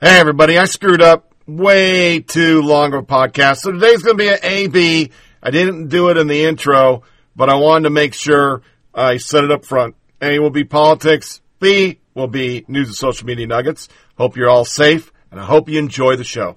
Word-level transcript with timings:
Hey, 0.00 0.18
everybody, 0.18 0.58
I 0.58 0.64
screwed 0.64 1.00
up 1.00 1.32
way 1.46 2.18
too 2.18 2.62
long 2.62 2.92
of 2.94 3.04
a 3.04 3.06
podcast. 3.06 3.58
So 3.58 3.70
today's 3.70 4.02
going 4.02 4.18
to 4.18 4.22
be 4.24 4.28
an 4.28 4.38
AB. 4.42 5.12
I 5.40 5.50
didn't 5.50 5.86
do 5.86 6.08
it 6.08 6.16
in 6.16 6.26
the 6.26 6.44
intro, 6.46 7.04
but 7.36 7.48
I 7.48 7.54
wanted 7.54 7.84
to 7.84 7.90
make 7.90 8.12
sure 8.12 8.62
I 8.92 9.18
set 9.18 9.44
it 9.44 9.52
up 9.52 9.64
front. 9.64 9.94
A 10.20 10.40
will 10.40 10.50
be 10.50 10.64
politics. 10.64 11.40
B 11.60 12.00
will 12.12 12.26
be 12.26 12.64
news 12.66 12.88
and 12.88 12.96
social 12.96 13.26
media 13.28 13.46
nuggets. 13.46 13.88
Hope 14.18 14.36
you're 14.36 14.50
all 14.50 14.64
safe, 14.64 15.12
and 15.30 15.38
I 15.38 15.44
hope 15.44 15.68
you 15.68 15.78
enjoy 15.78 16.16
the 16.16 16.24
show. 16.24 16.56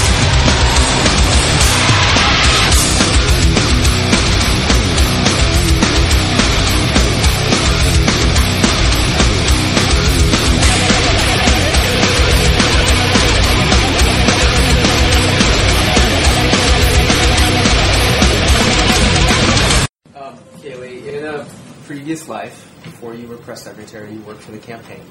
Previous 21.91 22.29
life, 22.29 22.73
before 22.85 23.13
you 23.13 23.27
were 23.27 23.35
press 23.35 23.63
secretary, 23.63 24.13
you 24.13 24.21
worked 24.21 24.41
for 24.43 24.53
the 24.53 24.57
campaign, 24.59 25.03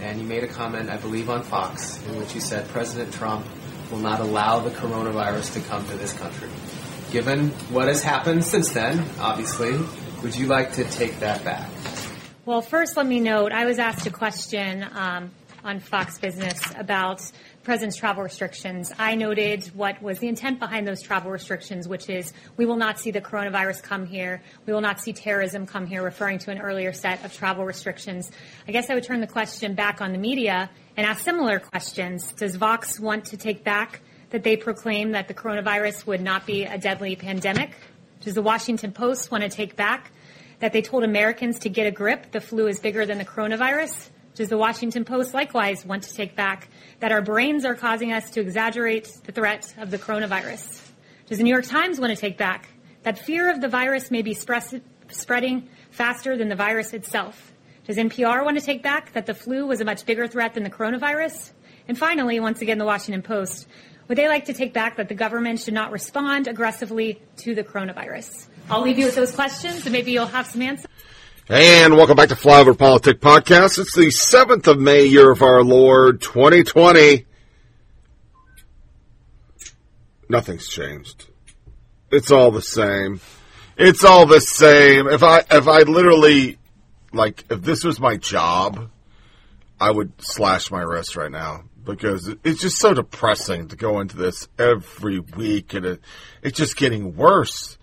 and 0.00 0.20
you 0.20 0.24
made 0.24 0.44
a 0.44 0.46
comment, 0.46 0.88
I 0.88 0.96
believe, 0.96 1.28
on 1.28 1.42
Fox, 1.42 2.00
in 2.06 2.16
which 2.18 2.36
you 2.36 2.40
said 2.40 2.68
President 2.68 3.12
Trump 3.12 3.44
will 3.90 3.98
not 3.98 4.20
allow 4.20 4.60
the 4.60 4.70
coronavirus 4.70 5.54
to 5.54 5.60
come 5.68 5.84
to 5.88 5.96
this 5.96 6.12
country. 6.12 6.48
Given 7.10 7.48
what 7.72 7.88
has 7.88 8.04
happened 8.04 8.44
since 8.44 8.70
then, 8.70 9.04
obviously, 9.18 9.76
would 10.22 10.36
you 10.36 10.46
like 10.46 10.74
to 10.74 10.84
take 10.84 11.18
that 11.18 11.42
back? 11.42 11.68
Well, 12.44 12.62
first, 12.62 12.96
let 12.96 13.06
me 13.06 13.18
note 13.18 13.50
I 13.50 13.64
was 13.64 13.80
asked 13.80 14.06
a 14.06 14.10
question 14.10 14.86
um, 14.92 15.32
on 15.64 15.80
Fox 15.80 16.18
Business 16.18 16.60
about 16.78 17.28
President's 17.62 17.96
travel 17.96 18.22
restrictions. 18.22 18.90
I 18.98 19.16
noted 19.16 19.66
what 19.74 20.02
was 20.02 20.18
the 20.18 20.28
intent 20.28 20.58
behind 20.58 20.88
those 20.88 21.02
travel 21.02 21.30
restrictions, 21.30 21.86
which 21.86 22.08
is 22.08 22.32
we 22.56 22.64
will 22.64 22.76
not 22.76 22.98
see 22.98 23.10
the 23.10 23.20
coronavirus 23.20 23.82
come 23.82 24.06
here. 24.06 24.42
We 24.64 24.72
will 24.72 24.80
not 24.80 24.98
see 24.98 25.12
terrorism 25.12 25.66
come 25.66 25.86
here, 25.86 26.02
referring 26.02 26.38
to 26.40 26.50
an 26.50 26.58
earlier 26.58 26.94
set 26.94 27.22
of 27.22 27.34
travel 27.34 27.66
restrictions. 27.66 28.30
I 28.66 28.72
guess 28.72 28.88
I 28.88 28.94
would 28.94 29.04
turn 29.04 29.20
the 29.20 29.26
question 29.26 29.74
back 29.74 30.00
on 30.00 30.12
the 30.12 30.18
media 30.18 30.70
and 30.96 31.06
ask 31.06 31.22
similar 31.22 31.60
questions. 31.60 32.32
Does 32.32 32.56
Vox 32.56 32.98
want 32.98 33.26
to 33.26 33.36
take 33.36 33.62
back 33.62 34.00
that 34.30 34.42
they 34.42 34.56
proclaim 34.56 35.12
that 35.12 35.28
the 35.28 35.34
coronavirus 35.34 36.06
would 36.06 36.22
not 36.22 36.46
be 36.46 36.64
a 36.64 36.78
deadly 36.78 37.14
pandemic? 37.14 37.72
Does 38.22 38.34
the 38.34 38.42
Washington 38.42 38.92
Post 38.92 39.30
want 39.30 39.44
to 39.44 39.50
take 39.50 39.76
back 39.76 40.12
that 40.60 40.72
they 40.72 40.80
told 40.80 41.04
Americans 41.04 41.58
to 41.60 41.68
get 41.68 41.86
a 41.86 41.90
grip, 41.90 42.30
the 42.32 42.40
flu 42.40 42.68
is 42.68 42.80
bigger 42.80 43.04
than 43.04 43.18
the 43.18 43.24
coronavirus? 43.24 44.08
Does 44.34 44.48
the 44.48 44.56
Washington 44.56 45.04
Post 45.04 45.34
likewise 45.34 45.84
want 45.84 46.04
to 46.04 46.14
take 46.14 46.36
back 46.36 46.68
that 47.00 47.12
our 47.12 47.22
brains 47.22 47.64
are 47.64 47.74
causing 47.74 48.12
us 48.12 48.30
to 48.30 48.40
exaggerate 48.40 49.12
the 49.24 49.32
threat 49.32 49.74
of 49.78 49.90
the 49.90 49.98
coronavirus? 49.98 50.88
Does 51.26 51.38
the 51.38 51.44
New 51.44 51.50
York 51.50 51.66
Times 51.66 51.98
want 51.98 52.14
to 52.14 52.20
take 52.20 52.38
back 52.38 52.68
that 53.02 53.18
fear 53.18 53.50
of 53.50 53.60
the 53.60 53.68
virus 53.68 54.10
may 54.10 54.22
be 54.22 54.34
spread- 54.34 54.82
spreading 55.10 55.68
faster 55.90 56.36
than 56.36 56.48
the 56.48 56.56
virus 56.56 56.92
itself? 56.92 57.52
Does 57.86 57.96
NPR 57.96 58.44
want 58.44 58.58
to 58.58 58.64
take 58.64 58.82
back 58.82 59.12
that 59.14 59.26
the 59.26 59.34
flu 59.34 59.66
was 59.66 59.80
a 59.80 59.84
much 59.84 60.06
bigger 60.06 60.26
threat 60.26 60.54
than 60.54 60.62
the 60.62 60.70
coronavirus? 60.70 61.52
And 61.88 61.98
finally, 61.98 62.38
once 62.38 62.60
again, 62.62 62.78
the 62.78 62.84
Washington 62.84 63.22
Post, 63.22 63.66
would 64.06 64.18
they 64.18 64.28
like 64.28 64.44
to 64.46 64.52
take 64.52 64.72
back 64.72 64.96
that 64.96 65.08
the 65.08 65.14
government 65.14 65.60
should 65.60 65.74
not 65.74 65.90
respond 65.90 66.46
aggressively 66.46 67.22
to 67.38 67.54
the 67.54 67.64
coronavirus? 67.64 68.46
I'll 68.68 68.82
leave 68.82 68.98
you 68.98 69.06
with 69.06 69.14
those 69.14 69.34
questions 69.34 69.86
and 69.86 69.92
maybe 69.92 70.12
you'll 70.12 70.26
have 70.26 70.46
some 70.46 70.62
answers. 70.62 70.89
And 71.52 71.96
welcome 71.96 72.14
back 72.14 72.28
to 72.28 72.36
Flyover 72.36 72.78
Politic 72.78 73.20
Podcast. 73.20 73.80
It's 73.80 73.96
the 73.96 74.06
7th 74.06 74.68
of 74.68 74.78
May, 74.78 75.06
year 75.06 75.32
of 75.32 75.42
our 75.42 75.64
Lord, 75.64 76.20
2020. 76.20 77.26
Nothing's 80.28 80.68
changed. 80.68 81.26
It's 82.12 82.30
all 82.30 82.52
the 82.52 82.62
same. 82.62 83.20
It's 83.76 84.04
all 84.04 84.26
the 84.26 84.40
same. 84.40 85.08
If 85.08 85.24
I, 85.24 85.38
if 85.50 85.66
I 85.66 85.80
literally, 85.80 86.56
like, 87.12 87.44
if 87.50 87.62
this 87.62 87.82
was 87.82 87.98
my 87.98 88.16
job, 88.16 88.88
I 89.80 89.90
would 89.90 90.12
slash 90.22 90.70
my 90.70 90.82
wrist 90.82 91.16
right 91.16 91.32
now 91.32 91.64
because 91.82 92.32
it's 92.44 92.60
just 92.60 92.78
so 92.78 92.94
depressing 92.94 93.66
to 93.70 93.76
go 93.76 93.98
into 93.98 94.16
this 94.16 94.46
every 94.56 95.18
week 95.18 95.74
and 95.74 95.84
it, 95.84 96.00
it's 96.44 96.56
just 96.56 96.76
getting 96.76 97.16
worse. 97.16 97.76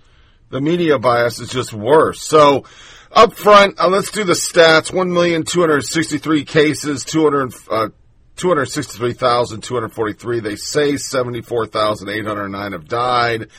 The 0.51 0.61
media 0.61 0.97
bias 0.99 1.39
is 1.39 1.49
just 1.49 1.73
worse. 1.73 2.21
So, 2.21 2.63
up 3.11 3.33
front, 3.33 3.79
uh, 3.79 3.89
let's 3.89 4.11
do 4.11 4.23
the 4.23 4.33
stats. 4.33 4.93
1,263 4.93 6.45
cases, 6.45 7.03
200, 7.05 7.55
uh, 7.69 7.89
263,243. 8.35 10.39
They 10.39 10.55
say 10.55 10.97
74,809 10.97 12.71
have 12.71 12.87
died. 12.87 13.49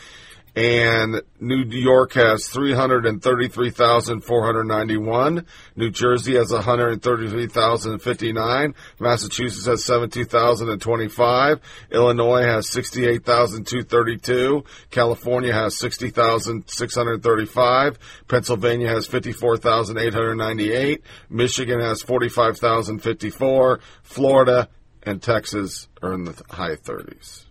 And 0.58 1.22
New 1.38 1.64
York 1.66 2.14
has 2.14 2.48
333,491. 2.48 5.46
New 5.76 5.90
Jersey 5.90 6.34
has 6.34 6.50
133,059. 6.50 8.74
Massachusetts 8.98 9.66
has 9.66 9.84
17,025. 9.84 11.60
Illinois 11.92 12.42
has 12.42 12.68
68,232. 12.70 14.64
California 14.90 15.52
has 15.52 15.78
60,635. 15.78 17.98
Pennsylvania 18.26 18.88
has 18.88 19.06
54,898. 19.06 21.04
Michigan 21.30 21.78
has 21.78 22.02
45,054. 22.02 23.78
Florida 24.02 24.68
and 25.04 25.22
Texas 25.22 25.86
are 26.02 26.14
in 26.14 26.24
the 26.24 26.34
high 26.50 26.74
30s. 26.74 27.44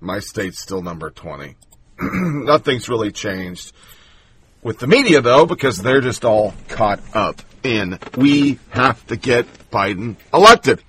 My 0.00 0.18
state's 0.20 0.60
still 0.60 0.82
number 0.82 1.10
20. 1.10 1.56
Nothing's 2.00 2.88
really 2.88 3.12
changed 3.12 3.72
with 4.62 4.78
the 4.78 4.86
media, 4.86 5.20
though, 5.20 5.46
because 5.46 5.78
they're 5.78 6.00
just 6.00 6.24
all 6.24 6.54
caught 6.68 7.00
up 7.14 7.42
in 7.62 7.98
we 8.16 8.58
have 8.70 9.06
to 9.06 9.16
get 9.16 9.46
Biden 9.70 10.16
elected. 10.32 10.82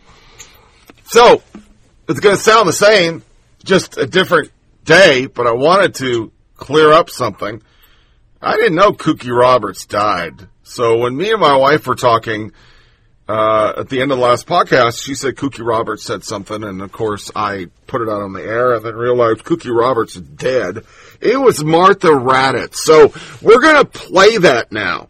So, 1.06 1.44
it's 2.08 2.20
going 2.20 2.36
to 2.36 2.42
sound 2.42 2.68
the 2.68 2.74
same, 2.74 3.24
just 3.64 3.98
a 3.98 4.06
different 4.06 4.52
day, 4.84 5.26
but 5.28 5.48
I 5.48 5.52
wanted 5.52 5.96
to 5.96 6.32
clear 6.56 6.92
up 6.92 7.10
something. 7.10 7.62
I 8.42 8.56
didn't 8.58 8.76
know 8.76 8.92
Cokie 8.92 9.36
Roberts 9.36 9.86
died. 9.86 10.48
So 10.64 10.98
when 10.98 11.16
me 11.16 11.32
and 11.32 11.42
my 11.42 11.56
wife 11.56 11.88
were 11.88 11.96
talking, 11.96 12.52
uh, 13.28 13.74
at 13.78 13.90
the 13.90 14.02
end 14.02 14.12
of 14.12 14.19
the 14.19 14.24
last 14.24 14.46
podcast, 14.46 15.03
she 15.03 15.16
said 15.16 15.36
Cokie 15.36 15.66
Roberts 15.66 16.03
said 16.03 16.24
something, 16.24 16.63
and 16.63 16.81
of 16.81 16.91
course 16.91 17.31
I 17.36 17.68
put 17.88 18.02
it 18.02 18.09
out 18.09 18.22
on 18.22 18.34
the 18.34 18.44
air 18.44 18.74
and 18.74 18.86
then 18.86 18.96
realized 18.96 19.44
Cokie 19.44 19.75
Roberts 19.75 20.16
is 20.16 20.22
dead. 20.22 20.86
It 21.22 21.38
was 21.38 21.63
Martha 21.63 22.09
Raddatz. 22.09 22.75
So 22.75 23.12
we're 23.41 23.62
gonna 23.62 23.86
play 23.86 24.38
that 24.38 24.72
now. 24.72 25.09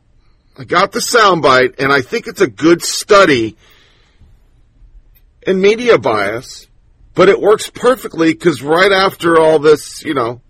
I 0.57 0.63
got 0.63 0.93
the 0.93 0.99
soundbite, 0.99 1.79
and 1.79 1.91
I 1.91 2.01
think 2.01 2.27
it's 2.27 2.39
a 2.39 2.47
good 2.47 2.81
study 2.81 3.57
in 5.45 5.59
media 5.59 5.97
bias, 5.97 6.67
but 7.13 7.27
it 7.27 7.41
works 7.41 7.69
perfectly 7.69 8.33
because 8.33 8.61
right 8.61 8.93
after 8.93 9.39
all 9.39 9.59
this, 9.59 10.03
you 10.05 10.13
know, 10.13 10.41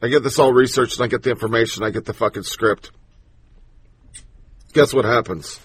I 0.00 0.08
get 0.08 0.22
this 0.22 0.38
all 0.38 0.52
researched 0.52 0.98
and 0.98 1.04
I 1.04 1.08
get 1.08 1.24
the 1.24 1.30
information, 1.30 1.82
I 1.82 1.90
get 1.90 2.04
the 2.04 2.14
fucking 2.14 2.44
script. 2.44 2.92
Guess 4.72 4.94
what 4.94 5.04
happens? 5.04 5.58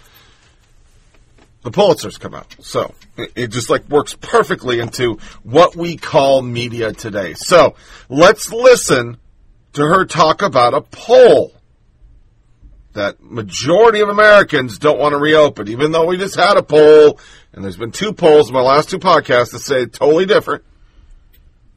The 1.63 1.71
Pulitzers 1.71 2.19
come 2.19 2.33
out. 2.33 2.55
So 2.59 2.93
it, 3.17 3.47
just 3.47 3.69
like 3.69 3.87
works 3.89 4.15
perfectly 4.15 4.79
into 4.79 5.19
what 5.43 5.75
we 5.75 5.97
call 5.97 6.41
media 6.41 6.93
today. 6.93 7.33
So 7.35 7.75
let's 8.09 8.51
listen 8.51 9.17
to 9.73 9.81
her 9.83 10.05
talk 10.05 10.41
about 10.41 10.73
a 10.73 10.81
poll 10.81 11.53
that 12.93 13.23
majority 13.23 14.01
of 14.01 14.09
Americans 14.09 14.77
don't 14.77 14.99
want 14.99 15.13
to 15.13 15.17
reopen, 15.17 15.69
even 15.69 15.91
though 15.91 16.05
we 16.05 16.17
just 16.17 16.35
had 16.35 16.57
a 16.57 16.63
poll, 16.63 17.19
and 17.53 17.63
there's 17.63 17.77
been 17.77 17.91
two 17.91 18.11
polls 18.11 18.49
in 18.49 18.53
my 18.53 18.61
last 18.61 18.89
two 18.89 18.99
podcasts 18.99 19.51
that 19.51 19.59
say 19.59 19.85
totally 19.85 20.25
different. 20.25 20.63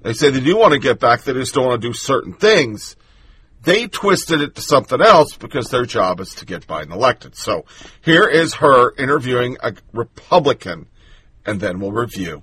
They 0.02 0.12
say 0.12 0.30
they 0.30 0.40
do 0.40 0.56
want 0.56 0.72
to 0.72 0.80
get 0.80 0.98
back, 0.98 1.22
they 1.22 1.32
just 1.32 1.54
don't 1.54 1.66
want 1.66 1.80
to 1.80 1.88
do 1.88 1.94
certain 1.94 2.32
things. 2.32 2.96
They 3.64 3.88
twisted 3.88 4.42
it 4.42 4.56
to 4.56 4.60
something 4.60 5.00
else 5.00 5.36
because 5.36 5.70
their 5.70 5.86
job 5.86 6.20
is 6.20 6.34
to 6.36 6.44
get 6.44 6.66
Biden 6.66 6.92
elected. 6.92 7.34
So 7.34 7.64
here 8.02 8.28
is 8.28 8.54
her 8.54 8.94
interviewing 8.96 9.56
a 9.62 9.74
Republican, 9.92 10.86
and 11.46 11.60
then 11.60 11.80
we'll 11.80 11.92
review. 11.92 12.42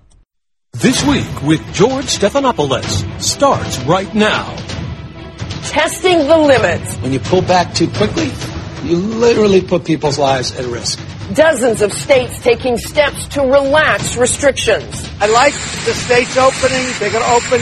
This 0.73 1.03
week 1.06 1.44
with 1.44 1.62
George 1.73 2.06
Stephanopoulos 2.06 3.21
starts 3.21 3.79
right 3.81 4.12
now. 4.15 4.56
Testing 5.65 6.18
the 6.27 6.38
limits. 6.38 6.95
When 6.97 7.13
you 7.13 7.19
pull 7.19 7.44
back 7.44 7.75
too 7.75 7.88
quickly, 7.89 8.31
you 8.83 8.95
literally 8.95 9.62
put 9.62 9.85
people's 9.85 10.17
lives 10.17 10.57
at 10.57 10.65
risk. 10.65 11.00
Dozens 11.35 11.81
of 11.81 11.94
states 11.94 12.41
taking 12.41 12.77
steps 12.77 13.27
to 13.27 13.41
relax 13.41 14.17
restrictions. 14.17 15.07
I 15.19 15.27
like 15.27 15.53
the 15.53 15.94
states 15.94 16.35
opening. 16.35 16.88
They're 17.00 17.12
going 17.12 17.24
to 17.24 17.31
open 17.31 17.62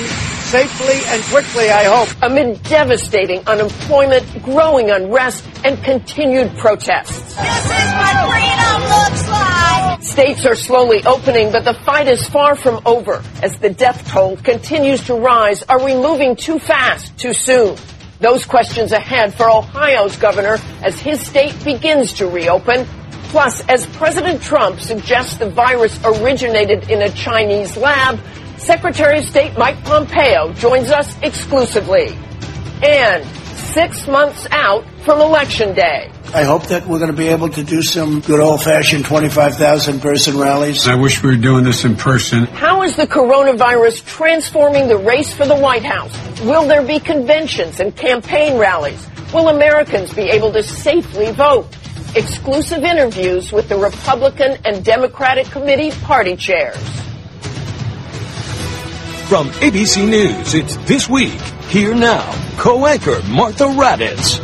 safely 0.50 1.00
and 1.06 1.24
quickly, 1.25 1.69
I 1.69 1.84
hope. 1.84 2.10
Amid 2.24 2.63
devastating 2.63 3.46
unemployment, 3.46 4.25
growing 4.42 4.90
unrest, 4.90 5.46
and 5.63 5.81
continued 5.84 6.57
protests. 6.57 7.36
This 7.36 7.66
is 7.66 7.90
what 7.94 8.16
freedom 8.34 8.81
looks 8.90 9.30
like. 9.30 10.01
States 10.01 10.48
are 10.48 10.56
slowly 10.56 11.04
opening, 11.06 11.51
but 11.51 11.66
the 11.66 11.75
fight 11.75 12.07
is 12.07 12.28
far 12.28 12.56
from 12.56 12.81
over. 12.88 13.24
As 13.44 13.60
the 13.60 13.69
death 13.69 14.07
toll 14.07 14.38
continues 14.38 15.04
to 15.06 15.13
rise, 15.13 15.62
are 15.63 15.84
we 15.84 15.94
moving 15.94 16.36
too 16.36 16.57
fast, 16.57 17.16
too 17.19 17.34
soon? 17.34 17.78
Those 18.19 18.44
questions 18.44 18.92
ahead 18.92 19.36
for 19.36 19.48
Ohio's 19.48 20.18
governor 20.18 20.57
as 20.81 21.00
his 21.00 21.22
state 21.22 21.63
begins 21.63 22.13
to 22.13 22.28
reopen. 22.28 22.88
Plus, 23.30 23.62
as 23.69 23.86
President 23.86 24.42
Trump 24.42 24.80
suggests 24.80 25.36
the 25.38 25.51
virus 25.51 26.00
originated 26.04 26.90
in 26.90 27.04
a 27.04 27.10
Chinese 27.12 27.78
lab, 27.78 28.19
Secretary 28.59 29.19
of 29.19 29.25
State 29.25 29.57
Mike 29.57 29.83
Pompeo 29.83 30.53
joins 30.53 30.91
us 30.91 31.17
exclusively. 31.21 32.15
And 32.83 33.25
six 33.73 34.07
months 34.07 34.47
out 34.51 34.85
from 35.03 35.21
Election 35.21 35.73
Day. 35.73 36.11
I 36.33 36.44
hope 36.44 36.67
that 36.67 36.85
we're 36.85 37.00
going 37.00 37.11
to 37.11 37.17
be 37.17 37.29
able 37.29 37.50
to 37.50 37.63
do 37.63 37.81
some 37.81 38.19
good 38.21 38.39
old 38.39 38.61
fashioned 38.63 39.06
25,000 39.06 40.00
person 40.00 40.38
rallies. 40.38 40.88
I 40.88 40.95
wish 40.95 41.23
we 41.23 41.29
were 41.29 41.41
doing 41.41 41.63
this 41.63 41.85
in 41.85 41.95
person. 41.95 42.45
How 42.45 42.83
is 42.83 42.95
the 42.95 43.07
coronavirus 43.07 44.06
transforming 44.06 44.88
the 44.88 44.97
race 44.97 45.33
for 45.33 45.47
the 45.47 45.55
White 45.55 45.83
House? 45.83 46.13
Will 46.41 46.67
there 46.67 46.83
be 46.83 47.00
conventions 47.00 47.79
and 47.79 47.95
campaign 47.95 48.57
rallies? 48.57 49.07
Will 49.33 49.50
Americans 49.50 50.13
be 50.13 50.23
able 50.23 50.51
to 50.53 50.62
safely 50.62 51.31
vote? 51.31 51.67
Exclusive 52.15 52.83
interviews 52.83 53.51
with 53.51 53.69
the 53.69 53.77
Republican 53.77 54.57
and 54.65 54.83
Democratic 54.83 55.47
committee 55.47 55.91
party 56.01 56.35
chairs. 56.35 56.77
From 59.29 59.49
ABC 59.49 60.09
News, 60.09 60.55
it's 60.55 60.75
This 60.87 61.07
Week, 61.07 61.39
Here 61.69 61.93
Now, 61.93 62.33
co-anchor 62.57 63.21
Martha 63.27 63.65
Raddatz. 63.65 64.39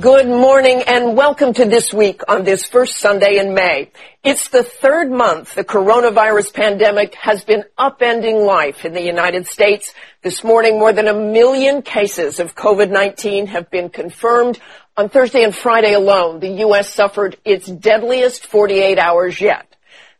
Good 0.00 0.28
morning 0.28 0.84
and 0.86 1.16
welcome 1.16 1.52
to 1.54 1.64
This 1.64 1.92
Week 1.92 2.22
on 2.28 2.44
this 2.44 2.64
first 2.64 2.98
Sunday 2.98 3.38
in 3.38 3.52
May. 3.52 3.90
It's 4.22 4.48
the 4.48 4.62
third 4.62 5.10
month 5.10 5.56
the 5.56 5.64
coronavirus 5.64 6.54
pandemic 6.54 7.16
has 7.16 7.42
been 7.42 7.64
upending 7.76 8.46
life 8.46 8.84
in 8.84 8.92
the 8.92 9.02
United 9.02 9.48
States. 9.48 9.92
This 10.22 10.44
morning, 10.44 10.78
more 10.78 10.92
than 10.92 11.08
a 11.08 11.14
million 11.14 11.82
cases 11.82 12.38
of 12.38 12.54
COVID-19 12.54 13.48
have 13.48 13.72
been 13.72 13.88
confirmed. 13.88 14.60
On 14.96 15.08
Thursday 15.08 15.42
and 15.42 15.52
Friday 15.52 15.94
alone, 15.94 16.38
the 16.38 16.60
U.S. 16.60 16.94
suffered 16.94 17.38
its 17.44 17.66
deadliest 17.66 18.46
48 18.46 19.00
hours 19.00 19.40
yet. 19.40 19.69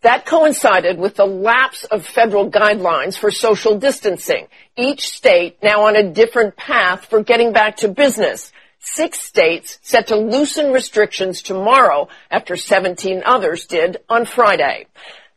That 0.02 0.25
coincided 0.25 0.99
with 0.99 1.17
the 1.17 1.26
lapse 1.26 1.85
of 1.85 2.06
federal 2.06 2.50
guidelines 2.50 3.19
for 3.19 3.31
social 3.31 3.79
distancing. 3.79 4.49
Each 4.75 5.08
state 5.08 5.58
now 5.62 5.87
on 5.87 5.97
a 5.97 6.11
different 6.11 6.56
path 6.56 7.05
for 7.05 7.23
getting 7.23 7.52
back 7.52 7.79
to 7.79 7.88
business. 7.88 8.50
Six 8.79 9.20
states 9.20 9.79
set 9.82 10.06
to 10.06 10.17
loosen 10.17 10.73
restrictions 10.73 11.43
tomorrow 11.43 12.08
after 12.31 12.56
17 12.56 13.23
others 13.26 13.67
did 13.67 13.99
on 14.08 14.25
Friday. 14.25 14.87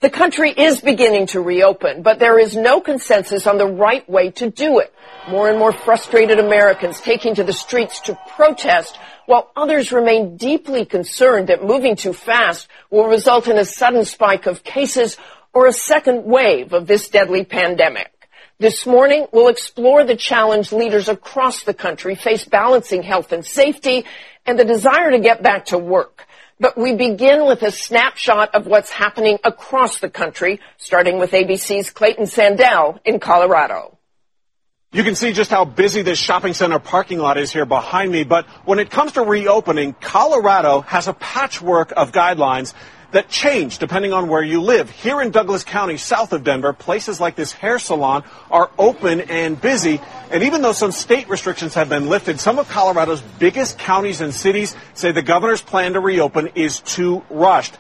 The 0.04 0.10
country 0.10 0.52
is 0.52 0.82
beginning 0.82 1.28
to 1.28 1.40
reopen, 1.40 2.02
but 2.02 2.20
there 2.20 2.38
is 2.38 2.58
no 2.58 2.82
consensus 2.82 3.48
on 3.48 3.58
the 3.58 3.66
right 3.66 4.08
way 4.10 4.32
to 4.32 4.50
do 4.50 4.80
it. 4.80 4.94
More 5.30 5.48
and 5.48 5.58
more 5.58 5.72
frustrated 5.72 6.40
Americans 6.40 7.00
taking 7.00 7.36
to 7.36 7.44
the 7.46 7.54
streets 7.54 8.02
to 8.02 8.20
protest 8.36 8.98
while 9.28 9.50
others 9.56 9.94
remain 9.94 10.36
deeply 10.36 10.84
concerned 10.84 11.48
that 11.48 11.64
moving 11.64 11.96
too 11.96 12.12
fast 12.12 12.68
will 12.90 13.08
result 13.08 13.48
in 13.48 13.58
a 13.58 13.64
sudden 13.64 14.04
spike 14.04 14.46
of 14.46 14.66
cases 14.66 15.16
or 15.54 15.68
a 15.68 15.72
second 15.72 16.26
wave 16.26 16.74
of 16.74 16.86
this 16.86 17.08
deadly 17.08 17.46
pandemic. 17.46 18.12
This 18.60 18.86
morning, 18.86 19.28
we'll 19.32 19.48
explore 19.48 20.04
the 20.04 20.18
challenge 20.18 20.74
leaders 20.74 21.08
across 21.08 21.64
the 21.64 21.74
country 21.74 22.16
face 22.16 22.44
balancing 22.44 23.04
health 23.04 23.32
and 23.32 23.46
safety 23.46 24.04
and 24.46 24.60
the 24.60 24.66
desire 24.66 25.12
to 25.12 25.20
get 25.20 25.42
back 25.42 25.68
to 25.68 25.78
work. 25.78 26.28
But 26.60 26.78
we 26.78 26.96
begin 26.96 27.46
with 27.46 27.62
a 27.64 27.72
snapshot 27.72 28.54
of 28.56 28.68
what's 28.68 28.92
happening 28.92 29.40
across 29.44 30.00
the 30.00 30.10
country, 30.10 30.60
starting 30.78 31.20
with 31.20 31.32
ABC's 31.32 31.90
Clayton 31.90 32.26
Sandell 32.26 33.00
in 33.06 33.20
Colorado. 33.20 33.98
You 34.94 35.04
can 35.04 35.16
see 35.16 35.34
just 35.34 35.50
how 35.50 35.66
busy 35.66 36.04
this 36.04 36.20
shopping 36.20 36.54
center 36.54 36.78
parking 36.78 37.18
lot 37.18 37.40
is 37.40 37.52
here 37.52 37.66
behind 37.66 38.12
me, 38.12 38.24
but 38.24 38.46
when 38.64 38.78
it 38.78 38.92
comes 38.92 39.14
to 39.14 39.24
reopening, 39.24 39.94
Colorado 40.00 40.82
has 40.82 41.08
a 41.08 41.14
patchwork 41.14 41.92
of 41.98 42.12
guidelines 42.12 42.76
that 43.14 43.30
change 43.30 43.78
depending 43.78 44.14
on 44.14 44.28
where 44.28 44.44
you 44.44 44.62
live. 44.62 44.90
Here 44.90 45.22
in 45.22 45.32
Douglas 45.32 45.64
County, 45.64 45.98
south 45.98 46.34
of 46.34 46.44
Denver, 46.44 46.74
places 46.74 47.20
like 47.20 47.36
this 47.36 47.52
hair 47.52 47.80
salon 47.80 48.24
are 48.52 48.70
open 48.78 49.22
and 49.22 49.60
busy. 49.60 50.02
And 50.30 50.44
even 50.44 50.62
though 50.62 50.74
some 50.74 50.92
state 50.92 51.30
restrictions 51.30 51.74
have 51.76 51.90
been 51.90 52.10
lifted, 52.10 52.40
some 52.40 52.60
of 52.60 52.68
Colorado's 52.70 53.22
biggest 53.40 53.80
counties 53.80 54.22
and 54.22 54.34
cities 54.34 54.76
say 54.94 55.12
the 55.12 55.22
governor's 55.22 55.62
plan 55.62 55.94
to 55.94 56.00
reopen 56.00 56.50
is 56.56 56.80
too 56.80 57.24
rushed. 57.30 57.76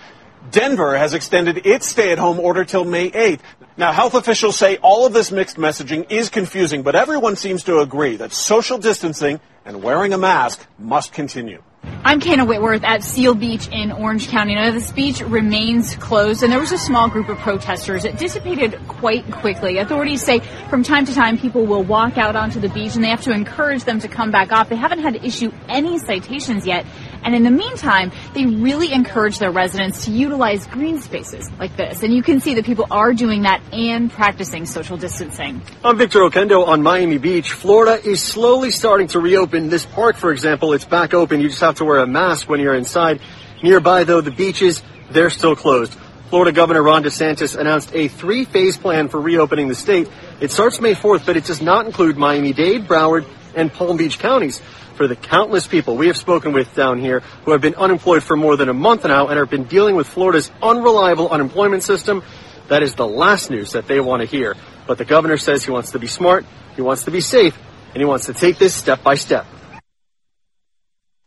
Denver 0.51 0.97
has 0.97 1.13
extended 1.13 1.65
its 1.65 1.87
stay-at-home 1.87 2.39
order 2.39 2.65
till 2.65 2.83
May 2.83 3.09
8th. 3.11 3.39
Now, 3.75 3.91
health 3.91 4.13
officials 4.13 4.57
say 4.57 4.77
all 4.77 5.05
of 5.05 5.13
this 5.13 5.31
mixed 5.31 5.57
messaging 5.57 6.11
is 6.11 6.29
confusing, 6.29 6.83
but 6.83 6.95
everyone 6.95 7.35
seems 7.35 7.63
to 7.63 7.79
agree 7.79 8.17
that 8.17 8.33
social 8.33 8.77
distancing 8.77 9.39
and 9.65 9.81
wearing 9.81 10.13
a 10.13 10.17
mask 10.17 10.65
must 10.77 11.11
continue. 11.11 11.63
I'm 11.85 12.19
Kayna 12.19 12.47
Whitworth 12.47 12.83
at 12.83 13.03
Seal 13.03 13.33
Beach 13.33 13.67
in 13.69 13.91
Orange 13.91 14.27
County. 14.27 14.55
Now, 14.55 14.71
this 14.71 14.91
beach 14.91 15.21
remains 15.21 15.95
closed, 15.95 16.43
and 16.43 16.51
there 16.51 16.59
was 16.59 16.71
a 16.71 16.77
small 16.77 17.09
group 17.09 17.29
of 17.29 17.37
protesters. 17.39 18.05
It 18.05 18.17
dissipated 18.17 18.79
quite 18.87 19.29
quickly. 19.31 19.77
Authorities 19.77 20.21
say 20.21 20.39
from 20.69 20.83
time 20.83 21.05
to 21.05 21.13
time 21.13 21.37
people 21.37 21.65
will 21.65 21.83
walk 21.83 22.17
out 22.17 22.35
onto 22.35 22.59
the 22.59 22.69
beach, 22.69 22.95
and 22.95 23.03
they 23.03 23.09
have 23.09 23.21
to 23.23 23.31
encourage 23.31 23.83
them 23.83 23.99
to 23.99 24.07
come 24.07 24.31
back 24.31 24.51
off. 24.51 24.69
They 24.69 24.75
haven't 24.75 24.99
had 24.99 25.13
to 25.15 25.25
issue 25.25 25.51
any 25.67 25.97
citations 25.97 26.65
yet. 26.65 26.85
And 27.23 27.35
in 27.35 27.43
the 27.43 27.51
meantime, 27.51 28.11
they 28.33 28.45
really 28.45 28.91
encourage 28.91 29.39
their 29.39 29.51
residents 29.51 30.05
to 30.05 30.11
utilize 30.11 30.67
green 30.67 31.01
spaces 31.01 31.49
like 31.59 31.75
this. 31.77 32.03
And 32.03 32.13
you 32.13 32.21
can 32.21 32.41
see 32.41 32.55
that 32.55 32.65
people 32.65 32.85
are 32.91 33.13
doing 33.13 33.43
that 33.43 33.61
and 33.71 34.11
practicing 34.11 34.65
social 34.65 34.97
distancing. 34.97 35.61
I'm 35.83 35.97
Victor 35.97 36.19
Oquendo 36.19 36.67
on 36.67 36.81
Miami 36.81 37.17
Beach. 37.17 37.51
Florida 37.53 38.05
is 38.05 38.21
slowly 38.21 38.71
starting 38.71 39.07
to 39.07 39.19
reopen. 39.19 39.69
This 39.69 39.85
park, 39.85 40.17
for 40.17 40.31
example, 40.31 40.73
it's 40.73 40.85
back 40.85 41.13
open. 41.13 41.39
You 41.39 41.49
just 41.49 41.61
have 41.61 41.75
to 41.75 41.85
wear 41.85 41.99
a 41.99 42.07
mask 42.07 42.49
when 42.49 42.59
you're 42.59 42.75
inside. 42.75 43.21
Nearby, 43.61 44.03
though, 44.03 44.21
the 44.21 44.31
beaches, 44.31 44.83
they're 45.11 45.29
still 45.29 45.55
closed. 45.55 45.95
Florida 46.29 46.51
Governor 46.51 46.81
Ron 46.81 47.03
DeSantis 47.03 47.55
announced 47.57 47.91
a 47.93 48.07
three 48.07 48.43
phase 48.43 48.75
plan 48.75 49.07
for 49.07 49.21
reopening 49.21 49.67
the 49.67 49.75
state. 49.75 50.09
It 50.41 50.51
starts 50.51 50.81
May 50.81 50.95
4th, 50.95 51.25
but 51.25 51.37
it 51.37 51.45
does 51.45 51.61
not 51.61 51.85
include 51.85 52.17
Miami 52.17 52.53
Dade, 52.53 52.87
Broward, 52.87 53.25
and 53.55 53.71
Palm 53.71 53.97
Beach 53.97 54.19
counties 54.19 54.59
for 54.93 55.07
the 55.07 55.15
countless 55.15 55.67
people 55.67 55.97
we 55.97 56.07
have 56.07 56.17
spoken 56.17 56.53
with 56.53 56.73
down 56.75 56.99
here 56.99 57.19
who 57.45 57.51
have 57.51 57.61
been 57.61 57.75
unemployed 57.75 58.23
for 58.23 58.35
more 58.35 58.55
than 58.55 58.69
a 58.69 58.73
month 58.73 59.03
now 59.05 59.27
and 59.27 59.37
have 59.37 59.49
been 59.49 59.65
dealing 59.65 59.95
with 59.95 60.07
Florida's 60.07 60.51
unreliable 60.61 61.29
unemployment 61.29 61.83
system. 61.83 62.23
That 62.69 62.83
is 62.83 62.95
the 62.95 63.07
last 63.07 63.49
news 63.49 63.73
that 63.73 63.87
they 63.87 63.99
want 63.99 64.21
to 64.21 64.27
hear. 64.27 64.55
But 64.87 64.97
the 64.97 65.05
governor 65.05 65.37
says 65.37 65.63
he 65.63 65.71
wants 65.71 65.91
to 65.91 65.99
be 65.99 66.07
smart, 66.07 66.45
he 66.75 66.81
wants 66.81 67.05
to 67.05 67.11
be 67.11 67.21
safe, 67.21 67.57
and 67.93 67.97
he 67.97 68.05
wants 68.05 68.25
to 68.27 68.33
take 68.33 68.57
this 68.57 68.73
step 68.73 69.03
by 69.03 69.15
step. 69.15 69.45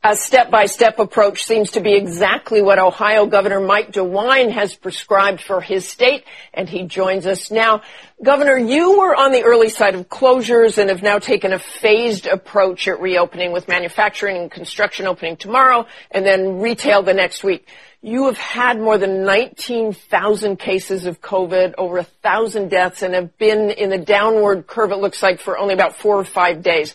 A 0.08 0.14
step-by-step 0.14 1.00
approach 1.00 1.42
seems 1.42 1.72
to 1.72 1.80
be 1.80 1.94
exactly 1.94 2.62
what 2.62 2.78
Ohio 2.78 3.26
Governor 3.26 3.58
Mike 3.58 3.90
DeWine 3.90 4.52
has 4.52 4.72
prescribed 4.72 5.40
for 5.40 5.60
his 5.60 5.88
state, 5.88 6.22
and 6.54 6.68
he 6.68 6.84
joins 6.84 7.26
us 7.26 7.50
now. 7.50 7.82
Governor, 8.22 8.56
you 8.56 9.00
were 9.00 9.16
on 9.16 9.32
the 9.32 9.42
early 9.42 9.68
side 9.68 9.96
of 9.96 10.08
closures 10.08 10.78
and 10.78 10.90
have 10.90 11.02
now 11.02 11.18
taken 11.18 11.52
a 11.52 11.58
phased 11.58 12.28
approach 12.28 12.86
at 12.86 13.00
reopening 13.00 13.50
with 13.50 13.66
manufacturing 13.66 14.36
and 14.36 14.48
construction 14.48 15.08
opening 15.08 15.36
tomorrow 15.36 15.86
and 16.12 16.24
then 16.24 16.60
retail 16.60 17.02
the 17.02 17.12
next 17.12 17.42
week. 17.42 17.66
You 18.00 18.26
have 18.26 18.38
had 18.38 18.78
more 18.78 18.98
than 18.98 19.24
19,000 19.24 20.56
cases 20.56 21.06
of 21.06 21.20
COVID, 21.20 21.74
over 21.78 21.98
a 21.98 22.04
thousand 22.04 22.68
deaths, 22.68 23.02
and 23.02 23.12
have 23.12 23.36
been 23.38 23.72
in 23.72 23.90
the 23.90 23.98
downward 23.98 24.68
curve, 24.68 24.92
it 24.92 24.98
looks 24.98 25.20
like, 25.20 25.40
for 25.40 25.58
only 25.58 25.74
about 25.74 25.96
four 25.96 26.16
or 26.16 26.24
five 26.24 26.62
days. 26.62 26.94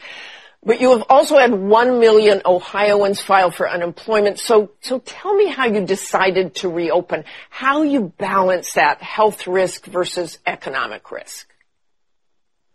But 0.63 0.79
you 0.79 0.91
have 0.91 1.03
also 1.09 1.37
had 1.37 1.53
1 1.53 1.99
million 1.99 2.41
Ohioans 2.45 3.19
file 3.19 3.49
for 3.49 3.67
unemployment. 3.67 4.39
So, 4.39 4.71
so 4.81 4.99
tell 4.99 5.33
me 5.33 5.47
how 5.47 5.65
you 5.65 5.85
decided 5.85 6.55
to 6.55 6.69
reopen, 6.69 7.25
how 7.49 7.81
you 7.81 8.13
balance 8.17 8.73
that 8.73 9.01
health 9.01 9.47
risk 9.47 9.85
versus 9.85 10.37
economic 10.45 11.11
risk. 11.11 11.47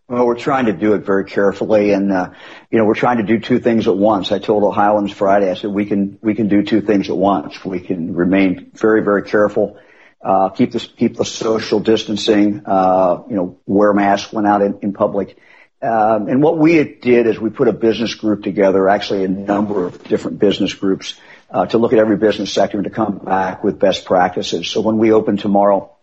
Well, 0.09 0.27
we're 0.27 0.39
trying 0.39 0.67
to 0.67 0.73
do 0.73 0.95
it 0.95 1.05
very 1.05 1.25
carefully, 1.25 1.93
and 1.93 2.13
uh, 2.13 2.31
you 2.71 2.79
know 2.79 2.85
we're 2.85 2.95
trying 2.95 3.17
to 3.17 3.25
do 3.25 3.41
two 3.41 3.59
things 3.59 3.89
at 3.89 3.97
once. 3.97 4.31
I 4.31 4.39
told 4.39 4.63
Ohioans 4.63 5.11
Friday, 5.11 5.51
I 5.51 5.55
said 5.55 5.71
we 5.71 5.85
can 5.85 6.21
we 6.23 6.37
can 6.37 6.47
do 6.47 6.63
two 6.63 6.81
things 6.81 7.11
at 7.11 7.17
once. 7.17 7.65
We 7.65 7.81
can 7.81 8.15
remain 8.15 8.71
very 8.73 9.03
very 9.03 9.25
careful 9.25 9.81
uh, 10.27 10.49
keep 10.49 10.73
the 10.73 10.81
keep 10.81 11.17
the 11.17 11.25
social 11.25 11.79
distancing, 11.79 12.63
uh, 12.67 13.23
you 13.29 13.37
know, 13.37 13.61
wear 13.67 13.93
masks 13.93 14.33
when 14.33 14.47
out 14.47 14.63
in, 14.63 14.79
in 14.83 14.93
public. 14.93 15.39
Um, 15.87 16.27
and 16.29 16.43
what 16.43 16.59
we 16.59 16.83
did 16.83 17.29
is 17.29 17.39
we 17.39 17.51
put 17.51 17.69
a 17.69 17.73
business 17.73 18.15
group 18.15 18.43
together, 18.43 18.89
actually 18.89 19.23
a 19.23 19.29
number 19.29 19.87
of 19.87 20.03
different 20.03 20.41
business 20.41 20.75
groups, 20.75 21.15
uh, 21.49 21.67
to 21.67 21.79
look 21.79 21.93
at 21.93 22.01
every 22.01 22.17
business 22.17 22.53
sector 22.53 22.77
and 22.77 22.85
to 22.85 22.91
come 22.91 23.19
back 23.19 23.63
with 23.63 23.79
best 23.79 24.05
practices. 24.05 24.69
So 24.69 24.81
when 24.81 24.99
we 24.99 25.13
open 25.13 25.37
tomorrow, 25.37 25.97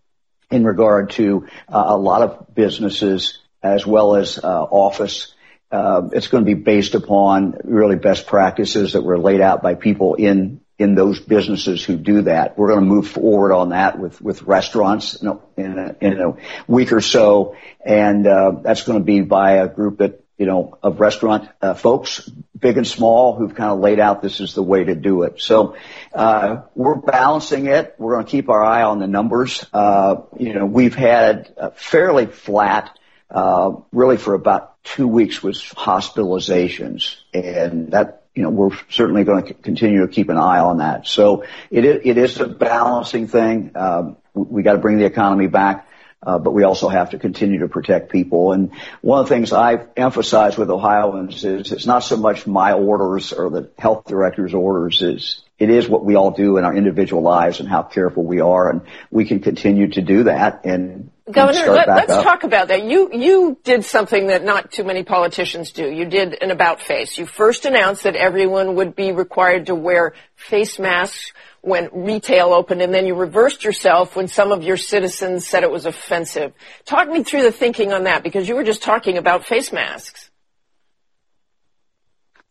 in 0.49 0.63
regard 0.63 1.09
to 1.11 1.47
uh, 1.67 1.83
a 1.87 1.97
lot 1.97 2.21
of 2.21 2.55
businesses 2.55 3.39
as 3.61 3.85
well 3.85 4.15
as 4.15 4.37
uh, 4.37 4.63
office, 4.63 5.33
uh, 5.71 6.09
it's 6.13 6.27
going 6.27 6.45
to 6.45 6.55
be 6.55 6.61
based 6.61 6.95
upon 6.95 7.57
really 7.65 7.97
best 7.97 8.27
practices 8.27 8.93
that 8.93 9.01
were 9.01 9.17
laid 9.17 9.41
out 9.41 9.61
by 9.61 9.75
people 9.75 10.15
in 10.15 10.61
in 10.79 10.95
those 10.95 11.19
businesses 11.19 11.83
who 11.83 11.97
do 11.97 12.23
that. 12.23 12.57
We're 12.57 12.69
going 12.69 12.79
to 12.79 12.85
move 12.85 13.07
forward 13.07 13.53
on 13.53 13.69
that 13.69 13.99
with, 13.99 14.21
with 14.21 14.41
restaurants 14.43 15.21
in 15.21 15.27
a, 15.27 15.95
in 16.01 16.19
a, 16.19 16.35
week 16.67 16.91
or 16.91 17.01
so. 17.01 17.55
And, 17.85 18.25
uh, 18.25 18.51
that's 18.61 18.83
going 18.83 18.97
to 18.97 19.03
be 19.03 19.21
by 19.21 19.53
a 19.57 19.67
group 19.67 19.99
that, 19.99 20.23
you 20.37 20.47
know, 20.47 20.77
of 20.81 20.99
restaurant 20.99 21.47
uh, 21.61 21.75
folks, 21.75 22.27
big 22.57 22.77
and 22.77 22.87
small, 22.87 23.35
who've 23.35 23.53
kind 23.53 23.71
of 23.71 23.79
laid 23.79 23.99
out 23.99 24.23
this 24.23 24.39
is 24.39 24.55
the 24.55 24.63
way 24.63 24.83
to 24.83 24.95
do 24.95 25.23
it. 25.23 25.39
So, 25.39 25.75
uh, 26.13 26.63
we're 26.73 26.95
balancing 26.95 27.67
it. 27.67 27.93
We're 27.99 28.13
going 28.15 28.25
to 28.25 28.31
keep 28.31 28.49
our 28.49 28.63
eye 28.63 28.81
on 28.81 28.97
the 28.97 29.07
numbers. 29.07 29.63
Uh, 29.71 30.23
you 30.39 30.53
know, 30.53 30.65
we've 30.65 30.95
had 30.95 31.53
fairly 31.75 32.25
flat, 32.25 32.97
uh, 33.29 33.73
really 33.91 34.17
for 34.17 34.33
about 34.33 34.73
two 34.83 35.07
weeks 35.07 35.41
was 35.41 35.61
hospitalizations 35.61 37.17
and 37.33 37.91
that 37.91 38.22
you 38.35 38.43
know, 38.43 38.49
we're 38.49 38.75
certainly 38.89 39.23
going 39.23 39.45
to 39.45 39.53
continue 39.53 40.01
to 40.01 40.07
keep 40.07 40.29
an 40.29 40.37
eye 40.37 40.59
on 40.59 40.77
that. 40.77 41.07
So 41.07 41.45
it 41.69 41.85
is, 41.85 42.01
it 42.03 42.17
is 42.17 42.39
a 42.39 42.47
balancing 42.47 43.27
thing. 43.27 43.71
Um, 43.75 44.17
we 44.33 44.63
got 44.63 44.73
to 44.73 44.79
bring 44.79 44.97
the 44.97 45.05
economy 45.05 45.47
back. 45.47 45.87
Uh, 46.25 46.39
but 46.39 46.51
we 46.51 46.63
also 46.63 46.87
have 46.87 47.09
to 47.09 47.19
continue 47.19 47.59
to 47.59 47.67
protect 47.67 48.09
people. 48.09 48.53
And 48.53 48.71
one 49.01 49.19
of 49.19 49.27
the 49.27 49.35
things 49.35 49.51
I've 49.51 49.89
emphasized 49.97 50.57
with 50.57 50.69
Ohioans 50.69 51.43
is 51.43 51.73
it's 51.73 51.85
not 51.85 51.99
so 51.99 52.15
much 52.15 52.47
my 52.47 52.71
orders 52.71 53.33
or 53.33 53.49
the 53.49 53.69
health 53.77 54.05
director's 54.05 54.53
orders 54.53 55.01
is 55.01 55.41
it 55.59 55.69
is 55.69 55.89
what 55.89 56.05
we 56.05 56.15
all 56.15 56.31
do 56.31 56.55
in 56.55 56.63
our 56.63 56.73
individual 56.73 57.21
lives 57.21 57.59
and 57.59 57.67
how 57.67 57.83
careful 57.83 58.23
we 58.23 58.39
are. 58.39 58.69
And 58.69 58.83
we 59.11 59.25
can 59.25 59.41
continue 59.41 59.89
to 59.89 60.01
do 60.01 60.23
that 60.23 60.61
and 60.63 61.11
Governor, 61.31 61.71
let, 61.71 61.87
us 61.87 62.23
talk 62.23 62.43
about 62.43 62.67
that. 62.67 62.83
You 62.83 63.09
you 63.13 63.57
did 63.63 63.85
something 63.85 64.27
that 64.27 64.43
not 64.43 64.71
too 64.71 64.83
many 64.83 65.03
politicians 65.03 65.71
do. 65.71 65.89
You 65.89 66.03
did 66.03 66.37
an 66.41 66.51
about 66.51 66.81
face. 66.81 67.17
You 67.17 67.25
first 67.25 67.63
announced 67.63 68.03
that 68.03 68.17
everyone 68.17 68.75
would 68.75 68.93
be 68.93 69.13
required 69.13 69.67
to 69.67 69.75
wear 69.75 70.15
face 70.35 70.77
masks 70.79 71.31
when 71.61 71.89
retail 71.93 72.47
opened, 72.47 72.81
and 72.81 72.93
then 72.93 73.05
you 73.05 73.15
reversed 73.15 73.63
yourself 73.63 74.17
when 74.17 74.27
some 74.27 74.51
of 74.51 74.63
your 74.63 74.75
citizens 74.75 75.47
said 75.47 75.63
it 75.63 75.71
was 75.71 75.85
offensive. 75.85 76.51
Talk 76.83 77.07
me 77.07 77.23
through 77.23 77.43
the 77.43 77.53
thinking 77.53 77.93
on 77.93 78.03
that, 78.03 78.21
because 78.21 78.49
you 78.49 78.55
were 78.55 78.65
just 78.65 78.83
talking 78.83 79.17
about 79.17 79.45
face 79.45 79.71
masks 79.71 80.22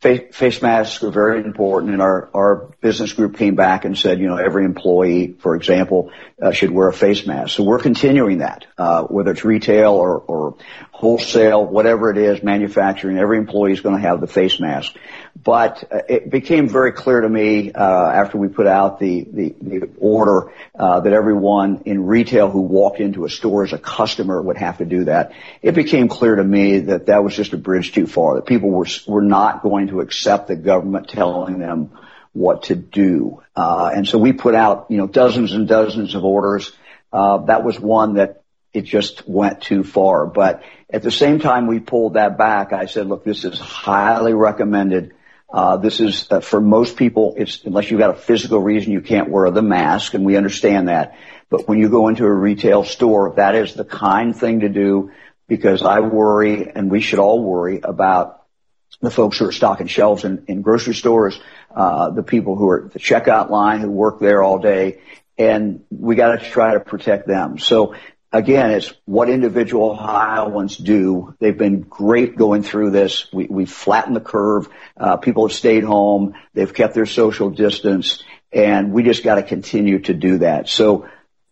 face 0.02 0.60
masks 0.60 1.04
are 1.04 1.12
very 1.12 1.44
important, 1.44 1.92
and 1.92 2.02
our, 2.02 2.28
our 2.34 2.74
business 2.80 3.12
group 3.12 3.36
came 3.36 3.54
back 3.54 3.84
and 3.84 3.96
said, 3.96 4.18
you 4.18 4.26
know, 4.26 4.36
every 4.36 4.64
employee, 4.64 5.36
for 5.38 5.54
example, 5.54 6.10
uh, 6.42 6.50
should 6.50 6.72
wear 6.72 6.88
a 6.88 6.92
face 6.92 7.24
mask. 7.24 7.54
So 7.54 7.62
we're 7.62 7.78
continuing 7.78 8.38
that, 8.38 8.66
uh, 8.76 9.04
whether 9.04 9.30
it's 9.30 9.44
retail 9.44 9.92
or, 9.92 10.18
or 10.18 10.56
wholesale, 10.90 11.64
whatever 11.64 12.10
it 12.10 12.18
is, 12.18 12.42
manufacturing, 12.42 13.16
every 13.16 13.38
employee 13.38 13.72
is 13.72 13.80
going 13.80 13.94
to 13.94 14.02
have 14.02 14.20
the 14.20 14.26
face 14.26 14.58
mask. 14.58 14.92
But 15.40 15.84
uh, 15.90 16.02
it 16.08 16.30
became 16.30 16.68
very 16.68 16.92
clear 16.92 17.20
to 17.20 17.28
me 17.28 17.72
uh, 17.72 17.82
after 17.82 18.38
we 18.38 18.48
put 18.48 18.66
out 18.66 18.98
the 18.98 19.26
the, 19.30 19.54
the 19.60 19.90
order 19.98 20.52
uh, 20.78 21.00
that 21.00 21.12
everyone 21.12 21.82
in 21.86 22.06
retail 22.06 22.50
who 22.50 22.60
walked 22.60 23.00
into 23.00 23.24
a 23.24 23.30
store 23.30 23.64
as 23.64 23.72
a 23.72 23.78
customer 23.78 24.40
would 24.40 24.58
have 24.58 24.78
to 24.78 24.84
do 24.84 25.04
that. 25.04 25.32
It 25.62 25.74
became 25.74 26.08
clear 26.08 26.36
to 26.36 26.44
me 26.44 26.80
that 26.80 27.06
that 27.06 27.24
was 27.24 27.34
just 27.34 27.52
a 27.54 27.56
bridge 27.56 27.92
too 27.92 28.06
far. 28.06 28.36
That 28.36 28.46
people 28.46 28.70
were 28.70 28.86
were 29.06 29.22
not 29.22 29.62
going 29.62 29.88
to 29.88 30.00
accept 30.00 30.48
the 30.48 30.56
government 30.56 31.08
telling 31.08 31.58
them 31.58 31.90
what 32.32 32.64
to 32.64 32.76
do. 32.76 33.42
Uh, 33.56 33.90
and 33.94 34.06
so 34.06 34.18
we 34.18 34.32
put 34.32 34.54
out 34.54 34.86
you 34.90 34.98
know 34.98 35.06
dozens 35.06 35.52
and 35.52 35.66
dozens 35.66 36.14
of 36.14 36.24
orders. 36.24 36.72
Uh, 37.12 37.38
that 37.38 37.64
was 37.64 37.78
one 37.80 38.14
that 38.14 38.42
it 38.72 38.82
just 38.82 39.28
went 39.28 39.60
too 39.60 39.84
far. 39.84 40.26
But 40.26 40.62
at 40.90 41.02
the 41.02 41.10
same 41.10 41.38
time 41.40 41.66
we 41.66 41.80
pulled 41.80 42.14
that 42.14 42.38
back, 42.38 42.72
I 42.72 42.86
said, 42.86 43.06
look, 43.06 43.24
this 43.24 43.44
is 43.44 43.58
highly 43.58 44.34
recommended. 44.34 45.14
Uh, 45.52 45.76
this 45.76 46.00
is 46.00 46.26
uh, 46.30 46.40
for 46.40 46.60
most 46.60 46.96
people. 46.96 47.34
It's 47.36 47.62
unless 47.64 47.90
you've 47.90 48.00
got 48.00 48.10
a 48.10 48.18
physical 48.18 48.58
reason 48.60 48.92
you 48.92 49.02
can't 49.02 49.28
wear 49.28 49.50
the 49.50 49.62
mask, 49.62 50.14
and 50.14 50.24
we 50.24 50.36
understand 50.36 50.88
that. 50.88 51.16
But 51.50 51.68
when 51.68 51.78
you 51.78 51.90
go 51.90 52.08
into 52.08 52.24
a 52.24 52.32
retail 52.32 52.84
store, 52.84 53.34
that 53.36 53.54
is 53.54 53.74
the 53.74 53.84
kind 53.84 54.34
thing 54.34 54.60
to 54.60 54.70
do 54.70 55.12
because 55.48 55.82
I 55.82 56.00
worry, 56.00 56.70
and 56.74 56.90
we 56.90 57.00
should 57.00 57.18
all 57.18 57.42
worry 57.42 57.80
about 57.84 58.42
the 59.02 59.10
folks 59.10 59.38
who 59.38 59.46
are 59.46 59.52
stocking 59.52 59.88
shelves 59.88 60.24
in, 60.24 60.44
in 60.48 60.62
grocery 60.62 60.94
stores, 60.94 61.38
uh, 61.74 62.10
the 62.10 62.22
people 62.22 62.56
who 62.56 62.68
are 62.70 62.86
at 62.86 62.92
the 62.92 62.98
checkout 62.98 63.50
line 63.50 63.80
who 63.80 63.90
work 63.90 64.20
there 64.20 64.42
all 64.42 64.58
day, 64.58 65.00
and 65.36 65.84
we 65.90 66.14
got 66.14 66.38
to 66.38 66.50
try 66.50 66.74
to 66.74 66.80
protect 66.80 67.26
them. 67.26 67.58
So 67.58 67.94
again, 68.32 68.70
it's 68.70 68.92
what 69.04 69.28
individual 69.28 69.90
Ohioans 69.90 70.76
do. 70.76 71.34
They've 71.38 71.56
been 71.56 71.80
great 71.80 72.36
going 72.36 72.62
through 72.62 72.90
this. 72.90 73.30
We, 73.32 73.46
we've 73.46 73.70
flattened 73.70 74.16
the 74.16 74.20
curve. 74.20 74.68
Uh, 74.96 75.16
people 75.18 75.46
have 75.46 75.56
stayed 75.56 75.84
home. 75.84 76.34
They've 76.54 76.72
kept 76.72 76.94
their 76.94 77.06
social 77.06 77.50
distance 77.50 78.22
and 78.52 78.92
we 78.92 79.02
just 79.02 79.24
got 79.24 79.36
to 79.36 79.42
continue 79.42 80.00
to 80.00 80.14
do 80.14 80.38
that. 80.38 80.68
So 80.68 81.08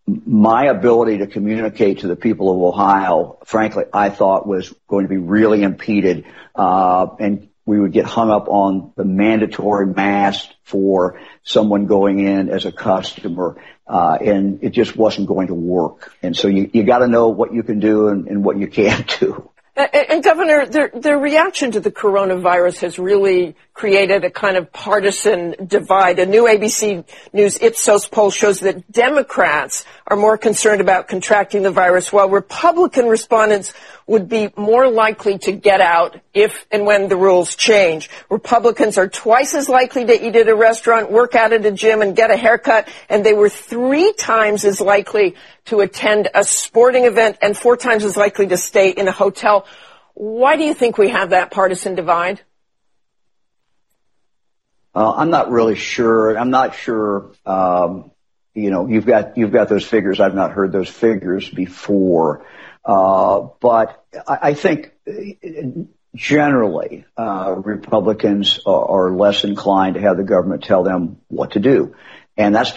my 0.06 0.66
ability 0.66 1.18
to 1.18 1.26
communicate 1.26 2.00
to 2.00 2.08
the 2.08 2.16
people 2.16 2.50
of 2.50 2.74
Ohio, 2.74 3.38
frankly, 3.44 3.84
I 3.92 4.10
thought 4.10 4.46
was 4.46 4.74
going 4.88 5.04
to 5.04 5.08
be 5.08 5.18
really 5.18 5.62
impeded. 5.62 6.24
Uh, 6.54 7.06
and 7.18 7.49
we 7.66 7.78
would 7.78 7.92
get 7.92 8.04
hung 8.04 8.30
up 8.30 8.48
on 8.48 8.92
the 8.96 9.04
mandatory 9.04 9.86
mask 9.86 10.48
for 10.64 11.20
someone 11.42 11.86
going 11.86 12.18
in 12.20 12.48
as 12.48 12.64
a 12.64 12.72
customer, 12.72 13.62
uh, 13.86 14.18
and 14.20 14.62
it 14.62 14.70
just 14.70 14.96
wasn't 14.96 15.28
going 15.28 15.48
to 15.48 15.54
work. 15.54 16.14
And 16.22 16.36
so 16.36 16.48
you, 16.48 16.70
you 16.72 16.84
got 16.84 16.98
to 16.98 17.08
know 17.08 17.28
what 17.28 17.52
you 17.52 17.62
can 17.62 17.80
do 17.80 18.08
and, 18.08 18.28
and 18.28 18.44
what 18.44 18.58
you 18.58 18.66
can't 18.66 19.18
do. 19.20 19.50
And, 19.76 20.22
Governor, 20.22 20.66
their, 20.66 20.90
their 20.92 21.18
reaction 21.18 21.70
to 21.72 21.80
the 21.80 21.90
coronavirus 21.90 22.80
has 22.80 22.98
really 22.98 23.54
created 23.72 24.24
a 24.24 24.30
kind 24.30 24.56
of 24.56 24.72
partisan 24.72 25.54
divide. 25.66 26.18
A 26.18 26.26
new 26.26 26.44
ABC 26.44 27.04
News 27.32 27.58
Ipsos 27.62 28.06
poll 28.06 28.30
shows 28.30 28.60
that 28.60 28.90
Democrats 28.90 29.86
are 30.06 30.16
more 30.16 30.36
concerned 30.36 30.82
about 30.82 31.08
contracting 31.08 31.62
the 31.62 31.70
virus, 31.70 32.12
while 32.12 32.28
Republican 32.28 33.06
respondents 33.06 33.72
would 34.10 34.28
be 34.28 34.52
more 34.56 34.90
likely 34.90 35.38
to 35.38 35.52
get 35.52 35.80
out 35.80 36.20
if 36.34 36.66
and 36.72 36.84
when 36.84 37.08
the 37.08 37.16
rules 37.16 37.54
change. 37.54 38.10
Republicans 38.28 38.98
are 38.98 39.06
twice 39.06 39.54
as 39.54 39.68
likely 39.68 40.04
to 40.04 40.26
eat 40.26 40.34
at 40.34 40.48
a 40.48 40.54
restaurant, 40.54 41.12
work 41.12 41.36
out 41.36 41.52
at 41.52 41.64
a 41.64 41.70
gym, 41.70 42.02
and 42.02 42.16
get 42.16 42.28
a 42.28 42.36
haircut, 42.36 42.88
and 43.08 43.24
they 43.24 43.34
were 43.34 43.48
three 43.48 44.12
times 44.14 44.64
as 44.64 44.80
likely 44.80 45.36
to 45.66 45.78
attend 45.78 46.28
a 46.34 46.42
sporting 46.42 47.04
event 47.04 47.38
and 47.40 47.56
four 47.56 47.76
times 47.76 48.04
as 48.04 48.16
likely 48.16 48.48
to 48.48 48.56
stay 48.56 48.90
in 48.90 49.06
a 49.06 49.12
hotel. 49.12 49.64
Why 50.14 50.56
do 50.56 50.64
you 50.64 50.74
think 50.74 50.98
we 50.98 51.10
have 51.10 51.30
that 51.30 51.52
partisan 51.52 51.94
divide? 51.94 52.40
Uh, 54.92 55.12
I'm 55.12 55.30
not 55.30 55.52
really 55.52 55.76
sure. 55.76 56.36
I'm 56.36 56.50
not 56.50 56.74
sure. 56.74 57.30
Um, 57.46 58.10
you 58.54 58.72
know, 58.72 58.88
you've 58.88 59.06
got 59.06 59.38
you've 59.38 59.52
got 59.52 59.68
those 59.68 59.86
figures. 59.86 60.18
I've 60.18 60.34
not 60.34 60.50
heard 60.50 60.72
those 60.72 60.88
figures 60.88 61.48
before, 61.48 62.44
uh, 62.84 63.46
but 63.60 63.99
I, 64.26 64.54
think 64.54 64.92
generally 66.14 67.04
uh, 67.16 67.54
Republicans 67.56 68.60
are, 68.66 69.06
are, 69.06 69.10
less 69.16 69.44
inclined 69.44 69.94
to 69.94 70.00
have 70.00 70.16
the 70.16 70.24
government 70.24 70.64
tell 70.64 70.82
them 70.82 71.20
what 71.28 71.52
to 71.52 71.60
do, 71.60 71.94
and 72.36 72.54
that's 72.54 72.72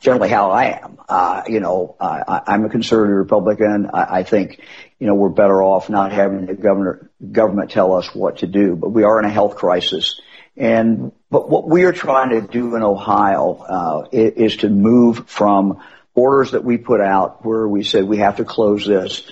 generally 0.00 0.28
how 0.28 0.50
I 0.50 0.80
am. 0.82 0.98
Uh, 1.08 1.42
you 1.46 1.60
know, 1.60 1.96
I, 2.00 2.42
I'm 2.46 2.64
a 2.64 2.70
conservative 2.70 3.16
Republican. 3.16 3.90
I, 3.92 4.20
I 4.20 4.22
think 4.22 4.60
you 4.98 5.06
know 5.06 5.14
we're 5.14 5.28
better 5.28 5.62
off 5.62 5.90
not 5.90 6.12
having 6.12 6.46
the 6.46 6.54
governor 6.54 7.10
government 7.30 7.70
tell 7.70 7.94
us 7.94 8.14
what 8.14 8.38
to 8.38 8.46
do. 8.46 8.76
But 8.76 8.90
we 8.90 9.04
are 9.04 9.18
in 9.18 9.24
a 9.24 9.30
health 9.30 9.56
crisis 9.56 10.20
and 10.58 11.12
but 11.30 11.48
what 11.48 11.68
we 11.68 11.84
are 11.84 11.92
trying 11.92 12.30
to 12.30 12.40
do 12.40 12.74
in 12.74 12.82
Ohio 12.82 13.54
uh, 13.54 14.08
is 14.10 14.56
to 14.58 14.68
move 14.68 15.28
from 15.28 15.80
orders 16.14 16.50
that 16.50 16.64
we 16.64 16.78
put 16.78 17.00
out 17.00 17.44
where 17.44 17.68
we 17.68 17.84
said 17.84 18.04
we 18.04 18.18
have 18.18 18.36
to 18.36 18.44
close 18.44 18.84
this. 18.84 19.30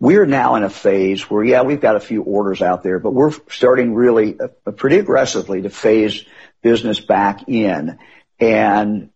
We're 0.00 0.26
now 0.26 0.56
in 0.56 0.64
a 0.64 0.70
phase 0.70 1.30
where, 1.30 1.44
yeah, 1.44 1.62
we've 1.62 1.80
got 1.80 1.96
a 1.96 2.00
few 2.00 2.22
orders 2.22 2.60
out 2.62 2.82
there, 2.82 2.98
but 2.98 3.12
we're 3.12 3.32
starting 3.48 3.94
really 3.94 4.38
uh, 4.38 4.72
pretty 4.72 4.98
aggressively 4.98 5.62
to 5.62 5.70
phase 5.70 6.24
business 6.62 7.00
back 7.00 7.48
in. 7.48 7.98
And 8.40 9.10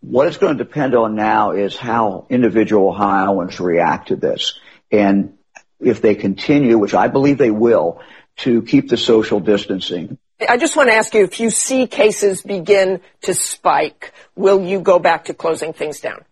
what 0.00 0.28
it's 0.28 0.36
going 0.36 0.56
to 0.56 0.62
depend 0.62 0.94
on 0.94 1.14
now 1.14 1.52
is 1.52 1.76
how 1.76 2.26
individual 2.28 2.88
Ohioans 2.88 3.58
react 3.58 4.08
to 4.08 4.16
this. 4.16 4.58
And 4.90 5.38
if 5.80 6.02
they 6.02 6.14
continue, 6.14 6.78
which 6.78 6.94
I 6.94 7.08
believe 7.08 7.38
they 7.38 7.50
will, 7.50 8.00
to 8.38 8.62
keep 8.62 8.88
the 8.88 8.96
social 8.96 9.40
distancing, 9.40 10.18
I 10.48 10.56
just 10.56 10.76
want 10.76 10.88
to 10.88 10.94
ask 10.94 11.14
you, 11.14 11.22
if 11.22 11.38
you 11.38 11.50
see 11.50 11.86
cases 11.86 12.42
begin 12.42 13.00
to 13.22 13.34
spike, 13.34 14.12
will 14.34 14.64
you 14.64 14.80
go 14.80 14.98
back 14.98 15.26
to 15.26 15.34
closing 15.34 15.72
things 15.72 16.00
down? 16.00 16.24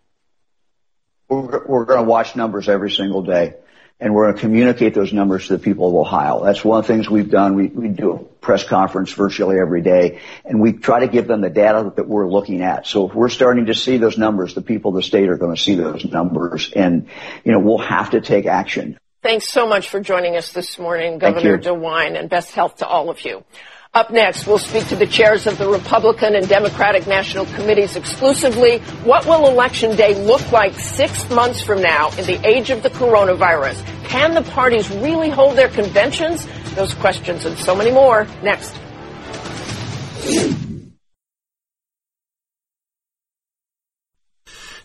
we're, 1.31 1.65
we're 1.65 1.85
going 1.85 2.05
to 2.05 2.09
watch 2.09 2.37
numbers 2.37 2.69
every 2.69 2.91
single 2.91 3.23
day 3.23 3.55
and 4.01 4.15
we're 4.15 4.27
going 4.27 4.37
to 4.37 4.41
communicate 4.41 4.95
those 4.95 5.13
numbers 5.13 5.49
to 5.49 5.57
the 5.57 5.63
people 5.63 5.89
of 5.89 5.95
Ohio. 5.95 6.43
That's 6.43 6.65
one 6.65 6.81
of 6.81 6.87
the 6.87 6.93
things 6.93 7.11
we've 7.11 7.31
done. 7.31 7.55
We, 7.55 7.69
we 7.69 7.89
do 7.89 8.13
a 8.13 8.19
press 8.19 8.65
conference 8.65 9.13
virtually 9.13 9.59
every 9.61 9.83
day, 9.83 10.21
and 10.45 10.61
we 10.61 10.73
try 10.73 11.01
to 11.01 11.09
give 11.09 11.27
them 11.27 11.43
the 11.43 11.51
data 11.51 11.93
that 11.97 12.09
we're 12.09 12.29
looking 12.29 12.63
at. 12.63 12.87
So 12.87 13.09
if 13.09 13.15
we're 13.15 13.29
starting 13.29 13.67
to 13.67 13.75
see 13.75 13.99
those 13.99 14.17
numbers, 14.17 14.55
the 14.55 14.63
people 14.63 14.91
of 14.91 14.97
the 14.97 15.03
state 15.03 15.29
are 15.29 15.37
going 15.37 15.55
to 15.55 15.61
see 15.61 15.75
those 15.75 16.05
numbers, 16.05 16.73
and 16.75 17.09
you 17.45 17.53
know 17.53 17.59
we'll 17.59 17.79
have 17.79 18.11
to 18.11 18.21
take 18.21 18.47
action. 18.47 18.99
Thanks 19.23 19.49
so 19.49 19.69
much 19.69 19.91
for 19.91 20.01
joining 20.01 20.37
us 20.37 20.53
this 20.53 20.79
morning, 20.79 21.19
Governor 21.19 21.59
DeWine, 21.59 22.19
and 22.19 22.31
best 22.31 22.53
health 22.53 22.77
to 22.77 22.87
all 22.87 23.11
of 23.11 23.23
you. 23.23 23.45
Up 23.93 24.13
next, 24.13 24.47
we'll 24.47 24.59
speak 24.59 24.87
to 24.87 24.95
the 24.95 25.07
chairs 25.07 25.49
of 25.49 25.59
the 25.59 25.69
Republican 25.69 26.37
and 26.37 26.49
Democratic 26.49 27.09
National 27.09 27.45
Committees 27.47 27.97
exclusively. 27.97 28.79
What 29.03 29.27
will 29.27 29.49
Election 29.49 29.97
Day 29.97 30.15
look 30.15 30.53
like 30.53 30.79
six 30.79 31.29
months 31.29 31.61
from 31.61 31.83
now 31.83 32.11
in 32.11 32.25
the 32.25 32.41
age 32.47 32.71
of 32.71 32.85
the 32.85 32.91
coronavirus? 32.91 33.85
Can 34.05 34.35
the 34.35 34.43
parties 34.43 34.89
really 34.89 35.29
hold 35.29 35.59
their 35.59 35.71
conventions? 35.71 36.47
Those 36.77 36.95
questions 36.95 37.45
and 37.47 37.59
so 37.59 37.75
many 37.75 37.91
more 37.91 38.29
next. 38.45 38.71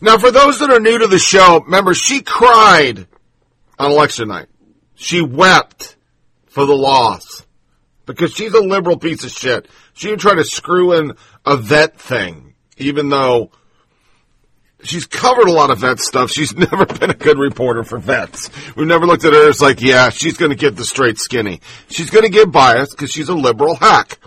Now, 0.02 0.18
for 0.18 0.32
those 0.32 0.58
that 0.58 0.72
are 0.72 0.80
new 0.80 0.98
to 0.98 1.06
the 1.06 1.20
show, 1.20 1.62
remember, 1.64 1.94
she 1.94 2.24
cried 2.24 3.06
on 3.78 3.92
election 3.92 4.30
night. 4.30 4.48
She 4.96 5.22
wept 5.22 5.96
for 6.48 6.66
the 6.66 6.76
loss 6.76 7.45
because 8.06 8.34
she's 8.34 8.54
a 8.54 8.62
liberal 8.62 8.98
piece 8.98 9.24
of 9.24 9.32
shit. 9.32 9.68
She 9.94 10.08
even 10.08 10.20
tried 10.20 10.36
to 10.36 10.46
screw 10.46 10.94
in 10.94 11.14
a 11.46 11.58
vet 11.58 11.98
thing, 12.00 12.56
even 12.78 13.10
though 13.10 13.52
she's 14.84 15.06
covered 15.06 15.48
a 15.48 15.52
lot 15.52 15.72
of 15.72 15.80
vet 15.80 16.00
stuff. 16.00 16.32
She's 16.32 16.56
never 16.56 16.86
been 16.86 17.10
a 17.10 17.16
good 17.16 17.38
reporter 17.38 17.84
for 17.84 17.98
vets. 17.98 18.50
We've 18.76 18.88
never 18.88 19.06
looked 19.06 19.26
at 19.26 19.34
her 19.34 19.50
as 19.50 19.62
like, 19.62 19.82
yeah, 19.82 20.10
she's 20.10 20.38
going 20.38 20.52
to 20.52 20.58
get 20.58 20.76
the 20.76 20.86
straight 20.86 21.18
skinny. 21.18 21.62
She's 21.90 22.10
going 22.10 22.26
to 22.26 22.32
get 22.32 22.52
biased 22.52 22.92
because 22.92 23.12
she's 23.12 23.30
a 23.30 23.36
liberal 23.36 23.76
hack. 23.76 24.20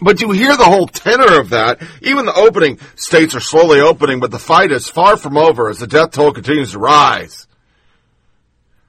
But 0.00 0.20
you 0.20 0.32
hear 0.32 0.56
the 0.56 0.64
whole 0.64 0.88
tenor 0.88 1.38
of 1.38 1.50
that. 1.50 1.80
Even 2.00 2.26
the 2.26 2.34
opening 2.34 2.80
states 2.96 3.36
are 3.36 3.40
slowly 3.40 3.80
opening, 3.80 4.18
but 4.18 4.32
the 4.32 4.38
fight 4.38 4.72
is 4.72 4.88
far 4.88 5.16
from 5.16 5.36
over 5.36 5.68
as 5.68 5.78
the 5.78 5.86
death 5.86 6.10
toll 6.10 6.32
continues 6.32 6.72
to 6.72 6.80
rise. 6.80 7.46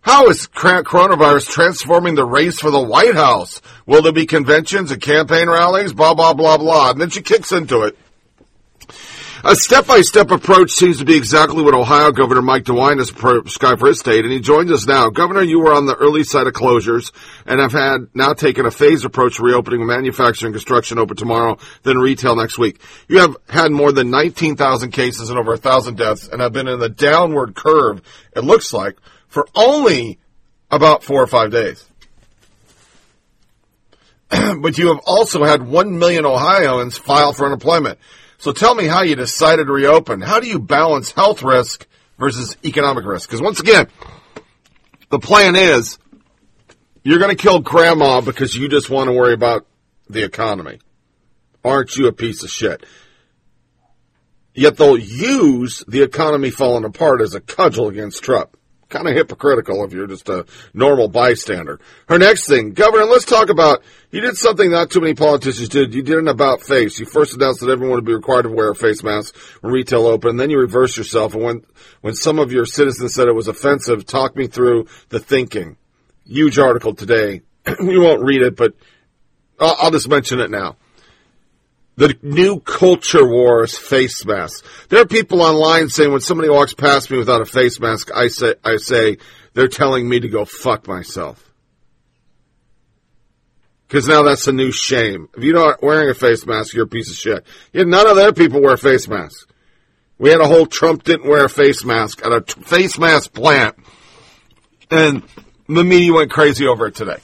How 0.03 0.27
is 0.27 0.47
coronavirus 0.47 1.49
transforming 1.49 2.15
the 2.15 2.25
race 2.25 2.59
for 2.59 2.69
the 2.69 2.81
White 2.81 3.15
House? 3.15 3.61
Will 3.85 4.01
there 4.01 4.11
be 4.11 4.25
conventions 4.25 4.91
and 4.91 5.01
campaign 5.01 5.49
rallies? 5.49 5.93
Blah, 5.93 6.13
blah, 6.13 6.33
blah, 6.33 6.57
blah. 6.57 6.91
And 6.91 6.99
then 6.99 7.09
she 7.09 7.21
kicks 7.21 7.53
into 7.53 7.83
it. 7.83 7.97
A 9.45 9.55
step-by-step 9.55 10.31
approach 10.31 10.71
seems 10.71 10.99
to 10.99 11.05
be 11.05 11.17
exactly 11.17 11.63
what 11.63 11.73
Ohio 11.73 12.11
Governor 12.11 12.41
Mike 12.41 12.63
DeWine 12.63 12.99
has 12.99 13.11
prescribed 13.11 13.79
for 13.79 13.87
his 13.87 13.99
state, 13.99 14.23
and 14.23 14.31
he 14.31 14.39
joins 14.39 14.71
us 14.71 14.87
now. 14.87 15.09
Governor, 15.09 15.41
you 15.41 15.59
were 15.59 15.73
on 15.73 15.85
the 15.85 15.95
early 15.95 16.23
side 16.23 16.47
of 16.47 16.53
closures 16.53 17.11
and 17.45 17.59
have 17.59 17.73
had 17.73 18.07
now 18.13 18.33
taken 18.33 18.65
a 18.65 18.71
phased 18.71 19.03
approach 19.03 19.37
to 19.37 19.43
reopening 19.43 19.85
manufacturing 19.85 20.53
construction 20.53 20.97
open 20.97 21.17
tomorrow, 21.17 21.57
then 21.83 21.97
retail 21.97 22.37
next 22.37 22.57
week. 22.57 22.79
You 23.09 23.19
have 23.19 23.35
had 23.49 23.71
more 23.71 23.91
than 23.91 24.11
19,000 24.11 24.91
cases 24.91 25.29
and 25.29 25.37
over 25.37 25.51
1,000 25.51 25.97
deaths 25.97 26.27
and 26.29 26.41
have 26.41 26.53
been 26.53 26.69
in 26.69 26.79
the 26.79 26.89
downward 26.89 27.53
curve, 27.53 28.01
it 28.33 28.45
looks 28.45 28.71
like, 28.71 28.97
for 29.33 29.47
only 29.55 30.19
about 30.69 31.03
four 31.03 31.19
or 31.19 31.25
five 31.25 31.49
days. 31.49 31.83
but 34.29 34.77
you 34.77 34.89
have 34.89 34.99
also 35.07 35.43
had 35.43 35.63
1 35.63 35.97
million 35.97 36.23
Ohioans 36.23 36.99
file 36.99 37.33
for 37.33 37.47
unemployment. 37.47 37.97
So 38.37 38.51
tell 38.51 38.75
me 38.75 38.85
how 38.85 39.01
you 39.01 39.15
decided 39.15 39.65
to 39.65 39.73
reopen. 39.73 40.21
How 40.21 40.39
do 40.39 40.47
you 40.47 40.59
balance 40.59 41.11
health 41.11 41.41
risk 41.41 41.87
versus 42.19 42.55
economic 42.63 43.05
risk? 43.05 43.27
Because 43.27 43.41
once 43.41 43.59
again, 43.59 43.87
the 45.09 45.17
plan 45.17 45.55
is 45.55 45.97
you're 47.03 47.17
going 47.17 47.35
to 47.35 47.41
kill 47.41 47.59
grandma 47.59 48.21
because 48.21 48.55
you 48.55 48.69
just 48.69 48.91
want 48.91 49.07
to 49.07 49.13
worry 49.13 49.33
about 49.33 49.65
the 50.09 50.23
economy. 50.23 50.77
Aren't 51.65 51.95
you 51.95 52.05
a 52.05 52.13
piece 52.13 52.43
of 52.43 52.51
shit? 52.51 52.85
Yet 54.53 54.77
they'll 54.77 54.95
use 54.95 55.83
the 55.87 56.03
economy 56.03 56.51
falling 56.51 56.85
apart 56.85 57.21
as 57.21 57.33
a 57.33 57.41
cudgel 57.41 57.87
against 57.87 58.21
Trump 58.21 58.55
kind 58.93 59.07
of 59.07 59.15
hypocritical 59.15 59.83
if 59.83 59.91
you're 59.91 60.07
just 60.07 60.29
a 60.29 60.45
normal 60.73 61.07
bystander. 61.07 61.79
Her 62.07 62.19
next 62.19 62.47
thing, 62.47 62.71
Governor, 62.73 63.05
let's 63.05 63.25
talk 63.25 63.49
about, 63.49 63.83
you 64.11 64.21
did 64.21 64.37
something 64.37 64.69
not 64.69 64.91
too 64.91 65.01
many 65.01 65.15
politicians 65.15 65.67
did. 65.67 65.95
You 65.95 66.03
did 66.03 66.19
an 66.19 66.27
about 66.27 66.61
face. 66.61 66.99
You 66.99 67.07
first 67.07 67.33
announced 67.33 67.61
that 67.61 67.69
everyone 67.69 67.95
would 67.95 68.05
be 68.05 68.13
required 68.13 68.43
to 68.43 68.49
wear 68.49 68.69
a 68.69 68.75
face 68.75 69.03
mask 69.03 69.35
when 69.61 69.73
retail 69.73 70.05
open. 70.05 70.37
Then 70.37 70.51
you 70.51 70.59
reversed 70.59 70.95
yourself. 70.95 71.33
And 71.33 71.43
when, 71.43 71.65
when 72.01 72.13
some 72.13 72.37
of 72.37 72.51
your 72.51 72.65
citizens 72.65 73.15
said 73.15 73.27
it 73.27 73.33
was 73.33 73.47
offensive, 73.47 74.05
talk 74.05 74.35
me 74.35 74.45
through 74.45 74.87
the 75.09 75.19
thinking. 75.19 75.75
Huge 76.25 76.59
article 76.59 76.93
today. 76.93 77.41
we 77.79 77.97
won't 77.97 78.23
read 78.23 78.43
it, 78.43 78.55
but 78.55 78.75
I'll, 79.59 79.75
I'll 79.81 79.91
just 79.91 80.07
mention 80.07 80.39
it 80.39 80.51
now 80.51 80.77
the 81.95 82.17
new 82.21 82.59
culture 82.59 83.25
wars 83.25 83.77
face 83.77 84.25
masks. 84.25 84.63
There 84.89 85.01
are 85.01 85.05
people 85.05 85.41
online 85.41 85.89
saying 85.89 86.11
when 86.11 86.21
somebody 86.21 86.49
walks 86.49 86.73
past 86.73 87.11
me 87.11 87.17
without 87.17 87.41
a 87.41 87.45
face 87.45 87.79
mask, 87.79 88.09
I 88.13 88.27
say, 88.29 88.55
I 88.63 88.77
say, 88.77 89.17
they're 89.53 89.67
telling 89.67 90.07
me 90.09 90.19
to 90.19 90.27
go 90.27 90.45
fuck 90.45 90.87
myself. 90.87 91.51
Because 93.87 94.07
now 94.07 94.23
that's 94.23 94.47
a 94.47 94.51
new 94.51 94.71
shame. 94.71 95.29
If 95.37 95.43
you're 95.43 95.53
not 95.53 95.83
wearing 95.83 96.09
a 96.09 96.15
face 96.15 96.47
mask, 96.47 96.73
you're 96.73 96.85
a 96.85 96.87
piece 96.87 97.11
of 97.11 97.15
shit. 97.15 97.45
Yeah, 97.73 97.83
none 97.83 98.07
of 98.07 98.15
their 98.15 98.33
people 98.33 98.59
wear 98.59 98.75
face 98.75 99.07
masks. 99.07 99.45
We 100.17 100.31
had 100.31 100.41
a 100.41 100.47
whole 100.47 100.65
Trump 100.65 101.03
didn't 101.03 101.29
wear 101.29 101.45
a 101.45 101.49
face 101.49 101.85
mask 101.85 102.25
at 102.25 102.31
a 102.31 102.41
t- 102.41 102.59
face 102.61 102.97
mask 102.97 103.33
plant. 103.33 103.75
And 104.89 105.21
the 105.67 105.83
media 105.83 106.13
went 106.13 106.31
crazy 106.31 106.65
over 106.65 106.87
it 106.87 106.95
today. 106.95 107.17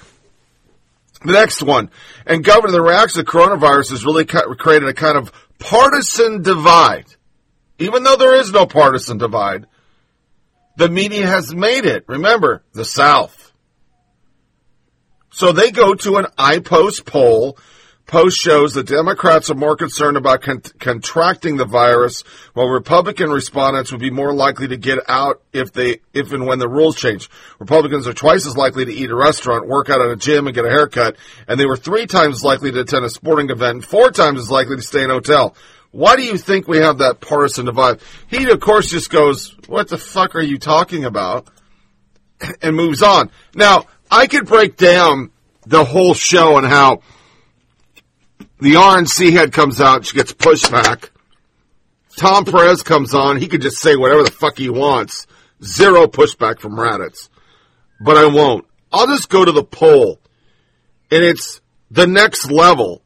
The 1.22 1.34
next 1.34 1.62
one. 1.62 1.90
And 2.26 2.44
Governor, 2.44 2.72
the 2.72 2.82
reaction 2.82 3.24
to 3.24 3.30
coronavirus 3.30 3.92
has 3.92 4.06
really 4.06 4.26
created 4.26 4.88
a 4.88 4.94
kind 4.94 5.18
of 5.18 5.32
partisan 5.60 6.42
divide. 6.42 7.06
Even 7.78 8.04
though 8.04 8.16
there 8.16 8.36
is 8.36 8.52
no 8.52 8.66
partisan 8.66 9.18
divide, 9.18 9.66
the 10.78 10.90
media 10.90 11.28
has 11.28 11.54
made 11.54 11.86
it. 11.86 12.06
Remember, 12.08 12.64
the 12.74 12.86
South. 12.86 13.52
So 15.30 15.52
they 15.52 15.72
go 15.72 15.94
to 15.96 16.18
an 16.18 16.28
Ipsos 16.38 17.02
poll 17.02 17.58
Post 18.10 18.42
shows 18.42 18.74
that 18.74 18.88
Democrats 18.88 19.52
are 19.52 19.56
more 19.56 19.76
concerned 19.76 20.18
about 20.18 20.42
con- 20.42 20.64
contracting 20.80 21.58
the 21.58 21.66
virus, 21.66 22.24
while 22.56 22.66
Republican 22.66 23.30
respondents 23.30 23.92
would 23.92 24.02
be 24.02 24.10
more 24.10 24.34
likely 24.34 24.68
to 24.68 24.78
get 24.78 24.98
out 25.08 25.44
if 25.54 25.74
they, 25.74 26.00
if 26.12 26.34
and 26.34 26.48
when 26.48 26.58
the 26.58 26.68
rules 26.68 26.96
change. 26.96 27.30
Republicans 27.60 28.08
are 28.08 28.14
twice 28.14 28.48
as 28.48 28.58
likely 28.58 28.84
to 28.84 28.92
eat 28.92 29.12
a 29.12 29.16
restaurant, 29.16 29.68
work 29.68 29.92
out 29.92 30.02
at 30.02 30.10
a 30.10 30.16
gym, 30.16 30.48
and 30.48 30.56
get 30.56 30.66
a 30.66 30.72
haircut, 30.72 31.18
and 31.48 31.60
they 31.60 31.68
were 31.68 31.78
three 31.78 32.08
times 32.08 32.44
likely 32.44 32.72
to 32.72 32.80
attend 32.80 33.06
a 33.06 33.12
sporting 33.12 33.52
event, 33.52 33.76
and 33.76 33.86
four 33.86 34.10
times 34.10 34.40
as 34.40 34.50
likely 34.50 34.76
to 34.76 34.82
stay 34.82 35.04
in 35.04 35.12
a 35.12 35.14
hotel. 35.14 35.56
Why 35.92 36.16
do 36.16 36.24
you 36.24 36.40
think 36.40 36.68
we 36.68 36.80
have 36.80 36.98
that 36.98 37.22
partisan 37.22 37.66
divide? 37.66 38.00
He, 38.28 38.50
of 38.50 38.60
course, 38.60 38.90
just 38.90 39.12
goes, 39.12 39.56
"What 39.68 39.88
the 39.88 40.00
fuck 40.00 40.34
are 40.34 40.42
you 40.42 40.58
talking 40.58 41.06
about?" 41.06 41.48
and 42.64 42.76
moves 42.76 43.04
on. 43.04 43.30
Now, 43.54 43.86
I 44.10 44.26
could 44.26 44.48
break 44.48 44.78
down 44.78 45.30
the 45.68 45.86
whole 45.86 46.16
show 46.16 46.58
and 46.58 46.66
how 46.66 47.02
the 48.60 48.74
RNC 48.74 49.32
head 49.32 49.52
comes 49.52 49.80
out, 49.80 50.06
she 50.06 50.16
gets 50.16 50.34
pushed 50.34 50.72
back. 50.72 51.12
Tom 52.18 52.46
Perez 52.46 52.84
comes 52.84 53.14
on, 53.14 53.38
he 53.38 53.48
could 53.48 53.62
just 53.62 53.78
say 53.78 53.96
whatever 53.96 54.24
the 54.24 54.32
fuck 54.32 54.58
he 54.58 54.70
wants. 54.70 55.28
Zero 55.64 56.08
pushback 56.08 56.60
from 56.60 56.74
Raddatz. 56.74 57.30
But 58.02 58.18
I 58.18 58.26
won't. 58.26 58.66
I'll 58.92 59.08
just 59.08 59.30
go 59.30 59.44
to 59.44 59.52
the 59.52 59.64
poll. 59.64 60.20
And 61.12 61.24
it's 61.24 61.62
the 61.92 62.08
next 62.08 62.52
level 62.52 63.02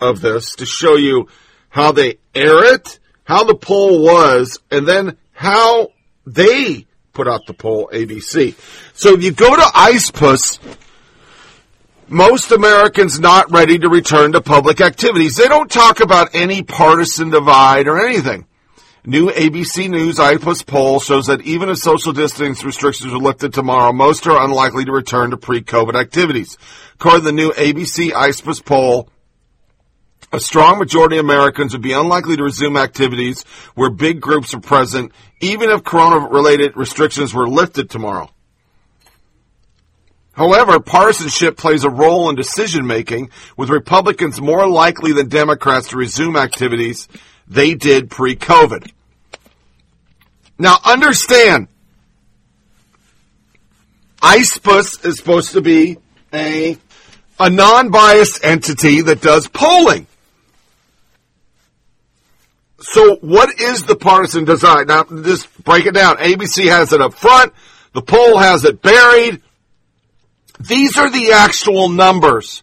of 0.00 0.20
this 0.20 0.56
to 0.56 0.66
show 0.66 0.96
you 0.96 1.28
how 1.68 1.92
they 1.92 2.18
air 2.34 2.74
it, 2.74 2.98
how 3.24 3.44
the 3.44 3.54
poll 3.54 4.02
was, 4.02 4.60
and 4.70 4.86
then 4.86 5.16
how 5.32 5.88
they 6.26 6.86
put 7.12 7.28
out 7.28 7.46
the 7.46 7.54
poll, 7.54 7.88
ABC. 7.92 8.54
So 8.94 9.14
if 9.14 9.22
you 9.22 9.32
go 9.32 9.54
to 9.54 9.70
Ipsos, 9.76 10.58
most 12.08 12.52
Americans 12.52 13.18
not 13.20 13.50
ready 13.50 13.78
to 13.78 13.88
return 13.88 14.32
to 14.32 14.40
public 14.40 14.80
activities. 14.80 15.36
They 15.36 15.48
don't 15.48 15.70
talk 15.70 16.00
about 16.00 16.34
any 16.34 16.62
partisan 16.62 17.30
divide 17.30 17.88
or 17.88 18.04
anything. 18.04 18.46
New 19.06 19.28
ABC 19.30 19.90
News 19.90 20.18
Ipsos 20.18 20.62
poll 20.62 20.98
shows 20.98 21.26
that 21.26 21.42
even 21.42 21.68
if 21.68 21.78
social 21.78 22.12
distancing 22.12 22.66
restrictions 22.66 23.12
are 23.12 23.18
lifted 23.18 23.52
tomorrow, 23.52 23.92
most 23.92 24.26
are 24.26 24.42
unlikely 24.42 24.86
to 24.86 24.92
return 24.92 25.30
to 25.30 25.36
pre-COVID 25.36 25.94
activities. 25.94 26.56
According 26.94 27.20
to 27.20 27.26
the 27.26 27.32
new 27.32 27.50
ABC 27.52 28.12
Ipsos 28.12 28.60
poll, 28.60 29.10
a 30.32 30.40
strong 30.40 30.78
majority 30.78 31.18
of 31.18 31.24
Americans 31.24 31.72
would 31.72 31.82
be 31.82 31.92
unlikely 31.92 32.36
to 32.36 32.42
resume 32.42 32.76
activities 32.76 33.44
where 33.74 33.90
big 33.90 34.20
groups 34.20 34.54
are 34.54 34.60
present, 34.60 35.12
even 35.40 35.70
if 35.70 35.84
corona-related 35.84 36.76
restrictions 36.76 37.34
were 37.34 37.46
lifted 37.46 37.90
tomorrow. 37.90 38.30
However, 40.34 40.80
partisanship 40.80 41.56
plays 41.56 41.84
a 41.84 41.90
role 41.90 42.28
in 42.28 42.36
decision 42.36 42.86
making, 42.86 43.30
with 43.56 43.70
Republicans 43.70 44.40
more 44.40 44.66
likely 44.68 45.12
than 45.12 45.28
Democrats 45.28 45.88
to 45.88 45.96
resume 45.96 46.36
activities 46.36 47.08
they 47.46 47.74
did 47.74 48.10
pre-COVID. 48.10 48.90
Now 50.58 50.76
understand, 50.84 51.68
Ipsos 54.22 55.04
is 55.04 55.16
supposed 55.18 55.52
to 55.52 55.60
be 55.60 55.98
a 56.32 56.78
a 57.38 57.50
non-biased 57.50 58.44
entity 58.44 59.02
that 59.02 59.20
does 59.20 59.48
polling. 59.48 60.06
So 62.80 63.16
what 63.16 63.60
is 63.60 63.84
the 63.86 63.96
partisan 63.96 64.44
design? 64.44 64.86
Now 64.86 65.04
just 65.04 65.64
break 65.64 65.86
it 65.86 65.94
down. 65.94 66.16
ABC 66.18 66.68
has 66.68 66.92
it 66.92 67.00
up 67.00 67.14
front. 67.14 67.52
The 67.92 68.02
poll 68.02 68.38
has 68.38 68.64
it 68.64 68.82
buried. 68.82 69.42
These 70.60 70.98
are 70.98 71.10
the 71.10 71.32
actual 71.32 71.88
numbers. 71.88 72.62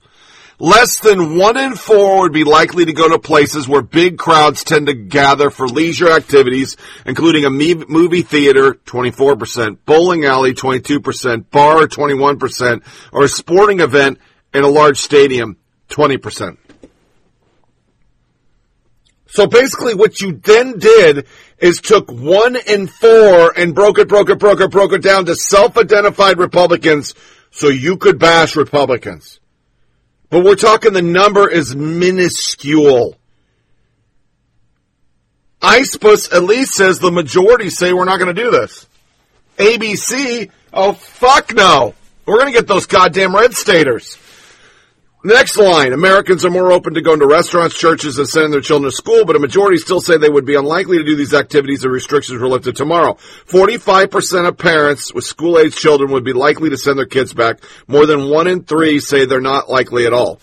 Less 0.60 1.00
than 1.00 1.40
one 1.40 1.58
in 1.58 1.76
four 1.76 2.22
would 2.22 2.34
be 2.34 2.44
likely 2.44 2.86
to 2.86 2.94
go 2.94 3.10
to 3.10 3.18
places 3.18 3.68
where 3.68 3.82
big 3.82 4.20
crowds 4.20 4.64
tend 4.64 4.86
to 4.88 4.94
gather 4.94 5.50
for 5.50 5.68
leisure 5.68 6.12
activities, 6.12 6.78
including 7.04 7.46
a 7.46 7.50
movie 7.50 8.22
theater, 8.22 8.76
24%, 8.76 9.80
bowling 9.86 10.26
alley, 10.26 10.54
22%, 10.54 11.50
bar, 11.50 11.88
21%, 11.88 12.84
or 13.12 13.24
a 13.24 13.28
sporting 13.28 13.80
event 13.80 14.20
in 14.54 14.64
a 14.64 14.70
large 14.70 15.00
stadium, 15.00 15.58
20%. 15.90 16.58
So 19.26 19.48
basically 19.48 19.96
what 19.96 20.22
you 20.22 20.34
then 20.34 20.78
did 20.78 21.26
is 21.58 21.82
took 21.82 22.12
one 22.12 22.56
in 22.56 22.86
four 22.86 23.58
and 23.58 23.74
broke 23.74 23.98
it, 23.98 24.08
broke 24.08 24.30
it, 24.30 24.38
broke 24.38 24.62
it, 24.62 24.70
broke 24.70 24.94
it 24.94 25.02
down 25.02 25.26
to 25.26 25.36
self-identified 25.36 26.38
Republicans 26.38 27.16
so 27.52 27.68
you 27.68 27.98
could 27.98 28.18
bash 28.18 28.56
Republicans. 28.56 29.40
But 30.30 30.44
we're 30.44 30.56
talking 30.56 30.94
the 30.94 31.02
number 31.02 31.50
is 31.50 31.76
minuscule. 31.76 33.18
Ipsos 35.62 36.32
at 36.34 36.44
least 36.44 36.74
says 36.74 37.00
the 37.00 37.12
majority 37.12 37.70
say 37.70 37.94
we're 37.94 38.06
not 38.06 38.18
going 38.18 38.34
to 38.34 38.42
do 38.42 38.50
this. 38.50 38.88
ABC, 39.58 40.50
oh 40.74 40.94
fuck 40.94 41.54
no. 41.54 41.94
We're 42.26 42.40
going 42.40 42.54
to 42.54 42.58
get 42.58 42.68
those 42.68 42.86
goddamn 42.86 43.36
red 43.36 43.54
staters. 43.54 44.18
Next 45.24 45.56
line. 45.56 45.94
Americans 45.94 46.44
are 46.46 46.50
more 46.50 46.72
open 46.72 46.96
to 46.96 47.02
going 47.02 47.20
to 47.20 47.28
restaurants, 47.28 47.78
churches, 47.78 48.18
and 48.18 48.28
sending 48.28 48.50
their 48.50 48.60
children 48.60 48.90
to 48.90 48.96
school, 48.96 49.24
but 49.24 49.36
a 49.36 49.40
majority 49.40 49.78
still 49.78 50.02
say 50.02 50.18
they 50.18 50.28
would 50.28 50.48
be 50.48 50.56
unlikely 50.56 50.98
to 50.98 51.04
do 51.04 51.16
these 51.16 51.36
activities 51.36 51.86
if 51.86 51.92
restrictions 51.92 52.42
were 52.42 52.48
lifted 52.48 52.76
tomorrow. 52.76 53.14
45% 53.46 54.48
of 54.48 54.58
parents 54.58 55.14
with 55.14 55.24
school-age 55.24 55.76
children 55.76 56.12
would 56.12 56.24
be 56.24 56.34
likely 56.34 56.72
to 56.72 56.78
send 56.78 56.98
their 56.98 57.06
kids 57.06 57.34
back. 57.34 57.60
More 57.88 58.08
than 58.08 58.32
one 58.32 58.48
in 58.48 58.64
three 58.64 59.00
say 59.00 59.26
they're 59.26 59.42
not 59.42 59.70
likely 59.70 60.08
at 60.08 60.14
all. 60.14 60.40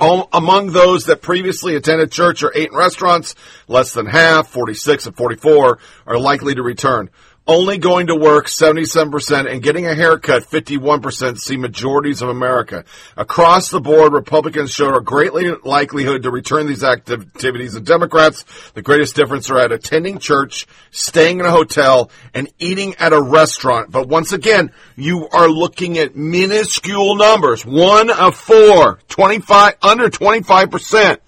all 0.00 0.30
among 0.32 0.72
those 0.72 1.04
that 1.04 1.20
previously 1.20 1.76
attended 1.76 2.10
church 2.10 2.42
or 2.42 2.52
ate 2.54 2.70
in 2.70 2.76
restaurants, 2.76 3.34
less 3.68 3.92
than 3.92 4.06
half, 4.06 4.48
46 4.48 5.08
and 5.08 5.16
44, 5.16 5.78
are 6.06 6.18
likely 6.18 6.54
to 6.54 6.62
return 6.62 7.10
only 7.46 7.76
going 7.76 8.06
to 8.06 8.16
work 8.16 8.46
77% 8.46 9.50
and 9.50 9.62
getting 9.62 9.86
a 9.86 9.94
haircut 9.94 10.44
51% 10.44 11.38
see 11.38 11.56
majorities 11.56 12.22
of 12.22 12.30
America. 12.30 12.84
Across 13.16 13.68
the 13.68 13.80
board, 13.80 14.14
Republicans 14.14 14.70
showed 14.70 14.96
a 14.96 15.02
greatly 15.02 15.52
likelihood 15.62 16.22
to 16.22 16.30
return 16.30 16.66
these 16.66 16.82
activities 16.82 17.74
and 17.74 17.84
Democrats, 17.84 18.44
the 18.72 18.82
greatest 18.82 19.14
difference 19.14 19.50
are 19.50 19.58
at 19.58 19.72
attending 19.72 20.18
church, 20.18 20.66
staying 20.90 21.40
in 21.40 21.46
a 21.46 21.50
hotel, 21.50 22.10
and 22.32 22.50
eating 22.58 22.94
at 22.94 23.12
a 23.12 23.20
restaurant. 23.20 23.90
But 23.90 24.08
once 24.08 24.32
again, 24.32 24.72
you 24.96 25.28
are 25.28 25.48
looking 25.48 25.98
at 25.98 26.16
minuscule 26.16 27.16
numbers. 27.16 27.64
One 27.66 28.10
of 28.10 28.36
four, 28.36 29.00
25, 29.08 29.74
under 29.82 30.08
25%. 30.08 31.18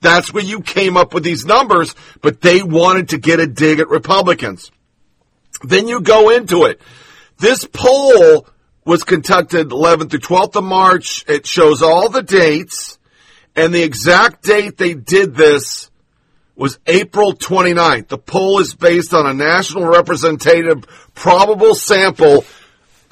That's 0.00 0.32
where 0.32 0.44
you 0.44 0.60
came 0.60 0.96
up 0.96 1.12
with 1.12 1.24
these 1.24 1.44
numbers, 1.44 1.96
but 2.22 2.40
they 2.40 2.62
wanted 2.62 3.08
to 3.08 3.18
get 3.18 3.40
a 3.40 3.48
dig 3.48 3.80
at 3.80 3.88
Republicans. 3.88 4.70
Then 5.62 5.86
you 5.88 6.00
go 6.00 6.30
into 6.30 6.64
it. 6.64 6.80
This 7.38 7.64
poll 7.64 8.46
was 8.84 9.04
conducted 9.04 9.68
11th 9.68 10.10
through 10.10 10.20
12th 10.20 10.56
of 10.56 10.64
March. 10.64 11.24
It 11.28 11.46
shows 11.46 11.82
all 11.82 12.08
the 12.08 12.22
dates, 12.22 12.98
and 13.54 13.74
the 13.74 13.82
exact 13.82 14.44
date 14.44 14.76
they 14.76 14.94
did 14.94 15.34
this 15.34 15.90
was 16.56 16.78
April 16.86 17.34
29th. 17.34 18.08
The 18.08 18.18
poll 18.18 18.60
is 18.60 18.74
based 18.74 19.14
on 19.14 19.26
a 19.26 19.34
national 19.34 19.84
representative 19.84 20.84
probable 21.14 21.74
sample 21.74 22.44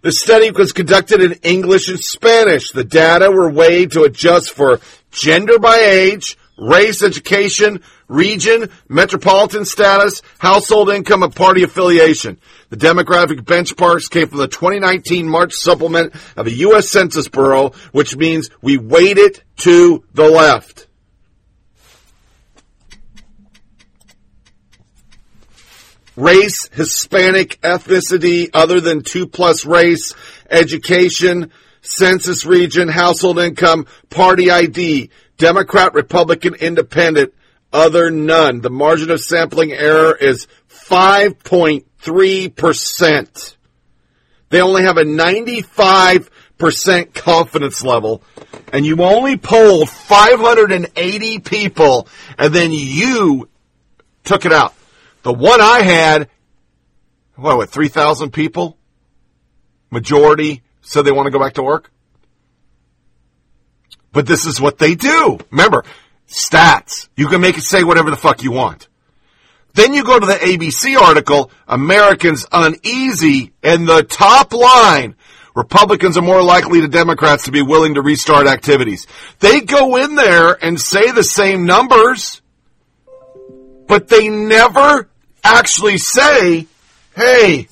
The 0.00 0.10
study 0.10 0.50
was 0.50 0.72
conducted 0.72 1.22
in 1.22 1.34
English 1.44 1.88
and 1.88 2.00
Spanish. 2.00 2.72
The 2.72 2.82
data 2.82 3.30
were 3.30 3.48
weighed 3.48 3.92
to 3.92 4.02
adjust 4.02 4.50
for 4.50 4.80
gender 5.12 5.60
by 5.60 5.76
age, 5.76 6.36
race, 6.58 7.04
education, 7.04 7.82
region, 8.08 8.68
metropolitan 8.88 9.64
status, 9.64 10.22
household 10.38 10.90
income, 10.90 11.22
and 11.22 11.34
party 11.34 11.62
affiliation. 11.62 12.40
The 12.70 12.76
demographic 12.76 13.42
benchmarks 13.42 14.10
came 14.10 14.26
from 14.26 14.38
the 14.38 14.48
2019 14.48 15.28
March 15.28 15.52
supplement 15.52 16.14
of 16.36 16.46
the 16.46 16.54
U.S. 16.66 16.88
Census 16.88 17.28
Bureau, 17.28 17.70
which 17.92 18.16
means 18.16 18.50
we 18.60 18.78
weighted 18.78 19.40
to 19.58 20.04
the 20.14 20.28
left. 20.28 20.88
Race, 26.16 26.68
Hispanic 26.72 27.60
ethnicity 27.60 28.50
other 28.52 28.80
than 28.80 29.02
two 29.02 29.26
plus 29.26 29.64
race, 29.64 30.14
education, 30.50 31.50
census 31.80 32.44
region, 32.46 32.88
household 32.88 33.38
income, 33.38 33.86
party 34.10 34.50
ID, 34.50 35.10
Democrat, 35.36 35.94
Republican, 35.94 36.54
Independent, 36.54 37.32
other 37.72 38.10
none. 38.10 38.60
The 38.60 38.70
margin 38.70 39.10
of 39.10 39.20
sampling 39.20 39.72
error 39.72 40.14
is 40.14 40.46
5.3%. 40.70 43.56
They 44.50 44.60
only 44.60 44.82
have 44.82 44.98
a 44.98 45.04
95% 45.04 47.14
confidence 47.14 47.82
level 47.82 48.22
and 48.72 48.84
you 48.84 49.02
only 49.02 49.38
polled 49.38 49.88
580 49.88 51.38
people 51.40 52.06
and 52.38 52.54
then 52.54 52.70
you 52.72 53.48
took 54.24 54.44
it 54.44 54.52
out. 54.52 54.74
The 55.22 55.32
one 55.32 55.60
I 55.60 55.82
had, 55.82 56.28
what, 57.36 57.56
what 57.56 57.70
3,000 57.70 58.32
people? 58.32 58.76
Majority 59.90 60.62
said 60.80 61.04
they 61.04 61.12
want 61.12 61.26
to 61.26 61.30
go 61.30 61.38
back 61.38 61.54
to 61.54 61.62
work. 61.62 61.90
But 64.12 64.26
this 64.26 64.46
is 64.46 64.60
what 64.60 64.78
they 64.78 64.94
do. 64.94 65.38
Remember, 65.50 65.84
stats. 66.28 67.08
You 67.16 67.28
can 67.28 67.40
make 67.40 67.56
it 67.56 67.62
say 67.62 67.84
whatever 67.84 68.10
the 68.10 68.16
fuck 68.16 68.42
you 68.42 68.52
want. 68.52 68.88
Then 69.74 69.94
you 69.94 70.04
go 70.04 70.18
to 70.18 70.26
the 70.26 70.34
ABC 70.34 70.98
article, 70.98 71.50
Americans 71.66 72.46
uneasy, 72.52 73.52
and 73.62 73.88
the 73.88 74.02
top 74.02 74.52
line, 74.52 75.16
Republicans 75.54 76.18
are 76.18 76.22
more 76.22 76.42
likely 76.42 76.80
to 76.80 76.88
Democrats 76.88 77.44
to 77.44 77.52
be 77.52 77.62
willing 77.62 77.94
to 77.94 78.02
restart 78.02 78.46
activities. 78.46 79.06
They 79.40 79.60
go 79.60 79.96
in 79.96 80.14
there 80.14 80.62
and 80.62 80.80
say 80.80 81.10
the 81.10 81.24
same 81.24 81.64
numbers, 81.64 82.42
but 83.86 84.08
they 84.08 84.28
never 84.28 85.08
actually 85.42 85.98
say, 85.98 86.66
hey, 87.14 87.68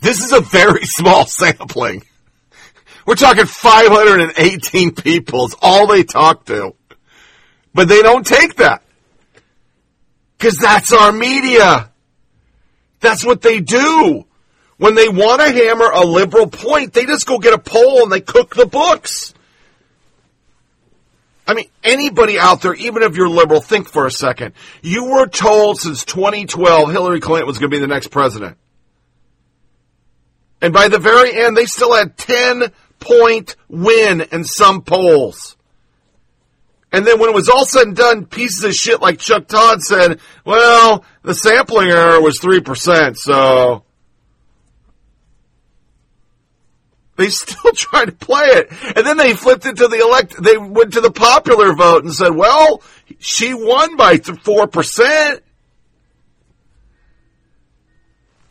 this 0.00 0.24
is 0.24 0.32
a 0.32 0.40
very 0.40 0.80
small 0.84 1.26
sampling. 1.26 2.02
We're 3.06 3.16
talking 3.16 3.46
518 3.46 4.94
people 4.94 5.46
is 5.46 5.56
all 5.60 5.86
they 5.88 6.04
talk 6.04 6.44
to. 6.46 6.74
But 7.74 7.88
they 7.88 8.02
don't 8.02 8.26
take 8.26 8.56
that. 8.56 8.82
Because 10.38 10.56
that's 10.56 10.92
our 10.92 11.12
media. 11.12 11.90
That's 13.00 13.24
what 13.24 13.40
they 13.40 13.60
do. 13.60 14.24
When 14.76 14.94
they 14.94 15.08
want 15.08 15.40
to 15.40 15.50
hammer 15.50 15.90
a 15.92 16.04
liberal 16.04 16.48
point, 16.48 16.92
they 16.92 17.06
just 17.06 17.26
go 17.26 17.38
get 17.38 17.54
a 17.54 17.58
poll 17.58 18.02
and 18.02 18.12
they 18.12 18.20
cook 18.20 18.54
the 18.54 18.66
books. 18.66 19.34
I 21.46 21.54
mean, 21.54 21.66
anybody 21.82 22.38
out 22.38 22.62
there, 22.62 22.74
even 22.74 23.02
if 23.02 23.16
you're 23.16 23.28
liberal, 23.28 23.60
think 23.60 23.88
for 23.88 24.06
a 24.06 24.10
second. 24.10 24.54
You 24.80 25.06
were 25.06 25.26
told 25.26 25.80
since 25.80 26.04
2012 26.04 26.90
Hillary 26.90 27.20
Clinton 27.20 27.46
was 27.46 27.58
going 27.58 27.70
to 27.70 27.76
be 27.76 27.80
the 27.80 27.88
next 27.88 28.08
president. 28.08 28.56
And 30.60 30.72
by 30.72 30.88
the 30.88 31.00
very 31.00 31.36
end, 31.36 31.56
they 31.56 31.66
still 31.66 31.94
had 31.94 32.16
10 32.16 32.72
point 33.00 33.56
win 33.68 34.20
in 34.20 34.44
some 34.44 34.82
polls. 34.82 35.56
And 36.92 37.06
then 37.06 37.18
when 37.18 37.30
it 37.30 37.34
was 37.34 37.48
all 37.48 37.64
said 37.64 37.88
and 37.88 37.96
done, 37.96 38.26
pieces 38.26 38.62
of 38.64 38.74
shit 38.74 39.00
like 39.00 39.18
Chuck 39.18 39.48
Todd 39.48 39.82
said, 39.82 40.20
well, 40.44 41.04
the 41.22 41.34
sampling 41.34 41.88
error 41.88 42.20
was 42.20 42.38
3%, 42.38 43.16
so 43.16 43.84
They 47.22 47.30
still 47.30 47.72
try 47.72 48.04
to 48.04 48.12
play 48.12 48.46
it. 48.46 48.72
And 48.96 49.06
then 49.06 49.16
they 49.16 49.34
flipped 49.34 49.64
it 49.64 49.76
to 49.76 49.86
the 49.86 50.00
elect, 50.00 50.42
they 50.42 50.56
went 50.56 50.94
to 50.94 51.00
the 51.00 51.12
popular 51.12 51.72
vote 51.72 52.02
and 52.02 52.12
said, 52.12 52.34
well, 52.34 52.82
she 53.18 53.54
won 53.54 53.96
by 53.96 54.16
4%. 54.16 55.40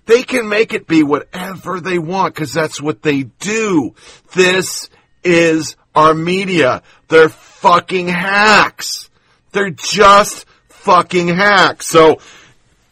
They 0.06 0.24
can 0.24 0.48
make 0.48 0.74
it 0.74 0.88
be 0.88 1.04
whatever 1.04 1.80
they 1.80 2.00
want 2.00 2.34
because 2.34 2.54
that's 2.54 2.82
what 2.82 3.02
they 3.02 3.24
do. 3.24 3.94
This 4.34 4.90
is 5.24 5.76
our 5.94 6.14
media. 6.14 6.82
They're 7.10 7.30
fucking 7.30 8.08
hacks. 8.08 9.10
They're 9.52 9.70
just 9.70 10.46
fucking 10.70 11.28
hacks. 11.28 11.88
So, 11.88 12.20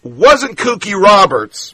wasn't 0.04 0.58
Cokie 0.58 1.02
Roberts, 1.02 1.74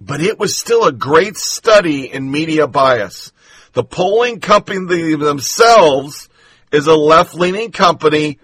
but 0.00 0.20
it 0.20 0.38
was 0.38 0.58
still 0.58 0.84
a 0.84 0.92
great 0.92 1.36
study 1.36 2.10
in 2.10 2.30
media 2.30 2.66
bias. 2.66 3.32
The 3.72 3.84
polling 3.84 4.40
company 4.40 5.14
themselves 5.14 6.28
is 6.72 6.86
a 6.86 6.96
left 6.96 7.34
leaning 7.34 7.70
company, 7.70 8.38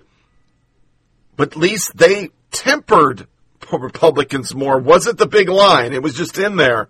but 1.37 1.53
at 1.53 1.57
least 1.57 1.97
they 1.97 2.31
tempered 2.51 3.27
Republicans 3.73 4.55
more. 4.55 4.79
Wasn't 4.79 5.19
the 5.19 5.27
big 5.27 5.49
line, 5.49 5.93
it 5.93 6.03
was 6.03 6.15
just 6.15 6.39
in 6.39 6.57
there. 6.57 6.89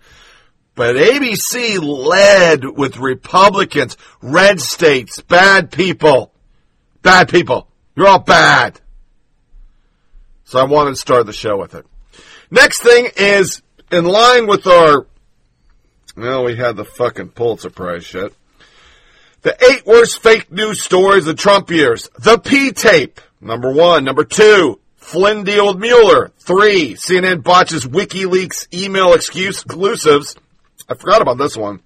But 0.75 0.97
ABC 0.97 1.81
led 1.81 2.65
with 2.65 2.99
Republicans, 2.99 3.97
red 4.21 4.61
states, 4.61 5.23
bad 5.23 5.71
people. 5.71 6.33
Bad 7.01 7.31
people. 7.31 7.69
You're 7.95 8.09
all 8.09 8.19
bad. 8.19 8.79
So 10.45 10.59
I 10.59 10.65
wanted 10.65 10.91
to 10.91 10.97
start 10.97 11.25
the 11.25 11.33
show 11.33 11.57
with 11.57 11.75
it. 11.75 11.87
Next 12.51 12.83
thing 12.83 13.09
is 13.17 13.63
in 13.90 14.05
line 14.05 14.46
with 14.46 14.66
our, 14.66 15.07
well, 16.16 16.44
we 16.44 16.57
had 16.57 16.77
the 16.77 16.85
fucking 16.85 17.29
Pulitzer 17.31 17.70
Prize 17.70 18.05
shit. 18.05 18.35
The 19.42 19.57
eight 19.70 19.87
worst 19.87 20.22
fake 20.22 20.51
news 20.51 20.83
stories 20.83 21.27
of 21.29 21.37
Trump 21.37 21.70
years. 21.70 22.09
The 22.18 22.38
P 22.38 22.72
tape. 22.72 23.20
Number 23.40 23.72
one. 23.72 24.05
Number 24.05 24.25
two. 24.25 24.81
Flynn 24.96 25.44
deal 25.44 25.68
with 25.68 25.79
Mueller. 25.79 26.33
Three. 26.38 26.94
CNN 26.94 27.44
botches 27.44 27.87
WikiLeaks 27.87 28.75
email 28.75 29.12
excuse 29.12 29.62
exclusives. 29.62 30.35
I 30.88 30.94
forgot 30.94 31.22
about 31.22 31.38
this 31.38 31.57
one. 31.57 31.81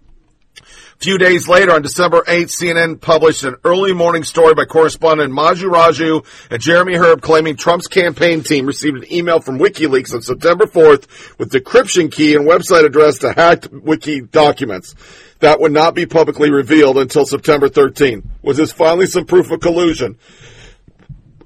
Few 1.01 1.17
days 1.17 1.49
later, 1.49 1.73
on 1.73 1.81
December 1.81 2.21
8th, 2.29 2.51
CNN 2.61 3.01
published 3.01 3.43
an 3.45 3.57
early 3.65 3.95
morning 3.95 4.23
story 4.23 4.55
by 4.55 4.67
correspondent 4.67 5.33
Manu 5.33 5.71
Raju 5.71 6.27
and 6.51 6.61
Jeremy 6.61 6.95
Herb 6.95 7.23
claiming 7.23 7.57
Trump's 7.57 7.87
campaign 7.87 8.43
team 8.43 8.67
received 8.67 8.99
an 8.99 9.11
email 9.11 9.41
from 9.41 9.59
WikiLeaks 9.59 10.13
on 10.13 10.21
September 10.21 10.67
4th 10.67 11.39
with 11.39 11.53
decryption 11.53 12.13
key 12.13 12.35
and 12.35 12.47
website 12.47 12.85
address 12.85 13.17
to 13.21 13.33
hacked 13.33 13.73
wiki 13.73 14.21
documents 14.21 14.95
that 15.39 15.59
would 15.59 15.73
not 15.73 15.95
be 15.95 16.05
publicly 16.05 16.51
revealed 16.51 16.99
until 16.99 17.25
September 17.25 17.71
13th. 17.71 18.23
Was 18.43 18.59
this 18.59 18.71
finally 18.71 19.07
some 19.07 19.25
proof 19.25 19.51
of 19.51 19.61
collusion? 19.61 20.19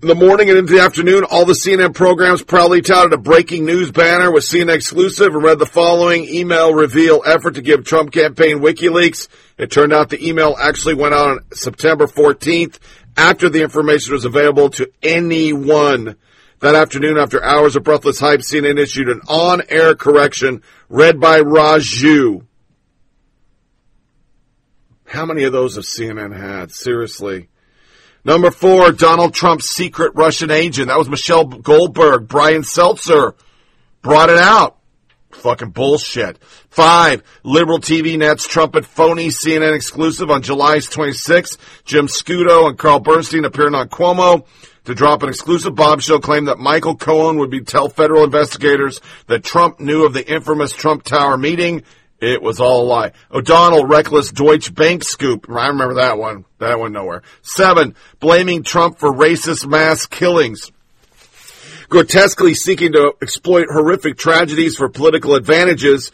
In 0.02 0.08
the 0.08 0.16
morning 0.16 0.50
and 0.50 0.58
into 0.58 0.74
the 0.74 0.80
afternoon, 0.80 1.24
all 1.24 1.46
the 1.46 1.54
CNN 1.54 1.94
programs 1.94 2.42
proudly 2.42 2.82
touted 2.82 3.14
a 3.14 3.16
breaking 3.16 3.64
news 3.64 3.90
banner 3.90 4.30
with 4.30 4.44
CNN 4.44 4.74
exclusive 4.74 5.32
and 5.32 5.42
read 5.42 5.58
the 5.58 5.64
following 5.64 6.24
email 6.24 6.74
reveal 6.74 7.22
effort 7.24 7.54
to 7.54 7.62
give 7.62 7.84
Trump 7.84 8.12
campaign 8.12 8.58
WikiLeaks. 8.58 9.28
It 9.56 9.70
turned 9.70 9.92
out 9.92 10.10
the 10.10 10.26
email 10.26 10.56
actually 10.58 10.94
went 10.94 11.14
out 11.14 11.30
on 11.30 11.44
September 11.52 12.06
14th 12.06 12.78
after 13.16 13.48
the 13.48 13.62
information 13.62 14.12
was 14.12 14.24
available 14.24 14.70
to 14.70 14.90
anyone. 15.02 16.16
That 16.60 16.74
afternoon, 16.74 17.18
after 17.18 17.44
hours 17.44 17.76
of 17.76 17.84
breathless 17.84 18.18
hype, 18.18 18.40
CNN 18.40 18.78
issued 18.78 19.08
an 19.08 19.20
on-air 19.28 19.94
correction 19.94 20.62
read 20.88 21.20
by 21.20 21.40
Raju. 21.40 22.46
How 25.04 25.26
many 25.26 25.44
of 25.44 25.52
those 25.52 25.76
have 25.76 25.84
CNN 25.84 26.36
had? 26.36 26.72
Seriously. 26.72 27.48
Number 28.24 28.50
four, 28.50 28.90
Donald 28.90 29.34
Trump's 29.34 29.68
secret 29.68 30.12
Russian 30.14 30.50
agent. 30.50 30.88
That 30.88 30.98
was 30.98 31.10
Michelle 31.10 31.44
Goldberg. 31.44 32.26
Brian 32.26 32.62
Stelter 32.62 33.34
brought 34.02 34.30
it 34.30 34.38
out. 34.38 34.78
Fucking 35.44 35.72
bullshit. 35.72 36.42
Five, 36.70 37.22
liberal 37.42 37.78
TV 37.78 38.16
net's 38.16 38.46
trumpet 38.46 38.87
phony 38.87 39.28
CNN 39.28 39.76
exclusive 39.76 40.30
on 40.30 40.40
July 40.40 40.78
26th. 40.78 41.59
Jim 41.85 42.07
Sciutto 42.07 42.66
and 42.66 42.78
Carl 42.78 43.00
Bernstein 43.00 43.44
appearing 43.44 43.74
on 43.74 43.90
Cuomo 43.90 44.46
to 44.85 44.94
drop 44.94 45.22
an 45.22 45.28
exclusive 45.28 45.74
bombshell 45.74 46.20
claim 46.20 46.46
that 46.46 46.59
Michael 46.59 46.96
Cohen 46.96 47.37
would 47.37 47.50
be 47.50 47.61
tell 47.61 47.90
federal 47.90 48.24
investigators 48.24 49.02
that 49.26 49.44
Trump 49.44 49.80
knew 49.80 50.07
of 50.07 50.14
the 50.14 50.26
infamous 50.26 50.72
Trump 50.72 51.02
Tower 51.02 51.37
meeting 51.37 51.83
it 52.22 52.40
was 52.40 52.59
all 52.59 52.80
a 52.80 52.88
lie. 52.88 53.12
O'Donnell, 53.30 53.85
reckless 53.85 54.30
Deutsche 54.30 54.74
Bank 54.74 55.04
scoop. 55.04 55.44
I 55.50 55.66
remember 55.66 55.96
that 55.96 56.16
one. 56.16 56.46
That 56.59 56.80
went 56.80 56.94
nowhere. 56.94 57.20
Seven, 57.42 57.96
blaming 58.18 58.62
Trump 58.62 58.98
for 58.98 59.12
racist 59.12 59.66
mass 59.66 60.07
killings. 60.07 60.72
Grotesquely 61.94 62.54
seeking 62.54 62.94
to 62.94 63.14
exploit 63.22 63.68
horrific 63.70 64.18
tragedies 64.18 64.76
for 64.76 64.88
political 64.88 65.37
advantages. 65.37 66.11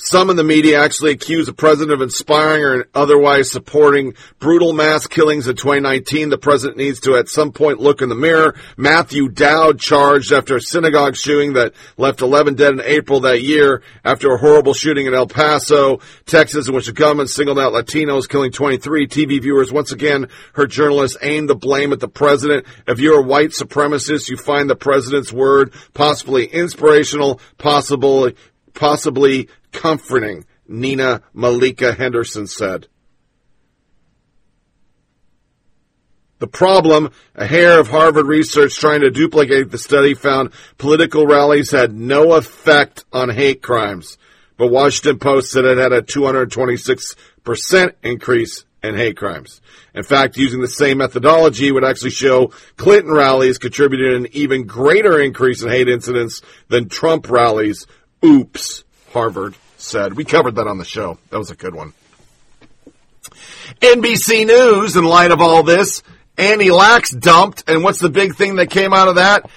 Some 0.00 0.30
in 0.30 0.36
the 0.36 0.44
media 0.44 0.80
actually 0.80 1.10
accuse 1.10 1.46
the 1.46 1.52
president 1.52 1.90
of 1.90 2.00
inspiring 2.00 2.62
or 2.62 2.86
otherwise 2.94 3.50
supporting 3.50 4.14
brutal 4.38 4.72
mass 4.72 5.08
killings 5.08 5.48
in 5.48 5.56
2019. 5.56 6.28
The 6.28 6.38
president 6.38 6.78
needs 6.78 7.00
to 7.00 7.16
at 7.16 7.28
some 7.28 7.50
point 7.50 7.80
look 7.80 8.00
in 8.00 8.08
the 8.08 8.14
mirror. 8.14 8.54
Matthew 8.76 9.28
Dowd 9.28 9.80
charged 9.80 10.32
after 10.32 10.54
a 10.54 10.60
synagogue 10.60 11.16
shooting 11.16 11.54
that 11.54 11.74
left 11.96 12.20
11 12.20 12.54
dead 12.54 12.74
in 12.74 12.80
April 12.80 13.18
that 13.20 13.42
year 13.42 13.82
after 14.04 14.32
a 14.32 14.38
horrible 14.38 14.72
shooting 14.72 15.06
in 15.06 15.14
El 15.14 15.26
Paso, 15.26 15.98
Texas, 16.26 16.68
in 16.68 16.76
which 16.76 16.86
the 16.86 16.92
government 16.92 17.28
singled 17.28 17.58
out 17.58 17.72
Latinos, 17.72 18.28
killing 18.28 18.52
23 18.52 19.08
TV 19.08 19.42
viewers. 19.42 19.72
Once 19.72 19.90
again, 19.90 20.28
her 20.52 20.68
journalists 20.68 21.18
aimed 21.22 21.48
the 21.48 21.56
blame 21.56 21.92
at 21.92 21.98
the 21.98 22.06
president. 22.06 22.66
If 22.86 23.00
you're 23.00 23.18
a 23.18 23.26
white 23.26 23.50
supremacist, 23.50 24.30
you 24.30 24.36
find 24.36 24.70
the 24.70 24.76
president's 24.76 25.32
word 25.32 25.72
possibly 25.92 26.46
inspirational, 26.46 27.40
possibly 27.58 28.36
possibly 28.78 29.48
comforting, 29.72 30.44
Nina 30.66 31.22
Malika 31.32 31.92
Henderson 31.94 32.46
said. 32.46 32.88
The 36.38 36.46
problem, 36.46 37.10
a 37.34 37.46
hair 37.46 37.80
of 37.80 37.88
Harvard 37.88 38.26
research 38.26 38.76
trying 38.76 39.00
to 39.00 39.10
duplicate 39.10 39.72
the 39.72 39.78
study 39.78 40.14
found 40.14 40.52
political 40.76 41.26
rallies 41.26 41.72
had 41.72 41.92
no 41.92 42.34
effect 42.34 43.04
on 43.12 43.28
hate 43.30 43.60
crimes. 43.60 44.18
But 44.56 44.68
Washington 44.68 45.18
Post 45.18 45.50
said 45.50 45.64
it 45.64 45.78
had 45.78 45.92
a 45.92 46.02
226% 46.02 47.92
increase 48.04 48.64
in 48.82 48.94
hate 48.94 49.16
crimes. 49.16 49.60
In 49.94 50.04
fact, 50.04 50.36
using 50.36 50.60
the 50.60 50.68
same 50.68 50.98
methodology 50.98 51.72
would 51.72 51.84
actually 51.84 52.10
show 52.10 52.52
Clinton 52.76 53.12
rallies 53.12 53.58
contributed 53.58 54.14
an 54.14 54.28
even 54.32 54.64
greater 54.66 55.20
increase 55.20 55.62
in 55.62 55.70
hate 55.70 55.88
incidents 55.88 56.40
than 56.68 56.88
Trump 56.88 57.28
rallies. 57.28 57.86
Oops, 58.24 58.84
Harvard 59.18 59.56
said. 59.78 60.16
We 60.16 60.24
covered 60.24 60.54
that 60.54 60.68
on 60.68 60.78
the 60.78 60.84
show. 60.84 61.18
That 61.30 61.38
was 61.38 61.50
a 61.50 61.56
good 61.56 61.74
one. 61.74 61.92
NBC 63.82 64.46
News, 64.46 64.94
in 64.94 65.02
light 65.02 65.32
of 65.32 65.40
all 65.40 65.64
this, 65.64 66.04
Andy 66.36 66.70
Lack's 66.70 67.10
dumped, 67.10 67.68
and 67.68 67.82
what's 67.82 67.98
the 67.98 68.10
big 68.10 68.36
thing 68.36 68.56
that 68.56 68.70
came 68.70 68.92
out 68.92 69.08
of 69.08 69.16
that? 69.16 69.50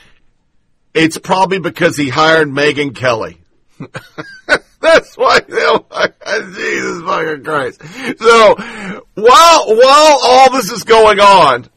It's 0.95 1.19
probably 1.19 1.60
because 1.60 1.95
he 1.95 2.10
hired 2.10 2.47
Megyn 2.47 2.95
Kelly. 2.95 3.38
That's 4.82 5.15
why. 5.15 5.41
Jesus 5.41 7.04
fucking 7.04 7.43
Christ. 7.43 7.84
So 8.17 8.56
while 9.13 9.76
while 9.76 10.17
all 10.24 10.52
this 10.52 10.71
is 10.71 10.84
going 10.86 11.19
on, 11.19 11.69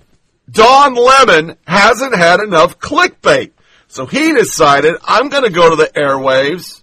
Don 0.51 0.94
Lemon 0.94 1.59
hasn't 1.66 2.16
had 2.16 2.40
enough 2.40 2.79
clickbait. 2.79 3.51
So 3.88 4.07
he 4.07 4.33
decided 4.33 4.94
I'm 5.05 5.29
going 5.29 5.44
to 5.44 5.51
go 5.51 5.68
to 5.68 5.77
the 5.77 5.90
airwaves 5.94 6.83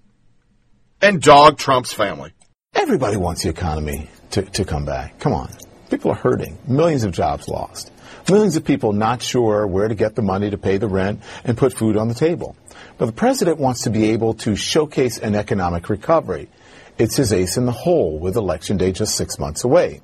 and 1.02 1.22
dog 1.22 1.58
Trump's 1.58 1.94
family. 1.94 2.32
Everybody 2.74 3.18
wants 3.18 3.44
the 3.44 3.50
economy 3.50 4.10
to, 4.32 4.44
to 4.44 4.66
come 4.66 4.86
back. 4.86 5.20
Come 5.20 5.34
on. 5.34 5.52
People 5.90 6.12
are 6.12 6.16
hurting. 6.16 6.58
Millions 6.68 7.04
of 7.04 7.12
jobs 7.12 7.48
lost. 7.48 7.92
Millions 8.30 8.56
of 8.56 8.64
people 8.64 8.94
not 8.94 9.22
sure 9.22 9.66
where 9.68 9.88
to 9.88 9.96
get 9.96 10.16
the 10.16 10.22
money 10.22 10.50
to 10.50 10.58
pay 10.58 10.78
the 10.78 10.88
rent 10.88 11.22
and 11.44 11.58
put 11.58 11.74
food 11.74 11.98
on 11.98 12.08
the 12.08 12.14
table. 12.14 12.56
But 12.98 13.08
the 13.08 13.12
president 13.12 13.58
wants 13.58 13.84
to 13.84 13.90
be 13.90 14.12
able 14.12 14.36
to 14.36 14.56
showcase 14.56 15.18
an 15.18 15.36
economic 15.36 15.90
recovery. 15.90 16.50
It's 16.98 17.16
his 17.16 17.34
ace 17.34 17.58
in 17.58 17.66
the 17.66 17.72
hole 17.72 18.20
with 18.20 18.36
election 18.36 18.78
day 18.78 18.92
just 18.92 19.16
six 19.16 19.40
months 19.40 19.64
away. 19.64 20.02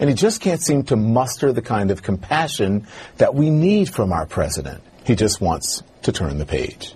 And 0.00 0.08
he 0.08 0.16
just 0.16 0.40
can't 0.40 0.62
seem 0.62 0.84
to 0.84 0.96
muster 0.96 1.52
the 1.52 1.62
kind 1.62 1.90
of 1.90 2.02
compassion 2.02 2.86
that 3.18 3.34
we 3.34 3.50
need 3.50 3.90
from 3.90 4.12
our 4.12 4.26
president. 4.26 4.82
He 5.04 5.14
just 5.14 5.40
wants 5.40 5.82
to 6.02 6.12
turn 6.12 6.38
the 6.38 6.46
page, 6.46 6.94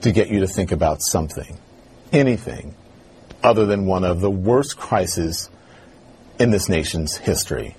to 0.00 0.12
get 0.12 0.28
you 0.28 0.40
to 0.40 0.46
think 0.46 0.72
about 0.72 1.02
something, 1.02 1.58
anything, 2.12 2.74
other 3.42 3.66
than 3.66 3.86
one 3.86 4.04
of 4.04 4.20
the 4.20 4.30
worst 4.30 4.76
crises 4.76 5.50
in 6.38 6.50
this 6.50 6.68
nation's 6.68 7.16
history. 7.16 7.76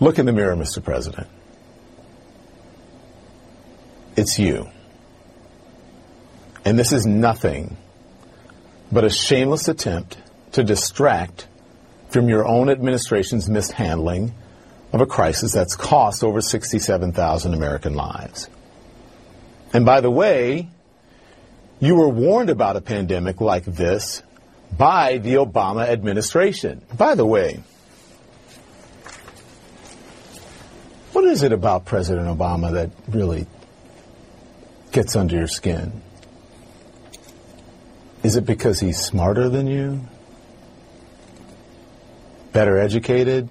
Look 0.00 0.18
in 0.18 0.26
the 0.26 0.32
mirror, 0.32 0.56
Mr. 0.56 0.82
President. 0.82 1.28
It's 4.16 4.38
you. 4.38 4.68
And 6.64 6.78
this 6.78 6.92
is 6.92 7.06
nothing 7.06 7.76
but 8.90 9.04
a 9.04 9.10
shameless 9.10 9.68
attempt 9.68 10.16
to 10.52 10.62
distract 10.62 11.46
from 12.10 12.28
your 12.28 12.46
own 12.46 12.70
administration's 12.70 13.48
mishandling 13.48 14.34
of 14.92 15.00
a 15.00 15.06
crisis 15.06 15.52
that's 15.52 15.74
cost 15.74 16.22
over 16.22 16.40
67,000 16.40 17.54
American 17.54 17.94
lives. 17.94 18.48
And 19.72 19.84
by 19.84 20.00
the 20.00 20.10
way, 20.10 20.68
you 21.84 21.96
were 21.96 22.08
warned 22.08 22.48
about 22.48 22.76
a 22.76 22.80
pandemic 22.80 23.42
like 23.42 23.64
this 23.64 24.22
by 24.76 25.18
the 25.18 25.34
Obama 25.34 25.86
administration. 25.86 26.80
By 26.96 27.14
the 27.14 27.26
way, 27.26 27.62
what 31.12 31.24
is 31.26 31.42
it 31.42 31.52
about 31.52 31.84
President 31.84 32.26
Obama 32.26 32.72
that 32.72 32.90
really 33.08 33.46
gets 34.92 35.14
under 35.14 35.36
your 35.36 35.46
skin? 35.46 36.00
Is 38.22 38.36
it 38.36 38.46
because 38.46 38.80
he's 38.80 38.96
smarter 38.98 39.50
than 39.50 39.66
you? 39.66 40.00
Better 42.52 42.78
educated? 42.78 43.50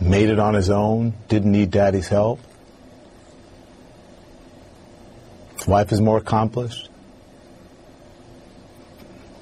Made 0.00 0.28
it 0.28 0.38
on 0.38 0.54
his 0.54 0.70
own? 0.70 1.14
Didn't 1.26 1.50
need 1.50 1.72
daddy's 1.72 2.06
help? 2.06 2.38
His 5.55 5.55
wife 5.66 5.92
is 5.92 6.00
more 6.00 6.18
accomplished? 6.18 6.88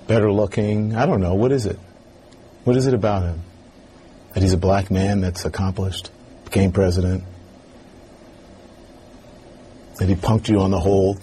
Better 0.07 0.31
looking? 0.31 0.95
I 0.95 1.07
don't 1.07 1.21
know. 1.21 1.35
What 1.35 1.53
is 1.53 1.67
it? 1.67 1.79
What 2.65 2.77
is 2.77 2.87
it 2.87 2.95
about 2.95 3.23
him? 3.23 3.43
That 4.33 4.43
he's 4.43 4.53
a 4.53 4.59
black 4.59 4.91
man 4.91 5.21
that's 5.21 5.45
accomplished, 5.45 6.11
became 6.45 6.73
president? 6.73 7.25
That 9.99 10.09
he 10.09 10.15
punked 10.15 10.49
you 10.49 10.61
on 10.61 10.71
the 10.71 10.81
whole 10.81 11.19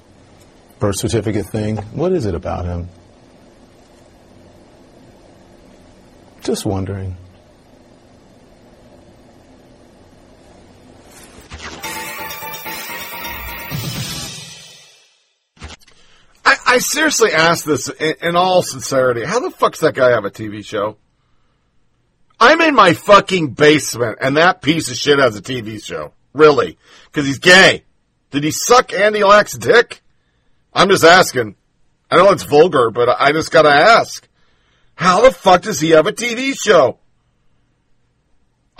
birth 0.79 0.95
certificate 0.95 1.47
thing? 1.47 1.77
What 1.77 2.11
is 2.11 2.25
it 2.25 2.35
about 2.35 2.65
him? 2.65 2.89
Just 6.41 6.65
wondering. 6.65 7.17
I, 16.71 16.77
seriously 16.77 17.31
ask 17.33 17.65
this 17.65 17.89
in, 17.89 18.15
in 18.21 18.35
all 18.37 18.63
sincerity. 18.63 19.25
How 19.25 19.41
the 19.41 19.51
fuck's 19.51 19.81
that 19.81 19.93
guy 19.93 20.11
have 20.11 20.23
a 20.23 20.31
TV 20.31 20.63
show? 20.63 20.95
I'm 22.39 22.61
in 22.61 22.73
my 22.75 22.93
fucking 22.93 23.49
basement, 23.49 24.19
and 24.21 24.37
that 24.37 24.61
piece 24.61 24.89
of 24.89 24.95
shit 24.95 25.19
has 25.19 25.35
a 25.35 25.41
TV 25.41 25.83
show. 25.83 26.13
Really? 26.33 26.77
Because 27.05 27.27
he's 27.27 27.39
gay. 27.39 27.83
Did 28.31 28.45
he 28.45 28.51
suck 28.51 28.93
Andy 28.93 29.23
Lack's 29.23 29.57
dick? 29.57 30.01
I'm 30.73 30.87
just 30.87 31.03
asking. 31.03 31.55
I 32.09 32.15
know 32.15 32.31
it's 32.31 32.43
vulgar, 32.43 32.89
but 32.89 33.09
I 33.09 33.33
just 33.33 33.51
gotta 33.51 33.69
ask. 33.69 34.27
How 34.95 35.21
the 35.21 35.31
fuck 35.31 35.63
does 35.63 35.81
he 35.81 35.89
have 35.89 36.07
a 36.07 36.13
TV 36.13 36.53
show? 36.57 36.99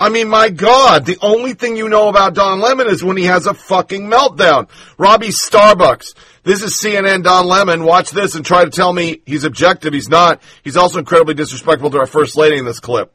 I 0.02 0.08
mean, 0.08 0.28
my 0.28 0.48
God, 0.48 1.06
the 1.06 1.16
only 1.22 1.54
thing 1.54 1.76
you 1.76 1.88
know 1.88 2.08
about 2.08 2.34
Don 2.34 2.58
Lemon 2.58 2.88
is 2.88 3.04
when 3.04 3.16
he 3.16 3.22
has 3.26 3.46
a 3.46 3.54
fucking 3.54 4.02
meltdown. 4.02 4.68
Robbie 4.98 5.28
Starbucks. 5.28 6.14
This 6.42 6.64
is 6.64 6.74
CNN 6.74 7.22
Don 7.22 7.46
Lemon. 7.46 7.84
Watch 7.84 8.10
this 8.10 8.34
and 8.34 8.44
try 8.44 8.64
to 8.64 8.70
tell 8.72 8.92
me 8.92 9.22
he's 9.26 9.44
objective. 9.44 9.92
He's 9.92 10.08
not. 10.08 10.42
He's 10.64 10.76
also 10.76 10.98
incredibly 10.98 11.34
disrespectful 11.34 11.90
to 11.90 11.98
our 11.98 12.08
first 12.08 12.36
lady 12.36 12.58
in 12.58 12.64
this 12.64 12.80
clip. 12.80 13.14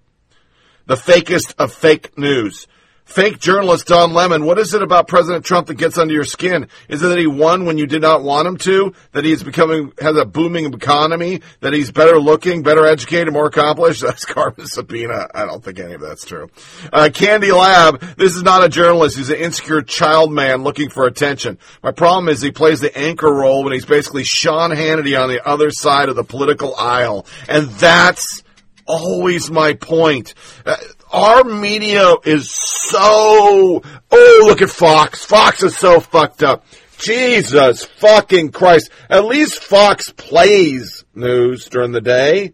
The 0.85 0.95
fakest 0.95 1.55
of 1.59 1.73
fake 1.73 2.17
news. 2.17 2.67
Fake 3.07 3.39
journalist 3.39 3.87
Don 3.87 4.13
Lemon, 4.13 4.43
what 4.43 4.59
is 4.59 4.73
it 4.73 4.81
about 4.81 5.07
President 5.07 5.45
Trump 5.45 5.67
that 5.67 5.75
gets 5.75 5.97
under 5.97 6.13
your 6.13 6.25
skin? 6.25 6.67
Is 6.89 7.01
it 7.01 7.07
that 7.07 7.17
he 7.17 7.25
won 7.25 7.65
when 7.65 7.77
you 7.77 7.87
did 7.87 8.01
not 8.01 8.21
want 8.21 8.47
him 8.47 8.57
to? 8.57 8.93
That 9.13 9.23
he's 9.23 9.43
becoming, 9.43 9.93
has 9.99 10.17
a 10.17 10.25
booming 10.25 10.65
economy? 10.73 11.41
That 11.61 11.71
he's 11.71 11.89
better 11.89 12.19
looking, 12.19 12.63
better 12.63 12.85
educated, 12.85 13.33
more 13.33 13.47
accomplished? 13.47 14.01
That's 14.07 14.25
Carmine 14.25 14.67
Sabia. 14.67 15.29
I 15.33 15.45
don't 15.45 15.63
think 15.63 15.79
any 15.79 15.93
of 15.93 16.01
that's 16.01 16.25
true. 16.25 16.49
Uh, 16.91 17.09
Candy 17.13 17.51
Lab, 17.51 18.01
this 18.17 18.35
is 18.35 18.43
not 18.43 18.63
a 18.63 18.69
journalist. 18.69 19.17
He's 19.17 19.29
an 19.29 19.37
insecure 19.37 19.81
child 19.81 20.31
man 20.31 20.63
looking 20.63 20.89
for 20.89 21.07
attention. 21.07 21.59
My 21.81 21.91
problem 21.91 22.27
is 22.27 22.41
he 22.41 22.51
plays 22.51 22.81
the 22.81 22.95
anchor 22.95 23.33
role 23.33 23.63
when 23.63 23.71
he's 23.71 23.85
basically 23.85 24.25
Sean 24.25 24.71
Hannity 24.71 25.19
on 25.19 25.29
the 25.29 25.47
other 25.47 25.71
side 25.71 26.09
of 26.09 26.17
the 26.17 26.25
political 26.25 26.75
aisle. 26.75 27.25
And 27.47 27.69
that's 27.69 28.43
always 28.85 29.49
my 29.49 29.73
point. 29.73 30.33
Uh, 30.65 30.75
our 31.11 31.43
media 31.43 32.15
is 32.25 32.51
so, 32.51 33.81
oh, 34.11 34.43
look 34.47 34.61
at 34.61 34.69
Fox. 34.69 35.23
Fox 35.23 35.63
is 35.63 35.77
so 35.77 35.99
fucked 35.99 36.43
up. 36.43 36.65
Jesus 36.97 37.83
fucking 37.83 38.51
Christ. 38.51 38.89
At 39.09 39.25
least 39.25 39.63
Fox 39.63 40.11
plays 40.11 41.05
news 41.13 41.69
during 41.69 41.91
the 41.91 42.01
day. 42.01 42.53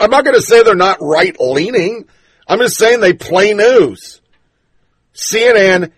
I'm 0.00 0.10
not 0.10 0.24
going 0.24 0.36
to 0.36 0.42
say 0.42 0.62
they're 0.62 0.74
not 0.74 0.98
right 1.00 1.38
leaning. 1.38 2.06
I'm 2.48 2.60
just 2.60 2.78
saying 2.78 3.00
they 3.00 3.12
play 3.12 3.54
news. 3.54 4.20
CNN, 5.14 5.92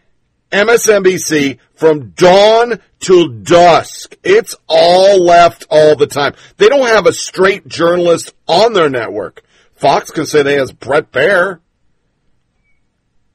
MSNBC, 0.50 1.58
from 1.74 2.10
dawn 2.10 2.80
till 2.98 3.28
dusk. 3.28 4.16
It's 4.24 4.56
all 4.66 5.24
left 5.24 5.66
all 5.70 5.96
the 5.96 6.06
time. 6.06 6.34
They 6.56 6.68
don't 6.68 6.86
have 6.86 7.06
a 7.06 7.12
straight 7.12 7.68
journalist 7.68 8.34
on 8.48 8.72
their 8.72 8.90
network. 8.90 9.44
Fox 9.84 10.10
can 10.10 10.24
say 10.24 10.42
they 10.42 10.54
has 10.54 10.72
Bret 10.72 11.12
Baier 11.12 11.60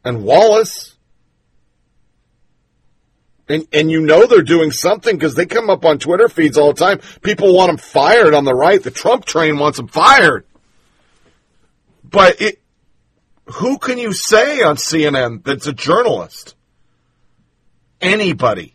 and 0.04 0.24
Wallace. 0.24 0.98
And, 3.48 3.68
and 3.72 3.92
you 3.92 4.02
know 4.02 4.26
they're 4.26 4.42
doing 4.42 4.72
something 4.72 5.16
because 5.16 5.36
they 5.36 5.46
come 5.46 5.70
up 5.70 5.86
on 5.86 6.00
Twitter 6.00 6.28
feeds 6.28 6.58
all 6.58 6.74
the 6.74 6.80
time. 6.80 7.02
People 7.22 7.54
want 7.54 7.70
them 7.70 7.78
fired 7.78 8.34
on 8.34 8.46
the 8.46 8.56
right. 8.56 8.82
The 8.82 8.90
Trump 8.90 9.26
train 9.26 9.60
wants 9.60 9.78
them 9.78 9.90
fired. 9.90 10.48
But 12.04 12.42
it, 12.42 12.60
who 13.46 13.78
can 13.78 14.00
you 14.00 14.12
say 14.12 14.64
on 14.64 14.78
CNN 14.78 15.44
that's 15.44 15.68
a 15.68 15.74
journalist? 15.74 16.56
Anybody. 18.02 18.74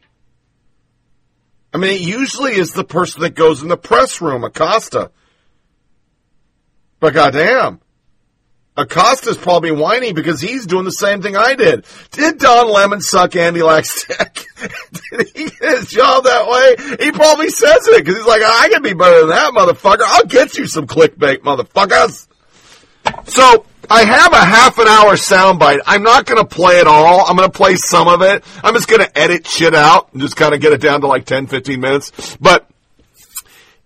I 1.72 1.78
mean, 1.78 1.90
it 1.90 2.02
usually 2.02 2.52
is 2.52 2.70
the 2.70 2.84
person 2.84 3.22
that 3.22 3.34
goes 3.34 3.62
in 3.62 3.68
the 3.68 3.76
press 3.76 4.20
room, 4.20 4.44
Acosta. 4.44 5.10
But 7.04 7.12
goddamn, 7.12 7.80
Acosta's 8.78 9.36
probably 9.36 9.70
whining 9.70 10.14
because 10.14 10.40
he's 10.40 10.64
doing 10.64 10.86
the 10.86 10.90
same 10.90 11.20
thing 11.20 11.36
I 11.36 11.54
did. 11.54 11.84
Did 12.12 12.38
Don 12.38 12.66
Lemon 12.70 13.02
suck 13.02 13.36
Andy 13.36 13.60
Lack's 13.60 14.06
dick? 14.06 14.46
did 15.10 15.28
he 15.36 15.44
get 15.50 15.80
his 15.80 15.90
job 15.90 16.24
that 16.24 16.48
way? 16.48 17.04
He 17.04 17.12
probably 17.12 17.50
says 17.50 17.86
it 17.88 18.02
because 18.02 18.16
he's 18.16 18.26
like, 18.26 18.40
I 18.42 18.70
can 18.72 18.80
be 18.80 18.94
better 18.94 19.20
than 19.20 19.28
that, 19.28 19.52
motherfucker. 19.52 20.00
I'll 20.02 20.24
get 20.24 20.56
you 20.56 20.66
some 20.66 20.86
clickbait, 20.86 21.40
motherfuckers. 21.40 22.26
So 23.26 23.66
I 23.90 24.04
have 24.04 24.32
a 24.32 24.42
half 24.42 24.78
an 24.78 24.88
hour 24.88 25.12
soundbite. 25.16 25.80
I'm 25.84 26.04
not 26.04 26.24
going 26.24 26.40
to 26.40 26.46
play 26.46 26.78
it 26.78 26.86
all. 26.86 27.26
I'm 27.26 27.36
going 27.36 27.50
to 27.50 27.54
play 27.54 27.76
some 27.76 28.08
of 28.08 28.22
it. 28.22 28.42
I'm 28.62 28.72
just 28.72 28.88
going 28.88 29.02
to 29.02 29.18
edit 29.18 29.46
shit 29.46 29.74
out 29.74 30.10
and 30.14 30.22
just 30.22 30.36
kind 30.36 30.54
of 30.54 30.62
get 30.62 30.72
it 30.72 30.80
down 30.80 31.02
to 31.02 31.06
like 31.06 31.26
10, 31.26 31.48
15 31.48 31.78
minutes. 31.78 32.38
But 32.40 32.66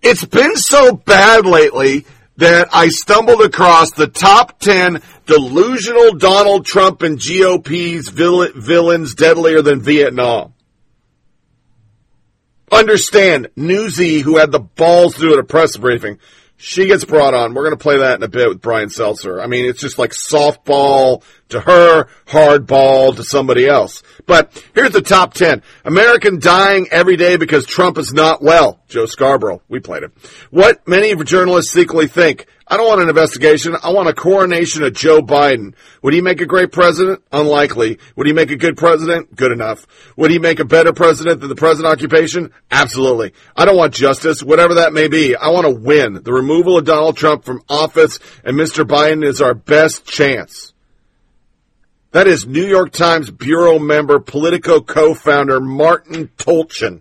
it's 0.03 0.25
been 0.25 0.55
so 0.55 0.95
bad 0.95 1.45
lately 1.47 2.07
that 2.39 2.69
I 2.73 2.89
stumbled 2.89 3.43
across 3.43 3.91
the 3.91 4.07
top 4.07 4.61
10 4.61 5.03
delusional 5.27 6.15
Donald 6.15 6.65
Trump 6.65 7.03
and 7.03 7.19
GOP's 7.19 8.09
vill- 8.09 8.53
villains 8.55 9.15
deadlier 9.15 9.61
than 9.61 9.81
Vietnam. 9.81 10.55
Understand, 12.71 13.49
Nuzzi, 13.57 14.21
who 14.21 14.39
had 14.39 14.53
the 14.53 14.61
balls 14.61 15.15
to 15.15 15.21
do 15.21 15.39
a 15.39 15.43
press 15.43 15.77
briefing, 15.77 16.19
she 16.59 16.87
gets 16.87 17.05
brought 17.05 17.35
on. 17.35 17.55
We're 17.55 17.63
going 17.63 17.77
to 17.77 17.83
play 17.83 17.99
that 17.99 18.17
in 18.17 18.23
a 18.25 18.29
bit 18.29 18.49
with 18.49 18.61
Brian 18.61 18.89
Stelter. 18.89 19.43
I 19.43 19.47
mean, 19.47 19.65
it's 19.65 19.81
just 19.81 19.97
like 19.97 20.11
softball 20.11 21.23
to 21.51 21.61
her, 21.61 22.09
hardball 22.27 23.15
to 23.17 23.23
somebody 23.23 23.67
else. 23.67 24.03
But 24.27 24.63
here's 24.75 24.91
the 24.91 25.01
top 25.01 25.35
10. 25.35 25.63
American 25.85 26.41
dying 26.41 26.89
every 26.91 27.17
day 27.17 27.37
because 27.37 27.65
Trump 27.65 27.97
is 27.97 28.13
not 28.13 28.43
well. 28.43 28.81
Joe 28.89 29.07
Scarborough. 29.07 29.63
We 29.69 29.79
played 29.79 30.03
it. 30.03 30.13
What 30.51 30.87
many 30.87 31.15
journalists 31.25 31.73
secretly 31.73 32.09
think. 32.09 32.47
I 32.71 32.77
don't 32.77 32.87
want 32.87 33.01
an 33.01 33.09
investigation. 33.09 33.75
I 33.83 33.91
want 33.91 34.11
a 34.11 34.15
coronation 34.15 34.83
of 34.83 34.93
Joe 34.93 35.23
Biden. 35.23 35.75
Would 36.03 36.13
he 36.13 36.21
make 36.21 36.43
a 36.43 36.47
great 36.47 36.71
president? 36.71 37.23
Unlikely. 37.33 37.99
Would 38.15 38.27
he 38.27 38.35
make 38.35 38.51
a 38.51 38.57
good 38.57 38.77
president? 38.77 39.35
Good 39.35 39.53
enough. 39.53 39.87
Would 40.17 40.31
he 40.31 40.39
make 40.39 40.61
a 40.61 40.67
better 40.67 40.93
president 40.93 41.41
than 41.41 41.49
the 41.49 41.55
present 41.55 41.87
occupation? 41.87 42.53
Absolutely. 42.71 43.33
I 43.57 43.65
don't 43.65 43.77
want 43.77 43.95
justice, 43.95 44.43
whatever 44.43 44.75
that 44.75 44.93
may 44.93 45.09
be. 45.09 45.35
I 45.35 45.49
want 45.49 45.67
to 45.67 45.73
win. 45.73 46.23
The 46.23 46.33
removal 46.33 46.77
of 46.77 46.85
Donald 46.85 47.17
Trump 47.17 47.45
from 47.45 47.63
office 47.71 48.19
and 48.45 48.55
Mr. 48.55 48.85
Biden 48.85 49.25
is 49.25 49.41
our 49.41 49.55
best 49.55 50.05
chance. 50.05 50.75
That 52.11 52.27
is 52.27 52.47
New 52.47 52.67
York 52.67 52.93
Times 52.93 53.31
Bureau 53.31 53.79
member, 53.79 54.19
Politico 54.19 54.83
co-founder 54.83 55.61
Martin 55.61 56.29
Tolchin. 56.37 57.01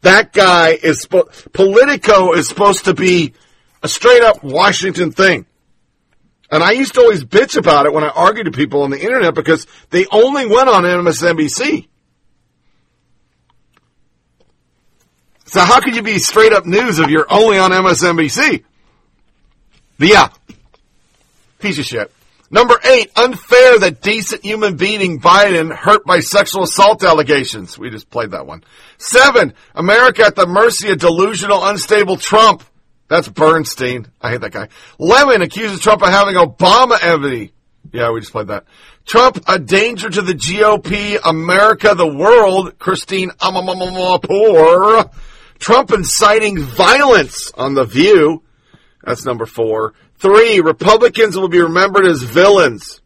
That 0.00 0.32
guy 0.32 0.70
is, 0.70 1.06
Politico 1.06 2.32
is 2.32 2.48
supposed 2.48 2.86
to 2.86 2.94
be 2.94 3.34
a 3.82 3.88
straight 3.88 4.22
up 4.22 4.42
Washington 4.42 5.12
thing. 5.12 5.46
And 6.50 6.62
I 6.62 6.72
used 6.72 6.94
to 6.94 7.00
always 7.00 7.24
bitch 7.24 7.56
about 7.56 7.86
it 7.86 7.94
when 7.94 8.04
I 8.04 8.08
argued 8.08 8.46
to 8.46 8.52
people 8.52 8.82
on 8.82 8.90
the 8.90 9.00
internet 9.00 9.34
because 9.34 9.66
they 9.90 10.06
only 10.12 10.46
went 10.46 10.68
on 10.68 10.84
MSNBC. 10.84 11.88
So 15.46 15.60
how 15.60 15.80
could 15.80 15.96
you 15.96 16.02
be 16.02 16.18
straight 16.18 16.52
up 16.52 16.66
news 16.66 16.98
if 16.98 17.08
you're 17.08 17.26
only 17.30 17.58
on 17.58 17.70
MSNBC? 17.70 18.64
But 19.98 20.08
yeah, 20.08 20.28
piece 21.58 21.78
of 21.78 21.84
shit. 21.84 22.12
Number 22.50 22.78
eight, 22.84 23.10
unfair 23.16 23.78
that 23.78 24.02
decent 24.02 24.44
human 24.44 24.76
being 24.76 25.20
Biden 25.20 25.74
hurt 25.74 26.04
by 26.04 26.20
sexual 26.20 26.64
assault 26.64 27.02
allegations. 27.02 27.78
We 27.78 27.88
just 27.88 28.10
played 28.10 28.32
that 28.32 28.46
one. 28.46 28.62
Seven, 28.98 29.54
America 29.74 30.22
at 30.24 30.36
the 30.36 30.46
mercy 30.46 30.90
of 30.90 30.98
delusional, 30.98 31.64
unstable 31.64 32.18
Trump. 32.18 32.62
That's 33.12 33.28
Bernstein. 33.28 34.06
I 34.22 34.30
hate 34.30 34.40
that 34.40 34.52
guy. 34.52 34.68
Lemon 34.98 35.42
accuses 35.42 35.80
Trump 35.80 36.00
of 36.00 36.08
having 36.08 36.34
Obama 36.34 36.96
envy. 36.98 37.52
Yeah, 37.92 38.10
we 38.10 38.20
just 38.20 38.32
played 38.32 38.46
that. 38.46 38.64
Trump, 39.04 39.38
a 39.46 39.58
danger 39.58 40.08
to 40.08 40.22
the 40.22 40.32
GOP, 40.32 41.18
America, 41.22 41.94
the 41.94 42.06
world. 42.06 42.78
Christiane 42.78 43.28
Amanpour. 43.32 45.12
Trump 45.58 45.90
inciting 45.92 46.58
violence 46.58 47.52
on 47.54 47.74
The 47.74 47.84
View. 47.84 48.44
That's 49.04 49.26
number 49.26 49.44
four. 49.44 49.92
Three, 50.16 50.60
Republicans 50.60 51.36
will 51.36 51.48
be 51.48 51.60
remembered 51.60 52.06
as 52.06 52.22
villains. 52.22 53.01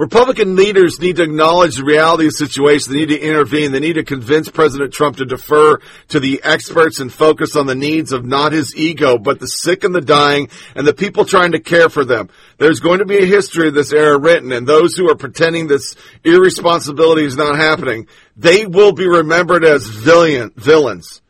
Republican 0.00 0.56
leaders 0.56 0.98
need 0.98 1.16
to 1.16 1.22
acknowledge 1.24 1.76
the 1.76 1.84
reality 1.84 2.24
of 2.24 2.32
the 2.32 2.46
situation. 2.46 2.90
They 2.90 3.00
need 3.00 3.10
to 3.10 3.20
intervene. 3.20 3.70
They 3.70 3.80
need 3.80 3.96
to 3.96 4.02
convince 4.02 4.48
President 4.48 4.94
Trump 4.94 5.18
to 5.18 5.26
defer 5.26 5.78
to 6.08 6.18
the 6.18 6.40
experts 6.42 7.00
and 7.00 7.12
focus 7.12 7.54
on 7.54 7.66
the 7.66 7.74
needs 7.74 8.10
of 8.10 8.24
not 8.24 8.52
his 8.52 8.74
ego, 8.74 9.18
but 9.18 9.40
the 9.40 9.46
sick 9.46 9.84
and 9.84 9.94
the 9.94 10.00
dying 10.00 10.48
and 10.74 10.86
the 10.86 10.94
people 10.94 11.26
trying 11.26 11.52
to 11.52 11.60
care 11.60 11.90
for 11.90 12.02
them. 12.02 12.30
There's 12.56 12.80
going 12.80 13.00
to 13.00 13.04
be 13.04 13.18
a 13.18 13.26
history 13.26 13.68
of 13.68 13.74
this 13.74 13.92
era 13.92 14.18
written, 14.18 14.52
and 14.52 14.66
those 14.66 14.96
who 14.96 15.10
are 15.10 15.16
pretending 15.16 15.66
this 15.66 15.94
irresponsibility 16.24 17.26
is 17.26 17.36
not 17.36 17.56
happening, 17.56 18.06
they 18.38 18.64
will 18.64 18.92
be 18.92 19.06
remembered 19.06 19.66
as 19.66 19.86
villain, 19.86 20.50
villains. 20.56 21.20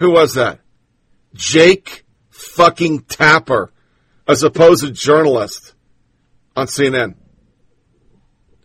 Who 0.00 0.10
was 0.10 0.34
that? 0.34 0.60
Jake 1.32 2.04
fucking 2.28 3.04
Tapper, 3.04 3.72
a 4.28 4.36
supposed 4.36 4.94
journalist 4.94 5.72
on 6.54 6.66
CNN. 6.66 7.14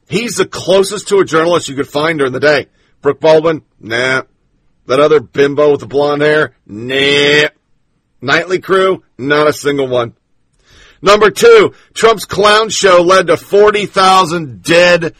He's 0.07 0.35
the 0.35 0.45
closest 0.45 1.07
to 1.09 1.19
a 1.19 1.25
journalist 1.25 1.69
you 1.69 1.75
could 1.75 1.87
find 1.87 2.19
during 2.19 2.33
the 2.33 2.39
day. 2.39 2.67
Brooke 3.01 3.19
Baldwin, 3.19 3.63
nah. 3.79 4.23
That 4.87 4.99
other 4.99 5.19
bimbo 5.19 5.71
with 5.71 5.79
the 5.79 5.87
blonde 5.87 6.21
hair, 6.21 6.55
nah. 6.65 7.49
Nightly 8.21 8.59
crew, 8.59 9.03
not 9.17 9.47
a 9.47 9.53
single 9.53 9.87
one. 9.87 10.15
Number 11.01 11.29
two, 11.29 11.73
Trump's 11.93 12.25
clown 12.25 12.69
show 12.69 13.01
led 13.01 13.27
to 13.27 13.37
40,000 13.37 14.63
dead 14.63 15.13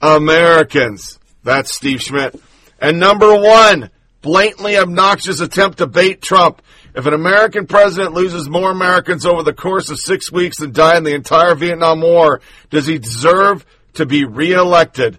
Americans. 0.00 1.18
That's 1.42 1.74
Steve 1.74 2.00
Schmidt. 2.00 2.40
And 2.80 2.98
number 2.98 3.34
one, 3.34 3.90
blatantly 4.22 4.76
obnoxious 4.76 5.40
attempt 5.40 5.78
to 5.78 5.86
bait 5.86 6.20
Trump. 6.22 6.62
If 6.94 7.06
an 7.06 7.14
American 7.14 7.66
president 7.66 8.14
loses 8.14 8.48
more 8.48 8.70
Americans 8.70 9.26
over 9.26 9.42
the 9.42 9.52
course 9.52 9.90
of 9.90 10.00
six 10.00 10.32
weeks 10.32 10.58
than 10.58 10.72
died 10.72 10.96
in 10.96 11.04
the 11.04 11.14
entire 11.14 11.54
Vietnam 11.54 12.00
War, 12.00 12.40
does 12.70 12.86
he 12.86 12.98
deserve 12.98 13.66
to 13.96 14.06
be 14.06 14.24
reelected. 14.24 15.18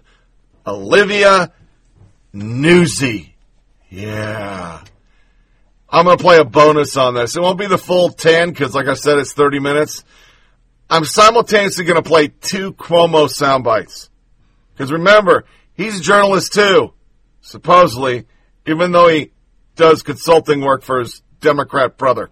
Olivia 0.66 1.52
Nuzzi. 2.34 3.32
Yeah. 3.88 4.82
I'm 5.90 6.04
going 6.04 6.18
to 6.18 6.22
play 6.22 6.38
a 6.38 6.44
bonus 6.44 6.96
on 6.96 7.14
this. 7.14 7.36
It 7.36 7.40
won't 7.40 7.58
be 7.58 7.66
the 7.66 7.78
full 7.78 8.10
10 8.10 8.50
because, 8.50 8.74
like 8.74 8.88
I 8.88 8.94
said, 8.94 9.18
it's 9.18 9.32
30 9.32 9.60
minutes. 9.60 10.04
I'm 10.90 11.04
simultaneously 11.04 11.84
going 11.84 12.02
to 12.02 12.08
play 12.08 12.28
two 12.28 12.72
Cuomo 12.74 13.28
sound 13.28 13.64
bites. 13.64 14.10
Because 14.72 14.92
remember, 14.92 15.44
he's 15.74 15.98
a 15.98 16.02
journalist 16.02 16.52
too, 16.52 16.92
supposedly, 17.40 18.26
even 18.66 18.92
though 18.92 19.08
he 19.08 19.32
does 19.76 20.02
consulting 20.02 20.60
work 20.60 20.82
for 20.82 21.00
his 21.00 21.22
Democrat 21.40 21.96
brother. 21.96 22.30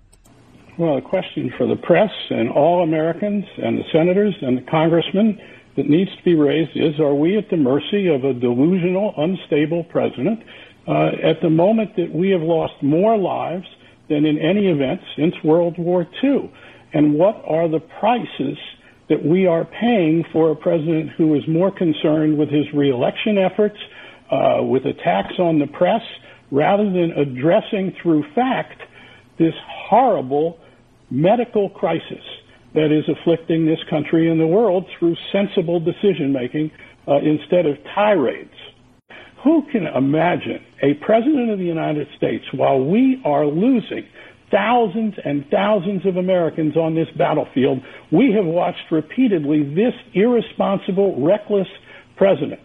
Well, 0.78 0.98
a 0.98 1.02
question 1.02 1.52
for 1.56 1.66
the 1.66 1.76
press 1.76 2.10
and 2.28 2.50
all 2.50 2.82
Americans 2.82 3.44
and 3.56 3.78
the 3.78 3.84
senators 3.92 4.34
and 4.42 4.58
the 4.58 4.70
congressmen 4.70 5.38
that 5.76 5.88
needs 5.88 6.10
to 6.16 6.22
be 6.24 6.34
raised 6.34 6.70
is 6.74 6.98
are 7.00 7.14
we 7.14 7.36
at 7.36 7.50
the 7.50 7.56
mercy 7.56 8.08
of 8.08 8.24
a 8.24 8.32
delusional, 8.32 9.14
unstable 9.16 9.84
president 9.84 10.40
uh, 10.88 11.10
at 11.22 11.40
the 11.42 11.50
moment 11.50 11.96
that 11.96 12.12
we 12.12 12.30
have 12.30 12.42
lost 12.42 12.74
more 12.82 13.16
lives 13.16 13.66
than 14.08 14.24
in 14.24 14.38
any 14.38 14.68
event 14.68 15.00
since 15.16 15.34
World 15.44 15.78
War 15.78 16.06
II? 16.22 16.50
And 16.92 17.14
what 17.14 17.42
are 17.46 17.68
the 17.68 17.80
prices 17.80 18.56
that 19.08 19.24
we 19.24 19.46
are 19.46 19.64
paying 19.64 20.24
for 20.32 20.50
a 20.50 20.56
president 20.56 21.10
who 21.16 21.34
is 21.34 21.42
more 21.46 21.70
concerned 21.70 22.38
with 22.38 22.48
his 22.48 22.64
reelection 22.72 23.38
efforts, 23.38 23.76
uh, 24.30 24.62
with 24.62 24.84
attacks 24.86 25.34
on 25.38 25.58
the 25.58 25.66
press, 25.66 26.02
rather 26.50 26.84
than 26.84 27.12
addressing 27.12 27.94
through 28.02 28.24
fact 28.34 28.80
this 29.38 29.54
horrible 29.88 30.58
medical 31.10 31.68
crisis 31.68 32.24
that 32.76 32.92
is 32.92 33.08
afflicting 33.08 33.66
this 33.66 33.78
country 33.90 34.30
and 34.30 34.38
the 34.38 34.46
world 34.46 34.86
through 34.98 35.16
sensible 35.32 35.80
decision 35.80 36.32
making 36.32 36.70
uh, 37.08 37.16
instead 37.16 37.66
of 37.66 37.76
tirades. 37.94 38.54
Who 39.42 39.62
can 39.72 39.86
imagine 39.86 40.64
a 40.82 40.94
president 40.94 41.50
of 41.50 41.58
the 41.58 41.64
United 41.64 42.06
States 42.16 42.44
while 42.52 42.84
we 42.84 43.20
are 43.24 43.46
losing 43.46 44.06
thousands 44.50 45.14
and 45.24 45.44
thousands 45.50 46.04
of 46.06 46.16
Americans 46.16 46.76
on 46.76 46.94
this 46.94 47.08
battlefield, 47.16 47.80
we 48.12 48.32
have 48.32 48.44
watched 48.44 48.92
repeatedly 48.92 49.62
this 49.74 49.94
irresponsible, 50.14 51.24
reckless 51.24 51.68
president 52.16 52.60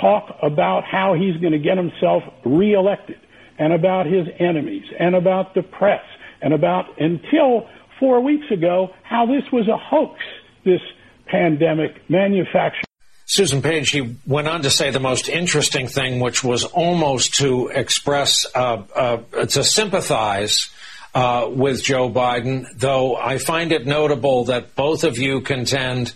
talk 0.00 0.36
about 0.42 0.84
how 0.84 1.14
he's 1.14 1.40
going 1.40 1.52
to 1.52 1.58
get 1.58 1.76
himself 1.76 2.22
reelected 2.44 3.18
and 3.58 3.72
about 3.72 4.06
his 4.06 4.26
enemies 4.40 4.84
and 4.98 5.14
about 5.14 5.54
the 5.54 5.62
press 5.62 6.02
and 6.40 6.52
about 6.52 7.00
until 7.00 7.68
four 8.02 8.20
weeks 8.20 8.50
ago 8.50 8.92
how 9.04 9.26
this 9.26 9.44
was 9.52 9.68
a 9.68 9.76
hoax, 9.76 10.18
this 10.64 10.80
pandemic 11.28 12.10
manufactured. 12.10 12.84
Susan 13.26 13.62
Page, 13.62 13.90
he 13.90 14.16
went 14.26 14.48
on 14.48 14.62
to 14.62 14.70
say 14.70 14.90
the 14.90 14.98
most 14.98 15.28
interesting 15.28 15.86
thing, 15.86 16.18
which 16.18 16.42
was 16.42 16.64
almost 16.64 17.34
to 17.34 17.68
express, 17.68 18.44
uh, 18.56 18.82
uh, 18.96 19.16
to 19.46 19.62
sympathize 19.62 20.68
uh, 21.14 21.48
with 21.48 21.84
Joe 21.84 22.10
Biden, 22.10 22.66
though 22.76 23.14
I 23.14 23.38
find 23.38 23.70
it 23.70 23.86
notable 23.86 24.46
that 24.46 24.74
both 24.74 25.04
of 25.04 25.16
you 25.16 25.40
contend 25.40 26.12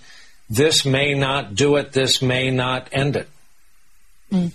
this 0.50 0.84
may 0.84 1.14
not 1.14 1.54
do 1.54 1.76
it, 1.76 1.92
this 1.92 2.20
may 2.20 2.50
not 2.50 2.88
end 2.90 3.14
it. 3.14 3.28
Mm. 4.32 4.52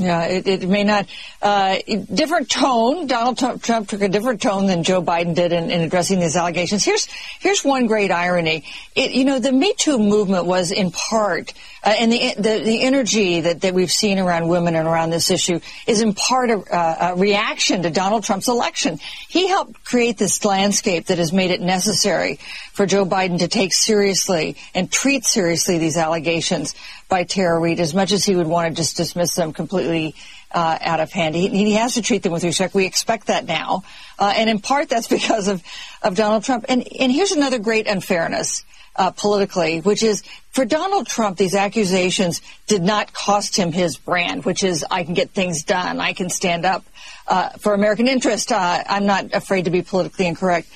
Yeah, 0.00 0.24
it, 0.24 0.48
it 0.48 0.68
may 0.68 0.82
not. 0.82 1.06
Uh, 1.42 1.76
different 2.12 2.48
tone. 2.48 3.06
Donald 3.06 3.38
Trump 3.38 3.86
took 3.86 4.00
a 4.00 4.08
different 4.08 4.40
tone 4.40 4.66
than 4.66 4.82
Joe 4.82 5.02
Biden 5.02 5.34
did 5.34 5.52
in, 5.52 5.70
in 5.70 5.82
addressing 5.82 6.20
these 6.20 6.36
allegations. 6.36 6.84
Here's 6.84 7.06
here's 7.38 7.62
one 7.62 7.86
great 7.86 8.10
irony. 8.10 8.64
It, 8.94 9.12
you 9.12 9.26
know, 9.26 9.38
the 9.38 9.52
Me 9.52 9.74
Too 9.76 9.98
movement 9.98 10.46
was 10.46 10.72
in 10.72 10.90
part, 10.90 11.52
uh, 11.84 11.94
and 11.98 12.10
the, 12.10 12.34
the, 12.36 12.62
the 12.64 12.82
energy 12.82 13.42
that 13.42 13.60
that 13.60 13.74
we've 13.74 13.90
seen 13.90 14.18
around 14.18 14.48
women 14.48 14.74
and 14.74 14.88
around 14.88 15.10
this 15.10 15.30
issue 15.30 15.60
is 15.86 16.00
in 16.00 16.14
part 16.14 16.50
a, 16.50 16.58
uh, 16.58 17.12
a 17.12 17.20
reaction 17.20 17.82
to 17.82 17.90
Donald 17.90 18.24
Trump's 18.24 18.48
election. 18.48 18.98
He 19.28 19.48
helped 19.48 19.84
create 19.84 20.16
this 20.16 20.42
landscape 20.46 21.06
that 21.06 21.18
has 21.18 21.30
made 21.30 21.50
it 21.50 21.60
necessary 21.60 22.38
for 22.80 22.86
Joe 22.86 23.04
Biden 23.04 23.40
to 23.40 23.48
take 23.48 23.74
seriously 23.74 24.56
and 24.74 24.90
treat 24.90 25.26
seriously 25.26 25.76
these 25.76 25.98
allegations 25.98 26.74
by 27.10 27.24
Tara 27.24 27.60
Reade 27.60 27.78
as 27.78 27.92
much 27.92 28.10
as 28.10 28.24
he 28.24 28.34
would 28.34 28.46
want 28.46 28.70
to 28.70 28.74
just 28.74 28.96
dismiss 28.96 29.34
them 29.34 29.52
completely 29.52 30.14
uh, 30.50 30.78
out 30.80 30.98
of 30.98 31.12
hand. 31.12 31.34
He, 31.34 31.48
he, 31.48 31.72
has 31.72 31.96
to 31.96 32.02
treat 32.02 32.22
them 32.22 32.32
with 32.32 32.42
respect. 32.42 32.72
We 32.72 32.86
expect 32.86 33.26
that 33.26 33.44
now. 33.44 33.82
Uh, 34.18 34.32
and 34.34 34.48
in 34.48 34.60
part, 34.60 34.88
that's 34.88 35.08
because 35.18 35.46
of, 35.46 35.62
of 36.00 36.16
Donald 36.16 36.42
Trump. 36.44 36.64
And, 36.70 36.88
and 36.98 37.12
here's 37.12 37.32
another 37.32 37.58
great 37.58 37.86
unfairness. 37.86 38.64
Uh, 38.96 39.12
politically, 39.12 39.80
which 39.80 40.02
is 40.02 40.22
for 40.50 40.64
Donald 40.64 41.06
Trump, 41.06 41.38
these 41.38 41.54
accusations 41.54 42.42
did 42.66 42.82
not 42.82 43.12
cost 43.12 43.56
him 43.56 43.70
his 43.70 43.96
brand, 43.96 44.44
which 44.44 44.64
is 44.64 44.84
I 44.90 45.04
can 45.04 45.14
get 45.14 45.30
things 45.30 45.62
done, 45.62 46.00
I 46.00 46.12
can 46.12 46.28
stand 46.28 46.66
up 46.66 46.84
uh, 47.28 47.50
for 47.50 47.72
American 47.72 48.08
interest. 48.08 48.50
Uh, 48.50 48.82
I'm 48.86 49.06
not 49.06 49.32
afraid 49.32 49.66
to 49.66 49.70
be 49.70 49.82
politically 49.82 50.26
incorrect. 50.26 50.68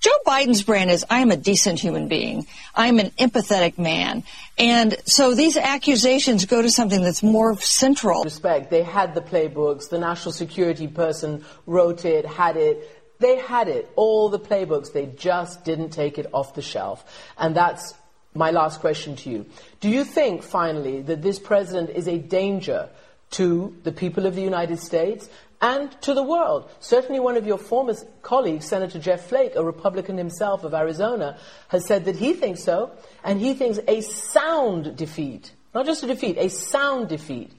Joe 0.00 0.16
Biden's 0.24 0.62
brand 0.62 0.90
is 0.90 1.04
I 1.10 1.20
am 1.20 1.30
a 1.30 1.36
decent 1.36 1.80
human 1.80 2.06
being. 2.06 2.46
I 2.74 2.86
am 2.86 2.98
an 2.98 3.10
empathetic 3.18 3.78
man. 3.78 4.22
And 4.56 4.96
so 5.04 5.34
these 5.34 5.56
accusations 5.56 6.44
go 6.44 6.62
to 6.62 6.70
something 6.70 7.02
that's 7.02 7.22
more 7.22 7.58
central. 7.60 8.22
Respect. 8.22 8.70
They 8.70 8.82
had 8.82 9.14
the 9.14 9.20
playbooks. 9.20 9.88
The 9.88 9.98
national 9.98 10.32
security 10.32 10.86
person 10.86 11.44
wrote 11.66 12.04
it, 12.04 12.24
had 12.26 12.56
it. 12.56 12.94
They 13.18 13.38
had 13.38 13.66
it, 13.66 13.90
all 13.96 14.28
the 14.28 14.38
playbooks. 14.38 14.92
They 14.92 15.06
just 15.06 15.64
didn't 15.64 15.90
take 15.90 16.18
it 16.18 16.26
off 16.32 16.54
the 16.54 16.62
shelf. 16.62 17.04
And 17.36 17.56
that's 17.56 17.94
my 18.34 18.52
last 18.52 18.80
question 18.80 19.16
to 19.16 19.30
you. 19.30 19.46
Do 19.80 19.88
you 19.88 20.04
think, 20.04 20.44
finally, 20.44 21.02
that 21.02 21.22
this 21.22 21.40
president 21.40 21.90
is 21.90 22.06
a 22.06 22.18
danger 22.18 22.88
to 23.30 23.76
the 23.82 23.92
people 23.92 24.26
of 24.26 24.36
the 24.36 24.42
United 24.42 24.78
States 24.78 25.28
and 25.60 25.90
to 26.02 26.14
the 26.14 26.22
world. 26.22 26.70
Certainly, 26.80 27.20
one 27.20 27.36
of 27.36 27.46
your 27.46 27.58
former 27.58 27.94
colleagues, 28.22 28.66
Senator 28.66 28.98
Jeff 28.98 29.26
Flake, 29.28 29.56
a 29.56 29.64
Republican 29.64 30.16
himself 30.16 30.64
of 30.64 30.74
Arizona, 30.74 31.38
has 31.68 31.86
said 31.86 32.04
that 32.04 32.16
he 32.16 32.32
thinks 32.32 32.62
so, 32.62 32.92
and 33.24 33.40
he 33.40 33.54
thinks 33.54 33.78
a 33.88 34.00
sound 34.00 34.96
defeat, 34.96 35.52
not 35.74 35.86
just 35.86 36.02
a 36.02 36.06
defeat, 36.06 36.36
a 36.38 36.48
sound 36.48 37.08
defeat 37.08 37.52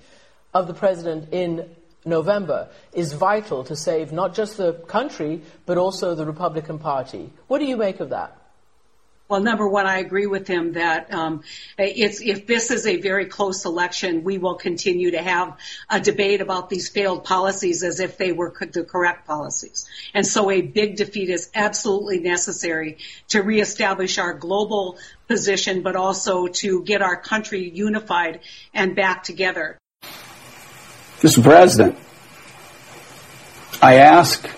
of 0.54 0.68
the 0.68 0.74
president 0.74 1.30
in 1.32 1.70
November 2.06 2.70
is 2.93 3.14
vital 3.14 3.64
to 3.66 3.76
save 3.76 4.12
not 4.12 4.34
just 4.34 4.58
the 4.58 4.74
country, 4.88 5.41
but 5.66 5.78
also 5.78 6.16
the 6.16 6.26
Republican 6.26 6.80
Party. 6.80 7.32
What 7.47 7.60
do 7.60 7.66
you 7.66 7.78
make 7.78 8.00
of 8.00 8.10
that? 8.10 8.39
Well, 9.30 9.41
number 9.41 9.67
one, 9.69 9.86
I 9.86 9.99
agree 9.99 10.25
with 10.25 10.47
him 10.47 10.73
that 10.73 11.13
um, 11.13 11.43
it's, 11.77 12.19
if 12.19 12.47
this 12.47 12.71
is 12.71 12.88
a 12.88 12.99
very 12.99 13.27
close 13.27 13.63
election, 13.63 14.23
we 14.23 14.39
will 14.39 14.55
continue 14.55 15.11
to 15.11 15.21
have 15.21 15.55
a 15.88 15.99
debate 15.99 16.41
about 16.41 16.67
these 16.67 16.89
failed 16.89 17.25
policies 17.25 17.84
as 17.84 17.99
if 17.99 18.17
they 18.17 18.32
were 18.32 18.51
the 18.59 18.84
correct 18.84 19.27
policies. 19.27 19.88
And 20.15 20.25
so 20.25 20.49
a 20.49 20.63
big 20.63 20.95
defeat 20.95 21.30
is 21.30 21.51
absolutely 21.53 22.19
necessary 22.21 22.97
to 23.27 23.43
reestablish 23.43 24.17
our 24.17 24.34
global 24.34 24.97
position, 25.27 25.84
but 25.84 25.95
also 25.95 26.47
to 26.47 26.84
get 26.84 27.03
our 27.03 27.15
country 27.15 27.69
unified 27.69 28.39
and 28.73 28.95
back 28.95 29.21
together. 29.21 29.77
Mr. 31.19 31.43
President, 31.43 31.95
I 33.80 33.97
ask 33.97 34.49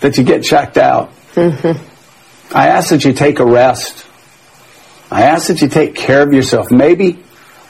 that 0.00 0.18
you 0.18 0.24
get 0.24 0.42
checked 0.42 0.76
out. 0.76 1.12
Mm-hmm. 1.34 1.87
I 2.54 2.68
ask 2.68 2.90
that 2.90 3.04
you 3.04 3.12
take 3.12 3.40
a 3.40 3.44
rest. 3.44 4.06
I 5.10 5.22
ask 5.24 5.48
that 5.48 5.60
you 5.60 5.68
take 5.68 5.94
care 5.94 6.22
of 6.22 6.32
yourself. 6.32 6.70
Maybe 6.70 7.22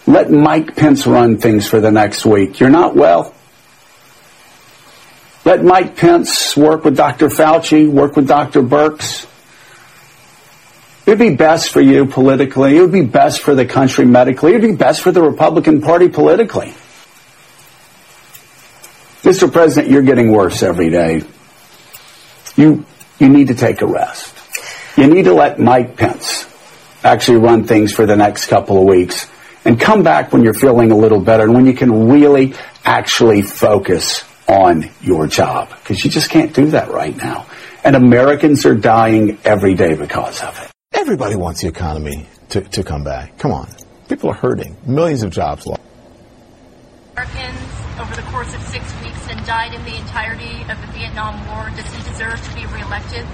let 0.07 0.31
Mike 0.31 0.77
Pence 0.77 1.07
run 1.07 1.39
things 1.39 1.67
for 1.69 1.81
the 1.81 1.91
next 1.91 2.25
week. 2.25 2.61
You're 2.61 2.71
not 2.71 2.95
well. 2.95 3.35
Let 5.45 5.65
Mike 5.65 5.97
Pence 5.97 6.57
work 6.57 6.85
with 6.85 6.97
Dr. 6.97 7.29
Fauci, 7.29 7.91
work 7.91 8.17
with 8.17 8.29
Dr. 8.29 8.63
Birx. 8.63 9.25
It 11.07 11.13
would 11.13 11.19
be 11.19 11.37
best 11.37 11.71
for 11.71 11.81
you 11.81 12.07
politically. 12.07 12.77
It 12.77 12.81
would 12.83 12.93
be 12.93 13.03
best 13.03 13.41
for 13.41 13.55
the 13.55 13.65
country 13.65 14.05
medically. 14.05 14.53
It 14.53 14.61
would 14.61 14.71
be 14.71 14.77
best 14.77 15.03
for 15.03 15.11
the 15.11 15.23
Republican 15.23 15.81
Party 15.81 16.09
politically. 16.09 16.75
Mr. 19.23 19.51
President, 19.51 19.91
you're 19.91 20.03
getting 20.03 20.31
worse 20.31 20.63
every 20.63 20.91
day. 20.91 21.23
You, 22.57 22.85
you 23.19 23.29
need 23.29 23.49
to 23.49 23.55
take 23.55 23.81
a 23.81 23.87
rest. 23.87 24.38
You 24.99 25.07
need 25.07 25.27
to 25.27 25.33
let 25.33 25.61
Mike 25.61 25.97
Pence 25.97 26.45
actually 27.05 27.39
run 27.39 27.63
things 27.63 27.93
for 27.93 28.05
the 28.05 28.17
next 28.17 28.49
couple 28.49 28.81
of 28.81 28.85
weeks 28.85 29.31
and 29.65 29.79
come 29.79 30.03
back 30.03 30.33
when 30.33 30.43
you're 30.43 30.53
feeling 30.53 30.91
a 30.91 30.97
little 30.97 31.21
better 31.21 31.45
and 31.45 31.55
when 31.55 31.67
you 31.67 31.73
can 31.73 32.09
really 32.09 32.55
actually 32.85 33.43
focus 33.43 34.25
on 34.49 34.91
your 35.01 35.29
job 35.29 35.69
because 35.69 36.05
you 36.05 36.11
just 36.11 36.31
can't 36.31 36.53
do 36.53 36.73
that 36.73 36.91
right 36.91 37.17
now. 37.17 37.47
And 37.85 37.95
Americans 37.95 38.67
are 38.67 38.75
dying 38.75 39.39
every 39.45 39.75
day 39.75 39.95
because 39.95 40.43
of 40.43 40.59
it. 40.59 40.73
Everybody 40.93 41.37
wants 41.37 41.61
the 41.61 41.69
economy 41.69 42.27
to, 42.49 42.63
to 42.63 42.83
come 42.83 43.05
back. 43.05 43.39
Come 43.39 43.53
on. 43.53 43.69
People 44.09 44.31
are 44.31 44.35
hurting. 44.35 44.77
Millions 44.85 45.23
of 45.23 45.31
jobs 45.31 45.65
lost. 45.65 45.81
Americans 47.13 48.01
over 48.01 48.17
the 48.17 48.23
course 48.33 48.53
of 48.53 48.61
six 48.63 48.85
weeks 49.05 49.29
and 49.31 49.47
died 49.47 49.75
in 49.75 49.85
the 49.85 49.95
entirety 49.95 50.63
of 50.63 50.81
the 50.81 50.89
Vietnam 50.93 51.47
War. 51.47 51.71
Does 51.77 51.87
he 51.95 52.03
deserve 52.03 52.43
to 52.43 52.55
be 52.57 52.67
reelected? 52.75 53.25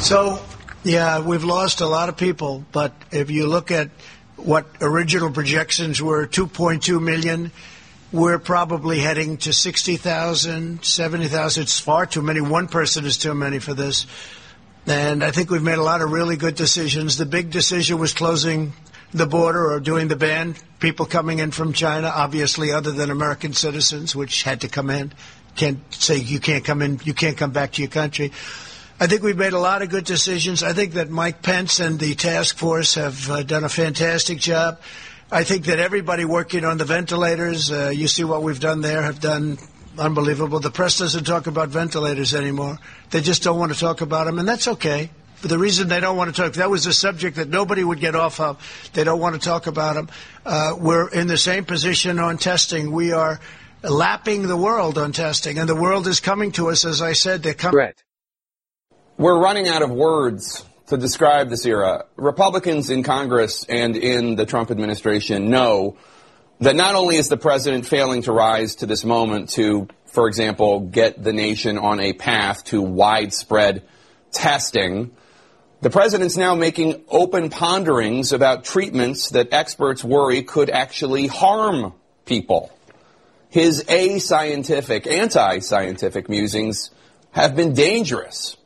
So, 0.00 0.40
yeah, 0.82 1.20
we've 1.20 1.44
lost 1.44 1.82
a 1.82 1.86
lot 1.86 2.08
of 2.08 2.16
people, 2.16 2.64
but 2.72 2.94
if 3.12 3.30
you 3.30 3.46
look 3.46 3.70
at 3.70 3.90
what 4.36 4.66
original 4.80 5.30
projections 5.30 6.00
were 6.00 6.26
2.2 6.26 7.00
million, 7.00 7.52
we're 8.10 8.38
probably 8.38 8.98
heading 8.98 9.36
to 9.36 9.52
60,000, 9.52 10.82
70,000. 10.82 11.62
It's 11.62 11.78
far 11.78 12.06
too 12.06 12.22
many. 12.22 12.40
One 12.40 12.66
person 12.66 13.04
is 13.04 13.18
too 13.18 13.34
many 13.34 13.58
for 13.58 13.74
this. 13.74 14.06
And 14.86 15.22
I 15.22 15.30
think 15.32 15.50
we've 15.50 15.62
made 15.62 15.78
a 15.78 15.82
lot 15.82 16.00
of 16.00 16.10
really 16.10 16.36
good 16.36 16.54
decisions. 16.54 17.18
The 17.18 17.26
big 17.26 17.50
decision 17.50 17.98
was 17.98 18.14
closing 18.14 18.72
the 19.12 19.26
border 19.26 19.70
or 19.70 19.80
doing 19.80 20.08
the 20.08 20.16
ban. 20.16 20.56
People 20.80 21.04
coming 21.04 21.40
in 21.40 21.50
from 21.50 21.74
China, 21.74 22.08
obviously, 22.08 22.72
other 22.72 22.90
than 22.90 23.10
American 23.10 23.52
citizens, 23.52 24.16
which 24.16 24.44
had 24.44 24.62
to 24.62 24.68
come 24.68 24.88
in. 24.88 25.12
Can't 25.56 25.78
say 25.92 26.16
you 26.16 26.40
can't 26.40 26.64
come 26.64 26.80
in, 26.80 27.00
you 27.04 27.12
can't 27.12 27.36
come 27.36 27.50
back 27.50 27.72
to 27.72 27.82
your 27.82 27.90
country. 27.90 28.32
I 29.02 29.06
think 29.06 29.22
we've 29.22 29.36
made 29.36 29.54
a 29.54 29.58
lot 29.58 29.80
of 29.80 29.88
good 29.88 30.04
decisions. 30.04 30.62
I 30.62 30.74
think 30.74 30.92
that 30.92 31.08
Mike 31.08 31.40
Pence 31.40 31.80
and 31.80 31.98
the 31.98 32.14
task 32.14 32.58
force 32.58 32.96
have 32.96 33.30
uh, 33.30 33.42
done 33.42 33.64
a 33.64 33.68
fantastic 33.70 34.38
job. 34.38 34.78
I 35.32 35.42
think 35.42 35.64
that 35.66 35.78
everybody 35.78 36.26
working 36.26 36.66
on 36.66 36.76
the 36.76 36.84
ventilators, 36.84 37.72
uh, 37.72 37.88
you 37.94 38.08
see 38.08 38.24
what 38.24 38.42
we've 38.42 38.60
done 38.60 38.82
there, 38.82 39.00
have 39.00 39.18
done 39.18 39.56
unbelievable. 39.98 40.60
The 40.60 40.70
press 40.70 40.98
doesn't 40.98 41.24
talk 41.24 41.46
about 41.46 41.70
ventilators 41.70 42.34
anymore. 42.34 42.78
They 43.08 43.22
just 43.22 43.42
don't 43.42 43.58
want 43.58 43.72
to 43.72 43.78
talk 43.78 44.02
about 44.02 44.26
them, 44.26 44.38
and 44.38 44.46
that's 44.46 44.68
okay. 44.68 45.08
For 45.36 45.48
the 45.48 45.56
reason 45.56 45.88
they 45.88 46.00
don't 46.00 46.18
want 46.18 46.34
to 46.34 46.42
talk, 46.42 46.52
that 46.54 46.68
was 46.68 46.84
a 46.84 46.92
subject 46.92 47.36
that 47.36 47.48
nobody 47.48 47.82
would 47.82 48.00
get 48.00 48.14
off 48.14 48.38
of. 48.38 48.90
They 48.92 49.04
don't 49.04 49.18
want 49.18 49.34
to 49.34 49.40
talk 49.40 49.66
about 49.66 49.94
them. 49.94 50.10
Uh, 50.44 50.76
we're 50.78 51.08
in 51.08 51.26
the 51.26 51.38
same 51.38 51.64
position 51.64 52.18
on 52.18 52.36
testing. 52.36 52.92
We 52.92 53.12
are 53.12 53.40
lapping 53.82 54.46
the 54.46 54.58
world 54.58 54.98
on 54.98 55.12
testing, 55.12 55.58
and 55.58 55.66
the 55.66 55.74
world 55.74 56.06
is 56.06 56.20
coming 56.20 56.52
to 56.52 56.68
us. 56.68 56.84
As 56.84 57.00
I 57.00 57.14
said, 57.14 57.42
they're 57.42 57.54
coming. 57.54 57.78
Right. 57.78 58.04
We're 59.20 59.38
running 59.38 59.68
out 59.68 59.82
of 59.82 59.90
words 59.90 60.64
to 60.86 60.96
describe 60.96 61.50
this 61.50 61.66
era. 61.66 62.06
Republicans 62.16 62.88
in 62.88 63.02
Congress 63.02 63.66
and 63.68 63.94
in 63.94 64.34
the 64.34 64.46
Trump 64.46 64.70
administration 64.70 65.50
know 65.50 65.98
that 66.60 66.74
not 66.74 66.94
only 66.94 67.16
is 67.16 67.28
the 67.28 67.36
president 67.36 67.84
failing 67.84 68.22
to 68.22 68.32
rise 68.32 68.76
to 68.76 68.86
this 68.86 69.04
moment 69.04 69.50
to, 69.50 69.88
for 70.06 70.26
example, 70.26 70.80
get 70.80 71.22
the 71.22 71.34
nation 71.34 71.76
on 71.76 72.00
a 72.00 72.14
path 72.14 72.64
to 72.64 72.80
widespread 72.80 73.82
testing, 74.32 75.10
the 75.82 75.90
president's 75.90 76.38
now 76.38 76.54
making 76.54 77.04
open 77.10 77.50
ponderings 77.50 78.32
about 78.32 78.64
treatments 78.64 79.28
that 79.32 79.52
experts 79.52 80.02
worry 80.02 80.44
could 80.44 80.70
actually 80.70 81.26
harm 81.26 81.92
people. 82.24 82.72
His 83.50 83.84
ascientific, 83.84 85.06
anti-scientific 85.06 86.30
musings 86.30 86.90
have 87.32 87.54
been 87.54 87.74
dangerous. 87.74 88.56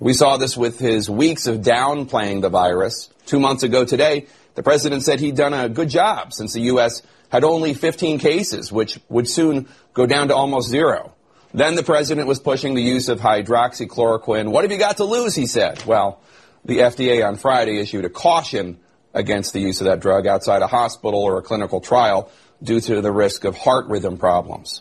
We 0.00 0.12
saw 0.12 0.36
this 0.36 0.56
with 0.56 0.78
his 0.78 1.08
weeks 1.08 1.46
of 1.46 1.58
downplaying 1.58 2.42
the 2.42 2.48
virus. 2.48 3.10
Two 3.26 3.38
months 3.38 3.62
ago 3.62 3.84
today, 3.84 4.26
the 4.54 4.62
president 4.62 5.02
said 5.02 5.20
he'd 5.20 5.36
done 5.36 5.54
a 5.54 5.68
good 5.68 5.88
job 5.88 6.32
since 6.32 6.52
the 6.52 6.62
U.S. 6.62 7.02
had 7.28 7.44
only 7.44 7.74
15 7.74 8.18
cases, 8.18 8.72
which 8.72 8.98
would 9.08 9.28
soon 9.28 9.68
go 9.92 10.06
down 10.06 10.28
to 10.28 10.36
almost 10.36 10.68
zero. 10.68 11.14
Then 11.52 11.76
the 11.76 11.84
president 11.84 12.26
was 12.26 12.40
pushing 12.40 12.74
the 12.74 12.82
use 12.82 13.08
of 13.08 13.20
hydroxychloroquine. 13.20 14.50
What 14.50 14.64
have 14.64 14.72
you 14.72 14.78
got 14.78 14.96
to 14.96 15.04
lose, 15.04 15.36
he 15.36 15.46
said. 15.46 15.84
Well, 15.84 16.20
the 16.64 16.78
FDA 16.78 17.26
on 17.26 17.36
Friday 17.36 17.78
issued 17.78 18.04
a 18.04 18.10
caution 18.10 18.80
against 19.14 19.52
the 19.52 19.60
use 19.60 19.80
of 19.80 19.84
that 19.84 20.00
drug 20.00 20.26
outside 20.26 20.62
a 20.62 20.66
hospital 20.66 21.20
or 21.20 21.38
a 21.38 21.42
clinical 21.42 21.80
trial 21.80 22.30
due 22.60 22.80
to 22.80 23.00
the 23.00 23.12
risk 23.12 23.44
of 23.44 23.56
heart 23.56 23.86
rhythm 23.86 24.16
problems. 24.16 24.80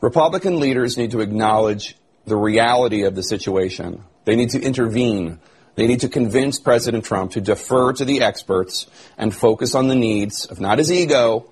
Republican 0.00 0.58
leaders 0.58 0.96
need 0.96 1.12
to 1.12 1.20
acknowledge 1.20 1.96
the 2.24 2.36
reality 2.36 3.02
of 3.02 3.14
the 3.14 3.22
situation. 3.22 4.02
They 4.24 4.36
need 4.36 4.50
to 4.50 4.60
intervene. 4.60 5.40
They 5.74 5.86
need 5.86 6.00
to 6.00 6.08
convince 6.08 6.58
President 6.58 7.04
Trump 7.04 7.32
to 7.32 7.40
defer 7.40 7.92
to 7.94 8.04
the 8.04 8.22
experts 8.22 8.86
and 9.16 9.34
focus 9.34 9.74
on 9.74 9.88
the 9.88 9.94
needs 9.94 10.46
of 10.46 10.60
not 10.60 10.78
his 10.78 10.92
ego, 10.92 11.50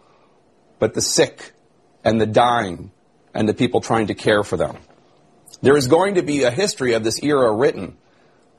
but 0.79 0.95
the 0.95 1.01
sick 1.01 1.53
and 2.05 2.21
the 2.21 2.27
dying 2.27 2.91
and 3.35 3.49
the 3.49 3.55
people 3.55 3.81
trying 3.81 4.09
to 4.09 4.15
care 4.15 4.43
for 4.43 4.57
them. 4.57 4.77
There 5.61 5.77
is 5.77 5.87
going 5.87 6.15
to 6.15 6.23
be 6.23 6.45
a 6.45 6.51
history 6.51 6.93
of 6.93 7.05
this 7.05 7.23
era 7.23 7.53
written. 7.53 7.97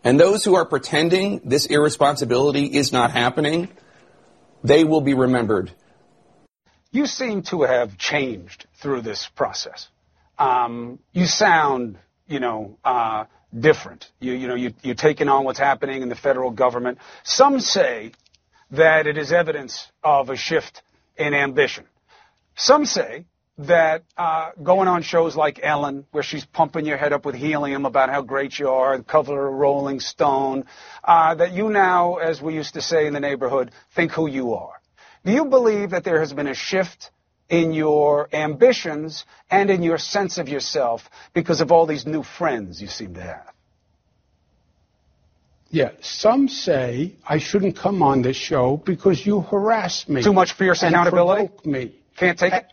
And 0.04 0.20
those 0.20 0.44
who 0.44 0.56
are 0.56 0.66
pretending 0.66 1.42
this 1.44 1.66
irresponsibility 1.66 2.66
is 2.66 2.92
not 2.92 3.12
happening, 3.12 3.70
they 4.64 4.84
will 4.84 5.02
be 5.02 5.14
remembered. 5.14 5.72
You 6.92 7.06
seem 7.06 7.44
to 7.44 7.64
have 7.64 7.98
changed 7.98 8.66
through 8.76 9.02
this 9.02 9.28
process. 9.28 9.90
Um, 10.38 11.00
you 11.12 11.26
sound, 11.26 12.00
you 12.28 12.40
know, 12.40 12.78
uh, 12.84 13.26
different. 13.58 14.10
You, 14.20 14.34
you 14.34 14.48
know, 14.48 14.56
you, 14.56 14.74
you're 14.82 14.96
taking 14.96 15.30
on 15.30 15.44
what's 15.44 15.60
happening 15.60 16.02
in 16.02 16.10
the 16.10 16.16
federal 16.16 16.52
government. 16.52 17.00
Some 17.24 17.60
say 17.60 18.12
that 18.72 19.08
it 19.08 19.18
is 19.18 19.32
evidence 19.32 19.92
of 20.04 20.30
a 20.30 20.36
shift 20.36 20.84
in 21.18 21.34
ambition. 21.34 21.86
Some 22.56 22.86
say 22.86 23.26
that 23.60 24.04
uh, 24.18 24.52
going 24.62 24.88
on 24.88 25.02
shows 25.02 25.36
like 25.36 25.60
Ellen, 25.62 26.06
where 26.12 26.24
she's 26.24 26.46
pumping 26.46 26.86
your 26.86 26.98
head 26.98 27.12
up 27.12 27.26
with 27.26 27.36
helium 27.36 27.86
about 27.86 28.10
how 28.10 28.22
great 28.22 28.58
you 28.58 28.70
are, 28.70 28.94
and 28.94 29.06
cover 29.06 29.48
a 29.48 29.52
Rolling 29.52 30.00
Stone, 30.00 30.66
uh, 31.04 31.36
that 31.36 31.52
you 31.52 31.70
now, 31.70 32.16
as 32.16 32.42
we 32.42 32.54
used 32.54 32.76
to 32.76 32.82
say 32.82 33.06
in 33.06 33.14
the 33.14 33.20
neighborhood, 33.20 33.72
think 33.96 34.12
who 34.12 34.28
you 34.28 34.54
are. 34.54 34.80
Do 35.26 35.34
you 35.34 35.46
believe 35.46 35.90
that 35.90 36.06
there 36.06 36.20
has 36.22 36.32
been 36.32 36.48
a 36.48 36.54
shift 36.54 37.12
in 37.50 37.74
your 37.74 38.30
ambitions 38.34 39.26
and 39.50 39.70
in 39.70 39.84
your 39.84 39.98
sense 39.98 40.38
of 40.38 40.48
yourself 40.48 41.10
because 41.34 41.62
of 41.62 41.72
all 41.72 41.86
these 41.86 42.06
new 42.06 42.24
friends 42.24 42.82
you 42.82 42.88
seem 42.88 43.16
to 43.16 43.22
have. 43.22 43.54
Yeah, 45.72 45.92
some 46.02 46.48
say 46.48 47.16
I 47.28 47.38
shouldn't 47.38 47.78
come 47.78 48.02
on 48.02 48.24
this 48.24 48.38
show 48.38 48.78
because 48.78 49.24
you 49.24 49.42
harass 49.42 50.08
me. 50.08 50.24
Too 50.24 50.34
much 50.34 50.54
fierce 50.54 50.82
accountability? 50.82 51.52
me. 51.64 51.96
Can't 52.18 52.40
take 52.40 52.54
it? 52.54 52.66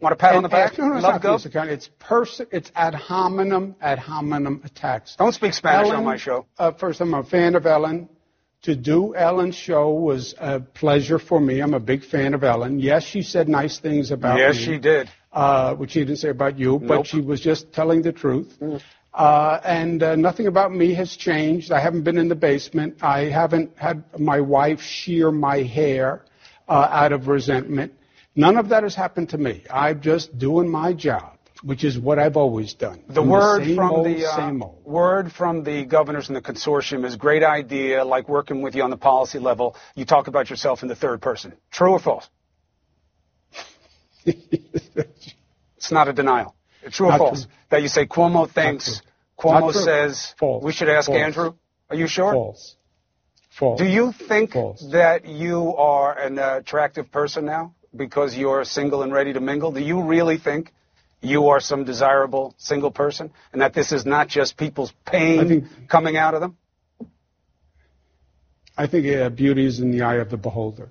Want 0.00 0.12
a 0.12 0.16
pat 0.16 0.30
and, 0.30 0.38
on 0.38 0.42
the 0.44 0.48
back? 0.48 0.78
No, 0.78 0.86
no, 0.86 0.94
it's 0.94 1.02
Love 1.02 1.22
not 1.22 1.44
account. 1.44 1.70
It's 1.70 1.90
person. 1.98 2.46
It's 2.52 2.70
ad 2.74 2.94
hominem, 2.94 3.74
ad 3.80 3.98
hominem 3.98 4.62
attacks. 4.64 5.16
Don't 5.16 5.32
speak 5.32 5.52
Spanish 5.54 5.88
Ellen, 5.88 5.96
on 5.98 6.04
my 6.04 6.16
show. 6.16 6.46
Uh, 6.56 6.70
first, 6.70 7.00
I'm 7.00 7.12
a 7.14 7.24
fan 7.24 7.56
of 7.56 7.66
Ellen. 7.66 8.08
To 8.62 8.74
do 8.74 9.14
Ellen's 9.14 9.54
show 9.54 9.92
was 9.92 10.34
a 10.38 10.58
pleasure 10.60 11.18
for 11.18 11.40
me. 11.40 11.60
I'm 11.60 11.74
a 11.74 11.80
big 11.80 12.04
fan 12.04 12.34
of 12.34 12.42
Ellen. 12.42 12.80
Yes, 12.80 13.04
she 13.04 13.22
said 13.22 13.48
nice 13.48 13.78
things 13.78 14.10
about 14.10 14.38
yes, 14.38 14.54
me. 14.54 14.60
Yes, 14.60 14.68
she 14.68 14.78
did. 14.78 15.10
uh, 15.32 15.74
which 15.74 15.92
she 15.92 16.00
didn't 16.00 16.18
say 16.18 16.30
about 16.30 16.58
you, 16.58 16.78
but 16.78 17.06
she 17.06 17.20
was 17.20 17.40
just 17.40 17.72
telling 17.72 18.02
the 18.02 18.12
truth. 18.12 18.52
Uh, 19.14 19.60
and 19.64 20.02
uh, 20.02 20.16
nothing 20.16 20.46
about 20.46 20.72
me 20.72 20.94
has 20.94 21.16
changed. 21.16 21.72
I 21.72 21.80
haven't 21.80 22.02
been 22.02 22.18
in 22.18 22.28
the 22.28 22.34
basement. 22.34 22.98
I 23.02 23.24
haven't 23.26 23.76
had 23.76 24.04
my 24.18 24.40
wife 24.40 24.80
shear 24.80 25.30
my 25.30 25.58
hair 25.62 26.24
uh, 26.68 26.88
out 26.90 27.12
of 27.12 27.28
resentment. 27.28 27.92
None 28.36 28.56
of 28.56 28.68
that 28.68 28.82
has 28.82 28.94
happened 28.94 29.30
to 29.30 29.38
me. 29.38 29.64
I'm 29.70 30.00
just 30.00 30.38
doing 30.38 30.68
my 30.68 30.92
job, 30.92 31.37
which 31.62 31.84
is 31.84 31.98
what 31.98 32.18
I've 32.18 32.36
always 32.36 32.74
done. 32.74 33.02
The 33.08 33.22
I'm 33.22 33.28
word 33.28 33.64
same 33.64 33.76
from 33.76 33.90
old, 33.90 34.06
the 34.06 34.26
uh, 34.26 34.68
word 34.84 35.32
from 35.32 35.64
the 35.64 35.84
governors 35.84 36.28
and 36.28 36.36
the 36.36 36.40
consortium 36.40 37.04
is 37.04 37.16
great 37.16 37.42
idea, 37.42 38.04
like 38.04 38.28
working 38.28 38.62
with 38.62 38.74
you 38.74 38.82
on 38.82 38.90
the 38.90 38.96
policy 38.96 39.38
level. 39.38 39.76
You 39.94 40.04
talk 40.04 40.28
about 40.28 40.50
yourself 40.50 40.82
in 40.82 40.88
the 40.88 40.94
third 40.94 41.20
person. 41.20 41.54
True 41.70 41.92
or 41.92 41.98
false? 41.98 42.28
it's 44.24 45.90
not 45.90 46.08
a 46.08 46.12
denial. 46.12 46.54
True 46.90 47.08
or 47.08 47.18
false? 47.18 47.44
true. 47.44 47.52
That 47.70 47.82
you 47.82 47.88
say 47.88 48.06
Cuomo 48.06 48.50
thinks, 48.50 49.02
Cuomo 49.38 49.72
says 49.72 50.34
False. 50.38 50.62
we 50.64 50.72
should 50.72 50.88
ask 50.88 51.06
False. 51.06 51.18
Andrew. 51.18 51.54
Are 51.90 51.96
you 51.96 52.06
sure? 52.06 52.32
False. 52.32 52.76
False. 53.50 53.78
Do 53.78 53.86
you 53.86 54.12
think 54.12 54.52
that 54.52 55.22
you 55.26 55.74
are 55.76 56.16
an 56.16 56.38
attractive 56.38 57.10
person 57.10 57.44
now 57.44 57.74
because 57.94 58.36
you're 58.36 58.64
single 58.64 59.02
and 59.02 59.12
ready 59.12 59.32
to 59.32 59.40
mingle? 59.40 59.72
Do 59.72 59.80
you 59.80 60.02
really 60.02 60.38
think 60.38 60.72
you 61.20 61.48
are 61.48 61.60
some 61.60 61.84
desirable 61.84 62.54
single 62.58 62.90
person 62.90 63.30
and 63.52 63.62
that 63.62 63.74
this 63.74 63.92
is 63.92 64.06
not 64.06 64.28
just 64.28 64.56
people's 64.56 64.92
pain 65.04 65.68
coming 65.88 66.16
out 66.16 66.34
of 66.34 66.40
them? 66.40 66.56
I 68.76 68.86
think 68.86 69.06
uh, 69.08 69.28
beauty 69.30 69.66
is 69.66 69.80
in 69.80 69.90
the 69.90 70.02
eye 70.02 70.16
of 70.16 70.30
the 70.30 70.36
beholder. 70.36 70.90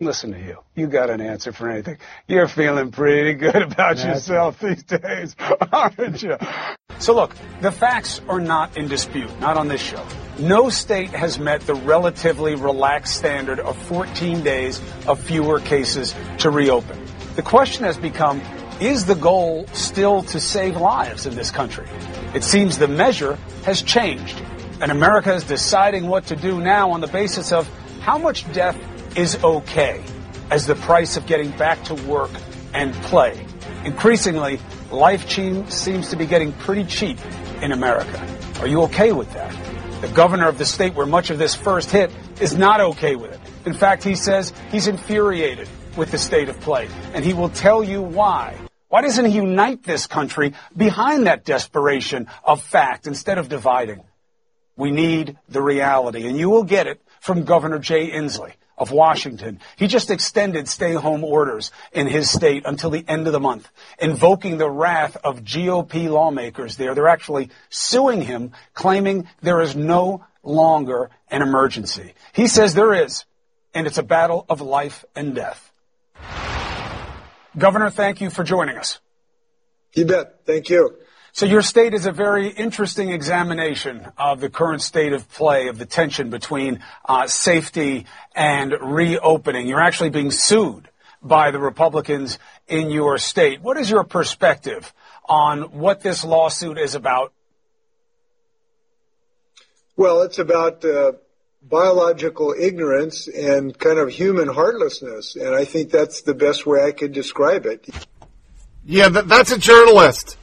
Listen 0.00 0.32
to 0.32 0.38
you. 0.40 0.56
You 0.74 0.86
got 0.86 1.10
an 1.10 1.20
answer 1.20 1.52
for 1.52 1.68
anything. 1.68 1.98
You're 2.26 2.48
feeling 2.48 2.90
pretty 2.90 3.34
good 3.34 3.54
about 3.54 3.96
That's 3.96 4.04
yourself 4.04 4.58
these 4.58 4.82
days, 4.82 5.36
aren't 5.72 6.22
you? 6.22 6.38
So 6.98 7.14
look, 7.14 7.34
the 7.60 7.70
facts 7.70 8.20
are 8.26 8.40
not 8.40 8.78
in 8.78 8.88
dispute, 8.88 9.30
not 9.40 9.58
on 9.58 9.68
this 9.68 9.80
show. 9.80 10.04
No 10.38 10.70
state 10.70 11.10
has 11.10 11.38
met 11.38 11.60
the 11.62 11.74
relatively 11.74 12.54
relaxed 12.54 13.14
standard 13.14 13.60
of 13.60 13.76
14 13.88 14.42
days 14.42 14.80
of 15.06 15.20
fewer 15.20 15.60
cases 15.60 16.14
to 16.38 16.50
reopen. 16.50 16.99
The 17.36 17.42
question 17.42 17.84
has 17.84 17.96
become, 17.96 18.42
is 18.80 19.06
the 19.06 19.14
goal 19.14 19.66
still 19.72 20.22
to 20.24 20.40
save 20.40 20.76
lives 20.76 21.26
in 21.26 21.34
this 21.34 21.50
country? 21.50 21.86
It 22.34 22.42
seems 22.42 22.78
the 22.78 22.88
measure 22.88 23.38
has 23.64 23.82
changed, 23.82 24.42
and 24.80 24.90
America 24.90 25.32
is 25.32 25.44
deciding 25.44 26.08
what 26.08 26.26
to 26.26 26.36
do 26.36 26.60
now 26.60 26.90
on 26.90 27.00
the 27.00 27.06
basis 27.06 27.52
of 27.52 27.68
how 28.00 28.18
much 28.18 28.50
death 28.52 28.76
is 29.16 29.42
okay 29.44 30.02
as 30.50 30.66
the 30.66 30.74
price 30.74 31.16
of 31.16 31.26
getting 31.26 31.50
back 31.52 31.82
to 31.84 31.94
work 31.94 32.30
and 32.74 32.92
play. 32.94 33.46
Increasingly, 33.84 34.58
life 34.90 35.28
seems 35.28 36.10
to 36.10 36.16
be 36.16 36.26
getting 36.26 36.52
pretty 36.52 36.84
cheap 36.84 37.18
in 37.62 37.70
America. 37.70 38.26
Are 38.60 38.66
you 38.66 38.82
okay 38.82 39.12
with 39.12 39.32
that? 39.34 39.54
The 40.00 40.08
governor 40.08 40.48
of 40.48 40.58
the 40.58 40.64
state 40.64 40.94
where 40.94 41.06
much 41.06 41.30
of 41.30 41.38
this 41.38 41.54
first 41.54 41.90
hit 41.90 42.10
is 42.40 42.56
not 42.56 42.80
okay 42.80 43.14
with 43.14 43.32
it. 43.32 43.40
In 43.66 43.74
fact, 43.74 44.02
he 44.02 44.14
says 44.16 44.52
he's 44.72 44.88
infuriated 44.88 45.68
with 45.96 46.10
the 46.10 46.18
state 46.18 46.48
of 46.48 46.60
play, 46.60 46.88
and 47.14 47.24
he 47.24 47.34
will 47.34 47.48
tell 47.48 47.82
you 47.82 48.02
why. 48.02 48.56
Why 48.88 49.02
doesn't 49.02 49.26
he 49.26 49.36
unite 49.36 49.84
this 49.84 50.06
country 50.06 50.54
behind 50.76 51.26
that 51.26 51.44
desperation 51.44 52.26
of 52.42 52.62
fact 52.62 53.06
instead 53.06 53.38
of 53.38 53.48
dividing? 53.48 54.02
We 54.76 54.90
need 54.90 55.38
the 55.48 55.62
reality, 55.62 56.26
and 56.26 56.36
you 56.36 56.50
will 56.50 56.64
get 56.64 56.86
it 56.86 57.00
from 57.20 57.44
Governor 57.44 57.78
Jay 57.78 58.10
Inslee 58.10 58.52
of 58.80 58.90
Washington. 58.90 59.60
He 59.76 59.86
just 59.86 60.10
extended 60.10 60.66
stay 60.66 60.94
home 60.94 61.22
orders 61.22 61.70
in 61.92 62.06
his 62.06 62.30
state 62.30 62.64
until 62.64 62.90
the 62.90 63.04
end 63.06 63.26
of 63.26 63.32
the 63.32 63.38
month, 63.38 63.68
invoking 64.00 64.56
the 64.56 64.70
wrath 64.70 65.16
of 65.22 65.44
GOP 65.44 66.08
lawmakers 66.08 66.76
there. 66.76 66.94
They're 66.94 67.06
actually 67.06 67.50
suing 67.68 68.22
him, 68.22 68.52
claiming 68.72 69.28
there 69.42 69.60
is 69.60 69.76
no 69.76 70.24
longer 70.42 71.10
an 71.30 71.42
emergency. 71.42 72.14
He 72.32 72.46
says 72.46 72.74
there 72.74 72.94
is, 72.94 73.26
and 73.74 73.86
it's 73.86 73.98
a 73.98 74.02
battle 74.02 74.46
of 74.48 74.62
life 74.62 75.04
and 75.14 75.34
death. 75.34 75.69
Governor, 77.56 77.90
thank 77.90 78.20
you 78.20 78.30
for 78.30 78.44
joining 78.44 78.78
us. 78.78 79.00
You 79.94 80.04
bet. 80.04 80.46
Thank 80.46 80.70
you. 80.70 80.96
So 81.32 81.46
your 81.46 81.62
state 81.62 81.94
is 81.94 82.06
a 82.06 82.12
very 82.12 82.48
interesting 82.48 83.10
examination 83.10 84.06
of 84.18 84.40
the 84.40 84.50
current 84.50 84.82
state 84.82 85.12
of 85.12 85.28
play 85.30 85.68
of 85.68 85.78
the 85.78 85.86
tension 85.86 86.28
between 86.30 86.80
uh, 87.04 87.28
safety 87.28 88.06
and 88.34 88.74
reopening. 88.80 89.68
You're 89.68 89.80
actually 89.80 90.10
being 90.10 90.32
sued 90.32 90.88
by 91.22 91.50
the 91.50 91.60
Republicans 91.60 92.38
in 92.66 92.90
your 92.90 93.18
state. 93.18 93.62
What 93.62 93.76
is 93.76 93.88
your 93.88 94.04
perspective 94.04 94.92
on 95.28 95.78
what 95.78 96.00
this 96.00 96.24
lawsuit 96.24 96.78
is 96.78 96.94
about? 96.94 97.32
Well, 99.96 100.22
it's 100.22 100.38
about 100.38 100.84
uh, 100.84 101.12
biological 101.62 102.54
ignorance 102.58 103.28
and 103.28 103.78
kind 103.78 103.98
of 103.98 104.10
human 104.10 104.48
heartlessness, 104.48 105.36
and 105.36 105.54
I 105.54 105.64
think 105.64 105.90
that's 105.90 106.22
the 106.22 106.34
best 106.34 106.66
way 106.66 106.82
I 106.82 106.92
could 106.92 107.12
describe 107.12 107.66
it. 107.66 107.88
Yeah, 108.84 109.08
that's 109.08 109.52
a 109.52 109.58
journalist 109.58 110.36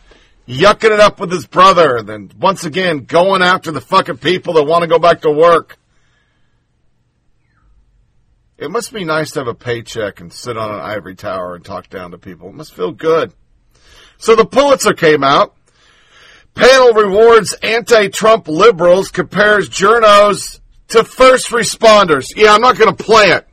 yucking 0.47 0.91
it 0.91 0.99
up 0.99 1.19
with 1.19 1.31
his 1.31 1.45
brother, 1.45 1.97
and 1.97 2.07
then 2.07 2.31
once 2.39 2.63
again 2.63 2.99
going 2.99 3.41
after 3.41 3.71
the 3.71 3.81
fucking 3.81 4.17
people 4.17 4.53
that 4.53 4.63
want 4.63 4.83
to 4.83 4.87
go 4.87 4.99
back 4.99 5.21
to 5.21 5.31
work. 5.31 5.77
It 8.57 8.71
must 8.71 8.91
be 8.91 9.03
nice 9.03 9.31
to 9.31 9.41
have 9.41 9.47
a 9.47 9.53
paycheck 9.53 10.19
and 10.19 10.33
sit 10.33 10.57
on 10.57 10.73
an 10.73 10.79
ivory 10.79 11.15
tower 11.15 11.53
and 11.55 11.63
talk 11.63 11.89
down 11.89 12.11
to 12.11 12.17
people. 12.17 12.49
It 12.49 12.55
must 12.55 12.73
feel 12.73 12.91
good. 12.91 13.33
So 14.17 14.35
the 14.35 14.45
Pulitzer 14.45 14.93
came 14.93 15.23
out. 15.23 15.55
Panel 16.55 16.93
rewards 16.93 17.53
anti-Trump 17.61 18.47
liberals, 18.47 19.11
compares 19.11 19.69
journos 19.69 20.59
to 20.89 21.03
first 21.03 21.49
responders. 21.49 22.35
Yeah, 22.35 22.53
I'm 22.53 22.61
not 22.61 22.77
going 22.77 22.95
to 22.95 23.03
play 23.03 23.27
it. 23.27 23.47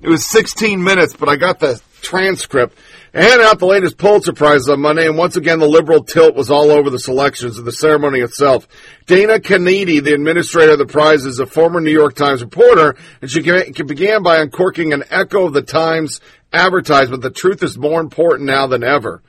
It 0.00 0.08
was 0.08 0.28
16 0.28 0.82
minutes, 0.82 1.14
but 1.14 1.28
I 1.28 1.36
got 1.36 1.60
the 1.60 1.80
transcript. 2.00 2.76
Handed 3.12 3.44
out 3.44 3.58
the 3.58 3.66
latest 3.66 3.98
Pulitzer 3.98 4.32
Prizes 4.32 4.68
on 4.68 4.80
Monday, 4.80 5.06
and 5.06 5.18
once 5.18 5.36
again, 5.36 5.58
the 5.58 5.66
liberal 5.66 6.04
tilt 6.04 6.36
was 6.36 6.48
all 6.48 6.70
over 6.70 6.90
the 6.90 6.98
selections 6.98 7.58
of 7.58 7.64
the 7.64 7.72
ceremony 7.72 8.20
itself. 8.20 8.68
Dana 9.06 9.40
Canedy, 9.40 10.02
the 10.02 10.14
administrator 10.14 10.72
of 10.72 10.78
the 10.78 10.86
prize, 10.86 11.24
is 11.24 11.40
a 11.40 11.46
former 11.46 11.80
New 11.80 11.90
York 11.90 12.14
Times 12.14 12.40
reporter, 12.40 12.94
and 13.20 13.28
she 13.28 13.40
began 13.40 14.22
by 14.22 14.38
uncorking 14.38 14.92
an 14.92 15.02
echo 15.10 15.46
of 15.46 15.52
the 15.52 15.62
Times 15.62 16.20
advertisement. 16.52 17.22
The 17.22 17.30
truth 17.30 17.64
is 17.64 17.76
more 17.76 18.00
important 18.00 18.46
now 18.46 18.68
than 18.68 18.84
ever. 18.84 19.22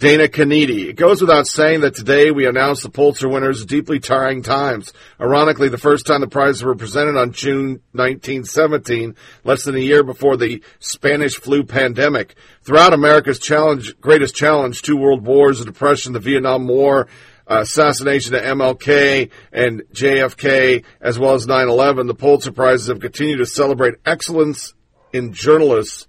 Dana 0.00 0.28
Canedy. 0.28 0.88
It 0.88 0.96
goes 0.96 1.20
without 1.20 1.46
saying 1.46 1.82
that 1.82 1.94
today 1.94 2.30
we 2.30 2.46
announce 2.46 2.82
the 2.82 2.88
Pulitzer 2.88 3.28
winners 3.28 3.66
deeply 3.66 4.00
trying 4.00 4.40
times. 4.40 4.94
Ironically, 5.20 5.68
the 5.68 5.76
first 5.76 6.06
time 6.06 6.22
the 6.22 6.26
prizes 6.26 6.64
were 6.64 6.74
presented 6.74 7.18
on 7.18 7.32
June 7.32 7.82
1917, 7.92 9.14
less 9.44 9.64
than 9.64 9.74
a 9.74 9.78
year 9.78 10.02
before 10.02 10.38
the 10.38 10.62
Spanish 10.78 11.36
flu 11.36 11.64
pandemic. 11.64 12.34
Throughout 12.62 12.94
America's 12.94 13.38
challenge, 13.38 14.00
greatest 14.00 14.34
challenge, 14.34 14.80
two 14.80 14.96
world 14.96 15.26
wars, 15.26 15.58
the 15.58 15.66
depression, 15.66 16.14
the 16.14 16.18
Vietnam 16.18 16.66
War, 16.66 17.06
uh, 17.46 17.58
assassination 17.60 18.34
of 18.34 18.40
MLK 18.40 19.28
and 19.52 19.82
JFK, 19.92 20.82
as 21.02 21.18
well 21.18 21.34
as 21.34 21.46
9-11, 21.46 22.06
the 22.06 22.14
Pulitzer 22.14 22.52
Prizes 22.52 22.86
have 22.86 23.00
continued 23.00 23.36
to 23.36 23.44
celebrate 23.44 23.96
excellence 24.06 24.72
in 25.12 25.34
journalists 25.34 26.06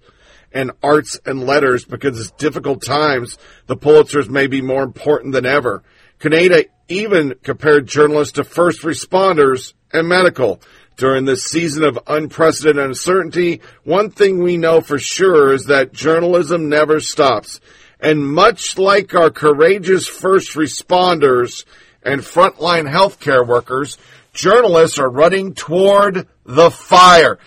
and 0.54 0.72
arts 0.82 1.18
and 1.24 1.46
letters 1.46 1.84
because 1.84 2.20
it's 2.20 2.30
difficult 2.32 2.82
times. 2.82 3.38
The 3.66 3.76
Pulitzers 3.76 4.28
may 4.28 4.46
be 4.46 4.60
more 4.60 4.82
important 4.82 5.32
than 5.32 5.46
ever. 5.46 5.82
Canedy 6.20 6.68
even 6.88 7.34
compared 7.42 7.86
journalists 7.86 8.34
to 8.34 8.44
first 8.44 8.82
responders 8.82 9.74
and 9.92 10.08
medical. 10.08 10.60
During 10.96 11.24
this 11.24 11.44
season 11.44 11.84
of 11.84 11.98
unprecedented 12.06 12.84
uncertainty, 12.84 13.60
one 13.82 14.10
thing 14.10 14.42
we 14.42 14.56
know 14.56 14.80
for 14.80 14.98
sure 14.98 15.52
is 15.52 15.66
that 15.66 15.92
journalism 15.92 16.68
never 16.68 17.00
stops. 17.00 17.60
And 17.98 18.26
much 18.26 18.78
like 18.78 19.14
our 19.14 19.30
courageous 19.30 20.06
first 20.06 20.52
responders 20.52 21.64
and 22.02 22.20
frontline 22.20 22.90
healthcare 22.90 23.46
workers, 23.46 23.96
journalists 24.34 24.98
are 24.98 25.08
running 25.08 25.54
toward 25.54 26.28
the 26.44 26.70
fire. 26.70 27.38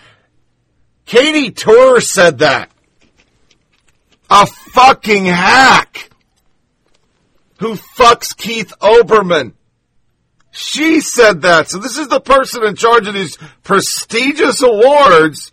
Katy 1.05 1.51
Tur 1.51 1.99
said 1.99 2.39
that 2.39 2.71
a 4.29 4.45
fucking 4.45 5.25
hack 5.25 6.09
who 7.59 7.75
fucks 7.75 8.35
Keith 8.35 8.73
Olbermann. 8.81 9.53
She 10.51 11.01
said 11.01 11.41
that. 11.41 11.69
So 11.69 11.79
this 11.79 11.97
is 11.97 12.07
the 12.07 12.21
person 12.21 12.63
in 12.63 12.75
charge 12.75 13.07
of 13.07 13.13
these 13.13 13.37
prestigious 13.63 14.61
awards 14.61 15.51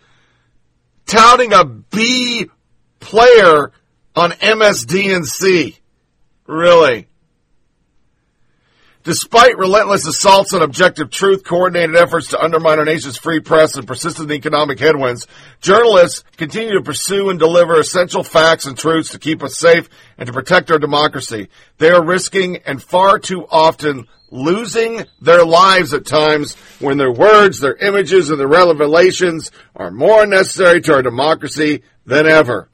touting 1.05 1.53
a 1.53 1.65
B 1.65 2.49
player 2.99 3.71
on 4.15 4.31
MSDNC. 4.31 5.77
Really? 6.47 7.07
Despite 9.03 9.57
relentless 9.57 10.07
assaults 10.07 10.53
on 10.53 10.61
objective 10.61 11.09
truth, 11.09 11.43
coordinated 11.43 11.97
efforts 11.97 12.29
to 12.29 12.41
undermine 12.41 12.79
our 12.79 12.85
nation's 12.85 13.17
free 13.17 13.41
press, 13.41 13.75
and 13.75 13.85
persistent 13.85 14.31
economic 14.31 14.79
headwinds, 14.79 15.27
journalists 15.59 16.23
continue 16.37 16.75
to 16.75 16.81
pursue 16.81 17.29
and 17.29 17.37
deliver 17.37 17.77
essential 17.77 18.23
facts 18.23 18.65
and 18.65 18.77
truths 18.77 19.09
to 19.09 19.19
keep 19.19 19.43
us 19.43 19.57
safe 19.57 19.89
and 20.17 20.27
to 20.27 20.33
protect 20.33 20.71
our 20.71 20.79
democracy. 20.79 21.49
They 21.79 21.89
are 21.89 22.03
risking 22.03 22.59
and 22.65 22.81
far 22.81 23.19
too 23.19 23.45
often 23.51 24.07
losing 24.31 25.03
their 25.21 25.45
lives 25.45 25.93
at 25.93 26.05
times 26.05 26.55
when 26.79 26.97
their 26.97 27.11
words, 27.11 27.59
their 27.59 27.75
images, 27.75 28.29
and 28.29 28.39
their 28.39 28.47
revelations 28.47 29.51
are 29.75 29.91
more 29.91 30.25
necessary 30.25 30.81
to 30.81 30.93
our 30.93 31.01
democracy 31.01 31.83
than 32.05 32.25
ever. 32.25 32.69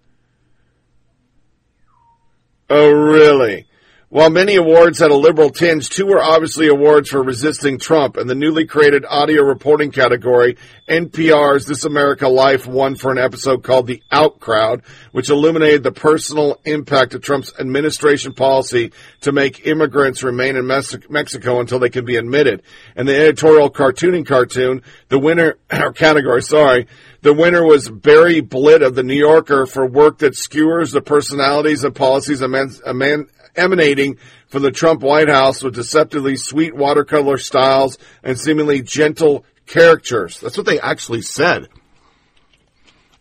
Oh, 2.69 2.91
really? 2.91 3.65
While 4.11 4.31
many 4.31 4.55
awards 4.55 4.97
had 4.97 5.11
a 5.11 5.15
liberal 5.15 5.51
tinge, 5.51 5.87
two 5.87 6.07
were 6.07 6.19
obviously 6.19 6.67
awards 6.67 7.09
for 7.09 7.21
resisting 7.21 7.77
Trump. 7.77 8.17
And 8.17 8.27
the 8.27 8.33
newly 8.33 8.65
created 8.65 9.05
audio 9.07 9.43
reporting 9.43 9.91
category, 9.91 10.57
NPR's 10.87 11.67
This 11.67 11.85
American 11.85 12.33
Life 12.33 12.65
won 12.65 12.95
for 12.95 13.11
an 13.11 13.19
episode 13.19 13.61
called 13.61 13.85
The 13.85 14.01
Out 14.11 14.39
Crowd, 14.39 14.81
which 15.11 15.29
illuminated 15.29 15.83
the 15.83 15.91
personal 15.91 16.59
impact 16.65 17.13
of 17.13 17.21
Trump's 17.21 17.53
administration 17.59 18.33
policy 18.33 18.93
to 19.21 19.31
make 19.31 19.67
immigrants 19.67 20.23
remain 20.23 20.55
in 20.55 20.65
Mexico 20.65 21.59
until 21.59 21.77
they 21.77 21.91
can 21.91 22.03
be 22.03 22.15
admitted. 22.15 22.63
And 22.95 23.07
the 23.07 23.15
editorial 23.15 23.69
cartooning 23.69 24.25
cartoon, 24.25 24.81
the 25.09 25.19
winner, 25.19 25.59
or 25.71 25.93
category, 25.93 26.41
sorry, 26.41 26.87
the 27.21 27.33
winner 27.33 27.63
was 27.63 27.87
Barry 27.87 28.41
Blitt 28.41 28.81
of 28.81 28.95
The 28.95 29.03
New 29.03 29.13
Yorker 29.13 29.67
for 29.67 29.85
work 29.85 30.17
that 30.19 30.35
skewers 30.35 30.91
the 30.91 31.01
personalities 31.01 31.83
and 31.83 31.93
policies 31.93 32.41
of 32.41 32.49
men, 32.49 33.27
emanating 33.55 34.17
from 34.47 34.63
the 34.63 34.71
Trump 34.71 35.01
White 35.01 35.29
House 35.29 35.63
with 35.63 35.75
deceptively 35.75 36.35
sweet 36.35 36.75
watercolor 36.75 37.37
styles 37.37 37.97
and 38.23 38.39
seemingly 38.39 38.81
gentle 38.81 39.45
caricatures. 39.67 40.39
That's 40.39 40.57
what 40.57 40.65
they 40.65 40.79
actually 40.79 41.21
said. 41.21 41.67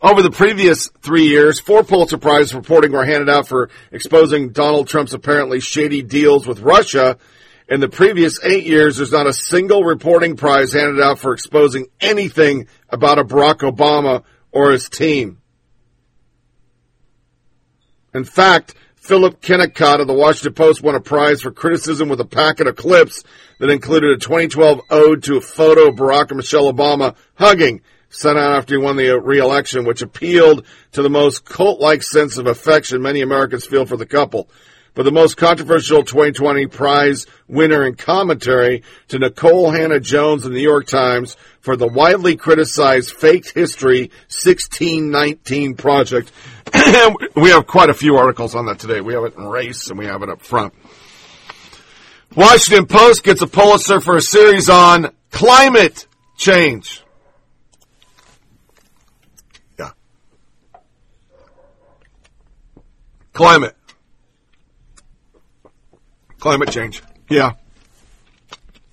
Over 0.00 0.22
the 0.22 0.30
previous 0.30 0.88
three 1.02 1.26
years, 1.26 1.58
four 1.58 1.82
Pulitzer 1.82 2.18
Prize 2.18 2.54
reporting 2.54 2.92
were 2.92 3.04
handed 3.04 3.28
out 3.28 3.48
for 3.48 3.68
exposing 3.90 4.50
Donald 4.50 4.86
Trump's 4.86 5.12
apparently 5.12 5.58
shady 5.58 6.02
deals 6.02 6.46
with 6.46 6.60
Russia. 6.60 7.18
In 7.68 7.80
the 7.80 7.88
previous 7.88 8.42
eight 8.44 8.64
years, 8.64 8.96
there's 8.96 9.12
not 9.12 9.26
a 9.26 9.32
single 9.32 9.82
reporting 9.82 10.36
prize 10.36 10.72
handed 10.72 11.02
out 11.02 11.18
for 11.18 11.34
exposing 11.34 11.88
anything 12.00 12.68
about 12.88 13.18
a 13.18 13.24
Barack 13.24 13.56
Obama 13.56 14.22
or 14.52 14.70
his 14.70 14.88
team. 14.88 15.42
In 18.14 18.24
fact, 18.24 18.74
Philip 19.08 19.40
Kennicott 19.40 20.02
of 20.02 20.06
the 20.06 20.12
Washington 20.12 20.52
Post 20.52 20.82
won 20.82 20.94
a 20.94 21.00
prize 21.00 21.40
for 21.40 21.50
criticism 21.50 22.10
with 22.10 22.20
a 22.20 22.26
packet 22.26 22.66
of 22.66 22.76
clips 22.76 23.24
that 23.58 23.70
included 23.70 24.10
a 24.10 24.18
2012 24.18 24.82
ode 24.90 25.22
to 25.22 25.38
a 25.38 25.40
photo 25.40 25.88
of 25.88 25.94
Barack 25.94 26.28
and 26.28 26.36
Michelle 26.36 26.70
Obama 26.70 27.16
hugging, 27.32 27.80
sent 28.10 28.36
out 28.36 28.52
after 28.52 28.74
he 28.74 28.84
won 28.84 28.96
the 28.96 29.14
uh, 29.14 29.16
re-election, 29.16 29.86
which 29.86 30.02
appealed 30.02 30.66
to 30.92 31.00
the 31.00 31.08
most 31.08 31.46
cult-like 31.46 32.02
sense 32.02 32.36
of 32.36 32.46
affection 32.46 33.00
many 33.00 33.22
Americans 33.22 33.64
feel 33.64 33.86
for 33.86 33.96
the 33.96 34.04
couple. 34.04 34.50
But 34.98 35.04
the 35.04 35.12
most 35.12 35.36
controversial 35.36 36.02
2020 36.02 36.66
prize 36.66 37.24
winner 37.46 37.86
in 37.86 37.94
commentary 37.94 38.82
to 39.06 39.20
Nicole 39.20 39.70
Hannah-Jones 39.70 40.44
in 40.44 40.50
the 40.50 40.58
New 40.58 40.64
York 40.64 40.88
Times 40.88 41.36
for 41.60 41.76
the 41.76 41.86
widely 41.86 42.34
criticized 42.34 43.12
Faked 43.12 43.52
History 43.52 44.10
1619 44.26 45.76
project. 45.76 46.32
we 47.36 47.50
have 47.50 47.68
quite 47.68 47.90
a 47.90 47.94
few 47.94 48.16
articles 48.16 48.56
on 48.56 48.66
that 48.66 48.80
today. 48.80 49.00
We 49.00 49.14
have 49.14 49.22
it 49.22 49.36
in 49.36 49.46
race 49.46 49.88
and 49.88 50.00
we 50.00 50.06
have 50.06 50.24
it 50.24 50.30
up 50.30 50.42
front. 50.42 50.74
Washington 52.34 52.86
Post 52.86 53.22
gets 53.22 53.40
a 53.40 53.46
Pulitzer 53.46 54.00
for 54.00 54.16
a 54.16 54.20
series 54.20 54.68
on 54.68 55.12
climate 55.30 56.08
change. 56.36 57.04
Yeah. 59.78 59.92
Climate. 63.32 63.76
Climate 66.38 66.70
change. 66.70 67.02
Yeah. 67.28 67.52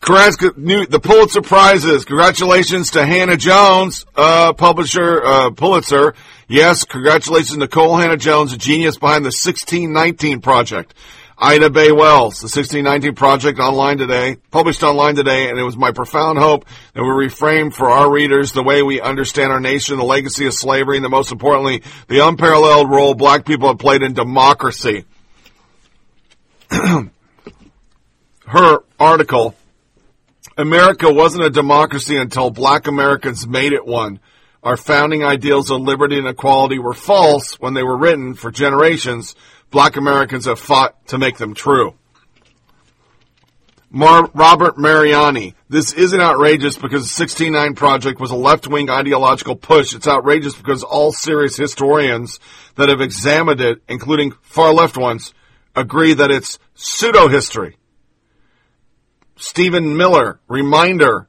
The 0.02 1.00
Pulitzer 1.02 1.42
Prizes. 1.42 2.06
Congratulations 2.06 2.92
to 2.92 3.06
Hannah-Jones, 3.06 4.06
uh, 4.16 4.54
publisher, 4.54 5.24
uh, 5.24 5.50
Pulitzer. 5.50 6.14
Yes, 6.48 6.84
congratulations 6.84 7.58
to 7.58 7.68
Cole 7.68 7.98
Hannah-Jones, 7.98 8.54
a 8.54 8.58
genius 8.58 8.98
behind 8.98 9.26
the 9.26 9.34
1619 9.34 10.42
project. 10.42 10.94
Ida 11.38 11.70
Bae 11.70 11.92
Wells, 11.92 12.40
the 12.40 12.46
1619 12.46 13.16
project 13.16 13.60
online 13.60 13.98
today, 13.98 14.38
published 14.52 14.84
online 14.84 15.16
today, 15.16 15.50
and 15.50 15.60
it 15.60 15.64
was 15.64 15.76
my 15.76 15.92
profound 15.92 16.38
hope 16.38 16.66
that 16.94 17.04
we 17.04 17.10
reframe 17.10 17.74
for 17.74 17.90
our 17.90 18.10
readers 18.10 18.54
the 18.54 18.64
way 18.64 18.84
we 18.84 19.02
understand 19.02 19.52
our 19.52 19.60
nation, 19.60 19.98
the 19.98 20.06
legacy 20.06 20.46
of 20.46 20.54
slavery, 20.54 20.98
and 20.98 21.04
the 21.04 21.10
most 21.10 21.32
importantly, 21.34 21.82
the 22.08 22.26
unparalleled 22.26 22.90
role 22.90 23.16
black 23.16 23.44
people 23.44 23.68
have 23.68 23.80
played 23.80 24.02
in 24.02 24.14
democracy. 24.14 25.04
Her 28.48 28.80
article 29.00 29.56
America 30.58 31.12
wasn't 31.12 31.46
a 31.46 31.50
democracy 31.50 32.16
until 32.16 32.50
black 32.50 32.88
Americans 32.88 33.46
made 33.46 33.74
it 33.74 33.86
one. 33.86 34.20
Our 34.64 34.78
founding 34.78 35.24
ideals 35.24 35.70
of 35.70 35.82
liberty 35.82 36.18
and 36.18 36.28
equality 36.28 36.80
were 36.80 36.94
false 36.94 37.60
when 37.60 37.74
they 37.74 37.84
were 37.84 37.98
written 37.98 38.36
for 38.36 38.52
generations. 38.52 39.36
Black 39.70 39.98
Americans 39.98 40.46
have 40.46 40.60
fought 40.60 41.08
to 41.08 41.18
make 41.18 41.38
them 41.38 41.54
true. 41.54 41.96
Mar- 43.90 44.30
Robert 44.34 44.78
Mariani. 44.78 45.56
This 45.70 45.94
isn't 45.94 46.20
outrageous 46.20 46.76
because 46.76 47.04
the 47.04 47.24
169 47.24 47.76
Project 47.76 48.20
was 48.20 48.32
a 48.32 48.36
left-wing 48.36 48.90
ideological 48.90 49.56
push. 49.56 49.94
It's 49.94 50.08
outrageous 50.08 50.56
because 50.56 50.84
all 50.84 51.12
serious 51.12 51.58
historians 51.58 52.40
that 52.76 52.90
have 52.90 53.02
examined 53.02 53.62
it, 53.62 53.82
including 53.88 54.34
far-left 54.42 54.98
ones, 54.98 55.34
agree 55.76 56.14
that 56.14 56.32
it's 56.32 56.60
pseudo-history. 56.76 57.78
Stephen 59.38 59.98
Miller, 59.98 60.40
reminder. 60.48 61.28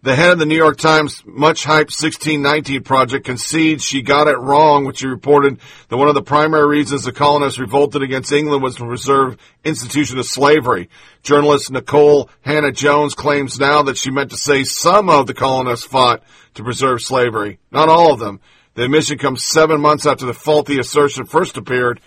The 0.00 0.16
head 0.16 0.30
of 0.30 0.38
the 0.38 0.46
New 0.46 0.56
York 0.56 0.78
Times 0.78 1.22
much 1.24 1.64
hyped 1.64 1.92
1619 1.92 2.82
project 2.82 3.24
concedes 3.24 3.84
she 3.84 4.02
got 4.02 4.26
it 4.26 4.38
wrong 4.38 4.84
when 4.84 4.94
she 4.94 5.06
reported 5.06 5.60
that 5.88 5.96
one 5.96 6.08
of 6.08 6.14
the 6.14 6.22
primary 6.22 6.66
reasons 6.66 7.04
the 7.04 7.12
colonists 7.12 7.60
revolted 7.60 8.02
against 8.02 8.32
England 8.32 8.62
was 8.62 8.76
to 8.76 8.86
preserve 8.86 9.36
institution 9.62 10.18
of 10.18 10.26
slavery. 10.26 10.88
Journalist 11.22 11.70
Nicole 11.70 12.30
Hannah-Jones 12.40 13.14
claims 13.14 13.60
now 13.60 13.82
that 13.82 13.98
she 13.98 14.10
meant 14.10 14.30
to 14.30 14.36
say 14.36 14.64
some 14.64 15.08
of 15.08 15.28
the 15.28 15.34
colonists 15.34 15.86
fought 15.86 16.22
to 16.54 16.64
preserve 16.64 17.02
slavery, 17.02 17.60
not 17.70 17.88
all 17.88 18.12
of 18.12 18.18
them. 18.18 18.40
The 18.74 18.84
admission 18.84 19.18
comes 19.18 19.44
seven 19.44 19.80
months 19.80 20.06
after 20.06 20.26
the 20.26 20.34
faulty 20.34 20.80
assertion 20.80 21.26
first 21.26 21.58
appeared 21.58 22.00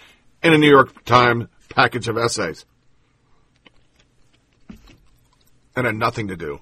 in 0.43 0.51
a 0.51 0.57
New 0.57 0.69
York 0.69 1.05
Times 1.05 1.45
package 1.69 2.07
of 2.07 2.17
essays 2.17 2.65
and 5.76 5.86
had 5.86 5.95
nothing 5.95 6.30
to 6.30 6.36
do. 6.36 6.59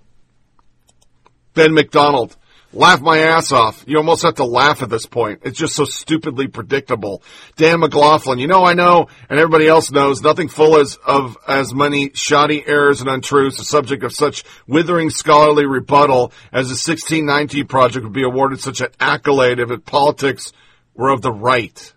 Ben 1.54 1.74
McDonald, 1.74 2.36
laugh 2.74 3.02
my 3.02 3.20
ass 3.20 3.52
off. 3.52 3.84
You 3.88 3.98
almost 3.98 4.24
have 4.24 4.36
to 4.36 4.46
laugh 4.46 4.82
at 4.82 4.90
this 4.90 5.06
point. 5.06 5.42
It's 5.44 5.58
just 5.58 5.76
so 5.76 5.86
stupidly 5.86 6.48
predictable. 6.48 7.22
Dan 7.56 7.80
McLaughlin, 7.80 8.40
you 8.40 8.48
know 8.48 8.66
I 8.66 8.74
know, 8.74 9.08
and 9.30 9.40
everybody 9.40 9.68
else 9.68 9.92
knows, 9.92 10.22
nothing 10.22 10.48
full 10.48 10.80
as 10.80 10.98
of 11.06 11.38
as 11.48 11.74
many 11.74 12.12
shoddy 12.14 12.64
errors 12.66 13.02
and 13.02 13.10
untruths, 13.10 13.58
the 13.58 13.66
subject 13.66 14.04
of 14.04 14.14
such 14.14 14.44
withering 14.68 15.10
scholarly 15.10 15.66
rebuttal 15.66 16.32
as 16.52 16.68
the 16.68 16.74
1619 16.74 17.68
project 17.68 18.04
would 18.04 18.14
be 18.14 18.24
awarded 18.24 18.60
such 18.60 18.82
an 18.82 18.90
accolade 19.00 19.60
if 19.60 19.70
its 19.70 19.84
politics 19.86 20.52
were 20.96 21.10
of 21.10 21.22
the 21.22 21.32
right. 21.32 21.94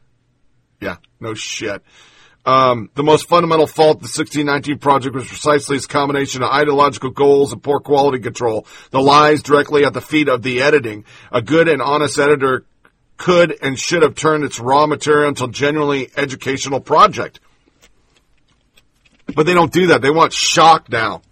Yeah, 0.80 0.96
no 1.20 1.34
shit. 1.34 1.82
Um, 2.46 2.90
the 2.94 3.02
most 3.02 3.28
fundamental 3.28 3.66
fault 3.66 3.96
of 3.96 4.02
the 4.02 4.20
1619 4.22 4.78
project 4.78 5.16
was 5.16 5.26
precisely 5.26 5.76
its 5.76 5.86
combination 5.86 6.44
of 6.44 6.50
ideological 6.50 7.10
goals 7.10 7.52
and 7.52 7.60
poor 7.60 7.80
quality 7.80 8.20
control. 8.20 8.68
The 8.92 9.00
lies 9.00 9.42
directly 9.42 9.84
at 9.84 9.92
the 9.92 10.00
feet 10.00 10.28
of 10.28 10.42
the 10.42 10.62
editing. 10.62 11.04
A 11.32 11.42
good 11.42 11.68
and 11.68 11.82
honest 11.82 12.20
editor 12.20 12.64
could 13.16 13.56
and 13.60 13.76
should 13.76 14.02
have 14.02 14.14
turned 14.14 14.44
its 14.44 14.60
raw 14.60 14.86
material 14.86 15.28
into 15.28 15.44
a 15.44 15.50
genuinely 15.50 16.08
educational 16.16 16.78
project. 16.78 17.40
But 19.34 19.44
they 19.46 19.54
don't 19.54 19.72
do 19.72 19.88
that. 19.88 20.00
They 20.00 20.10
want 20.10 20.32
shock 20.32 20.88
now. 20.88 21.22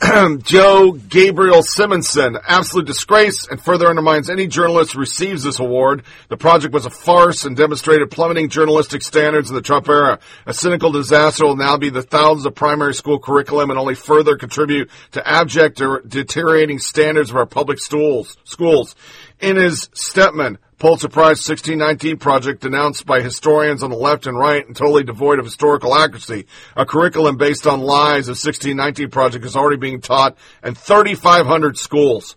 Joe 0.42 0.92
Gabriel 0.92 1.64
Simonson, 1.64 2.38
absolute 2.46 2.86
disgrace 2.86 3.48
and 3.48 3.60
further 3.60 3.88
undermines 3.88 4.30
any 4.30 4.46
journalist 4.46 4.92
who 4.92 5.00
receives 5.00 5.42
this 5.42 5.58
award. 5.58 6.04
The 6.28 6.36
project 6.36 6.72
was 6.72 6.86
a 6.86 6.90
farce 6.90 7.44
and 7.44 7.56
demonstrated 7.56 8.08
plummeting 8.08 8.48
journalistic 8.48 9.02
standards 9.02 9.50
in 9.50 9.56
the 9.56 9.62
Trump 9.62 9.88
era. 9.88 10.20
A 10.46 10.54
cynical 10.54 10.92
disaster 10.92 11.44
will 11.46 11.56
now 11.56 11.78
be 11.78 11.90
the 11.90 12.02
thousands 12.02 12.46
of 12.46 12.54
primary 12.54 12.94
school 12.94 13.18
curriculum 13.18 13.70
and 13.70 13.78
only 13.78 13.96
further 13.96 14.36
contribute 14.36 14.88
to 15.12 15.28
abject 15.28 15.80
or 15.80 16.00
deteriorating 16.06 16.78
standards 16.78 17.30
of 17.30 17.36
our 17.36 17.46
public 17.46 17.80
schools. 17.80 18.36
schools. 18.44 18.94
Inez 19.40 19.88
Stepman, 19.94 20.58
Pulitzer 20.78 21.08
Prize 21.08 21.38
1619 21.48 22.18
project 22.18 22.62
denounced 22.62 23.04
by 23.04 23.20
historians 23.20 23.82
on 23.82 23.90
the 23.90 23.96
left 23.96 24.28
and 24.28 24.38
right 24.38 24.64
and 24.64 24.76
totally 24.76 25.02
devoid 25.02 25.40
of 25.40 25.44
historical 25.44 25.92
accuracy. 25.92 26.46
A 26.76 26.86
curriculum 26.86 27.36
based 27.36 27.66
on 27.66 27.80
lies 27.80 28.28
of 28.28 28.36
1619 28.36 29.10
project 29.10 29.44
is 29.44 29.56
already 29.56 29.76
being 29.76 30.00
taught 30.00 30.38
in 30.62 30.76
3,500 30.76 31.76
schools. 31.76 32.36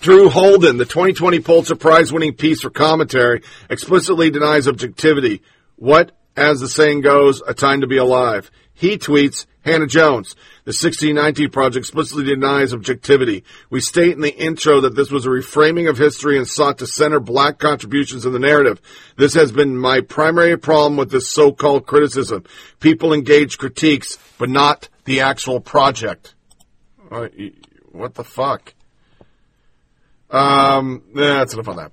Drew 0.00 0.30
Holden, 0.30 0.78
the 0.78 0.86
2020 0.86 1.40
Pulitzer 1.40 1.76
Prize 1.76 2.10
winning 2.10 2.32
piece 2.32 2.62
for 2.62 2.70
commentary, 2.70 3.42
explicitly 3.68 4.30
denies 4.30 4.68
objectivity. 4.68 5.42
What, 5.74 6.12
as 6.34 6.60
the 6.60 6.68
saying 6.68 7.02
goes, 7.02 7.42
a 7.46 7.52
time 7.52 7.82
to 7.82 7.86
be 7.86 7.98
alive. 7.98 8.50
He 8.72 8.96
tweets, 8.96 9.44
Hannah 9.66 9.88
Jones, 9.88 10.36
the 10.62 10.70
1619 10.70 11.50
Project 11.50 11.76
explicitly 11.84 12.22
denies 12.22 12.72
objectivity. 12.72 13.42
We 13.68 13.80
state 13.80 14.12
in 14.12 14.20
the 14.20 14.32
intro 14.32 14.80
that 14.82 14.94
this 14.94 15.10
was 15.10 15.26
a 15.26 15.28
reframing 15.28 15.90
of 15.90 15.98
history 15.98 16.38
and 16.38 16.46
sought 16.46 16.78
to 16.78 16.86
center 16.86 17.18
black 17.18 17.58
contributions 17.58 18.24
in 18.24 18.32
the 18.32 18.38
narrative. 18.38 18.80
This 19.16 19.34
has 19.34 19.50
been 19.50 19.76
my 19.76 20.02
primary 20.02 20.56
problem 20.56 20.96
with 20.96 21.10
this 21.10 21.28
so-called 21.28 21.84
criticism. 21.84 22.44
People 22.78 23.12
engage 23.12 23.58
critiques, 23.58 24.18
but 24.38 24.48
not 24.48 24.88
the 25.04 25.22
actual 25.22 25.58
project. 25.58 26.36
What 27.90 28.14
the 28.14 28.24
fuck? 28.24 28.72
Um, 30.30 31.02
that's 31.12 31.54
enough 31.54 31.68
on 31.68 31.76
that. 31.76 31.92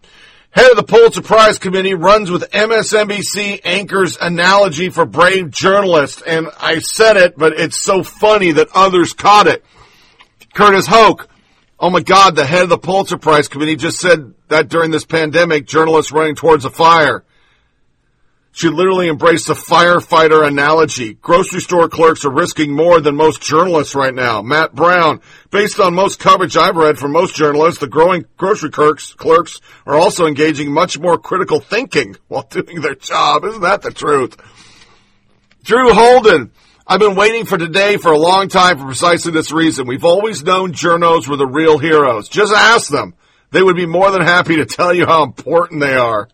Head 0.53 0.69
of 0.69 0.77
the 0.77 0.83
Pulitzer 0.83 1.23
Prize 1.23 1.57
Committee 1.57 1.95
runs 1.95 2.29
with 2.29 2.51
MSNBC 2.51 3.61
anchor's 3.63 4.17
analogy 4.21 4.89
for 4.89 5.03
brave 5.03 5.49
journalists, 5.49 6.21
and 6.21 6.47
I 6.59 6.77
said 6.77 7.17
it, 7.17 7.35
but 7.35 7.53
it's 7.53 7.75
so 7.75 8.03
funny 8.03 8.51
that 8.51 8.67
others 8.75 9.13
caught 9.13 9.47
it. 9.47 9.65
Curtis 10.53 10.85
Houck, 10.85 11.27
oh 11.79 11.89
my 11.89 12.01
God, 12.01 12.35
the 12.35 12.45
head 12.45 12.61
of 12.61 12.69
the 12.69 12.77
Pulitzer 12.77 13.17
Prize 13.17 13.47
Committee 13.47 13.77
just 13.77 13.99
said 13.99 14.35
that 14.49 14.69
during 14.69 14.91
this 14.91 15.05
pandemic, 15.05 15.65
journalists 15.65 16.11
running 16.11 16.35
towards 16.35 16.65
a 16.65 16.69
fire. 16.69 17.23
She 18.55 18.69
literally 18.69 19.09
embraced 19.09 19.47
the 19.47 19.55
firefighter 19.55 20.47
analogy. 20.47 21.15
Grocery 21.15 21.59
store 21.59 21.89
clerks 21.89 22.23
are 22.23 22.29
risking 22.29 22.71
more 22.71 23.01
than 23.01 23.15
most 23.15 23.41
journalists 23.41 23.95
right 23.95 24.13
now. 24.13 24.43
Matt 24.43 24.75
Brown, 24.75 25.21
based 25.49 25.79
on 25.79 25.95
most 25.95 26.19
coverage 26.19 26.55
I've 26.55 26.75
read 26.75 26.99
from 26.99 27.13
most 27.13 27.35
journalists, 27.35 27.79
the 27.79 27.87
growing 27.87 28.25
grocery 28.37 28.69
clerks, 28.69 29.13
clerks 29.13 29.59
are 29.87 29.95
also 29.95 30.27
engaging 30.27 30.71
much 30.71 30.99
more 30.99 31.17
critical 31.17 31.59
thinking 31.59 32.15
while 32.27 32.43
doing 32.43 32.79
their 32.79 32.93
job. 32.93 33.43
Isn't 33.43 33.61
that 33.61 33.81
the 33.81 33.91
truth? 33.91 34.37
Drew 35.63 35.91
Holden, 35.91 36.51
I've 36.85 36.99
been 36.99 37.15
waiting 37.15 37.45
for 37.45 37.57
today 37.57 37.97
for 37.97 38.11
a 38.11 38.19
long 38.19 38.49
time 38.49 38.77
for 38.77 38.85
precisely 38.85 39.31
this 39.31 39.51
reason. 39.51 39.87
We've 39.87 40.05
always 40.05 40.43
known 40.43 40.73
journos 40.73 41.27
were 41.27 41.37
the 41.37 41.47
real 41.47 41.79
heroes. 41.79 42.29
Just 42.29 42.53
ask 42.53 42.91
them. 42.91 43.15
They 43.49 43.63
would 43.63 43.75
be 43.75 43.87
more 43.87 44.11
than 44.11 44.21
happy 44.21 44.57
to 44.57 44.65
tell 44.65 44.93
you 44.93 45.07
how 45.07 45.23
important 45.23 45.81
they 45.81 45.95
are. 45.95 46.29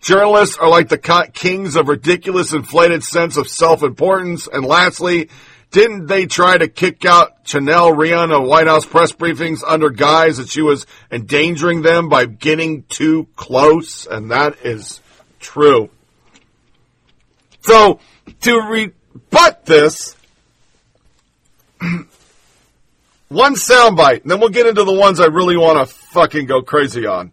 Journalists 0.00 0.56
are 0.56 0.68
like 0.68 0.88
the 0.88 1.30
kings 1.34 1.76
of 1.76 1.88
ridiculous 1.88 2.52
inflated 2.52 3.04
sense 3.04 3.36
of 3.36 3.48
self-importance. 3.48 4.48
And 4.50 4.64
lastly, 4.64 5.28
didn't 5.70 6.06
they 6.06 6.26
try 6.26 6.56
to 6.56 6.68
kick 6.68 7.04
out 7.04 7.32
Chanel 7.44 7.92
Rion 7.92 8.32
of 8.32 8.44
White 8.44 8.66
House 8.66 8.86
press 8.86 9.12
briefings 9.12 9.62
under 9.66 9.90
guise 9.90 10.38
that 10.38 10.48
she 10.48 10.62
was 10.62 10.86
endangering 11.10 11.82
them 11.82 12.08
by 12.08 12.24
getting 12.24 12.84
too 12.84 13.28
close? 13.36 14.06
And 14.06 14.30
that 14.30 14.64
is 14.64 15.00
true. 15.38 15.90
So, 17.60 18.00
to 18.40 18.60
rebut 18.60 19.66
this, 19.66 20.16
one 23.28 23.54
soundbite, 23.54 24.22
and 24.22 24.30
then 24.30 24.40
we'll 24.40 24.48
get 24.48 24.66
into 24.66 24.84
the 24.84 24.94
ones 24.94 25.20
I 25.20 25.26
really 25.26 25.58
want 25.58 25.78
to 25.78 25.94
fucking 25.94 26.46
go 26.46 26.62
crazy 26.62 27.04
on. 27.06 27.32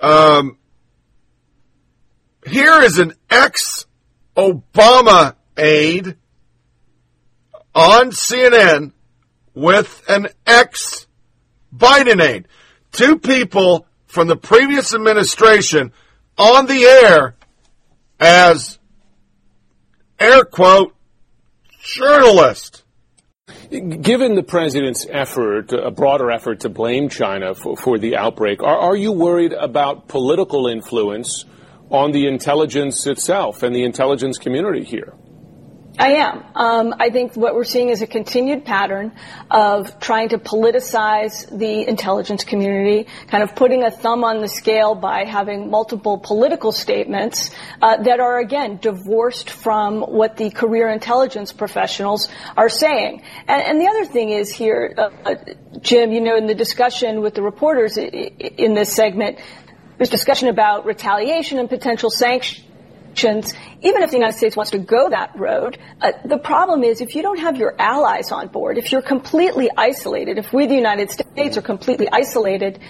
Um, 0.00 0.56
here 2.46 2.82
is 2.82 2.98
an 2.98 3.14
ex 3.30 3.86
Obama 4.36 5.34
aide 5.56 6.16
on 7.74 8.10
CNN 8.10 8.92
with 9.54 10.02
an 10.08 10.28
ex 10.46 11.06
Biden 11.74 12.22
aide. 12.22 12.48
Two 12.92 13.18
people 13.18 13.86
from 14.06 14.28
the 14.28 14.36
previous 14.36 14.94
administration 14.94 15.92
on 16.38 16.66
the 16.66 16.84
air 16.84 17.36
as 18.20 18.78
air 20.18 20.44
quote 20.44 20.94
journalist. 21.82 22.82
Given 23.70 24.34
the 24.34 24.42
president's 24.42 25.06
effort, 25.10 25.72
a 25.72 25.90
broader 25.90 26.30
effort 26.30 26.60
to 26.60 26.68
blame 26.68 27.08
China 27.08 27.54
for, 27.54 27.76
for 27.76 27.98
the 27.98 28.16
outbreak, 28.16 28.62
are, 28.62 28.78
are 28.78 28.96
you 28.96 29.12
worried 29.12 29.52
about 29.52 30.06
political 30.06 30.68
influence 30.68 31.44
on 31.94 32.10
the 32.10 32.26
intelligence 32.26 33.06
itself 33.06 33.62
and 33.62 33.74
the 33.74 33.84
intelligence 33.84 34.36
community 34.36 34.82
here? 34.82 35.14
I 35.96 36.14
am. 36.14 36.44
Um, 36.56 36.94
I 36.98 37.10
think 37.10 37.36
what 37.36 37.54
we're 37.54 37.62
seeing 37.62 37.90
is 37.90 38.02
a 38.02 38.08
continued 38.08 38.64
pattern 38.64 39.12
of 39.48 40.00
trying 40.00 40.30
to 40.30 40.38
politicize 40.38 41.56
the 41.56 41.86
intelligence 41.86 42.42
community, 42.42 43.06
kind 43.28 43.44
of 43.44 43.54
putting 43.54 43.84
a 43.84 43.92
thumb 43.92 44.24
on 44.24 44.40
the 44.40 44.48
scale 44.48 44.96
by 44.96 45.24
having 45.24 45.70
multiple 45.70 46.18
political 46.18 46.72
statements 46.72 47.50
uh, 47.80 48.02
that 48.02 48.18
are, 48.18 48.40
again, 48.40 48.78
divorced 48.78 49.50
from 49.50 50.00
what 50.00 50.36
the 50.36 50.50
career 50.50 50.88
intelligence 50.88 51.52
professionals 51.52 52.28
are 52.56 52.68
saying. 52.68 53.22
And, 53.46 53.62
and 53.62 53.80
the 53.80 53.86
other 53.86 54.04
thing 54.04 54.30
is 54.30 54.52
here, 54.52 54.94
uh, 54.98 55.10
uh 55.24 55.34
Jim, 55.80 56.10
you 56.10 56.20
know, 56.20 56.36
in 56.36 56.46
the 56.46 56.54
discussion 56.56 57.20
with 57.20 57.34
the 57.34 57.42
reporters 57.42 57.96
in 57.98 58.74
this 58.74 58.92
segment, 58.92 59.38
there's 59.98 60.10
discussion 60.10 60.48
about 60.48 60.86
retaliation 60.86 61.58
and 61.58 61.68
potential 61.68 62.10
sanctions. 62.10 63.54
Even 63.82 64.02
if 64.02 64.10
the 64.10 64.16
United 64.16 64.36
States 64.36 64.56
wants 64.56 64.72
to 64.72 64.78
go 64.78 65.08
that 65.10 65.38
road, 65.38 65.78
uh, 66.00 66.12
the 66.24 66.38
problem 66.38 66.82
is 66.82 67.00
if 67.00 67.14
you 67.14 67.22
don't 67.22 67.38
have 67.38 67.56
your 67.56 67.74
allies 67.78 68.32
on 68.32 68.48
board, 68.48 68.76
if 68.76 68.90
you're 68.90 69.02
completely 69.02 69.70
isolated, 69.76 70.38
if 70.38 70.52
we, 70.52 70.66
the 70.66 70.74
United 70.74 71.10
States, 71.10 71.56
are 71.56 71.62
completely 71.62 72.08
isolated 72.10 72.80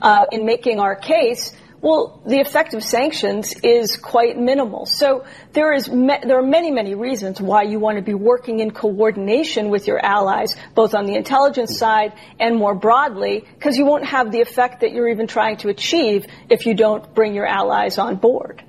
uh, 0.00 0.24
in 0.32 0.46
making 0.46 0.80
our 0.80 0.96
case, 0.96 1.52
well, 1.84 2.22
the 2.24 2.40
effect 2.40 2.72
of 2.72 2.82
sanctions 2.82 3.52
is 3.62 3.98
quite 3.98 4.38
minimal. 4.38 4.86
So 4.86 5.26
there 5.52 5.74
is 5.74 5.90
me- 5.90 6.18
there 6.22 6.38
are 6.38 6.46
many 6.58 6.70
many 6.70 6.94
reasons 6.94 7.42
why 7.42 7.64
you 7.64 7.78
want 7.78 7.98
to 7.98 8.02
be 8.02 8.14
working 8.14 8.60
in 8.60 8.70
coordination 8.70 9.68
with 9.68 9.86
your 9.86 10.02
allies, 10.02 10.56
both 10.74 10.94
on 10.94 11.04
the 11.04 11.14
intelligence 11.14 11.78
side 11.78 12.14
and 12.40 12.56
more 12.56 12.74
broadly, 12.74 13.44
because 13.54 13.76
you 13.76 13.84
won't 13.84 14.06
have 14.06 14.32
the 14.32 14.40
effect 14.40 14.80
that 14.80 14.92
you're 14.92 15.10
even 15.10 15.26
trying 15.26 15.58
to 15.58 15.68
achieve 15.68 16.26
if 16.48 16.64
you 16.64 16.72
don't 16.72 17.14
bring 17.14 17.34
your 17.34 17.46
allies 17.46 17.98
on 17.98 18.16
board. 18.16 18.64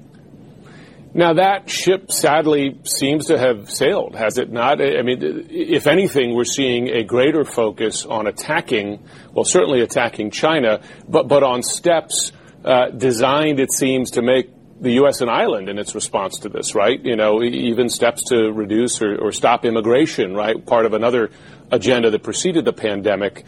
Now 1.13 1.35
that 1.35 1.69
ship 1.69 2.11
sadly 2.11 2.81
seems 2.83 3.27
to 3.27 3.37
have 3.39 3.71
sailed, 3.71 4.15
has 4.15 4.37
it 4.37 4.51
not? 4.51 4.81
I 4.81 5.01
mean, 5.03 5.47
if 5.49 5.87
anything, 5.87 6.35
we're 6.35 6.43
seeing 6.43 6.89
a 6.89 7.05
greater 7.05 7.45
focus 7.45 8.05
on 8.05 8.27
attacking, 8.27 9.07
well, 9.31 9.45
certainly 9.45 9.79
attacking 9.79 10.31
China, 10.31 10.81
but, 11.07 11.29
but 11.29 11.43
on 11.43 11.63
steps 11.63 12.33
uh, 12.65 12.89
designed, 12.89 13.59
it 13.59 13.71
seems, 13.71 14.11
to 14.11 14.21
make 14.21 14.49
the 14.81 14.93
U.S. 14.93 15.21
an 15.21 15.29
island 15.29 15.69
in 15.69 15.77
its 15.77 15.95
response 15.95 16.39
to 16.39 16.49
this, 16.49 16.75
right? 16.75 16.99
You 17.03 17.15
know, 17.15 17.41
even 17.41 17.89
steps 17.89 18.23
to 18.29 18.51
reduce 18.51 19.01
or, 19.01 19.15
or 19.15 19.31
stop 19.31 19.63
immigration, 19.63 20.33
right? 20.33 20.63
Part 20.65 20.85
of 20.85 20.93
another 20.93 21.29
agenda 21.71 22.09
that 22.09 22.23
preceded 22.23 22.65
the 22.65 22.73
pandemic. 22.73 23.45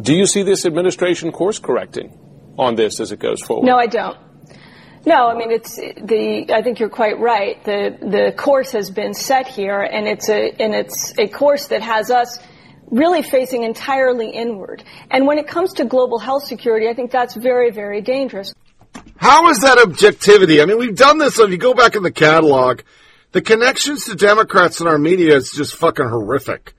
Do 0.00 0.14
you 0.14 0.26
see 0.26 0.42
this 0.42 0.66
administration 0.66 1.32
course 1.32 1.58
correcting 1.58 2.18
on 2.58 2.74
this 2.74 3.00
as 3.00 3.12
it 3.12 3.20
goes 3.20 3.40
forward? 3.42 3.66
No, 3.66 3.76
I 3.76 3.86
don't. 3.86 4.18
No, 5.06 5.28
I 5.28 5.34
mean 5.34 5.50
it's 5.50 5.76
the. 5.76 6.52
I 6.52 6.60
think 6.60 6.80
you're 6.80 6.90
quite 6.90 7.18
right. 7.18 7.62
The 7.64 7.96
the 8.00 8.34
course 8.36 8.72
has 8.72 8.90
been 8.90 9.14
set 9.14 9.46
here, 9.46 9.80
and 9.80 10.06
it's 10.06 10.28
a 10.28 10.50
and 10.60 10.74
it's 10.74 11.14
a 11.16 11.28
course 11.28 11.68
that 11.68 11.82
has 11.82 12.10
us 12.10 12.38
really 12.90 13.22
facing 13.22 13.64
entirely 13.64 14.30
inward. 14.30 14.84
And 15.10 15.26
when 15.26 15.38
it 15.38 15.46
comes 15.46 15.74
to 15.74 15.84
global 15.84 16.18
health 16.18 16.44
security, 16.44 16.88
I 16.88 16.94
think 16.94 17.10
that's 17.10 17.34
very 17.34 17.70
very 17.70 18.00
dangerous. 18.00 18.54
How 19.16 19.48
is 19.50 19.60
that 19.60 19.78
objectivity? 19.78 20.62
I 20.62 20.64
mean, 20.64 20.78
we've 20.78 20.96
done 20.96 21.18
this. 21.18 21.38
If 21.38 21.50
you 21.50 21.58
go 21.58 21.74
back 21.74 21.94
in 21.94 22.02
the 22.02 22.12
catalog, 22.12 22.80
the 23.32 23.42
connections 23.42 24.06
to 24.06 24.14
Democrats 24.14 24.80
in 24.80 24.86
our 24.86 24.98
media 24.98 25.36
is 25.36 25.50
just 25.50 25.76
fucking 25.76 26.08
horrific 26.08 26.74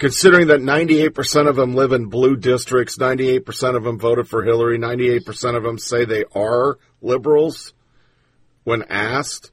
considering 0.00 0.46
that 0.46 0.60
98% 0.60 1.46
of 1.46 1.56
them 1.56 1.74
live 1.74 1.92
in 1.92 2.06
blue 2.06 2.34
districts, 2.34 2.96
98% 2.96 3.76
of 3.76 3.84
them 3.84 3.98
voted 3.98 4.26
for 4.26 4.42
Hillary, 4.42 4.78
98% 4.78 5.56
of 5.56 5.62
them 5.62 5.78
say 5.78 6.04
they 6.04 6.24
are 6.34 6.78
liberals 7.02 7.74
when 8.64 8.82
asked. 8.88 9.52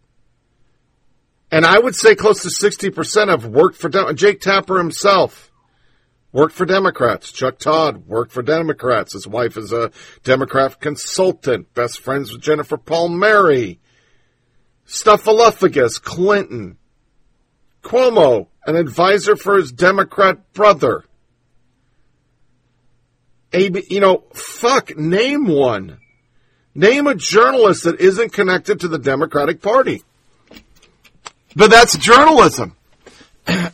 And 1.51 1.65
I 1.65 1.77
would 1.77 1.95
say 1.95 2.15
close 2.15 2.43
to 2.43 2.47
60% 2.47 3.27
have 3.27 3.45
worked 3.45 3.77
for 3.77 3.89
Jake 4.13 4.39
Tapper 4.39 4.77
himself 4.77 5.46
worked 6.37 6.53
for 6.53 6.67
Democrats. 6.67 7.31
Chuck 7.31 7.57
Todd 7.57 8.05
worked 8.05 8.31
for 8.31 8.43
Democrats. 8.43 9.13
His 9.13 9.27
wife 9.27 9.57
is 9.57 9.73
a 9.73 9.89
Democrat 10.23 10.79
consultant, 10.79 11.73
best 11.73 11.99
friends 11.99 12.31
with 12.31 12.43
Jennifer 12.43 12.77
Palmieri. 12.77 13.79
Snuffleupagus, 14.85 15.99
Clinton, 15.99 16.77
Cuomo, 17.81 18.49
an 18.67 18.75
advisor 18.75 19.35
for 19.35 19.57
his 19.57 19.71
Democrat 19.71 20.53
brother. 20.53 21.05
AB, 23.51 23.85
you 23.89 23.99
know, 23.99 24.23
fuck, 24.35 24.95
name 24.95 25.47
one. 25.47 25.97
Name 26.75 27.07
a 27.07 27.15
journalist 27.15 27.85
that 27.85 27.99
isn't 27.99 28.31
connected 28.31 28.81
to 28.81 28.87
the 28.87 28.99
Democratic 28.99 29.63
Party. 29.63 30.03
But 31.55 31.71
that's 31.71 31.97
journalism. 31.97 32.75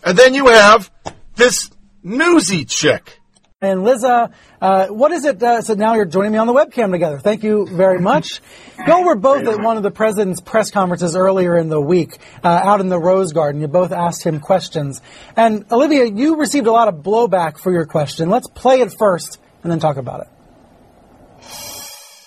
And 0.06 0.18
then 0.18 0.34
you 0.34 0.48
have 0.48 0.92
this 1.36 1.73
Nuzzi 2.04 2.68
chick. 2.68 3.20
And 3.62 3.86
Liza, 3.86 4.32
uh, 4.62 4.88
what 4.88 5.14
is 5.14 5.24
it? 5.24 5.42
Uh, 5.42 5.62
so 5.62 5.74
now 5.76 5.96
you're 5.96 6.04
joining 6.04 6.34
me 6.34 6.38
on 6.38 6.48
the 6.48 6.54
webcam 6.54 6.92
together. 6.92 7.18
Thank 7.18 7.44
you 7.44 7.66
very 7.66 8.00
much. 8.00 8.42
Y'all 8.88 9.06
were 9.06 9.16
both 9.16 9.48
at 9.48 9.62
one 9.62 9.78
of 9.78 9.84
the 9.84 9.92
president's 9.92 10.42
press 10.42 10.70
conferences 10.70 11.16
earlier 11.16 11.58
in 11.58 11.70
the 11.70 11.80
week, 11.80 12.18
uh, 12.44 12.48
out 12.50 12.82
in 12.82 12.90
the 12.90 13.00
Rose 13.00 13.32
Garden. 13.32 13.62
You 13.62 13.70
both 13.70 13.94
asked 13.94 14.26
him 14.26 14.42
questions. 14.42 15.02
And 15.38 15.66
Olivia, 15.72 16.06
you 16.06 16.36
received 16.36 16.68
a 16.68 16.74
lot 16.74 16.90
of 16.90 16.96
blowback 16.96 17.58
for 17.58 17.72
your 17.72 17.86
question. 17.86 18.30
Let's 18.30 18.48
play 18.48 18.82
it 18.82 18.94
first 19.00 19.40
and 19.64 19.72
then 19.72 19.80
talk 19.80 19.96
about 19.96 20.22
it. 20.22 20.28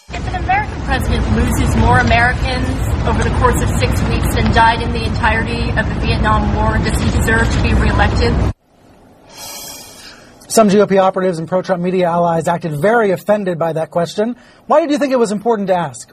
If 0.09 0.27
an 0.27 0.37
American 0.37 0.83
president 0.85 1.37
loses 1.37 1.77
more 1.77 1.99
Americans 1.99 3.07
over 3.07 3.23
the 3.23 3.37
course 3.41 3.63
of 3.63 3.69
six 3.79 3.93
weeks 4.09 4.35
than 4.35 4.55
died 4.55 4.81
in 4.81 4.93
the 4.93 5.05
entirety 5.05 5.69
of 5.69 5.87
the 5.87 6.01
Vietnam 6.01 6.57
War, 6.57 6.79
does 6.79 6.99
he 6.99 7.11
deserve 7.11 7.53
to 7.53 7.63
be 7.63 7.75
reelected? 7.75 8.55
Some 10.49 10.69
GOP 10.69 11.03
operatives 11.03 11.41
and 11.41 11.49
pro-Trump 11.49 11.83
media 11.83 12.07
allies 12.07 12.47
acted 12.47 12.81
very 12.81 13.11
offended 13.11 13.59
by 13.59 13.73
that 13.73 13.91
question. 13.91 14.37
Why 14.67 14.81
did 14.81 14.93
you 14.93 14.99
think 14.99 15.13
it 15.13 15.19
was 15.19 15.33
important 15.33 15.67
to 15.69 15.75
ask? 15.75 16.13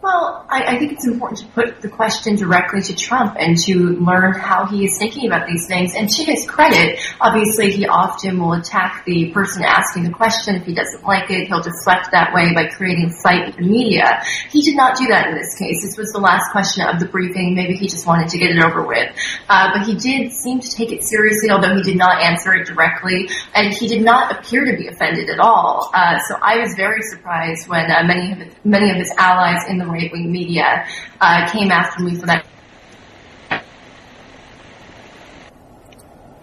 Well, 0.00 0.46
I, 0.48 0.76
I, 0.76 0.78
think 0.78 0.92
it's 0.92 1.06
important 1.08 1.40
to 1.40 1.46
put 1.46 1.82
the 1.82 1.88
question 1.88 2.36
directly 2.36 2.82
to 2.82 2.94
Trump 2.94 3.34
and 3.36 3.58
to 3.64 3.98
learn 3.98 4.32
how 4.32 4.64
he 4.66 4.84
is 4.84 4.96
thinking 4.96 5.26
about 5.26 5.48
these 5.48 5.66
things. 5.66 5.92
And 5.96 6.08
to 6.08 6.22
his 6.22 6.48
credit, 6.48 7.00
obviously 7.20 7.72
he 7.72 7.84
often 7.88 8.38
will 8.38 8.52
attack 8.52 9.04
the 9.06 9.32
person 9.32 9.64
asking 9.64 10.04
the 10.04 10.12
question. 10.12 10.54
If 10.54 10.66
he 10.66 10.74
doesn't 10.74 11.02
like 11.02 11.28
it, 11.30 11.48
he'll 11.48 11.62
deflect 11.62 12.12
that 12.12 12.32
way 12.32 12.54
by 12.54 12.66
creating 12.66 13.10
fight 13.10 13.46
with 13.46 13.56
the 13.56 13.62
media. 13.62 14.22
He 14.50 14.62
did 14.62 14.76
not 14.76 14.96
do 14.96 15.08
that 15.08 15.30
in 15.30 15.34
this 15.34 15.58
case. 15.58 15.82
This 15.82 15.96
was 15.96 16.12
the 16.12 16.20
last 16.20 16.52
question 16.52 16.86
of 16.86 17.00
the 17.00 17.06
briefing. 17.06 17.56
Maybe 17.56 17.74
he 17.74 17.88
just 17.88 18.06
wanted 18.06 18.28
to 18.28 18.38
get 18.38 18.50
it 18.50 18.62
over 18.62 18.86
with. 18.86 19.10
Uh, 19.48 19.72
but 19.74 19.84
he 19.84 19.96
did 19.96 20.30
seem 20.30 20.60
to 20.60 20.70
take 20.70 20.92
it 20.92 21.02
seriously, 21.02 21.50
although 21.50 21.74
he 21.74 21.82
did 21.82 21.96
not 21.96 22.22
answer 22.22 22.54
it 22.54 22.68
directly. 22.68 23.28
And 23.52 23.74
he 23.74 23.88
did 23.88 24.02
not 24.02 24.38
appear 24.38 24.64
to 24.64 24.76
be 24.76 24.86
offended 24.86 25.28
at 25.28 25.40
all. 25.40 25.90
Uh, 25.92 26.20
so 26.28 26.36
I 26.40 26.58
was 26.58 26.74
very 26.76 27.02
surprised 27.02 27.66
when 27.66 27.90
uh, 27.90 28.04
many 28.04 28.30
of 28.30 28.64
many 28.64 28.90
of 28.92 28.96
his 28.96 29.10
allies 29.18 29.68
in 29.68 29.78
the 29.78 29.87
right 29.90 30.10
wing 30.12 30.30
media 30.30 30.86
uh, 31.20 31.50
came 31.50 31.70
after 31.70 32.02
me 32.02 32.16
for 32.16 32.26
that. 32.26 32.46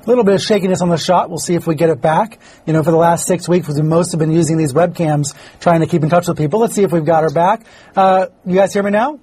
A 0.05 0.09
little 0.09 0.23
bit 0.23 0.35
of 0.35 0.41
shakiness 0.41 0.81
on 0.81 0.89
the 0.89 0.97
shot. 0.97 1.29
We'll 1.29 1.39
see 1.39 1.55
if 1.55 1.65
we 1.65 1.73
get 1.73 1.89
it 1.89 1.99
back. 1.99 2.39
You 2.67 2.73
know, 2.73 2.83
for 2.83 2.91
the 2.91 2.97
last 2.97 3.25
six 3.25 3.49
weeks, 3.49 3.67
we 3.67 3.81
most 3.81 4.11
have 4.11 4.19
been 4.19 4.31
using 4.31 4.57
these 4.57 4.71
webcams 4.71 5.33
trying 5.59 5.79
to 5.79 5.87
keep 5.87 6.03
in 6.03 6.09
touch 6.09 6.27
with 6.27 6.37
people. 6.37 6.59
Let's 6.59 6.75
see 6.75 6.83
if 6.83 6.91
we've 6.91 7.05
got 7.05 7.23
her 7.23 7.31
back. 7.31 7.65
Uh, 7.95 8.27
you 8.45 8.53
guys 8.53 8.71
hear 8.71 8.83
me 8.83 8.91
now? 8.91 9.19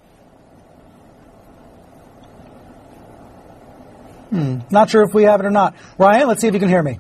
Hmm. 4.31 4.61
Not 4.70 4.91
sure 4.91 5.03
if 5.03 5.14
we 5.14 5.23
have 5.25 5.39
it 5.39 5.47
or 5.47 5.51
not. 5.51 5.77
Ryan, 5.99 6.27
let's 6.27 6.41
see 6.41 6.49
if 6.49 6.55
you 6.55 6.61
can 6.61 6.68
hear 6.68 6.83
me. 6.83 6.99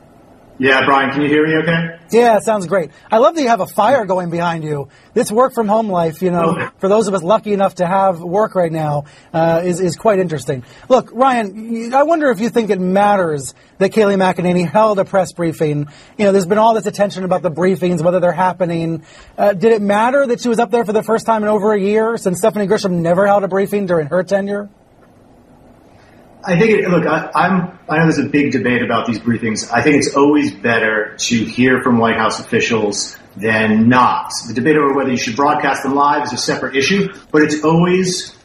Yeah, 0.62 0.84
Brian, 0.84 1.10
can 1.10 1.22
you 1.22 1.28
hear 1.28 1.44
me 1.44 1.56
okay? 1.56 1.98
Yeah, 2.12 2.36
it 2.36 2.44
sounds 2.44 2.68
great. 2.68 2.92
I 3.10 3.18
love 3.18 3.34
that 3.34 3.42
you 3.42 3.48
have 3.48 3.58
a 3.58 3.66
fire 3.66 4.04
going 4.04 4.30
behind 4.30 4.62
you. 4.62 4.90
This 5.12 5.28
work 5.32 5.54
from 5.54 5.66
home 5.66 5.88
life, 5.88 6.22
you 6.22 6.30
know, 6.30 6.70
for 6.78 6.88
those 6.88 7.08
of 7.08 7.14
us 7.14 7.22
lucky 7.24 7.52
enough 7.52 7.74
to 7.76 7.86
have 7.86 8.20
work 8.20 8.54
right 8.54 8.70
now, 8.70 9.06
uh, 9.34 9.62
is, 9.64 9.80
is 9.80 9.96
quite 9.96 10.20
interesting. 10.20 10.62
Look, 10.88 11.10
Ryan, 11.12 11.92
I 11.92 12.04
wonder 12.04 12.30
if 12.30 12.38
you 12.38 12.48
think 12.48 12.70
it 12.70 12.80
matters 12.80 13.54
that 13.78 13.90
Kayleigh 13.90 14.16
McEnany 14.16 14.70
held 14.70 15.00
a 15.00 15.04
press 15.04 15.32
briefing. 15.32 15.88
You 16.16 16.26
know, 16.26 16.30
there's 16.30 16.46
been 16.46 16.58
all 16.58 16.74
this 16.74 16.86
attention 16.86 17.24
about 17.24 17.42
the 17.42 17.50
briefings, 17.50 18.00
whether 18.00 18.20
they're 18.20 18.30
happening. 18.30 19.04
Uh, 19.36 19.54
did 19.54 19.72
it 19.72 19.82
matter 19.82 20.24
that 20.28 20.40
she 20.42 20.48
was 20.48 20.60
up 20.60 20.70
there 20.70 20.84
for 20.84 20.92
the 20.92 21.02
first 21.02 21.26
time 21.26 21.42
in 21.42 21.48
over 21.48 21.72
a 21.72 21.80
year 21.80 22.16
since 22.18 22.38
Stephanie 22.38 22.68
Grisham 22.68 23.00
never 23.00 23.26
held 23.26 23.42
a 23.42 23.48
briefing 23.48 23.86
during 23.86 24.06
her 24.06 24.22
tenure? 24.22 24.70
I 26.44 26.58
think, 26.58 26.70
it, 26.70 26.88
look, 26.88 27.06
I, 27.06 27.30
I'm, 27.34 27.78
I 27.88 27.98
know 27.98 28.04
there's 28.04 28.18
a 28.18 28.28
big 28.28 28.52
debate 28.52 28.82
about 28.82 29.06
these 29.06 29.18
briefings. 29.18 29.70
I 29.72 29.82
think 29.82 29.96
it's 29.96 30.16
always 30.16 30.52
better 30.52 31.16
to 31.16 31.44
hear 31.44 31.82
from 31.82 31.98
White 31.98 32.16
House 32.16 32.40
officials 32.40 33.16
than 33.36 33.88
not. 33.88 34.30
The 34.48 34.54
debate 34.54 34.76
over 34.76 34.92
whether 34.92 35.10
you 35.10 35.16
should 35.16 35.36
broadcast 35.36 35.84
them 35.84 35.94
live 35.94 36.24
is 36.24 36.32
a 36.32 36.36
separate 36.36 36.76
issue, 36.76 37.12
but 37.30 37.42
it's 37.42 37.64
always 37.64 38.36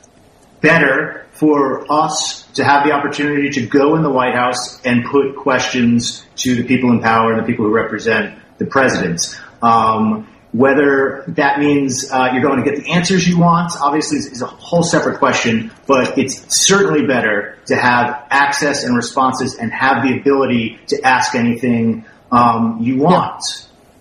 better 0.62 1.26
for 1.34 1.91
us 1.91 2.43
to 2.54 2.64
have 2.64 2.86
the 2.86 2.91
opportunity 2.91 3.50
to 3.50 3.66
go 3.66 3.95
in 3.95 4.04
the 4.04 4.10
White 4.10 4.36
House 4.36 4.82
and 4.84 5.06
put 5.06 5.36
questions 5.36 6.26
to 6.38 6.56
the 6.56 6.64
people 6.64 6.91
in 6.91 7.00
power 7.00 7.34
and 7.34 7.41
the 7.41 7.45
people 7.45 7.66
who 7.66 7.72
represent 7.72 8.39
the 8.58 8.66
presidents. 8.66 9.39
Um, 9.62 10.28
whether 10.58 11.24
that 11.28 11.60
means 11.60 12.12
uh, 12.12 12.30
you're 12.34 12.41
going 12.41 12.64
to 12.64 12.70
get 12.70 12.84
the 12.84 12.91
answers 12.91 13.28
you 13.28 13.39
want, 13.39 13.72
obviously, 13.80 14.18
is, 14.18 14.26
is, 14.26 14.41
a 14.41 14.47
whole 14.47 14.82
separate 14.82 15.20
question. 15.20 15.72
But 15.86 16.18
it's 16.18 16.66
certainly 16.66 17.05
better 17.05 17.60
to 17.68 17.76
have 17.76 18.26
access 18.32 18.84
and 18.84 18.95
responses 18.95 19.55
and 19.55 19.72
have 19.72 20.03
the 20.03 20.20
ability 20.20 20.80
to 20.88 21.01
ask 21.01 21.36
anything 21.36 22.05
um, 22.32 22.80
you 22.82 22.97
want. 22.97 23.43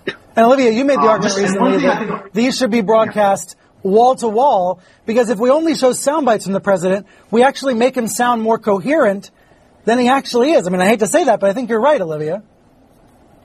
Yeah. 0.06 0.14
And 0.34 0.46
Olivia, 0.46 0.70
you 0.70 0.84
made 0.86 0.96
the 0.96 1.02
um, 1.02 1.08
argument 1.08 1.36
recently 1.36 1.78
that 1.82 2.32
these 2.32 2.56
should 2.56 2.70
be 2.70 2.80
broadcast 2.80 3.56
wall 3.82 4.14
to 4.16 4.28
wall 4.28 4.80
because 5.04 5.28
if 5.28 5.38
we 5.38 5.50
only 5.50 5.74
show 5.74 5.92
sound 5.92 6.24
bites 6.24 6.44
from 6.44 6.54
the 6.54 6.60
president, 6.60 7.06
we 7.30 7.42
actually 7.42 7.74
make 7.74 7.94
him 7.94 8.08
sound 8.08 8.42
more 8.42 8.58
coherent 8.58 9.30
than 9.84 9.98
he 9.98 10.08
actually 10.08 10.52
is. 10.52 10.66
I 10.66 10.70
mean, 10.70 10.80
I 10.80 10.88
hate 10.88 11.00
to 11.00 11.06
say 11.06 11.24
that, 11.24 11.38
but 11.38 11.50
I 11.50 11.52
think 11.52 11.68
you're 11.68 11.80
right, 11.80 12.00
Olivia. 12.00 12.42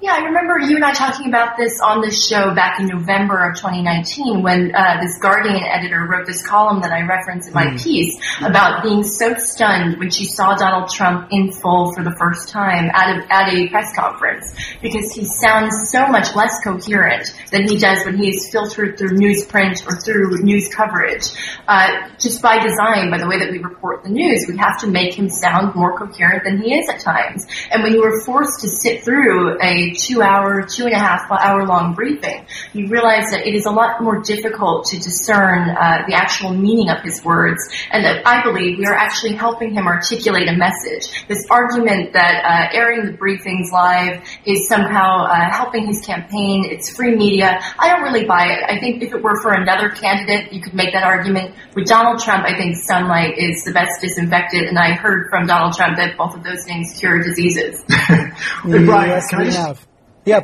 Yeah, 0.01 0.13
I 0.13 0.23
remember 0.25 0.57
you 0.57 0.77
and 0.77 0.83
I 0.83 0.93
talking 0.93 1.27
about 1.27 1.57
this 1.57 1.79
on 1.79 2.01
this 2.01 2.27
show 2.27 2.55
back 2.55 2.79
in 2.79 2.87
November 2.87 3.47
of 3.47 3.55
2019 3.57 4.41
when 4.41 4.73
uh, 4.73 4.97
this 4.99 5.19
Guardian 5.19 5.61
editor 5.63 6.07
wrote 6.09 6.25
this 6.25 6.41
column 6.41 6.81
that 6.81 6.91
I 6.91 7.05
referenced 7.05 7.47
in 7.47 7.53
my 7.53 7.67
mm. 7.67 7.83
piece 7.83 8.19
about 8.43 8.81
being 8.81 9.03
so 9.03 9.35
stunned 9.35 9.99
when 9.99 10.09
she 10.09 10.25
saw 10.25 10.55
Donald 10.55 10.89
Trump 10.89 11.27
in 11.29 11.51
full 11.51 11.93
for 11.93 12.03
the 12.03 12.15
first 12.17 12.49
time 12.49 12.89
at 12.95 13.15
a, 13.15 13.31
at 13.31 13.53
a 13.53 13.69
press 13.69 13.95
conference 13.95 14.55
because 14.81 15.13
he 15.13 15.23
sounds 15.23 15.91
so 15.91 16.07
much 16.07 16.35
less 16.35 16.59
coherent 16.63 17.31
than 17.51 17.67
he 17.67 17.77
does 17.77 18.03
when 18.03 18.17
he 18.17 18.29
is 18.29 18.49
filtered 18.51 18.97
through 18.97 19.11
newsprint 19.11 19.85
or 19.85 20.01
through 20.01 20.35
news 20.41 20.67
coverage. 20.73 21.29
Uh, 21.67 22.09
just 22.17 22.41
by 22.41 22.57
design, 22.57 23.11
by 23.11 23.19
the 23.19 23.27
way 23.27 23.37
that 23.37 23.51
we 23.51 23.59
report 23.59 24.01
the 24.01 24.09
news, 24.09 24.47
we 24.49 24.57
have 24.57 24.79
to 24.81 24.87
make 24.87 25.13
him 25.13 25.29
sound 25.29 25.75
more 25.75 25.95
coherent 25.95 26.43
than 26.43 26.59
he 26.59 26.73
is 26.73 26.89
at 26.89 26.99
times. 27.01 27.45
And 27.69 27.83
when 27.83 27.93
you 27.93 28.03
are 28.03 28.19
forced 28.25 28.61
to 28.61 28.67
sit 28.67 29.03
through 29.03 29.61
a 29.61 29.90
two 29.95 30.21
hour, 30.21 30.65
two 30.65 30.85
and 30.85 30.93
a 30.93 30.99
half 30.99 31.29
hour 31.31 31.65
long 31.65 31.93
briefing, 31.93 32.45
you 32.73 32.87
realize 32.87 33.31
that 33.31 33.45
it 33.45 33.55
is 33.55 33.65
a 33.65 33.71
lot 33.71 34.01
more 34.01 34.21
difficult 34.21 34.85
to 34.85 34.97
discern 34.97 35.69
uh, 35.69 36.03
the 36.07 36.13
actual 36.13 36.53
meaning 36.53 36.89
of 36.89 37.01
his 37.01 37.23
words, 37.23 37.61
and 37.91 38.03
that 38.05 38.27
I 38.27 38.43
believe 38.43 38.77
we 38.77 38.85
are 38.85 38.95
actually 38.95 39.35
helping 39.35 39.73
him 39.73 39.87
articulate 39.87 40.47
a 40.47 40.55
message. 40.55 41.27
This 41.27 41.45
argument 41.49 42.13
that 42.13 42.43
uh, 42.43 42.77
airing 42.77 43.05
the 43.05 43.17
briefings 43.17 43.71
live 43.71 44.21
is 44.45 44.67
somehow 44.67 45.25
uh, 45.25 45.51
helping 45.51 45.87
his 45.87 46.05
campaign, 46.05 46.65
it's 46.69 46.89
free 46.89 47.15
media, 47.15 47.59
I 47.79 47.89
don't 47.89 48.03
really 48.03 48.25
buy 48.25 48.47
it. 48.47 48.63
I 48.67 48.79
think 48.79 49.01
if 49.01 49.13
it 49.13 49.21
were 49.21 49.39
for 49.41 49.53
another 49.53 49.89
candidate, 49.89 50.53
you 50.53 50.61
could 50.61 50.73
make 50.73 50.93
that 50.93 51.03
argument. 51.03 51.55
With 51.75 51.87
Donald 51.87 52.21
Trump, 52.21 52.45
I 52.45 52.57
think 52.57 52.75
sunlight 52.75 53.37
is 53.37 53.63
the 53.63 53.71
best 53.71 54.01
disinfectant, 54.01 54.67
and 54.67 54.77
I 54.77 54.93
heard 54.93 55.29
from 55.29 55.47
Donald 55.47 55.73
Trump 55.75 55.97
that 55.97 56.17
both 56.17 56.35
of 56.35 56.43
those 56.43 56.63
things 56.65 56.97
cure 56.99 57.23
diseases. 57.23 57.83
Brian, 58.63 59.09
yes, 59.09 59.27
can 59.29 59.41
I 59.41 59.45
just, 59.45 59.57
have. 59.57 59.80
Yeah. 60.25 60.41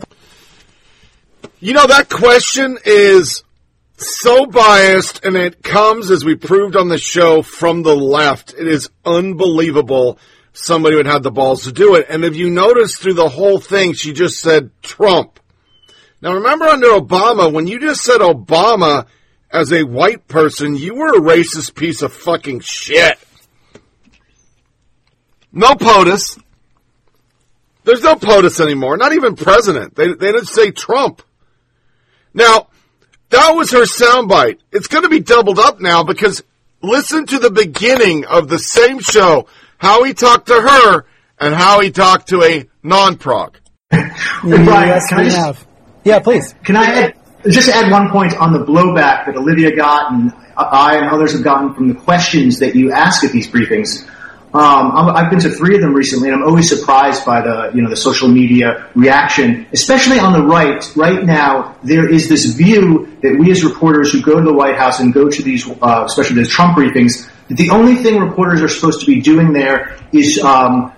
You 1.60 1.74
know, 1.74 1.88
that 1.88 2.10
question 2.10 2.78
is 2.86 3.44
so 3.98 4.46
biased, 4.46 5.26
and 5.26 5.36
it 5.36 5.64
comes, 5.64 6.12
as 6.12 6.24
we 6.24 6.36
proved 6.36 6.76
on 6.76 6.88
the 6.88 6.98
show, 6.98 7.42
from 7.42 7.84
the 7.84 7.96
left. 7.96 8.54
It 8.54 8.68
is 8.68 8.90
unbelievable 9.06 10.20
somebody 10.58 10.96
would 10.96 11.06
have 11.06 11.24
the 11.24 11.32
balls 11.32 11.64
to 11.64 11.72
do 11.72 11.96
it. 11.96 12.08
And 12.10 12.26
if 12.26 12.36
you 12.36 12.50
notice 12.50 12.98
through 12.98 13.14
the 13.14 13.30
whole 13.30 13.60
thing, 13.60 13.94
she 13.94 14.14
just 14.14 14.40
said 14.40 14.72
Trump. 14.82 15.40
Now 16.22 16.34
remember 16.34 16.66
under 16.66 16.88
Obama, 16.88 17.52
when 17.52 17.68
you 17.68 17.80
just 17.80 18.02
said 18.02 18.22
Obama 18.22 19.06
as 19.52 19.72
a 19.72 19.84
white 19.84 20.28
person, 20.28 20.76
you 20.76 20.96
were 20.96 21.16
a 21.16 21.22
racist 21.22 21.76
piece 21.76 22.02
of 22.02 22.12
fucking 22.12 22.62
shit. 22.62 23.18
No 25.52 25.74
POTUS. 25.76 26.40
There's 27.88 28.04
no 28.04 28.16
POTUS 28.16 28.60
anymore, 28.60 28.98
not 28.98 29.14
even 29.14 29.38
president. 29.38 29.96
They, 29.96 30.08
they 30.08 30.34
didn't 30.34 30.48
say 30.48 30.72
Trump. 30.72 31.22
Now, 32.34 32.68
that 33.30 33.52
was 33.52 33.72
her 33.72 33.84
soundbite. 33.84 34.60
It's 34.74 34.88
going 34.88 35.04
to 35.04 35.10
be 35.10 35.22
doubled 35.22 35.58
up 35.58 35.80
now 35.80 36.04
because 36.04 36.44
listen 36.82 37.26
to 37.28 37.40
the 37.40 37.50
beginning 37.50 38.26
of 38.26 38.50
the 38.50 38.60
same 38.60 39.00
show, 39.00 39.48
how 39.78 40.04
he 40.04 40.14
talked 40.14 40.48
to 40.48 40.60
her 40.60 41.06
and 41.40 41.56
how 41.56 41.80
he 41.80 41.92
talked 41.92 42.28
to 42.28 42.44
a 42.44 42.68
non-prog. 42.84 43.58
Brian, 43.90 44.10
yes, 44.44 45.08
can 45.08 45.20
I 45.20 45.24
just, 45.24 45.38
have. 45.38 45.68
Yeah, 46.04 46.20
please. 46.20 46.56
Can 46.66 46.76
I 46.76 46.84
add, 46.84 47.14
just 47.50 47.70
add 47.70 47.90
one 47.90 48.10
point 48.10 48.36
on 48.36 48.52
the 48.52 48.66
blowback 48.66 49.28
that 49.28 49.38
Olivia 49.38 49.74
got 49.74 50.12
and 50.12 50.34
I 50.58 50.98
and 50.98 51.10
others 51.10 51.32
have 51.32 51.44
gotten 51.44 51.74
from 51.74 51.88
the 51.88 51.96
questions 51.96 52.60
that 52.60 52.76
you 52.76 52.92
ask 52.92 53.24
at 53.24 53.32
these 53.32 53.50
briefings? 53.50 54.06
Um, 54.54 54.92
i 54.96 55.22
have 55.22 55.30
been 55.30 55.42
to 55.42 55.50
three 55.50 55.76
of 55.76 55.82
them 55.82 55.94
recently, 55.94 56.30
and 56.30 56.42
I'm 56.42 56.48
always 56.48 56.70
surprised 56.70 57.26
by 57.26 57.42
the 57.42 57.70
you 57.76 57.82
know 57.82 57.90
the 57.90 57.98
social 57.98 58.30
media 58.30 58.90
reaction, 58.96 59.68
especially 59.74 60.20
on 60.20 60.32
the 60.32 60.42
right. 60.42 60.82
Right 60.96 61.26
now, 61.26 61.76
there 61.84 62.10
is 62.10 62.30
this 62.30 62.46
view 62.46 63.18
that 63.22 63.38
we 63.38 63.52
as 63.52 63.66
reporters 63.66 64.14
who 64.14 64.22
go 64.22 64.40
to 64.40 64.46
the 64.46 64.54
White 64.54 64.78
House 64.78 65.02
and 65.02 65.14
go 65.14 65.30
to 65.30 65.44
these, 65.44 65.70
uh, 65.70 66.04
especially 66.06 66.44
the 66.44 66.48
Trump 66.48 66.78
briefings, 66.78 67.30
that 67.50 67.56
the 67.56 67.72
only 67.72 67.96
thing 67.96 68.22
reporters 68.22 68.62
are 68.62 68.70
supposed 68.70 69.02
to 69.02 69.06
be 69.06 69.20
doing 69.20 69.52
there 69.52 69.98
is 70.14 70.40
um, 70.40 70.94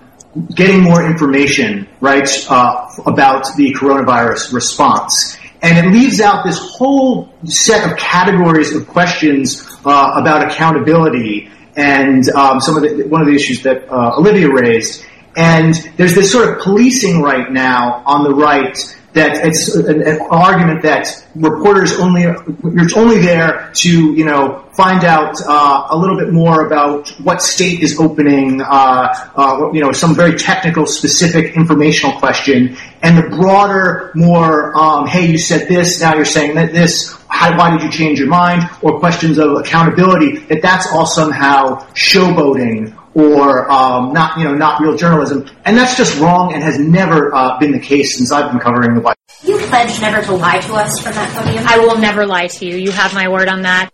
getting 0.54 0.80
more 0.80 1.04
information, 1.04 1.88
right, 2.00 2.28
uh, 2.48 2.88
about 3.04 3.56
the 3.56 3.72
coronavirus 3.72 4.52
response. 4.52 5.36
And 5.60 5.86
it 5.86 5.90
leaves 5.90 6.20
out 6.20 6.44
this 6.44 6.58
whole 6.58 7.34
set 7.44 7.90
of 7.90 7.98
categories 7.98 8.74
of 8.74 8.86
questions 8.86 9.68
uh, 9.84 10.12
about 10.14 10.46
accountability 10.46 11.50
and 11.76 12.28
um, 12.30 12.60
some 12.60 12.76
of 12.76 12.82
the, 12.82 13.04
one 13.04 13.20
of 13.20 13.26
the 13.26 13.34
issues 13.34 13.62
that 13.62 13.88
uh, 13.90 14.16
Olivia 14.18 14.50
raised. 14.50 15.04
And 15.36 15.74
there's 15.96 16.14
this 16.14 16.30
sort 16.32 16.48
of 16.48 16.62
policing 16.62 17.22
right 17.22 17.50
now 17.50 18.02
on 18.04 18.24
the 18.24 18.34
right 18.34 18.76
that 19.12 19.44
it's 19.44 19.74
an, 19.74 20.02
an 20.02 20.20
argument 20.30 20.82
that 20.82 21.26
reporters 21.34 21.98
only 21.98 22.22
you're 22.22 22.88
only 22.96 23.18
there 23.18 23.70
to 23.74 24.12
you 24.14 24.24
know 24.24 24.64
find 24.80 25.04
out 25.04 25.34
uh, 25.46 25.88
a 25.90 25.96
little 25.96 26.16
bit 26.16 26.32
more 26.32 26.64
about 26.66 27.10
what 27.20 27.42
state 27.42 27.80
is 27.80 28.00
opening, 28.00 28.62
uh, 28.62 29.30
uh, 29.36 29.70
you 29.74 29.80
know, 29.82 29.92
some 29.92 30.14
very 30.14 30.38
technical, 30.38 30.86
specific, 30.86 31.54
informational 31.54 32.18
question, 32.18 32.74
and 33.02 33.18
the 33.18 33.28
broader, 33.36 34.10
more, 34.14 34.74
um, 34.74 35.06
hey, 35.06 35.26
you 35.26 35.36
said 35.36 35.68
this, 35.68 36.00
now 36.00 36.14
you're 36.14 36.24
saying 36.24 36.54
that 36.54 36.72
this. 36.72 37.14
How, 37.28 37.56
why 37.58 37.70
did 37.70 37.82
you 37.82 37.90
change 37.90 38.18
your 38.18 38.28
mind? 38.28 38.68
Or 38.80 38.98
questions 38.98 39.36
of 39.38 39.52
accountability. 39.52 40.38
That 40.48 40.62
that's 40.62 40.86
all 40.92 41.06
somehow 41.06 41.86
showboating 41.92 42.96
or 43.14 43.70
um, 43.70 44.12
not, 44.14 44.38
you 44.38 44.44
know, 44.44 44.54
not 44.54 44.80
real 44.80 44.96
journalism, 44.96 45.46
and 45.66 45.76
that's 45.76 45.96
just 45.96 46.18
wrong 46.18 46.54
and 46.54 46.62
has 46.62 46.78
never 46.78 47.34
uh, 47.34 47.58
been 47.58 47.72
the 47.72 47.80
case 47.80 48.16
since 48.16 48.32
I've 48.32 48.50
been 48.50 48.60
covering 48.60 48.94
the 48.94 49.02
White. 49.02 49.16
You 49.42 49.58
pledged 49.58 50.00
never 50.00 50.22
to 50.22 50.34
lie 50.34 50.60
to 50.60 50.72
us 50.74 50.98
from 51.00 51.12
that 51.12 51.36
podium. 51.36 51.64
I 51.66 51.78
will 51.78 51.98
never 51.98 52.24
lie 52.24 52.46
to 52.46 52.66
you. 52.66 52.76
You 52.76 52.92
have 52.92 53.12
my 53.14 53.28
word 53.28 53.48
on 53.48 53.62
that. 53.62 53.90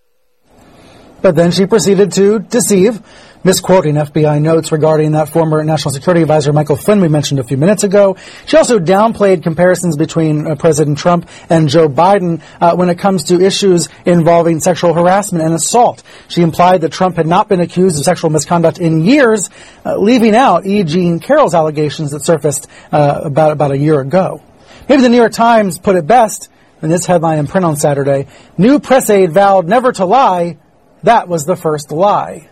But 1.26 1.34
then 1.34 1.50
she 1.50 1.66
proceeded 1.66 2.12
to 2.12 2.38
deceive, 2.38 3.02
misquoting 3.42 3.96
FBI 3.96 4.40
notes 4.40 4.70
regarding 4.70 5.10
that 5.10 5.28
former 5.28 5.64
National 5.64 5.92
Security 5.92 6.22
Advisor 6.22 6.52
Michael 6.52 6.76
Flynn 6.76 7.00
we 7.00 7.08
mentioned 7.08 7.40
a 7.40 7.42
few 7.42 7.56
minutes 7.56 7.82
ago. 7.82 8.16
She 8.46 8.56
also 8.56 8.78
downplayed 8.78 9.42
comparisons 9.42 9.96
between 9.96 10.46
uh, 10.46 10.54
President 10.54 10.98
Trump 10.98 11.28
and 11.50 11.68
Joe 11.68 11.88
Biden 11.88 12.42
uh, 12.60 12.76
when 12.76 12.90
it 12.90 13.00
comes 13.00 13.24
to 13.24 13.44
issues 13.44 13.88
involving 14.04 14.60
sexual 14.60 14.94
harassment 14.94 15.42
and 15.42 15.52
assault. 15.52 16.04
She 16.28 16.42
implied 16.42 16.82
that 16.82 16.92
Trump 16.92 17.16
had 17.16 17.26
not 17.26 17.48
been 17.48 17.58
accused 17.58 17.98
of 17.98 18.04
sexual 18.04 18.30
misconduct 18.30 18.78
in 18.78 19.02
years, 19.02 19.50
uh, 19.84 19.96
leaving 19.96 20.36
out 20.36 20.64
E. 20.64 20.84
Jean 20.84 21.18
Carroll's 21.18 21.56
allegations 21.56 22.12
that 22.12 22.24
surfaced 22.24 22.68
uh, 22.92 23.22
about 23.24 23.50
about 23.50 23.72
a 23.72 23.76
year 23.76 23.98
ago. 23.98 24.44
Maybe 24.88 25.02
the 25.02 25.08
New 25.08 25.16
York 25.16 25.32
Times 25.32 25.80
put 25.80 25.96
it 25.96 26.06
best 26.06 26.50
in 26.82 26.88
this 26.88 27.04
headline 27.04 27.40
in 27.40 27.48
print 27.48 27.64
on 27.64 27.74
Saturday. 27.74 28.28
New 28.56 28.78
press 28.78 29.10
aide 29.10 29.32
vowed 29.32 29.66
never 29.66 29.90
to 29.90 30.04
lie 30.04 30.58
that 31.02 31.28
was 31.28 31.44
the 31.44 31.56
first 31.56 31.92
lie. 31.92 32.48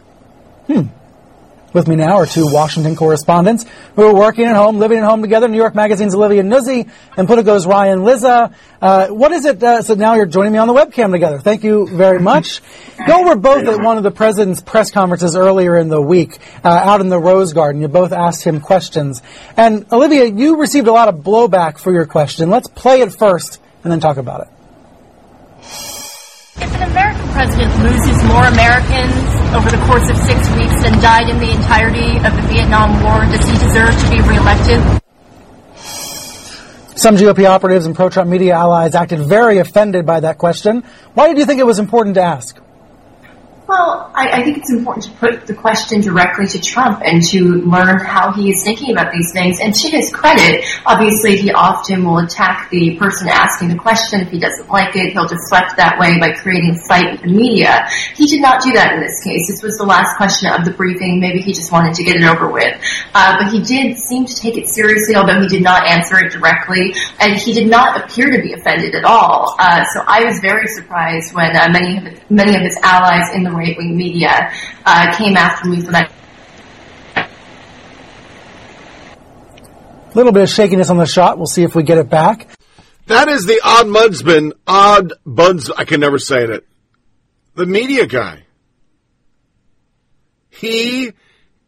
Hmm. 0.66 0.88
With 1.74 1.88
me 1.88 1.97
now 1.97 2.18
are 2.18 2.26
two 2.26 2.47
Washington 2.53 2.95
correspondents 2.95 3.66
who 3.97 4.03
are 4.03 4.14
working 4.14 4.45
at 4.45 4.55
home, 4.55 4.78
living 4.78 4.99
at 4.99 5.05
home 5.05 5.22
together. 5.22 5.49
New 5.49 5.57
York 5.57 5.74
Magazine's 5.74 6.14
Olivia 6.14 6.45
Nuzzi 6.45 6.88
and 7.16 7.26
Politico's 7.26 7.66
Ryan 7.66 8.05
Lizza. 8.05 8.55
Uh, 8.80 9.09
what 9.09 9.32
is 9.32 9.45
it? 9.45 9.61
Uh, 9.61 9.82
so 9.82 9.95
now 9.95 10.14
you're 10.14 10.24
joining 10.24 10.53
me 10.53 10.59
on 10.59 10.68
the 10.68 10.72
webcam 10.72 11.11
together. 11.11 11.40
Thank 11.40 11.64
you 11.64 11.88
very 11.88 12.20
much. 12.20 12.61
you 13.09 13.24
were 13.24 13.34
both 13.34 13.66
at 13.66 13.82
one 13.82 13.97
of 13.97 14.05
the 14.05 14.12
president's 14.12 14.62
press 14.62 14.92
conferences 14.92 15.34
earlier 15.34 15.76
in 15.76 15.88
the 15.88 16.01
week, 16.01 16.38
uh, 16.62 16.68
out 16.68 17.01
in 17.01 17.09
the 17.09 17.18
Rose 17.18 17.53
Garden. 17.53 17.82
You 17.82 17.88
both 17.88 18.12
asked 18.12 18.45
him 18.45 18.61
questions. 18.61 19.20
And 19.57 19.84
Olivia, 19.92 20.26
you 20.26 20.61
received 20.61 20.86
a 20.86 20.92
lot 20.92 21.09
of 21.09 21.24
blowback 21.24 21.78
for 21.78 21.92
your 21.92 22.07
question. 22.07 22.51
Let's 22.51 22.68
play 22.68 23.01
it 23.01 23.12
first 23.12 23.61
and 23.82 23.90
then 23.90 23.99
talk 23.99 24.16
about 24.16 24.47
it. 24.47 25.93
If 26.57 26.73
an 26.75 26.91
American 26.91 27.29
president 27.31 27.75
loses 27.83 28.23
more 28.25 28.45
Americans 28.45 29.15
over 29.55 29.71
the 29.71 29.83
course 29.87 30.09
of 30.09 30.17
six 30.19 30.39
weeks 30.55 30.83
than 30.83 31.01
died 31.01 31.29
in 31.29 31.39
the 31.39 31.51
entirety 31.51 32.17
of 32.19 32.37
the 32.37 32.43
Vietnam 32.47 33.03
War, 33.03 33.25
does 33.27 33.45
he 33.49 33.59
deserve 33.59 33.91
to 33.91 34.11
be 34.11 34.21
reelected? 34.23 34.81
Some 36.97 37.17
GOP 37.17 37.45
operatives 37.45 37.87
and 37.87 37.95
pro-Trump 37.97 38.31
media 38.31 38.55
allies 38.55 38.95
acted 38.95 39.19
very 39.19 39.59
offended 39.59 40.07
by 40.07 40.21
that 40.21 40.39
question. 40.39 40.85
Why 41.15 41.27
did 41.27 41.39
you 41.39 41.45
think 41.45 41.59
it 41.59 41.67
was 41.67 41.81
important 41.81 42.15
to 42.15 42.23
ask? 42.23 42.57
Well, 43.67 44.12
I, 44.15 44.41
I, 44.41 44.43
think 44.43 44.59
it's 44.59 44.71
important 44.71 45.07
to 45.07 45.11
put 45.12 45.47
the 45.47 45.55
question 45.55 46.03
directly 46.03 46.47
to 46.49 46.61
Trump 46.61 47.01
and 47.03 47.23
to 47.31 47.65
learn 47.65 47.99
how 47.99 48.31
he 48.31 48.51
is 48.51 48.62
thinking 48.62 48.93
about 48.93 49.11
these 49.11 49.33
things. 49.33 49.59
And 49.59 49.73
to 49.73 49.89
his 49.89 50.12
credit, 50.12 50.67
obviously 50.85 51.39
he 51.39 51.51
often 51.51 52.05
will 52.05 52.19
attack 52.19 52.69
the 52.69 52.99
person 52.99 53.27
asking 53.27 53.69
the 53.69 53.77
question. 53.77 54.21
If 54.21 54.29
he 54.29 54.39
doesn't 54.39 54.69
like 54.69 54.95
it, 54.97 55.15
he'll 55.15 55.27
deflect 55.27 55.79
that 55.79 55.97
way 55.99 56.21
by 56.21 56.33
creating 56.33 56.77
fight 56.87 57.12
with 57.12 57.23
the 57.23 57.33
media. 57.33 57.89
He 58.15 58.27
did 58.27 58.43
not 58.43 58.62
do 58.62 58.73
that 58.75 58.97
in 58.97 59.01
this 59.01 59.25
case. 59.25 59.49
This 59.49 59.62
was 59.62 59.79
the 59.79 59.85
last 59.85 60.15
question 60.19 60.53
of 60.53 60.67
the 60.67 60.71
briefing. 60.71 61.19
Maybe 61.19 61.41
he 61.41 61.55
just 61.55 61.73
wanted 61.73 61.95
to 61.95 62.05
get 62.05 62.17
it 62.17 62.25
over 62.25 62.51
with. 62.51 62.77
Uh, 63.15 63.39
but 63.41 63.51
he 63.51 63.62
did 63.62 63.97
seem 63.97 64.27
to 64.27 64.35
take 64.37 64.59
it 64.59 64.69
seriously, 64.69 65.17
although 65.17 65.41
he 65.41 65.49
did 65.49 65.62
not 65.62 65.87
answer 65.87 66.19
it 66.19 66.33
directly. 66.33 66.93
And 67.19 67.33
he 67.35 67.55
did 67.55 67.71
not 67.71 67.97
appear 67.97 68.31
to 68.31 68.43
be 68.43 68.53
offended 68.53 68.95
at 68.95 69.05
all. 69.05 69.57
Uh, 69.59 69.85
so 69.95 70.05
I 70.07 70.25
was 70.27 70.39
very 70.41 70.67
surprised 70.67 71.33
when 71.35 71.57
uh, 71.57 71.71
many, 71.73 71.97
of 71.97 72.31
many 72.31 72.55
of 72.57 72.61
his 72.61 72.77
allies 72.83 73.33
in 73.35 73.43
the 73.43 73.54
right 73.55 73.77
wing 73.77 73.97
media 73.97 74.53
uh, 74.85 75.17
came 75.17 75.37
after 75.37 75.69
me 75.69 75.81
for 75.81 75.93
that. 75.93 76.13
A 80.15 80.17
little 80.17 80.33
bit 80.33 80.43
of 80.45 80.49
shakiness 80.49 80.91
on 80.91 80.99
the 80.99 81.07
shot. 81.07 81.39
We'll 81.39 81.47
see 81.47 81.65
if 81.65 81.75
we 81.75 81.83
get 81.83 81.99
it 81.99 82.09
back. 82.09 82.49
That 83.07 83.29
is 83.29 83.47
the 83.47 83.61
odd 83.63 83.87
mudsman, 83.87 84.53
odd 84.67 85.13
buds. 85.27 85.71
I 85.71 85.85
can 85.85 86.01
never 86.01 86.19
say 86.19 86.45
it. 86.45 86.67
The 87.55 87.67
media 87.67 88.07
guy. 88.07 88.45
He 90.51 91.13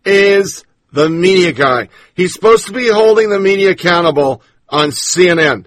is 0.05 0.64
the 0.93 1.09
media 1.11 1.53
guy. 1.53 1.89
He's 2.14 2.32
supposed 2.32 2.66
to 2.66 2.72
be 2.72 2.89
holding 2.89 3.30
the 3.30 3.41
media 3.41 3.70
accountable 3.70 4.43
on 4.68 4.91
CNN. 4.91 5.66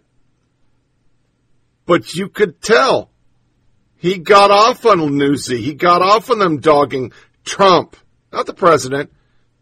But 1.86 2.14
you 2.14 2.30
could 2.30 2.62
tell 2.62 3.10
he 4.00 4.18
got 4.18 4.50
off 4.50 4.86
on 4.86 5.00
Nuzzi. 5.00 5.60
He 5.60 5.74
got 5.74 6.02
off 6.02 6.32
on 6.32 6.40
them 6.40 6.60
dogging 6.60 7.12
Trump, 7.44 7.98
not 8.32 8.46
the 8.46 8.54
president, 8.54 9.12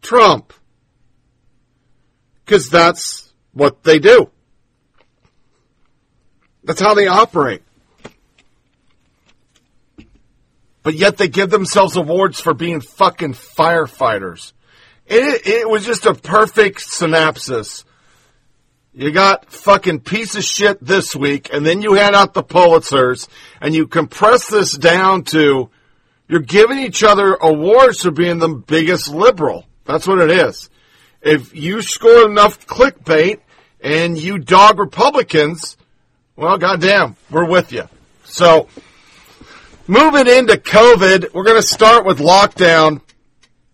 Trump. 0.04 0.54
Because 2.46 2.70
that's 2.70 3.34
what 3.52 3.84
they 3.84 3.98
do. 3.98 4.30
That's 6.64 6.80
how 6.80 6.94
they 6.94 7.08
operate. 7.08 7.64
But 10.84 10.94
yet 10.94 11.18
they 11.18 11.28
give 11.30 11.50
themselves 11.50 11.96
awards 11.96 12.40
for 12.40 12.54
being 12.54 12.80
fucking 12.80 13.34
firefighters. 13.34 14.54
It, 15.08 15.48
it 15.48 15.70
was 15.70 15.84
just 15.84 16.06
a 16.06 16.14
perfect 16.14 16.82
synopsis 16.82 17.86
you 18.98 19.12
got 19.12 19.52
fucking 19.52 20.00
piece 20.00 20.36
of 20.36 20.44
shit 20.44 20.84
this 20.84 21.16
week, 21.16 21.54
and 21.54 21.64
then 21.64 21.84
you 21.84 21.94
hand 21.94 22.16
out 22.16 22.34
the 22.34 22.42
Pulitzers, 22.42 23.28
and 23.62 23.76
you 23.76 23.86
compress 23.86 24.50
this 24.50 24.76
down 24.76 25.24
to 25.26 25.70
you're 26.28 26.40
giving 26.40 26.80
each 26.80 27.04
other 27.04 27.36
awards 27.36 28.02
for 28.02 28.10
being 28.10 28.40
the 28.40 28.50
biggest 28.50 29.08
liberal. 29.08 29.66
That's 29.86 30.08
what 30.08 30.18
it 30.18 30.32
is. 30.32 30.72
If 31.22 31.56
you 31.56 31.84
score 31.84 32.28
enough 32.28 32.66
clickbait 32.66 33.42
and 33.82 34.18
you 34.18 34.40
dog 34.40 34.80
Republicans, 34.80 35.78
well, 36.36 36.58
goddamn, 36.58 37.18
we're 37.30 37.48
with 37.48 37.72
you. 37.72 37.88
So, 38.24 38.68
moving 39.86 40.26
into 40.26 40.58
COVID, 40.58 41.36
we're 41.36 41.44
going 41.44 41.62
to 41.62 41.62
start 41.62 42.04
with 42.04 42.18
lockdown. 42.18 43.02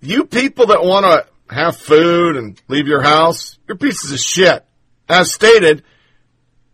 You 0.01 0.25
people 0.25 0.65
that 0.65 0.83
want 0.83 1.05
to 1.05 1.55
have 1.55 1.77
food 1.77 2.35
and 2.35 2.61
leave 2.67 2.87
your 2.87 3.01
house, 3.01 3.57
you're 3.69 3.77
pieces 3.77 4.11
of 4.11 4.19
shit 4.19 4.65
as 5.09 5.33
stated, 5.33 5.83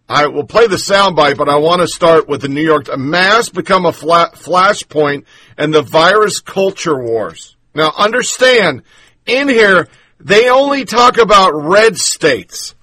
I 0.08 0.28
will 0.28 0.46
play 0.46 0.68
the 0.68 0.76
soundbite, 0.76 1.38
but 1.38 1.50
I 1.50 1.58
want 1.58 1.82
to 1.82 1.88
start 1.88 2.28
with 2.28 2.42
the 2.42 2.48
New 2.48 2.64
York 2.64 2.88
mass 2.98 3.50
become 3.50 3.86
a 3.86 3.92
flat 3.92 4.34
flashpoint 4.34 5.26
and 5.58 5.74
the 5.74 5.84
virus 5.84 6.40
culture 6.40 7.00
wars. 7.00 7.56
Now 7.76 7.92
understand, 7.96 8.82
in 9.26 9.48
here, 9.48 9.88
they 10.20 10.50
only 10.50 10.86
talk 10.86 11.18
about 11.18 11.52
red 11.52 11.98
states. 11.98 12.76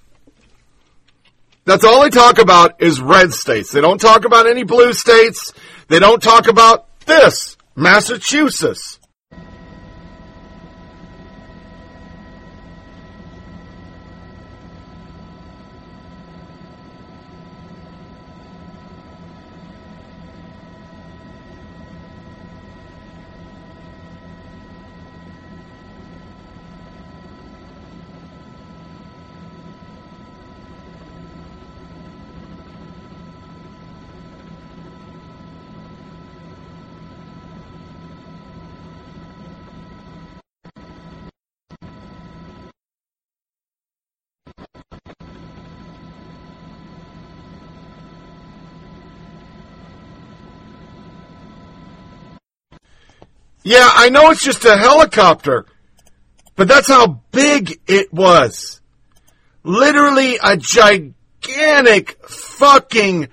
That's 1.65 1.83
all 1.83 2.01
they 2.01 2.09
talk 2.09 2.39
about 2.39 2.81
is 2.81 3.01
red 3.01 3.33
states. 3.33 3.71
They 3.71 3.81
don't 3.81 3.99
talk 3.99 4.23
about 4.23 4.47
any 4.47 4.63
blue 4.63 4.93
states. 4.93 5.51
They 5.89 5.99
don't 5.99 6.23
talk 6.23 6.47
about 6.47 6.87
this, 7.01 7.57
Massachusetts. 7.75 8.96
Yeah, 53.67 53.89
I 53.93 54.07
know 54.07 54.31
it's 54.31 54.45
just 54.45 54.63
a 54.63 54.77
helicopter, 54.77 55.65
but 56.55 56.69
that's 56.69 56.87
how 56.87 57.21
big 57.33 57.81
it 57.85 58.13
was. 58.13 58.79
Literally 59.63 60.37
a 60.41 60.55
gigantic 60.55 62.15
fucking 62.29 63.27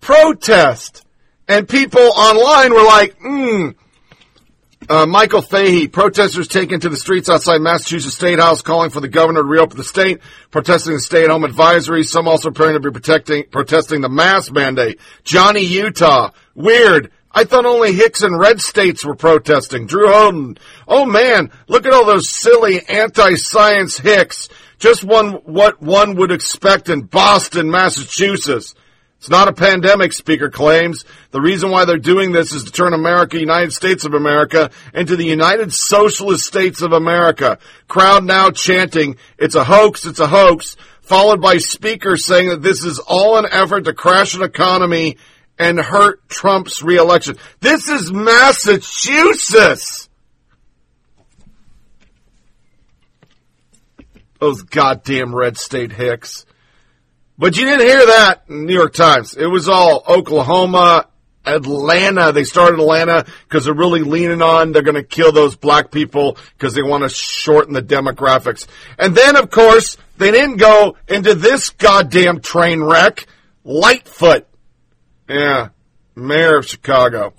protest. 0.00 1.04
And 1.48 1.68
people 1.68 2.00
online 2.00 2.72
were 2.72 2.84
like, 2.84 3.16
hmm. 3.20 3.70
Uh, 4.88 5.06
Michael 5.06 5.42
Fahey, 5.42 5.88
protesters 5.88 6.46
taken 6.46 6.78
to 6.78 6.88
the 6.88 6.96
streets 6.96 7.28
outside 7.28 7.60
Massachusetts 7.60 8.14
State 8.14 8.38
House 8.38 8.62
calling 8.62 8.90
for 8.90 9.00
the 9.00 9.08
governor 9.08 9.42
to 9.42 9.48
reopen 9.48 9.76
the 9.76 9.84
state, 9.84 10.20
protesting 10.52 10.94
the 10.94 11.00
stay-at-home 11.00 11.42
advisory. 11.42 12.04
Some 12.04 12.28
also 12.28 12.50
appearing 12.50 12.74
to 12.74 12.80
be 12.80 12.92
protecting, 12.92 13.44
protesting 13.50 14.00
the 14.00 14.08
mask 14.08 14.52
mandate. 14.52 15.00
Johnny 15.24 15.64
Utah, 15.64 16.30
weird. 16.54 17.10
I 17.34 17.44
thought 17.44 17.64
only 17.64 17.92
Hicks 17.92 18.22
and 18.22 18.38
red 18.38 18.60
states 18.60 19.04
were 19.04 19.14
protesting. 19.14 19.86
Drew 19.86 20.08
Holden, 20.08 20.58
oh 20.86 21.06
man, 21.06 21.50
look 21.66 21.86
at 21.86 21.92
all 21.92 22.04
those 22.04 22.28
silly 22.28 22.86
anti-science 22.86 23.98
Hicks. 23.98 24.48
Just 24.78 25.04
one, 25.04 25.34
what 25.44 25.80
one 25.80 26.16
would 26.16 26.32
expect 26.32 26.88
in 26.88 27.02
Boston, 27.02 27.70
Massachusetts. 27.70 28.74
It's 29.18 29.30
not 29.30 29.46
a 29.46 29.52
pandemic, 29.52 30.12
Speaker 30.12 30.50
claims. 30.50 31.04
The 31.30 31.40
reason 31.40 31.70
why 31.70 31.84
they're 31.84 31.96
doing 31.96 32.32
this 32.32 32.52
is 32.52 32.64
to 32.64 32.72
turn 32.72 32.92
America, 32.92 33.38
United 33.38 33.72
States 33.72 34.04
of 34.04 34.14
America, 34.14 34.72
into 34.92 35.14
the 35.14 35.24
United 35.24 35.72
Socialist 35.72 36.44
States 36.44 36.82
of 36.82 36.92
America. 36.92 37.58
Crowd 37.86 38.24
now 38.24 38.50
chanting, 38.50 39.16
it's 39.38 39.54
a 39.54 39.62
hoax, 39.62 40.06
it's 40.06 40.18
a 40.18 40.26
hoax, 40.26 40.76
followed 41.02 41.40
by 41.40 41.58
Speaker 41.58 42.16
saying 42.16 42.48
that 42.48 42.62
this 42.62 42.84
is 42.84 42.98
all 42.98 43.36
an 43.36 43.46
effort 43.48 43.84
to 43.84 43.94
crash 43.94 44.34
an 44.34 44.42
economy 44.42 45.16
and 45.62 45.78
hurt 45.78 46.28
Trump's 46.28 46.82
reelection. 46.82 47.36
This 47.60 47.88
is 47.88 48.12
Massachusetts! 48.12 50.08
Those 54.40 54.62
goddamn 54.62 55.32
red 55.32 55.56
state 55.56 55.92
hicks. 55.92 56.46
But 57.38 57.56
you 57.56 57.64
didn't 57.64 57.86
hear 57.86 58.06
that 58.06 58.42
in 58.48 58.66
New 58.66 58.74
York 58.74 58.92
Times. 58.92 59.36
It 59.36 59.46
was 59.46 59.68
all 59.68 60.02
Oklahoma, 60.08 61.06
Atlanta. 61.46 62.32
They 62.32 62.42
started 62.42 62.80
Atlanta 62.80 63.24
because 63.48 63.66
they're 63.66 63.74
really 63.74 64.02
leaning 64.02 64.42
on 64.42 64.72
they're 64.72 64.82
going 64.82 64.96
to 64.96 65.04
kill 65.04 65.30
those 65.30 65.54
black 65.54 65.92
people 65.92 66.36
because 66.58 66.74
they 66.74 66.82
want 66.82 67.04
to 67.04 67.08
shorten 67.08 67.72
the 67.72 67.82
demographics. 67.82 68.66
And 68.98 69.14
then, 69.14 69.36
of 69.36 69.48
course, 69.48 69.96
they 70.18 70.32
didn't 70.32 70.56
go 70.56 70.96
into 71.06 71.36
this 71.36 71.70
goddamn 71.70 72.40
train 72.40 72.82
wreck, 72.82 73.26
Lightfoot. 73.62 74.48
Yeah, 75.32 75.70
mayor 76.14 76.58
of 76.58 76.66
Chicago. 76.66 77.32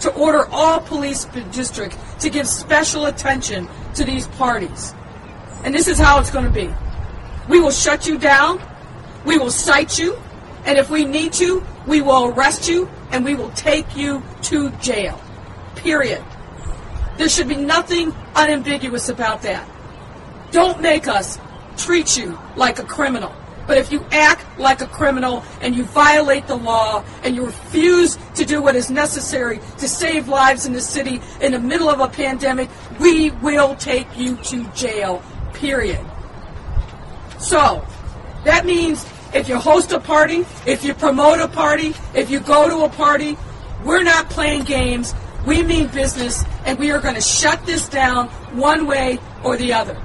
To 0.00 0.12
order 0.14 0.44
all 0.50 0.80
police 0.80 1.24
districts 1.52 1.96
to 2.18 2.30
give 2.30 2.48
special 2.48 3.06
attention 3.06 3.68
to 3.94 4.02
these 4.02 4.26
parties. 4.26 4.92
And 5.62 5.72
this 5.72 5.86
is 5.86 6.00
how 6.00 6.18
it's 6.18 6.32
going 6.32 6.46
to 6.46 6.50
be. 6.50 6.68
We 7.48 7.60
will 7.60 7.70
shut 7.70 8.08
you 8.08 8.18
down. 8.18 8.60
We 9.24 9.38
will 9.38 9.52
cite 9.52 10.00
you. 10.00 10.18
And 10.64 10.78
if 10.78 10.90
we 10.90 11.04
need 11.04 11.32
to, 11.34 11.64
we 11.86 12.00
will 12.00 12.26
arrest 12.26 12.68
you 12.68 12.90
and 13.12 13.24
we 13.24 13.36
will 13.36 13.50
take 13.50 13.96
you 13.96 14.20
to 14.42 14.70
jail. 14.82 15.20
Period. 15.76 16.24
There 17.18 17.28
should 17.28 17.48
be 17.48 17.56
nothing 17.56 18.12
unambiguous 18.34 19.08
about 19.08 19.42
that. 19.42 19.68
Don't 20.50 20.82
make 20.82 21.06
us 21.06 21.38
treat 21.76 22.16
you 22.16 22.36
like 22.56 22.80
a 22.80 22.84
criminal. 22.84 23.32
But 23.68 23.76
if 23.76 23.92
you 23.92 24.02
act 24.10 24.58
like 24.58 24.80
a 24.80 24.86
criminal 24.86 25.44
and 25.60 25.76
you 25.76 25.84
violate 25.84 26.46
the 26.46 26.56
law 26.56 27.04
and 27.22 27.36
you 27.36 27.44
refuse 27.44 28.18
to 28.34 28.46
do 28.46 28.62
what 28.62 28.74
is 28.74 28.90
necessary 28.90 29.60
to 29.76 29.86
save 29.86 30.26
lives 30.26 30.64
in 30.64 30.72
the 30.72 30.80
city 30.80 31.20
in 31.42 31.52
the 31.52 31.60
middle 31.60 31.90
of 31.90 32.00
a 32.00 32.08
pandemic, 32.08 32.70
we 32.98 33.30
will 33.30 33.76
take 33.76 34.08
you 34.16 34.36
to 34.36 34.64
jail. 34.68 35.22
Period. 35.52 36.00
So, 37.38 37.86
that 38.44 38.64
means 38.64 39.04
if 39.34 39.50
you 39.50 39.58
host 39.58 39.92
a 39.92 40.00
party, 40.00 40.46
if 40.66 40.82
you 40.82 40.94
promote 40.94 41.38
a 41.38 41.48
party, 41.48 41.94
if 42.14 42.30
you 42.30 42.40
go 42.40 42.70
to 42.70 42.86
a 42.86 42.88
party, 42.88 43.36
we're 43.84 44.02
not 44.02 44.30
playing 44.30 44.64
games. 44.64 45.14
We 45.46 45.62
mean 45.62 45.88
business, 45.88 46.42
and 46.64 46.78
we 46.78 46.90
are 46.90 47.00
going 47.00 47.16
to 47.16 47.20
shut 47.20 47.66
this 47.66 47.86
down 47.86 48.28
one 48.56 48.86
way 48.86 49.18
or 49.44 49.58
the 49.58 49.74
other. 49.74 50.00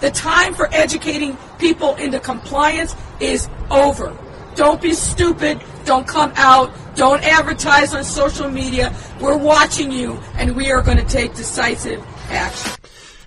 The 0.00 0.10
time 0.10 0.54
for 0.54 0.68
educating 0.72 1.36
people 1.58 1.96
into 1.96 2.20
compliance 2.20 2.94
is 3.20 3.48
over. 3.70 4.16
Don't 4.54 4.80
be 4.80 4.92
stupid. 4.92 5.60
Don't 5.84 6.06
come 6.06 6.32
out. 6.36 6.72
Don't 6.96 7.22
advertise 7.22 7.94
on 7.94 8.04
social 8.04 8.50
media. 8.50 8.94
We're 9.20 9.36
watching 9.36 9.90
you, 9.90 10.20
and 10.34 10.56
we 10.56 10.70
are 10.70 10.82
going 10.82 10.98
to 10.98 11.04
take 11.04 11.34
decisive 11.34 12.04
action. 12.30 12.72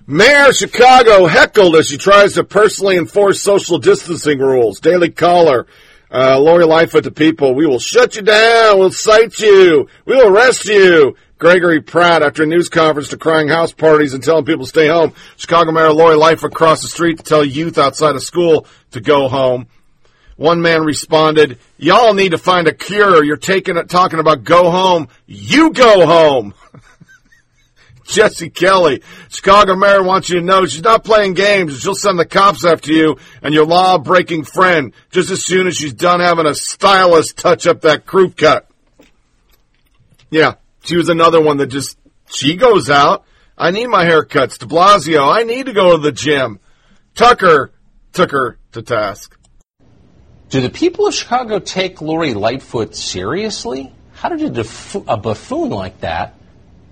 Mayor 0.07 0.49
of 0.49 0.55
Chicago 0.55 1.25
heckled 1.25 1.75
as 1.75 1.87
she 1.87 1.97
tries 1.97 2.33
to 2.33 2.43
personally 2.43 2.97
enforce 2.97 3.41
social 3.41 3.77
distancing 3.77 4.39
rules. 4.39 4.79
Daily 4.79 5.09
Caller. 5.09 5.67
Uh, 6.13 6.37
Lori 6.37 6.65
Lightfoot 6.65 7.05
to 7.05 7.11
people. 7.11 7.55
We 7.55 7.65
will 7.65 7.79
shut 7.79 8.17
you 8.17 8.21
down. 8.21 8.79
We'll 8.79 8.91
cite 8.91 9.39
you. 9.39 9.87
We 10.03 10.17
will 10.17 10.27
arrest 10.27 10.65
you. 10.65 11.15
Gregory 11.41 11.81
Pratt 11.81 12.21
after 12.21 12.43
a 12.43 12.45
news 12.45 12.69
conference 12.69 13.09
decrying 13.09 13.47
house 13.47 13.73
parties 13.73 14.13
and 14.13 14.23
telling 14.23 14.45
people 14.45 14.63
to 14.63 14.69
stay 14.69 14.87
home. 14.87 15.11
Chicago 15.37 15.71
Mayor 15.71 15.91
Lori 15.91 16.15
Lightfoot 16.15 16.53
crossed 16.53 16.83
the 16.83 16.87
street 16.87 17.17
to 17.17 17.23
tell 17.23 17.43
youth 17.43 17.79
outside 17.79 18.13
of 18.13 18.21
school 18.21 18.67
to 18.91 19.01
go 19.01 19.27
home. 19.27 19.65
One 20.37 20.61
man 20.61 20.83
responded, 20.83 21.57
y'all 21.79 22.13
need 22.13 22.33
to 22.33 22.37
find 22.37 22.67
a 22.67 22.73
cure. 22.75 23.23
You're 23.23 23.37
taking 23.37 23.73
talking 23.87 24.19
about 24.19 24.43
go 24.43 24.69
home. 24.69 25.07
You 25.25 25.71
go 25.71 26.05
home. 26.05 26.53
Jesse 28.05 28.51
Kelly, 28.51 29.01
Chicago 29.29 29.75
mayor 29.75 30.03
wants 30.03 30.29
you 30.29 30.41
to 30.41 30.45
know 30.45 30.67
she's 30.67 30.83
not 30.83 31.03
playing 31.03 31.33
games. 31.33 31.79
She'll 31.79 31.95
send 31.95 32.19
the 32.19 32.25
cops 32.25 32.63
after 32.63 32.93
you 32.93 33.17
and 33.41 33.51
your 33.51 33.65
law 33.65 33.97
breaking 33.97 34.43
friend 34.43 34.93
just 35.09 35.31
as 35.31 35.43
soon 35.43 35.65
as 35.65 35.75
she's 35.75 35.93
done 35.93 36.19
having 36.19 36.45
a 36.45 36.53
stylist 36.53 37.35
touch 37.35 37.65
up 37.65 37.81
that 37.81 38.05
crew 38.05 38.29
cut. 38.29 38.67
Yeah, 40.29 40.53
she 40.83 40.97
was 40.97 41.09
another 41.09 41.41
one 41.41 41.57
that 41.57 41.67
just, 41.67 41.97
she 42.27 42.55
goes 42.55 42.89
out. 42.89 43.25
I 43.57 43.71
need 43.71 43.87
my 43.87 44.05
haircuts. 44.05 44.57
De 44.57 44.65
Blasio, 44.65 45.31
I 45.31 45.43
need 45.43 45.67
to 45.67 45.73
go 45.73 45.95
to 45.95 46.01
the 46.01 46.11
gym. 46.11 46.59
Tucker 47.15 47.71
took 48.13 48.31
her 48.31 48.57
to 48.71 48.81
task. 48.81 49.37
Do 50.49 50.61
the 50.61 50.69
people 50.69 51.07
of 51.07 51.13
Chicago 51.13 51.59
take 51.59 52.01
Lori 52.01 52.33
Lightfoot 52.33 52.95
seriously? 52.95 53.91
How 54.13 54.29
did 54.29 54.57
a, 54.57 54.65
a 55.07 55.17
buffoon 55.17 55.69
like 55.69 56.01
that 56.01 56.35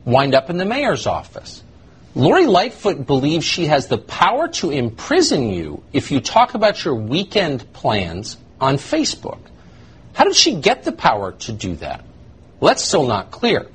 wind 0.05 0.33
up 0.33 0.49
in 0.49 0.57
the 0.57 0.65
mayor's 0.65 1.07
office? 1.07 1.63
Lori 2.15 2.47
Lightfoot 2.47 3.05
believes 3.05 3.45
she 3.45 3.65
has 3.65 3.87
the 3.87 3.97
power 3.97 4.47
to 4.47 4.71
imprison 4.71 5.49
you 5.49 5.83
if 5.93 6.11
you 6.11 6.21
talk 6.21 6.53
about 6.53 6.83
your 6.83 6.95
weekend 6.95 7.71
plans 7.73 8.37
on 8.59 8.77
Facebook. 8.77 9.39
How 10.13 10.23
did 10.23 10.35
she 10.35 10.55
get 10.55 10.83
the 10.83 10.91
power 10.91 11.33
to 11.33 11.51
do 11.51 11.75
that? 11.75 12.03
Well, 12.59 12.69
that's 12.69 12.83
still 12.83 13.07
not 13.07 13.31
clear. 13.31 13.67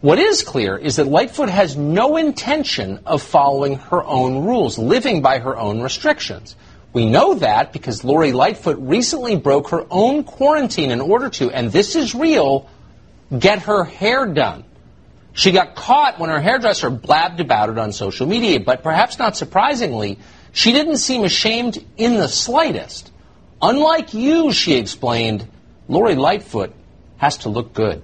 What 0.00 0.18
is 0.18 0.42
clear 0.42 0.78
is 0.78 0.96
that 0.96 1.08
Lightfoot 1.08 1.50
has 1.50 1.76
no 1.76 2.16
intention 2.16 3.00
of 3.04 3.20
following 3.22 3.76
her 3.76 4.02
own 4.02 4.46
rules, 4.46 4.78
living 4.78 5.20
by 5.20 5.38
her 5.40 5.58
own 5.58 5.82
restrictions. 5.82 6.56
We 6.94 7.04
know 7.04 7.34
that 7.34 7.74
because 7.74 8.02
Lori 8.02 8.32
Lightfoot 8.32 8.78
recently 8.80 9.36
broke 9.36 9.68
her 9.68 9.86
own 9.90 10.24
quarantine 10.24 10.90
in 10.90 11.02
order 11.02 11.28
to, 11.28 11.50
and 11.50 11.70
this 11.70 11.96
is 11.96 12.14
real, 12.14 12.66
get 13.38 13.60
her 13.64 13.84
hair 13.84 14.26
done. 14.26 14.64
She 15.34 15.52
got 15.52 15.74
caught 15.74 16.18
when 16.18 16.30
her 16.30 16.40
hairdresser 16.40 16.88
blabbed 16.88 17.40
about 17.40 17.68
it 17.68 17.76
on 17.76 17.92
social 17.92 18.26
media, 18.26 18.58
but 18.58 18.82
perhaps 18.82 19.18
not 19.18 19.36
surprisingly, 19.36 20.18
she 20.52 20.72
didn't 20.72 20.96
seem 20.96 21.24
ashamed 21.24 21.84
in 21.98 22.14
the 22.14 22.26
slightest. 22.26 23.12
Unlike 23.60 24.14
you, 24.14 24.50
she 24.50 24.76
explained, 24.76 25.46
Lori 25.88 26.14
Lightfoot 26.14 26.72
has 27.18 27.36
to 27.38 27.50
look 27.50 27.74
good. 27.74 28.02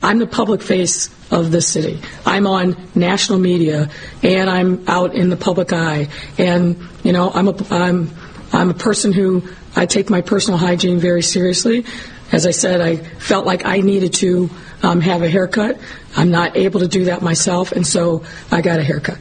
I'm 0.00 0.18
the 0.18 0.26
public 0.26 0.62
face 0.62 1.10
of 1.30 1.50
the 1.50 1.60
city. 1.60 2.00
I'm 2.24 2.46
on 2.46 2.76
national 2.94 3.38
media 3.38 3.90
and 4.22 4.48
I'm 4.48 4.88
out 4.88 5.14
in 5.14 5.28
the 5.28 5.36
public 5.36 5.72
eye. 5.72 6.08
And, 6.38 6.88
you 7.02 7.12
know, 7.12 7.30
I'm 7.30 7.48
a, 7.48 7.56
I'm, 7.70 8.10
I'm 8.52 8.70
a 8.70 8.74
person 8.74 9.12
who 9.12 9.42
I 9.74 9.86
take 9.86 10.08
my 10.08 10.20
personal 10.20 10.56
hygiene 10.56 10.98
very 10.98 11.22
seriously. 11.22 11.84
As 12.30 12.46
I 12.46 12.52
said, 12.52 12.80
I 12.80 12.96
felt 12.96 13.44
like 13.44 13.64
I 13.64 13.78
needed 13.78 14.14
to 14.14 14.50
um, 14.82 15.00
have 15.00 15.22
a 15.22 15.28
haircut. 15.28 15.78
I'm 16.16 16.30
not 16.30 16.56
able 16.56 16.80
to 16.80 16.88
do 16.88 17.06
that 17.06 17.22
myself, 17.22 17.72
and 17.72 17.86
so 17.86 18.24
I 18.50 18.60
got 18.60 18.78
a 18.78 18.82
haircut. 18.82 19.18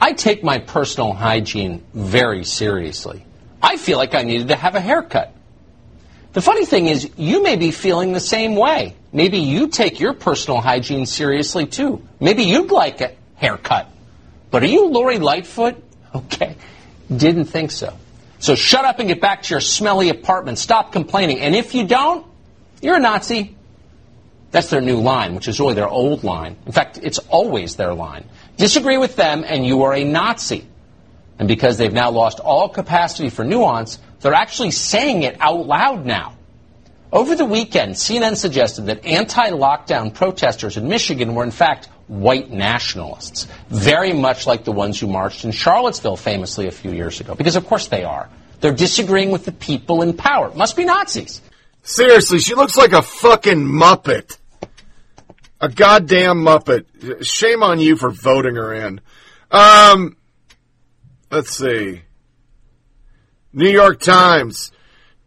I 0.00 0.12
take 0.12 0.42
my 0.42 0.58
personal 0.58 1.12
hygiene 1.12 1.84
very 1.92 2.44
seriously. 2.44 3.26
I 3.62 3.76
feel 3.76 3.98
like 3.98 4.14
I 4.14 4.22
needed 4.22 4.48
to 4.48 4.56
have 4.56 4.74
a 4.74 4.80
haircut. 4.80 5.34
The 6.32 6.40
funny 6.40 6.64
thing 6.64 6.86
is, 6.86 7.10
you 7.16 7.42
may 7.42 7.56
be 7.56 7.70
feeling 7.72 8.12
the 8.12 8.20
same 8.20 8.54
way. 8.54 8.94
Maybe 9.12 9.38
you 9.38 9.68
take 9.68 9.98
your 9.98 10.12
personal 10.12 10.60
hygiene 10.60 11.06
seriously 11.06 11.66
too. 11.66 12.06
Maybe 12.20 12.44
you'd 12.44 12.70
like 12.70 13.00
a 13.00 13.12
haircut. 13.34 13.88
But 14.50 14.62
are 14.62 14.66
you 14.66 14.88
Lori 14.88 15.18
Lightfoot? 15.18 15.84
Okay. 16.12 16.56
Didn't 17.14 17.44
think 17.44 17.70
so. 17.70 17.96
So 18.40 18.56
shut 18.56 18.84
up 18.84 18.98
and 18.98 19.06
get 19.06 19.20
back 19.20 19.44
to 19.44 19.54
your 19.54 19.60
smelly 19.60 20.08
apartment. 20.08 20.58
Stop 20.58 20.90
complaining. 20.92 21.38
And 21.38 21.54
if 21.54 21.72
you 21.72 21.86
don't, 21.86 22.26
you're 22.82 22.96
a 22.96 23.00
Nazi. 23.00 23.54
That's 24.50 24.70
their 24.70 24.80
new 24.80 24.96
line, 24.96 25.36
which 25.36 25.46
is 25.46 25.60
really 25.60 25.74
their 25.74 25.88
old 25.88 26.24
line. 26.24 26.56
In 26.66 26.72
fact, 26.72 26.98
it's 27.00 27.18
always 27.18 27.76
their 27.76 27.94
line. 27.94 28.24
Disagree 28.56 28.98
with 28.98 29.14
them, 29.14 29.44
and 29.46 29.64
you 29.64 29.84
are 29.84 29.94
a 29.94 30.02
Nazi. 30.02 30.66
And 31.38 31.46
because 31.46 31.78
they've 31.78 31.92
now 31.92 32.10
lost 32.10 32.40
all 32.40 32.68
capacity 32.68 33.30
for 33.30 33.44
nuance, 33.44 34.00
they're 34.20 34.34
actually 34.34 34.70
saying 34.70 35.22
it 35.22 35.36
out 35.40 35.66
loud 35.66 36.04
now. 36.06 36.36
Over 37.12 37.34
the 37.34 37.44
weekend, 37.44 37.94
CNN 37.94 38.36
suggested 38.36 38.86
that 38.86 39.04
anti 39.04 39.50
lockdown 39.50 40.14
protesters 40.14 40.76
in 40.76 40.88
Michigan 40.88 41.34
were, 41.34 41.42
in 41.42 41.50
fact, 41.50 41.88
white 42.06 42.50
nationalists, 42.50 43.46
very 43.68 44.12
much 44.12 44.46
like 44.46 44.64
the 44.64 44.72
ones 44.72 45.00
who 45.00 45.08
marched 45.08 45.44
in 45.44 45.50
Charlottesville 45.50 46.16
famously 46.16 46.68
a 46.68 46.70
few 46.70 46.92
years 46.92 47.20
ago, 47.20 47.34
because 47.34 47.56
of 47.56 47.66
course 47.66 47.88
they 47.88 48.04
are. 48.04 48.28
They're 48.60 48.74
disagreeing 48.74 49.30
with 49.30 49.44
the 49.44 49.52
people 49.52 50.02
in 50.02 50.16
power. 50.16 50.48
It 50.48 50.56
must 50.56 50.76
be 50.76 50.84
Nazis. 50.84 51.40
Seriously, 51.82 52.38
she 52.38 52.54
looks 52.54 52.76
like 52.76 52.92
a 52.92 53.02
fucking 53.02 53.58
Muppet. 53.58 54.36
A 55.60 55.68
goddamn 55.68 56.38
Muppet. 56.38 57.24
Shame 57.24 57.62
on 57.62 57.80
you 57.80 57.96
for 57.96 58.10
voting 58.10 58.56
her 58.56 58.72
in. 58.72 59.00
Um, 59.50 60.16
let's 61.30 61.56
see. 61.56 62.02
New 63.52 63.68
York 63.68 64.00
Times. 64.00 64.70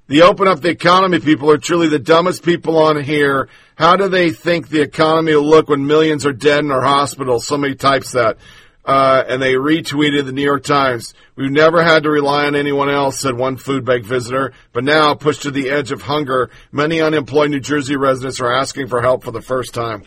The 0.08 0.22
open 0.22 0.48
up 0.48 0.62
the 0.62 0.70
economy 0.70 1.20
people 1.20 1.50
are 1.52 1.58
truly 1.58 1.88
the 1.88 2.00
dumbest 2.00 2.44
people 2.44 2.78
on 2.78 3.02
here. 3.04 3.50
How 3.76 3.96
do 3.96 4.08
they 4.08 4.32
think 4.32 4.70
the 4.70 4.82
economy 4.82 5.36
will 5.36 5.44
look 5.44 5.70
when 5.70 5.88
millions 5.88 6.26
are 6.26 6.34
dead 6.34 6.60
in 6.60 6.72
our 6.72 6.84
hospitals? 6.84 7.46
Somebody 7.46 7.76
types 7.76 8.12
that. 8.12 8.38
Uh, 8.86 9.24
and 9.28 9.42
they 9.42 9.54
retweeted 9.54 10.26
the 10.26 10.34
New 10.34 10.44
York 10.44 10.64
Times. 10.64 11.14
We've 11.36 11.52
never 11.52 11.82
had 11.84 12.04
to 12.04 12.10
rely 12.10 12.46
on 12.46 12.56
anyone 12.56 12.90
else, 12.90 13.20
said 13.20 13.36
one 13.36 13.56
food 13.56 13.86
bank 13.86 14.06
visitor. 14.06 14.54
But 14.74 14.84
now, 14.84 15.16
pushed 15.16 15.44
to 15.44 15.52
the 15.52 15.70
edge 15.70 15.92
of 15.92 16.02
hunger, 16.02 16.50
many 16.72 17.02
unemployed 17.02 17.52
New 17.52 17.62
Jersey 17.62 17.96
residents 17.96 18.42
are 18.42 18.54
asking 18.54 18.88
for 18.88 19.02
help 19.02 19.24
for 19.24 19.32
the 19.32 19.42
first 19.42 19.74
time. 19.74 20.04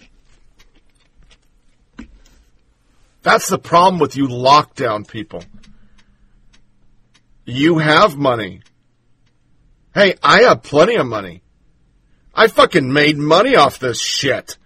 That's 3.23 3.49
the 3.49 3.59
problem 3.59 3.99
with 3.99 4.15
you 4.15 4.29
lockdown 4.29 5.09
people. 5.09 5.43
You 7.47 7.79
have 7.79 8.17
money. 8.17 8.61
Hey, 9.95 10.17
I 10.23 10.43
have 10.43 10.65
plenty 10.65 10.97
of 10.97 11.07
money. 11.07 11.43
I 12.35 12.49
fucking 12.49 12.93
made 12.93 13.17
money 13.17 13.55
off 13.55 13.79
this 13.79 14.01
shit. 14.01 14.59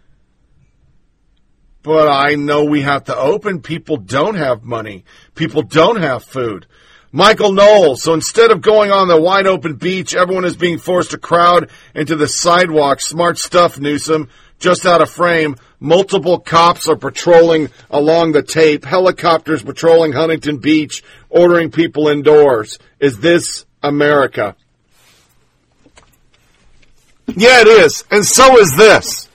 But 1.83 2.09
I 2.09 2.35
know 2.35 2.65
we 2.65 2.83
have 2.83 3.05
to 3.05 3.17
open. 3.17 3.61
People 3.61 3.99
don't 3.99 4.35
have 4.35 4.65
money. 4.65 5.05
People 5.35 5.63
don't 5.63 6.01
have 6.01 6.25
food. 6.25 6.67
Michael 7.13 7.53
Knowles. 7.53 8.03
So 8.03 8.15
instead 8.15 8.51
of 8.51 8.63
going 8.63 8.91
on 8.91 9.09
the 9.09 9.21
wide 9.21 9.47
open 9.47 9.75
beach, 9.75 10.15
everyone 10.15 10.45
is 10.47 10.57
being 10.57 10.79
forced 10.79 11.11
to 11.11 11.19
crowd 11.19 11.71
into 11.95 12.17
the 12.17 12.29
sidewalk. 12.29 13.01
Smart 13.01 13.39
stuff, 13.39 13.79
Newsom. 13.79 14.29
Just 14.61 14.87
out 14.87 15.03
of 15.03 15.11
frame. 15.11 15.57
Multiple 15.81 16.39
cops 16.39 16.87
are 16.89 16.97
patrolling 16.97 17.71
along 17.91 18.33
the 18.33 18.43
tape. 18.43 18.85
Helicopters 18.85 19.63
patrolling 19.63 20.13
Huntington 20.13 20.59
Beach, 20.59 21.03
ordering 21.29 21.71
people 21.71 22.09
indoors. 22.09 22.79
Is 23.01 23.19
this 23.19 23.65
America? 23.83 24.55
Yeah, 27.27 27.63
it 27.63 27.67
is. 27.67 28.05
And 28.11 28.25
so 28.25 28.59
is 28.59 28.73
this. 28.77 29.29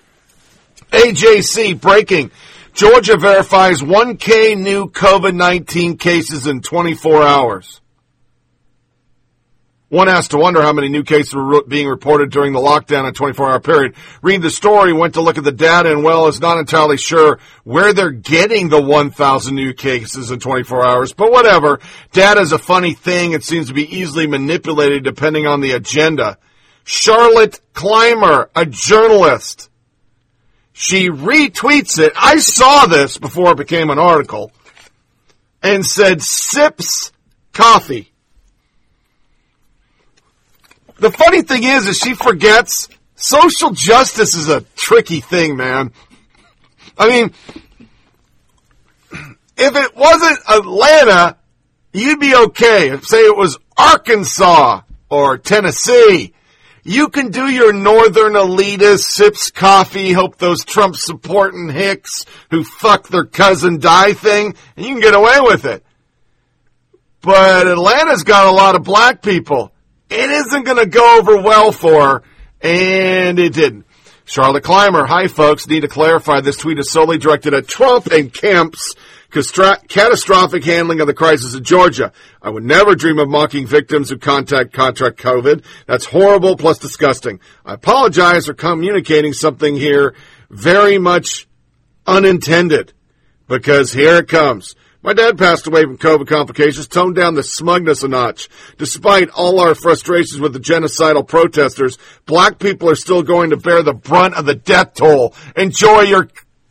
AJC 0.91 1.81
breaking. 1.81 2.31
Georgia 2.73 3.17
verifies 3.17 3.81
1K 3.81 4.57
new 4.57 4.89
COVID 4.89 5.33
19 5.33 5.97
cases 5.97 6.45
in 6.45 6.61
24 6.61 7.23
hours. 7.23 7.81
One 9.89 10.07
has 10.07 10.29
to 10.29 10.37
wonder 10.37 10.63
how 10.63 10.73
many 10.73 10.89
new 10.89 11.03
cases 11.03 11.35
were 11.35 11.63
being 11.63 11.87
reported 11.87 12.31
during 12.31 12.53
the 12.53 12.59
lockdown 12.59 13.05
and 13.05 13.15
24 13.15 13.51
hour 13.51 13.59
period. 13.59 13.95
Read 14.23 14.41
the 14.41 14.49
story, 14.49 14.93
went 14.93 15.13
to 15.13 15.21
look 15.21 15.37
at 15.37 15.43
the 15.43 15.51
data, 15.51 15.91
and 15.91 16.03
well, 16.03 16.27
is 16.27 16.41
not 16.41 16.57
entirely 16.57 16.97
sure 16.97 17.39
where 17.63 17.93
they're 17.93 18.09
getting 18.09 18.69
the 18.69 18.81
1,000 18.81 19.53
new 19.53 19.73
cases 19.73 20.31
in 20.31 20.39
24 20.39 20.83
hours, 20.83 21.13
but 21.13 21.31
whatever. 21.31 21.79
Data 22.11 22.41
is 22.41 22.51
a 22.51 22.57
funny 22.57 22.93
thing. 22.93 23.33
It 23.33 23.43
seems 23.43 23.67
to 23.67 23.73
be 23.73 23.95
easily 23.95 24.25
manipulated 24.25 25.03
depending 25.03 25.45
on 25.45 25.61
the 25.61 25.73
agenda. 25.73 26.39
Charlotte 26.83 27.61
Clymer, 27.73 28.49
a 28.55 28.65
journalist, 28.65 29.69
she 30.73 31.09
retweets 31.09 31.99
it. 31.99 32.13
I 32.15 32.37
saw 32.37 32.87
this 32.87 33.19
before 33.19 33.51
it 33.51 33.57
became 33.57 33.91
an 33.91 33.99
article 33.99 34.51
and 35.61 35.85
said, 35.85 36.21
sips 36.21 37.11
coffee. 37.53 38.11
The 41.05 41.11
funny 41.11 41.43
thing 41.43 41.63
is, 41.63 41.85
is 41.85 41.99
she 41.99 42.15
forgets 42.15 42.89
social 43.13 43.69
justice 43.69 44.33
is 44.33 44.49
a 44.49 44.61
tricky 44.75 45.19
thing, 45.19 45.55
man. 45.55 45.91
I 46.97 47.07
mean, 47.07 47.31
if 49.55 49.75
it 49.75 49.95
wasn't 49.95 50.39
Atlanta, 50.49 51.37
you'd 51.93 52.19
be 52.19 52.33
okay. 52.35 52.89
If, 52.89 53.05
say 53.05 53.19
it 53.19 53.37
was 53.37 53.59
Arkansas 53.77 54.81
or 55.07 55.37
Tennessee, 55.37 56.33
you 56.83 57.09
can 57.09 57.29
do 57.29 57.51
your 57.51 57.71
northern 57.71 58.33
elitist 58.33 59.03
sips 59.03 59.51
coffee, 59.51 60.11
hope 60.11 60.37
those 60.37 60.65
Trump 60.65 60.95
supporting 60.95 61.69
hicks 61.69 62.25
who 62.49 62.63
fuck 62.63 63.09
their 63.09 63.25
cousin 63.25 63.77
die 63.77 64.13
thing, 64.13 64.55
and 64.75 64.83
you 64.87 64.93
can 64.93 65.01
get 65.01 65.13
away 65.13 65.37
with 65.41 65.65
it. 65.65 65.85
But 67.21 67.67
Atlanta's 67.67 68.23
got 68.23 68.47
a 68.47 68.57
lot 68.57 68.73
of 68.73 68.81
black 68.81 69.21
people 69.21 69.71
it 70.09 70.29
isn't 70.29 70.63
going 70.63 70.77
to 70.77 70.85
go 70.85 71.19
over 71.19 71.41
well 71.41 71.71
for 71.71 72.07
her, 72.07 72.23
and 72.61 73.39
it 73.39 73.53
didn't. 73.53 73.85
Charlotte 74.25 74.63
Clymer, 74.63 75.05
hi 75.05 75.27
folks, 75.27 75.67
need 75.67 75.81
to 75.81 75.87
clarify 75.87 76.41
this 76.41 76.57
tweet 76.57 76.79
is 76.79 76.91
solely 76.91 77.19
directed 77.19 77.53
at 77.53 77.67
Trump 77.67 78.07
and 78.07 78.33
Kemp's 78.33 78.95
catastrophic 79.29 80.63
handling 80.63 81.01
of 81.01 81.07
the 81.07 81.13
crisis 81.13 81.53
in 81.55 81.63
Georgia. 81.63 82.11
I 82.41 82.49
would 82.49 82.63
never 82.63 82.95
dream 82.95 83.19
of 83.19 83.29
mocking 83.29 83.67
victims 83.67 84.09
who 84.09 84.17
contact 84.17 84.73
contract 84.73 85.19
COVID. 85.19 85.63
That's 85.85 86.05
horrible 86.05 86.55
plus 86.55 86.79
disgusting. 86.79 87.39
I 87.65 87.73
apologize 87.73 88.45
for 88.45 88.53
communicating 88.53 89.33
something 89.33 89.75
here 89.75 90.15
very 90.49 90.97
much 90.97 91.47
unintended 92.07 92.93
because 93.47 93.91
here 93.91 94.15
it 94.17 94.27
comes. 94.27 94.75
My 95.05 95.13
dad 95.13 95.37
passed 95.37 95.67
away 95.67 95.83
from 95.83 95.99
COVID 95.99 96.25
complications, 96.25 96.87
toned 96.87 97.15
down 97.15 97.35
the 97.35 97.43
smugness 97.43 98.01
a 98.01 98.07
notch. 98.07 98.49
Despite 98.79 99.29
all 99.29 99.59
our 99.59 99.75
frustrations 99.75 100.41
with 100.41 100.53
the 100.53 100.59
genocidal 100.59 101.27
protesters, 101.27 101.99
black 102.25 102.57
people 102.57 102.89
are 102.89 102.95
still 102.95 103.21
going 103.21 103.51
to 103.51 103.55
bear 103.55 103.83
the 103.83 103.93
brunt 103.93 104.33
of 104.33 104.47
the 104.47 104.55
death 104.55 104.95
toll. 104.95 105.35
Enjoy 105.55 106.01
your 106.01 106.29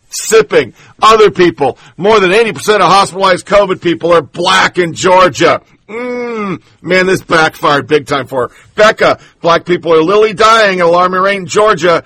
sipping. 0.08 0.74
Other 1.00 1.30
people, 1.30 1.78
more 1.96 2.18
than 2.18 2.32
80% 2.32 2.80
of 2.80 2.82
hospitalized 2.82 3.46
COVID 3.46 3.80
people 3.80 4.12
are 4.12 4.22
black 4.22 4.78
in 4.78 4.94
Georgia. 4.94 5.62
Mmm, 5.88 6.60
man, 6.82 7.06
this 7.06 7.22
backfired 7.22 7.86
big 7.86 8.08
time 8.08 8.26
for 8.26 8.48
her. 8.48 8.54
Becca, 8.74 9.20
black 9.42 9.64
people 9.64 9.92
are 9.94 10.02
literally 10.02 10.34
dying 10.34 10.80
at 10.80 10.86
alarming 10.86 11.20
rate 11.20 11.36
in 11.36 11.46
Georgia. 11.46 12.02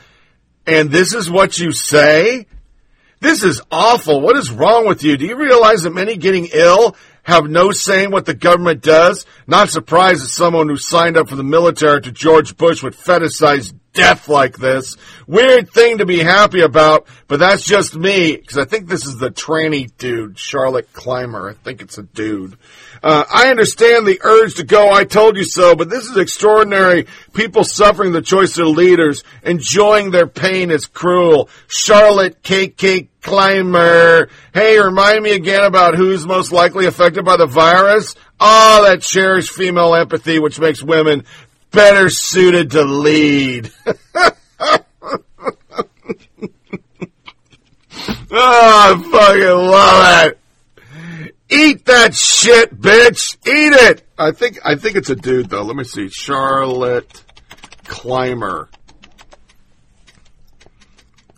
And 0.67 0.91
this 0.91 1.15
is 1.15 1.31
what 1.31 1.59
you 1.59 1.73
say? 1.73 2.45
This 3.20 3.43
is 3.43 3.61
awful. 3.70 4.20
What 4.20 4.36
is 4.36 4.51
wrong 4.51 4.86
with 4.86 5.03
you? 5.03 5.16
Do 5.16 5.27
you 5.27 5.36
realize 5.36 5.82
that 5.82 5.90
many 5.90 6.16
getting 6.16 6.49
ill 6.53 6.97
have 7.24 7.49
no 7.51 7.73
say 7.73 8.05
in 8.05 8.11
what 8.11 8.27
the 8.27 8.35
government 8.35 8.81
does? 8.81 9.27
Not 9.47 9.70
surprised 9.70 10.23
that 10.23 10.28
someone 10.28 10.69
who 10.69 10.77
signed 10.77 11.16
up 11.16 11.28
for 11.28 11.36
the 11.36 11.43
military 11.43 12.01
to 12.03 12.12
George 12.12 12.57
Bush 12.57 12.82
would 12.82 12.95
fetishize 12.95 13.74
death 13.99 14.29
like 14.29 14.57
this. 14.57 14.97
Weird 15.27 15.70
thing 15.70 15.99
to 15.99 16.07
be 16.07 16.20
happy 16.20 16.61
about, 16.61 17.09
but 17.27 17.41
that's 17.41 17.65
just 17.65 17.97
me, 17.97 18.37
because 18.37 18.57
I 18.57 18.65
think 18.65 18.87
this 18.87 19.05
is 19.05 19.16
the 19.16 19.31
tranny 19.31 19.91
dude, 19.99 20.39
Charlotte 20.39 20.93
Clymer. 20.93 21.51
I 21.51 21.55
think 21.55 21.83
it's 21.83 21.99
a 21.99 22.05
dude. 22.05 22.57
Uh, 23.03 23.25
I 23.29 23.51
understand 23.51 24.07
the 24.07 24.20
urge 24.23 24.55
to 24.57 24.65
go, 24.65 24.93
I 24.93 25.05
told 25.05 25.37
you 25.37 25.45
so, 25.45 25.75
but 25.75 25.91
this 25.91 26.05
is 26.05 26.16
extraordinary. 26.16 27.07
People 27.33 27.65
suffering 27.65 28.12
the 28.12 28.23
choice 28.23 28.57
of 28.59 28.69
leaders, 28.69 29.25
enjoying 29.43 30.12
their 30.12 30.29
pain 30.29 30.70
is 30.70 30.87
cruel. 30.87 31.49
Charlotte 31.66 32.41
KK 32.43 33.09
Clymer. 33.20 34.29
Hey, 34.55 34.79
remind 34.79 35.23
me 35.23 35.33
again 35.33 35.65
about 35.65 35.97
who's 35.97 36.25
most 36.25 36.53
likely 36.53 36.87
affected 36.87 37.25
by 37.25 37.37
the 37.37 37.47
virus. 37.47 38.15
Oh, 38.41 38.85
that 38.85 39.03
cherished 39.03 39.51
female 39.51 39.95
empathy, 39.95 40.39
which 40.39 40.61
makes 40.61 40.83
women 40.83 41.25
better 41.70 42.09
suited 42.09 42.73
to 42.73 42.82
lead. 42.82 43.70
oh, 43.85 43.95
I 48.32 49.03
fucking 49.12 49.70
love 49.70 50.27
it. 50.27 50.39
Eat 51.51 51.86
that 51.86 52.15
shit, 52.15 52.78
bitch. 52.78 53.36
Eat 53.47 53.73
it. 53.73 54.03
I 54.19 54.32
think 54.32 54.59
I 54.65 54.74
think 54.74 54.97
it's 54.97 55.09
a 55.09 55.16
dude 55.16 55.49
though. 55.49 55.62
Let 55.62 55.77
me 55.77 55.85
see. 55.85 56.09
Charlotte 56.09 57.24
Clymer. 57.85 58.69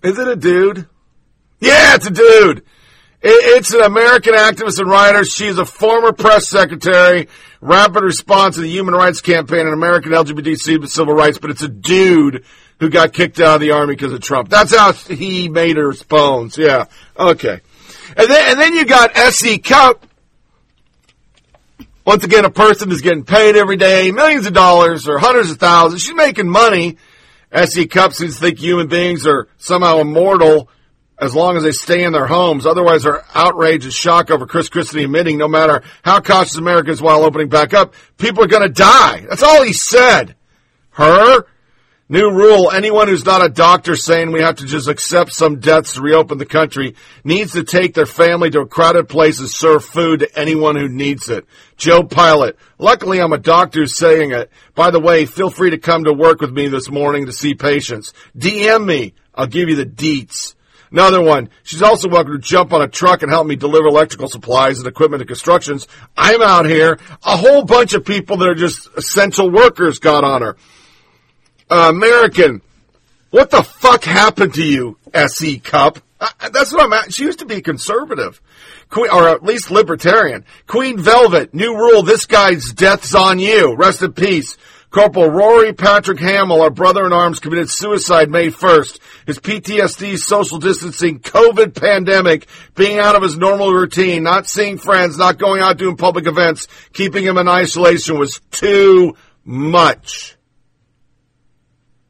Is 0.03 0.19
it 0.19 0.27
a 0.27 0.37
dude? 0.37 0.89
Yeah, 1.61 1.95
it's 1.95 2.07
a 2.07 2.11
dude. 2.11 2.65
It's 3.23 3.75
an 3.75 3.83
American 3.83 4.33
activist 4.35 4.79
and 4.79 4.89
writer. 4.89 5.25
She's 5.25 5.59
a 5.59 5.67
former 5.67 6.13
press 6.13 6.49
secretary, 6.49 7.29
rapid 7.61 8.03
response 8.03 8.55
to 8.55 8.63
the 8.63 8.69
Human 8.69 8.95
Rights 8.95 9.21
Campaign 9.21 9.61
and 9.61 9.75
American 9.75 10.13
LGBT 10.13 10.89
civil 10.89 11.15
rights, 11.15 11.39
but 11.39 11.51
it's 11.51 11.63
a 11.63 11.69
dude 11.69 12.45
who 12.79 12.89
got 12.89 13.13
kicked 13.13 13.39
out 13.39 13.57
of 13.57 13.61
the 13.61 13.73
army 13.73 13.95
because 13.95 14.15
of 14.15 14.23
Trump. 14.23 14.49
That's 14.49 14.75
how 14.75 14.93
he 14.93 15.51
made 15.51 15.77
her 15.77 15.93
bones. 16.09 16.57
Yeah. 16.57 16.87
Okay. 17.19 17.61
And 18.17 18.31
then, 18.31 18.51
and 18.51 18.61
then 18.61 18.75
you 18.75 18.87
got 18.87 19.15
S.E. 19.15 19.59
Cupp. 19.59 20.07
Once 22.07 22.25
again, 22.25 22.47
a 22.47 22.51
person 22.51 22.91
is 22.91 23.03
getting 23.03 23.25
paid 23.25 23.55
every 23.55 23.77
day, 23.77 24.11
millions 24.11 24.47
of 24.47 24.55
dollars 24.55 25.07
or 25.07 25.19
hundreds 25.19 25.51
of 25.51 25.59
thousands. 25.59 26.03
She's 26.03 26.15
making 26.15 26.49
money. 26.49 26.97
S.E. 27.53 27.87
Cupp 27.87 28.15
seems 28.15 28.37
to 28.37 28.41
think 28.41 28.59
human 28.59 28.89
beings 28.89 29.27
are 29.27 29.47
somehow 29.59 29.99
immortal 29.99 30.71
as 31.21 31.35
long 31.35 31.57
as 31.57 31.63
they 31.63 31.73
stay 31.73 32.03
in 32.03 32.13
their 32.13 32.27
homes. 32.27 32.67
Otherwise, 32.67 33.03
their 33.03 33.25
outrage 33.35 33.85
and 33.85 33.93
shock 33.93 34.31
over 34.31 34.47
Chris 34.47 34.69
Christie 34.69 35.05
admitting 35.05 35.39
no 35.39 35.49
matter 35.49 35.83
how 36.03 36.21
cautious 36.21 36.57
Americans 36.57 37.03
while 37.03 37.23
opening 37.23 37.49
back 37.49 37.75
up, 37.75 37.95
people 38.17 38.43
are 38.43 38.49
going 38.49 38.67
to 38.67 38.69
die. 38.69 39.27
That's 39.29 39.43
all 39.43 39.63
he 39.63 39.75
said. 39.75 40.35
Her? 40.91 41.45
New 42.13 42.29
rule, 42.29 42.73
anyone 42.73 43.07
who's 43.07 43.25
not 43.25 43.45
a 43.45 43.49
doctor 43.49 43.95
saying 43.95 44.33
we 44.33 44.41
have 44.41 44.57
to 44.57 44.67
just 44.67 44.89
accept 44.89 45.33
some 45.33 45.61
deaths 45.61 45.95
to 45.95 46.01
reopen 46.01 46.39
the 46.39 46.45
country 46.45 46.97
needs 47.23 47.53
to 47.53 47.63
take 47.63 47.95
their 47.95 48.05
family 48.05 48.51
to 48.51 48.63
a 48.63 48.67
crowded 48.67 49.09
place 49.09 49.39
and 49.39 49.49
serve 49.49 49.85
food 49.85 50.19
to 50.19 50.39
anyone 50.39 50.75
who 50.75 50.89
needs 50.89 51.29
it. 51.29 51.47
Joe 51.77 52.03
Pilot. 52.03 52.59
Luckily 52.79 53.21
I'm 53.21 53.33
a 53.33 53.39
doctor 53.39 53.87
saying 53.87 54.33
it. 54.33 54.51
By 54.75 54.91
the 54.91 54.99
way, 54.99 55.25
feel 55.25 55.51
free 55.51 55.71
to 55.71 55.79
come 55.79 56.03
to 56.03 56.13
work 56.13 56.41
with 56.41 56.51
me 56.51 56.67
this 56.67 56.91
morning 56.91 57.27
to 57.27 57.33
see 57.33 57.55
patients. 57.55 58.13
DM 58.37 58.85
me. 58.85 59.15
I'll 59.33 59.47
give 59.47 59.69
you 59.69 59.77
the 59.77 59.87
deets. 59.87 60.57
Another 60.93 61.23
one. 61.23 61.51
She's 61.63 61.83
also 61.83 62.09
welcome 62.09 62.33
to 62.33 62.39
jump 62.39 62.73
on 62.73 62.83
a 62.83 62.89
truck 62.89 63.23
and 63.23 63.31
help 63.31 63.47
me 63.47 63.55
deliver 63.55 63.87
electrical 63.87 64.29
supplies 64.29 64.79
and 64.79 64.89
equipment 64.89 65.21
to 65.21 65.27
constructions. 65.27 65.87
I'm 66.17 66.43
out 66.43 66.67
here. 66.67 66.99
A 67.25 67.37
whole 67.37 67.65
bunch 67.65 67.95
of 67.95 68.05
people 68.05 68.39
that 68.39 68.49
are 68.49 68.55
just 68.55 68.89
essential 68.97 69.51
workers 69.51 70.01
got 70.01 70.25
on 70.25 70.43
her. 70.43 70.57
Uh, 71.71 71.91
American, 71.91 72.61
what 73.31 73.51
the 73.51 73.63
fuck 73.63 74.03
happened 74.03 74.55
to 74.55 74.65
you, 74.65 74.99
S.E. 75.15 75.61
Cupp? 75.61 76.01
Uh, 76.21 76.29
that's 76.53 76.73
what 76.73 76.83
I'm 76.83 76.93
at. 76.93 77.15
She 77.15 77.23
used 77.23 77.39
to 77.39 77.47
be 77.47 77.63
conservative. 77.63 78.43
Queen, 78.89 79.11
or 79.11 79.29
at 79.29 79.45
least 79.45 79.71
libertarian. 79.71 80.45
Queen 80.67 80.99
Velvet, 80.99 81.55
new 81.55 81.77
rule, 81.77 82.03
this 82.03 82.27
guy's 82.27 82.73
death's 82.73 83.15
on 83.15 83.39
you. 83.39 83.77
Rest 83.77 84.03
in 84.03 84.13
peace. 84.13 84.59
Corporal 84.91 85.29
Rory 85.29 85.73
Patrick 85.73 86.19
Hamill, 86.19 86.63
our 86.63 86.71
brother 86.71 87.07
in 87.07 87.13
arms, 87.13 87.39
committed 87.39 87.71
suicide 87.71 88.29
May 88.29 88.49
1st. 88.49 88.99
His 89.25 89.39
PTSD, 89.39 90.19
social 90.19 90.59
distancing, 90.59 91.21
COVID 91.21 91.81
pandemic, 91.81 92.49
being 92.75 92.99
out 92.99 93.15
of 93.15 93.23
his 93.23 93.37
normal 93.37 93.73
routine, 93.73 94.25
not 94.25 94.49
seeing 94.49 94.79
friends, 94.79 95.17
not 95.17 95.39
going 95.39 95.63
out 95.63 95.79
doing 95.79 95.97
public 95.97 96.27
events, 96.27 96.67
keeping 96.93 97.25
him 97.25 97.39
in 97.39 97.47
isolation 97.47 98.19
was 98.19 98.41
too 98.51 99.15
much. 99.45 100.37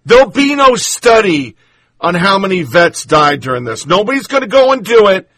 There'll 0.06 0.30
be 0.30 0.54
no 0.54 0.76
study 0.76 1.56
on 2.00 2.14
how 2.14 2.38
many 2.38 2.62
vets 2.62 3.04
died 3.04 3.42
during 3.42 3.64
this. 3.64 3.84
Nobody's 3.84 4.26
going 4.26 4.42
to 4.42 4.48
go 4.48 4.72
and 4.72 4.82
do 4.82 5.08
it. 5.08 5.28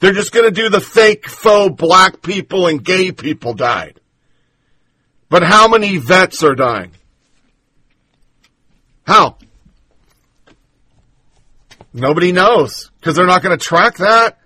They're 0.00 0.12
just 0.12 0.32
going 0.32 0.44
to 0.44 0.50
do 0.50 0.68
the 0.68 0.82
fake 0.82 1.30
faux 1.30 1.74
black 1.74 2.20
people 2.20 2.66
and 2.66 2.84
gay 2.84 3.10
people 3.10 3.54
died. 3.54 4.00
But 5.34 5.42
how 5.42 5.66
many 5.66 5.96
vets 5.96 6.44
are 6.44 6.54
dying? 6.54 6.92
How? 9.04 9.36
Nobody 11.92 12.30
knows 12.30 12.92
because 13.00 13.16
they're 13.16 13.26
not 13.26 13.42
going 13.42 13.58
to 13.58 13.64
track 13.64 13.96
that. 13.96 14.38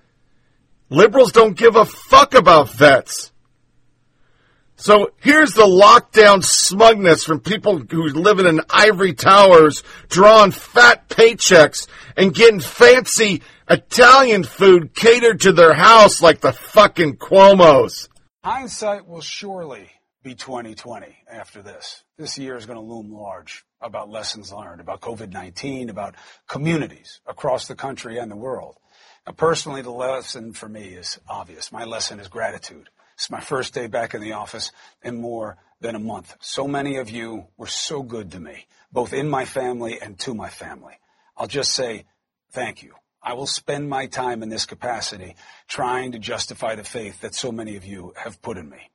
Liberals 0.89 1.33
don't 1.33 1.59
give 1.59 1.77
a 1.77 1.85
fuck 1.85 2.33
about 2.33 2.71
vets. 2.71 3.33
So 4.77 5.11
here's 5.19 5.53
the 5.53 5.67
lockdown 5.67 6.43
smugness 6.43 7.23
from 7.23 7.41
people 7.41 7.77
who 7.81 8.05
live 8.05 8.39
in 8.39 8.63
ivory 8.71 9.13
towers, 9.13 9.83
drawing 10.09 10.53
fat 10.53 11.07
paychecks 11.11 11.87
and 12.17 12.35
getting 12.35 12.61
fancy 12.61 13.43
Italian 13.69 14.43
food 14.43 14.95
catered 14.95 15.43
to 15.43 15.53
their 15.53 15.75
house 15.75 16.23
like 16.23 16.41
the 16.41 16.55
fucking 16.55 17.19
Cuomo's. 17.19 18.09
Hindsight 18.43 19.07
will 19.07 19.21
surely 19.21 19.91
be 20.23 20.35
2020 20.35 21.17
after 21.31 21.63
this. 21.63 22.03
This 22.17 22.39
year 22.39 22.57
is 22.57 22.67
going 22.67 22.79
to 22.79 22.85
loom 22.85 23.13
large 23.13 23.65
about 23.81 24.11
lessons 24.11 24.53
learned, 24.53 24.81
about 24.81 25.01
COVID-19, 25.01 25.91
about 25.91 26.17
communities 26.49 27.21
across 27.27 27.69
the 27.69 27.75
country 27.75 28.19
and 28.19 28.31
the 28.31 28.37
world. 28.37 28.77
Now, 29.27 29.33
personally, 29.33 29.83
the 29.83 29.91
lesson 29.91 30.53
for 30.53 30.69
me 30.69 30.89
is 30.89 31.21
obvious. 31.29 31.71
My 31.71 31.85
lesson 31.85 32.19
is 32.19 32.29
gratitude. 32.29 32.89
It's 33.15 33.31
my 33.31 33.41
first 33.41 33.75
day 33.75 33.87
back 33.87 34.15
in 34.15 34.21
the 34.21 34.33
office 34.33 34.73
in 35.03 35.21
more 35.21 35.57
than 35.81 35.95
a 35.95 36.01
month. 36.01 36.37
So 36.41 36.67
many 36.67 36.97
of 36.97 37.11
you 37.11 37.47
were 37.57 37.67
so 37.67 38.03
good 38.03 38.33
to 38.33 38.41
me, 38.41 38.67
both 38.93 39.13
in 39.13 39.29
my 39.29 39.45
family 39.45 39.99
and 40.01 40.19
to 40.21 40.35
my 40.35 40.49
family. 40.49 40.95
I'll 41.37 41.47
just 41.47 41.73
say 41.73 42.07
thank 42.51 42.83
you. 42.83 42.95
I 43.23 43.35
will 43.35 43.47
spend 43.47 43.89
my 43.89 44.07
time 44.07 44.43
in 44.43 44.49
this 44.49 44.67
capacity 44.67 45.37
trying 45.69 46.13
to 46.13 46.19
justify 46.19 46.75
the 46.75 46.85
faith 46.85 47.21
that 47.21 47.35
so 47.35 47.53
many 47.53 47.77
of 47.77 47.85
you 47.85 48.13
have 48.17 48.41
put 48.43 48.57
in 48.57 48.69
me. 48.69 48.91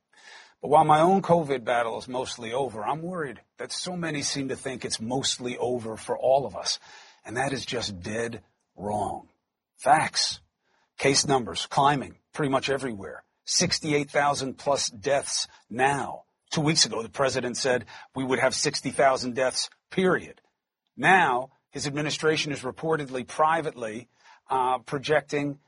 But 0.63 0.69
while 0.69 0.85
my 0.85 1.01
own 1.01 1.21
COVID 1.21 1.65
battle 1.65 1.99
is 1.99 2.07
mostly 2.07 2.53
over, 2.53 2.85
I'm 2.85 3.01
worried 3.01 3.41
that 3.57 3.73
so 3.73 3.97
many 3.97 4.21
seem 4.21 4.47
to 4.47 4.55
think 4.55 4.85
it's 4.85 5.01
mostly 5.01 5.57
over 5.57 5.97
for 5.97 6.17
all 6.17 6.45
of 6.45 6.55
us. 6.55 6.79
And 7.25 7.35
that 7.35 7.51
is 7.51 7.65
just 7.65 7.99
dead 7.99 8.41
wrong. 8.77 9.27
Facts. 9.75 10.39
Case 10.97 11.27
numbers 11.27 11.65
climbing 11.65 12.15
pretty 12.31 12.49
much 12.49 12.69
everywhere. 12.69 13.25
68,000 13.43 14.57
plus 14.57 14.89
deaths 14.89 15.49
now. 15.69 16.23
Two 16.49 16.61
weeks 16.61 16.85
ago, 16.85 17.03
the 17.03 17.09
president 17.09 17.57
said 17.57 17.83
we 18.15 18.23
would 18.23 18.39
have 18.39 18.55
60,000 18.55 19.35
deaths, 19.35 19.69
period. 19.91 20.39
Now, 20.95 21.49
his 21.71 21.87
administration 21.87 22.53
is 22.53 22.61
reportedly 22.61 23.27
privately 23.27 24.07
uh, 24.49 24.77
projecting 24.77 25.59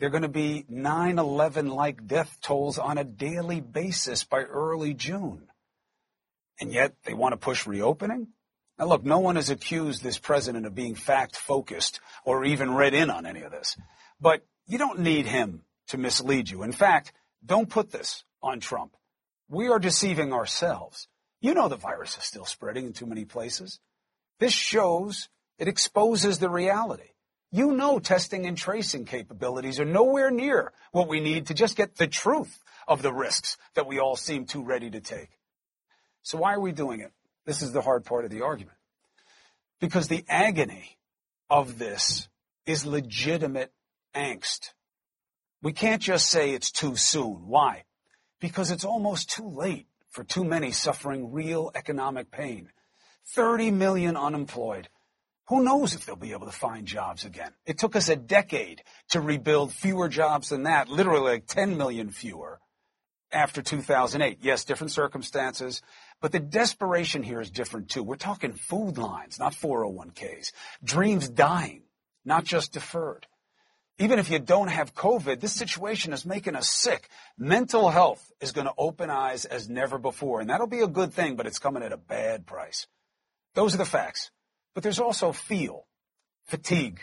they're 0.00 0.08
going 0.08 0.22
to 0.22 0.28
be 0.28 0.64
9-11 0.72 1.74
like 1.74 2.06
death 2.06 2.38
tolls 2.40 2.78
on 2.78 2.96
a 2.96 3.04
daily 3.04 3.60
basis 3.60 4.24
by 4.24 4.40
early 4.40 4.94
June. 4.94 5.46
And 6.58 6.72
yet 6.72 6.94
they 7.04 7.12
want 7.12 7.34
to 7.34 7.36
push 7.36 7.66
reopening? 7.66 8.28
Now 8.78 8.86
look, 8.86 9.04
no 9.04 9.18
one 9.18 9.36
has 9.36 9.50
accused 9.50 10.02
this 10.02 10.18
president 10.18 10.64
of 10.64 10.74
being 10.74 10.94
fact 10.94 11.36
focused 11.36 12.00
or 12.24 12.46
even 12.46 12.72
read 12.72 12.94
in 12.94 13.10
on 13.10 13.26
any 13.26 13.42
of 13.42 13.52
this. 13.52 13.76
But 14.18 14.42
you 14.66 14.78
don't 14.78 15.00
need 15.00 15.26
him 15.26 15.64
to 15.88 15.98
mislead 15.98 16.48
you. 16.48 16.62
In 16.62 16.72
fact, 16.72 17.12
don't 17.44 17.68
put 17.68 17.90
this 17.90 18.24
on 18.42 18.58
Trump. 18.58 18.96
We 19.50 19.68
are 19.68 19.78
deceiving 19.78 20.32
ourselves. 20.32 21.08
You 21.42 21.52
know 21.52 21.68
the 21.68 21.76
virus 21.76 22.16
is 22.16 22.24
still 22.24 22.46
spreading 22.46 22.86
in 22.86 22.94
too 22.94 23.06
many 23.06 23.26
places. 23.26 23.80
This 24.38 24.52
shows, 24.54 25.28
it 25.58 25.68
exposes 25.68 26.38
the 26.38 26.48
reality. 26.48 27.09
You 27.52 27.72
know 27.72 27.98
testing 27.98 28.46
and 28.46 28.56
tracing 28.56 29.04
capabilities 29.04 29.80
are 29.80 29.84
nowhere 29.84 30.30
near 30.30 30.72
what 30.92 31.08
we 31.08 31.20
need 31.20 31.46
to 31.46 31.54
just 31.54 31.76
get 31.76 31.96
the 31.96 32.06
truth 32.06 32.62
of 32.86 33.02
the 33.02 33.12
risks 33.12 33.56
that 33.74 33.86
we 33.86 33.98
all 33.98 34.16
seem 34.16 34.44
too 34.44 34.62
ready 34.62 34.90
to 34.90 35.00
take. 35.00 35.30
So 36.22 36.38
why 36.38 36.54
are 36.54 36.60
we 36.60 36.72
doing 36.72 37.00
it? 37.00 37.12
This 37.46 37.62
is 37.62 37.72
the 37.72 37.82
hard 37.82 38.04
part 38.04 38.24
of 38.24 38.30
the 38.30 38.42
argument. 38.42 38.76
Because 39.80 40.08
the 40.08 40.24
agony 40.28 40.98
of 41.48 41.78
this 41.78 42.28
is 42.66 42.86
legitimate 42.86 43.72
angst. 44.14 44.72
We 45.62 45.72
can't 45.72 46.02
just 46.02 46.28
say 46.28 46.52
it's 46.52 46.70
too 46.70 46.96
soon. 46.96 47.48
Why? 47.48 47.84
Because 48.40 48.70
it's 48.70 48.84
almost 48.84 49.30
too 49.30 49.48
late 49.48 49.86
for 50.08 50.24
too 50.24 50.44
many 50.44 50.70
suffering 50.70 51.32
real 51.32 51.70
economic 51.74 52.30
pain. 52.30 52.70
30 53.26 53.70
million 53.72 54.16
unemployed. 54.16 54.88
Who 55.50 55.62
knows 55.62 55.94
if 55.94 56.06
they'll 56.06 56.16
be 56.16 56.32
able 56.32 56.46
to 56.46 56.52
find 56.52 56.86
jobs 56.86 57.24
again? 57.24 57.52
It 57.66 57.78
took 57.78 57.96
us 57.96 58.08
a 58.08 58.16
decade 58.16 58.82
to 59.10 59.20
rebuild 59.20 59.72
fewer 59.72 60.08
jobs 60.08 60.48
than 60.48 60.62
that, 60.62 60.88
literally 60.88 61.32
like 61.32 61.46
10 61.46 61.76
million 61.76 62.10
fewer 62.10 62.60
after 63.30 63.60
2008. 63.60 64.38
Yes, 64.40 64.64
different 64.64 64.92
circumstances, 64.92 65.82
but 66.20 66.32
the 66.32 66.40
desperation 66.40 67.22
here 67.22 67.40
is 67.40 67.50
different 67.50 67.90
too. 67.90 68.02
We're 68.02 68.16
talking 68.16 68.52
food 68.52 68.96
lines, 68.96 69.38
not 69.38 69.52
401ks. 69.52 70.52
Dreams 70.82 71.28
dying, 71.28 71.82
not 72.24 72.44
just 72.44 72.72
deferred 72.72 73.26
even 74.00 74.18
if 74.18 74.30
you 74.30 74.38
don't 74.38 74.68
have 74.68 74.94
COVID, 74.94 75.40
this 75.40 75.52
situation 75.52 76.14
is 76.14 76.24
making 76.24 76.56
us 76.56 76.70
sick. 76.70 77.10
Mental 77.36 77.90
health 77.90 78.32
is 78.40 78.50
going 78.50 78.66
to 78.66 78.72
open 78.78 79.10
eyes 79.10 79.44
as 79.44 79.68
never 79.68 79.98
before, 79.98 80.40
and 80.40 80.48
that'll 80.48 80.66
be 80.66 80.80
a 80.80 80.88
good 80.88 81.12
thing, 81.12 81.36
but 81.36 81.46
it's 81.46 81.58
coming 81.58 81.82
at 81.82 81.92
a 81.92 81.98
bad 81.98 82.46
price. 82.46 82.86
Those 83.54 83.74
are 83.74 83.78
the 83.78 83.84
facts. 83.84 84.30
But 84.74 84.82
there's 84.82 85.00
also 85.00 85.32
feel, 85.32 85.86
fatigue. 86.46 87.00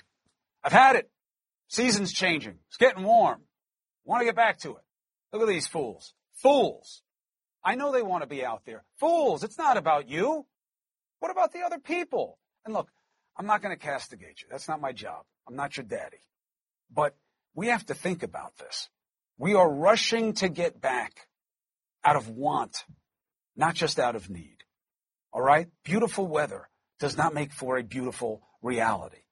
I've 0.64 0.72
had 0.72 0.96
it. 0.96 1.10
Season's 1.68 2.14
changing. 2.14 2.60
It's 2.68 2.78
getting 2.78 3.04
warm. 3.04 3.42
Want 4.06 4.22
to 4.22 4.26
get 4.26 4.36
back 4.36 4.60
to 4.60 4.72
it. 4.72 4.84
Look 5.34 5.42
at 5.42 5.48
these 5.48 5.68
fools. 5.68 6.14
Fools. 6.36 7.02
I 7.64 7.76
know 7.76 7.92
they 7.92 8.02
want 8.02 8.24
to 8.24 8.28
be 8.28 8.46
out 8.46 8.62
there. 8.66 8.84
Fools. 9.00 9.44
It's 9.44 9.58
not 9.58 9.76
about 9.76 10.08
you. 10.08 10.46
What 11.20 11.32
about 11.32 11.52
the 11.52 11.62
other 11.62 11.80
people? 11.80 12.38
And 12.64 12.74
look, 12.74 12.90
I'm 13.38 13.46
not 13.46 13.62
going 13.62 13.76
to 13.76 13.82
castigate 13.82 14.42
you. 14.42 14.48
That's 14.50 14.68
not 14.68 14.80
my 14.80 14.94
job. 14.94 15.24
I'm 15.48 15.56
not 15.56 15.76
your 15.76 15.86
daddy. 15.86 16.24
But 16.94 17.16
we 17.54 17.68
have 17.68 17.86
to 17.88 17.94
think 17.94 18.24
about 18.24 18.58
this. 18.58 18.90
We 19.38 19.54
are 19.54 19.70
rushing 19.70 20.34
to 20.36 20.50
get 20.50 20.80
back 20.80 21.28
out 22.04 22.16
of 22.16 22.30
want, 22.30 22.86
not 23.56 23.76
just 23.76 24.00
out 24.00 24.16
of 24.16 24.30
need. 24.30 24.64
All 25.34 25.42
right? 25.42 25.68
Beautiful 25.84 26.26
weather. 26.28 26.70
Does 27.00 27.18
not 27.18 27.34
make 27.34 27.52
for 27.52 27.78
a 27.78 27.84
beautiful 27.84 28.42
reality. 28.62 29.24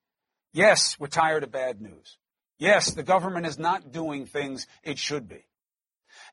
Yes, 0.53 0.99
we're 0.99 1.07
tired 1.07 1.43
of 1.43 1.51
bad 1.51 1.81
news. 1.81 2.17
Yes, 2.57 2.91
the 2.91 3.03
government 3.03 3.45
is 3.45 3.59
not 3.59 3.91
doing 3.91 4.25
things 4.25 4.67
it 4.83 4.97
should 4.97 5.27
be. 5.27 5.45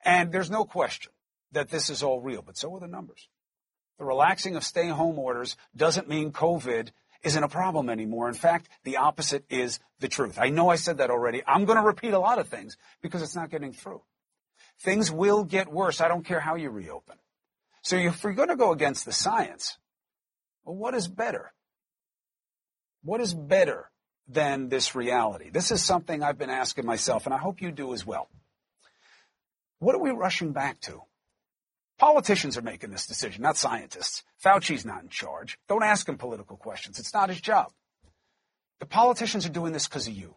And 0.05 0.31
there's 0.31 0.51
no 0.51 0.65
question 0.65 1.13
that 1.53 1.71
this 1.71 1.91
is 1.91 2.03
all 2.03 2.21
real, 2.21 2.43
but 2.43 2.57
so 2.57 2.75
are 2.75 2.81
the 2.81 2.87
numbers. 2.87 3.29
The 3.99 4.05
relaxing 4.05 4.57
of 4.57 4.65
stay 4.65 4.89
home 4.89 5.19
orders 5.19 5.57
doesn't 5.77 6.09
mean 6.09 6.33
COVID 6.33 6.91
isn't 7.23 7.43
a 7.43 7.49
problem 7.49 7.89
anymore. 7.89 8.29
In 8.29 8.35
fact, 8.35 8.69
the 8.85 8.97
opposite 8.97 9.45
is 9.49 9.81
the 10.01 10.09
truth. 10.09 10.39
I 10.41 10.49
know 10.49 10.69
I 10.69 10.77
said 10.77 10.99
that 10.99 11.11
already. 11.11 11.43
I'm 11.47 11.65
going 11.65 11.79
to 11.79 11.85
repeat 11.85 12.13
a 12.13 12.19
lot 12.19 12.39
of 12.39 12.49
things 12.49 12.77
because 13.01 13.23
it's 13.23 13.37
not 13.37 13.51
getting 13.51 13.73
through. 13.73 14.03
Things 14.81 15.11
will 15.11 15.45
get 15.45 15.69
worse. 15.69 16.01
I 16.01 16.09
don't 16.09 16.25
care 16.25 16.41
how 16.41 16.57
you 16.57 16.71
reopen. 16.71 17.17
So 17.83 17.97
if 17.97 18.23
you're 18.25 18.33
going 18.33 18.49
to 18.49 18.57
go 18.57 18.73
against 18.73 19.05
the 19.05 19.13
science, 19.13 19.79
well, 20.65 20.77
what 20.77 20.95
is 20.95 21.09
better? 21.09 21.53
What 23.03 23.21
is 23.21 23.35
better 23.35 23.91
than 24.29 24.69
this 24.69 24.95
reality? 24.95 25.51
This 25.51 25.71
is 25.71 25.85
something 25.85 26.23
I've 26.23 26.39
been 26.39 26.51
asking 26.51 26.87
myself, 26.87 27.27
and 27.27 27.35
I 27.35 27.39
hope 27.39 27.61
you 27.61 27.73
do 27.73 27.93
as 27.93 28.07
well. 28.07 28.29
What 29.79 29.95
are 29.95 30.01
we 30.01 30.11
rushing 30.11 30.53
back 30.53 30.81
to? 30.83 31.03
Politicians 31.99 32.57
are 32.57 32.63
making 32.63 32.91
this 32.91 33.07
decision, 33.07 33.43
not 33.43 33.57
scientists. 33.57 34.23
Fauci's 34.43 34.85
not 34.85 35.03
in 35.03 35.09
charge. 35.09 35.59
Don't 35.69 35.83
ask 35.83 36.09
him 36.09 36.19
political 36.19 36.57
questions. 36.57 36.99
It's 36.99 37.15
not 37.15 37.29
his 37.29 37.41
job. 37.41 37.73
The 38.81 38.87
politicians 38.87 39.47
are 39.47 39.51
doing 39.51 39.73
this 39.73 39.87
because 39.87 40.09
of 40.09 40.15
you. 40.15 40.37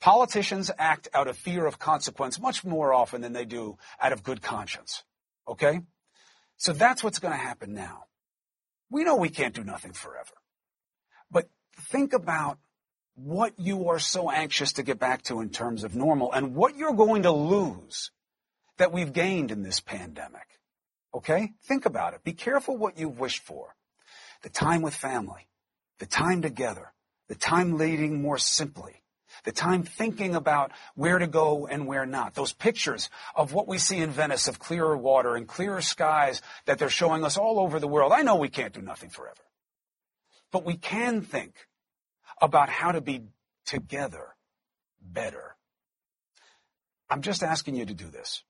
Politicians 0.00 0.70
act 0.78 1.08
out 1.12 1.28
of 1.28 1.36
fear 1.36 1.66
of 1.66 1.78
consequence 1.78 2.40
much 2.40 2.64
more 2.64 2.92
often 2.92 3.20
than 3.20 3.32
they 3.34 3.44
do 3.44 3.76
out 4.00 4.12
of 4.12 4.22
good 4.22 4.42
conscience. 4.42 5.04
Okay? 5.46 5.80
So 6.56 6.72
that's 6.72 7.04
what's 7.04 7.18
going 7.18 7.32
to 7.32 7.38
happen 7.38 7.74
now. 7.74 8.04
We 8.90 9.04
know 9.04 9.16
we 9.16 9.30
can't 9.30 9.54
do 9.54 9.64
nothing 9.64 9.92
forever. 9.92 10.32
But 11.30 11.48
think 11.90 12.12
about 12.12 12.58
what 13.14 13.58
you 13.58 13.88
are 13.88 13.98
so 13.98 14.30
anxious 14.30 14.72
to 14.74 14.82
get 14.82 14.98
back 14.98 15.22
to 15.22 15.40
in 15.40 15.50
terms 15.50 15.84
of 15.84 15.94
normal 15.94 16.32
and 16.32 16.54
what 16.54 16.76
you're 16.76 16.94
going 16.94 17.22
to 17.22 17.32
lose 17.32 18.10
that 18.78 18.92
we've 18.92 19.12
gained 19.12 19.50
in 19.50 19.62
this 19.62 19.80
pandemic. 19.80 20.46
Okay? 21.14 21.52
Think 21.64 21.86
about 21.86 22.14
it. 22.14 22.24
Be 22.24 22.32
careful 22.32 22.76
what 22.76 22.98
you 22.98 23.08
wish 23.08 23.40
for. 23.40 23.74
The 24.42 24.48
time 24.48 24.80
with 24.80 24.94
family, 24.94 25.48
the 25.98 26.06
time 26.06 26.40
together, 26.40 26.92
the 27.28 27.34
time 27.34 27.76
leading 27.76 28.22
more 28.22 28.38
simply, 28.38 29.02
the 29.44 29.52
time 29.52 29.82
thinking 29.82 30.34
about 30.34 30.72
where 30.94 31.18
to 31.18 31.26
go 31.26 31.66
and 31.66 31.86
where 31.86 32.06
not. 32.06 32.34
Those 32.34 32.52
pictures 32.52 33.10
of 33.34 33.52
what 33.52 33.68
we 33.68 33.78
see 33.78 33.98
in 33.98 34.10
Venice 34.10 34.48
of 34.48 34.58
clearer 34.58 34.96
water 34.96 35.36
and 35.36 35.46
clearer 35.46 35.80
skies 35.80 36.42
that 36.66 36.78
they're 36.78 36.88
showing 36.88 37.24
us 37.24 37.36
all 37.36 37.58
over 37.58 37.80
the 37.80 37.88
world. 37.88 38.12
I 38.12 38.22
know 38.22 38.36
we 38.36 38.48
can't 38.48 38.72
do 38.72 38.82
nothing 38.82 39.10
forever, 39.10 39.42
but 40.50 40.64
we 40.64 40.76
can 40.76 41.22
think 41.22 41.54
about 42.40 42.68
how 42.68 42.92
to 42.92 43.00
be 43.00 43.22
together 43.66 44.34
better. 45.00 45.56
I'm 47.08 47.22
just 47.22 47.42
asking 47.42 47.76
you 47.76 47.86
to 47.86 47.94
do 47.94 48.08
this. 48.08 48.42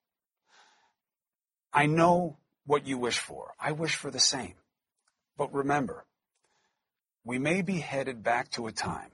I 1.73 1.87
know 1.87 2.37
what 2.67 2.87
you 2.87 2.99
wish 2.99 3.19
for. 3.19 3.55
I 3.59 3.73
wish 3.73 3.97
for 3.97 4.11
the 4.11 4.21
same. 4.21 4.55
But 5.37 5.53
remember, 5.55 6.05
we 7.25 7.39
may 7.39 7.63
be 7.63 7.79
headed 7.79 8.23
back 8.23 8.51
to 8.53 8.67
a 8.67 8.73
time 8.73 9.11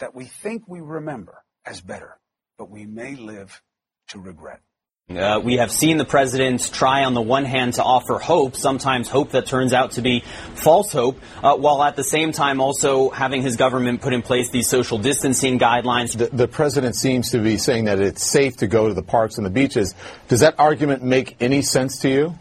that 0.00 0.14
we 0.14 0.24
think 0.24 0.64
we 0.66 0.80
remember 0.80 1.44
as 1.64 1.80
better, 1.80 2.18
but 2.58 2.70
we 2.70 2.84
may 2.84 3.14
live 3.14 3.62
to 4.08 4.18
regret. 4.18 4.60
Uh, 5.10 5.40
we 5.42 5.56
have 5.56 5.72
seen 5.72 5.96
the 5.96 6.04
president 6.04 6.72
try 6.72 7.02
on 7.02 7.14
the 7.14 7.20
one 7.20 7.44
hand 7.44 7.74
to 7.74 7.82
offer 7.82 8.18
hope, 8.18 8.54
sometimes 8.54 9.08
hope 9.08 9.32
that 9.32 9.44
turns 9.44 9.72
out 9.72 9.92
to 9.92 10.02
be 10.02 10.22
false 10.54 10.92
hope, 10.92 11.18
uh, 11.42 11.56
while 11.56 11.82
at 11.82 11.96
the 11.96 12.04
same 12.04 12.30
time 12.30 12.60
also 12.60 13.10
having 13.10 13.42
his 13.42 13.56
government 13.56 14.00
put 14.00 14.12
in 14.12 14.22
place 14.22 14.50
these 14.50 14.68
social 14.68 14.98
distancing 14.98 15.58
guidelines. 15.58 16.16
The, 16.16 16.26
the 16.26 16.46
president 16.46 16.94
seems 16.94 17.32
to 17.32 17.38
be 17.38 17.58
saying 17.58 17.86
that 17.86 17.98
it's 17.98 18.22
safe 18.22 18.58
to 18.58 18.68
go 18.68 18.86
to 18.86 18.94
the 18.94 19.02
parks 19.02 19.36
and 19.36 19.44
the 19.44 19.50
beaches. 19.50 19.96
Does 20.28 20.40
that 20.40 20.54
argument 20.60 21.02
make 21.02 21.36
any 21.40 21.62
sense 21.62 21.98
to 22.00 22.08
you? 22.08 22.38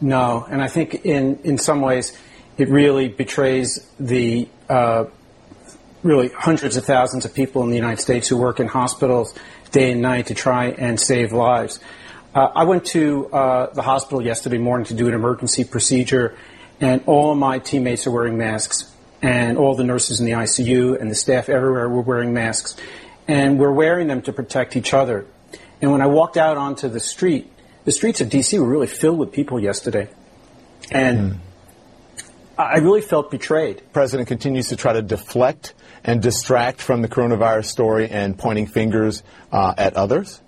No, 0.00 0.44
and 0.50 0.60
I 0.60 0.66
think 0.66 1.06
in, 1.06 1.38
in 1.44 1.58
some 1.58 1.80
ways 1.80 2.18
it 2.58 2.68
really 2.68 3.06
betrays 3.06 3.88
the 4.00 4.48
uh, 4.68 5.04
really 6.06 6.28
hundreds 6.28 6.76
of 6.76 6.84
thousands 6.84 7.24
of 7.24 7.34
people 7.34 7.62
in 7.62 7.70
the 7.70 7.76
United 7.76 8.00
States 8.00 8.28
who 8.28 8.36
work 8.36 8.60
in 8.60 8.68
hospitals 8.68 9.34
day 9.72 9.92
and 9.92 10.00
night 10.00 10.26
to 10.26 10.34
try 10.34 10.66
and 10.66 10.98
save 10.98 11.32
lives. 11.32 11.80
Uh, 12.34 12.52
I 12.54 12.64
went 12.64 12.84
to 12.86 13.28
uh, 13.28 13.72
the 13.72 13.82
hospital 13.82 14.22
yesterday 14.22 14.58
morning 14.58 14.86
to 14.86 14.94
do 14.94 15.08
an 15.08 15.14
emergency 15.14 15.64
procedure, 15.64 16.36
and 16.80 17.02
all 17.06 17.32
of 17.32 17.38
my 17.38 17.58
teammates 17.58 18.06
are 18.06 18.10
wearing 18.10 18.38
masks, 18.38 18.92
and 19.22 19.58
all 19.58 19.74
the 19.74 19.84
nurses 19.84 20.20
in 20.20 20.26
the 20.26 20.32
ICU 20.32 21.00
and 21.00 21.10
the 21.10 21.14
staff 21.14 21.48
everywhere 21.48 21.88
were 21.88 22.02
wearing 22.02 22.32
masks, 22.32 22.76
and 23.26 23.58
we're 23.58 23.72
wearing 23.72 24.06
them 24.06 24.22
to 24.22 24.32
protect 24.32 24.76
each 24.76 24.92
other. 24.94 25.26
And 25.80 25.92
when 25.92 26.02
I 26.02 26.06
walked 26.06 26.36
out 26.36 26.56
onto 26.56 26.88
the 26.88 27.00
street, 27.00 27.50
the 27.84 27.92
streets 27.92 28.20
of 28.20 28.28
D.C. 28.28 28.58
were 28.58 28.68
really 28.68 28.86
filled 28.86 29.18
with 29.18 29.32
people 29.32 29.58
yesterday, 29.58 30.08
and. 30.90 31.18
Mm. 31.18 31.38
I 32.58 32.78
really 32.78 33.02
felt 33.02 33.30
betrayed. 33.30 33.78
The 33.80 33.82
president 33.92 34.28
continues 34.28 34.68
to 34.68 34.76
try 34.76 34.94
to 34.94 35.02
deflect 35.02 35.74
and 36.06 36.22
distract 36.22 36.80
from 36.80 37.02
the 37.02 37.08
coronavirus 37.08 37.66
story 37.66 38.08
and 38.08 38.38
pointing 38.38 38.66
fingers 38.66 39.22
uh, 39.52 39.74
at 39.76 39.94
others? 39.94 40.40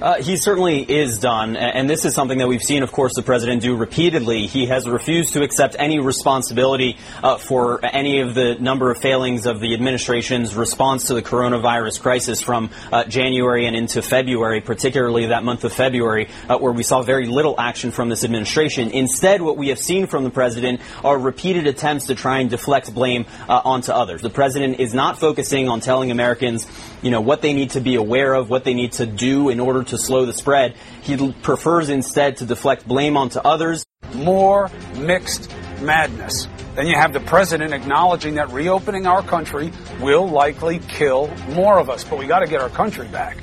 Uh, 0.00 0.22
he 0.22 0.38
certainly 0.38 0.80
is 0.80 1.18
done, 1.18 1.56
and 1.56 1.88
this 1.88 2.06
is 2.06 2.14
something 2.14 2.38
that 2.38 2.48
we've 2.48 2.62
seen, 2.62 2.82
of 2.82 2.90
course, 2.90 3.12
the 3.14 3.22
president 3.22 3.60
do 3.60 3.76
repeatedly. 3.76 4.46
He 4.46 4.64
has 4.66 4.88
refused 4.88 5.34
to 5.34 5.42
accept 5.42 5.76
any 5.78 6.00
responsibility 6.00 6.96
uh, 7.22 7.36
for 7.36 7.84
any 7.84 8.20
of 8.20 8.34
the 8.34 8.54
number 8.54 8.90
of 8.90 8.96
failings 8.96 9.44
of 9.44 9.60
the 9.60 9.74
administration's 9.74 10.54
response 10.56 11.08
to 11.08 11.14
the 11.14 11.20
coronavirus 11.20 12.00
crisis 12.00 12.40
from 12.40 12.70
uh, 12.90 13.04
January 13.04 13.66
and 13.66 13.76
into 13.76 14.00
February, 14.00 14.62
particularly 14.62 15.26
that 15.26 15.44
month 15.44 15.64
of 15.64 15.72
February, 15.72 16.28
uh, 16.48 16.56
where 16.56 16.72
we 16.72 16.82
saw 16.82 17.02
very 17.02 17.26
little 17.26 17.54
action 17.60 17.90
from 17.90 18.08
this 18.08 18.24
administration. 18.24 18.90
Instead, 18.92 19.42
what 19.42 19.58
we 19.58 19.68
have 19.68 19.78
seen 19.78 20.06
from 20.06 20.24
the 20.24 20.30
president 20.30 20.80
are 21.04 21.18
repeated 21.18 21.66
attempts 21.66 22.06
to 22.06 22.14
try 22.14 22.38
and 22.38 22.48
deflect 22.48 22.94
blame 22.94 23.26
uh, 23.50 23.60
onto 23.66 23.92
others. 23.92 24.22
The 24.22 24.30
president 24.30 24.80
is 24.80 24.94
not 24.94 25.18
focusing 25.18 25.68
on 25.68 25.80
telling 25.80 26.10
Americans, 26.10 26.66
you 27.02 27.10
know, 27.10 27.20
what 27.20 27.42
they 27.42 27.52
need 27.52 27.70
to 27.70 27.82
be 27.82 27.96
aware 27.96 28.32
of, 28.32 28.48
what 28.48 28.64
they 28.64 28.72
need 28.72 28.92
to 28.92 29.04
do 29.04 29.50
in 29.50 29.60
order 29.60 29.84
to 29.89 29.89
slow 29.98 30.26
the 30.26 30.32
spread. 30.32 30.76
He 31.02 31.32
prefers 31.32 31.88
instead 31.88 32.38
to 32.38 32.46
deflect 32.46 32.86
blame 32.86 33.16
onto 33.16 33.38
others. 33.38 33.84
More 34.14 34.70
mixed 34.96 35.50
madness. 35.80 36.48
Then 36.74 36.86
you 36.86 36.96
have 36.96 37.12
the 37.12 37.20
president 37.20 37.72
acknowledging 37.72 38.34
that 38.34 38.50
reopening 38.50 39.06
our 39.06 39.22
country 39.22 39.72
will 40.00 40.28
likely 40.28 40.78
kill 40.78 41.28
more 41.50 41.78
of 41.78 41.90
us, 41.90 42.04
but 42.04 42.18
we 42.18 42.26
got 42.26 42.40
to 42.40 42.46
get 42.46 42.60
our 42.60 42.68
country 42.68 43.08
back. 43.08 43.42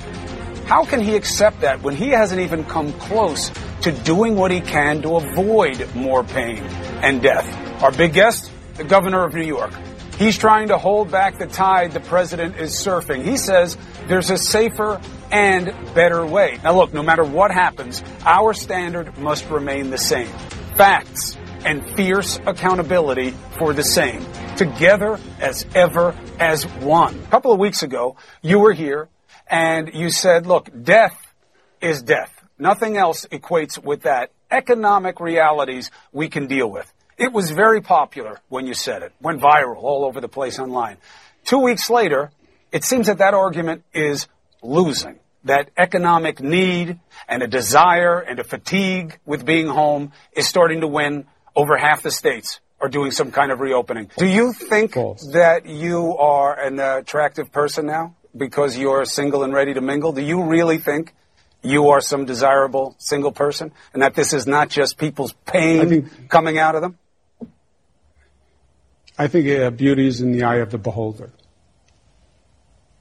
How 0.66 0.84
can 0.84 1.00
he 1.00 1.16
accept 1.16 1.62
that 1.62 1.82
when 1.82 1.96
he 1.96 2.08
hasn't 2.10 2.40
even 2.40 2.64
come 2.64 2.92
close 2.94 3.50
to 3.82 3.92
doing 3.92 4.36
what 4.36 4.50
he 4.50 4.60
can 4.60 5.00
to 5.02 5.16
avoid 5.16 5.94
more 5.94 6.22
pain 6.24 6.62
and 7.02 7.22
death? 7.22 7.82
Our 7.82 7.92
big 7.92 8.12
guest, 8.12 8.50
the 8.74 8.84
governor 8.84 9.24
of 9.24 9.34
New 9.34 9.46
York. 9.46 9.72
He's 10.18 10.36
trying 10.36 10.68
to 10.68 10.78
hold 10.78 11.12
back 11.12 11.38
the 11.38 11.46
tide 11.46 11.92
the 11.92 12.00
president 12.00 12.56
is 12.56 12.72
surfing. 12.72 13.22
He 13.22 13.36
says 13.36 13.78
there's 14.08 14.30
a 14.30 14.36
safer 14.36 15.00
and 15.30 15.66
better 15.94 16.26
way. 16.26 16.58
Now 16.64 16.74
look, 16.74 16.92
no 16.92 17.04
matter 17.04 17.22
what 17.22 17.52
happens, 17.52 18.02
our 18.24 18.52
standard 18.52 19.16
must 19.16 19.48
remain 19.48 19.90
the 19.90 19.98
same. 19.98 20.26
Facts 20.74 21.36
and 21.64 21.88
fierce 21.94 22.40
accountability 22.46 23.30
for 23.58 23.72
the 23.72 23.84
same. 23.84 24.26
Together 24.56 25.20
as 25.38 25.64
ever 25.76 26.16
as 26.40 26.64
one. 26.64 27.16
A 27.20 27.28
couple 27.28 27.52
of 27.52 27.60
weeks 27.60 27.84
ago, 27.84 28.16
you 28.42 28.58
were 28.58 28.72
here 28.72 29.08
and 29.46 29.94
you 29.94 30.10
said, 30.10 30.48
look, 30.48 30.68
death 30.82 31.16
is 31.80 32.02
death. 32.02 32.44
Nothing 32.58 32.96
else 32.96 33.24
equates 33.30 33.80
with 33.80 34.02
that. 34.02 34.32
Economic 34.50 35.20
realities 35.20 35.92
we 36.10 36.28
can 36.28 36.48
deal 36.48 36.68
with. 36.68 36.92
It 37.18 37.32
was 37.32 37.50
very 37.50 37.80
popular 37.80 38.40
when 38.48 38.66
you 38.66 38.74
said 38.74 39.02
it. 39.02 39.12
Went 39.20 39.40
viral 39.40 39.82
all 39.82 40.04
over 40.04 40.20
the 40.20 40.28
place 40.28 40.58
online. 40.60 40.98
Two 41.44 41.58
weeks 41.58 41.90
later, 41.90 42.30
it 42.70 42.84
seems 42.84 43.08
that 43.08 43.18
that 43.18 43.34
argument 43.34 43.82
is 43.92 44.28
losing. 44.62 45.18
That 45.44 45.70
economic 45.76 46.40
need 46.40 47.00
and 47.28 47.42
a 47.42 47.48
desire 47.48 48.20
and 48.20 48.38
a 48.38 48.44
fatigue 48.44 49.18
with 49.26 49.44
being 49.44 49.66
home 49.66 50.12
is 50.32 50.48
starting 50.48 50.80
to 50.82 50.86
win 50.86 51.26
over 51.56 51.76
half 51.76 52.02
the 52.02 52.10
states 52.10 52.60
are 52.80 52.88
doing 52.88 53.10
some 53.10 53.32
kind 53.32 53.50
of 53.50 53.58
reopening. 53.58 54.10
Do 54.16 54.26
you 54.26 54.52
think 54.52 54.94
False. 54.94 55.32
that 55.32 55.66
you 55.66 56.16
are 56.18 56.58
an 56.58 56.78
attractive 56.78 57.50
person 57.50 57.86
now 57.86 58.14
because 58.36 58.78
you're 58.78 59.04
single 59.04 59.42
and 59.42 59.52
ready 59.52 59.74
to 59.74 59.80
mingle? 59.80 60.12
Do 60.12 60.22
you 60.22 60.44
really 60.44 60.78
think 60.78 61.14
you 61.62 61.88
are 61.88 62.00
some 62.00 62.24
desirable 62.24 62.94
single 62.98 63.32
person 63.32 63.72
and 63.92 64.02
that 64.02 64.14
this 64.14 64.32
is 64.32 64.46
not 64.46 64.68
just 64.68 64.96
people's 64.98 65.32
pain 65.44 65.88
think, 65.88 66.28
coming 66.28 66.58
out 66.58 66.76
of 66.76 66.82
them? 66.82 66.96
I 69.18 69.26
think 69.26 69.48
uh, 69.48 69.70
beauty 69.70 70.06
is 70.06 70.20
in 70.20 70.32
the 70.32 70.44
eye 70.44 70.56
of 70.56 70.70
the 70.70 70.78
beholder. 70.78 71.32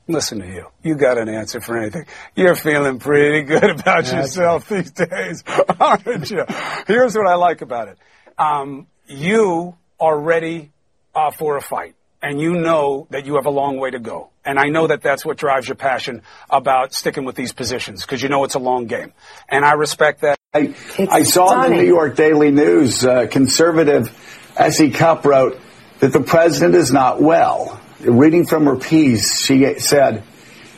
Listen 0.07 0.39
to 0.39 0.47
you. 0.47 0.67
You 0.83 0.95
got 0.95 1.17
an 1.17 1.27
answer 1.29 1.59
for 1.59 1.77
anything. 1.77 2.05
You're 2.35 2.55
feeling 2.55 2.97
pretty 2.97 3.43
good 3.43 3.69
about 3.69 4.05
That's 4.05 4.13
yourself 4.13 4.71
right. 4.71 4.83
these 4.83 4.91
days, 4.91 5.43
aren't 5.79 6.31
you? 6.31 6.45
Here's 6.87 7.15
what 7.15 7.27
I 7.27 7.35
like 7.35 7.61
about 7.61 7.89
it. 7.89 7.97
Um, 8.37 8.87
you 9.05 9.77
are 9.99 10.17
ready 10.17 10.71
uh, 11.13 11.31
for 11.31 11.57
a 11.57 11.61
fight, 11.61 11.95
and 12.21 12.39
you 12.39 12.53
know 12.53 13.07
that 13.09 13.25
you 13.25 13.35
have 13.35 13.45
a 13.45 13.51
long 13.51 13.77
way 13.77 13.91
to 13.91 13.99
go. 13.99 14.29
And 14.45 14.57
I 14.57 14.69
know 14.69 14.87
that 14.87 15.01
that's 15.01 15.25
what 15.25 15.37
drives 15.37 15.67
your 15.67 15.75
passion 15.75 16.21
about 16.49 16.93
sticking 16.93 17.25
with 17.25 17.35
these 17.35 17.51
positions 17.51 18.03
because 18.03 18.23
you 18.23 18.29
know 18.29 18.45
it's 18.45 18.55
a 18.55 18.59
long 18.59 18.85
game. 18.85 19.11
And 19.49 19.65
I 19.65 19.73
respect 19.73 20.21
that. 20.21 20.37
I, 20.53 20.73
I 20.97 21.23
saw 21.23 21.63
in 21.63 21.71
the 21.71 21.77
New 21.77 21.87
York 21.87 22.15
Daily 22.15 22.51
News, 22.51 23.05
uh, 23.05 23.27
conservative 23.27 24.09
S.E. 24.55 24.91
Cupp 24.91 25.25
wrote 25.25 25.59
that 25.99 26.13
the 26.13 26.21
president 26.21 26.75
is 26.75 26.91
not 26.91 27.21
well. 27.21 27.79
Reading 27.99 28.45
from 28.45 28.65
her 28.65 28.75
piece, 28.75 29.43
she 29.43 29.79
said, 29.79 30.23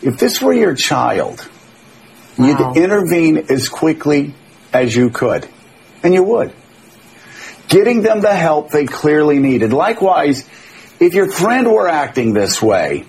if 0.02 0.18
this 0.18 0.42
were 0.42 0.54
your 0.54 0.76
child, 0.76 1.48
you'd 2.38 2.78
intervene 2.78 3.46
as 3.50 3.68
quickly 3.68 4.34
as 4.72 4.96
you 4.96 5.10
could. 5.10 5.48
And 6.04 6.14
you 6.14 6.24
would. 6.24 6.54
Getting 7.68 8.02
them 8.02 8.22
the 8.22 8.34
help 8.34 8.72
they 8.72 8.86
clearly 8.86 9.40
needed. 9.40 9.74
Likewise, 9.74 10.48
if 11.00 11.14
your 11.14 11.30
friend 11.30 11.72
were 11.72 11.88
acting 11.88 12.34
this 12.34 12.62
way, 12.62 13.06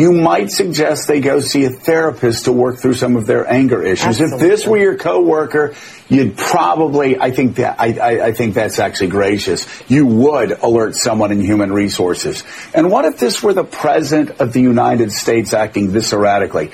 you 0.00 0.12
might 0.12 0.50
suggest 0.50 1.06
they 1.08 1.20
go 1.20 1.40
see 1.40 1.66
a 1.66 1.70
therapist 1.70 2.46
to 2.46 2.52
work 2.52 2.78
through 2.78 2.94
some 2.94 3.16
of 3.16 3.26
their 3.26 3.46
anger 3.46 3.82
issues. 3.82 4.18
If 4.18 4.40
this 4.40 4.66
were 4.66 4.78
your 4.78 4.96
coworker, 4.96 5.74
you'd 6.08 6.38
probably, 6.38 7.20
I 7.20 7.32
think 7.32 7.56
that, 7.56 7.78
I, 7.78 7.98
I, 7.98 8.26
I 8.28 8.32
think 8.32 8.54
that's 8.54 8.78
actually 8.78 9.08
gracious. 9.08 9.66
You 9.90 10.06
would 10.06 10.52
alert 10.52 10.96
someone 10.96 11.32
in 11.32 11.40
human 11.40 11.70
resources. 11.70 12.44
And 12.72 12.90
what 12.90 13.04
if 13.04 13.18
this 13.18 13.42
were 13.42 13.52
the 13.52 13.64
president 13.64 14.40
of 14.40 14.54
the 14.54 14.62
United 14.62 15.12
States 15.12 15.52
acting 15.52 15.92
this 15.92 16.14
erratically? 16.14 16.70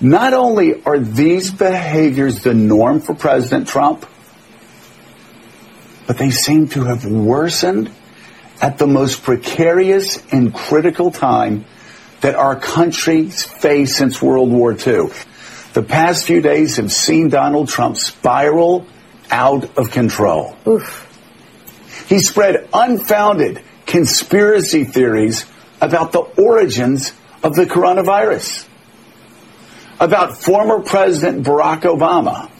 Not 0.00 0.32
only 0.32 0.82
are 0.84 0.98
these 0.98 1.50
behaviors 1.50 2.42
the 2.42 2.54
norm 2.54 3.00
for 3.00 3.14
President 3.14 3.66
Trump, 3.66 4.06
but 6.06 6.18
they 6.18 6.30
seem 6.30 6.68
to 6.68 6.84
have 6.84 7.04
worsened 7.04 7.90
at 8.62 8.78
the 8.78 8.86
most 8.86 9.24
precarious 9.24 10.24
and 10.32 10.54
critical 10.54 11.10
time 11.10 11.64
that 12.20 12.34
our 12.34 12.56
country's 12.56 13.44
faced 13.44 13.96
since 13.96 14.20
World 14.20 14.50
War 14.50 14.72
II. 14.72 15.10
The 15.72 15.82
past 15.82 16.26
few 16.26 16.40
days 16.40 16.76
have 16.76 16.92
seen 16.92 17.28
Donald 17.28 17.68
Trump 17.68 17.96
spiral 17.96 18.86
out 19.30 19.78
of 19.78 19.92
control. 19.92 20.56
He 22.08 22.18
spread 22.18 22.68
unfounded 22.74 23.62
conspiracy 23.86 24.84
theories 24.84 25.46
about 25.80 26.12
the 26.12 26.20
origins 26.20 27.12
of 27.42 27.54
the 27.54 27.66
coronavirus, 27.66 28.66
about 30.00 30.36
former 30.36 30.80
President 30.80 31.46
Barack 31.46 31.82
Obama, 31.82 32.50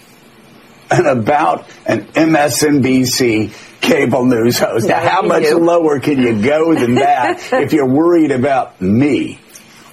and 0.90 1.06
about 1.06 1.68
an 1.86 2.06
MSNBC 2.06 3.80
cable 3.80 4.24
news 4.24 4.58
host. 4.58 4.86
Now, 4.86 5.00
how 5.00 5.22
much 5.22 5.50
lower 5.50 5.98
can 5.98 6.20
you 6.20 6.42
go 6.42 6.74
than 6.74 6.94
that 6.94 7.52
if 7.52 7.72
you're 7.72 7.86
worried 7.86 8.30
about 8.30 8.80
me? 8.80 9.39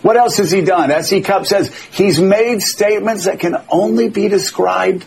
What 0.08 0.16
else 0.16 0.38
has 0.38 0.52
he 0.52 0.62
done? 0.62 0.90
S.E. 0.90 1.20
Cupp 1.20 1.46
says 1.46 1.68
he's 1.92 2.22
made 2.22 2.62
statements 2.62 3.26
that 3.26 3.42
can 3.42 3.58
only 3.68 4.08
be 4.08 4.30
described 4.30 5.04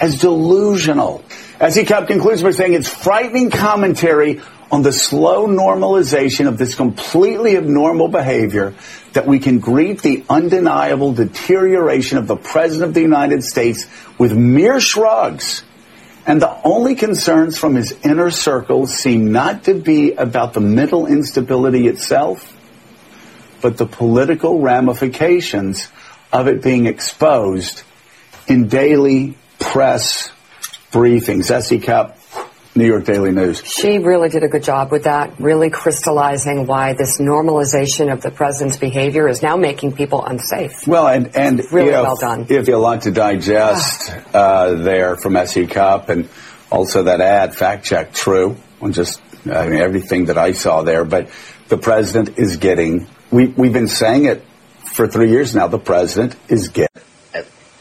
as 0.00 0.18
delusional. 0.18 1.22
S.E. 1.60 1.84
Cupp 1.84 2.08
concludes 2.08 2.42
by 2.42 2.50
saying 2.50 2.72
it's 2.72 2.88
frightening 2.88 3.50
commentary 3.50 4.40
on 4.68 4.82
the 4.82 4.92
slow 4.92 5.46
normalization 5.46 6.48
of 6.48 6.58
this 6.58 6.74
completely 6.74 7.56
abnormal 7.56 8.08
behavior 8.08 8.74
that 9.12 9.24
we 9.24 9.38
can 9.38 9.60
greet 9.60 10.02
the 10.02 10.24
undeniable 10.28 11.12
deterioration 11.12 12.18
of 12.18 12.26
the 12.26 12.34
President 12.34 12.88
of 12.88 12.94
the 12.94 13.02
United 13.02 13.44
States 13.44 13.86
with 14.18 14.32
mere 14.36 14.80
shrugs. 14.80 15.62
And 16.26 16.42
the 16.42 16.60
only 16.64 16.96
concerns 16.96 17.56
from 17.56 17.76
his 17.76 17.92
inner 18.02 18.32
circle 18.32 18.88
seem 18.88 19.30
not 19.30 19.62
to 19.66 19.74
be 19.74 20.14
about 20.14 20.54
the 20.54 20.60
mental 20.60 21.06
instability 21.06 21.86
itself, 21.86 22.56
but 23.60 23.76
the 23.76 23.86
political 23.86 24.60
ramifications 24.60 25.88
of 26.32 26.48
it 26.48 26.62
being 26.62 26.86
exposed 26.86 27.82
in 28.46 28.68
daily 28.68 29.36
press 29.58 30.30
briefings. 30.92 31.50
S.E. 31.50 31.78
Cupp, 31.78 32.18
New 32.74 32.86
York 32.86 33.04
Daily 33.04 33.32
News. 33.32 33.62
She 33.64 33.98
really 33.98 34.28
did 34.28 34.42
a 34.44 34.48
good 34.48 34.62
job 34.62 34.90
with 34.90 35.04
that, 35.04 35.38
really 35.40 35.70
crystallizing 35.70 36.66
why 36.66 36.94
this 36.94 37.20
normalization 37.20 38.12
of 38.12 38.22
the 38.22 38.30
president's 38.30 38.76
behavior 38.76 39.28
is 39.28 39.42
now 39.42 39.56
making 39.56 39.92
people 39.92 40.24
unsafe. 40.24 40.86
Well, 40.86 41.08
and, 41.08 41.36
and 41.36 41.60
Really 41.72 41.90
if, 41.90 42.02
well 42.02 42.16
done. 42.16 42.46
If 42.48 42.68
you 42.68 42.76
a 42.76 42.78
lot 42.78 43.02
to 43.02 43.10
digest 43.10 44.12
uh, 44.32 44.74
there 44.74 45.16
from 45.16 45.36
S.E. 45.36 45.66
Cupp 45.66 46.08
and 46.08 46.28
also 46.70 47.04
that 47.04 47.20
ad, 47.20 47.54
fact 47.54 47.84
check, 47.84 48.12
true, 48.12 48.56
on 48.80 48.92
just 48.92 49.20
I 49.46 49.68
mean, 49.68 49.80
everything 49.80 50.26
that 50.26 50.38
I 50.38 50.52
saw 50.52 50.82
there. 50.82 51.04
But 51.04 51.30
the 51.68 51.78
president 51.78 52.38
is 52.38 52.56
getting, 52.56 53.06
we, 53.30 53.46
we've 53.46 53.72
been 53.72 53.88
saying 53.88 54.24
it 54.24 54.44
for 54.94 55.06
three 55.06 55.30
years 55.30 55.54
now, 55.54 55.68
the 55.68 55.78
president 55.78 56.36
is 56.48 56.68
getting. 56.68 57.02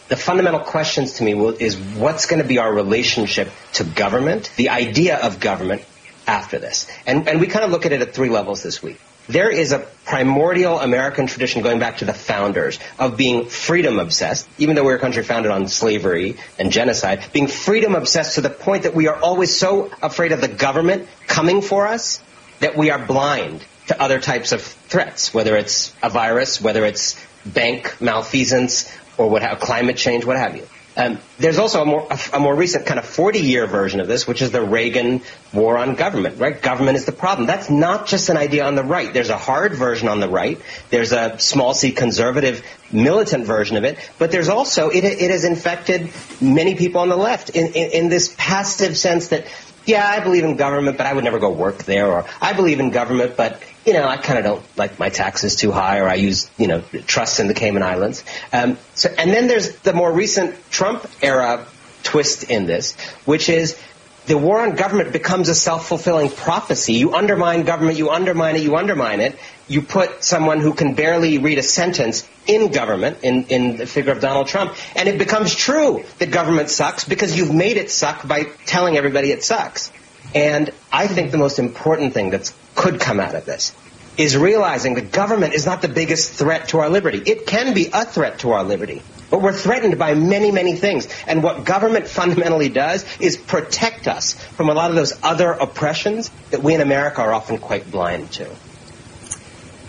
the 0.08 0.16
fundamental 0.16 0.60
questions 0.60 1.14
to 1.14 1.24
me 1.24 1.34
will, 1.34 1.50
is 1.50 1.78
what's 1.78 2.26
going 2.28 2.42
to 2.42 2.48
be 2.48 2.60
our 2.60 2.72
relationship 2.72 3.50
to 3.74 3.84
government, 3.84 4.52
the 4.56 4.70
idea 4.70 5.18
of 5.18 5.40
government 5.40 5.84
after 6.28 6.60
this. 6.60 6.88
And, 7.08 7.28
and 7.28 7.40
we 7.40 7.48
kind 7.48 7.66
of 7.66 7.72
look 7.72 7.86
at 7.86 7.92
it 7.92 8.02
at 8.02 8.14
three 8.14 8.30
levels 8.30 8.62
this 8.62 8.84
week. 8.84 9.00
There 9.28 9.52
is 9.52 9.72
a 9.74 9.80
primordial 10.06 10.80
American 10.80 11.28
tradition 11.28 11.62
going 11.62 11.78
back 11.78 11.98
to 11.98 12.06
the 12.06 12.16
founders 12.16 12.80
of 12.98 13.16
being 13.16 13.46
freedom 13.46 14.00
obsessed, 14.00 14.50
even 14.58 14.76
though 14.76 14.84
we're 14.84 14.96
a 14.96 15.00
country 15.00 15.22
founded 15.22 15.52
on 15.52 15.68
slavery 15.68 16.38
and 16.58 16.72
genocide, 16.72 17.24
being 17.32 17.46
freedom 17.46 17.94
obsessed 17.94 18.36
to 18.36 18.42
the 18.42 18.50
point 18.50 18.84
that 18.84 18.96
we 18.96 19.08
are 19.08 19.16
always 19.16 19.56
so 19.56 19.92
afraid 20.02 20.32
of 20.32 20.42
the 20.42 20.48
government 20.48 21.08
coming 21.28 21.62
for 21.62 21.88
us 21.88 22.24
that 22.60 22.76
we 22.76 22.90
are 22.90 23.00
blind 23.06 23.64
to 23.90 23.99
other 23.99 24.20
types 24.20 24.52
of 24.52 24.61
threats, 24.61 25.34
whether 25.34 25.57
it's 25.57 25.94
a 26.03 26.11
virus, 26.11 26.61
whether 26.61 26.86
it's 26.86 27.20
bank 27.44 27.99
malfeasance, 27.99 28.95
or 29.18 29.28
what 29.28 29.41
have, 29.41 29.60
climate 29.60 29.98
change, 29.98 30.26
what 30.26 30.38
have 30.38 30.56
you. 30.56 30.68
Um, 30.95 31.18
there's 31.40 31.57
also 31.57 31.82
a 31.82 31.86
more, 31.86 32.07
a, 32.34 32.40
more 32.40 32.53
recent 32.53 32.86
kind 32.86 32.99
of 32.99 33.06
40-year 33.06 33.66
version 33.66 34.02
of 34.02 34.07
this, 34.07 34.28
which 34.28 34.41
is 34.41 34.52
the 34.52 34.61
Reagan 34.61 35.22
war 35.53 35.78
on 35.78 35.95
government, 35.95 36.38
right? 36.38 36.61
Government 36.61 36.98
is 36.98 37.06
the 37.06 37.14
problem. 37.14 37.48
That's 37.48 37.70
not 37.70 38.07
just 38.07 38.30
an 38.30 38.38
idea 38.38 38.66
on 38.66 38.76
the 38.76 38.84
right. 38.84 39.14
There's 39.14 39.30
a 39.30 39.38
hard 39.38 39.74
version 39.74 40.10
on 40.10 40.20
the 40.20 40.28
right. 40.28 40.60
There's 40.90 41.14
a 41.14 41.40
small 41.40 41.74
c 41.74 41.91
conservative 41.91 42.64
militant 42.91 43.45
version 43.45 43.78
of 43.78 43.86
it. 43.86 43.98
But 44.20 44.32
there's 44.32 44.49
also, 44.49 44.90
it, 44.90 45.03
it 45.06 45.32
has 45.32 45.45
infected 45.45 46.11
many 46.41 46.76
people 46.76 47.02
on 47.02 47.10
the 47.10 47.18
left 47.18 47.52
in, 47.52 47.68
in, 47.68 47.91
in 47.91 48.10
this 48.10 48.36
passive 48.38 48.98
sense 48.98 49.30
that, 49.30 49.48
yeah, 49.86 50.06
I 50.06 50.20
believe 50.20 50.44
in 50.44 50.57
government, 50.57 50.98
but 50.98 51.07
I 51.07 51.14
would 51.14 51.24
never 51.24 51.40
go 51.40 51.52
work 51.52 51.86
there, 51.86 52.11
or 52.11 52.26
I 52.41 52.53
believe 52.53 52.80
in 52.80 52.91
government, 52.91 53.38
but 53.38 53.64
you 53.86 53.94
know, 53.94 54.07
I 54.07 54.18
kind 54.18 54.38
of 54.38 54.45
don't 54.45 54.78
like 54.78 54.99
my 54.99 55.10
taxes 55.10 55.56
too 55.56 55.72
high, 55.72 55.99
or 55.99 56.07
I 56.07 56.16
use, 56.16 56.52
you 56.57 56.68
know, 56.68 56.82
trusts 57.07 57.40
in 57.40 57.48
the 57.48 57.53
Cayman 57.53 57.82
Islands. 57.82 58.24
Um, 58.52 58.78
so, 58.94 59.10
and 59.18 59.32
then 59.32 59.48
there's 59.48 59.78
the 59.78 59.94
more 59.94 60.11
recent 60.11 60.56
Trump 60.70 61.07
era 61.30 61.66
twist 62.04 62.50
in 62.50 62.66
this, 62.66 62.96
which 63.26 63.50
is 63.50 63.80
the 64.26 64.38
war 64.38 64.60
on 64.62 64.76
government 64.76 65.12
becomes 65.12 65.50
a 65.50 65.56
self-fulfilling 65.56 66.30
prophecy. 66.30 66.94
You 66.94 67.16
undermine 67.16 67.64
government, 67.64 67.98
you 67.98 68.10
undermine 68.12 68.56
it, 68.56 68.62
you 68.62 68.76
undermine 68.76 69.22
it. 69.22 69.36
You 69.68 69.82
put 69.82 70.24
someone 70.24 70.60
who 70.60 70.74
can 70.74 70.94
barely 70.94 71.38
read 71.40 71.58
a 71.58 71.64
sentence 71.64 72.28
in 72.46 72.72
government, 72.72 73.18
in, 73.24 73.46
in 73.46 73.78
the 73.78 73.86
figure 73.86 74.12
of 74.12 74.20
Donald 74.20 74.48
Trump, 74.48 74.76
and 74.96 75.10
it 75.10 75.18
becomes 75.18 75.56
true 75.56 76.04
that 76.20 76.32
government 76.32 76.70
sucks 76.70 77.06
because 77.06 77.36
you've 77.38 77.54
made 77.54 77.78
it 77.78 77.90
suck 77.90 78.28
by 78.28 78.44
telling 78.66 78.98
everybody 78.98 79.32
it 79.32 79.44
sucks. 79.44 79.92
And 80.36 80.72
I 80.92 81.08
think 81.08 81.32
the 81.32 81.38
most 81.38 81.60
important 81.60 82.14
thing 82.14 82.32
that 82.32 82.54
could 82.76 83.00
come 83.00 83.20
out 83.20 83.36
of 83.36 83.46
this 83.46 83.74
is 84.18 84.38
realizing 84.38 84.96
that 84.96 85.12
government 85.12 85.54
is 85.54 85.66
not 85.66 85.82
the 85.82 85.88
biggest 85.88 86.34
threat 86.34 86.70
to 86.70 86.80
our 86.80 86.90
liberty. 86.90 87.22
It 87.26 87.48
can 87.48 87.74
be 87.74 87.90
a 87.94 88.06
threat 88.06 88.40
to 88.40 88.52
our 88.52 88.64
liberty, 88.64 89.02
but 89.30 89.42
we're 89.42 89.54
threatened 89.54 89.98
by 89.98 90.14
many, 90.14 90.52
many 90.52 90.76
things. 90.76 91.08
And 91.28 91.44
what 91.44 91.66
government 91.66 92.08
fundamentally 92.08 92.70
does 92.70 93.06
is 93.20 93.38
protect 93.38 94.08
us 94.08 94.34
from 94.34 94.70
a 94.70 94.74
lot 94.74 94.90
of 94.90 94.96
those 94.96 95.18
other 95.24 95.52
oppressions 95.52 96.30
that 96.52 96.64
we 96.64 96.74
in 96.74 96.82
America 96.82 97.22
are 97.22 97.34
often 97.34 97.58
quite 97.58 97.90
blind 97.90 98.32
to. 98.34 98.50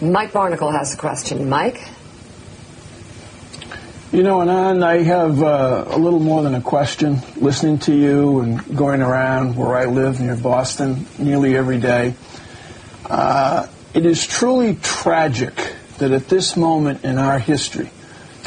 Mike 0.00 0.32
Barnicle 0.32 0.72
has 0.72 0.94
a 0.94 0.96
question. 0.96 1.48
Mike? 1.48 1.80
You 4.12 4.24
know, 4.24 4.38
Anand, 4.38 4.82
I 4.82 5.02
have 5.02 5.40
uh, 5.40 5.84
a 5.86 5.98
little 5.98 6.18
more 6.18 6.42
than 6.42 6.54
a 6.54 6.60
question. 6.60 7.20
Listening 7.36 7.78
to 7.80 7.94
you 7.94 8.40
and 8.40 8.76
going 8.76 9.02
around 9.02 9.56
where 9.56 9.76
I 9.76 9.84
live 9.84 10.20
near 10.20 10.34
Boston 10.36 11.06
nearly 11.18 11.56
every 11.56 11.78
day, 11.78 12.14
uh, 13.08 13.68
it 13.94 14.06
is 14.06 14.26
truly 14.26 14.74
tragic 14.82 15.54
that 15.98 16.10
at 16.10 16.28
this 16.28 16.56
moment 16.56 17.04
in 17.04 17.18
our 17.18 17.38
history, 17.38 17.90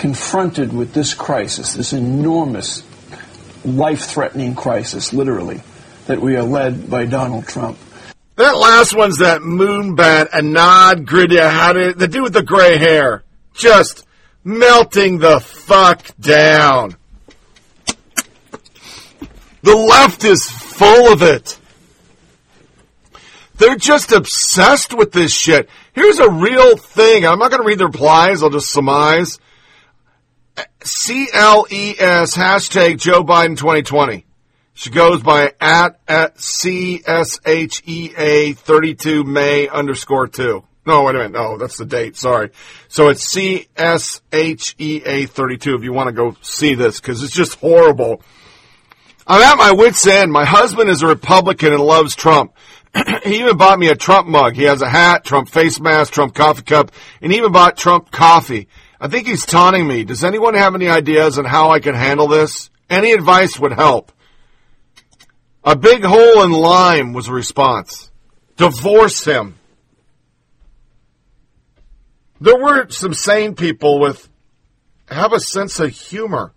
confronted 0.03 0.73
with 0.73 0.93
this 0.93 1.13
crisis, 1.13 1.75
this 1.75 1.93
enormous, 1.93 2.83
life-threatening 3.63 4.53
crisis, 4.53 5.13
literally, 5.13 5.61
that 6.07 6.19
we 6.19 6.35
are 6.35 6.43
led 6.43 6.89
by 6.89 7.05
Donald 7.05 7.47
Trump. 7.47 7.77
That 8.35 8.57
last 8.57 8.93
one's 8.93 9.19
that 9.19 9.39
moonbat, 9.39 10.31
Anad 10.31 11.05
Gridya, 11.05 11.49
how 11.49 11.71
did 11.71 11.97
the 11.97 12.09
dude 12.09 12.23
with 12.23 12.33
the 12.33 12.43
gray 12.43 12.77
hair, 12.77 13.23
just 13.53 14.05
melting 14.43 15.19
the 15.19 15.39
fuck 15.39 16.05
down. 16.19 16.97
The 19.61 19.73
left 19.73 20.25
is 20.25 20.51
full 20.51 21.13
of 21.13 21.21
it. 21.21 21.57
They're 23.57 23.77
just 23.77 24.11
obsessed 24.11 24.93
with 24.93 25.13
this 25.13 25.33
shit. 25.33 25.69
Here's 25.93 26.19
a 26.19 26.29
real 26.29 26.75
thing. 26.75 27.25
I'm 27.25 27.39
not 27.39 27.51
going 27.51 27.61
to 27.61 27.67
read 27.67 27.79
the 27.79 27.85
replies. 27.85 28.43
I'll 28.43 28.49
just 28.49 28.69
surmise. 28.69 29.39
CLES 30.83 32.35
hashtag 32.35 32.99
Joe 32.99 33.23
Biden 33.23 33.57
2020. 33.57 34.25
She 34.73 34.89
goes 34.89 35.23
by 35.23 35.53
at, 35.61 35.99
at 36.07 36.35
CSHEA 36.35 37.07
32 38.57 39.23
May 39.23 39.69
underscore 39.69 40.27
2. 40.27 40.63
No, 40.85 41.03
wait 41.03 41.15
a 41.15 41.19
minute. 41.19 41.31
No, 41.31 41.57
that's 41.57 41.77
the 41.77 41.85
date. 41.85 42.17
Sorry. 42.17 42.49
So 42.89 43.07
it's 43.07 43.33
CSHEA 43.33 43.69
32 45.29 45.75
if 45.75 45.83
you 45.83 45.93
want 45.93 46.07
to 46.07 46.13
go 46.13 46.35
see 46.41 46.75
this 46.75 46.99
because 46.99 47.23
it's 47.23 47.33
just 47.33 47.57
horrible. 47.59 48.21
I'm 49.25 49.41
at 49.41 49.57
my 49.57 49.71
wit's 49.71 50.05
end. 50.05 50.33
My 50.33 50.43
husband 50.43 50.89
is 50.89 51.01
a 51.01 51.07
Republican 51.07 51.71
and 51.71 51.81
loves 51.81 52.13
Trump. 52.13 52.53
he 53.23 53.39
even 53.39 53.55
bought 53.55 53.79
me 53.79 53.87
a 53.87 53.95
Trump 53.95 54.27
mug. 54.27 54.55
He 54.55 54.63
has 54.63 54.81
a 54.81 54.89
hat, 54.89 55.23
Trump 55.23 55.47
face 55.47 55.79
mask, 55.79 56.11
Trump 56.11 56.35
coffee 56.35 56.63
cup, 56.63 56.91
and 57.21 57.31
even 57.31 57.53
bought 57.53 57.77
Trump 57.77 58.11
coffee. 58.11 58.67
I 59.03 59.09
think 59.09 59.27
he's 59.27 59.45
taunting 59.45 59.85
me. 59.85 60.05
Does 60.05 60.23
anyone 60.23 60.53
have 60.53 60.75
any 60.75 60.87
ideas 60.87 61.37
on 61.37 61.43
how 61.43 61.71
I 61.71 61.81
can 61.81 61.93
handle 61.93 62.29
this? 62.29 62.69
Any 62.89 63.11
advice 63.11 63.59
would 63.59 63.73
help. 63.73 64.13
A 65.61 65.75
big 65.75 66.05
hole 66.05 66.41
in 66.43 66.51
lime 66.51 67.11
was 67.11 67.27
a 67.27 67.33
response. 67.33 68.09
Divorce 68.55 69.25
him. 69.25 69.55
There 72.39 72.55
were 72.55 72.89
some 72.91 73.13
sane 73.13 73.55
people 73.55 73.99
with 73.99 74.29
have 75.09 75.33
a 75.33 75.39
sense 75.41 75.81
of 75.81 75.89
humor. 75.89 76.53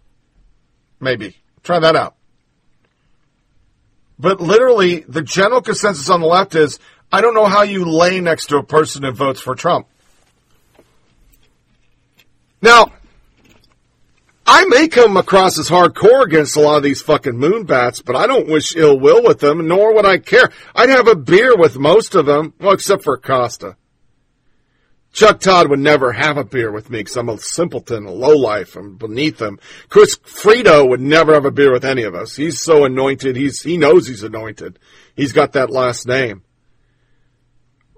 Maybe. 1.01 1.35
Try 1.64 1.81
that 1.81 1.97
out. 1.97 2.14
But 4.20 4.40
literally, 4.40 5.01
the 5.01 5.23
general 5.23 5.62
consensus 5.62 6.09
on 6.09 6.20
the 6.20 6.28
left 6.28 6.55
is 6.55 6.78
I 7.10 7.23
don't 7.23 7.35
know 7.35 7.47
how 7.47 7.62
you 7.62 7.86
lay 7.86 8.20
next 8.20 8.47
to 8.47 8.59
a 8.59 8.62
person 8.62 9.02
who 9.02 9.10
votes 9.10 9.40
for 9.40 9.56
Trump. 9.56 9.89
Now, 12.62 12.93
I 14.47 14.65
may 14.66 14.87
come 14.87 15.16
across 15.16 15.59
as 15.59 15.69
hardcore 15.69 16.24
against 16.24 16.57
a 16.57 16.61
lot 16.61 16.77
of 16.77 16.83
these 16.83 17.03
fucking 17.03 17.35
moonbats, 17.35 18.05
but 18.05 18.15
I 18.15 18.27
don't 18.27 18.49
wish 18.49 18.77
ill 18.77 18.99
will 18.99 19.23
with 19.23 19.41
them, 19.41 19.66
nor 19.66 19.95
would 19.95 20.07
I 20.07 20.19
care. 20.19 20.51
I'd 20.74 20.89
have 20.89 21.09
a 21.09 21.16
beer 21.16 21.57
with 21.57 21.78
most 21.78 22.15
of 22.15 22.27
them, 22.27 22.55
well, 22.61 22.73
except 22.73 23.03
for 23.03 23.19
Costa. 23.19 23.77
Chuck 25.12 25.41
Todd 25.41 25.70
would 25.70 25.81
never 25.81 26.12
have 26.12 26.37
a 26.37 26.45
beer 26.45 26.70
with 26.70 26.91
me 26.91 26.99
because 26.99 27.16
I'm 27.16 27.31
a 27.31 27.39
simpleton, 27.39 28.05
a 28.05 28.12
lowlife. 28.12 28.77
I'm 28.77 28.97
beneath 28.97 29.41
him. 29.41 29.59
Chris 29.89 30.16
Fredo 30.19 30.87
would 30.87 31.01
never 31.01 31.33
have 31.33 31.47
a 31.47 31.51
beer 31.51 31.73
with 31.73 31.87
any 31.87 32.03
of 32.03 32.15
us. 32.15 32.37
He's 32.37 32.61
so 32.61 32.85
anointed. 32.85 33.35
He's 33.35 33.62
he 33.62 33.78
knows 33.78 34.07
he's 34.07 34.23
anointed. 34.23 34.78
He's 35.16 35.33
got 35.33 35.53
that 35.53 35.70
last 35.70 36.07
name. 36.07 36.43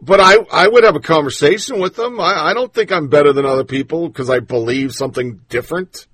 But 0.00 0.20
I 0.20 0.36
I 0.52 0.68
would 0.68 0.84
have 0.84 0.96
a 0.96 1.00
conversation 1.00 1.80
with 1.80 1.96
them. 1.96 2.20
I, 2.20 2.50
I 2.50 2.54
don't 2.54 2.72
think 2.72 2.92
I'm 2.92 3.08
better 3.08 3.32
than 3.32 3.44
other 3.44 3.64
people 3.64 4.08
because 4.08 4.30
I 4.30 4.40
believe 4.40 4.92
something 4.92 5.40
different. 5.48 6.06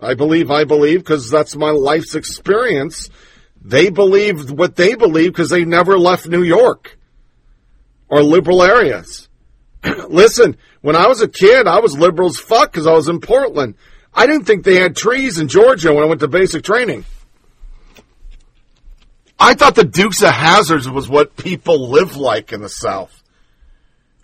I 0.00 0.14
believe 0.14 0.50
I 0.50 0.64
believe 0.64 1.00
because 1.00 1.28
that's 1.28 1.56
my 1.56 1.70
life's 1.70 2.14
experience. 2.14 3.10
They 3.60 3.90
believe 3.90 4.50
what 4.50 4.76
they 4.76 4.94
believe 4.94 5.32
because 5.32 5.50
they 5.50 5.64
never 5.64 5.98
left 5.98 6.28
New 6.28 6.44
York 6.44 6.96
or 8.08 8.22
liberal 8.22 8.62
areas. 8.62 9.28
Listen, 10.08 10.56
when 10.80 10.94
I 10.94 11.08
was 11.08 11.20
a 11.20 11.28
kid, 11.28 11.66
I 11.66 11.80
was 11.80 11.98
liberal 11.98 12.28
as 12.28 12.38
fuck 12.38 12.70
because 12.72 12.86
I 12.86 12.92
was 12.92 13.08
in 13.08 13.20
Portland. 13.20 13.74
I 14.14 14.26
didn't 14.26 14.44
think 14.44 14.64
they 14.64 14.76
had 14.76 14.96
trees 14.96 15.38
in 15.38 15.48
Georgia 15.48 15.92
when 15.92 16.04
I 16.04 16.06
went 16.06 16.20
to 16.20 16.28
basic 16.28 16.62
training. 16.64 17.04
I 19.38 19.54
thought 19.54 19.74
the 19.74 19.84
Dukes 19.84 20.22
of 20.22 20.30
Hazards 20.30 20.88
was 20.88 21.08
what 21.08 21.36
people 21.36 21.90
live 21.90 22.16
like 22.16 22.52
in 22.52 22.60
the 22.60 22.68
South. 22.68 23.22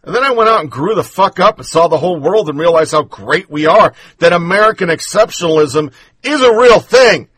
And 0.03 0.15
then 0.15 0.24
I 0.24 0.32
went 0.32 0.51
out 0.51 0.61
and 0.61 0.70
grew 0.70 0.95
the 0.95 1.05
fuck 1.05 1.41
up 1.41 1.59
and 1.59 1.66
saw 1.66 1.89
the 1.89 1.97
whole 1.97 2.19
world 2.19 2.49
and 2.49 2.59
realized 2.59 2.93
how 2.93 3.03
great 3.03 3.49
we 3.49 3.66
are. 3.66 3.95
That 4.19 4.32
American 4.32 4.89
exceptionalism 4.89 5.93
is 6.23 6.43
a 6.43 6.57
real 6.57 6.81
thing 6.81 7.28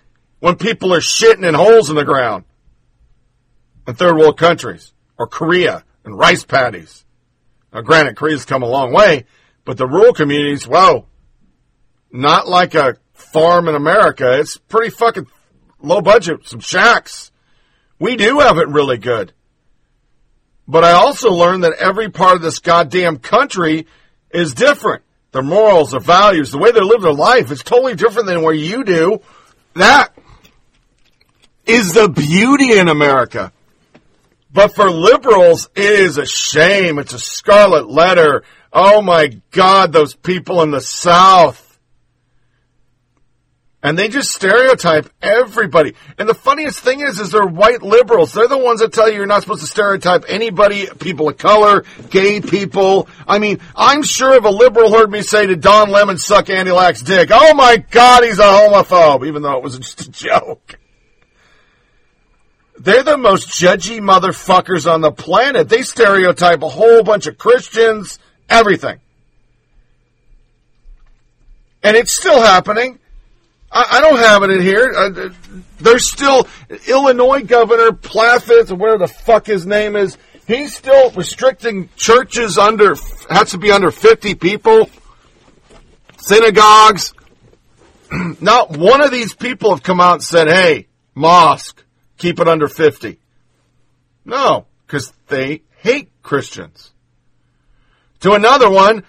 when 0.40 0.56
people 0.56 0.92
are 0.92 1.00
shitting 1.00 1.46
in 1.46 1.54
holes 1.54 1.90
in 1.90 1.96
the 1.96 2.04
ground 2.04 2.44
in 3.86 3.94
third 3.94 4.16
world 4.16 4.36
countries 4.36 4.92
or 5.18 5.26
Korea 5.26 5.84
and 6.04 6.18
rice 6.18 6.44
paddies. 6.44 7.04
Now, 7.72 7.82
granted, 7.82 8.16
Korea's 8.16 8.44
come 8.44 8.62
a 8.62 8.68
long 8.68 8.92
way, 8.92 9.26
but 9.64 9.76
the 9.76 9.86
rural 9.86 10.12
communities, 10.12 10.66
whoa, 10.66 11.06
not 12.10 12.48
like 12.48 12.74
a 12.74 12.96
farm 13.12 13.68
in 13.68 13.74
America. 13.74 14.38
It's 14.38 14.56
pretty 14.56 14.90
fucking 14.90 15.26
low 15.80 16.00
budget, 16.00 16.48
some 16.48 16.60
shacks. 16.60 17.30
We 17.98 18.16
do 18.16 18.40
have 18.40 18.58
it 18.58 18.68
really 18.68 18.98
good. 18.98 19.32
But 20.68 20.84
I 20.84 20.92
also 20.92 21.30
learned 21.30 21.64
that 21.64 21.74
every 21.78 22.10
part 22.10 22.36
of 22.36 22.42
this 22.42 22.58
goddamn 22.58 23.18
country 23.18 23.86
is 24.30 24.54
different. 24.54 25.02
Their 25.32 25.42
morals, 25.42 25.92
their 25.92 26.00
values, 26.00 26.50
the 26.50 26.58
way 26.58 26.72
they 26.72 26.80
live 26.80 27.02
their 27.02 27.12
life 27.12 27.50
is 27.50 27.62
totally 27.62 27.94
different 27.94 28.26
than 28.26 28.42
where 28.42 28.54
you 28.54 28.84
do. 28.84 29.20
That 29.74 30.12
is 31.66 31.94
the 31.94 32.08
beauty 32.08 32.78
in 32.78 32.88
America. 32.88 33.52
But 34.52 34.74
for 34.74 34.90
liberals, 34.90 35.68
it 35.74 35.84
is 35.84 36.16
a 36.16 36.26
shame. 36.26 36.98
It's 36.98 37.12
a 37.12 37.18
scarlet 37.18 37.88
letter. 37.88 38.42
Oh 38.72 39.02
my 39.02 39.40
God, 39.50 39.92
those 39.92 40.14
people 40.14 40.62
in 40.62 40.70
the 40.70 40.80
South. 40.80 41.65
And 43.86 43.96
they 43.96 44.08
just 44.08 44.32
stereotype 44.32 45.08
everybody. 45.22 45.94
And 46.18 46.28
the 46.28 46.34
funniest 46.34 46.80
thing 46.80 46.98
is, 46.98 47.20
is 47.20 47.30
they're 47.30 47.46
white 47.46 47.84
liberals. 47.84 48.32
They're 48.32 48.48
the 48.48 48.58
ones 48.58 48.80
that 48.80 48.92
tell 48.92 49.08
you 49.08 49.14
you're 49.14 49.26
not 49.26 49.42
supposed 49.42 49.60
to 49.60 49.68
stereotype 49.68 50.24
anybody, 50.26 50.88
people 50.98 51.28
of 51.28 51.38
color, 51.38 51.84
gay 52.10 52.40
people. 52.40 53.08
I 53.28 53.38
mean, 53.38 53.60
I'm 53.76 54.02
sure 54.02 54.34
if 54.34 54.42
a 54.42 54.48
liberal 54.48 54.90
heard 54.90 55.08
me 55.08 55.22
say 55.22 55.46
to 55.46 55.54
Don 55.54 55.90
Lemon 55.90 56.18
suck 56.18 56.50
Andy 56.50 56.72
Lack's 56.72 57.00
dick, 57.00 57.30
oh 57.32 57.54
my 57.54 57.76
God, 57.76 58.24
he's 58.24 58.40
a 58.40 58.42
homophobe, 58.42 59.24
even 59.24 59.42
though 59.42 59.56
it 59.56 59.62
was 59.62 59.78
just 59.78 60.00
a 60.00 60.10
joke. 60.10 60.80
They're 62.80 63.04
the 63.04 63.16
most 63.16 63.50
judgy 63.50 64.00
motherfuckers 64.00 64.92
on 64.92 65.00
the 65.00 65.12
planet. 65.12 65.68
They 65.68 65.82
stereotype 65.82 66.60
a 66.64 66.68
whole 66.68 67.04
bunch 67.04 67.28
of 67.28 67.38
Christians, 67.38 68.18
everything. 68.50 68.98
And 71.84 71.96
it's 71.96 72.16
still 72.16 72.42
happening. 72.42 72.98
I, 73.76 73.98
I 73.98 74.00
don't 74.00 74.18
have 74.18 74.42
it 74.42 74.50
in 74.50 74.62
here. 74.62 74.90
Uh, 74.96 75.28
there's 75.78 76.10
still 76.10 76.48
Illinois 76.88 77.42
Governor 77.42 77.92
Plathis, 77.92 78.70
or 78.70 78.76
whatever 78.76 78.98
the 78.98 79.08
fuck 79.08 79.46
his 79.46 79.66
name 79.66 79.96
is. 79.96 80.16
He's 80.46 80.74
still 80.74 81.10
restricting 81.10 81.90
churches 81.96 82.56
under 82.56 82.94
has 83.28 83.50
to 83.50 83.58
be 83.58 83.70
under 83.70 83.90
50 83.90 84.36
people. 84.36 84.88
Synagogues. 86.16 87.12
Not 88.40 88.78
one 88.78 89.02
of 89.02 89.10
these 89.10 89.34
people 89.34 89.70
have 89.70 89.82
come 89.82 90.00
out 90.00 90.14
and 90.14 90.24
said, 90.24 90.48
"Hey, 90.48 90.86
mosque, 91.14 91.84
keep 92.16 92.40
it 92.40 92.48
under 92.48 92.68
50." 92.68 93.18
No, 94.24 94.66
because 94.86 95.12
they 95.26 95.62
hate 95.80 96.10
Christians. 96.22 96.92
To 98.20 98.32
another 98.32 98.70
one, 98.70 99.04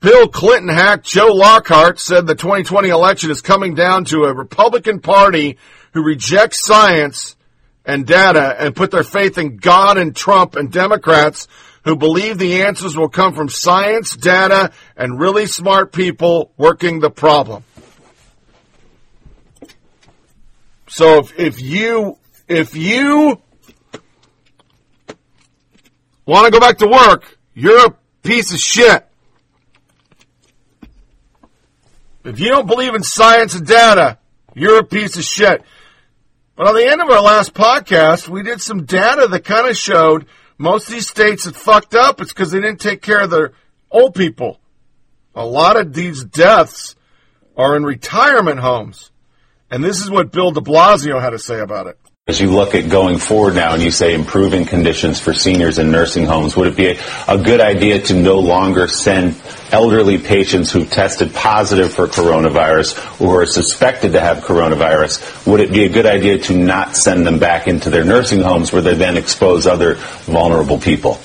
Bill 0.00 0.28
Clinton 0.28 0.68
hack 0.68 1.02
Joe 1.04 1.34
Lockhart 1.34 2.00
said 2.00 2.26
the 2.26 2.34
2020 2.34 2.88
election 2.88 3.30
is 3.30 3.42
coming 3.42 3.74
down 3.74 4.06
to 4.06 4.24
a 4.24 4.34
Republican 4.34 5.00
Party 5.00 5.58
who 5.92 6.02
rejects 6.02 6.64
science 6.64 7.36
and 7.84 8.06
data 8.06 8.56
and 8.58 8.74
put 8.74 8.90
their 8.90 9.04
faith 9.04 9.36
in 9.36 9.58
God 9.58 9.98
and 9.98 10.16
Trump 10.16 10.56
and 10.56 10.72
Democrats 10.72 11.48
who 11.84 11.96
believe 11.96 12.38
the 12.38 12.62
answers 12.62 12.96
will 12.96 13.10
come 13.10 13.34
from 13.34 13.50
science, 13.50 14.16
data, 14.16 14.72
and 14.96 15.20
really 15.20 15.44
smart 15.44 15.92
people 15.92 16.52
working 16.56 17.00
the 17.00 17.10
problem. 17.10 17.62
So 20.88 21.18
if, 21.18 21.38
if 21.38 21.60
you, 21.60 22.16
if 22.48 22.74
you 22.74 23.40
want 26.24 26.46
to 26.46 26.50
go 26.50 26.60
back 26.60 26.78
to 26.78 26.86
work, 26.86 27.38
you're 27.54 27.86
a 27.86 27.96
piece 28.22 28.52
of 28.52 28.58
shit. 28.58 29.06
If 32.24 32.38
you 32.38 32.48
don't 32.48 32.66
believe 32.66 32.94
in 32.94 33.02
science 33.02 33.54
and 33.54 33.66
data, 33.66 34.18
you're 34.54 34.78
a 34.78 34.84
piece 34.84 35.16
of 35.16 35.24
shit. 35.24 35.62
But 36.54 36.68
on 36.68 36.74
the 36.74 36.86
end 36.86 37.00
of 37.00 37.08
our 37.08 37.22
last 37.22 37.54
podcast, 37.54 38.28
we 38.28 38.42
did 38.42 38.60
some 38.60 38.84
data 38.84 39.26
that 39.28 39.44
kind 39.44 39.68
of 39.68 39.76
showed 39.76 40.26
most 40.58 40.88
of 40.88 40.94
these 40.94 41.08
states 41.08 41.44
that 41.44 41.56
fucked 41.56 41.94
up, 41.94 42.20
it's 42.20 42.34
because 42.34 42.50
they 42.50 42.60
didn't 42.60 42.80
take 42.80 43.00
care 43.00 43.20
of 43.20 43.30
their 43.30 43.52
old 43.90 44.14
people. 44.14 44.60
A 45.34 45.46
lot 45.46 45.80
of 45.80 45.94
these 45.94 46.22
deaths 46.22 46.96
are 47.56 47.76
in 47.76 47.84
retirement 47.84 48.60
homes. 48.60 49.10
And 49.70 49.82
this 49.82 50.00
is 50.00 50.10
what 50.10 50.32
Bill 50.32 50.50
de 50.50 50.60
Blasio 50.60 51.20
had 51.20 51.30
to 51.30 51.38
say 51.38 51.60
about 51.60 51.86
it. 51.86 51.98
As 52.30 52.40
you 52.40 52.52
look 52.52 52.76
at 52.76 52.88
going 52.88 53.18
forward 53.18 53.56
now 53.56 53.74
and 53.74 53.82
you 53.82 53.90
say 53.90 54.14
improving 54.14 54.64
conditions 54.64 55.18
for 55.18 55.34
seniors 55.34 55.80
in 55.80 55.90
nursing 55.90 56.26
homes, 56.26 56.54
would 56.54 56.68
it 56.68 56.76
be 56.76 56.86
a, 56.86 56.98
a 57.26 57.36
good 57.36 57.60
idea 57.60 58.00
to 58.02 58.14
no 58.14 58.38
longer 58.38 58.86
send 58.86 59.34
elderly 59.72 60.16
patients 60.16 60.70
who've 60.70 60.88
tested 60.88 61.34
positive 61.34 61.92
for 61.92 62.06
coronavirus 62.06 63.20
or 63.20 63.42
are 63.42 63.46
suspected 63.46 64.12
to 64.12 64.20
have 64.20 64.44
coronavirus? 64.44 65.44
Would 65.48 65.58
it 65.58 65.72
be 65.72 65.86
a 65.86 65.88
good 65.88 66.06
idea 66.06 66.38
to 66.38 66.56
not 66.56 66.94
send 66.94 67.26
them 67.26 67.40
back 67.40 67.66
into 67.66 67.90
their 67.90 68.04
nursing 68.04 68.42
homes 68.42 68.72
where 68.72 68.80
they 68.80 68.94
then 68.94 69.16
expose 69.16 69.66
other 69.66 69.96
vulnerable 70.26 70.78
people? 70.78 71.18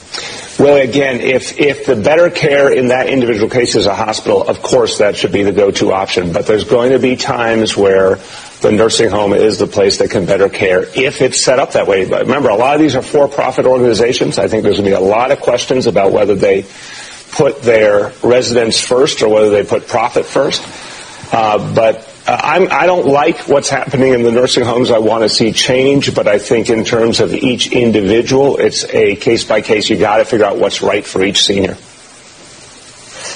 Well, 0.57 0.77
again, 0.77 1.19
if, 1.19 1.59
if 1.59 1.85
the 1.85 1.97
better 1.97 2.29
care 2.29 2.71
in 2.71 2.87
that 2.87 3.09
individual 3.09 3.49
case 3.49 3.75
is 3.75 3.87
a 3.87 3.93
hospital, 3.93 4.41
of 4.41 4.61
course 4.61 4.99
that 4.99 5.17
should 5.17 5.33
be 5.33 5.43
the 5.43 5.51
go-to 5.51 5.91
option. 5.91 6.31
But 6.31 6.47
there's 6.47 6.63
going 6.63 6.93
to 6.93 6.99
be 6.99 7.17
times 7.17 7.75
where 7.75 8.19
the 8.61 8.71
nursing 8.71 9.09
home 9.09 9.33
is 9.33 9.59
the 9.59 9.67
place 9.67 9.97
that 9.97 10.09
can 10.09 10.25
better 10.25 10.49
care 10.49 10.83
if 10.95 11.21
it's 11.21 11.43
set 11.43 11.59
up 11.59 11.73
that 11.73 11.87
way. 11.87 12.07
But 12.07 12.25
remember, 12.25 12.49
a 12.49 12.55
lot 12.55 12.75
of 12.75 12.81
these 12.81 12.95
are 12.95 13.01
for-profit 13.01 13.65
organizations. 13.65 14.39
I 14.39 14.47
think 14.47 14.63
there's 14.63 14.77
going 14.77 14.89
to 14.89 14.97
be 14.97 15.03
a 15.03 15.07
lot 15.07 15.31
of 15.31 15.39
questions 15.41 15.87
about 15.87 16.11
whether 16.11 16.35
they 16.35 16.65
put 17.31 17.61
their 17.61 18.13
residents 18.23 18.79
first 18.79 19.21
or 19.21 19.29
whether 19.29 19.49
they 19.49 19.63
put 19.63 19.87
profit 19.87 20.25
first. 20.25 20.63
Uh, 21.33 21.73
but 21.75 21.97
uh, 22.27 22.39
I'm, 22.41 22.71
I 22.71 22.85
don't 22.85 23.07
like 23.07 23.47
what's 23.47 23.69
happening 23.69 24.13
in 24.13 24.23
the 24.23 24.31
nursing 24.31 24.63
homes. 24.63 24.89
I 24.89 24.99
want 24.99 25.23
to 25.23 25.29
see 25.29 25.51
change, 25.51 26.15
but 26.15 26.27
I 26.27 26.39
think 26.39 26.69
in 26.69 26.85
terms 26.85 27.19
of 27.19 27.33
each 27.33 27.71
individual, 27.71 28.57
it's 28.57 28.85
a 28.85 29.15
case 29.15 29.43
by 29.43 29.61
case. 29.61 29.89
You 29.89 29.97
got 29.97 30.17
to 30.17 30.25
figure 30.25 30.45
out 30.45 30.57
what's 30.57 30.81
right 30.81 31.05
for 31.05 31.23
each 31.23 31.43
senior. 31.43 31.75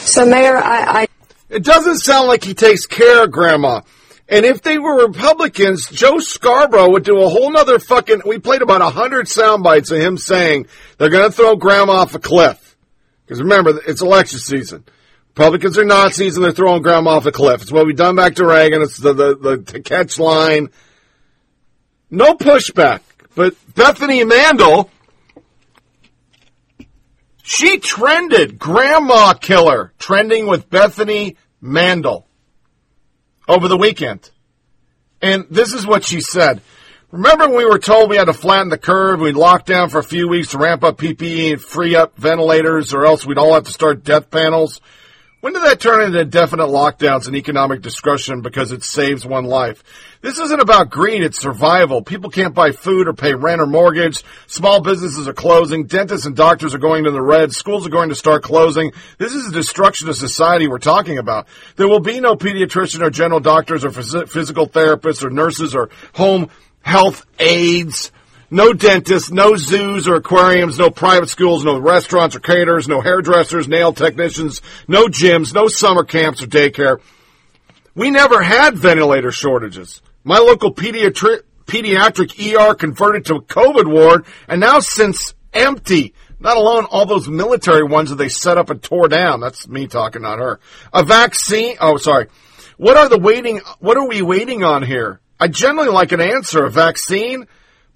So, 0.09 0.25
Mayor, 0.25 0.57
I, 0.57 1.01
I 1.01 1.07
It 1.49 1.63
doesn't 1.63 1.99
sound 1.99 2.27
like 2.27 2.43
he 2.43 2.53
takes 2.53 2.85
care 2.85 3.23
of 3.23 3.31
Grandma. 3.31 3.81
And 4.31 4.45
if 4.45 4.61
they 4.61 4.77
were 4.77 5.07
Republicans, 5.07 5.89
Joe 5.89 6.19
Scarborough 6.19 6.91
would 6.91 7.03
do 7.03 7.19
a 7.21 7.29
whole 7.29 7.51
nother 7.51 7.79
fucking. 7.79 8.21
We 8.25 8.37
played 8.37 8.61
about 8.61 8.81
a 8.81 8.89
hundred 8.89 9.27
sound 9.27 9.63
bites 9.63 9.89
of 9.89 9.99
him 9.99 10.17
saying 10.17 10.67
they're 10.97 11.09
going 11.09 11.29
to 11.29 11.35
throw 11.35 11.55
Grandma 11.55 11.93
off 11.93 12.13
a 12.13 12.19
cliff. 12.19 12.77
Because 13.25 13.41
remember, 13.41 13.79
it's 13.87 14.01
election 14.01 14.39
season. 14.39 14.83
Republicans 15.29 15.77
are 15.77 15.85
Nazis 15.85 16.35
and 16.35 16.43
they're 16.43 16.51
throwing 16.51 16.81
grandma 16.81 17.11
off 17.11 17.25
a 17.25 17.31
cliff. 17.31 17.61
It's 17.61 17.71
what 17.71 17.85
we've 17.85 17.95
done 17.95 18.15
back 18.15 18.35
to 18.35 18.45
Reagan. 18.45 18.81
It's 18.81 18.97
the, 18.97 19.13
the, 19.13 19.35
the 19.37 19.57
to 19.71 19.79
catch 19.81 20.19
line. 20.19 20.69
No 22.09 22.33
pushback. 22.33 23.01
But 23.35 23.55
Bethany 23.73 24.23
Mandel, 24.23 24.89
she 27.41 27.77
trended 27.77 28.59
grandma 28.59 29.33
killer, 29.33 29.93
trending 29.97 30.47
with 30.47 30.69
Bethany 30.69 31.37
Mandel 31.61 32.27
over 33.49 33.67
the 33.67 33.75
weekend. 33.75 34.29
And 35.21 35.45
this 35.49 35.73
is 35.73 35.85
what 35.85 36.05
she 36.05 36.21
said. 36.21 36.61
Remember 37.11 37.47
when 37.47 37.57
we 37.57 37.65
were 37.65 37.79
told 37.79 38.09
we 38.09 38.17
had 38.17 38.25
to 38.25 38.33
flatten 38.33 38.69
the 38.69 38.77
curve, 38.77 39.19
we'd 39.19 39.35
lock 39.35 39.65
down 39.65 39.89
for 39.89 39.97
a 39.97 40.03
few 40.03 40.27
weeks 40.29 40.51
to 40.51 40.59
ramp 40.59 40.83
up 40.83 40.97
PPE 40.99 41.53
and 41.53 41.61
free 41.61 41.95
up 41.95 42.15
ventilators, 42.15 42.93
or 42.93 43.05
else 43.05 43.25
we'd 43.25 43.39
all 43.39 43.55
have 43.55 43.63
to 43.63 43.73
start 43.73 44.03
death 44.03 44.29
panels? 44.29 44.79
When 45.41 45.53
did 45.53 45.63
that 45.63 45.79
turn 45.79 46.03
into 46.03 46.25
definite 46.25 46.67
lockdowns 46.67 47.27
and 47.27 47.35
economic 47.35 47.81
discretion 47.81 48.41
because 48.41 48.73
it 48.73 48.83
saves 48.83 49.25
one 49.25 49.45
life? 49.45 49.81
This 50.19 50.37
isn't 50.37 50.59
about 50.59 50.89
greed, 50.89 51.23
it's 51.23 51.39
survival. 51.39 52.01
People 52.01 52.29
can't 52.29 52.53
buy 52.53 52.71
food 52.71 53.07
or 53.07 53.13
pay 53.13 53.33
rent 53.33 53.61
or 53.61 53.65
mortgage. 53.65 54.21
Small 54.47 54.81
businesses 54.81 55.29
are 55.29 55.33
closing. 55.33 55.85
Dentists 55.85 56.25
and 56.25 56.35
doctors 56.35 56.75
are 56.75 56.79
going 56.79 57.05
to 57.05 57.11
the 57.11 57.21
red. 57.21 57.53
Schools 57.53 57.87
are 57.87 57.89
going 57.89 58.09
to 58.09 58.15
start 58.15 58.43
closing. 58.43 58.91
This 59.17 59.33
is 59.33 59.47
a 59.47 59.53
destruction 59.53 60.09
of 60.09 60.17
society 60.17 60.67
we're 60.67 60.77
talking 60.77 61.17
about. 61.17 61.47
There 61.77 61.87
will 61.87 62.01
be 62.01 62.19
no 62.19 62.35
pediatrician 62.35 62.99
or 63.01 63.09
general 63.09 63.39
doctors 63.39 63.85
or 63.85 63.91
phys- 63.91 64.27
physical 64.27 64.67
therapists 64.67 65.23
or 65.23 65.29
nurses 65.29 65.73
or 65.73 65.89
home 66.11 66.49
health 66.81 67.25
aides. 67.39 68.11
No 68.51 68.73
dentists, 68.73 69.29
no 69.31 69.55
zoos 69.57 70.07
or 70.07 70.15
aquariums, 70.15 70.79
no 70.79 70.89
private 70.89 71.29
schools, 71.29 71.63
no 71.63 71.77
restaurants 71.77 72.35
or 72.35 72.39
caterers, 72.39 72.87
no 72.87 72.99
hairdressers, 72.99 73.67
nail 73.67 73.93
technicians, 73.93 74.61
no 74.87 75.05
gyms, 75.05 75.53
no 75.53 75.67
summer 75.67 76.03
camps 76.03 76.41
or 76.41 76.47
daycare. 76.47 76.99
We 77.93 78.09
never 78.09 78.41
had 78.41 78.75
ventilator 78.75 79.31
shortages. 79.31 80.01
My 80.23 80.39
local 80.39 80.73
pediatri- 80.73 81.43
pediatric 81.65 82.39
ER 82.39 82.73
converted 82.73 83.25
to 83.25 83.35
a 83.35 83.41
COVID 83.41 83.91
ward 83.91 84.25
and 84.47 84.59
now 84.59 84.79
since 84.79 85.35
empty. 85.53 86.13
Not 86.39 86.57
alone 86.57 86.85
all 86.85 87.05
those 87.05 87.27
military 87.27 87.83
ones 87.83 88.09
that 88.09 88.15
they 88.15 88.29
set 88.29 88.57
up 88.57 88.69
and 88.69 88.81
tore 88.81 89.09
down. 89.09 89.41
That's 89.41 89.67
me 89.67 89.87
talking, 89.87 90.21
not 90.21 90.39
her. 90.39 90.59
A 90.93 91.03
vaccine. 91.03 91.75
Oh, 91.81 91.97
sorry. 91.97 92.27
What 92.77 92.95
are 92.95 93.09
the 93.09 93.19
waiting? 93.19 93.59
What 93.79 93.97
are 93.97 94.07
we 94.07 94.21
waiting 94.21 94.63
on 94.63 94.81
here? 94.81 95.19
I 95.37 95.49
generally 95.49 95.89
like 95.89 96.13
an 96.13 96.21
answer. 96.21 96.63
A 96.63 96.71
vaccine. 96.71 97.45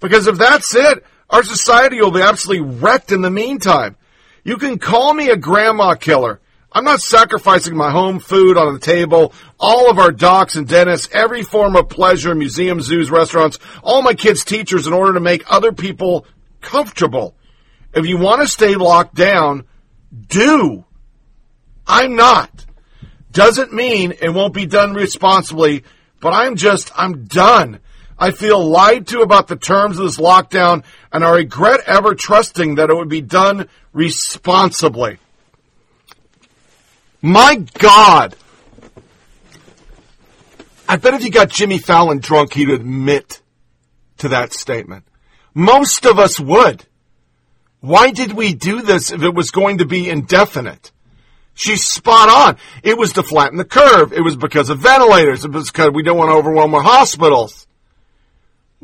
Because 0.04 0.26
if 0.26 0.36
that's 0.36 0.74
it, 0.74 1.02
our 1.30 1.42
society 1.42 1.98
will 1.98 2.10
be 2.10 2.20
absolutely 2.20 2.68
wrecked 2.78 3.10
in 3.10 3.22
the 3.22 3.30
meantime. 3.30 3.96
You 4.44 4.58
can 4.58 4.78
call 4.78 5.14
me 5.14 5.30
a 5.30 5.36
grandma 5.36 5.94
killer. 5.94 6.42
I'm 6.70 6.84
not 6.84 7.00
sacrificing 7.00 7.74
my 7.74 7.90
home 7.90 8.20
food 8.20 8.58
on 8.58 8.74
the 8.74 8.80
table, 8.80 9.32
all 9.58 9.90
of 9.90 9.98
our 9.98 10.12
docs 10.12 10.56
and 10.56 10.68
dentists, 10.68 11.08
every 11.10 11.42
form 11.42 11.74
of 11.74 11.88
pleasure, 11.88 12.34
museums, 12.34 12.84
zoos, 12.84 13.10
restaurants, 13.10 13.58
all 13.82 14.02
my 14.02 14.12
kids' 14.12 14.44
teachers 14.44 14.86
in 14.86 14.92
order 14.92 15.14
to 15.14 15.20
make 15.20 15.50
other 15.50 15.72
people 15.72 16.26
comfortable. 16.60 17.34
If 17.94 18.04
you 18.04 18.18
want 18.18 18.42
to 18.42 18.46
stay 18.46 18.74
locked 18.74 19.14
down, 19.14 19.64
do. 20.28 20.84
I'm 21.86 22.14
not. 22.14 22.50
Doesn't 23.32 23.72
mean 23.72 24.12
it 24.20 24.34
won't 24.34 24.52
be 24.52 24.66
done 24.66 24.92
responsibly, 24.92 25.82
but 26.20 26.34
I'm 26.34 26.56
just, 26.56 26.92
I'm 26.94 27.24
done. 27.24 27.80
I 28.18 28.30
feel 28.30 28.64
lied 28.64 29.08
to 29.08 29.20
about 29.20 29.48
the 29.48 29.56
terms 29.56 29.98
of 29.98 30.04
this 30.04 30.18
lockdown, 30.18 30.84
and 31.12 31.24
I 31.24 31.30
regret 31.30 31.80
ever 31.86 32.14
trusting 32.14 32.76
that 32.76 32.90
it 32.90 32.96
would 32.96 33.08
be 33.08 33.20
done 33.20 33.68
responsibly. 33.92 35.18
My 37.20 37.56
God. 37.78 38.36
I 40.88 40.96
bet 40.96 41.14
if 41.14 41.24
you 41.24 41.30
got 41.30 41.48
Jimmy 41.48 41.78
Fallon 41.78 42.18
drunk, 42.18 42.52
he'd 42.52 42.68
admit 42.68 43.40
to 44.18 44.28
that 44.28 44.52
statement. 44.52 45.04
Most 45.54 46.06
of 46.06 46.18
us 46.18 46.38
would. 46.38 46.84
Why 47.80 48.10
did 48.10 48.32
we 48.32 48.54
do 48.54 48.82
this 48.82 49.10
if 49.10 49.22
it 49.22 49.34
was 49.34 49.50
going 49.50 49.78
to 49.78 49.86
be 49.86 50.08
indefinite? 50.08 50.92
She's 51.54 51.84
spot 51.84 52.28
on. 52.28 52.56
It 52.82 52.98
was 52.98 53.12
to 53.14 53.22
flatten 53.22 53.58
the 53.58 53.64
curve. 53.64 54.12
It 54.12 54.22
was 54.22 54.36
because 54.36 54.68
of 54.68 54.78
ventilators. 54.78 55.44
It 55.44 55.52
was 55.52 55.70
because 55.70 55.90
we 55.92 56.02
don't 56.02 56.18
want 56.18 56.30
to 56.30 56.34
overwhelm 56.34 56.74
our 56.74 56.82
hospitals. 56.82 57.66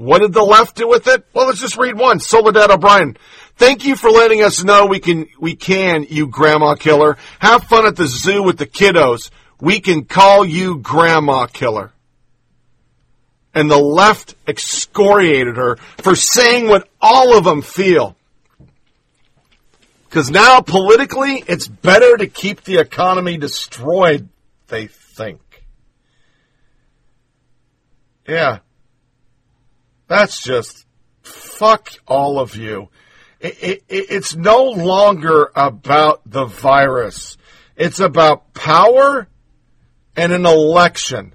What 0.00 0.22
did 0.22 0.32
the 0.32 0.42
left 0.42 0.76
do 0.76 0.88
with 0.88 1.06
it? 1.08 1.26
Well, 1.34 1.46
let's 1.46 1.60
just 1.60 1.76
read 1.76 1.94
one. 1.94 2.20
Soledad 2.20 2.70
O'Brien. 2.70 3.18
Thank 3.56 3.84
you 3.84 3.96
for 3.96 4.08
letting 4.08 4.42
us 4.42 4.64
know 4.64 4.86
we 4.86 4.98
can, 4.98 5.26
we 5.38 5.54
can, 5.54 6.06
you 6.08 6.26
grandma 6.26 6.74
killer. 6.74 7.18
Have 7.38 7.64
fun 7.64 7.84
at 7.84 7.96
the 7.96 8.06
zoo 8.06 8.42
with 8.42 8.56
the 8.56 8.64
kiddos. 8.64 9.30
We 9.60 9.78
can 9.80 10.06
call 10.06 10.46
you 10.46 10.78
grandma 10.78 11.48
killer. 11.48 11.92
And 13.52 13.70
the 13.70 13.76
left 13.76 14.36
excoriated 14.48 15.58
her 15.58 15.76
for 15.98 16.16
saying 16.16 16.66
what 16.66 16.88
all 16.98 17.36
of 17.36 17.44
them 17.44 17.60
feel. 17.60 18.16
Because 20.08 20.30
now 20.30 20.62
politically, 20.62 21.44
it's 21.46 21.68
better 21.68 22.16
to 22.16 22.26
keep 22.26 22.62
the 22.62 22.78
economy 22.78 23.36
destroyed, 23.36 24.30
they 24.68 24.86
think. 24.86 25.42
Yeah. 28.26 28.60
That's 30.10 30.42
just 30.42 30.86
fuck 31.22 31.88
all 32.08 32.40
of 32.40 32.56
you. 32.56 32.88
It, 33.38 33.84
it, 33.88 34.06
it's 34.10 34.34
no 34.34 34.64
longer 34.64 35.52
about 35.54 36.22
the 36.26 36.46
virus. 36.46 37.38
It's 37.76 38.00
about 38.00 38.52
power 38.52 39.28
and 40.16 40.32
an 40.32 40.46
election 40.46 41.32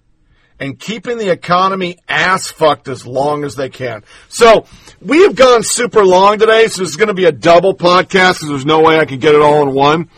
and 0.60 0.78
keeping 0.78 1.18
the 1.18 1.32
economy 1.32 2.00
ass 2.10 2.50
fucked 2.50 2.90
as 2.90 3.08
long 3.08 3.46
as 3.46 3.56
they 3.56 3.70
can. 3.70 4.04
So 4.28 4.66
we 5.00 5.22
have 5.22 5.38
gone 5.38 5.64
super 5.64 6.04
long 6.04 6.38
today, 6.38 6.68
so 6.68 6.82
this 6.82 6.90
is 6.90 6.98
going 6.98 7.08
to 7.08 7.14
be 7.14 7.26
a 7.26 7.32
double 7.32 7.76
podcast 7.76 8.34
because 8.34 8.50
there's 8.50 8.66
no 8.66 8.82
way 8.82 9.00
I 9.00 9.06
can 9.06 9.20
get 9.20 9.36
it 9.36 9.42
all 9.42 9.62
in 9.62 9.74
one. 9.74 10.10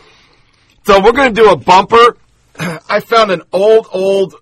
So 0.84 1.00
we're 1.00 1.12
going 1.12 1.32
to 1.32 1.42
do 1.42 1.50
a 1.50 1.56
bumper. 1.56 2.16
I 2.58 2.98
found 2.98 3.30
an 3.30 3.42
old, 3.52 3.86
old 3.92 4.34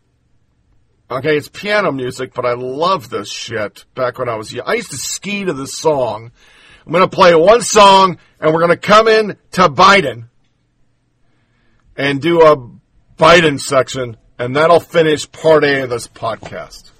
Okay, 1.08 1.36
it's 1.36 1.48
piano 1.48 1.92
music, 1.92 2.34
but 2.34 2.44
I 2.44 2.54
love 2.54 3.10
this 3.10 3.30
shit 3.30 3.84
back 3.94 4.18
when 4.18 4.28
I 4.28 4.34
was 4.34 4.52
young. 4.52 4.66
I 4.66 4.74
used 4.74 4.90
to 4.90 4.96
ski 4.96 5.44
to 5.44 5.52
this 5.52 5.78
song. 5.78 6.32
I'm 6.84 6.92
going 6.92 7.08
to 7.08 7.16
play 7.16 7.32
one 7.36 7.62
song, 7.62 8.18
and 8.40 8.52
we're 8.52 8.60
going 8.60 8.70
to 8.70 8.76
come 8.76 9.06
in 9.06 9.36
to 9.52 9.68
Biden 9.68 10.28
and 11.96 12.20
do 12.20 12.42
a 12.42 12.56
Biden 13.16 13.60
section, 13.60 14.16
and 14.36 14.56
that'll 14.56 14.80
finish 14.80 15.30
part 15.30 15.62
A 15.62 15.82
of 15.82 15.90
this 15.90 16.08
podcast. 16.08 16.90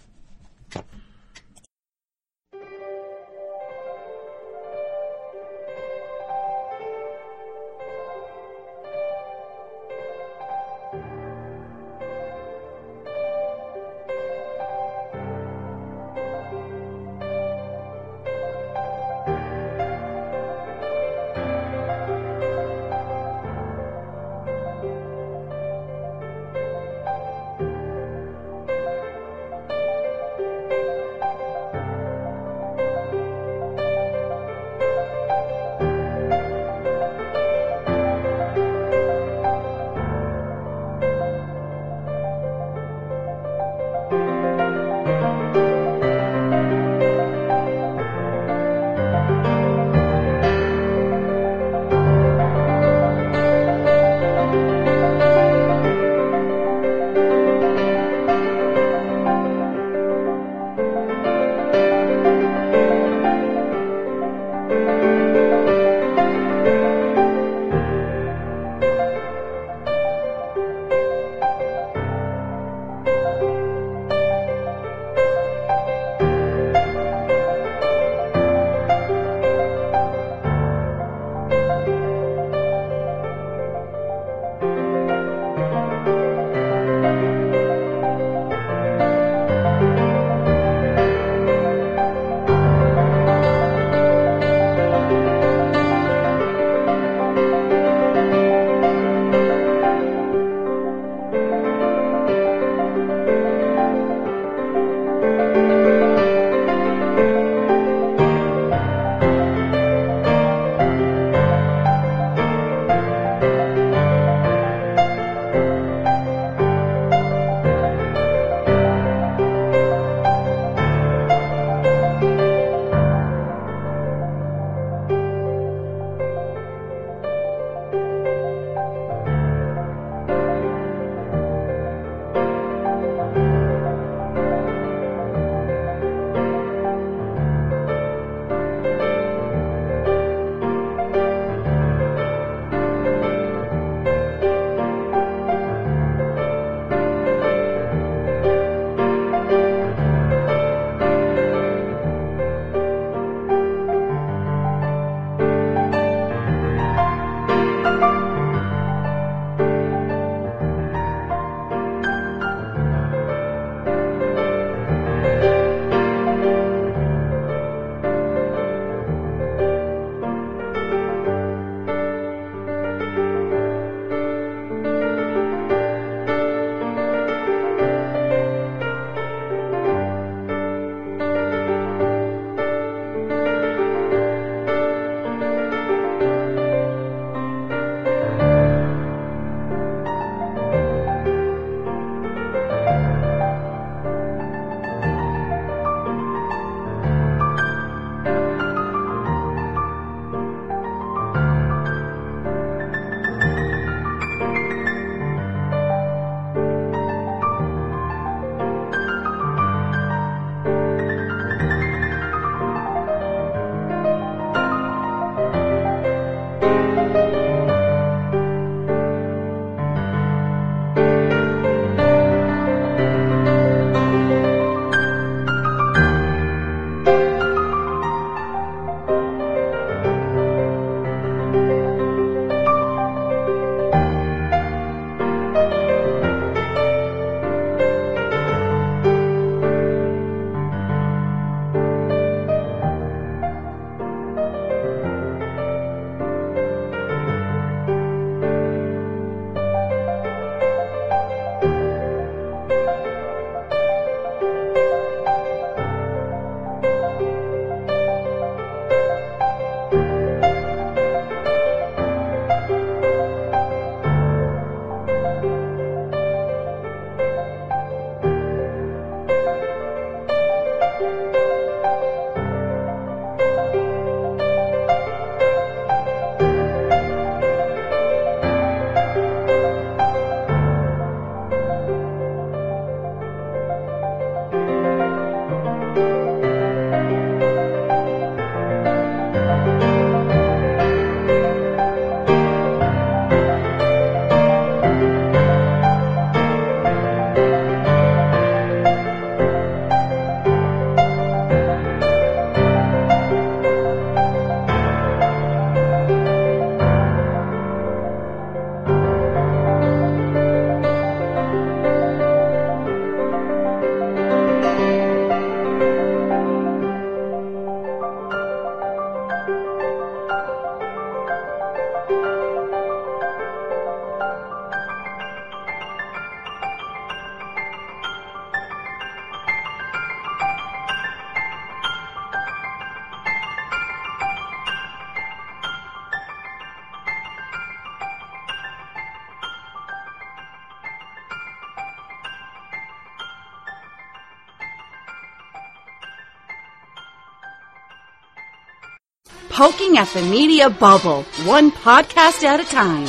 Poking 349.96 349.98
at 349.98 350.08
the 350.14 350.30
media 350.30 350.70
bubble, 350.70 351.22
one 351.44 351.70
podcast 351.70 352.42
at 352.44 352.60
a 352.60 352.64
time. 352.64 353.08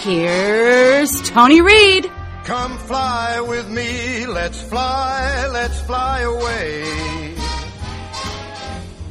Here's 0.00 1.20
Tony 1.30 1.60
Reed. 1.60 2.10
Come 2.44 2.76
fly 2.78 3.40
with 3.40 3.68
me, 3.68 4.26
let's 4.26 4.60
fly, 4.62 5.46
let's 5.52 5.80
fly 5.82 6.20
away. 6.20 7.34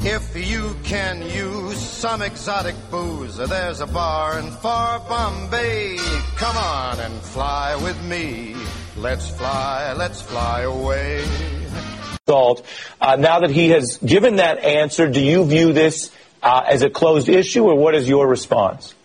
If 0.03 0.35
you 0.35 0.75
can 0.83 1.21
use 1.21 1.77
some 1.77 2.21
exotic 2.21 2.75
booze, 2.89 3.37
there's 3.37 3.81
a 3.81 3.87
bar 3.87 4.39
in 4.39 4.51
far 4.51 4.99
Bombay. 4.99 5.97
Come 6.37 6.57
on 6.57 6.99
and 6.99 7.21
fly 7.21 7.75
with 7.75 8.01
me. 8.03 8.55
Let's 8.97 9.29
fly, 9.29 9.93
let's 9.93 10.21
fly 10.21 10.61
away. 10.61 11.23
Salt. 12.27 12.65
Uh, 12.99 13.15
now 13.15 13.39
that 13.39 13.51
he 13.51 13.69
has 13.69 13.97
given 13.97 14.37
that 14.37 14.59
answer, 14.63 15.07
do 15.07 15.21
you 15.21 15.45
view 15.45 15.73
this 15.73 16.11
uh, 16.41 16.63
as 16.67 16.81
a 16.81 16.89
closed 16.89 17.29
issue, 17.29 17.63
or 17.65 17.75
what 17.75 17.95
is 17.95 18.07
your 18.07 18.27
response? 18.27 18.95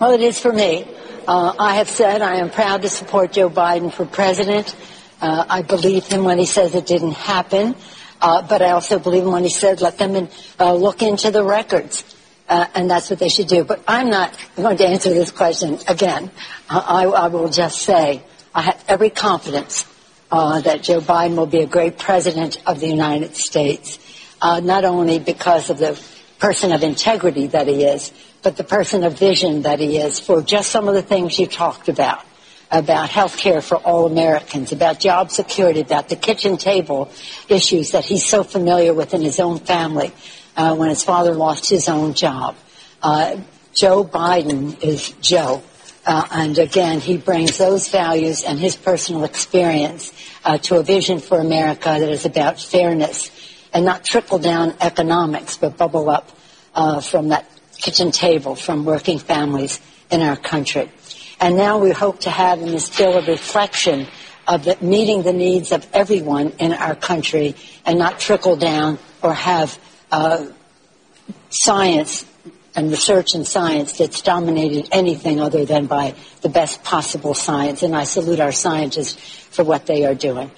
Well, 0.00 0.12
it 0.12 0.20
is 0.20 0.38
for 0.38 0.52
me. 0.52 0.86
Uh, 1.26 1.54
I 1.58 1.76
have 1.76 1.88
said 1.88 2.20
I 2.20 2.36
am 2.36 2.50
proud 2.50 2.82
to 2.82 2.88
support 2.88 3.32
Joe 3.32 3.48
Biden 3.48 3.92
for 3.92 4.04
president. 4.04 4.76
Uh, 5.20 5.44
I 5.48 5.62
believe 5.62 6.06
him 6.06 6.24
when 6.24 6.38
he 6.38 6.44
says 6.44 6.74
it 6.74 6.86
didn't 6.86 7.12
happen, 7.12 7.74
uh, 8.20 8.42
but 8.42 8.60
I 8.60 8.72
also 8.72 8.98
believe 8.98 9.22
him 9.22 9.32
when 9.32 9.44
he 9.44 9.50
said 9.50 9.80
let 9.80 9.96
them 9.96 10.16
in, 10.16 10.28
uh, 10.60 10.74
look 10.74 11.00
into 11.02 11.30
the 11.30 11.44
records. 11.44 12.04
Uh, 12.46 12.66
and 12.74 12.90
that's 12.90 13.08
what 13.08 13.18
they 13.18 13.30
should 13.30 13.46
do. 13.46 13.64
But 13.64 13.82
I'm 13.88 14.10
not 14.10 14.36
going 14.54 14.76
to 14.76 14.86
answer 14.86 15.08
this 15.08 15.30
question 15.30 15.78
again. 15.88 16.30
I, 16.68 17.04
I 17.04 17.28
will 17.28 17.48
just 17.48 17.78
say 17.78 18.22
I 18.54 18.60
have 18.60 18.84
every 18.86 19.08
confidence 19.08 19.86
uh, 20.30 20.60
that 20.60 20.82
Joe 20.82 21.00
Biden 21.00 21.36
will 21.36 21.46
be 21.46 21.60
a 21.60 21.66
great 21.66 21.98
president 21.98 22.62
of 22.66 22.80
the 22.80 22.88
United 22.88 23.34
States, 23.34 23.98
uh, 24.42 24.60
not 24.60 24.84
only 24.84 25.18
because 25.18 25.70
of 25.70 25.78
the 25.78 25.94
person 26.38 26.72
of 26.72 26.82
integrity 26.82 27.48
that 27.48 27.66
he 27.68 27.84
is, 27.84 28.12
but 28.42 28.56
the 28.56 28.64
person 28.64 29.04
of 29.04 29.18
vision 29.18 29.62
that 29.62 29.80
he 29.80 29.98
is 29.98 30.20
for 30.20 30.42
just 30.42 30.70
some 30.70 30.88
of 30.88 30.94
the 30.94 31.02
things 31.02 31.38
you 31.38 31.46
talked 31.46 31.88
about, 31.88 32.24
about 32.70 33.08
health 33.08 33.36
care 33.36 33.60
for 33.60 33.76
all 33.76 34.06
Americans, 34.06 34.72
about 34.72 35.00
job 35.00 35.30
security, 35.30 35.80
about 35.80 36.08
the 36.08 36.16
kitchen 36.16 36.56
table 36.56 37.10
issues 37.48 37.92
that 37.92 38.04
he's 38.04 38.26
so 38.26 38.44
familiar 38.44 38.92
with 38.92 39.14
in 39.14 39.22
his 39.22 39.40
own 39.40 39.58
family 39.58 40.12
uh, 40.56 40.74
when 40.74 40.88
his 40.88 41.02
father 41.02 41.34
lost 41.34 41.70
his 41.70 41.88
own 41.88 42.14
job. 42.14 42.56
Uh, 43.02 43.36
Joe 43.72 44.04
Biden 44.04 44.82
is 44.82 45.10
Joe. 45.20 45.62
Uh, 46.06 46.26
and 46.30 46.58
again, 46.58 47.00
he 47.00 47.16
brings 47.16 47.56
those 47.56 47.88
values 47.88 48.44
and 48.44 48.58
his 48.58 48.76
personal 48.76 49.24
experience 49.24 50.12
uh, 50.44 50.58
to 50.58 50.76
a 50.76 50.82
vision 50.82 51.18
for 51.18 51.40
America 51.40 51.96
that 51.98 52.10
is 52.10 52.26
about 52.26 52.60
fairness 52.60 53.30
and 53.74 53.84
not 53.84 54.04
trickle 54.04 54.38
down 54.38 54.74
economics, 54.80 55.56
but 55.56 55.76
bubble 55.76 56.08
up 56.08 56.30
uh, 56.74 57.00
from 57.00 57.28
that 57.28 57.50
kitchen 57.76 58.12
table 58.12 58.54
from 58.54 58.84
working 58.84 59.18
families 59.18 59.80
in 60.10 60.22
our 60.22 60.36
country. 60.36 60.90
And 61.40 61.56
now 61.56 61.78
we 61.78 61.90
hope 61.90 62.20
to 62.20 62.30
have 62.30 62.60
in 62.60 62.68
this 62.68 62.96
bill 62.96 63.18
a 63.18 63.26
reflection 63.26 64.06
of 64.46 64.64
the, 64.64 64.78
meeting 64.80 65.22
the 65.22 65.32
needs 65.32 65.72
of 65.72 65.86
everyone 65.92 66.52
in 66.58 66.72
our 66.72 66.94
country 66.94 67.56
and 67.84 67.98
not 67.98 68.20
trickle 68.20 68.56
down 68.56 68.98
or 69.22 69.34
have 69.34 69.78
uh, 70.12 70.46
science 71.50 72.24
and 72.76 72.90
research 72.90 73.34
in 73.34 73.44
science 73.44 73.98
that's 73.98 74.22
dominated 74.22 74.88
anything 74.92 75.40
other 75.40 75.64
than 75.64 75.86
by 75.86 76.14
the 76.42 76.48
best 76.48 76.82
possible 76.84 77.34
science. 77.34 77.82
And 77.82 77.96
I 77.96 78.04
salute 78.04 78.40
our 78.40 78.52
scientists 78.52 79.14
for 79.50 79.64
what 79.64 79.86
they 79.86 80.04
are 80.04 80.14
doing 80.14 80.50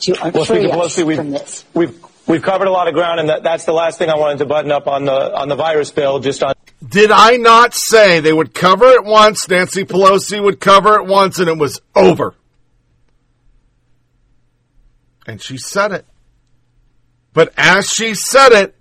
to 0.00 0.16
well, 0.34 0.44
free 0.44 0.70
us 0.70 0.96
we've, 0.98 1.16
from 1.16 1.30
this. 1.30 1.64
We've, 1.74 1.98
we've 2.26 2.42
covered 2.42 2.66
a 2.66 2.70
lot 2.70 2.88
of 2.88 2.94
ground, 2.94 3.20
and 3.20 3.28
that, 3.28 3.42
that's 3.42 3.64
the 3.64 3.72
last 3.72 3.98
thing 3.98 4.08
I 4.10 4.16
wanted 4.16 4.38
to 4.38 4.46
button 4.46 4.70
up 4.70 4.86
on 4.86 5.04
the 5.04 5.34
on 5.36 5.48
the 5.48 5.56
virus 5.56 5.90
bill. 5.90 6.20
Just 6.20 6.42
on 6.42 6.54
Did 6.86 7.10
I 7.10 7.36
not 7.36 7.74
say 7.74 8.20
they 8.20 8.32
would 8.32 8.54
cover 8.54 8.86
it 8.86 9.04
once, 9.04 9.48
Nancy 9.48 9.84
Pelosi 9.84 10.42
would 10.42 10.60
cover 10.60 10.96
it 10.96 11.06
once, 11.06 11.38
and 11.38 11.48
it 11.48 11.58
was 11.58 11.80
over? 11.94 12.34
And 15.26 15.40
she 15.40 15.56
said 15.56 15.92
it. 15.92 16.06
But 17.32 17.52
as 17.56 17.88
she 17.88 18.14
said 18.14 18.52
it, 18.52 18.76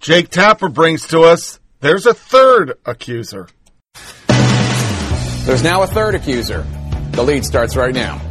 Jake 0.00 0.28
Tapper 0.30 0.68
brings 0.68 1.06
to 1.08 1.22
us 1.22 1.60
there's 1.80 2.06
a 2.06 2.14
third 2.14 2.78
accuser. 2.84 3.48
There's 5.44 5.62
now 5.62 5.82
a 5.82 5.86
third 5.86 6.14
accuser. 6.14 6.66
The 7.12 7.22
lead 7.22 7.44
starts 7.44 7.76
right 7.76 7.94
now. 7.94 8.29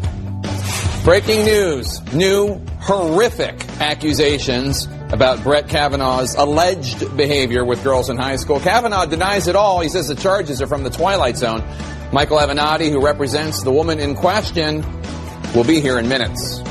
Breaking 1.03 1.45
news. 1.45 2.01
New 2.13 2.61
horrific 2.81 3.65
accusations 3.79 4.85
about 5.11 5.41
Brett 5.43 5.69
Kavanaugh's 5.69 6.35
alleged 6.35 7.15
behavior 7.15 7.63
with 7.63 7.83
girls 7.83 8.09
in 8.09 8.17
high 8.17 8.35
school. 8.35 8.59
Kavanaugh 8.59 9.05
denies 9.05 9.47
it 9.47 9.55
all. 9.55 9.79
He 9.79 9.89
says 9.89 10.07
the 10.07 10.15
charges 10.15 10.61
are 10.61 10.67
from 10.67 10.83
the 10.83 10.89
Twilight 10.89 11.37
Zone. 11.37 11.63
Michael 12.11 12.37
Avenatti, 12.37 12.91
who 12.91 13.03
represents 13.03 13.63
the 13.63 13.71
woman 13.71 13.99
in 13.99 14.13
question, 14.13 14.83
will 15.55 15.63
be 15.63 15.79
here 15.79 15.97
in 15.97 16.09
minutes. 16.09 16.61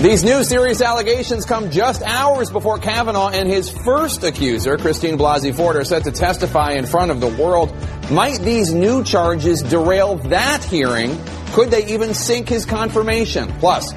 These 0.00 0.24
new 0.24 0.42
serious 0.42 0.82
allegations 0.82 1.46
come 1.46 1.70
just 1.70 2.02
hours 2.02 2.50
before 2.50 2.78
Kavanaugh 2.78 3.30
and 3.30 3.48
his 3.48 3.70
first 3.70 4.24
accuser, 4.24 4.76
Christine 4.76 5.16
Blasey 5.16 5.54
Ford, 5.54 5.76
are 5.76 5.84
set 5.84 6.04
to 6.04 6.10
testify 6.10 6.72
in 6.72 6.84
front 6.84 7.12
of 7.12 7.20
the 7.20 7.28
world. 7.28 7.72
Might 8.10 8.40
these 8.40 8.74
new 8.74 9.04
charges 9.04 9.62
derail 9.62 10.16
that 10.16 10.64
hearing? 10.64 11.16
Could 11.52 11.70
they 11.70 11.86
even 11.86 12.12
sink 12.12 12.48
his 12.48 12.66
confirmation? 12.66 13.48
Plus, 13.60 13.94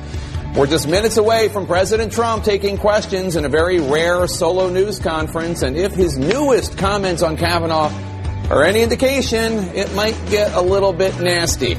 we're 0.56 0.68
just 0.68 0.88
minutes 0.88 1.18
away 1.18 1.50
from 1.50 1.66
President 1.66 2.14
Trump 2.14 2.44
taking 2.44 2.78
questions 2.78 3.36
in 3.36 3.44
a 3.44 3.50
very 3.50 3.80
rare 3.80 4.28
solo 4.28 4.70
news 4.70 5.00
conference, 5.00 5.64
and 5.64 5.76
if 5.76 5.94
his 5.94 6.18
newest 6.18 6.78
comments 6.78 7.24
on 7.24 7.38
Kavanaugh 7.38 7.92
are 8.50 8.64
any 8.64 8.82
indication, 8.82 9.54
it 9.76 9.94
might 9.96 10.16
get 10.30 10.54
a 10.54 10.62
little 10.62 10.94
bit 10.94 11.20
nasty. 11.20 11.76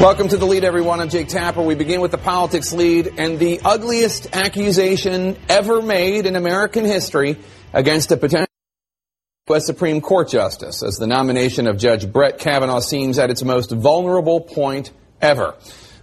Welcome 0.00 0.28
to 0.28 0.36
the 0.36 0.46
lead, 0.46 0.62
everyone. 0.62 1.00
I'm 1.00 1.08
Jake 1.08 1.26
Tapper. 1.26 1.60
We 1.60 1.74
begin 1.74 2.00
with 2.00 2.12
the 2.12 2.18
politics 2.18 2.72
lead 2.72 3.14
and 3.18 3.36
the 3.40 3.60
ugliest 3.64 4.28
accusation 4.32 5.36
ever 5.48 5.82
made 5.82 6.24
in 6.24 6.36
American 6.36 6.84
history 6.84 7.36
against 7.72 8.12
a 8.12 8.16
potential 8.16 8.46
U.S. 9.48 9.66
Supreme 9.66 10.00
Court 10.00 10.28
justice, 10.28 10.84
as 10.84 10.98
the 10.98 11.08
nomination 11.08 11.66
of 11.66 11.78
Judge 11.78 12.10
Brett 12.12 12.38
Kavanaugh 12.38 12.78
seems 12.78 13.18
at 13.18 13.30
its 13.30 13.42
most 13.42 13.72
vulnerable 13.72 14.40
point 14.40 14.92
ever. 15.20 15.56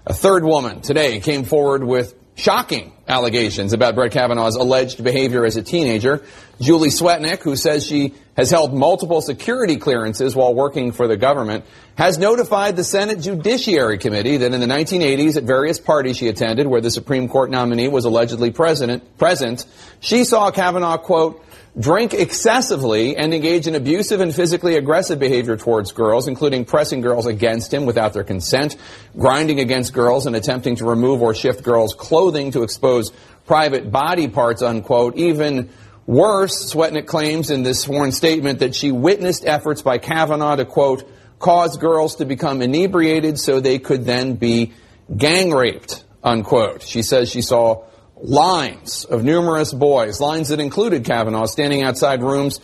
A 0.06 0.14
third 0.14 0.44
woman 0.44 0.82
today 0.82 1.22
came 1.22 1.46
forward 1.46 1.82
with 1.82 2.16
shocking 2.36 2.92
allegations 3.08 3.72
about 3.72 3.96
Brett 3.96 4.12
Kavanaugh's 4.12 4.58
alleged 4.58 5.06
behavior 5.06 5.46
as 5.46 5.56
a 5.56 5.64
teenager. 5.64 6.22
Julie 6.60 6.90
Swetnick, 6.90 7.44
who 7.44 7.56
says 7.56 7.88
she 7.88 8.14
has 8.36 8.52
held 8.52 8.74
multiple 8.74 9.22
security 9.22 9.78
clearances 9.78 10.36
while 10.36 10.54
working 10.54 10.92
for 10.92 11.08
the 11.08 11.18
government, 11.18 11.66
has 11.98 12.18
notified 12.18 12.76
the 12.76 12.84
Senate 12.84 13.20
Judiciary 13.20 13.98
Committee 13.98 14.38
that 14.38 14.54
in 14.54 14.60
the 14.60 14.68
1980s 14.68 15.38
at 15.38 15.44
various 15.44 15.80
parties 15.80 16.18
she 16.18 16.28
attended 16.28 16.68
where 16.68 16.82
the 16.82 16.92
Supreme 16.92 17.30
Court 17.30 17.50
nominee 17.50 17.88
was 17.88 18.06
allegedly 18.06 18.52
present, 18.52 19.18
present 19.18 19.66
she 20.02 20.26
saw 20.26 20.52
Kavanaugh, 20.52 20.98
quote, 20.98 21.42
drink 21.78 22.14
excessively 22.14 23.18
and 23.18 23.34
engage 23.34 23.68
in 23.68 23.76
abusive 23.76 24.22
and 24.22 24.34
physically 24.34 24.76
aggressive 24.76 25.20
behavior 25.20 25.58
towards 25.58 25.92
girls, 25.92 26.28
including 26.28 26.64
pressing 26.64 27.02
girls 27.02 27.26
against 27.26 27.74
him 27.74 27.86
without 27.86 28.14
their 28.14 28.24
consent, 28.24 28.78
grinding 29.18 29.60
against 29.60 29.94
girls 29.94 30.26
and 30.26 30.36
attempting 30.36 30.76
to 30.78 30.86
remove 30.86 31.22
or 31.22 31.34
shift 31.34 31.64
girls' 31.64 31.94
clothing 31.94 32.52
to 32.52 32.64
expose 32.64 33.12
private 33.46 33.92
body 33.92 34.28
parts, 34.28 34.62
unquote. 34.62 35.18
Even 35.18 35.70
worse, 36.06 36.74
Swetnick 36.74 37.08
claims 37.08 37.50
in 37.50 37.64
this 37.64 37.82
sworn 37.82 38.12
statement 38.12 38.60
that 38.60 38.76
she 38.76 38.92
witnessed 38.92 39.46
efforts 39.46 39.82
by 39.82 39.98
Kavanaugh 39.98 40.56
to, 40.56 40.66
quote, 40.66 41.10
cause 41.40 41.78
girls 41.78 42.16
to 42.18 42.26
become 42.26 42.62
inebriated 42.62 43.40
so 43.40 43.60
they 43.60 43.80
could 43.80 44.06
then 44.06 44.36
be 44.36 44.74
gang 45.16 45.52
raped, 45.52 46.04
unquote. 46.24 46.82
She 46.82 47.02
says 47.02 47.30
she 47.30 47.42
saw 47.42 47.86
lines 48.18 49.06
of 49.06 49.24
numerous 49.24 49.74
boys, 49.74 50.20
lines 50.20 50.50
that 50.50 50.60
included 50.60 51.06
Kavanaugh, 51.06 51.46
standing 51.46 51.84
outside 51.84 52.22
rooms 52.22 52.60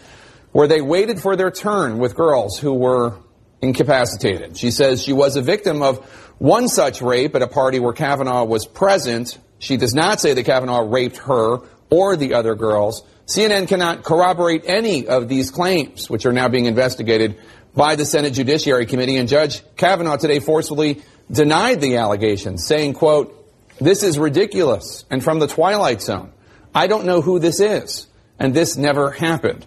where 0.51 0.67
they 0.67 0.81
waited 0.81 1.19
for 1.19 1.35
their 1.35 1.51
turn 1.51 1.97
with 1.97 2.15
girls 2.15 2.59
who 2.59 2.73
were 2.73 3.15
incapacitated. 3.61 4.57
She 4.57 4.71
says 4.71 5.03
she 5.03 5.13
was 5.13 5.35
a 5.35 5.41
victim 5.41 5.81
of 5.81 5.99
one 6.39 6.67
such 6.67 7.01
rape 7.01 7.35
at 7.35 7.41
a 7.41 7.47
party 7.47 7.79
where 7.79 7.93
Kavanaugh 7.93 8.43
was 8.43 8.65
present. 8.65 9.37
She 9.59 9.77
does 9.77 9.93
not 9.93 10.19
say 10.19 10.33
that 10.33 10.43
Kavanaugh 10.43 10.89
raped 10.89 11.17
her 11.17 11.59
or 11.89 12.15
the 12.15 12.33
other 12.33 12.55
girls. 12.55 13.03
CNN 13.31 13.69
cannot 13.69 14.03
corroborate 14.03 14.63
any 14.65 15.07
of 15.07 15.29
these 15.29 15.51
claims, 15.51 16.09
which 16.09 16.25
are 16.25 16.33
now 16.33 16.49
being 16.49 16.65
investigated 16.65 17.37
by 17.73 17.95
the 17.95 18.03
Senate 18.03 18.33
Judiciary 18.33 18.85
Committee. 18.85 19.15
And 19.15 19.29
Judge 19.29 19.61
Kavanaugh 19.77 20.17
today 20.17 20.39
forcefully 20.39 21.01
denied 21.31 21.79
the 21.79 21.95
allegations, 21.95 22.67
saying, 22.67 22.93
quote, 22.93 23.37
this 23.79 24.03
is 24.03 24.19
ridiculous 24.19 25.05
and 25.09 25.23
from 25.23 25.39
the 25.39 25.47
Twilight 25.47 26.01
Zone. 26.01 26.33
I 26.75 26.87
don't 26.87 27.05
know 27.05 27.21
who 27.21 27.39
this 27.39 27.61
is, 27.61 28.05
and 28.37 28.53
this 28.53 28.75
never 28.75 29.11
happened. 29.11 29.65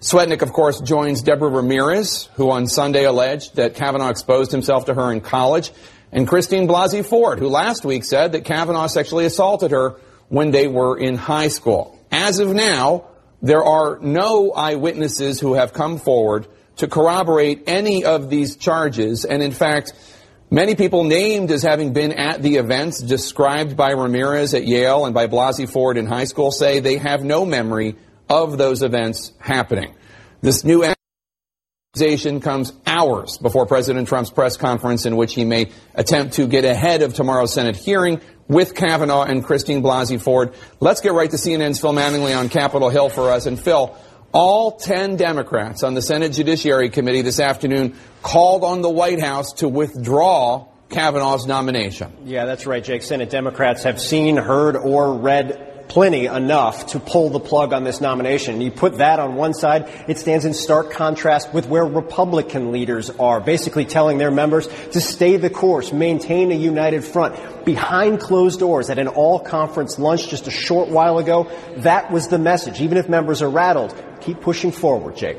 Swetnick, 0.00 0.42
of 0.42 0.52
course, 0.52 0.82
joins 0.82 1.22
Deborah 1.22 1.48
Ramirez, 1.48 2.28
who 2.34 2.50
on 2.50 2.66
Sunday 2.66 3.04
alleged 3.04 3.56
that 3.56 3.76
Kavanaugh 3.76 4.10
exposed 4.10 4.52
himself 4.52 4.84
to 4.86 4.94
her 4.94 5.10
in 5.10 5.22
college, 5.22 5.72
and 6.12 6.28
Christine 6.28 6.68
Blasey 6.68 7.04
Ford, 7.04 7.38
who 7.38 7.48
last 7.48 7.82
week 7.82 8.04
said 8.04 8.32
that 8.32 8.44
Kavanaugh 8.44 8.88
sexually 8.88 9.24
assaulted 9.24 9.70
her 9.70 9.98
when 10.28 10.50
they 10.50 10.68
were 10.68 10.98
in 10.98 11.16
high 11.16 11.48
school. 11.48 11.95
As 12.10 12.38
of 12.38 12.54
now, 12.54 13.06
there 13.42 13.64
are 13.64 13.98
no 14.00 14.52
eyewitnesses 14.52 15.40
who 15.40 15.54
have 15.54 15.72
come 15.72 15.98
forward 15.98 16.46
to 16.76 16.88
corroborate 16.88 17.64
any 17.66 18.04
of 18.04 18.28
these 18.28 18.56
charges, 18.56 19.24
and 19.24 19.42
in 19.42 19.52
fact, 19.52 19.92
Many 20.50 20.76
people 20.76 21.02
named 21.02 21.50
as 21.50 21.64
having 21.64 21.92
been 21.92 22.12
at 22.12 22.40
the 22.40 22.54
events 22.54 23.00
described 23.00 23.76
by 23.76 23.90
Ramirez 23.90 24.54
at 24.54 24.64
Yale 24.64 25.04
and 25.04 25.12
by 25.12 25.26
Blasey 25.26 25.68
Ford 25.68 25.96
in 25.96 26.06
high 26.06 26.24
school 26.24 26.52
say 26.52 26.78
they 26.78 26.98
have 26.98 27.24
no 27.24 27.44
memory 27.44 27.96
of 28.28 28.56
those 28.56 28.84
events 28.84 29.32
happening. 29.40 29.96
This 30.42 30.62
new 30.62 30.84
accusation 31.96 32.40
comes 32.40 32.74
hours 32.86 33.38
before 33.38 33.64
President 33.64 34.06
Trump's 34.06 34.28
press 34.28 34.58
conference 34.58 35.06
in 35.06 35.16
which 35.16 35.34
he 35.34 35.46
may 35.46 35.70
attempt 35.94 36.34
to 36.34 36.46
get 36.46 36.62
ahead 36.66 37.00
of 37.00 37.14
tomorrow's 37.14 37.54
Senate 37.54 37.74
hearing 37.74 38.20
with 38.48 38.74
Kavanaugh 38.74 39.22
and 39.22 39.42
Christine 39.42 39.82
Blasey 39.82 40.20
Ford. 40.20 40.52
Let's 40.78 41.00
get 41.00 41.14
right 41.14 41.30
to 41.30 41.38
CNN's 41.38 41.80
Phil 41.80 41.94
Mattingly 41.94 42.38
on 42.38 42.50
Capitol 42.50 42.90
Hill 42.90 43.08
for 43.08 43.30
us. 43.30 43.46
And 43.46 43.58
Phil, 43.58 43.96
all 44.32 44.72
10 44.72 45.16
Democrats 45.16 45.82
on 45.82 45.94
the 45.94 46.02
Senate 46.02 46.34
Judiciary 46.34 46.90
Committee 46.90 47.22
this 47.22 47.40
afternoon 47.40 47.96
called 48.22 48.62
on 48.62 48.82
the 48.82 48.90
White 48.90 49.20
House 49.20 49.54
to 49.54 49.68
withdraw 49.68 50.68
Kavanaugh's 50.90 51.46
nomination. 51.46 52.12
Yeah, 52.24 52.44
that's 52.44 52.66
right, 52.66 52.84
Jake. 52.84 53.04
Senate 53.04 53.30
Democrats 53.30 53.84
have 53.84 53.98
seen, 53.98 54.36
heard, 54.36 54.76
or 54.76 55.16
read 55.16 55.75
plenty 55.88 56.26
enough 56.26 56.88
to 56.88 57.00
pull 57.00 57.30
the 57.30 57.40
plug 57.40 57.72
on 57.72 57.84
this 57.84 58.00
nomination. 58.00 58.60
You 58.60 58.70
put 58.70 58.98
that 58.98 59.18
on 59.18 59.34
one 59.34 59.54
side, 59.54 59.88
it 60.08 60.18
stands 60.18 60.44
in 60.44 60.54
stark 60.54 60.90
contrast 60.90 61.52
with 61.52 61.68
where 61.68 61.84
Republican 61.84 62.72
leaders 62.72 63.10
are, 63.10 63.40
basically 63.40 63.84
telling 63.84 64.18
their 64.18 64.30
members 64.30 64.66
to 64.66 65.00
stay 65.00 65.36
the 65.36 65.50
course, 65.50 65.92
maintain 65.92 66.50
a 66.52 66.54
united 66.54 67.04
front. 67.04 67.64
Behind 67.64 68.20
closed 68.20 68.60
doors 68.60 68.90
at 68.90 68.98
an 68.98 69.08
all 69.08 69.38
conference 69.38 69.98
lunch 69.98 70.28
just 70.28 70.46
a 70.46 70.50
short 70.50 70.88
while 70.88 71.18
ago, 71.18 71.50
that 71.78 72.10
was 72.10 72.28
the 72.28 72.38
message. 72.38 72.80
Even 72.80 72.98
if 72.98 73.08
members 73.08 73.42
are 73.42 73.50
rattled, 73.50 73.94
keep 74.20 74.40
pushing 74.40 74.72
forward, 74.72 75.16
Jake. 75.16 75.38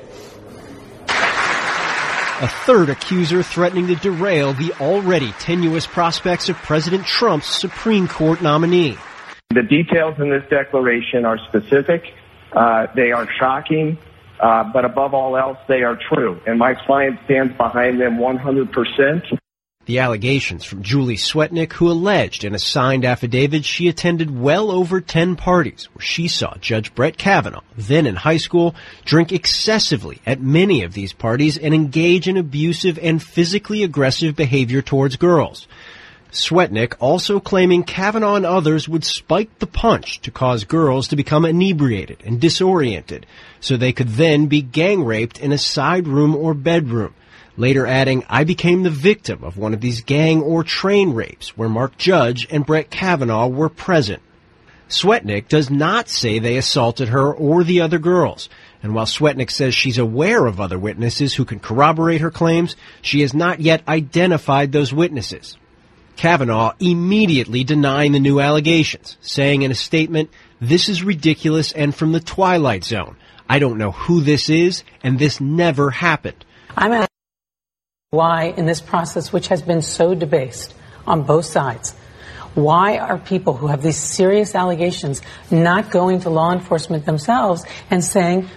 A 2.40 2.48
third 2.48 2.90
accuser 2.90 3.42
threatening 3.42 3.88
to 3.88 3.96
derail 3.96 4.54
the 4.54 4.72
already 4.74 5.32
tenuous 5.40 5.88
prospects 5.88 6.50
of 6.50 6.56
President 6.56 7.04
Trump's 7.04 7.48
Supreme 7.48 8.08
Court 8.08 8.44
nominee. 8.44 8.96
The 9.50 9.64
details 9.64 10.20
in 10.20 10.30
this 10.30 10.44
declaration 10.50 11.26
are 11.26 11.38
specific. 11.48 12.04
Uh, 12.52 12.88
they 12.96 13.12
are 13.12 13.28
shocking. 13.40 13.98
Uh, 14.40 14.66
but 14.72 14.86
above 14.86 15.14
all 15.14 15.36
else, 15.38 15.58
they 15.68 15.84
are 15.84 15.98
true. 16.10 16.40
And 16.46 16.60
my 16.60 16.76
client 16.76 17.20
stands 17.26 17.56
behind 17.58 18.00
them 18.00 18.18
100%. 18.18 19.40
The 19.86 20.00
allegations 20.00 20.66
from 20.66 20.84
Julie 20.84 21.16
Swetnick, 21.16 21.72
who 21.72 21.90
alleged 21.90 22.44
in 22.44 22.54
a 22.54 22.60
signed 22.60 23.06
affidavit 23.06 23.64
she 23.64 23.88
attended 23.88 24.38
well 24.38 24.70
over 24.70 25.00
10 25.00 25.38
parties 25.38 25.88
where 25.94 26.04
she 26.04 26.28
saw 26.28 26.54
Judge 26.58 26.94
Brett 26.94 27.18
Kavanaugh, 27.18 27.62
then 27.78 28.06
in 28.06 28.18
high 28.18 28.38
school, 28.38 28.76
drink 29.06 29.32
excessively 29.32 30.20
at 30.26 30.42
many 30.42 30.84
of 30.84 30.92
these 30.92 31.14
parties 31.14 31.58
and 31.58 31.74
engage 31.74 32.28
in 32.28 32.36
abusive 32.36 33.00
and 33.02 33.24
physically 33.24 33.84
aggressive 33.84 34.36
behavior 34.36 34.82
towards 34.82 35.16
girls. 35.16 35.70
Swetnick 36.32 36.96
also 37.00 37.40
claiming 37.40 37.84
Kavanaugh 37.84 38.36
and 38.36 38.46
others 38.46 38.88
would 38.90 39.06
spike 39.06 39.60
the 39.60 39.68
punch 39.68 40.22
to 40.22 40.32
cause 40.32 40.66
girls 40.66 41.08
to 41.08 41.16
become 41.16 41.46
inebriated 41.46 42.22
and 42.26 42.42
disoriented 42.42 43.26
so 43.60 43.78
they 43.78 43.94
could 43.94 44.10
then 44.10 44.48
be 44.48 44.62
gang 44.62 45.04
raped 45.04 45.40
in 45.40 45.52
a 45.52 45.58
side 45.58 46.08
room 46.08 46.36
or 46.36 46.54
bedroom. 46.54 47.14
Later 47.56 47.88
adding, 47.88 48.24
I 48.30 48.44
became 48.44 48.84
the 48.84 48.90
victim 48.90 49.44
of 49.44 49.58
one 49.58 49.74
of 49.74 49.82
these 49.82 50.02
gang 50.02 50.44
or 50.44 50.64
train 50.64 51.14
rapes 51.14 51.58
where 51.58 51.70
Mark 51.70 51.98
Judge 51.98 52.46
and 52.52 52.66
Brett 52.66 52.92
Kavanaugh 52.92 53.48
were 53.48 53.70
present. 53.70 54.22
Swetnick 54.90 55.48
does 55.48 55.70
not 55.70 56.08
say 56.08 56.40
they 56.40 56.58
assaulted 56.58 57.10
her 57.10 57.34
or 57.34 57.64
the 57.64 57.82
other 57.82 58.00
girls. 58.00 58.48
And 58.84 58.94
while 58.94 59.06
Swetnick 59.06 59.50
says 59.50 59.74
she's 59.74 59.98
aware 59.98 60.46
of 60.46 60.62
other 60.62 60.78
witnesses 60.78 61.34
who 61.34 61.46
can 61.46 61.60
corroborate 61.60 62.22
her 62.22 62.32
claims, 62.32 62.76
she 63.02 63.22
has 63.22 63.34
not 63.34 63.60
yet 63.60 63.82
identified 63.88 64.72
those 64.72 64.94
witnesses. 64.94 65.58
Kavanaugh 66.18 66.74
immediately 66.80 67.64
denying 67.64 68.12
the 68.12 68.20
new 68.20 68.40
allegations, 68.40 69.18
saying 69.22 69.62
in 69.62 69.72
a 69.72 69.76
statement, 69.76 70.30
this 70.60 70.90
is 70.90 71.04
ridiculous 71.04 71.72
and 71.72 71.96
from 71.96 72.12
the 72.12 72.20
Twilight 72.20 72.84
Zone. 72.84 73.16
I 73.48 73.60
don't 73.60 73.78
know 73.78 73.92
who 73.92 74.22
this 74.22 74.50
is, 74.50 74.84
and 75.04 75.18
this 75.18 75.40
never 75.40 75.92
happened. 75.92 76.44
I'm 76.76 76.92
asking 76.92 77.08
why, 78.10 78.46
in 78.58 78.66
this 78.66 78.82
process, 78.82 79.32
which 79.32 79.48
has 79.50 79.62
been 79.62 79.82
so 79.82 80.16
debased 80.16 80.74
on 81.06 81.24
both 81.24 81.46
sides, 81.46 81.94
why 82.56 82.98
are 82.98 83.18
people 83.20 83.54
who 83.54 83.68
have 83.68 83.84
these 83.84 83.98
serious 83.98 84.56
allegations 84.56 85.22
not 85.52 85.92
going 85.92 86.22
to 86.22 86.30
law 86.30 86.52
enforcement 86.52 87.06
themselves 87.06 87.64
and 87.92 88.04
saying, 88.04 88.50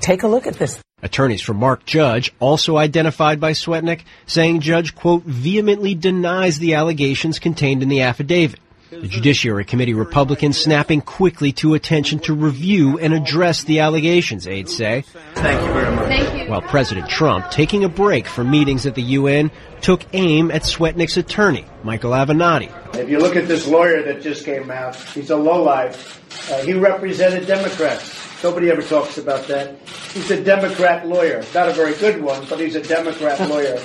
take 0.00 0.22
a 0.22 0.28
look 0.28 0.46
at 0.46 0.54
this? 0.54 0.78
Attorneys 1.02 1.42
for 1.42 1.52
Mark 1.52 1.84
Judge, 1.84 2.32
also 2.38 2.76
identified 2.76 3.40
by 3.40 3.52
Swetnick, 3.52 4.02
saying 4.26 4.60
Judge, 4.60 4.94
quote, 4.94 5.24
vehemently 5.24 5.94
denies 5.94 6.58
the 6.58 6.74
allegations 6.74 7.40
contained 7.40 7.82
in 7.82 7.88
the 7.88 8.02
affidavit. 8.02 8.60
The 8.90 9.08
Judiciary 9.08 9.64
Committee 9.64 9.94
Republicans 9.94 10.58
snapping 10.58 11.00
quickly 11.00 11.50
to 11.52 11.72
attention 11.72 12.18
to 12.20 12.34
review 12.34 12.98
and 12.98 13.14
address 13.14 13.64
the 13.64 13.80
allegations, 13.80 14.46
aides 14.46 14.76
say. 14.76 15.04
Thank 15.34 15.66
you 15.66 15.72
very 15.72 15.96
much. 15.96 16.08
Thank 16.08 16.44
you. 16.44 16.50
While 16.50 16.60
President 16.60 17.08
Trump, 17.08 17.50
taking 17.50 17.84
a 17.84 17.88
break 17.88 18.26
from 18.26 18.50
meetings 18.50 18.84
at 18.84 18.94
the 18.94 19.02
UN, 19.02 19.50
took 19.80 20.04
aim 20.12 20.50
at 20.50 20.62
Swetnick's 20.62 21.16
attorney, 21.16 21.64
Michael 21.82 22.10
Avenatti. 22.10 22.70
If 22.94 23.08
you 23.08 23.18
look 23.18 23.34
at 23.34 23.48
this 23.48 23.66
lawyer 23.66 24.02
that 24.02 24.20
just 24.20 24.44
came 24.44 24.70
out, 24.70 24.94
he's 24.94 25.30
a 25.30 25.36
lowlife. 25.36 26.20
Uh, 26.52 26.62
he 26.62 26.74
represented 26.74 27.46
Democrats. 27.46 28.31
Nobody 28.42 28.70
ever 28.70 28.82
talks 28.82 29.18
about 29.18 29.46
that. 29.46 29.76
He's 30.12 30.30
a 30.30 30.42
Democrat 30.42 31.06
lawyer. 31.06 31.44
Not 31.54 31.68
a 31.68 31.72
very 31.72 31.94
good 31.94 32.20
one, 32.20 32.44
but 32.48 32.58
he's 32.58 32.74
a 32.74 32.82
Democrat 32.82 33.40
lawyer. 33.48 33.78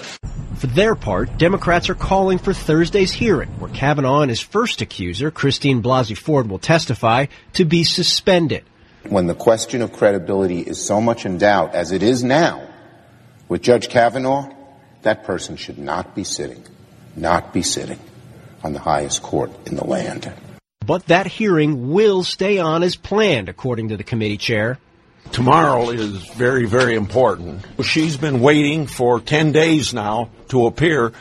For 0.56 0.68
their 0.68 0.96
part, 0.96 1.38
Democrats 1.38 1.90
are 1.90 1.96
calling 1.96 2.40
for 2.40 2.52
Thursday's 2.52 3.12
hearing, 3.12 3.50
where 3.60 3.70
Kavanaugh 3.70 4.22
and 4.22 4.30
his 4.32 4.42
first 4.42 4.82
accuser, 4.82 5.30
Christine 5.30 5.84
Blasey 5.84 6.18
Ford, 6.18 6.50
will 6.50 6.58
testify, 6.58 7.28
to 7.54 7.66
be 7.66 7.84
suspended. 7.84 8.64
When 9.08 9.28
the 9.28 9.36
question 9.36 9.84
of 9.84 9.94
credibility 9.94 10.62
is 10.62 10.84
so 10.84 11.00
much 11.00 11.28
in 11.28 11.38
doubt 11.38 11.76
as 11.76 11.92
it 11.92 12.02
is 12.02 12.24
now 12.24 12.68
with 13.48 13.62
Judge 13.62 13.90
Kavanaugh, 13.90 14.52
that 15.04 15.24
person 15.24 15.56
should 15.58 15.78
not 15.78 16.16
be 16.16 16.24
sitting, 16.24 16.66
not 17.16 17.54
be 17.54 17.62
sitting 17.62 18.00
on 18.64 18.74
the 18.74 18.80
highest 18.80 19.22
court 19.22 19.52
in 19.68 19.76
the 19.76 19.86
land. 19.86 20.34
But 20.88 21.08
that 21.08 21.28
hearing 21.28 21.92
will 21.92 22.24
stay 22.24 22.60
on 22.60 22.82
as 22.82 22.96
planned, 22.96 23.50
according 23.50 23.90
to 23.90 23.98
the 23.98 24.06
committee 24.06 24.38
chair. 24.38 24.80
Tomorrow 25.34 25.90
is 25.90 26.24
very, 26.30 26.66
very 26.66 26.96
important. 26.96 27.66
She's 27.84 28.16
been 28.16 28.40
waiting 28.40 28.88
for 28.88 29.20
10 29.20 29.52
days 29.52 29.94
now 29.94 30.30
to 30.48 30.66
appear. 30.66 31.12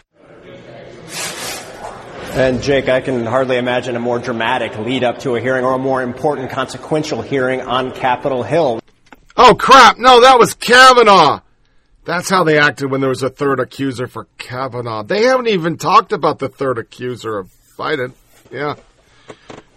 And 2.30 2.62
Jake, 2.62 2.88
I 2.88 3.00
can 3.00 3.26
hardly 3.26 3.56
imagine 3.56 3.96
a 3.96 3.98
more 3.98 4.20
dramatic 4.20 4.78
lead 4.78 5.02
up 5.02 5.18
to 5.20 5.34
a 5.34 5.40
hearing 5.40 5.64
or 5.64 5.74
a 5.74 5.78
more 5.78 6.00
important 6.00 6.50
consequential 6.50 7.20
hearing 7.20 7.60
on 7.60 7.90
Capitol 7.90 8.44
Hill. 8.44 8.80
Oh 9.36 9.56
crap! 9.56 9.98
No, 9.98 10.20
that 10.20 10.38
was 10.38 10.54
Kavanaugh. 10.54 11.40
That's 12.04 12.30
how 12.30 12.44
they 12.44 12.58
acted 12.58 12.88
when 12.92 13.00
there 13.00 13.10
was 13.10 13.24
a 13.24 13.30
third 13.30 13.58
accuser 13.58 14.06
for 14.06 14.28
Kavanaugh. 14.38 15.02
They 15.02 15.24
haven't 15.24 15.48
even 15.48 15.76
talked 15.76 16.12
about 16.12 16.38
the 16.38 16.48
third 16.48 16.78
accuser 16.78 17.36
of 17.36 17.52
Biden. 17.76 18.12
Yeah. 18.52 18.76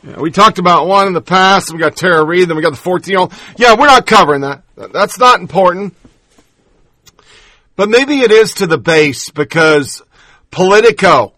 Yeah. 0.04 0.20
We 0.20 0.32
talked 0.32 0.60
about 0.60 0.88
one 0.88 1.08
in 1.08 1.14
the 1.14 1.22
past. 1.22 1.72
We 1.72 1.80
got 1.80 1.96
Tara 1.96 2.24
Reade, 2.24 2.50
then 2.50 2.56
we 2.56 2.64
got 2.64 2.72
the 2.72 2.78
14 2.78 3.12
year 3.12 3.20
old. 3.20 3.34
Yeah, 3.58 3.76
we're 3.76 3.88
not 3.88 4.06
covering 4.06 4.42
that. 4.42 4.64
That's 4.76 5.20
not 5.20 5.40
important. 5.40 5.96
But 7.76 7.90
maybe 7.90 8.20
it 8.20 8.32
is 8.32 8.54
to 8.56 8.68
the 8.68 8.78
base 8.78 9.30
because 9.30 10.02
Politico, 10.52 11.34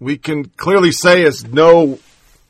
we 0.00 0.16
can 0.16 0.46
clearly 0.46 0.90
say 0.90 1.22
is 1.22 1.44
no 1.44 1.98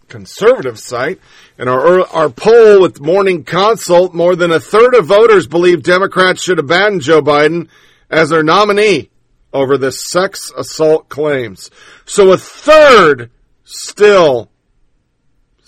conservative 0.09 0.79
site. 0.79 1.21
And 1.59 1.69
our, 1.69 2.07
our 2.09 2.29
poll 2.29 2.85
at 2.85 3.01
Morning 3.01 3.45
Consult, 3.45 4.15
more 4.15 4.37
than 4.37 4.51
a 4.51 4.61
third 4.61 4.95
of 4.95 5.07
voters 5.07 5.47
believe 5.47 5.83
Democrats 5.83 6.43
should 6.43 6.59
abandon 6.59 7.01
Joe 7.01 7.23
Biden 7.23 7.69
as 8.11 8.29
their 8.29 8.43
nominee 8.43 9.11
over 9.53 9.77
the 9.77 9.93
sex 9.93 10.53
assault 10.57 11.09
claims. 11.09 11.71
So 12.05 12.33
a 12.33 12.39
third 12.39 13.31
still 13.65 14.51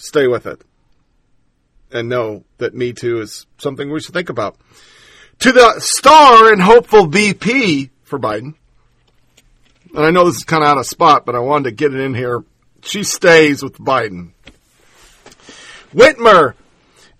stay 0.04 0.26
with 0.26 0.46
it 0.46 0.62
and 1.90 2.08
know 2.08 2.44
that 2.58 2.74
Me 2.74 2.92
Too 2.92 3.20
is 3.20 3.46
something 3.58 3.90
we 3.90 4.00
should 4.00 4.14
think 4.14 4.28
about. 4.28 4.56
To 5.40 5.52
the 5.52 5.80
star 5.80 6.52
and 6.52 6.60
hopeful 6.60 7.06
VP 7.06 7.90
for 8.02 8.18
Biden, 8.18 8.54
and 9.94 10.04
I 10.04 10.10
know 10.10 10.24
this 10.24 10.36
is 10.36 10.44
kind 10.44 10.62
of 10.62 10.68
out 10.68 10.78
of 10.78 10.86
spot, 10.86 11.24
but 11.24 11.34
I 11.34 11.38
wanted 11.38 11.64
to 11.64 11.70
get 11.70 11.94
it 11.94 12.00
in 12.00 12.14
here. 12.14 12.44
She 12.82 13.04
stays 13.04 13.62
with 13.62 13.78
Biden. 13.78 14.32
Whitmer, 15.94 16.54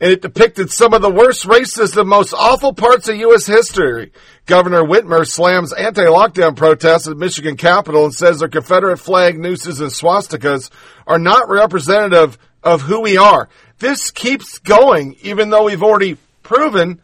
and 0.00 0.10
it 0.10 0.22
depicted 0.22 0.70
some 0.72 0.92
of 0.92 1.00
the 1.00 1.10
worst 1.10 1.44
racist 1.44 1.96
and 1.96 2.08
most 2.08 2.34
awful 2.34 2.74
parts 2.74 3.08
of 3.08 3.16
U.S. 3.16 3.46
history. 3.46 4.12
Governor 4.46 4.82
Whitmer 4.82 5.26
slams 5.26 5.72
anti-lockdown 5.72 6.56
protests 6.56 7.06
at 7.06 7.16
Michigan 7.16 7.56
Capitol 7.56 8.06
and 8.06 8.14
says 8.14 8.40
their 8.40 8.48
Confederate 8.48 8.98
flag, 8.98 9.38
nooses, 9.38 9.80
and 9.80 9.90
swastikas 9.90 10.70
are 11.06 11.20
not 11.20 11.48
representative 11.48 12.36
of 12.64 12.82
who 12.82 13.00
we 13.00 13.16
are. 13.16 13.48
This 13.78 14.10
keeps 14.10 14.58
going, 14.58 15.16
even 15.22 15.50
though 15.50 15.64
we've 15.64 15.82
already 15.82 16.16
proven 16.42 17.00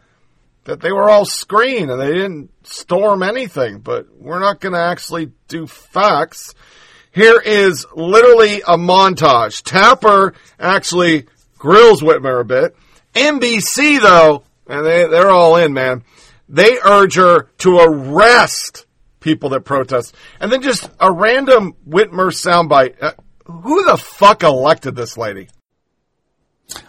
that 0.63 0.81
they 0.81 0.91
were 0.91 1.09
all 1.09 1.25
screened 1.25 1.89
and 1.89 1.99
they 1.99 2.11
didn't 2.11 2.51
storm 2.63 3.23
anything, 3.23 3.79
but 3.79 4.07
we're 4.19 4.39
not 4.39 4.59
going 4.59 4.73
to 4.73 4.79
actually 4.79 5.31
do 5.47 5.67
facts. 5.67 6.53
Here 7.11 7.39
is 7.39 7.85
literally 7.95 8.61
a 8.61 8.77
montage. 8.77 9.63
Tapper 9.63 10.33
actually 10.59 11.25
grills 11.57 12.01
Whitmer 12.01 12.41
a 12.41 12.45
bit. 12.45 12.75
NBC, 13.13 14.01
though, 14.01 14.43
and 14.67 14.85
they, 14.85 15.05
they're 15.07 15.29
all 15.29 15.57
in, 15.57 15.73
man, 15.73 16.03
they 16.47 16.77
urge 16.83 17.15
her 17.15 17.43
to 17.59 17.79
arrest 17.79 18.85
people 19.19 19.49
that 19.49 19.61
protest. 19.61 20.15
And 20.39 20.51
then 20.51 20.61
just 20.61 20.89
a 20.99 21.11
random 21.11 21.75
Whitmer 21.87 22.31
soundbite. 22.31 22.95
Uh, 23.01 23.13
Who 23.63 23.85
the 23.85 23.97
fuck 23.97 24.43
elected 24.43 24.95
this 24.95 25.17
lady? 25.17 25.49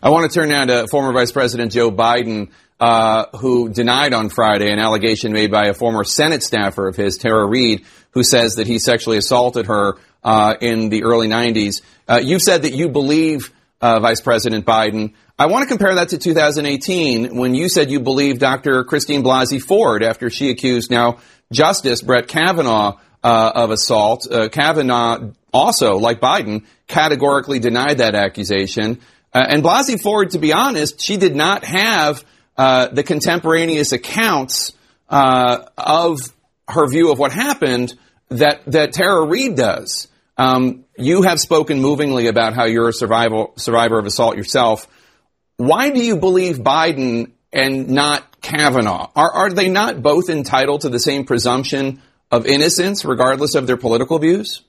I 0.03 0.11
want 0.11 0.31
to 0.31 0.41
turn 0.41 0.49
now 0.49 0.65
to 0.65 0.87
former 0.89 1.13
Vice 1.13 1.33
President 1.33 1.73
Joe 1.73 1.91
Biden, 1.91 2.51
uh, 2.79 3.27
who 3.37 3.69
denied 3.69 4.13
on 4.13 4.29
Friday 4.29 4.71
an 4.71 4.79
allegation 4.79 5.33
made 5.33 5.51
by 5.51 5.67
a 5.67 5.75
former 5.75 6.05
Senate 6.05 6.43
staffer 6.43 6.89
of 6.89 6.97
his, 6.97 7.19
Tara 7.19 7.47
Reade, 7.47 7.85
who 8.11 8.23
says 8.23 8.55
that 8.57 8.67
he 8.67 8.79
sexually 8.79 9.17
assaulted 9.17 9.67
her 9.67 9.97
uh, 10.23 10.55
in 10.61 10.89
the 10.89 11.05
early 11.05 11.29
90s. 11.29 11.83
Uh, 12.09 12.21
you 12.23 12.39
said 12.39 12.63
that 12.63 12.75
you 12.75 12.89
believe 12.89 13.53
uh, 13.81 13.99
Vice 14.01 14.21
President 14.21 14.65
Biden. 14.65 15.15
I 15.39 15.47
want 15.47 15.63
to 15.65 15.69
compare 15.69 15.97
that 15.97 16.11
to 16.11 16.19
2018 16.19 17.37
when 17.37 17.55
you 17.55 17.69
said 17.69 17.91
you 17.91 18.01
believed 18.01 18.41
Dr. 18.41 18.85
Christine 18.85 19.25
Blasey 19.25 19.61
Ford 19.61 20.05
after 20.05 20.31
she 20.31 20.51
accused 20.51 20.91
now 20.91 21.19
Justice 21.53 22.03
Brett 22.03 22.29
Kavanaugh 22.29 22.99
uh, 23.25 23.53
of 23.55 23.71
assault. 23.71 24.31
Uh, 24.31 24.49
Kavanaugh 24.49 25.33
also, 25.53 25.97
like 25.97 26.21
Biden, 26.21 26.65
categorically 26.87 27.59
denied 27.59 27.99
that 27.99 28.15
accusation. 28.15 29.01
Uh, 29.33 29.45
and 29.49 29.63
Blasey 29.63 30.01
Ford, 30.01 30.31
to 30.31 30.39
be 30.39 30.53
honest, 30.53 31.03
she 31.03 31.17
did 31.17 31.35
not 31.35 31.65
have 31.65 32.25
uh, 32.57 32.89
the 32.89 33.03
contemporaneous 33.03 33.93
accounts 33.93 34.73
uh, 35.09 35.65
of 35.77 36.21
her 36.69 36.89
view 36.89 37.13
of 37.13 37.19
what 37.19 37.33
happened 37.33 37.95
that 38.29 38.63
that 38.67 38.93
Tara 38.93 39.27
Reade 39.27 39.57
does. 39.57 40.09
Um, 40.37 40.85
you 40.97 41.23
have 41.23 41.39
spoken 41.41 41.81
movingly 41.81 42.27
about 42.27 42.55
how 42.55 42.65
you're 42.65 42.89
a 42.89 42.93
survival, 42.93 43.53
survivor 43.57 43.99
of 43.99 44.07
assault 44.07 44.37
yourself. 44.37 44.87
Why 45.57 45.91
do 45.91 46.03
you 46.03 46.17
believe 46.17 46.59
Biden 46.59 47.33
and 47.53 47.91
not 47.91 48.41
Kavanaugh? 48.41 49.11
Are, 49.15 49.33
are 49.33 49.51
they 49.51 49.69
not 49.69 50.03
both 50.03 50.31
entitled 50.31 50.83
to 50.83 50.89
the 50.89 50.99
same 50.99 51.25
presumption 51.25 52.03
of 52.31 52.47
innocence, 52.47 53.05
regardless 53.05 53.55
of 53.55 53.67
their 53.67 53.77
political 53.77 54.19
views? 54.19 54.63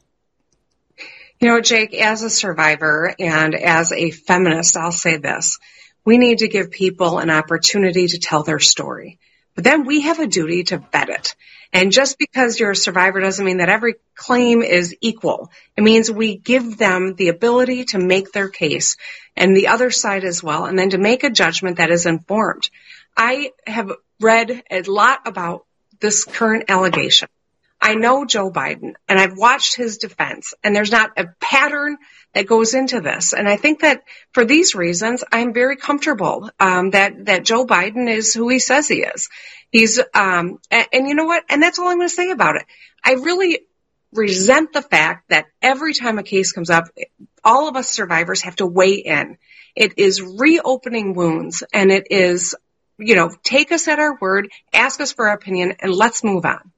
You 1.44 1.50
know, 1.50 1.60
Jake, 1.60 1.94
as 1.94 2.24
a 2.24 2.30
survivor 2.30 3.14
and 3.20 3.54
as 3.54 3.92
a 3.92 4.12
feminist, 4.12 4.78
I'll 4.78 4.94
say 4.94 5.18
this. 5.18 5.60
We 6.06 6.18
need 6.18 6.38
to 6.38 6.48
give 6.48 6.72
people 6.72 7.20
an 7.20 7.30
opportunity 7.30 8.08
to 8.08 8.18
tell 8.18 8.44
their 8.44 8.60
story. 8.60 9.20
But 9.54 9.66
then 9.66 9.86
we 9.86 10.04
have 10.04 10.20
a 10.20 10.26
duty 10.26 10.64
to 10.64 10.78
vet 10.94 11.10
it. 11.10 11.36
And 11.74 11.92
just 11.92 12.18
because 12.18 12.62
you're 12.62 12.72
a 12.72 12.76
survivor 12.78 13.20
doesn't 13.20 13.44
mean 13.44 13.58
that 13.58 13.68
every 13.68 13.96
claim 14.16 14.62
is 14.62 14.96
equal. 15.02 15.52
It 15.76 15.84
means 15.84 16.10
we 16.10 16.38
give 16.38 16.78
them 16.78 17.14
the 17.16 17.28
ability 17.28 17.84
to 17.88 18.00
make 18.00 18.32
their 18.32 18.48
case 18.48 18.96
and 19.36 19.54
the 19.54 19.68
other 19.68 19.92
side 19.92 20.24
as 20.24 20.42
well, 20.42 20.64
and 20.64 20.80
then 20.80 20.92
to 20.92 20.98
make 20.98 21.26
a 21.26 21.30
judgment 21.30 21.76
that 21.76 21.92
is 21.92 22.06
informed. 22.06 22.70
I 23.18 23.52
have 23.68 23.92
read 24.22 24.64
a 24.72 24.84
lot 24.84 25.28
about 25.28 25.66
this 26.00 26.24
current 26.24 26.70
allegation. 26.70 27.28
I 27.84 27.96
know 27.96 28.24
Joe 28.24 28.50
Biden 28.50 28.94
and 29.10 29.20
I've 29.20 29.38
watched 29.38 29.76
his 29.76 29.98
defense 29.98 30.54
and 30.64 30.74
there's 30.74 30.92
not 30.92 31.12
a 31.18 31.28
pattern 31.42 31.98
that 32.34 32.48
goes 32.48 32.74
into 32.74 33.02
this. 33.02 33.34
And 33.34 33.46
I 33.46 33.58
think 33.58 33.82
that 33.82 34.04
for 34.32 34.46
these 34.46 34.74
reasons, 34.74 35.22
I'm 35.34 35.54
very 35.54 35.76
comfortable 35.76 36.50
um, 36.62 36.92
that 36.92 37.26
that 37.26 37.44
Joe 37.44 37.66
Biden 37.66 38.10
is 38.10 38.34
who 38.34 38.48
he 38.48 38.60
says 38.60 38.88
he 38.88 39.02
is. 39.02 39.28
He's 39.70 40.00
um, 40.14 40.60
and, 40.72 40.88
and 40.94 41.08
you 41.10 41.14
know 41.14 41.26
what? 41.26 41.44
And 41.50 41.62
that's 41.62 41.78
all 41.78 41.90
I'm 41.90 41.98
going 41.98 42.08
to 42.08 42.16
say 42.16 42.32
about 42.32 42.56
it. 42.56 42.64
I 43.04 43.16
really 43.16 43.60
resent 44.14 44.72
the 44.72 44.82
fact 44.82 45.28
that 45.28 45.48
every 45.62 45.94
time 45.94 46.20
a 46.20 46.24
case 46.24 46.54
comes 46.54 46.70
up, 46.70 46.86
all 47.44 47.68
of 47.68 47.76
us 47.76 47.90
survivors 47.90 48.44
have 48.44 48.56
to 48.58 48.66
weigh 48.66 48.96
in. 48.96 49.38
It 49.76 49.96
is 49.98 50.22
reopening 50.22 51.16
wounds 51.16 51.64
and 51.74 51.92
it 51.92 52.08
is, 52.12 52.56
you 52.98 53.16
know, 53.16 53.30
take 53.44 53.74
us 53.74 53.90
at 53.90 54.00
our 54.00 54.18
word, 54.22 54.50
ask 54.72 55.02
us 55.02 55.12
for 55.12 55.28
our 55.28 55.36
opinion, 55.36 55.76
and 55.80 55.94
let's 55.94 56.24
move 56.24 56.46
on. 56.46 56.73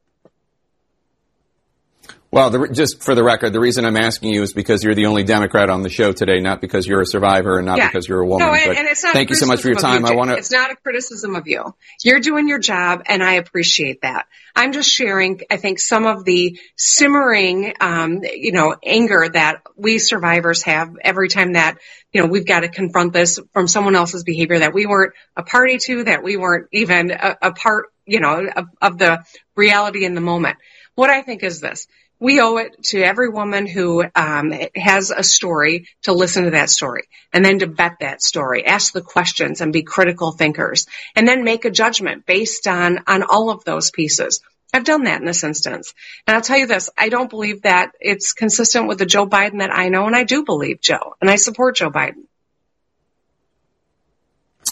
Well, 2.36 2.50
the, 2.50 2.68
just 2.68 3.02
for 3.02 3.16
the 3.16 3.24
record, 3.24 3.54
the 3.54 3.62
reason 3.62 3.86
I'm 3.86 3.96
asking 3.96 4.34
you 4.34 4.44
is 4.44 4.52
because 4.52 4.84
you're 4.84 4.94
the 4.94 5.06
only 5.06 5.24
Democrat 5.24 5.70
on 5.70 5.84
the 5.84 5.90
show 5.90 6.12
today, 6.12 6.42
not 6.42 6.60
because 6.60 6.86
you're 6.86 7.00
a 7.00 7.06
survivor 7.06 7.60
and 7.60 7.66
not 7.66 7.78
Yeah. 7.78 7.88
because 7.88 8.10
you're 8.10 8.20
a 8.20 8.28
woman. 8.28 8.46
No, 8.46 8.54
and, 8.54 8.78
and 8.78 8.90
it's 8.90 9.06
not. 9.06 9.14
thank 9.14 9.30
you 9.30 9.38
so 9.38 9.46
much 9.46 9.62
for 9.62 9.70
your 9.70 9.78
time. 9.78 10.04
of 10.04 10.12
I 10.12 10.16
want 10.16 10.32
to. 10.32 10.36
It's 10.36 10.52
not 10.52 10.70
a 10.70 10.76
criticism 10.76 11.34
of 11.38 11.48
you. 11.48 11.74
You're 12.04 12.20
doing 12.20 12.50
your 12.50 12.60
job, 12.60 13.04
and 13.06 13.24
I 13.24 13.36
appreciate 13.36 14.02
that. 14.02 14.26
I'm 14.54 14.74
just 14.74 14.92
sharing. 14.92 15.40
I 15.50 15.56
think 15.56 15.80
some 15.80 16.06
of 16.06 16.26
the 16.26 16.60
simmering, 16.76 17.72
um, 17.80 18.20
you 18.24 18.52
know, 18.52 18.76
anger 18.86 19.30
that 19.32 19.62
we 19.78 19.98
survivors 19.98 20.62
have 20.64 20.90
every 21.02 21.30
time 21.30 21.54
that 21.54 21.78
you 22.12 22.22
know 22.22 22.28
we've 22.28 22.46
got 22.46 22.60
to 22.60 22.68
confront 22.68 23.14
this 23.14 23.40
from 23.54 23.70
someone 23.70 23.96
else's 23.96 24.26
behavior 24.26 24.60
that 24.60 24.74
we 24.74 24.86
weren't 24.86 25.14
a 25.38 25.44
party 25.44 25.78
to, 25.86 26.04
that 26.04 26.22
we 26.22 26.36
weren't 26.36 26.68
even 26.74 27.12
a, 27.12 27.38
a 27.42 27.54
part, 27.54 27.86
you 28.06 28.20
know, 28.20 28.46
of, 28.54 28.66
of 28.82 28.98
the 28.98 29.24
reality 29.56 30.04
in 30.04 30.16
the 30.16 30.22
moment. 30.22 30.58
What 30.96 31.10
I 31.10 31.22
think 31.22 31.42
is 31.42 31.62
this. 31.62 31.88
We 32.20 32.40
owe 32.40 32.58
it 32.58 32.82
to 32.86 33.02
every 33.02 33.30
woman 33.30 33.68
who 33.68 34.04
um, 34.16 34.54
has 34.76 35.12
a 35.12 35.24
story 35.24 35.88
to 36.04 36.14
listen 36.14 36.46
to 36.46 36.52
that 36.52 36.70
story 36.70 37.04
and 37.34 37.44
then 37.44 37.60
to 37.60 37.68
bet 37.68 37.98
that 38.00 38.22
story, 38.22 38.66
ask 38.66 38.94
the 38.94 39.02
questions 39.02 39.60
and 39.60 39.74
be 39.74 39.84
critical 39.84 40.32
thinkers 40.32 40.88
and 41.16 41.28
then 41.28 41.44
make 41.44 41.66
a 41.66 41.72
judgment 41.72 42.26
based 42.26 42.68
on, 42.68 43.00
on 43.08 43.24
all 43.24 43.50
of 43.50 43.66
those 43.66 43.92
pieces. 43.92 44.42
I've 44.74 44.86
done 44.86 45.04
that 45.04 45.20
in 45.20 45.26
this 45.26 45.44
instance. 45.44 45.94
And 46.26 46.36
I'll 46.36 46.42
tell 46.42 46.58
you 46.58 46.68
this, 46.68 46.90
I 46.98 47.10
don't 47.10 47.30
believe 47.30 47.62
that 47.64 47.92
it's 48.00 48.34
consistent 48.34 48.88
with 48.88 49.00
the 49.00 49.06
Joe 49.06 49.28
Biden 49.28 49.60
that 49.60 49.72
I 49.72 49.90
know 49.90 50.06
and 50.06 50.16
I 50.16 50.24
do 50.24 50.44
believe 50.44 50.82
Joe 50.82 51.16
and 51.22 51.30
I 51.30 51.36
support 51.36 51.76
Joe 51.76 51.92
Biden. 51.92 52.26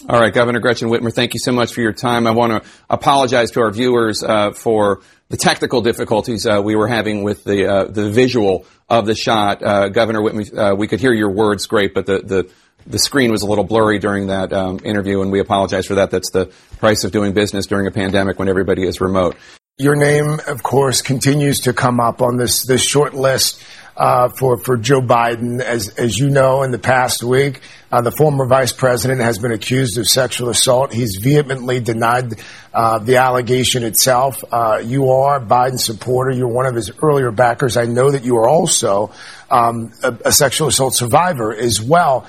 All 0.08 0.20
right, 0.20 0.34
Governor 0.34 0.60
Gretchen 0.60 0.88
Whitmer, 0.88 1.12
thank 1.12 1.32
you 1.32 1.40
so 1.40 1.52
much 1.52 1.72
for 1.72 1.80
your 1.80 1.92
time. 1.92 2.26
I 2.26 2.32
want 2.32 2.64
to 2.64 2.70
apologize 2.90 3.52
to 3.52 3.60
our 3.60 3.70
viewers 3.70 4.22
uh, 4.22 4.50
for 4.50 5.00
the 5.28 5.36
technical 5.36 5.80
difficulties 5.80 6.46
uh, 6.46 6.60
we 6.62 6.76
were 6.76 6.88
having 6.88 7.22
with 7.22 7.44
the 7.44 7.66
uh, 7.66 7.84
the 7.84 8.10
visual 8.10 8.66
of 8.88 9.06
the 9.06 9.14
shot. 9.14 9.62
Uh, 9.62 9.88
Governor 9.88 10.20
Whitmer, 10.20 10.72
uh, 10.72 10.76
we 10.76 10.86
could 10.86 11.00
hear 11.00 11.12
your 11.12 11.30
words 11.30 11.66
great, 11.66 11.94
but 11.94 12.06
the, 12.06 12.18
the 12.18 12.50
the 12.86 12.98
screen 12.98 13.30
was 13.30 13.42
a 13.42 13.46
little 13.46 13.64
blurry 13.64 13.98
during 13.98 14.26
that 14.26 14.52
um, 14.52 14.78
interview, 14.84 15.22
and 15.22 15.32
we 15.32 15.40
apologize 15.40 15.86
for 15.86 15.94
that. 15.96 16.10
That's 16.10 16.30
the 16.30 16.52
price 16.78 17.04
of 17.04 17.12
doing 17.12 17.32
business 17.32 17.66
during 17.66 17.86
a 17.86 17.90
pandemic 17.90 18.38
when 18.38 18.48
everybody 18.48 18.86
is 18.86 19.00
remote. 19.00 19.36
Your 19.78 19.96
name, 19.96 20.38
of 20.46 20.62
course, 20.62 21.02
continues 21.02 21.60
to 21.60 21.72
come 21.72 21.98
up 21.98 22.22
on 22.22 22.36
this 22.36 22.64
this 22.66 22.84
short 22.84 23.14
list 23.14 23.60
uh, 23.96 24.28
for 24.28 24.58
for 24.58 24.76
Joe 24.76 25.00
Biden. 25.00 25.60
As 25.60 25.88
as 25.90 26.18
you 26.18 26.30
know, 26.30 26.62
in 26.62 26.70
the 26.70 26.78
past 26.78 27.22
week, 27.22 27.60
uh, 27.92 28.00
the 28.00 28.10
former 28.10 28.46
vice 28.46 28.72
president 28.72 29.20
has 29.20 29.38
been 29.38 29.52
accused 29.52 29.98
of 29.98 30.06
sexual 30.06 30.48
assault. 30.48 30.92
He's 30.92 31.16
vehemently 31.16 31.80
denied 31.80 32.34
uh, 32.72 32.98
the 32.98 33.16
allegation 33.16 33.84
itself. 33.84 34.42
Uh, 34.50 34.82
you 34.84 35.10
are 35.10 35.36
a 35.36 35.40
Biden 35.40 35.78
supporter. 35.78 36.30
You're 36.32 36.48
one 36.48 36.66
of 36.66 36.74
his 36.74 36.90
earlier 37.02 37.30
backers. 37.30 37.76
I 37.76 37.84
know 37.84 38.10
that 38.10 38.24
you 38.24 38.36
are 38.38 38.48
also 38.48 39.12
um, 39.50 39.92
a, 40.02 40.16
a 40.26 40.32
sexual 40.32 40.68
assault 40.68 40.94
survivor 40.94 41.54
as 41.54 41.80
well. 41.80 42.26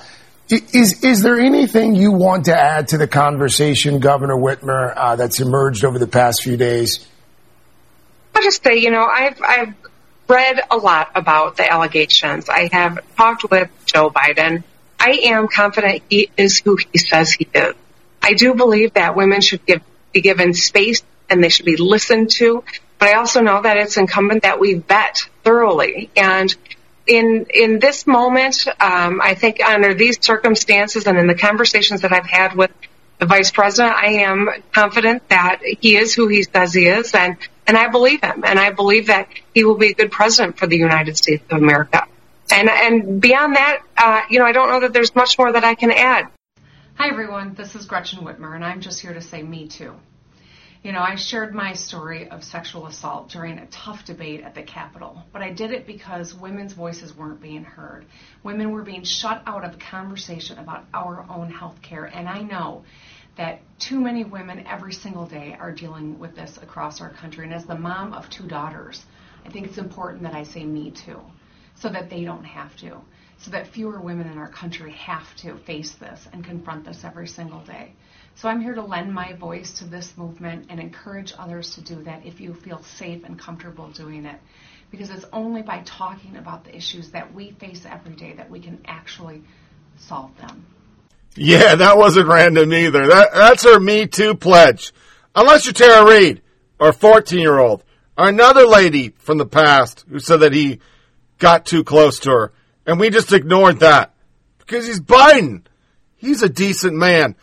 Is 0.48 1.02
is 1.02 1.22
there 1.22 1.40
anything 1.40 1.96
you 1.96 2.12
want 2.12 2.44
to 2.44 2.56
add 2.56 2.88
to 2.88 2.98
the 2.98 3.08
conversation, 3.08 3.98
Governor 3.98 4.36
Whitmer, 4.36 4.92
uh, 4.96 5.16
that's 5.16 5.40
emerged 5.40 5.84
over 5.84 5.98
the 5.98 6.06
past 6.06 6.44
few 6.44 6.56
days? 6.56 7.04
I'll 8.32 8.42
just 8.42 8.62
say, 8.62 8.76
you 8.76 8.90
know, 8.90 9.04
I've, 9.04 9.40
I've 9.42 9.74
read 10.28 10.60
a 10.70 10.76
lot 10.76 11.10
about 11.14 11.56
the 11.56 11.70
allegations. 11.70 12.48
I 12.48 12.68
have 12.72 12.98
talked 13.16 13.48
with 13.50 13.70
Joe 13.86 14.10
Biden. 14.10 14.64
I 14.98 15.20
am 15.24 15.48
confident 15.48 16.02
he 16.08 16.30
is 16.36 16.58
who 16.60 16.76
he 16.76 16.98
says 16.98 17.32
he 17.32 17.48
is. 17.54 17.74
I 18.22 18.34
do 18.34 18.54
believe 18.54 18.94
that 18.94 19.14
women 19.14 19.40
should 19.40 19.64
give, 19.66 19.82
be 20.12 20.20
given 20.20 20.54
space 20.54 21.02
and 21.30 21.42
they 21.42 21.48
should 21.48 21.66
be 21.66 21.76
listened 21.76 22.30
to. 22.32 22.64
But 22.98 23.10
I 23.10 23.12
also 23.14 23.40
know 23.40 23.62
that 23.62 23.76
it's 23.76 23.96
incumbent 23.96 24.42
that 24.42 24.58
we 24.58 24.74
vet 24.74 25.28
thoroughly. 25.44 26.10
And 26.16 26.54
in 27.06 27.46
in 27.54 27.78
this 27.78 28.06
moment, 28.06 28.66
um, 28.80 29.20
I 29.22 29.34
think 29.34 29.60
under 29.64 29.94
these 29.94 30.18
circumstances 30.24 31.06
and 31.06 31.18
in 31.18 31.26
the 31.26 31.34
conversations 31.34 32.00
that 32.00 32.12
I've 32.12 32.26
had 32.26 32.54
with 32.54 32.72
the 33.18 33.26
vice 33.26 33.50
president, 33.50 33.94
I 33.94 34.22
am 34.22 34.48
confident 34.72 35.28
that 35.28 35.60
he 35.62 35.96
is 35.96 36.14
who 36.14 36.26
he 36.28 36.42
says 36.42 36.74
he 36.74 36.86
is, 36.86 37.14
and 37.14 37.36
and 37.66 37.76
I 37.76 37.88
believe 37.88 38.22
him, 38.22 38.44
and 38.46 38.58
I 38.58 38.70
believe 38.70 39.06
that 39.08 39.28
he 39.54 39.64
will 39.64 39.76
be 39.76 39.88
a 39.88 39.94
good 39.94 40.12
president 40.12 40.58
for 40.58 40.66
the 40.66 40.76
United 40.76 41.16
States 41.16 41.42
of 41.50 41.60
America. 41.60 42.06
And 42.50 42.70
and 42.70 43.20
beyond 43.20 43.56
that, 43.56 43.82
uh, 43.96 44.22
you 44.30 44.38
know, 44.38 44.44
I 44.44 44.52
don't 44.52 44.68
know 44.68 44.80
that 44.80 44.92
there's 44.92 45.14
much 45.14 45.38
more 45.38 45.52
that 45.52 45.64
I 45.64 45.74
can 45.74 45.90
add. 45.90 46.28
Hi, 46.94 47.08
everyone. 47.08 47.54
This 47.54 47.74
is 47.74 47.86
Gretchen 47.86 48.24
Whitmer, 48.24 48.54
and 48.54 48.64
I'm 48.64 48.80
just 48.80 49.00
here 49.00 49.12
to 49.12 49.20
say 49.20 49.42
me 49.42 49.68
too. 49.68 49.94
You 50.82 50.92
know, 50.92 51.00
I 51.00 51.16
shared 51.16 51.52
my 51.52 51.72
story 51.72 52.28
of 52.30 52.44
sexual 52.44 52.86
assault 52.86 53.30
during 53.30 53.58
a 53.58 53.66
tough 53.66 54.04
debate 54.04 54.42
at 54.42 54.54
the 54.54 54.62
Capitol, 54.62 55.24
but 55.32 55.42
I 55.42 55.50
did 55.50 55.72
it 55.72 55.84
because 55.84 56.32
women's 56.32 56.74
voices 56.74 57.16
weren't 57.16 57.40
being 57.40 57.64
heard. 57.64 58.06
Women 58.44 58.70
were 58.70 58.82
being 58.82 59.02
shut 59.02 59.42
out 59.46 59.64
of 59.64 59.80
conversation 59.80 60.58
about 60.58 60.84
our 60.94 61.26
own 61.28 61.50
health 61.50 61.82
care, 61.82 62.04
and 62.04 62.28
I 62.28 62.42
know 62.42 62.84
that 63.36 63.60
too 63.78 64.00
many 64.00 64.24
women 64.24 64.66
every 64.66 64.92
single 64.92 65.26
day 65.26 65.56
are 65.58 65.72
dealing 65.72 66.18
with 66.18 66.34
this 66.34 66.58
across 66.62 67.00
our 67.00 67.10
country. 67.10 67.44
And 67.44 67.54
as 67.54 67.66
the 67.66 67.76
mom 67.76 68.12
of 68.14 68.28
two 68.30 68.46
daughters, 68.46 69.04
I 69.44 69.50
think 69.50 69.66
it's 69.66 69.78
important 69.78 70.22
that 70.22 70.34
I 70.34 70.42
say 70.44 70.64
me 70.64 70.90
too, 70.90 71.20
so 71.74 71.88
that 71.90 72.08
they 72.10 72.24
don't 72.24 72.44
have 72.44 72.76
to, 72.78 72.98
so 73.38 73.50
that 73.50 73.68
fewer 73.68 74.00
women 74.00 74.26
in 74.26 74.38
our 74.38 74.48
country 74.48 74.92
have 74.92 75.26
to 75.36 75.58
face 75.58 75.94
this 76.00 76.26
and 76.32 76.44
confront 76.44 76.84
this 76.84 77.04
every 77.04 77.28
single 77.28 77.60
day. 77.60 77.92
So 78.36 78.48
I'm 78.48 78.60
here 78.60 78.74
to 78.74 78.82
lend 78.82 79.12
my 79.12 79.34
voice 79.34 79.78
to 79.78 79.84
this 79.84 80.12
movement 80.16 80.66
and 80.68 80.80
encourage 80.80 81.32
others 81.38 81.74
to 81.74 81.80
do 81.82 82.02
that 82.04 82.24
if 82.26 82.40
you 82.40 82.54
feel 82.54 82.82
safe 82.98 83.24
and 83.24 83.38
comfortable 83.38 83.90
doing 83.90 84.24
it. 84.24 84.40
Because 84.90 85.10
it's 85.10 85.24
only 85.32 85.62
by 85.62 85.82
talking 85.84 86.36
about 86.36 86.64
the 86.64 86.74
issues 86.74 87.10
that 87.10 87.34
we 87.34 87.52
face 87.52 87.84
every 87.86 88.14
day 88.14 88.34
that 88.34 88.50
we 88.50 88.60
can 88.60 88.80
actually 88.86 89.42
solve 89.98 90.36
them. 90.38 90.64
Yeah, 91.36 91.76
that 91.76 91.98
wasn't 91.98 92.28
random 92.28 92.72
either. 92.72 93.06
That, 93.06 93.28
that's 93.34 93.64
her 93.64 93.78
Me 93.78 94.06
Too 94.06 94.34
pledge. 94.34 94.92
Unless 95.34 95.66
you're 95.66 95.74
Tara 95.74 96.08
Reade 96.08 96.42
or 96.78 96.92
14 96.92 97.38
year 97.38 97.58
old 97.58 97.84
or 98.16 98.28
another 98.28 98.66
lady 98.66 99.10
from 99.18 99.38
the 99.38 99.46
past 99.46 100.04
who 100.08 100.18
said 100.18 100.40
that 100.40 100.52
he 100.52 100.80
got 101.38 101.66
too 101.66 101.84
close 101.84 102.20
to 102.20 102.30
her. 102.30 102.52
And 102.86 102.98
we 102.98 103.10
just 103.10 103.32
ignored 103.32 103.80
that 103.80 104.14
because 104.58 104.86
he's 104.86 105.00
Biden. 105.00 105.62
He's 106.16 106.42
a 106.42 106.48
decent 106.48 106.96
man. 106.96 107.36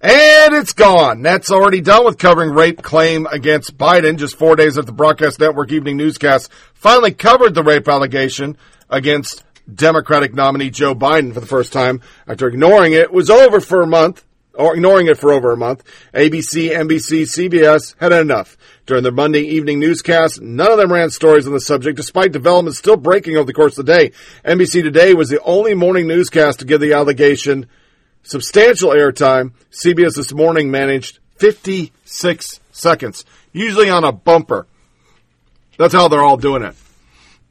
And 0.00 0.54
it's 0.54 0.72
gone. 0.72 1.22
That's 1.22 1.50
already 1.50 1.80
done 1.80 2.04
with 2.04 2.18
covering 2.18 2.50
rape 2.50 2.82
claim 2.82 3.26
against 3.26 3.76
Biden. 3.76 4.18
Just 4.18 4.36
four 4.36 4.56
days 4.56 4.76
after 4.76 4.86
the 4.86 4.92
Broadcast 4.92 5.40
Network 5.40 5.72
evening 5.72 5.96
newscast 5.96 6.50
finally 6.74 7.12
covered 7.12 7.54
the 7.54 7.62
rape 7.62 7.88
allegation 7.88 8.56
against 8.90 9.43
Democratic 9.72 10.34
nominee 10.34 10.70
Joe 10.70 10.94
Biden 10.94 11.32
for 11.32 11.40
the 11.40 11.46
first 11.46 11.72
time 11.72 12.00
after 12.26 12.46
ignoring 12.46 12.92
it. 12.92 13.12
was 13.12 13.30
over 13.30 13.60
for 13.60 13.82
a 13.82 13.86
month, 13.86 14.24
or 14.54 14.74
ignoring 14.74 15.06
it 15.06 15.18
for 15.18 15.32
over 15.32 15.52
a 15.52 15.56
month. 15.56 15.82
ABC, 16.12 16.70
NBC, 16.70 17.22
CBS 17.22 17.94
had 17.98 18.12
enough. 18.12 18.56
During 18.86 19.02
their 19.02 19.12
Monday 19.12 19.40
evening 19.40 19.80
newscast, 19.80 20.40
none 20.40 20.70
of 20.70 20.78
them 20.78 20.92
ran 20.92 21.10
stories 21.10 21.46
on 21.46 21.52
the 21.52 21.60
subject, 21.60 21.96
despite 21.96 22.32
developments 22.32 22.78
still 22.78 22.96
breaking 22.96 23.36
over 23.36 23.46
the 23.46 23.54
course 23.54 23.78
of 23.78 23.86
the 23.86 23.92
day. 23.92 24.12
NBC 24.44 24.82
Today 24.82 25.14
was 25.14 25.28
the 25.28 25.42
only 25.42 25.74
morning 25.74 26.06
newscast 26.06 26.60
to 26.60 26.64
give 26.64 26.80
the 26.80 26.92
allegation 26.92 27.66
substantial 28.22 28.90
airtime. 28.90 29.52
CBS 29.70 30.16
this 30.16 30.32
morning 30.32 30.70
managed 30.70 31.18
56 31.36 32.60
seconds, 32.70 33.24
usually 33.52 33.90
on 33.90 34.04
a 34.04 34.12
bumper. 34.12 34.66
That's 35.78 35.94
how 35.94 36.08
they're 36.08 36.22
all 36.22 36.36
doing 36.36 36.62
it. 36.62 36.76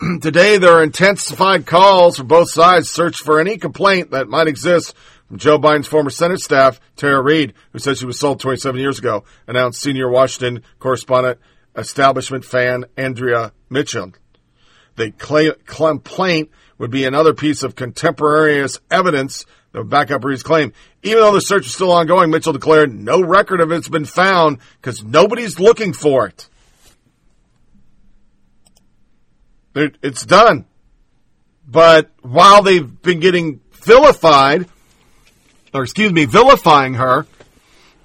Today, 0.22 0.58
there 0.58 0.74
are 0.74 0.84
intensified 0.84 1.66
calls 1.66 2.18
from 2.18 2.28
both 2.28 2.50
sides 2.50 2.90
search 2.90 3.18
for 3.18 3.40
any 3.40 3.58
complaint 3.58 4.12
that 4.12 4.28
might 4.28 4.48
exist 4.48 4.96
from 5.28 5.38
Joe 5.38 5.60
Biden's 5.60 5.88
former 5.88 6.10
Senate 6.10 6.40
staff, 6.40 6.80
Tara 6.96 7.22
Reade, 7.22 7.54
who 7.72 7.80
said 7.80 7.98
she 7.98 8.06
was 8.06 8.20
sold 8.20 8.40
27 8.40 8.80
years 8.82 9.00
ago, 9.00 9.24
announced 9.48 9.82
senior 9.82 10.10
Washington 10.10 10.64
correspondent, 10.80 11.40
establishment 11.76 12.44
fan 12.44 12.86
Andrea 12.98 13.54
Mitchell. 13.70 14.14
The 14.96 15.12
complaint 15.66 16.50
would 16.78 16.92
be 16.92 17.06
another 17.06 17.34
piece 17.34 17.64
of 17.64 17.76
contemporaneous 17.76 18.80
evidence 18.92 19.46
that 19.72 19.80
would 19.80 19.90
back 19.90 20.12
up 20.12 20.26
Reade's 20.26 20.44
claim. 20.44 20.74
Even 21.04 21.20
though 21.22 21.34
the 21.34 21.40
search 21.40 21.68
is 21.68 21.74
still 21.74 21.92
ongoing, 21.92 22.30
Mitchell 22.30 22.54
declared 22.54 22.94
no 22.94 23.22
record 23.22 23.62
of 23.62 23.72
it's 23.72 23.90
been 23.90 24.06
found 24.06 24.58
because 24.82 25.04
nobody's 25.04 25.60
looking 25.60 25.94
for 25.94 26.28
it. 26.28 26.50
It's 29.76 30.26
done. 30.26 30.66
But 31.68 32.12
while 32.22 32.62
they've 32.62 33.02
been 33.02 33.20
getting 33.20 33.62
vilified, 33.72 34.68
or 35.74 35.84
excuse 35.84 36.12
me, 36.12 36.26
vilifying 36.26 36.96
her, 36.96 37.26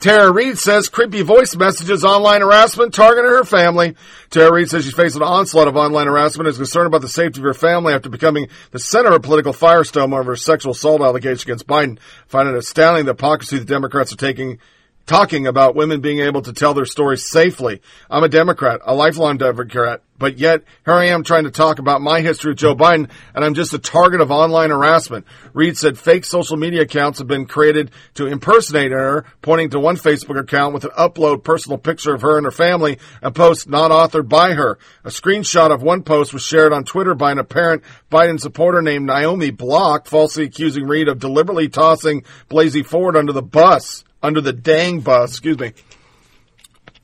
Tara 0.00 0.30
Reade 0.30 0.58
says 0.58 0.88
creepy 0.88 1.22
voice 1.22 1.56
messages, 1.56 2.04
online 2.04 2.40
harassment 2.40 2.94
targeted 2.94 3.30
her 3.30 3.42
family. 3.42 3.96
Tara 4.30 4.52
Reade 4.52 4.70
says 4.70 4.84
she's 4.84 4.94
faced 4.94 5.16
an 5.16 5.22
onslaught 5.22 5.66
of 5.66 5.76
online 5.76 6.06
harassment 6.06 6.46
and 6.46 6.52
is 6.52 6.58
concerned 6.58 6.86
about 6.86 7.00
the 7.00 7.08
safety 7.08 7.40
of 7.40 7.44
her 7.44 7.54
family 7.54 7.92
after 7.92 8.08
becoming 8.08 8.46
the 8.70 8.78
center 8.78 9.12
of 9.12 9.22
political 9.22 9.52
firestorm 9.52 10.16
over 10.16 10.36
sexual 10.36 10.70
assault 10.70 11.00
allegation 11.00 11.50
against 11.50 11.66
Biden. 11.66 11.98
Finding 12.28 12.54
it 12.54 12.58
astounding 12.58 13.06
the 13.06 13.12
hypocrisy 13.12 13.58
the 13.58 13.64
Democrats 13.64 14.12
are 14.12 14.16
taking 14.16 14.60
talking 15.08 15.46
about 15.46 15.74
women 15.74 16.00
being 16.00 16.20
able 16.20 16.42
to 16.42 16.52
tell 16.52 16.74
their 16.74 16.84
stories 16.84 17.28
safely. 17.28 17.80
I'm 18.10 18.22
a 18.22 18.28
Democrat, 18.28 18.80
a 18.84 18.94
lifelong 18.94 19.38
Democrat, 19.38 20.02
but 20.18 20.36
yet 20.36 20.64
here 20.84 20.94
I 20.94 21.06
am 21.06 21.24
trying 21.24 21.44
to 21.44 21.50
talk 21.50 21.78
about 21.78 22.02
my 22.02 22.20
history 22.20 22.50
with 22.50 22.58
Joe 22.58 22.74
Biden, 22.74 23.08
and 23.34 23.42
I'm 23.42 23.54
just 23.54 23.72
a 23.72 23.78
target 23.78 24.20
of 24.20 24.30
online 24.30 24.68
harassment. 24.68 25.24
Reade 25.54 25.78
said 25.78 25.98
fake 25.98 26.26
social 26.26 26.58
media 26.58 26.82
accounts 26.82 27.20
have 27.20 27.26
been 27.26 27.46
created 27.46 27.90
to 28.14 28.26
impersonate 28.26 28.92
her, 28.92 29.24
pointing 29.40 29.70
to 29.70 29.80
one 29.80 29.96
Facebook 29.96 30.38
account 30.38 30.74
with 30.74 30.84
an 30.84 30.90
upload 30.90 31.42
personal 31.42 31.78
picture 31.78 32.14
of 32.14 32.20
her 32.20 32.36
and 32.36 32.44
her 32.44 32.50
family, 32.50 32.98
a 33.22 33.30
post 33.30 33.66
not 33.66 33.90
authored 33.90 34.28
by 34.28 34.52
her. 34.52 34.78
A 35.04 35.08
screenshot 35.08 35.72
of 35.72 35.82
one 35.82 36.02
post 36.02 36.34
was 36.34 36.42
shared 36.42 36.74
on 36.74 36.84
Twitter 36.84 37.14
by 37.14 37.32
an 37.32 37.38
apparent 37.38 37.82
Biden 38.10 38.38
supporter 38.38 38.82
named 38.82 39.06
Naomi 39.06 39.50
Block, 39.52 40.06
falsely 40.06 40.44
accusing 40.44 40.86
Reade 40.86 41.08
of 41.08 41.18
deliberately 41.18 41.70
tossing 41.70 42.24
Blasey 42.50 42.84
Ford 42.84 43.16
under 43.16 43.32
the 43.32 43.42
bus 43.42 44.04
under 44.22 44.40
the 44.40 44.52
dang 44.52 45.00
bus, 45.00 45.30
excuse 45.30 45.58
me. 45.58 45.72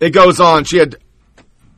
It 0.00 0.10
goes 0.10 0.40
on. 0.40 0.64
She 0.64 0.78
had 0.78 0.96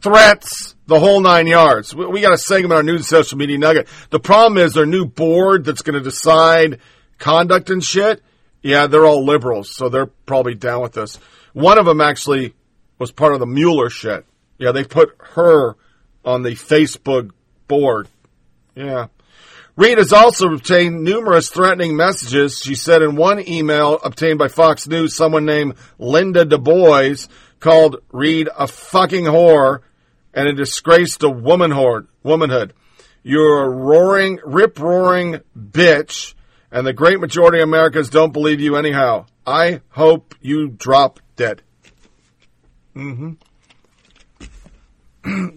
threats, 0.01 0.75
the 0.87 0.99
whole 0.99 1.21
nine 1.21 1.47
yards. 1.47 1.95
We, 1.95 2.07
we 2.07 2.21
got 2.21 2.33
a 2.33 2.39
segment 2.39 2.73
on 2.73 2.77
our 2.79 2.83
new 2.83 2.99
social 2.99 3.39
media 3.39 3.59
nugget. 3.59 3.89
The 4.11 4.21
problem 4.21 4.59
is 4.59 4.75
their 4.75 4.87
new 4.87 5.05
board 5.05 5.65
that's 5.65 5.83
going 5.83 5.99
to 5.99 6.01
decide 6.01 6.81
conduct 7.19 7.71
and 7.71 7.83
shit. 7.83 8.23
Yeah, 8.63 8.87
they're 8.87 9.05
all 9.05 9.25
liberals, 9.25 9.75
so 9.75 9.89
they're 9.89 10.07
probably 10.07 10.55
down 10.55 10.83
with 10.83 10.93
this. 10.93 11.19
One 11.53 11.79
of 11.79 11.87
them 11.87 12.01
actually 12.01 12.55
was 12.99 13.13
part 13.13 13.33
of 13.33 13.41
the 13.41 13.47
Mueller 13.47 13.91
shit. 13.91 14.25
Yeah, 14.59 14.73
they 14.73 14.85
put 14.85 15.17
her 15.35 15.77
on 16.25 16.43
the 16.43 16.53
Facebook 16.53 17.31
board. 17.69 18.09
Yeah. 18.75 19.07
Reade 19.77 19.99
has 19.99 20.13
also 20.15 20.53
obtained 20.55 21.05
numerous 21.05 21.51
threatening 21.51 21.97
messages. 21.97 22.59
She 22.59 22.75
said 22.75 23.03
in 23.03 23.15
one 23.15 23.47
email 23.47 23.99
obtained 24.03 24.39
by 24.39 24.49
Fox 24.49 24.89
News, 24.89 25.15
someone 25.15 25.45
named 25.45 25.75
Linda 25.99 26.47
Du 26.47 26.57
Bois 26.57 27.27
called 27.61 27.97
Reade 28.11 28.49
a 28.57 28.67
fucking 28.67 29.27
whore 29.27 29.81
and 30.33 30.49
a 30.49 30.55
disgrace 30.55 31.19
to 31.19 31.29
womanhood. 31.29 32.09
Womanhood. 32.23 32.73
You're 33.23 33.65
a 33.65 33.69
roaring, 33.69 34.39
rip 34.45 34.79
roaring 34.79 35.41
bitch, 35.59 36.33
and 36.71 36.87
the 36.87 36.95
great 36.95 37.21
majority 37.21 37.59
of 37.59 37.65
Americans 37.69 38.09
don't 38.09 38.33
believe 38.33 38.61
you 38.61 38.77
anyhow. 38.77 39.27
I 39.47 39.83
hope 39.91 40.35
you 40.41 40.69
drop 40.69 41.21
dead. 41.37 41.61
Mm-hmm. 42.95 43.33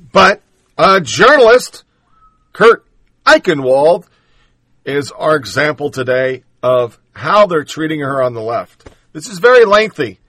but 0.12 0.41
a 0.78 1.00
journalist, 1.00 1.86
Kurt 2.52 2.86
Eichenwald 3.30 4.08
is 4.86 5.12
our 5.12 5.36
example 5.36 5.92
today 5.92 6.44
of 6.64 7.00
how 7.12 7.46
they're 7.46 7.64
treating 7.64 8.00
her 8.00 8.24
on 8.24 8.34
the 8.34 8.42
left. 8.42 8.90
This 9.14 9.28
is 9.28 9.38
very 9.38 9.66
lengthy. 9.66 10.20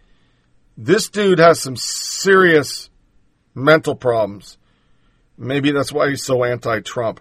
This 0.77 1.09
dude 1.09 1.39
has 1.39 1.61
some 1.61 1.77
serious 1.77 2.91
mental 3.55 3.95
problems. 3.95 4.59
Maybe 5.39 5.71
that's 5.71 5.91
why 5.91 6.11
he's 6.11 6.23
so 6.23 6.45
anti-Trump. 6.45 7.21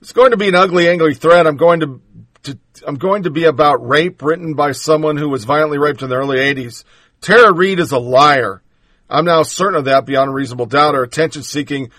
It's 0.00 0.12
going 0.12 0.30
to 0.30 0.38
be 0.38 0.48
an 0.48 0.54
ugly, 0.54 0.88
angry 0.88 1.14
thread. 1.14 1.46
I'm 1.46 1.58
going 1.58 1.80
to, 1.80 2.00
to 2.44 2.58
I'm 2.86 2.96
going 2.96 3.24
to 3.24 3.30
be 3.30 3.44
about 3.44 3.86
rape 3.86 4.22
written 4.22 4.54
by 4.54 4.72
someone 4.72 5.18
who 5.18 5.28
was 5.28 5.44
violently 5.44 5.76
raped 5.76 6.00
in 6.00 6.08
the 6.08 6.16
early 6.16 6.38
80s. 6.38 6.84
Tara 7.20 7.52
Reade 7.52 7.80
is 7.80 7.92
a 7.92 7.98
liar. 7.98 8.62
I'm 9.10 9.26
now 9.26 9.42
certain 9.42 9.78
of 9.78 9.84
that 9.84 10.06
beyond 10.06 10.30
a 10.30 10.32
reasonable 10.32 10.66
doubt. 10.66 10.94
Her 10.94 11.02
attention 11.02 11.42
seeking 11.42 11.90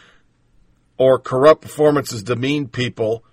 or 0.97 1.19
corrupt 1.19 1.61
performances 1.61 2.23
demean 2.23 2.67
people 2.67 3.23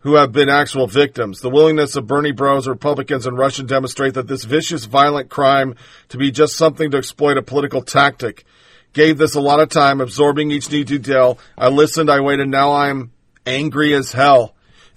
who 0.00 0.14
have 0.14 0.32
been 0.32 0.48
actual 0.48 0.86
victims. 0.86 1.40
The 1.40 1.50
willingness 1.50 1.96
of 1.96 2.06
Bernie 2.06 2.32
bros, 2.32 2.68
Republicans, 2.68 3.26
and 3.26 3.36
Russian 3.36 3.66
demonstrate 3.66 4.14
that 4.14 4.28
this 4.28 4.44
vicious, 4.44 4.84
violent 4.84 5.28
crime 5.28 5.74
to 6.08 6.18
be 6.18 6.30
just 6.30 6.56
something 6.56 6.90
to 6.90 6.96
exploit 6.96 7.36
a 7.36 7.42
political 7.42 7.82
tactic. 7.82 8.44
Gave 8.92 9.18
this 9.18 9.34
a 9.34 9.40
lot 9.40 9.60
of 9.60 9.68
time, 9.68 10.00
absorbing 10.00 10.50
each 10.50 10.70
new 10.70 10.84
detail. 10.84 11.38
I 11.56 11.68
listened, 11.68 12.10
I 12.10 12.20
waited, 12.20 12.48
now 12.48 12.72
I'm 12.72 13.12
angry 13.44 13.92
as 13.92 14.12
hell. 14.12 14.54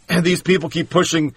And 0.08 0.24
these 0.26 0.42
people 0.42 0.70
keep 0.70 0.90
pushing 0.90 1.36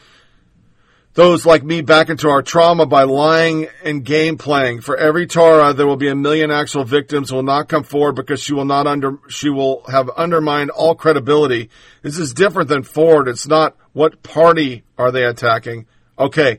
those 1.15 1.47
like 1.47 1.63
me 1.63 1.81
back 1.81 2.09
into 2.09 2.29
our 2.29 2.43
trauma 2.43 2.87
by 2.87 3.05
lying 3.05 3.69
and 3.85 4.05
game 4.05 4.37
playing. 4.37 4.81
For 4.81 4.97
every 4.97 5.27
Tara, 5.27 5.73
there 5.73 5.87
will 5.87 5.97
be 5.97 6.09
a 6.09 6.15
million 6.15 6.51
actual 6.51 6.85
victims 6.85 7.31
who 7.31 7.37
will 7.37 7.45
not 7.45 7.69
come 7.69 7.85
forward 7.85 8.17
because 8.17 8.43
she 8.43 8.53
will 8.53 8.65
not 8.65 8.89
under, 8.89 9.19
she 9.29 9.49
will 9.49 9.85
have 9.85 10.11
undermined 10.11 10.71
all 10.71 10.97
credibility. 10.97 11.71
This 12.03 12.19
is 12.19 12.35
different 12.35 12.69
than 12.69 12.83
Ford. 12.83 13.29
It's 13.29 13.47
not 13.47 13.77
what 13.93 14.25
party 14.25 14.83
are 14.99 15.13
they 15.13 15.25
attacking. 15.25 15.87
Okay. 16.19 16.59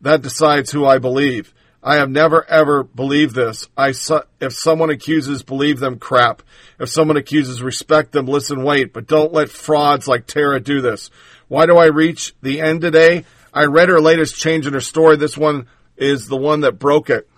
That 0.00 0.22
decides 0.22 0.70
who 0.70 0.86
I 0.86 0.98
believe. 0.98 1.52
I 1.82 1.96
have 1.96 2.10
never 2.10 2.48
ever 2.48 2.84
believed 2.84 3.34
this. 3.34 3.68
I 3.76 3.92
su- 3.92 4.22
if 4.40 4.52
someone 4.52 4.90
accuses, 4.90 5.42
believe 5.42 5.80
them 5.80 5.98
crap. 5.98 6.42
If 6.78 6.88
someone 6.88 7.16
accuses, 7.16 7.62
respect 7.62 8.12
them, 8.12 8.26
listen, 8.26 8.62
wait, 8.62 8.92
but 8.92 9.06
don't 9.06 9.32
let 9.32 9.48
frauds 9.48 10.06
like 10.06 10.26
Tara 10.26 10.60
do 10.60 10.80
this. 10.80 11.10
Why 11.48 11.66
do 11.66 11.76
I 11.76 11.86
reach 11.86 12.34
the 12.42 12.60
end 12.60 12.80
today? 12.80 13.24
I 13.58 13.64
read 13.64 13.88
her 13.88 14.00
latest 14.00 14.36
change 14.36 14.68
in 14.68 14.72
her 14.72 14.80
story. 14.80 15.16
This 15.16 15.36
one 15.36 15.66
is 15.96 16.28
the 16.28 16.36
one 16.36 16.60
that 16.60 16.78
broke 16.78 17.10
it. 17.10 17.28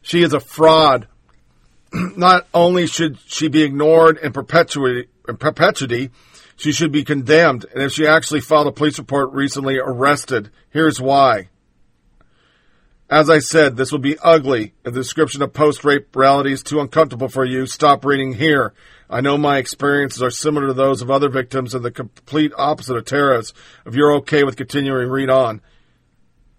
She 0.00 0.22
is 0.22 0.32
a 0.32 0.38
fraud. 0.38 1.08
Not 1.92 2.46
only 2.54 2.86
should 2.86 3.18
she 3.26 3.48
be 3.48 3.64
ignored 3.64 4.18
in 4.18 4.32
perpetuity, 4.32 5.08
in 5.28 5.36
perpetuity, 5.36 6.10
she 6.54 6.70
should 6.70 6.92
be 6.92 7.02
condemned. 7.02 7.66
And 7.74 7.82
if 7.82 7.90
she 7.90 8.06
actually 8.06 8.42
filed 8.42 8.68
a 8.68 8.72
police 8.72 8.96
report 8.96 9.32
recently, 9.32 9.80
arrested. 9.80 10.52
Here's 10.70 11.00
why. 11.00 11.48
As 13.10 13.30
I 13.30 13.38
said, 13.38 13.76
this 13.76 13.90
will 13.90 14.00
be 14.00 14.18
ugly. 14.18 14.74
If 14.84 14.92
the 14.92 15.00
description 15.00 15.40
of 15.40 15.54
post-rape 15.54 16.14
reality 16.14 16.52
is 16.52 16.62
too 16.62 16.80
uncomfortable 16.80 17.28
for 17.28 17.44
you, 17.44 17.64
stop 17.64 18.04
reading 18.04 18.34
here. 18.34 18.74
I 19.08 19.22
know 19.22 19.38
my 19.38 19.56
experiences 19.56 20.22
are 20.22 20.30
similar 20.30 20.66
to 20.66 20.74
those 20.74 21.00
of 21.00 21.10
other 21.10 21.30
victims 21.30 21.74
and 21.74 21.82
the 21.82 21.90
complete 21.90 22.52
opposite 22.58 22.98
of 22.98 23.06
Tara's. 23.06 23.54
If 23.86 23.94
you're 23.94 24.16
okay 24.16 24.44
with 24.44 24.56
continuing, 24.56 25.08
read 25.08 25.30
on. 25.30 25.62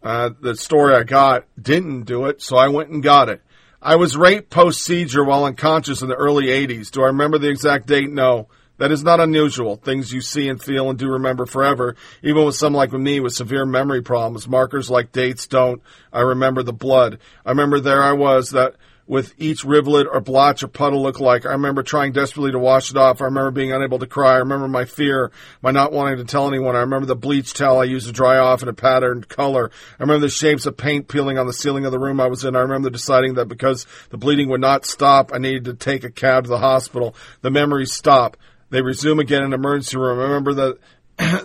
Uh, 0.02 0.32
the 0.42 0.56
story 0.56 0.96
I 0.96 1.04
got 1.04 1.46
didn't 1.62 2.06
do 2.06 2.26
it, 2.26 2.42
so 2.42 2.58
I 2.58 2.70
went 2.70 2.90
and 2.90 3.04
got 3.04 3.30
it. 3.30 3.44
I 3.80 3.98
was 3.98 4.18
raped 4.18 4.50
post-seizure 4.50 5.24
while 5.24 5.46
unconscious 5.46 6.02
in 6.02 6.10
the 6.10 6.16
early 6.16 6.48
80s. 6.48 6.90
Do 6.90 7.04
I 7.04 7.08
remember 7.08 7.38
the 7.38 7.50
exact 7.50 7.86
date? 7.86 8.10
No. 8.10 8.48
That 8.80 8.92
is 8.92 9.04
not 9.04 9.20
unusual. 9.20 9.76
Things 9.76 10.12
you 10.14 10.22
see 10.22 10.48
and 10.48 10.62
feel 10.62 10.90
and 10.90 10.98
do 10.98 11.10
remember 11.10 11.46
forever, 11.46 11.96
even 12.24 12.46
with 12.46 12.56
someone 12.56 12.80
like 12.80 12.94
me 12.94 13.20
with 13.20 13.34
severe 13.34 13.66
memory 13.66 14.02
problems. 14.02 14.48
Markers 14.48 14.90
like 14.90 15.12
dates 15.12 15.48
don't. 15.48 15.82
I 16.14 16.22
remember 16.22 16.64
the 16.64 16.74
blood. 16.74 17.20
I 17.46 17.50
remember 17.50 17.80
there 17.80 18.02
I 18.02 18.14
was 18.14 18.52
that 18.52 18.76
with 19.06 19.34
each 19.40 19.64
rivulet 19.66 20.06
or 20.10 20.22
blotch 20.22 20.62
or 20.62 20.68
puddle 20.68 21.02
look 21.02 21.20
like. 21.20 21.44
I 21.44 21.54
remember 21.54 21.82
trying 21.82 22.12
desperately 22.14 22.52
to 22.52 22.60
wash 22.60 22.92
it 22.92 22.96
off. 22.96 23.22
I 23.22 23.26
remember 23.26 23.50
being 23.50 23.74
unable 23.74 23.98
to 24.00 24.06
cry. 24.06 24.36
I 24.36 24.38
remember 24.38 24.68
my 24.68 24.86
fear, 24.86 25.32
my 25.64 25.72
not 25.72 25.92
wanting 25.92 26.18
to 26.18 26.24
tell 26.24 26.48
anyone. 26.48 26.76
I 26.76 26.82
remember 26.82 27.08
the 27.08 27.16
bleach 27.16 27.56
towel 27.56 27.80
I 27.80 27.86
used 27.86 28.06
to 28.06 28.14
dry 28.14 28.38
off 28.38 28.62
in 28.62 28.70
a 28.70 28.74
patterned 28.74 29.28
color. 29.28 29.72
I 30.00 30.04
remember 30.04 30.28
the 30.28 30.30
shapes 30.30 30.68
of 30.68 30.78
paint 30.78 31.08
peeling 31.08 31.40
on 31.40 31.48
the 31.48 31.54
ceiling 31.54 31.86
of 31.86 31.92
the 31.92 32.00
room 32.00 32.22
I 32.22 32.28
was 32.28 32.46
in. 32.46 32.56
I 32.56 32.60
remember 32.60 32.92
deciding 32.92 33.34
that 33.34 33.48
because 33.48 33.88
the 34.12 34.18
bleeding 34.18 34.48
would 34.50 34.62
not 34.62 34.86
stop, 34.86 35.34
I 35.34 35.40
needed 35.40 35.66
to 35.66 35.74
take 35.74 36.04
a 36.04 36.12
cab 36.12 36.44
to 36.44 36.50
the 36.50 36.60
hospital. 36.60 37.16
The 37.42 37.50
memories 37.50 37.92
stop. 37.92 38.38
They 38.70 38.82
resume 38.82 39.20
again 39.20 39.44
in 39.44 39.54
emergency 39.54 39.98
room. 39.98 40.20
I 40.20 40.24
remember 40.24 40.54
the 40.54 40.78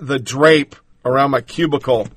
the 0.01 0.19
drape 0.19 0.77
around 1.05 1.31
my 1.31 1.41
cubicle. 1.41 2.09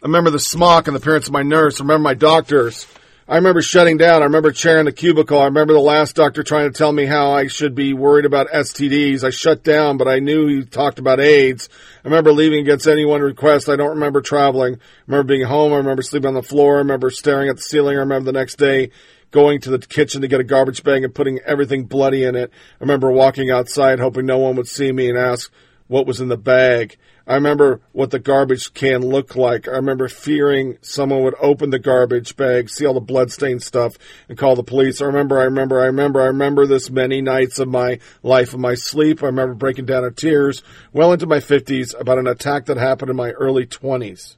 I 0.00 0.06
remember 0.06 0.30
the 0.30 0.38
smock 0.38 0.86
and 0.86 0.94
the 0.94 1.00
appearance 1.00 1.26
of 1.26 1.32
my 1.32 1.42
nurse. 1.42 1.80
I 1.80 1.84
remember 1.84 2.02
my 2.02 2.14
doctors. 2.14 2.86
I 3.30 3.36
remember 3.36 3.60
shutting 3.60 3.98
down. 3.98 4.22
I 4.22 4.24
remember 4.24 4.52
chairing 4.52 4.86
the 4.86 4.92
cubicle. 4.92 5.38
I 5.38 5.46
remember 5.46 5.74
the 5.74 5.80
last 5.80 6.16
doctor 6.16 6.42
trying 6.42 6.72
to 6.72 6.76
tell 6.76 6.92
me 6.92 7.04
how 7.04 7.32
I 7.32 7.46
should 7.46 7.74
be 7.74 7.92
worried 7.92 8.24
about 8.24 8.48
STDs. 8.48 9.22
I 9.22 9.28
shut 9.28 9.62
down, 9.62 9.98
but 9.98 10.08
I 10.08 10.18
knew 10.18 10.46
he 10.46 10.64
talked 10.64 10.98
about 10.98 11.20
AIDS. 11.20 11.68
I 12.02 12.08
remember 12.08 12.32
leaving 12.32 12.60
against 12.60 12.86
anyone 12.86 13.20
request. 13.20 13.68
I 13.68 13.76
don't 13.76 13.90
remember 13.90 14.22
traveling. 14.22 14.76
I 14.76 14.78
remember 15.06 15.34
being 15.34 15.46
home. 15.46 15.74
I 15.74 15.76
remember 15.76 16.00
sleeping 16.00 16.28
on 16.28 16.34
the 16.34 16.42
floor. 16.42 16.76
I 16.76 16.78
remember 16.78 17.10
staring 17.10 17.50
at 17.50 17.56
the 17.56 17.62
ceiling. 17.62 17.96
I 17.96 18.00
remember 18.00 18.32
the 18.32 18.38
next 18.38 18.56
day 18.56 18.92
going 19.30 19.60
to 19.60 19.70
the 19.70 19.78
kitchen 19.78 20.22
to 20.22 20.28
get 20.28 20.40
a 20.40 20.44
garbage 20.44 20.82
bag 20.82 21.04
and 21.04 21.14
putting 21.14 21.38
everything 21.40 21.84
bloody 21.84 22.24
in 22.24 22.34
it. 22.34 22.50
I 22.50 22.84
remember 22.84 23.10
walking 23.10 23.50
outside 23.50 24.00
hoping 24.00 24.26
no 24.26 24.38
one 24.38 24.56
would 24.56 24.68
see 24.68 24.92
me 24.92 25.08
and 25.08 25.18
ask 25.18 25.50
what 25.86 26.06
was 26.06 26.20
in 26.20 26.28
the 26.28 26.36
bag. 26.36 26.96
I 27.26 27.34
remember 27.34 27.82
what 27.92 28.10
the 28.10 28.18
garbage 28.18 28.72
can 28.72 29.02
looked 29.02 29.36
like. 29.36 29.68
I 29.68 29.72
remember 29.72 30.08
fearing 30.08 30.78
someone 30.80 31.24
would 31.24 31.34
open 31.40 31.68
the 31.68 31.78
garbage 31.78 32.36
bag, 32.36 32.70
see 32.70 32.86
all 32.86 32.94
the 32.94 33.00
bloodstained 33.00 33.62
stuff, 33.62 33.98
and 34.30 34.38
call 34.38 34.56
the 34.56 34.62
police. 34.62 35.02
I 35.02 35.06
remember, 35.06 35.38
I 35.38 35.44
remember, 35.44 35.78
I 35.78 35.86
remember, 35.86 36.22
I 36.22 36.26
remember 36.26 36.66
this 36.66 36.88
many 36.88 37.20
nights 37.20 37.58
of 37.58 37.68
my 37.68 37.98
life 38.22 38.54
of 38.54 38.60
my 38.60 38.74
sleep. 38.74 39.22
I 39.22 39.26
remember 39.26 39.54
breaking 39.54 39.84
down 39.84 40.04
in 40.04 40.14
tears 40.14 40.62
well 40.92 41.12
into 41.12 41.26
my 41.26 41.38
50s 41.38 41.98
about 42.00 42.18
an 42.18 42.26
attack 42.26 42.64
that 42.66 42.78
happened 42.78 43.10
in 43.10 43.16
my 43.16 43.32
early 43.32 43.66
20s. 43.66 44.36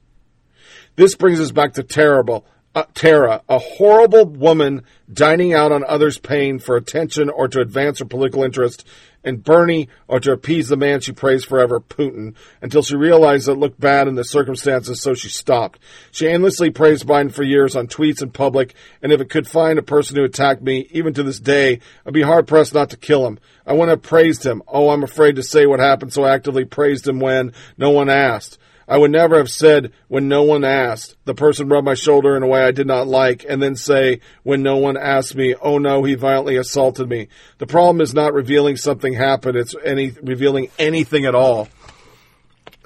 This 0.97 1.15
brings 1.15 1.39
us 1.39 1.51
back 1.51 1.73
to 1.73 1.83
terrible. 1.83 2.45
Uh, 2.73 2.83
Tara, 2.93 3.41
a 3.49 3.59
horrible 3.59 4.25
woman 4.25 4.83
dining 5.11 5.53
out 5.53 5.73
on 5.73 5.83
others' 5.83 6.17
pain 6.17 6.57
for 6.57 6.77
attention 6.77 7.29
or 7.29 7.49
to 7.49 7.59
advance 7.59 7.99
her 7.99 8.05
political 8.05 8.43
interest, 8.43 8.87
and 9.25 9.43
Bernie 9.43 9.89
or 10.07 10.21
to 10.21 10.31
appease 10.31 10.69
the 10.69 10.77
man 10.77 11.01
she 11.01 11.11
praised 11.11 11.47
forever, 11.47 11.81
Putin, 11.81 12.33
until 12.61 12.81
she 12.81 12.95
realized 12.95 13.49
it 13.49 13.55
looked 13.55 13.77
bad 13.77 14.07
in 14.07 14.15
the 14.15 14.23
circumstances, 14.23 15.01
so 15.01 15.13
she 15.13 15.27
stopped. 15.27 15.79
She 16.11 16.29
endlessly 16.29 16.69
praised 16.69 17.05
Biden 17.05 17.33
for 17.33 17.43
years 17.43 17.75
on 17.75 17.87
tweets 17.87 18.21
in 18.21 18.31
public, 18.31 18.73
and 19.01 19.11
if 19.11 19.19
it 19.19 19.29
could 19.29 19.47
find 19.49 19.77
a 19.77 19.83
person 19.83 20.15
who 20.15 20.23
attacked 20.23 20.61
me, 20.61 20.87
even 20.91 21.13
to 21.15 21.23
this 21.23 21.41
day, 21.41 21.81
I'd 22.05 22.13
be 22.13 22.21
hard 22.21 22.47
pressed 22.47 22.73
not 22.73 22.89
to 22.91 22.97
kill 22.97 23.27
him. 23.27 23.37
I 23.65 23.73
wouldn't 23.73 23.89
have 23.89 24.01
praised 24.01 24.45
him. 24.45 24.63
Oh, 24.65 24.91
I'm 24.91 25.03
afraid 25.03 25.35
to 25.35 25.43
say 25.43 25.65
what 25.65 25.81
happened, 25.81 26.13
so 26.13 26.23
I 26.23 26.33
actively 26.33 26.63
praised 26.63 27.05
him 27.05 27.19
when 27.19 27.51
no 27.77 27.89
one 27.89 28.09
asked. 28.09 28.57
I 28.91 28.97
would 28.97 29.11
never 29.11 29.37
have 29.37 29.49
said 29.49 29.93
when 30.09 30.27
no 30.27 30.43
one 30.43 30.65
asked. 30.65 31.15
The 31.23 31.33
person 31.33 31.69
rubbed 31.69 31.85
my 31.85 31.93
shoulder 31.93 32.35
in 32.35 32.43
a 32.43 32.47
way 32.47 32.61
I 32.61 32.71
did 32.71 32.87
not 32.87 33.07
like, 33.07 33.45
and 33.47 33.63
then 33.63 33.77
say 33.77 34.19
when 34.43 34.63
no 34.63 34.75
one 34.75 34.97
asked 34.97 35.33
me, 35.33 35.55
"Oh 35.61 35.77
no, 35.77 36.03
he 36.03 36.15
violently 36.15 36.57
assaulted 36.57 37.07
me." 37.07 37.29
The 37.59 37.67
problem 37.67 38.01
is 38.01 38.13
not 38.13 38.33
revealing 38.33 38.75
something 38.75 39.13
happened; 39.13 39.55
it's 39.55 39.73
any 39.85 40.11
revealing 40.21 40.71
anything 40.77 41.25
at 41.25 41.35
all. 41.35 41.69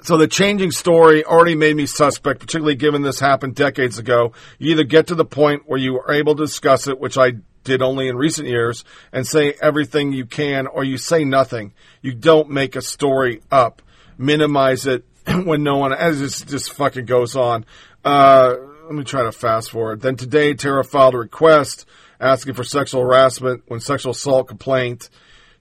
So 0.04 0.16
the 0.16 0.28
changing 0.28 0.70
story 0.70 1.24
already 1.24 1.56
made 1.56 1.74
me 1.74 1.86
suspect, 1.86 2.38
particularly 2.38 2.76
given 2.76 3.02
this 3.02 3.18
happened 3.18 3.56
decades 3.56 3.98
ago. 3.98 4.32
You 4.60 4.70
either 4.70 4.84
get 4.84 5.08
to 5.08 5.16
the 5.16 5.24
point 5.24 5.64
where 5.66 5.80
you 5.80 5.98
are 5.98 6.12
able 6.12 6.36
to 6.36 6.44
discuss 6.44 6.86
it, 6.86 7.00
which 7.00 7.18
I 7.18 7.32
did 7.64 7.82
only 7.82 8.06
in 8.06 8.16
recent 8.16 8.46
years, 8.46 8.84
and 9.12 9.26
say 9.26 9.54
everything 9.60 10.12
you 10.12 10.24
can, 10.24 10.68
or 10.68 10.84
you 10.84 10.98
say 10.98 11.24
nothing. 11.24 11.72
You 12.00 12.14
don't 12.14 12.48
make 12.48 12.76
a 12.76 12.80
story 12.80 13.42
up, 13.50 13.82
minimize 14.16 14.86
it, 14.86 15.04
when 15.44 15.62
no 15.62 15.78
one, 15.78 15.92
as 15.92 16.20
this 16.20 16.42
just 16.42 16.72
fucking 16.72 17.06
goes 17.06 17.36
on. 17.36 17.64
Uh, 18.04 18.54
let 18.84 18.94
me 18.94 19.04
try 19.04 19.24
to 19.24 19.32
fast 19.32 19.70
forward. 19.70 20.00
Then 20.00 20.16
today, 20.16 20.54
Tara 20.54 20.84
filed 20.84 21.14
a 21.14 21.18
request 21.18 21.86
asking 22.20 22.54
for 22.54 22.64
sexual 22.64 23.02
harassment 23.02 23.64
when 23.66 23.80
sexual 23.80 24.12
assault 24.12 24.48
complaint. 24.48 25.10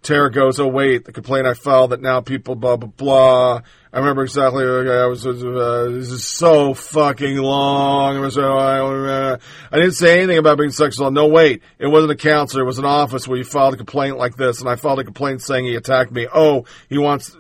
Tara 0.03 0.31
goes, 0.31 0.59
oh 0.59 0.67
wait, 0.67 1.05
the 1.05 1.11
complaint 1.11 1.47
I 1.47 1.55
filed 1.55 1.89
that 1.89 1.99
now 1.99 2.21
people 2.21 2.53
blah 2.55 2.77
blah 2.77 2.89
blah. 2.89 3.61
I 3.91 3.99
remember 3.99 4.23
exactly. 4.23 4.63
Okay, 4.63 4.91
I 4.91 5.07
was. 5.07 5.25
Uh, 5.25 5.87
this 5.89 6.11
is 6.11 6.27
so 6.27 6.73
fucking 6.75 7.37
long. 7.37 8.17
I, 8.17 8.19
was, 8.19 8.37
uh, 8.37 9.37
I 9.71 9.75
didn't 9.77 9.93
say 9.93 10.17
anything 10.17 10.37
about 10.37 10.57
being 10.57 10.71
sexual. 10.71 11.09
No, 11.09 11.27
wait. 11.27 11.63
It 11.79 11.87
wasn't 11.87 12.11
a 12.11 12.15
counselor. 12.15 12.63
It 12.63 12.65
was 12.65 12.77
an 12.77 12.85
office 12.85 13.27
where 13.27 13.37
you 13.37 13.45
filed 13.45 13.73
a 13.73 13.77
complaint 13.77 14.17
like 14.17 14.35
this, 14.35 14.59
and 14.59 14.69
I 14.69 14.75
filed 14.75 14.99
a 14.99 15.05
complaint 15.05 15.41
saying 15.41 15.65
he 15.65 15.75
attacked 15.75 16.11
me. 16.11 16.27
Oh, 16.31 16.65
he 16.89 16.97
wants 16.97 17.35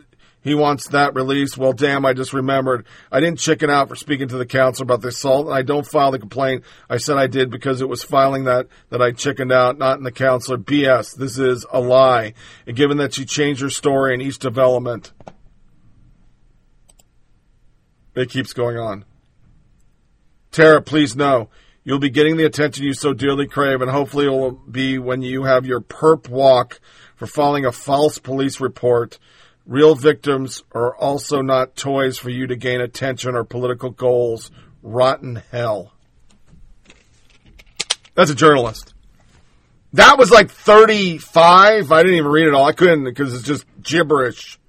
he 0.45 0.53
wants 0.53 0.89
that 0.89 1.15
release. 1.15 1.57
Well, 1.57 1.73
damn, 1.73 2.05
I 2.05 2.13
just 2.13 2.31
remembered. 2.31 2.85
I 3.11 3.19
didn't 3.19 3.39
chicken 3.39 3.71
out 3.71 3.89
for 3.89 3.95
speaking 3.95 4.27
to 4.27 4.37
the 4.37 4.45
counselor 4.45 4.83
about 4.83 5.01
the 5.01 5.07
assault, 5.07 5.47
and 5.47 5.55
I 5.55 5.63
don't 5.63 5.87
file 5.87 6.11
the 6.11 6.19
complaint. 6.19 6.63
I 6.87 6.97
said 6.97 7.17
I 7.17 7.25
did 7.25 7.49
because 7.49 7.81
it 7.81 7.89
was 7.89 8.03
filing 8.03 8.43
that 8.43 8.67
that 8.91 9.01
I 9.01 9.11
chickened 9.11 9.51
out, 9.51 9.79
not 9.79 9.97
in 9.97 10.03
the 10.03 10.11
counselor. 10.11 10.59
BS. 10.59 11.15
This 11.15 11.39
is 11.39 11.65
a 11.71 11.81
lie. 11.81 12.35
And 12.67 12.75
given 12.75 12.97
that 12.97 13.15
she 13.15 13.25
changed 13.25 13.61
her 13.61 13.71
story 13.71 14.13
in 14.13 14.21
each 14.21 14.37
development, 14.37 15.13
it 18.13 18.29
keeps 18.29 18.53
going 18.53 18.77
on. 18.77 19.03
Tara, 20.51 20.79
please 20.79 21.15
know. 21.15 21.49
You'll 21.83 21.97
be 21.97 22.11
getting 22.11 22.37
the 22.37 22.45
attention 22.45 22.85
you 22.85 22.93
so 22.93 23.13
dearly 23.13 23.47
crave, 23.47 23.81
and 23.81 23.89
hopefully 23.89 24.27
it 24.27 24.29
will 24.29 24.51
be 24.51 24.99
when 24.99 25.23
you 25.23 25.45
have 25.45 25.65
your 25.65 25.81
perp 25.81 26.29
walk 26.29 26.79
for 27.15 27.25
filing 27.25 27.65
a 27.65 27.71
false 27.71 28.19
police 28.19 28.61
report 28.61 29.17
Real 29.65 29.95
victims 29.95 30.63
are 30.73 30.95
also 30.95 31.41
not 31.41 31.75
toys 31.75 32.17
for 32.17 32.29
you 32.29 32.47
to 32.47 32.55
gain 32.55 32.81
attention 32.81 33.35
or 33.35 33.43
political 33.43 33.89
goals. 33.89 34.51
Rotten 34.83 35.41
hell. 35.51 35.91
That's 38.13 38.29
a 38.29 38.35
journalist. 38.35 38.93
That 39.93 40.17
was 40.17 40.29
like 40.29 40.51
35. 40.51 41.91
I 41.91 42.03
didn't 42.03 42.17
even 42.17 42.31
read 42.31 42.47
it 42.47 42.53
all. 42.53 42.65
I 42.65 42.73
couldn't 42.73 43.05
because 43.05 43.33
it's 43.33 43.43
just 43.43 43.65
gibberish. 43.81 44.59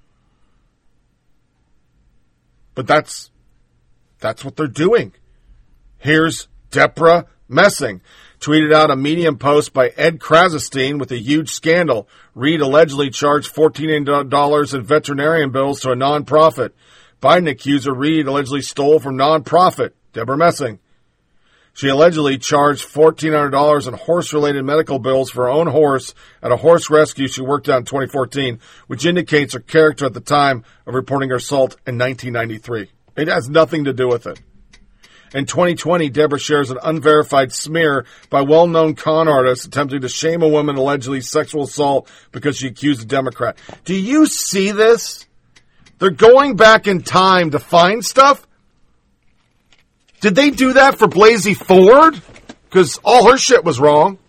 But 2.73 2.87
that's 2.87 3.29
that's 4.19 4.43
what 4.43 4.55
they're 4.55 4.67
doing. 4.67 5.13
Here's 5.97 6.47
Debra 6.71 7.25
Messing 7.47 8.01
tweeted 8.39 8.73
out 8.73 8.91
a 8.91 8.95
Medium 8.95 9.37
post 9.37 9.73
by 9.73 9.89
Ed 9.89 10.19
Krassenstein 10.19 10.99
with 10.99 11.11
a 11.11 11.17
huge 11.17 11.51
scandal. 11.51 12.07
Reade 12.35 12.61
allegedly 12.61 13.09
charged 13.09 13.53
$14 13.53 14.73
in 14.73 14.83
veterinarian 14.83 15.51
bills 15.51 15.81
to 15.81 15.91
a 15.91 15.95
nonprofit. 15.95 16.71
Biden 17.21 17.49
accuser 17.49 17.93
Reade 17.93 18.27
allegedly 18.27 18.61
stole 18.61 18.99
from 18.99 19.17
nonprofit. 19.17 19.91
Debra 20.13 20.37
Messing. 20.37 20.79
She 21.73 21.89
allegedly 21.89 22.39
charged 22.39 22.87
$1,400 22.87 23.87
in 23.87 23.93
horse 23.93 24.33
related 24.33 24.65
medical 24.65 24.97
bills 24.97 25.29
for 25.29 25.43
her 25.43 25.49
own 25.49 25.67
horse 25.67 26.15
at 26.41 26.51
a 26.51 26.57
horse 26.57 26.89
rescue 26.89 27.27
she 27.27 27.41
worked 27.41 27.69
at 27.69 27.77
in 27.77 27.85
2014, 27.85 28.59
which 28.87 29.05
indicates 29.05 29.53
her 29.53 29.59
character 29.59 30.05
at 30.05 30.13
the 30.15 30.19
time 30.19 30.63
of 30.87 30.95
reporting 30.95 31.29
her 31.29 31.35
assault 31.35 31.73
in 31.85 31.99
1993. 31.99 32.89
It 33.15 33.27
has 33.27 33.47
nothing 33.47 33.83
to 33.83 33.93
do 33.93 34.07
with 34.07 34.25
it. 34.25 34.41
In 35.33 35.45
2020, 35.45 36.09
Debra 36.09 36.39
shares 36.39 36.71
an 36.71 36.77
unverified 36.81 37.51
smear 37.51 38.05
by 38.29 38.41
well-known 38.41 38.95
con 38.95 39.27
artists 39.27 39.65
attempting 39.65 40.01
to 40.01 40.09
shame 40.09 40.41
a 40.41 40.47
woman 40.47 40.77
allegedly 40.77 41.21
sexual 41.21 41.63
assault 41.63 42.09
because 42.31 42.57
she 42.57 42.67
accused 42.67 43.01
a 43.01 43.05
Democrat. 43.05 43.57
Do 43.83 43.93
you 43.93 44.25
see 44.25 44.71
this? 44.71 45.25
They're 45.99 46.11
going 46.11 46.55
back 46.55 46.87
in 46.87 47.01
time 47.01 47.51
to 47.51 47.59
find 47.59 48.05
stuff. 48.05 48.47
Did 50.21 50.35
they 50.35 50.49
do 50.51 50.73
that 50.73 50.97
for 50.97 51.07
Blasey 51.07 51.55
Ford? 51.55 52.21
Because 52.69 52.99
all 53.03 53.29
her 53.29 53.37
shit 53.37 53.63
was 53.63 53.79
wrong. 53.79 54.19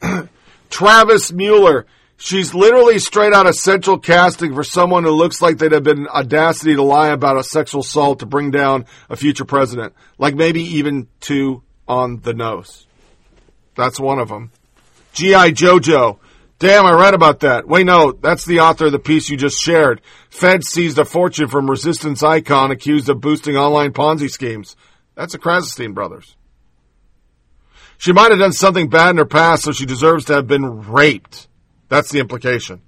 Travis 0.70 1.32
Mueller. 1.32 1.86
She's 2.22 2.52
literally 2.52 2.98
straight 2.98 3.32
out 3.32 3.46
of 3.46 3.54
central 3.54 3.98
casting 3.98 4.54
for 4.54 4.62
someone 4.62 5.04
who 5.04 5.10
looks 5.10 5.40
like 5.40 5.56
they'd 5.56 5.72
have 5.72 5.84
been 5.84 6.06
audacity 6.06 6.74
to 6.74 6.82
lie 6.82 7.08
about 7.08 7.38
a 7.38 7.42
sexual 7.42 7.80
assault 7.80 8.18
to 8.18 8.26
bring 8.26 8.50
down 8.50 8.84
a 9.08 9.16
future 9.16 9.46
president. 9.46 9.94
Like 10.18 10.34
maybe 10.34 10.60
even 10.60 11.08
two 11.20 11.62
on 11.88 12.20
the 12.20 12.34
nose. 12.34 12.86
That's 13.74 13.98
one 13.98 14.18
of 14.18 14.28
them. 14.28 14.50
G.I. 15.14 15.52
Jojo. 15.52 16.18
Damn, 16.58 16.84
I 16.84 16.92
read 16.92 17.14
about 17.14 17.40
that. 17.40 17.66
Wait, 17.66 17.86
no, 17.86 18.12
that's 18.12 18.44
the 18.44 18.60
author 18.60 18.86
of 18.86 18.92
the 18.92 18.98
piece 18.98 19.30
you 19.30 19.38
just 19.38 19.58
shared. 19.58 20.02
Fed 20.28 20.62
seized 20.62 20.98
a 20.98 21.06
fortune 21.06 21.48
from 21.48 21.70
resistance 21.70 22.22
icon 22.22 22.70
accused 22.70 23.08
of 23.08 23.22
boosting 23.22 23.56
online 23.56 23.94
Ponzi 23.94 24.28
schemes. 24.28 24.76
That's 25.14 25.32
the 25.32 25.38
Krassenstein 25.38 25.94
brothers. 25.94 26.36
She 27.96 28.12
might 28.12 28.30
have 28.30 28.40
done 28.40 28.52
something 28.52 28.90
bad 28.90 29.10
in 29.10 29.16
her 29.16 29.24
past, 29.24 29.62
so 29.62 29.72
she 29.72 29.86
deserves 29.86 30.26
to 30.26 30.34
have 30.34 30.46
been 30.46 30.82
raped. 30.82 31.46
That's 31.90 32.10
the 32.10 32.20
implication. 32.20 32.80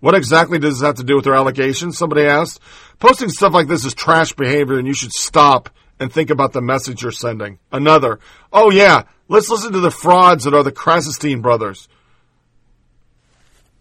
What 0.00 0.14
exactly 0.14 0.58
does 0.58 0.80
this 0.80 0.86
have 0.86 0.96
to 0.96 1.04
do 1.04 1.16
with 1.16 1.24
their 1.24 1.34
allegations? 1.34 1.96
Somebody 1.96 2.24
asked. 2.24 2.60
Posting 2.98 3.30
stuff 3.30 3.54
like 3.54 3.68
this 3.68 3.84
is 3.84 3.94
trash 3.94 4.32
behavior 4.32 4.78
and 4.78 4.86
you 4.86 4.92
should 4.92 5.12
stop 5.12 5.70
and 5.98 6.12
think 6.12 6.28
about 6.28 6.52
the 6.52 6.60
message 6.60 7.02
you're 7.02 7.12
sending. 7.12 7.58
Another. 7.72 8.18
Oh 8.52 8.70
yeah, 8.70 9.04
let's 9.28 9.48
listen 9.48 9.72
to 9.72 9.80
the 9.80 9.90
frauds 9.90 10.44
that 10.44 10.54
are 10.54 10.62
the 10.62 10.72
Krassenstein 10.72 11.40
brothers. 11.40 11.88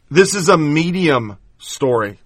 This 0.09 0.35
is 0.35 0.49
a 0.49 0.57
medium 0.57 1.37
story. 1.57 2.19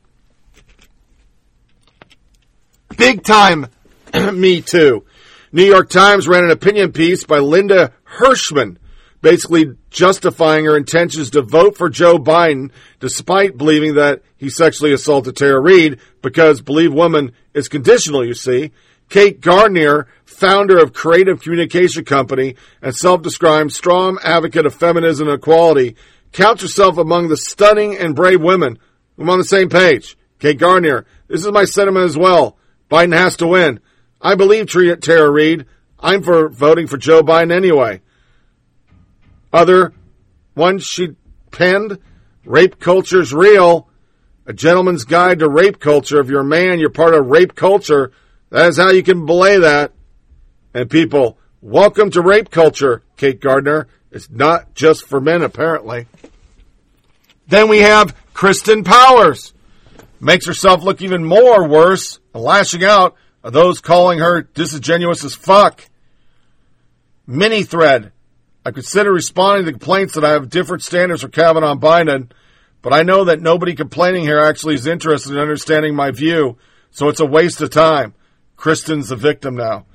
Big 2.98 3.24
time 3.24 3.68
Me 4.34 4.62
Too. 4.62 5.06
New 5.54 5.66
York 5.66 5.90
Times 5.90 6.28
ran 6.28 6.44
an 6.44 6.52
opinion 6.52 6.92
piece 6.92 7.26
by 7.26 7.40
Linda 7.40 7.94
Hirshman, 8.20 8.78
basically 9.22 9.76
justifying 9.90 10.66
her 10.66 10.76
intentions 10.76 11.30
to 11.32 11.42
vote 11.42 11.78
for 11.78 11.90
Joe 11.90 12.18
Biden 12.18 12.72
despite 13.00 13.58
believing 13.58 13.96
that 13.96 14.22
he 14.38 14.50
sexually 14.50 14.94
assaulted 14.94 15.36
Tara 15.36 15.60
Reade 15.60 16.00
because 16.22 16.62
Believe 16.62 16.94
Woman 16.94 17.32
is 17.54 17.68
conditional, 17.68 18.26
you 18.26 18.34
see. 18.34 18.72
Kate 19.10 19.42
Gardner, 19.42 20.08
founder 20.26 20.78
of 20.78 20.94
Creative 20.94 21.42
Communication 21.42 22.06
Company 22.06 22.56
and 22.82 22.96
self-described 22.96 23.72
strong 23.72 24.18
advocate 24.24 24.66
of 24.66 24.74
feminism 24.74 25.28
and 25.28 25.38
equality, 25.38 25.96
counts 26.32 26.62
herself 26.62 26.98
among 26.98 27.28
the 27.28 27.38
stunning 27.38 27.98
and 27.98 28.16
brave 28.16 28.42
women. 28.42 28.80
I'm 29.18 29.30
on 29.30 29.38
the 29.38 29.44
same 29.44 29.70
page. 29.70 30.18
Kate 30.40 30.58
Gardner, 30.58 31.06
this 31.28 31.46
is 31.46 31.52
my 31.52 31.66
sentiment 31.66 32.06
as 32.06 32.18
well. 32.18 32.58
Biden 32.90 33.16
has 33.16 33.38
to 33.38 33.48
win. 33.48 33.80
I 34.22 34.36
believe 34.36 34.68
Tara 34.70 35.30
Reade. 35.30 35.66
I'm 36.00 36.24
for 36.24 36.50
voting 36.50 36.88
for 36.88 36.98
Joe 36.98 37.22
Biden 37.22 37.52
anyway. 37.52 38.02
Other 39.54 39.94
ones 40.56 40.86
she 40.86 41.16
penned, 41.52 42.00
rape 42.46 42.80
culture's 42.80 43.34
real. 43.34 43.88
A 44.46 44.54
gentleman's 44.54 45.06
guide 45.06 45.40
to 45.40 45.50
rape 45.50 45.80
culture. 45.80 46.20
If 46.20 46.30
you're 46.30 46.42
a 46.42 46.46
man, 46.46 46.80
you're 46.80 46.90
part 46.90 47.14
of 47.14 47.28
rape 47.28 47.56
culture. 47.56 48.12
That 48.50 48.68
is 48.70 48.78
how 48.78 48.92
you 48.92 49.04
can 49.04 49.26
belay 49.26 49.60
that. 49.60 49.94
And 50.74 50.90
people, 50.90 51.38
welcome 51.62 52.12
to 52.12 52.22
rape 52.22 52.50
culture, 52.50 53.04
Kate 53.18 53.40
Gardner. 53.40 53.88
It's 54.12 54.30
not 54.30 54.74
just 54.74 55.06
for 55.06 55.22
men, 55.22 55.42
apparently. 55.42 56.08
Then 57.48 57.70
we 57.70 57.80
have 57.80 58.16
Kirsten 58.34 58.84
Powers. 58.84 59.54
Makes 60.20 60.48
herself 60.48 60.84
look 60.84 61.02
even 61.02 61.24
more 61.24 61.68
worse, 61.68 62.20
lashing 62.34 62.84
out 62.84 63.16
at 63.44 63.54
those 63.54 63.82
calling 63.82 64.20
her 64.20 64.42
disingenuous 64.42 65.24
as 65.24 65.36
fuck. 65.36 65.88
Mini 67.26 67.64
thread. 67.64 68.12
I 68.64 68.72
consider 68.72 69.12
responding 69.12 69.66
to 69.66 69.72
complaints 69.72 70.14
that 70.14 70.24
I 70.24 70.32
have 70.32 70.50
different 70.50 70.84
standards 70.84 71.24
for 71.24 71.30
Kavanaugh 71.30 71.72
and 71.72 71.82
Biden, 71.82 72.32
but 72.82 72.94
I 72.94 73.02
know 73.02 73.26
that 73.26 73.42
nobody 73.42 73.74
complaining 73.74 74.22
here 74.24 74.40
actually 74.40 74.76
is 74.76 74.86
interested 74.86 75.34
in 75.34 75.40
understanding 75.40 75.96
my 75.96 76.12
view, 76.12 76.58
so 76.92 77.10
it's 77.10 77.20
a 77.20 77.26
waste 77.26 77.62
of 77.62 77.72
time. 77.72 78.14
Kirsten's 78.58 79.10
the 79.10 79.16
victim 79.16 79.56
now. 79.56 79.86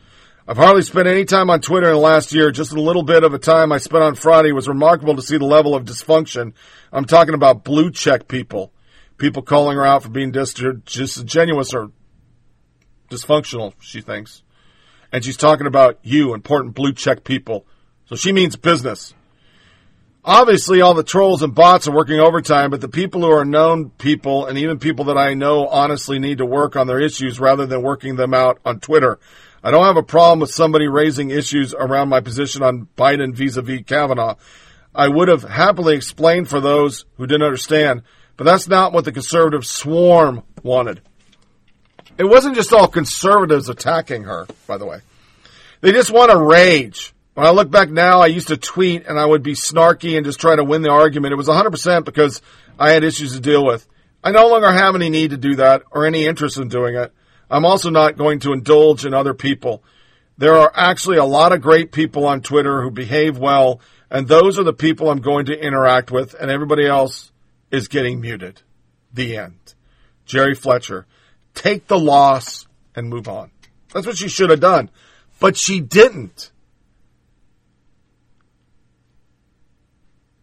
I've 0.49 0.57
hardly 0.57 0.83
spent 0.83 1.09
any 1.09 1.25
time 1.25 1.51
on 1.51 1.61
Twitter 1.61 1.89
in 1.89 1.95
the 1.95 2.01
last 2.01 2.33
year. 2.33 2.53
Just 2.53 2.73
a 2.73 2.81
little 2.81 3.03
bit 3.03 3.25
of 3.25 3.35
a 3.35 3.39
time 3.39 3.73
I 3.73 3.79
spent 3.79 4.03
on 4.03 4.15
Friday 4.15 4.53
was 4.53 4.69
remarkable 4.69 5.17
to 5.17 5.23
see 5.23 5.39
the 5.39 5.45
level 5.45 5.75
of 5.75 5.85
dysfunction. 5.85 6.53
I'm 6.93 7.05
talking 7.05 7.35
about 7.35 7.65
blue 7.65 7.91
check 7.91 8.29
people. 8.29 8.73
People 9.19 9.43
calling 9.43 9.77
her 9.77 9.85
out 9.85 10.05
for 10.05 10.09
being 10.09 10.31
dis- 10.31 10.55
disingenuous 10.55 11.75
or 11.75 11.91
dysfunctional, 13.11 13.75
she 13.81 14.01
thinks. 14.01 14.43
And 15.11 15.25
she's 15.25 15.37
talking 15.37 15.67
about 15.67 15.99
you, 16.03 16.35
important 16.35 16.75
blue 16.75 16.93
check 16.93 17.25
people. 17.25 17.67
So 18.07 18.17
she 18.17 18.33
means 18.33 18.57
business. 18.57 19.15
Obviously, 20.25 20.81
all 20.81 20.95
the 20.95 21.05
trolls 21.05 21.43
and 21.43 21.55
bots 21.55 21.87
are 21.87 21.95
working 21.95 22.19
overtime, 22.19 22.71
but 22.71 22.81
the 22.81 22.89
people 22.89 23.21
who 23.21 23.31
are 23.31 23.45
known 23.45 23.91
people 23.91 24.47
and 24.47 24.59
even 24.59 24.81
people 24.81 25.05
that 25.05 25.17
I 25.17 25.35
know 25.35 25.69
honestly 25.69 26.19
need 26.19 26.39
to 26.39 26.47
work 26.47 26.75
on 26.75 26.89
their 26.89 27.01
issues 27.01 27.39
rather 27.39 27.65
than 27.65 27.83
working 27.83 28.17
them 28.17 28.35
out 28.35 28.59
on 28.65 28.81
Twitter. 28.81 29.21
I 29.63 29.71
don't 29.71 29.85
have 29.85 29.97
a 29.97 30.03
problem 30.03 30.41
with 30.41 30.51
somebody 30.51 30.89
raising 30.89 31.31
issues 31.31 31.75
around 31.75 32.09
my 32.09 32.21
position 32.21 32.63
on 32.63 32.89
Biden 32.97 33.35
vis-a-vis 33.35 33.83
Kavanaugh. 33.87 34.35
I 34.95 35.09
would 35.09 35.29
have 35.29 35.43
happily 35.43 35.95
explained 35.95 36.49
for 36.49 36.61
those 36.61 37.05
who 37.17 37.27
didn't 37.27 37.47
understand, 37.47 38.03
but 38.37 38.45
that's 38.45 38.69
not 38.69 38.93
what 38.93 39.05
the 39.05 39.13
conservative 39.13 39.67
swarm 39.67 40.43
wanted. 40.63 41.03
It 42.19 42.25
wasn't 42.25 42.57
just 42.57 42.73
all 42.73 42.89
conservatives 42.89 43.69
attacking 43.69 44.25
her, 44.25 44.47
by 44.67 44.79
the 44.79 44.87
way. 44.87 45.01
They 45.83 45.93
just 45.93 46.11
want 46.11 46.31
to 46.31 46.39
rage. 46.39 47.13
When 47.37 47.47
I 47.47 47.51
look 47.51 47.71
back 47.71 47.91
now, 47.91 48.21
I 48.21 48.29
used 48.29 48.49
to 48.49 48.57
tweet 48.57 49.07
and 49.07 49.19
I 49.19 49.27
would 49.27 49.43
be 49.43 49.53
snarky 49.53 50.17
and 50.17 50.25
just 50.25 50.41
try 50.41 50.57
to 50.57 50.65
win 50.65 50.81
the 50.81 50.89
argument. 50.89 51.35
It 51.35 51.37
was 51.37 51.49
100% 51.49 52.07
because 52.07 52.41
I 52.79 52.93
had 52.93 53.05
issues 53.05 53.35
to 53.35 53.41
deal 53.41 53.63
with. 53.63 53.87
I 54.25 54.31
no 54.31 54.49
longer 54.49 54.73
have 54.73 54.95
any 54.95 55.11
need 55.11 55.33
to 55.33 55.37
do 55.37 55.57
that 55.57 55.83
or 55.91 56.07
any 56.07 56.25
interest 56.25 56.57
in 56.57 56.69
doing 56.69 56.95
it. 56.95 57.13
I'm 57.51 57.67
also 57.67 57.91
not 57.91 58.17
going 58.17 58.41
to 58.41 58.55
indulge 58.55 59.05
in 59.05 59.13
other 59.13 59.35
people. 59.35 59.85
There 60.39 60.57
are 60.57 60.73
actually 60.75 61.19
a 61.19 61.27
lot 61.27 61.53
of 61.53 61.61
great 61.61 61.93
people 61.93 62.25
on 62.25 62.41
Twitter 62.41 62.81
who 62.81 62.91
behave 62.91 63.37
well, 63.37 63.83
and 64.11 64.27
those 64.27 64.59
are 64.59 64.65
the 64.65 64.73
people 64.73 65.11
I'm 65.11 65.21
going 65.21 65.45
to 65.47 65.63
interact 65.63 66.11
with, 66.11 66.33
and 66.41 66.51
everybody 66.51 66.87
else 66.87 67.33
is 67.71 67.89
getting 67.89 68.19
muted. 68.19 68.63
The 69.13 69.37
end. 69.37 69.75
Jerry 70.25 70.55
Fletcher. 70.55 71.07
Take 71.53 71.87
the 71.87 71.99
loss 71.99 72.67
and 72.95 73.11
move 73.11 73.29
on. 73.29 73.51
That's 73.93 74.07
what 74.07 74.17
she 74.17 74.29
should 74.29 74.49
have 74.49 74.61
done. 74.61 74.89
But 75.39 75.59
she 75.59 75.81
didn't. 75.81 76.51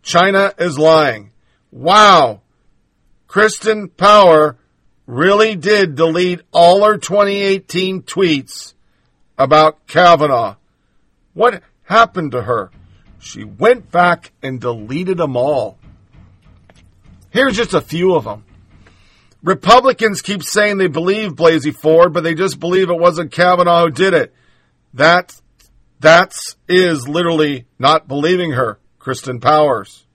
China 0.04 0.54
is 0.60 0.78
lying. 0.78 1.32
Wow. 1.72 2.42
Kirsten 3.28 3.88
Power 3.88 4.58
really 5.08 5.56
did 5.56 5.96
delete 5.96 6.42
all 6.52 6.84
her 6.84 6.98
2018 6.98 8.04
tweets 8.04 8.74
about 9.38 9.88
Kavanaugh. 9.88 10.56
What 11.34 11.64
happened 11.84 12.34
to 12.34 12.44
her? 12.44 12.70
She 13.20 13.44
went 13.44 13.90
back 13.90 14.32
and 14.44 14.60
deleted 14.60 15.18
them 15.18 15.36
all. 15.36 15.80
Here's 17.32 17.56
just 17.56 17.74
a 17.74 17.82
few 17.82 18.14
of 18.14 18.26
them. 18.26 18.44
Republicans 19.42 20.22
keep 20.22 20.44
saying 20.44 20.78
they 20.78 20.88
believe 20.88 21.32
Blasey 21.32 21.76
Ford, 21.76 22.14
but 22.14 22.24
they 22.24 22.36
just 22.36 22.60
believe 22.60 22.90
it 22.90 23.00
wasn't 23.00 23.32
Kavanaugh 23.32 23.86
who 23.86 23.92
did 23.92 24.14
it. 24.14 24.34
That, 24.94 25.36
that's, 26.00 26.56
is 26.68 27.08
literally 27.08 27.66
not 27.80 28.08
believing 28.08 28.52
her, 28.52 28.80
Kirsten 29.04 29.42
Powers. 29.42 30.06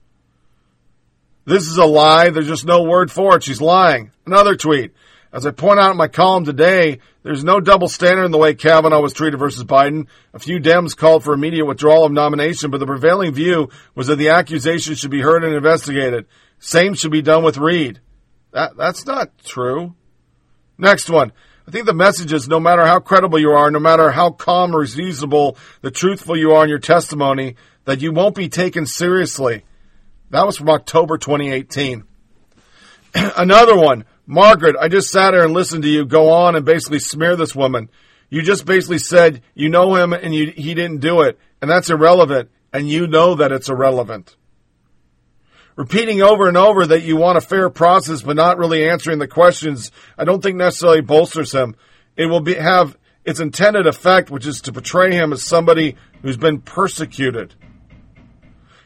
This 1.45 1.67
is 1.67 1.77
a 1.77 1.85
lie. 1.85 2.31
There's 2.31 2.47
just 2.47 2.65
no 2.65 2.83
word 2.83 3.11
for 3.11 3.37
it. 3.37 3.43
She's 3.43 3.61
lying. 3.61 4.11
Another 4.25 4.55
tweet. 4.55 4.93
As 5.31 5.45
I 5.45 5.51
point 5.51 5.79
out 5.79 5.91
in 5.91 5.97
my 5.97 6.07
column 6.07 6.43
today, 6.43 6.99
there's 7.21 7.43
no 7.43 7.59
double 7.59 7.87
standard 7.87 8.25
in 8.25 8.31
the 8.31 8.39
way 8.39 8.55
Kavanaugh 8.55 8.99
was 8.99 9.13
treated 9.13 9.37
versus 9.37 9.63
Biden. 9.63 10.07
A 10.33 10.39
few 10.39 10.59
Dems 10.59 10.97
called 10.97 11.23
for 11.23 11.35
immediate 11.35 11.65
withdrawal 11.65 12.03
of 12.03 12.11
nomination, 12.11 12.71
but 12.71 12.79
the 12.79 12.87
prevailing 12.87 13.31
view 13.31 13.69
was 13.93 14.07
that 14.07 14.15
the 14.15 14.29
accusation 14.29 14.95
should 14.95 15.11
be 15.11 15.21
heard 15.21 15.43
and 15.43 15.53
investigated. 15.53 16.25
Same 16.57 16.95
should 16.95 17.11
be 17.11 17.21
done 17.21 17.43
with 17.43 17.59
Reade. 17.59 17.99
That, 18.53 18.75
that's 18.75 19.05
not 19.05 19.37
true. 19.43 19.93
Next 20.79 21.11
one. 21.11 21.31
I 21.67 21.71
think 21.71 21.85
the 21.85 21.93
message 21.93 22.33
is 22.33 22.47
no 22.47 22.59
matter 22.59 22.83
how 22.83 22.99
credible 22.99 23.37
you 23.37 23.51
are, 23.51 23.69
no 23.69 23.79
matter 23.79 24.09
how 24.09 24.31
calm 24.31 24.75
or 24.75 24.79
reasonable 24.79 25.57
the 25.81 25.91
truthful 25.91 26.35
you 26.35 26.53
are 26.53 26.63
in 26.63 26.69
your 26.71 26.79
testimony, 26.79 27.55
that 27.89 28.01
you 28.01 28.11
won't 28.11 28.35
be 28.35 28.49
taken 28.49 28.85
seriously. 28.85 29.63
That 30.29 30.45
was 30.45 30.57
from 30.57 30.69
October 30.69 31.17
2018. 31.17 32.03
Another 33.15 33.75
one. 33.75 34.05
Margaret, 34.27 34.75
I 34.79 34.89
just 34.89 35.09
sat 35.09 35.33
here 35.33 35.43
and 35.43 35.53
listened 35.53 35.81
to 35.81 35.89
you 35.89 36.05
go 36.05 36.29
on 36.29 36.55
and 36.55 36.63
basically 36.63 36.99
smear 36.99 37.35
this 37.35 37.55
woman. 37.55 37.89
You 38.29 38.43
just 38.43 38.63
basically 38.63 38.99
said 38.99 39.41
you 39.55 39.69
know 39.69 39.95
him 39.95 40.13
and 40.13 40.35
you, 40.35 40.51
he 40.51 40.75
didn't 40.75 40.99
do 40.99 41.21
it, 41.21 41.39
and 41.63 41.71
that's 41.71 41.89
irrelevant, 41.89 42.51
and 42.71 42.87
you 42.87 43.07
know 43.07 43.33
that 43.33 43.51
it's 43.51 43.69
irrelevant. 43.69 44.35
Repeating 45.75 46.21
over 46.21 46.47
and 46.47 46.57
over 46.57 46.85
that 46.85 47.01
you 47.01 47.17
want 47.17 47.39
a 47.39 47.41
fair 47.41 47.71
process 47.71 48.21
but 48.21 48.35
not 48.35 48.59
really 48.59 48.87
answering 48.87 49.17
the 49.17 49.27
questions, 49.27 49.89
I 50.15 50.25
don't 50.25 50.43
think 50.43 50.57
necessarily 50.57 51.01
bolsters 51.01 51.55
him. 51.55 51.75
It 52.15 52.27
will 52.27 52.41
be, 52.41 52.53
have 52.53 52.95
its 53.25 53.39
intended 53.39 53.87
effect, 53.87 54.29
which 54.29 54.45
is 54.45 54.61
to 54.61 54.71
portray 54.71 55.11
him 55.15 55.33
as 55.33 55.43
somebody 55.43 55.95
who's 56.21 56.37
been 56.37 56.61
persecuted. 56.61 57.55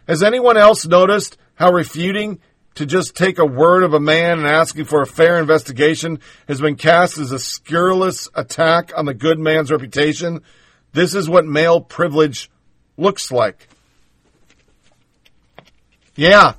Has 0.08 0.22
anyone 0.24 0.58
else 0.58 0.86
noticed 0.86 1.38
how 1.56 1.72
refuting 1.72 2.40
to 2.76 2.86
just 2.86 3.16
take 3.16 3.38
a 3.38 3.46
word 3.46 3.84
of 3.84 3.94
a 3.94 4.00
man 4.00 4.40
and 4.40 4.48
asking 4.48 4.86
for 4.86 5.02
a 5.02 5.08
fair 5.08 5.40
investigation 5.40 6.20
has 6.48 6.60
been 6.60 6.76
cast 6.76 7.18
as 7.18 7.32
a 7.32 7.40
scurrilous 7.40 8.28
attack 8.34 8.92
on 8.98 9.06
the 9.06 9.14
good 9.14 9.40
man's 9.40 9.72
reputation? 9.72 10.42
This 10.92 11.16
is 11.16 11.30
what 11.30 11.46
male 11.46 11.82
privilege 11.82 12.50
looks 12.98 13.32
like. 13.32 13.70
Yeah. 16.16 16.54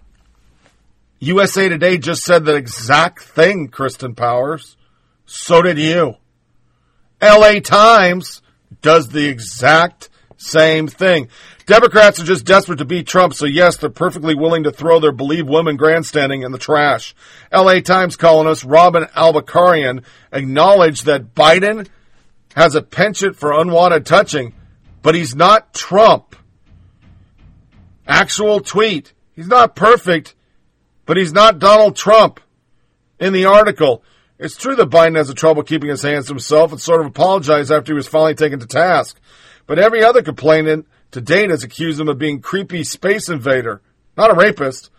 USA 1.21 1.69
Today 1.69 1.99
just 1.99 2.23
said 2.23 2.45
that 2.45 2.57
exact 2.57 3.23
thing, 3.23 3.69
Kirsten 3.69 4.15
Powers. 4.15 4.77
So 5.27 5.63
did 5.63 5.79
you. 5.79 6.17
LA 7.23 7.61
Times 7.61 8.43
does 8.83 9.09
the 9.09 9.29
exact 9.29 10.11
same 10.37 10.89
thing. 10.89 11.29
Democrats 11.67 12.21
are 12.21 12.25
just 12.25 12.45
desperate 12.45 12.77
to 12.77 12.85
beat 12.85 13.07
Trump, 13.07 13.33
so 13.33 13.47
yes, 13.47 13.79
they're 13.79 13.89
perfectly 13.89 14.35
willing 14.35 14.65
to 14.65 14.71
throw 14.71 15.01
their 15.01 15.13
believe 15.13 15.49
women 15.49 15.77
grandstanding 15.77 16.43
in 16.43 16.53
the 16.53 16.59
trash. 16.59 17.15
LA 17.51 17.81
Times 17.81 18.17
columnist 18.17 18.65
Robin 18.65 19.05
Abcarian 19.05 20.05
acknowledged 20.31 21.07
that 21.07 21.35
Biden 21.35 21.89
has 22.55 22.75
a 22.75 22.83
penchant 22.83 23.37
for 23.37 23.53
unwanted 23.53 24.05
touching, 24.05 24.55
but 25.01 25.15
he's 25.15 25.35
not 25.35 25.73
Trump. 25.73 26.37
Actual 28.07 28.61
tweet. 28.61 29.15
He's 29.35 29.49
not 29.49 29.75
perfect, 29.75 30.35
but 31.07 31.17
he's 31.17 31.33
not 31.33 31.59
Donald 31.59 31.97
Trump. 31.97 32.41
In 33.19 33.33
the 33.33 33.47
article, 33.47 34.03
it's 34.39 34.57
true 34.57 34.77
that 34.77 34.91
Biden 34.91 35.17
has 35.17 35.31
a 35.31 35.35
trouble 35.35 35.63
keeping 35.63 35.89
his 35.89 36.03
hands 36.03 36.27
to 36.27 36.33
himself 36.33 36.73
and 36.73 36.81
sort 36.81 37.01
of 37.01 37.07
apologized 37.07 37.73
after 37.73 37.93
he 37.93 37.97
was 37.97 38.07
finally 38.07 38.35
taken 38.35 38.61
to 38.61 38.67
task. 38.67 39.19
But 39.67 39.79
every 39.79 40.05
other 40.05 40.23
complainant 40.23 40.87
to 41.15 41.21
date 41.21 41.51
has 41.51 41.63
accused 41.63 42.01
him 42.01 42.09
of 42.09 42.19
being 42.19 42.41
creepy 42.41 42.83
space 42.83 43.29
invader, 43.29 43.81
not 44.17 44.33
a 44.33 44.35
rapist. 44.35 44.91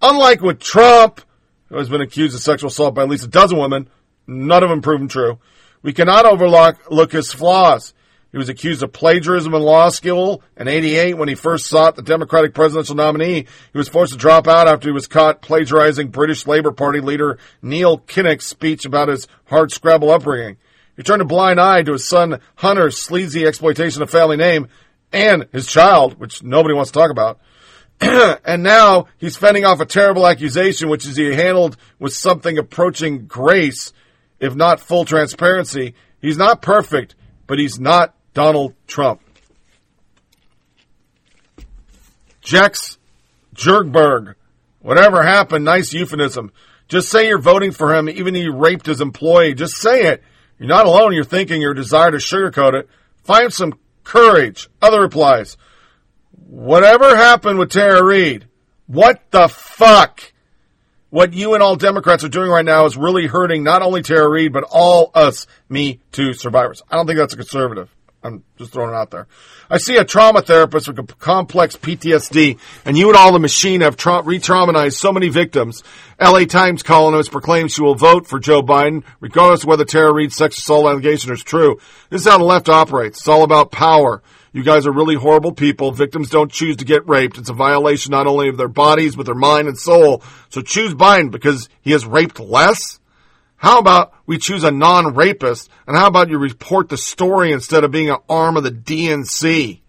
Unlike 0.00 0.40
with 0.40 0.60
Trump, 0.60 1.20
who 1.68 1.76
has 1.76 1.90
been 1.90 2.00
accused 2.00 2.34
of 2.34 2.40
sexual 2.40 2.68
assault 2.68 2.94
by 2.94 3.02
at 3.02 3.08
least 3.10 3.24
a 3.24 3.28
dozen 3.28 3.58
women, 3.58 3.90
none 4.26 4.62
of 4.62 4.70
them 4.70 4.80
proven 4.80 5.08
true. 5.08 5.38
We 5.82 5.92
cannot 5.92 6.24
overlook 6.24 7.12
his 7.12 7.34
flaws. 7.34 7.92
He 8.32 8.38
was 8.38 8.48
accused 8.48 8.82
of 8.82 8.94
plagiarism 8.94 9.52
in 9.52 9.60
law 9.60 9.90
school 9.90 10.42
in 10.56 10.68
88 10.68 11.18
when 11.18 11.28
he 11.28 11.34
first 11.34 11.66
sought 11.66 11.96
the 11.96 12.02
Democratic 12.02 12.54
presidential 12.54 12.94
nominee. 12.94 13.44
He 13.72 13.78
was 13.78 13.90
forced 13.90 14.14
to 14.14 14.18
drop 14.18 14.48
out 14.48 14.68
after 14.68 14.88
he 14.88 14.92
was 14.92 15.06
caught 15.06 15.42
plagiarizing 15.42 16.08
British 16.08 16.46
Labour 16.46 16.72
Party 16.72 17.00
leader 17.00 17.38
Neil 17.60 17.98
Kinnock's 17.98 18.46
speech 18.46 18.86
about 18.86 19.08
his 19.08 19.28
hard 19.44 19.70
scrabble 19.70 20.10
upbringing. 20.10 20.56
He 20.96 21.02
turned 21.02 21.22
a 21.22 21.26
blind 21.26 21.60
eye 21.60 21.82
to 21.82 21.92
his 21.92 22.08
son 22.08 22.40
Hunter's 22.56 22.96
sleazy 22.96 23.44
exploitation 23.44 24.00
of 24.00 24.08
family 24.08 24.38
name 24.38 24.68
and 25.12 25.46
his 25.52 25.66
child, 25.66 26.18
which 26.18 26.42
nobody 26.42 26.74
wants 26.74 26.90
to 26.90 26.98
talk 26.98 27.10
about. 27.10 27.40
and 28.00 28.62
now 28.62 29.06
he's 29.18 29.36
fending 29.36 29.64
off 29.64 29.80
a 29.80 29.86
terrible 29.86 30.26
accusation, 30.26 30.88
which 30.88 31.06
is 31.06 31.16
he 31.16 31.34
handled 31.34 31.76
with 31.98 32.12
something 32.12 32.58
approaching 32.58 33.26
grace, 33.26 33.92
if 34.38 34.54
not 34.54 34.80
full 34.80 35.04
transparency. 35.04 35.94
He's 36.20 36.38
not 36.38 36.62
perfect, 36.62 37.14
but 37.46 37.58
he's 37.58 37.80
not 37.80 38.14
Donald 38.34 38.74
Trump. 38.86 39.20
Jex 42.40 42.98
Jergberg. 43.54 44.34
Whatever 44.80 45.22
happened, 45.22 45.64
nice 45.64 45.92
euphemism. 45.92 46.52
Just 46.86 47.10
say 47.10 47.28
you're 47.28 47.38
voting 47.38 47.72
for 47.72 47.94
him, 47.94 48.08
even 48.08 48.34
he 48.34 48.48
raped 48.48 48.86
his 48.86 49.00
employee. 49.00 49.54
Just 49.54 49.76
say 49.76 50.06
it. 50.06 50.22
You're 50.58 50.68
not 50.68 50.86
alone. 50.86 51.12
You're 51.12 51.24
thinking 51.24 51.60
your 51.60 51.74
desire 51.74 52.10
to 52.10 52.16
sugarcoat 52.16 52.74
it. 52.74 52.88
Find 53.24 53.52
some 53.52 53.74
courage. 54.08 54.68
Other 54.80 55.02
replies. 55.02 55.58
Whatever 56.32 57.14
happened 57.14 57.58
with 57.58 57.70
Tara 57.70 58.02
Reade? 58.02 58.46
What 58.86 59.20
the 59.30 59.48
fuck? 59.48 60.32
What 61.10 61.34
you 61.34 61.52
and 61.52 61.62
all 61.62 61.76
Democrats 61.76 62.24
are 62.24 62.30
doing 62.30 62.50
right 62.50 62.64
now 62.64 62.86
is 62.86 62.96
really 62.96 63.26
hurting 63.26 63.62
not 63.62 63.82
only 63.82 64.02
Tara 64.02 64.28
Reade, 64.28 64.52
but 64.52 64.64
all 64.70 65.10
us 65.14 65.46
Me 65.68 66.00
Too 66.10 66.32
survivors. 66.32 66.82
I 66.90 66.96
don't 66.96 67.06
think 67.06 67.18
that's 67.18 67.34
a 67.34 67.36
conservative. 67.36 67.94
I'm 68.22 68.42
just 68.56 68.72
throwing 68.72 68.90
it 68.90 68.96
out 68.96 69.10
there. 69.10 69.28
I 69.70 69.78
see 69.78 69.96
a 69.96 70.04
trauma 70.04 70.42
therapist 70.42 70.88
with 70.88 71.18
complex 71.18 71.76
PTSD, 71.76 72.58
and 72.84 72.98
you 72.98 73.08
and 73.08 73.16
all 73.16 73.32
the 73.32 73.38
machine 73.38 73.80
have 73.82 73.96
tra- 73.96 74.22
re-traumatized 74.22 74.94
so 74.94 75.12
many 75.12 75.28
victims. 75.28 75.84
LA 76.20 76.44
Times 76.44 76.82
columnist 76.82 77.30
proclaims 77.30 77.72
she 77.72 77.82
will 77.82 77.94
vote 77.94 78.26
for 78.26 78.40
Joe 78.40 78.60
Biden, 78.60 79.04
regardless 79.20 79.62
of 79.62 79.68
whether 79.68 79.84
Tara 79.84 80.12
Reade's 80.12 80.34
sex 80.34 80.58
assault 80.58 80.86
allegation 80.86 81.32
is 81.32 81.44
true. 81.44 81.78
This 82.10 82.22
is 82.22 82.28
how 82.28 82.38
the 82.38 82.44
left 82.44 82.68
operates. 82.68 83.18
It's 83.18 83.28
all 83.28 83.44
about 83.44 83.70
power. 83.70 84.20
You 84.52 84.64
guys 84.64 84.86
are 84.86 84.92
really 84.92 85.14
horrible 85.14 85.52
people. 85.52 85.92
Victims 85.92 86.30
don't 86.30 86.50
choose 86.50 86.76
to 86.78 86.84
get 86.84 87.08
raped. 87.08 87.38
It's 87.38 87.50
a 87.50 87.54
violation 87.54 88.10
not 88.10 88.26
only 88.26 88.48
of 88.48 88.56
their 88.56 88.66
bodies, 88.66 89.14
but 89.14 89.26
their 89.26 89.34
mind 89.34 89.68
and 89.68 89.78
soul. 89.78 90.22
So 90.48 90.62
choose 90.62 90.94
Biden 90.94 91.30
because 91.30 91.68
he 91.82 91.92
has 91.92 92.04
raped 92.04 92.40
less? 92.40 92.98
How 93.58 93.80
about 93.80 94.14
we 94.24 94.38
choose 94.38 94.62
a 94.62 94.70
non-rapist? 94.70 95.68
And 95.86 95.96
how 95.96 96.06
about 96.06 96.30
you 96.30 96.38
report 96.38 96.88
the 96.88 96.96
story 96.96 97.52
instead 97.52 97.84
of 97.84 97.90
being 97.90 98.08
an 98.08 98.18
arm 98.28 98.56
of 98.56 98.62
the 98.62 98.70
DNC? 98.70 99.80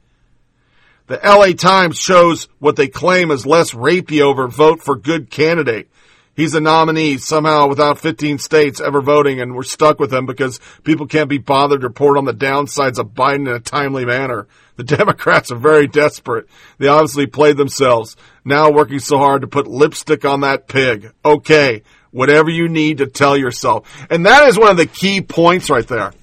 The 1.06 1.20
LA 1.24 1.54
Times 1.54 1.98
shows 1.98 2.50
what 2.58 2.76
they 2.76 2.88
claim 2.88 3.32
is 3.32 3.46
less 3.46 3.72
rapey 3.74 4.22
over 4.22 4.48
vote 4.48 4.82
for 4.82 4.96
good 4.96 5.30
candidate. 5.30 5.88
He's 6.36 6.56
a 6.56 6.62
nominee 6.62 7.18
somehow 7.18 7.68
without 7.68 8.00
15 8.00 8.38
states 8.40 8.80
ever 8.80 9.02
voting 9.02 9.40
and 9.40 9.56
we're 9.56 9.64
stuck 9.64 10.00
with 10.00 10.14
him 10.14 10.26
because 10.26 10.60
people 10.84 11.06
can't 11.06 11.30
be 11.30 11.38
bothered 11.38 11.82
to 11.82 11.88
report 11.88 12.18
on 12.18 12.26
the 12.26 12.34
downsides 12.34 12.98
of 12.98 13.10
Biden 13.10 13.48
in 13.48 13.54
a 13.54 13.60
timely 13.60 14.06
manner. 14.06 14.48
The 14.78 14.84
Democrats 14.98 15.52
are 15.52 15.58
very 15.58 15.86
desperate. 15.86 16.48
They 16.78 16.88
obviously 16.88 17.28
played 17.28 17.58
themselves. 17.58 18.16
Now 18.46 18.72
working 18.72 19.00
so 19.00 19.18
hard 19.18 19.42
to 19.42 19.48
put 19.48 19.68
lipstick 19.68 20.26
on 20.26 20.42
that 20.42 20.68
pig. 20.68 21.12
Okay 21.24 21.84
whatever 22.12 22.50
you 22.50 22.68
need 22.68 23.00
to 23.00 23.08
tell 23.08 23.38
yourself. 23.38 23.90
And 24.10 24.26
that 24.26 24.48
is 24.48 24.58
one 24.58 24.72
of 24.72 24.78
the 24.78 24.86
key 24.86 25.22
points 25.22 25.70
right 25.70 25.88
there. 25.88 26.14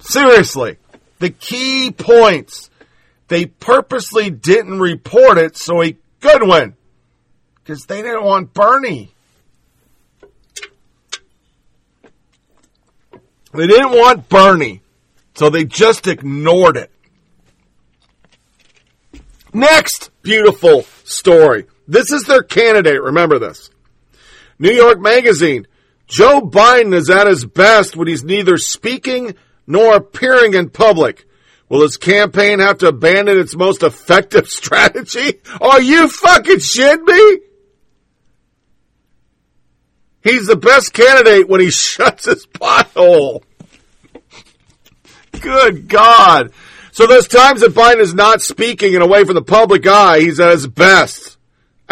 Seriously, 0.00 0.78
the 1.18 1.30
key 1.30 1.90
points. 1.90 2.70
They 3.28 3.46
purposely 3.46 4.28
didn't 4.28 4.78
report 4.78 5.38
it 5.38 5.56
so 5.56 5.80
he 5.80 5.96
could 6.20 6.42
win. 6.42 6.74
Because 7.62 7.86
they 7.86 8.02
didn't 8.02 8.24
want 8.24 8.52
Bernie. 8.52 9.14
They 13.54 13.66
didn't 13.66 13.92
want 13.92 14.28
Bernie. 14.28 14.82
So 15.34 15.48
they 15.48 15.64
just 15.64 16.06
ignored 16.06 16.76
it. 16.76 16.90
Next 19.54 20.10
beautiful 20.22 20.82
story. 21.04 21.66
This 21.86 22.12
is 22.12 22.24
their 22.24 22.42
candidate. 22.42 23.02
Remember 23.02 23.38
this. 23.38 23.70
New 24.58 24.72
York 24.72 25.00
Magazine. 25.00 25.66
Joe 26.06 26.40
Biden 26.40 26.94
is 26.94 27.10
at 27.10 27.26
his 27.26 27.44
best 27.44 27.96
when 27.96 28.06
he's 28.06 28.22
neither 28.22 28.58
speaking 28.58 29.34
nor 29.66 29.96
appearing 29.96 30.54
in 30.54 30.68
public. 30.70 31.26
Will 31.68 31.82
his 31.82 31.96
campaign 31.96 32.58
have 32.58 32.78
to 32.78 32.88
abandon 32.88 33.38
its 33.38 33.56
most 33.56 33.82
effective 33.82 34.46
strategy? 34.50 35.40
Are 35.60 35.80
you 35.80 36.08
fucking 36.08 36.58
shitting 36.58 37.04
me? 37.04 37.40
He's 40.22 40.46
the 40.46 40.56
best 40.56 40.92
candidate 40.92 41.48
when 41.48 41.60
he 41.60 41.70
shuts 41.72 42.26
his 42.26 42.46
pothole. 42.46 43.42
Good 45.40 45.88
God. 45.88 46.52
So 46.92 47.06
those 47.06 47.26
times 47.26 47.62
that 47.62 47.72
Biden 47.72 48.00
is 48.00 48.14
not 48.14 48.42
speaking 48.42 48.94
and 48.94 49.02
away 49.02 49.24
from 49.24 49.34
the 49.34 49.42
public 49.42 49.86
eye, 49.86 50.20
he's 50.20 50.38
at 50.38 50.52
his 50.52 50.66
best. 50.66 51.31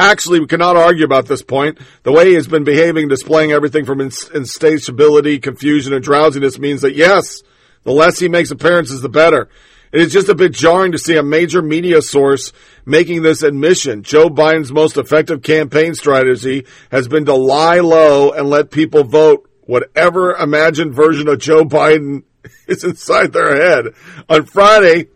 Actually, 0.00 0.40
we 0.40 0.46
cannot 0.46 0.78
argue 0.78 1.04
about 1.04 1.26
this 1.26 1.42
point. 1.42 1.78
The 2.04 2.12
way 2.12 2.28
he 2.28 2.34
has 2.34 2.48
been 2.48 2.64
behaving, 2.64 3.08
displaying 3.08 3.52
everything 3.52 3.84
from 3.84 4.00
instability, 4.00 5.38
confusion, 5.38 5.92
and 5.92 6.02
drowsiness 6.02 6.58
means 6.58 6.80
that 6.80 6.96
yes, 6.96 7.42
the 7.82 7.92
less 7.92 8.18
he 8.18 8.26
makes 8.26 8.50
appearances, 8.50 9.02
the 9.02 9.10
better. 9.10 9.50
It 9.92 10.00
is 10.00 10.10
just 10.10 10.30
a 10.30 10.34
bit 10.34 10.52
jarring 10.52 10.92
to 10.92 10.98
see 10.98 11.16
a 11.16 11.22
major 11.22 11.60
media 11.60 12.00
source 12.00 12.54
making 12.86 13.20
this 13.20 13.42
admission. 13.42 14.02
Joe 14.02 14.30
Biden's 14.30 14.72
most 14.72 14.96
effective 14.96 15.42
campaign 15.42 15.94
strategy 15.94 16.64
has 16.90 17.06
been 17.06 17.26
to 17.26 17.34
lie 17.34 17.80
low 17.80 18.30
and 18.30 18.48
let 18.48 18.70
people 18.70 19.04
vote 19.04 19.50
whatever 19.66 20.34
imagined 20.34 20.94
version 20.94 21.28
of 21.28 21.40
Joe 21.40 21.64
Biden 21.64 22.22
is 22.66 22.84
inside 22.84 23.34
their 23.34 23.54
head. 23.54 23.92
On 24.30 24.46
Friday, 24.46 25.08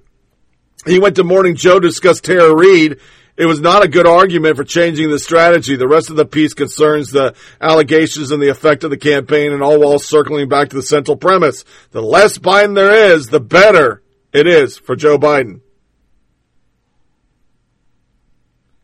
he 0.84 0.98
went 0.98 1.16
to 1.16 1.24
Morning 1.24 1.56
Joe 1.56 1.80
to 1.80 1.88
discuss 1.88 2.20
Tara 2.20 2.54
Reade 2.54 3.00
it 3.36 3.46
was 3.46 3.60
not 3.60 3.84
a 3.84 3.88
good 3.88 4.06
argument 4.06 4.56
for 4.56 4.64
changing 4.64 5.10
the 5.10 5.18
strategy. 5.18 5.74
The 5.74 5.88
rest 5.88 6.08
of 6.08 6.16
the 6.16 6.24
piece 6.24 6.54
concerns 6.54 7.10
the 7.10 7.34
allegations 7.60 8.30
and 8.30 8.40
the 8.40 8.48
effect 8.48 8.84
of 8.84 8.90
the 8.90 8.96
campaign 8.96 9.52
and 9.52 9.62
all 9.62 9.80
while 9.80 9.98
circling 9.98 10.48
back 10.48 10.68
to 10.68 10.76
the 10.76 10.82
central 10.82 11.16
premise. 11.16 11.64
The 11.90 12.02
less 12.02 12.38
Biden 12.38 12.76
there 12.76 13.12
is, 13.12 13.28
the 13.28 13.40
better 13.40 14.02
it 14.32 14.46
is 14.46 14.78
for 14.78 14.94
Joe 14.94 15.18
Biden. 15.18 15.60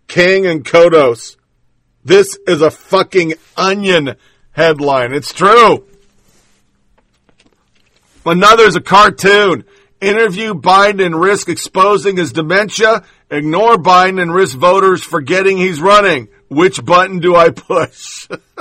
King 0.09 0.47
and 0.47 0.65
Kodos. 0.65 1.37
This 2.05 2.37
is 2.49 2.62
a 2.62 2.70
fucking 2.73 3.35
onion 3.57 4.17
headline. 4.51 5.12
It's 5.12 5.33
true. 5.33 5.87
Another's 8.27 8.75
a 8.75 8.81
cartoon. 8.81 9.65
Interview 10.01 10.55
Biden 10.55 11.05
and 11.05 11.20
risk 11.20 11.49
exposing 11.49 12.17
his 12.17 12.33
dementia. 12.33 13.05
Ignore 13.31 13.76
Biden 13.76 14.20
and 14.20 14.34
risk 14.34 14.57
voters 14.57 15.02
forgetting 15.02 15.57
he's 15.57 15.81
running. 15.81 16.28
Which 16.49 16.84
button 16.84 17.20
do 17.20 17.36
I 17.36 17.50
push? 17.50 18.28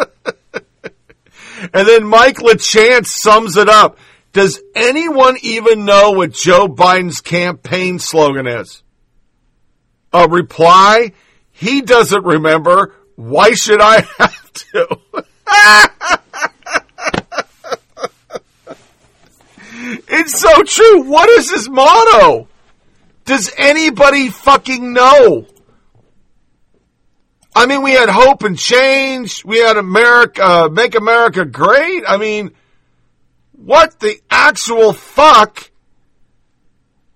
and 1.73 1.87
then 1.87 2.05
Mike 2.05 2.37
LaChance 2.37 3.07
sums 3.07 3.57
it 3.57 3.67
up. 3.67 3.97
Does 4.31 4.61
anyone 4.75 5.37
even 5.41 5.85
know 5.85 6.11
what 6.11 6.33
Joe 6.33 6.67
Biden's 6.67 7.19
campaign 7.19 7.97
slogan 7.97 8.45
is? 8.45 8.83
A 10.13 10.27
reply? 10.27 11.13
He 11.51 11.81
doesn't 11.81 12.23
remember. 12.23 12.93
Why 13.15 13.53
should 13.53 13.81
I 13.81 14.01
have 14.19 14.53
to? 14.53 14.99
it's 20.07 20.39
so 20.39 20.61
true. 20.63 21.09
What 21.09 21.27
is 21.29 21.49
his 21.49 21.67
motto? 21.67 22.47
Does 23.29 23.53
anybody 23.59 24.29
fucking 24.29 24.91
know? 24.91 25.45
I 27.55 27.67
mean, 27.67 27.83
we 27.83 27.91
had 27.91 28.09
hope 28.09 28.41
and 28.41 28.57
change. 28.57 29.45
We 29.45 29.59
had 29.59 29.77
America, 29.77 30.43
uh, 30.43 30.69
make 30.69 30.95
America 30.95 31.45
great. 31.45 32.01
I 32.07 32.17
mean, 32.17 32.55
what 33.51 33.99
the 33.99 34.19
actual 34.31 34.93
fuck? 34.93 35.69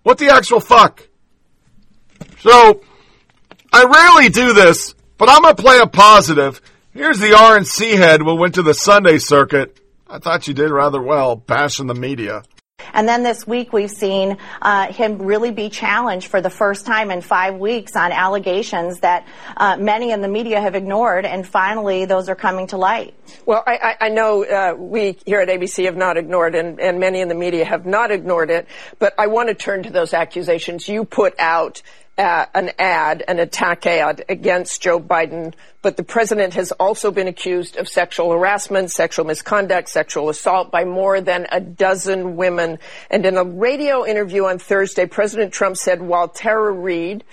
What 0.04 0.20
the 0.20 0.30
actual 0.30 0.60
fuck? 0.60 1.02
So, 2.42 2.82
I 3.74 3.86
rarely 3.86 4.30
do 4.30 4.54
this, 4.54 4.94
but 5.18 5.30
I'm 5.32 5.42
going 5.42 5.56
to 5.56 5.64
play 5.64 5.80
a 5.80 5.88
positive. 5.88 6.62
Here's 6.92 7.18
the 7.18 7.32
RNC 7.32 7.98
head 7.98 8.22
who 8.22 8.36
went 8.36 8.54
to 8.54 8.62
the 8.62 8.76
Sunday 8.76 9.18
circuit. 9.18 9.80
I 10.08 10.20
thought 10.20 10.48
you 10.48 10.54
did 10.54 10.70
rather 10.70 11.02
well 11.02 11.36
bashing 11.36 11.88
the 11.88 11.96
media. 11.96 12.44
And 12.94 13.08
then 13.08 13.24
this 13.24 13.48
week 13.48 13.72
we've 13.72 13.92
seen 13.92 14.38
uh, 14.62 14.92
him 14.92 15.20
really 15.20 15.52
be 15.52 15.70
challenged 15.70 16.28
for 16.28 16.42
the 16.42 16.50
first 16.50 16.86
time 16.86 17.12
in 17.12 17.22
five 17.22 17.56
weeks 17.56 17.96
on 17.96 18.12
allegations 18.12 19.00
that 19.00 19.28
uh, 19.56 19.78
many 19.78 20.12
in 20.12 20.22
the 20.22 20.28
media 20.28 20.60
have 20.60 20.76
ignored, 20.76 21.26
and 21.26 21.48
finally 21.48 22.06
those 22.06 22.30
are 22.30 22.36
coming 22.36 22.68
to 22.68 22.78
light. 22.78 23.14
Well, 23.46 23.64
I, 23.66 23.96
I 24.00 24.10
know 24.10 24.44
uh, 24.44 24.76
we 24.76 25.18
here 25.26 25.40
at 25.40 25.48
ABC 25.48 25.86
have 25.86 25.96
not 25.96 26.18
ignored, 26.18 26.56
and, 26.56 26.80
and 26.80 27.00
many 27.00 27.22
in 27.22 27.28
the 27.28 27.36
media 27.36 27.66
have 27.66 27.86
not 27.86 28.12
ignored 28.12 28.50
it, 28.50 28.68
but 29.00 29.14
I 29.18 29.28
want 29.28 29.50
to 29.50 29.56
turn 29.56 29.84
to 29.84 29.90
those 29.90 30.14
accusations 30.14 30.88
you 30.88 31.06
put 31.06 31.40
out 31.40 31.82
an 32.18 32.72
ad, 32.78 33.24
an 33.28 33.40
attack 33.40 33.86
ad 33.86 34.24
against 34.30 34.82
Joe 34.82 35.00
Biden, 35.00 35.54
but 35.82 35.98
the 35.98 36.04
president 36.04 36.54
has 36.54 36.72
also 36.74 37.12
been 37.12 37.28
accused 37.28 37.78
of 37.78 37.90
sexual 37.90 38.32
harassment, 38.32 38.92
sexual 38.92 39.26
misconduct, 39.26 39.90
sexual 39.90 40.30
assault 40.30 40.72
by 40.72 40.86
more 40.86 41.22
than 41.22 41.48
a 41.52 41.60
dozen 41.60 42.36
women. 42.36 42.80
And 43.10 43.26
in 43.26 43.38
a 43.38 43.44
radio 43.44 44.06
interview 44.06 44.46
on 44.46 44.60
Thursday, 44.60 45.06
President 45.06 45.54
Trump 45.54 45.78
said 45.78 46.02
while 46.02 46.28
Tara 46.28 46.72
Reade, 46.72 47.24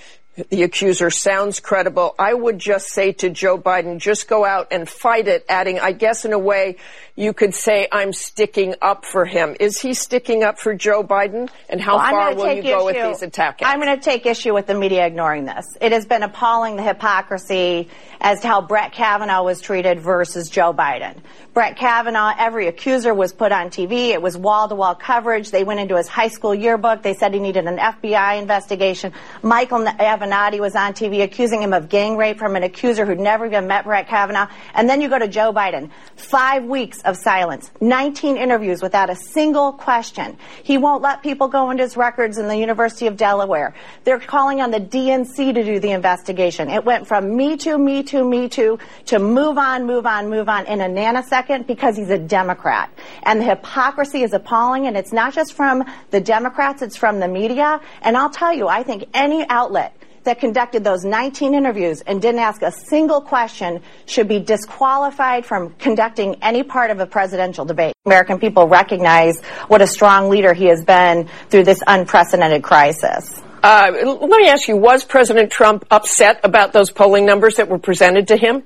the 0.49 0.63
accuser 0.63 1.11
sounds 1.11 1.61
credible. 1.61 2.15
I 2.19 2.33
would 2.33 2.59
just 2.59 2.89
say 2.89 3.13
to 3.13 3.31
Joe 3.31 3.59
Biden, 3.59 3.99
just 3.99 4.29
go 4.29 4.45
out 4.45 4.69
and 4.71 4.89
fight 4.89 5.29
it, 5.29 5.45
adding, 5.49 5.79
I 5.79 5.93
guess 5.93 6.25
in 6.25 6.33
a 6.33 6.39
way 6.39 6.77
you 7.21 7.35
could 7.35 7.55
say 7.55 7.87
I'm 7.93 8.15
sticking 8.15 8.75
up 8.81 9.05
for 9.05 9.27
him. 9.27 9.55
Is 9.61 9.79
he 9.79 9.93
sticking 9.93 10.43
up 10.43 10.59
for 10.59 10.75
Joe 10.75 11.05
Biden? 11.05 11.51
And 11.69 11.79
how 11.79 11.97
well, 11.97 12.11
far 12.11 12.35
will 12.35 12.55
you 12.55 12.63
go 12.63 12.87
with 12.87 12.97
these 12.97 13.23
attacks? 13.23 13.63
I'm 13.63 13.79
going 13.79 13.95
to 13.95 14.03
take 14.03 14.25
issue 14.25 14.55
with 14.55 14.67
the 14.67 14.75
media 14.75 15.07
ignoring 15.07 15.45
this. 15.45 15.67
It 15.83 15.93
has 15.93 16.07
been 16.07 16.23
appalling 16.23 16.77
the 16.77 16.83
hypocrisy 16.83 17.91
as 18.23 18.41
to 18.41 18.49
how 18.49 18.63
Brett 18.63 18.93
Kavanaugh 18.93 19.43
was 19.43 19.61
treated 19.61 20.01
versus 20.01 20.49
Joe 20.49 20.73
Biden. 20.73 21.17
Brett 21.53 21.77
Kavanaugh, 21.77 22.33
every 22.39 22.69
accuser 22.69 23.13
was 23.13 23.33
put 23.33 23.53
on 23.53 23.69
TV. 23.69 24.11
It 24.11 24.23
was 24.23 24.37
wall 24.37 24.69
to 24.69 24.75
wall 24.75 24.95
coverage. 24.95 25.51
They 25.51 25.65
went 25.65 25.81
into 25.81 25.97
his 25.97 26.09
high 26.09 26.29
school 26.29 26.55
yearbook. 26.55 27.03
They 27.03 27.15
said 27.15 27.35
he 27.35 27.41
needed 27.41 27.67
an 27.67 27.77
FBI 27.77 28.41
investigation. 28.41 29.13
Michael 29.43 29.81
Avenatti 29.81 30.61
was 30.61 30.75
on 30.75 30.95
TV 30.95 31.23
accusing 31.23 31.63
him 31.63 31.73
of 31.73 31.89
gang 31.89 32.17
rape 32.17 32.39
from 32.39 32.57
an 32.57 32.63
accuser 32.63 33.05
who'd 33.05 33.21
never 33.21 33.47
even 33.47 33.67
met 33.67 33.85
Brett 33.85 34.09
Kavanaugh. 34.09 34.49
And 34.75 34.89
then 34.89 35.01
you 35.01 35.09
go 35.09 35.19
to 35.19 35.29
Joe 35.29 35.53
Biden. 35.53 35.91
Five 36.17 36.65
weeks 36.65 37.03
of 37.03 37.10
silence, 37.17 37.71
19 37.81 38.37
interviews 38.37 38.83
without 38.83 39.11
a 39.11 39.17
single 39.17 39.73
question. 39.73 40.37
He 40.63 40.79
won't 40.79 41.03
let 41.03 41.23
people 41.23 41.49
go 41.49 41.71
into 41.71 41.83
his 41.83 41.97
records 41.97 42.39
in 42.39 42.49
the 42.49 42.57
University 42.57 43.07
of 43.07 43.17
Delaware. 43.17 43.75
They're 44.05 44.21
calling 44.21 44.61
on 44.61 44.71
the 44.71 44.81
DNC 44.81 45.55
to 45.55 45.65
do 45.65 45.81
the 45.81 45.91
investigation. 45.91 46.71
It 46.71 46.85
went 46.85 47.07
from 47.07 47.37
me 47.37 47.57
too, 47.57 47.79
me 47.79 48.03
too, 48.03 48.25
me 48.29 48.49
too, 48.49 48.79
to 49.07 49.19
move 49.19 49.59
on, 49.59 49.87
move 49.87 50.07
on, 50.07 50.31
move 50.31 50.49
on 50.49 50.67
in 50.67 50.81
a 50.81 50.89
nanosecond 50.89 51.67
because 51.67 51.97
he's 51.97 52.11
a 52.11 52.19
Democrat. 52.19 52.93
And 53.23 53.41
the 53.41 53.45
hypocrisy 53.45 54.23
is 54.23 54.33
appalling, 54.33 54.87
and 54.87 54.97
it's 54.97 55.13
not 55.13 55.35
just 55.35 55.55
from 55.55 55.85
the 56.11 56.21
Democrats, 56.21 56.83
it's 56.83 56.97
from 56.97 57.21
the 57.21 57.29
media. 57.29 57.81
And 58.03 58.17
I'll 58.17 58.31
tell 58.31 58.53
you, 58.53 58.69
I 58.69 58.83
think 58.83 59.05
any 59.15 59.47
outlet 59.49 59.97
that 60.25 60.41
conducted 60.41 60.85
those 60.85 61.05
19 61.05 61.55
interviews 61.55 62.03
and 62.03 62.21
didn't 62.21 62.41
ask 62.41 62.63
a 62.63 62.73
single 62.73 63.21
question 63.21 63.83
should 64.07 64.29
be 64.29 64.39
disqualified 64.39 65.47
from 65.47 65.71
conducting 65.75 66.37
any 66.43 66.63
part 66.63 66.91
of 66.91 67.01
a 67.01 67.07
presidential 67.07 67.65
debate. 67.65 67.95
American 68.07 68.39
people 68.39 68.69
recognize 68.69 69.41
what 69.69 69.81
a 69.81 69.87
strong 69.87 70.29
leader 70.29 70.53
he 70.53 70.67
has 70.67 70.85
been 70.85 71.29
through 71.49 71.65
this 71.65 71.83
unprecedented 71.87 72.63
crisis. 72.63 73.43
Uh, 73.63 73.93
let 73.93 74.41
me 74.41 74.49
ask 74.49 74.69
you, 74.69 74.77
was 74.77 75.05
President 75.05 75.51
Trump 75.51 75.85
upset 75.91 76.41
about 76.45 76.73
those 76.73 76.91
polling 76.91 77.27
numbers 77.27 77.57
that 77.57 77.69
were 77.69 77.79
presented 77.79 78.29
to 78.29 78.37
him? 78.37 78.63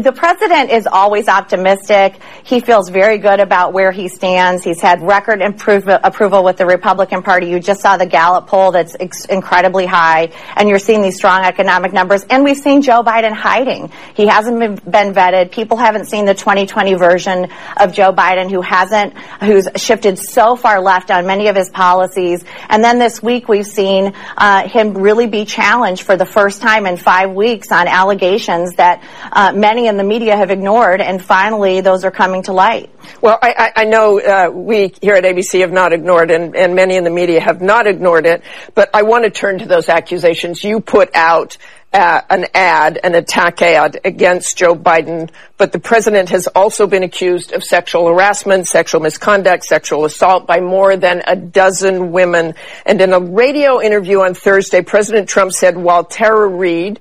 The 0.00 0.12
president 0.12 0.70
is 0.70 0.86
always 0.86 1.28
optimistic. 1.28 2.20
He 2.42 2.60
feels 2.60 2.88
very 2.88 3.18
good 3.18 3.38
about 3.40 3.72
where 3.72 3.92
he 3.92 4.08
stands. 4.08 4.64
He's 4.64 4.80
had 4.80 5.02
record 5.02 5.40
approval 5.40 6.42
with 6.42 6.56
the 6.56 6.66
Republican 6.66 7.22
Party. 7.22 7.48
You 7.48 7.60
just 7.60 7.80
saw 7.80 7.96
the 7.96 8.06
Gallup 8.06 8.46
poll 8.46 8.72
that's 8.72 8.96
ex- 8.98 9.24
incredibly 9.26 9.86
high, 9.86 10.30
and 10.56 10.68
you're 10.68 10.78
seeing 10.78 11.02
these 11.02 11.16
strong 11.16 11.44
economic 11.44 11.92
numbers. 11.92 12.24
And 12.24 12.44
we've 12.44 12.56
seen 12.56 12.82
Joe 12.82 13.02
Biden 13.02 13.32
hiding. 13.32 13.92
He 14.14 14.26
hasn't 14.26 14.58
been, 14.58 14.74
been 14.74 15.14
vetted. 15.14 15.52
People 15.52 15.76
haven't 15.76 16.06
seen 16.06 16.24
the 16.24 16.34
2020 16.34 16.94
version 16.94 17.48
of 17.76 17.92
Joe 17.92 18.12
Biden, 18.12 18.50
who 18.50 18.62
hasn't, 18.62 19.16
who's 19.40 19.68
shifted 19.76 20.18
so 20.18 20.56
far 20.56 20.80
left 20.80 21.10
on 21.10 21.26
many 21.26 21.48
of 21.48 21.56
his 21.56 21.70
policies. 21.70 22.44
And 22.68 22.82
then 22.82 22.98
this 22.98 23.22
week, 23.22 23.48
we've 23.48 23.66
seen 23.66 24.12
uh, 24.36 24.68
him 24.68 24.94
really 24.94 25.26
be 25.26 25.44
challenged 25.44 26.02
for 26.02 26.16
the 26.16 26.26
first 26.26 26.62
time 26.62 26.86
in 26.86 26.96
five 26.96 27.32
weeks 27.32 27.70
on 27.70 27.86
allegations 27.86 28.74
that. 28.74 29.02
Uh, 29.30 29.52
many 29.64 29.86
in 29.86 29.96
the 29.96 30.04
media 30.04 30.36
have 30.36 30.50
ignored, 30.50 31.00
and 31.00 31.24
finally 31.24 31.80
those 31.80 32.04
are 32.04 32.10
coming 32.10 32.42
to 32.42 32.52
light. 32.52 32.90
Well, 33.22 33.38
I, 33.40 33.72
I 33.74 33.84
know 33.84 34.20
uh, 34.20 34.50
we 34.50 34.92
here 35.00 35.14
at 35.14 35.24
ABC 35.24 35.60
have 35.60 35.72
not 35.72 35.94
ignored, 35.94 36.30
and, 36.30 36.54
and 36.54 36.74
many 36.74 36.96
in 36.96 37.04
the 37.04 37.10
media 37.10 37.40
have 37.40 37.62
not 37.62 37.86
ignored 37.86 38.26
it, 38.26 38.42
but 38.74 38.90
I 38.92 39.02
want 39.04 39.24
to 39.24 39.30
turn 39.30 39.60
to 39.60 39.66
those 39.66 39.88
accusations 39.88 40.62
you 40.62 40.80
put 40.80 41.08
out 41.14 41.56
uh, 41.94 42.20
an 42.28 42.46
ad, 42.52 42.98
an 43.02 43.14
attack 43.14 43.62
ad 43.62 44.00
against 44.04 44.58
Joe 44.58 44.74
Biden, 44.74 45.30
but 45.56 45.72
the 45.72 45.78
president 45.78 46.28
has 46.30 46.46
also 46.48 46.86
been 46.86 47.04
accused 47.04 47.52
of 47.52 47.64
sexual 47.64 48.08
harassment, 48.08 48.66
sexual 48.66 49.00
misconduct, 49.00 49.64
sexual 49.64 50.04
assault 50.04 50.46
by 50.46 50.60
more 50.60 50.96
than 50.96 51.22
a 51.26 51.36
dozen 51.36 52.10
women. 52.12 52.54
And 52.84 53.00
in 53.00 53.12
a 53.12 53.20
radio 53.20 53.80
interview 53.80 54.20
on 54.22 54.34
Thursday, 54.34 54.82
President 54.82 55.28
Trump 55.28 55.52
said 55.52 55.78
while 55.78 56.04
Tara 56.04 56.48
Reade, 56.48 56.98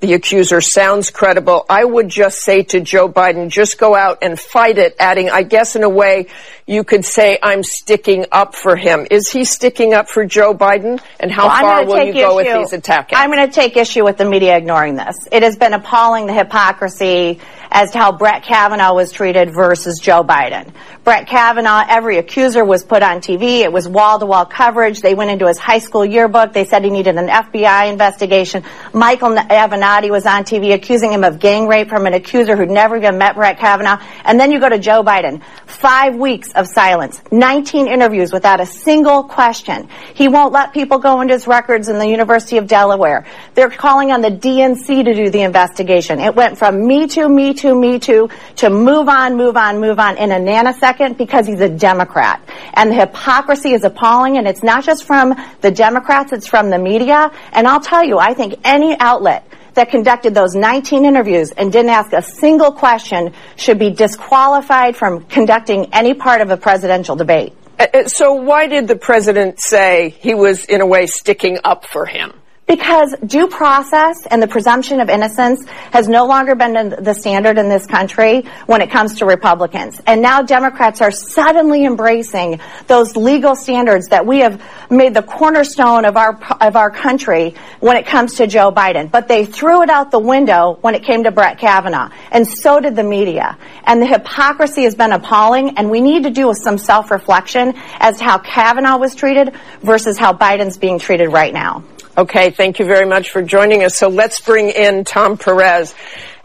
the 0.00 0.14
accuser 0.14 0.60
sounds 0.60 1.10
credible. 1.10 1.64
I 1.68 1.84
would 1.84 2.08
just 2.08 2.38
say 2.38 2.62
to 2.64 2.80
Joe 2.80 3.08
Biden, 3.08 3.48
just 3.48 3.78
go 3.78 3.94
out 3.94 4.18
and 4.22 4.38
fight 4.38 4.78
it, 4.78 4.96
adding, 4.98 5.30
I 5.30 5.42
guess 5.42 5.76
in 5.76 5.82
a 5.82 5.88
way 5.88 6.26
you 6.66 6.82
could 6.82 7.04
say 7.04 7.38
I'm 7.42 7.62
sticking 7.62 8.26
up 8.32 8.54
for 8.54 8.74
him. 8.74 9.06
Is 9.10 9.30
he 9.30 9.44
sticking 9.44 9.94
up 9.94 10.08
for 10.08 10.24
Joe 10.24 10.54
Biden? 10.54 11.00
And 11.20 11.30
how 11.30 11.46
well, 11.46 11.60
far 11.60 11.86
will 11.86 12.04
you 12.04 12.12
go 12.12 12.36
with 12.36 12.52
these 12.52 12.72
attacks? 12.72 13.12
I'm 13.14 13.30
going 13.30 13.46
to 13.46 13.52
take 13.52 13.76
issue 13.76 14.04
with 14.04 14.16
the 14.16 14.24
media 14.24 14.56
ignoring 14.56 14.96
this. 14.96 15.16
It 15.30 15.42
has 15.42 15.56
been 15.56 15.72
appalling 15.72 16.26
the 16.26 16.34
hypocrisy 16.34 17.40
as 17.70 17.90
to 17.92 17.98
how 17.98 18.12
Brett 18.12 18.42
Kavanaugh 18.42 18.94
was 18.94 19.12
treated 19.12 19.52
versus 19.54 19.98
Joe 20.02 20.22
Biden. 20.22 20.72
Brett 21.04 21.28
Kavanaugh, 21.28 21.84
every 21.88 22.18
accuser 22.18 22.64
was 22.64 22.84
put 22.84 23.02
on 23.02 23.20
TV. 23.20 23.60
It 23.60 23.72
was 23.72 23.88
wall 23.88 24.18
to 24.18 24.26
wall 24.26 24.44
coverage. 24.44 25.00
They 25.00 25.14
went 25.14 25.30
into 25.30 25.46
his 25.46 25.58
high 25.58 25.78
school 25.78 26.04
yearbook. 26.04 26.52
They 26.52 26.64
said 26.64 26.82
he 26.82 26.90
needed 26.90 27.16
an 27.16 27.28
FBI 27.28 27.90
investigation. 27.90 28.64
Michael 28.92 29.36
Avenatti 29.36 30.10
was 30.10 30.26
on 30.26 30.44
TV 30.44 30.74
accusing 30.74 31.12
him 31.12 31.24
of 31.24 31.38
gang 31.38 31.68
rape 31.68 31.88
from 31.88 32.06
an 32.06 32.14
accuser 32.14 32.56
who'd 32.56 32.70
never 32.70 32.96
even 32.96 33.18
met 33.18 33.36
Brett 33.36 33.58
Kavanaugh. 33.58 34.02
And 34.24 34.40
then 34.40 34.50
you 34.50 34.58
go 34.58 34.68
to 34.68 34.78
Joe 34.78 35.02
Biden. 35.02 35.42
Five 35.66 36.16
weeks 36.16 36.52
of 36.52 36.66
silence. 36.66 37.20
19 37.30 37.86
interviews 37.86 38.32
without 38.32 38.60
a 38.60 38.66
single 38.66 39.24
question. 39.24 39.88
He 40.14 40.28
won't 40.28 40.52
let 40.52 40.72
people 40.72 40.98
go 40.98 41.20
into 41.20 41.34
his 41.34 41.46
records 41.46 41.88
in 41.88 41.98
the 41.98 42.08
University 42.08 42.56
of 42.56 42.66
Delaware. 42.66 43.26
They're 43.54 43.70
calling 43.70 44.10
on 44.10 44.22
the 44.22 44.30
DNC 44.30 45.04
to 45.04 45.14
do 45.14 45.30
the 45.30 45.42
investigation. 45.42 46.20
It 46.20 46.34
went 46.34 46.58
from 46.58 46.86
me 46.86 47.06
too, 47.06 47.28
me 47.28 47.54
too, 47.54 47.65
me 47.74 47.98
too, 47.98 48.28
to 48.56 48.70
move 48.70 49.08
on, 49.08 49.36
move 49.36 49.56
on, 49.56 49.80
move 49.80 49.98
on 49.98 50.16
in 50.18 50.30
a 50.32 50.36
nanosecond 50.36 51.16
because 51.16 51.46
he's 51.46 51.60
a 51.60 51.68
Democrat. 51.68 52.42
And 52.74 52.90
the 52.90 52.94
hypocrisy 52.94 53.72
is 53.72 53.84
appalling, 53.84 54.38
and 54.38 54.46
it's 54.46 54.62
not 54.62 54.84
just 54.84 55.04
from 55.04 55.34
the 55.60 55.70
Democrats, 55.70 56.32
it's 56.32 56.46
from 56.46 56.70
the 56.70 56.78
media. 56.78 57.30
And 57.52 57.66
I'll 57.66 57.80
tell 57.80 58.04
you, 58.04 58.18
I 58.18 58.34
think 58.34 58.54
any 58.64 58.98
outlet 58.98 59.46
that 59.74 59.90
conducted 59.90 60.34
those 60.34 60.54
19 60.54 61.04
interviews 61.04 61.52
and 61.52 61.70
didn't 61.70 61.90
ask 61.90 62.12
a 62.12 62.22
single 62.22 62.72
question 62.72 63.32
should 63.56 63.78
be 63.78 63.90
disqualified 63.90 64.96
from 64.96 65.24
conducting 65.24 65.92
any 65.92 66.14
part 66.14 66.40
of 66.40 66.50
a 66.50 66.56
presidential 66.56 67.14
debate. 67.14 67.52
Uh, 67.78 68.08
So 68.08 68.32
why 68.32 68.66
did 68.66 68.88
the 68.88 68.96
president 68.96 69.60
say 69.60 70.10
he 70.20 70.34
was, 70.34 70.64
in 70.64 70.80
a 70.80 70.86
way, 70.86 71.06
sticking 71.06 71.58
up 71.62 71.84
for 71.86 72.06
him? 72.06 72.32
Because 72.66 73.14
due 73.24 73.46
process 73.46 74.26
and 74.28 74.42
the 74.42 74.48
presumption 74.48 74.98
of 74.98 75.08
innocence 75.08 75.64
has 75.92 76.08
no 76.08 76.26
longer 76.26 76.56
been 76.56 76.96
the 77.00 77.14
standard 77.14 77.58
in 77.58 77.68
this 77.68 77.86
country 77.86 78.44
when 78.66 78.80
it 78.80 78.90
comes 78.90 79.18
to 79.18 79.24
Republicans. 79.24 80.00
And 80.04 80.20
now 80.20 80.42
Democrats 80.42 81.00
are 81.00 81.12
suddenly 81.12 81.84
embracing 81.84 82.58
those 82.88 83.16
legal 83.16 83.54
standards 83.54 84.08
that 84.08 84.26
we 84.26 84.40
have 84.40 84.60
made 84.90 85.14
the 85.14 85.22
cornerstone 85.22 86.04
of 86.04 86.16
our, 86.16 86.36
of 86.60 86.74
our 86.74 86.90
country 86.90 87.54
when 87.78 87.96
it 87.96 88.04
comes 88.04 88.34
to 88.34 88.48
Joe 88.48 88.72
Biden. 88.72 89.12
But 89.12 89.28
they 89.28 89.44
threw 89.44 89.82
it 89.82 89.88
out 89.88 90.10
the 90.10 90.18
window 90.18 90.76
when 90.80 90.96
it 90.96 91.04
came 91.04 91.22
to 91.22 91.30
Brett 91.30 91.60
Kavanaugh. 91.60 92.10
And 92.32 92.48
so 92.48 92.80
did 92.80 92.96
the 92.96 93.04
media. 93.04 93.56
And 93.84 94.02
the 94.02 94.06
hypocrisy 94.06 94.82
has 94.82 94.96
been 94.96 95.12
appalling 95.12 95.78
and 95.78 95.88
we 95.88 96.00
need 96.00 96.24
to 96.24 96.30
do 96.30 96.52
some 96.52 96.78
self-reflection 96.78 97.74
as 98.00 98.18
to 98.18 98.24
how 98.24 98.38
Kavanaugh 98.38 98.98
was 98.98 99.14
treated 99.14 99.54
versus 99.82 100.18
how 100.18 100.32
Biden's 100.32 100.78
being 100.78 100.98
treated 100.98 101.28
right 101.28 101.54
now. 101.54 101.84
Okay, 102.18 102.48
thank 102.48 102.78
you 102.78 102.86
very 102.86 103.06
much 103.06 103.28
for 103.28 103.42
joining 103.42 103.84
us. 103.84 103.98
So 103.98 104.08
let's 104.08 104.40
bring 104.40 104.70
in 104.70 105.04
Tom 105.04 105.36
Perez. 105.36 105.94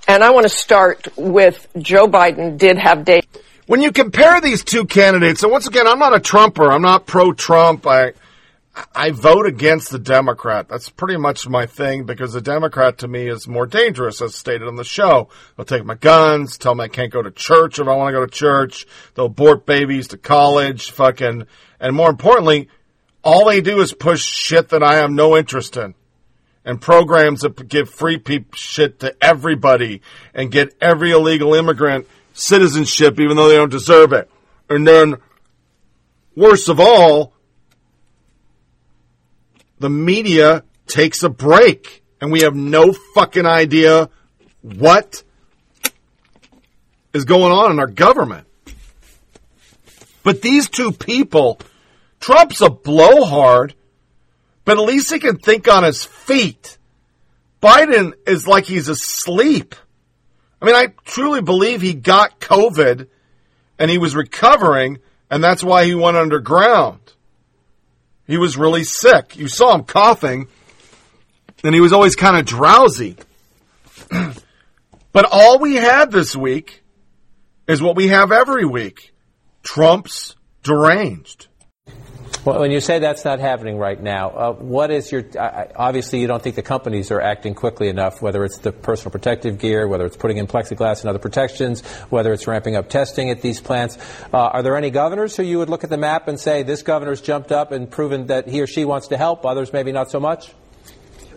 And 0.06 0.22
I 0.22 0.32
want 0.32 0.44
to 0.44 0.50
start 0.50 1.08
with 1.16 1.66
Joe 1.78 2.08
Biden 2.08 2.58
did 2.58 2.78
have 2.78 3.06
data. 3.06 3.26
When 3.68 3.82
you 3.82 3.94
compare 3.94 4.42
these 4.42 4.66
two 4.66 4.84
candidates, 4.86 5.44
and 5.44 5.52
once 5.52 5.68
again, 5.68 5.88
I'm 5.88 6.00
not 6.00 6.14
a 6.14 6.20
Trumper. 6.20 6.70
I'm 6.70 6.82
not 6.82 7.06
pro-Trump. 7.06 7.88
I 7.88 8.12
I 8.96 9.12
vote 9.12 9.46
against 9.46 9.92
the 9.92 10.00
Democrat. 10.00 10.68
That's 10.68 10.90
pretty 10.90 11.18
much 11.18 11.48
my 11.48 11.66
thing 11.68 12.06
because 12.06 12.34
the 12.34 12.42
Democrat 12.42 13.00
to 13.00 13.08
me 13.08 13.30
is 13.30 13.48
more 13.48 13.66
dangerous, 13.66 14.22
as 14.22 14.36
stated 14.36 14.68
on 14.68 14.76
the 14.76 14.84
show. 14.84 15.30
They'll 15.56 15.66
take 15.66 15.86
my 15.86 15.96
guns, 15.96 16.58
tell 16.58 16.76
me 16.76 16.86
I 16.86 16.88
can't 16.88 17.12
go 17.12 17.22
to 17.22 17.32
church 17.32 17.80
if 17.80 17.88
I 17.88 17.96
want 17.96 18.10
to 18.10 18.20
go 18.20 18.26
to 18.26 18.32
church. 18.32 18.88
They'll 19.14 19.26
abort 19.26 19.66
babies 19.66 20.10
to 20.10 20.18
college, 20.18 20.92
fucking, 20.92 21.48
and 21.80 21.96
more 21.96 22.10
importantly, 22.10 22.70
all 23.24 23.46
they 23.46 23.62
do 23.62 23.82
is 23.82 23.94
push 23.94 24.24
shit 24.24 24.70
that 24.70 24.84
I 24.84 24.96
have 24.96 25.12
no 25.12 25.38
interest 25.38 25.78
in. 25.78 25.96
And 26.64 26.80
programs 26.80 27.42
that 27.42 27.68
give 27.68 27.90
free 27.90 28.18
peop 28.18 28.54
shit 28.54 29.00
to 29.00 29.16
everybody 29.22 30.02
and 30.34 30.52
get 30.52 30.76
every 30.80 31.12
illegal 31.12 31.56
immigrant 31.56 32.08
citizenship 32.34 33.20
even 33.20 33.36
though 33.36 33.50
they 33.50 33.56
don't 33.56 33.72
deserve 33.72 34.14
it. 34.14 34.30
And 34.70 34.88
then, 34.88 35.16
worst 36.36 36.70
of 36.70 36.80
all, 36.80 37.34
the 39.80 39.90
media 39.90 40.64
takes 40.86 41.24
a 41.24 41.30
break 41.30 42.04
and 42.22 42.32
we 42.32 42.42
have 42.42 42.56
no 42.56 42.94
fucking 43.16 43.48
idea 43.48 44.10
what 44.62 45.24
is 47.14 47.26
going 47.26 47.52
on 47.52 47.72
in 47.72 47.80
our 47.80 47.88
government. 47.88 48.48
But 50.24 50.42
these 50.42 50.70
two 50.70 50.92
people, 50.92 51.60
Trump's 52.22 52.62
a 52.62 52.70
blowhard, 52.70 53.74
but 54.64 54.78
at 54.78 54.84
least 54.86 55.12
he 55.12 55.20
can 55.20 55.38
think 55.38 55.68
on 55.68 55.84
his 55.84 56.06
feet. 56.06 56.78
Biden 57.62 58.14
is 58.26 58.48
like 58.48 58.66
he's 58.66 58.88
asleep. 58.88 59.76
I 60.62 60.66
mean, 60.66 60.76
I 60.76 60.94
truly 61.04 61.42
believe 61.42 61.82
he 61.82 61.96
got 61.96 62.40
COVID 62.40 63.08
and 63.80 63.92
he 63.92 63.98
was 63.98 64.16
recovering, 64.16 65.00
and 65.32 65.44
that's 65.44 65.64
why 65.64 65.86
he 65.86 65.96
went 65.96 66.16
underground. 66.16 67.00
He 68.28 68.38
was 68.38 68.56
really 68.56 68.84
sick. 68.84 69.36
You 69.36 69.48
saw 69.48 69.74
him 69.74 69.84
coughing, 69.84 70.48
and 71.64 71.74
he 71.74 71.82
was 71.82 71.92
always 71.92 72.16
kind 72.16 72.38
of 72.38 72.46
drowsy. 72.46 73.18
but 75.12 75.26
all 75.32 75.58
we 75.58 75.74
had 75.76 76.12
this 76.12 76.36
week 76.36 76.84
is 77.68 77.82
what 77.82 77.96
we 77.96 78.10
have 78.10 78.32
every 78.32 78.66
week 78.66 79.12
Trump's 79.64 80.36
deranged. 80.62 81.48
Well, 82.44 82.60
when 82.60 82.72
you 82.72 82.82
say 82.82 82.98
that's 82.98 83.24
not 83.24 83.40
happening 83.40 83.78
right 83.78 84.02
now, 84.02 84.30
uh, 84.30 84.54
what 84.54 84.90
is 84.90 85.12
your? 85.12 85.24
Uh, 85.38 85.66
obviously, 85.76 86.22
you 86.22 86.28
don't 86.28 86.42
think 86.42 86.56
the 86.56 86.64
companies 86.64 87.12
are 87.12 87.22
acting 87.22 87.54
quickly 87.54 87.88
enough. 87.88 88.20
Whether 88.20 88.44
it's 88.44 88.58
the 88.58 88.72
personal 88.72 89.12
protective 89.12 89.60
gear, 89.60 89.88
whether 89.88 90.08
it's 90.08 90.18
putting 90.18 90.38
in 90.38 90.48
plexiglass 90.48 91.02
and 91.02 91.10
other 91.10 91.20
protections, 91.20 91.82
whether 92.10 92.34
it's 92.34 92.48
ramping 92.48 92.76
up 92.76 92.90
testing 92.90 93.30
at 93.30 93.42
these 93.42 93.62
plants. 93.62 93.98
Uh, 94.34 94.38
are 94.38 94.64
there 94.64 94.76
any 94.76 94.90
governors 94.90 95.38
who 95.38 95.44
you 95.44 95.60
would 95.60 95.70
look 95.70 95.84
at 95.84 95.92
the 95.92 95.98
map 95.98 96.28
and 96.28 96.40
say 96.40 96.64
this 96.64 96.82
governor's 96.82 97.22
jumped 97.22 97.52
up 97.52 97.72
and 97.72 97.92
proven 97.92 98.28
that 98.28 98.48
he 98.48 98.60
or 98.62 98.66
she 98.68 98.86
wants 98.86 99.10
to 99.10 99.18
help? 99.18 99.46
Others 99.46 99.72
maybe 99.72 99.92
not 99.92 100.10
so 100.10 100.20
much. 100.20 100.52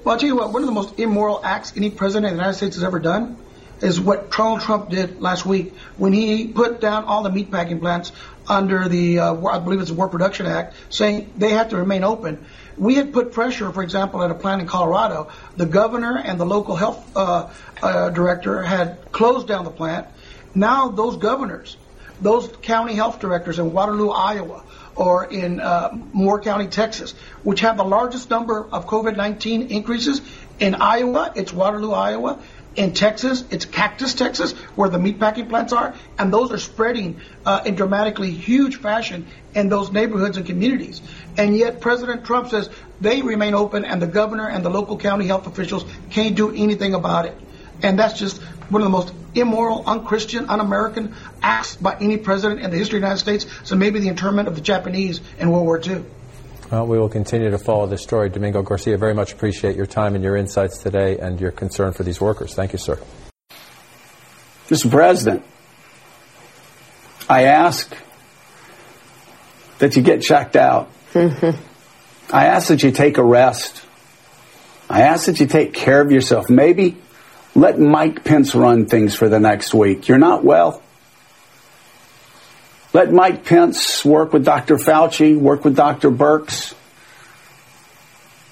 Well, 0.05 0.15
I'll 0.15 0.19
tell 0.19 0.29
you 0.29 0.37
what. 0.37 0.53
One 0.55 0.63
of 0.63 0.67
the 0.67 0.75
most 0.75 0.99
immoral 0.99 1.45
acts 1.45 1.75
any 1.77 1.91
president 1.91 2.27
of 2.27 2.33
the 2.33 2.37
United 2.37 2.57
States 2.57 2.77
has 2.77 2.85
ever 2.85 2.99
done 2.99 3.37
is 3.81 4.01
what 4.01 4.31
Donald 4.31 4.61
Trump 4.61 4.89
did 4.89 5.21
last 5.21 5.45
week 5.45 5.75
when 5.97 6.13
he 6.13 6.47
put 6.47 6.81
down 6.81 7.05
all 7.05 7.23
the 7.23 7.31
meatpacking 7.31 7.81
plants 7.81 8.13
under 8.49 8.89
the, 8.89 9.19
uh, 9.19 9.47
I 9.47 9.59
believe 9.59 9.81
it's 9.81 9.91
the 9.91 9.97
War 9.97 10.09
Production 10.09 10.47
Act, 10.47 10.75
saying 10.91 11.33
they 11.37 11.51
have 11.51 11.71
to 11.71 11.77
remain 11.77 12.05
open. 12.05 12.45
We 12.77 12.95
had 12.95 13.13
put 13.13 13.33
pressure, 13.33 13.71
for 13.71 13.83
example, 13.83 14.23
at 14.23 14.31
a 14.31 14.35
plant 14.35 14.63
in 14.63 14.67
Colorado. 14.67 15.29
The 15.57 15.67
governor 15.67 16.19
and 16.19 16.39
the 16.39 16.47
local 16.47 16.77
health 16.77 17.17
uh, 17.17 17.51
uh, 17.83 18.11
director 18.11 18.63
had 18.63 19.13
closed 19.13 19.47
down 19.47 19.65
the 19.65 19.71
plant. 19.71 20.09
Now 20.55 20.89
those 20.89 21.17
governors, 21.17 21.77
those 22.21 22.49
county 22.63 22.95
health 22.95 23.21
directors 23.21 23.59
in 23.59 23.73
Waterloo, 23.73 24.11
Iowa, 24.11 24.65
or 24.97 25.25
in 25.25 25.61
uh, 25.61 25.91
Moore 26.13 26.41
County, 26.41 26.69
Texas, 26.69 27.13
which 27.43 27.61
have 27.61 27.77
the 27.77 27.85
largest 27.85 28.31
number 28.31 28.65
of 28.65 28.87
COVID-19 28.87 29.71
increases. 29.71 30.21
In 30.61 30.77
Iowa, 30.77 31.33
it's 31.35 31.53
Waterloo, 31.53 31.93
Iowa. 31.93 32.39
In 32.77 32.93
Texas, 32.93 33.45
it's 33.51 33.65
Cactus, 33.65 34.15
Texas, 34.15 34.53
where 34.75 34.89
the 34.89 34.99
meatpacking 34.99 35.49
plants 35.49 35.73
are, 35.73 35.95
and 36.19 36.33
those 36.33 36.51
are 36.53 36.59
spreading 36.59 37.21
uh, 37.47 37.63
in 37.65 37.77
dramatically 37.77 38.33
huge 38.33 38.77
fashion 38.77 39.27
in 39.55 39.69
those 39.69 39.93
neighborhoods 39.93 40.37
and 40.37 40.45
communities. 40.45 41.01
And 41.37 41.57
yet, 41.57 41.81
President 41.81 42.25
Trump 42.25 42.49
says 42.49 42.69
they 43.01 43.23
remain 43.23 43.55
open, 43.55 43.85
and 43.85 44.03
the 44.03 44.09
governor 44.09 44.49
and 44.49 44.65
the 44.65 44.71
local 44.71 44.99
county 44.99 45.27
health 45.27 45.47
officials 45.47 45.85
can't 46.11 46.35
do 46.35 46.51
anything 46.51 46.95
about 46.95 47.27
it. 47.27 47.37
And 47.83 47.99
that's 47.99 48.19
just 48.19 48.43
one 48.71 48.83
of 48.83 48.87
the 48.87 48.91
most 48.91 49.13
immoral, 49.35 49.85
unchristian, 49.87 50.49
un-American 50.49 51.15
acts 51.43 51.77
by 51.77 51.97
any 52.01 52.17
president 52.17 52.61
in 52.61 52.71
the 52.71 52.77
history 52.77 52.99
of 52.99 53.03
the 53.03 53.07
United 53.07 53.21
States. 53.21 53.47
So 53.65 53.77
maybe 53.77 54.01
the 54.01 54.09
internment 54.09 54.49
of 54.49 54.55
the 54.57 54.61
Japanese 54.61 55.21
in 55.39 55.51
World 55.51 55.67
War 55.67 55.81
II. 55.81 56.05
Well, 56.71 56.87
we 56.87 56.99
will 56.99 57.09
continue 57.09 57.51
to 57.51 57.59
follow 57.59 57.87
this 57.87 58.03
story. 58.03 58.31
Domingo 58.31 58.63
Garcia, 58.63 58.97
very 58.97 59.15
much 59.15 59.33
appreciate 59.33 59.77
your 59.77 59.87
time 59.87 60.15
and 60.15 60.25
your 60.25 60.37
insights 60.37 60.79
today 60.79 61.19
and 61.19 61.41
your 61.41 61.51
concern 61.51 61.93
for 61.93 62.03
these 62.03 62.21
workers. 62.21 62.55
Thank 62.55 62.73
you, 62.73 62.79
sir. 62.79 62.99
Mr. 64.69 64.91
President, 64.91 65.45
I 67.29 67.45
ask 67.45 67.95
that 69.79 69.95
you 69.95 70.03
get 70.03 70.23
checked 70.23 70.57
out. 70.57 70.91
Mm-hmm. 71.13 71.61
I 72.35 72.47
ask 72.47 72.69
that 72.69 72.83
you 72.83 72.91
take 72.91 73.19
a 73.19 73.25
rest. 73.25 73.85
I 74.89 75.03
ask 75.03 75.27
that 75.27 75.41
you 75.41 75.47
take 75.47 75.75
care 75.75 76.01
of 76.01 76.11
yourself. 76.11 76.49
Maybe 76.49 76.97
let 77.55 77.79
Mike 77.79 78.25
Pence 78.25 78.55
run 78.55 78.87
things 78.87 79.15
for 79.15 79.29
the 79.29 79.39
next 79.39 79.75
week. 79.75 80.09
You're 80.09 80.19
not 80.19 80.45
well. 80.45 80.83
Let 82.95 83.13
Mike 83.13 83.45
Pence 83.45 84.05
work 84.05 84.33
with 84.33 84.45
Dr. 84.45 84.77
Fauci, 84.77 85.37
work 85.37 85.65
with 85.65 85.75
Dr. 85.75 86.13
Birx. 86.13 86.75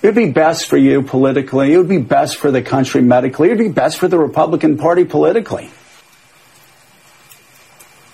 It 0.03 0.07
would 0.09 0.17
be 0.17 0.33
best 0.33 0.69
for 0.69 0.77
you 0.77 1.03
politically. 1.03 1.73
It 1.73 1.77
would 1.77 1.89
be 1.89 1.99
best 1.99 2.39
for 2.39 2.51
the 2.51 2.61
country 2.61 3.03
medically. 3.03 3.49
It 3.49 3.53
would 3.53 3.65
be 3.65 3.69
best 3.69 4.01
for 4.01 4.09
the 4.09 4.19
Republican 4.19 4.79
Party 4.79 5.05
politically. 5.05 5.71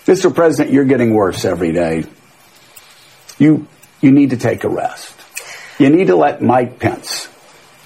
Mr. 0.04 0.34
President, 0.34 0.70
you're 0.70 0.84
getting 0.84 1.14
worse 1.14 1.46
every 1.46 1.72
day. 1.72 2.04
You, 3.38 3.66
you 4.02 4.12
need 4.12 4.30
to 4.30 4.36
take 4.36 4.64
a 4.64 4.68
rest. 4.68 5.14
You 5.78 5.88
need 5.88 6.08
to 6.08 6.16
let 6.16 6.42
Mike 6.42 6.78
Pence 6.78 7.26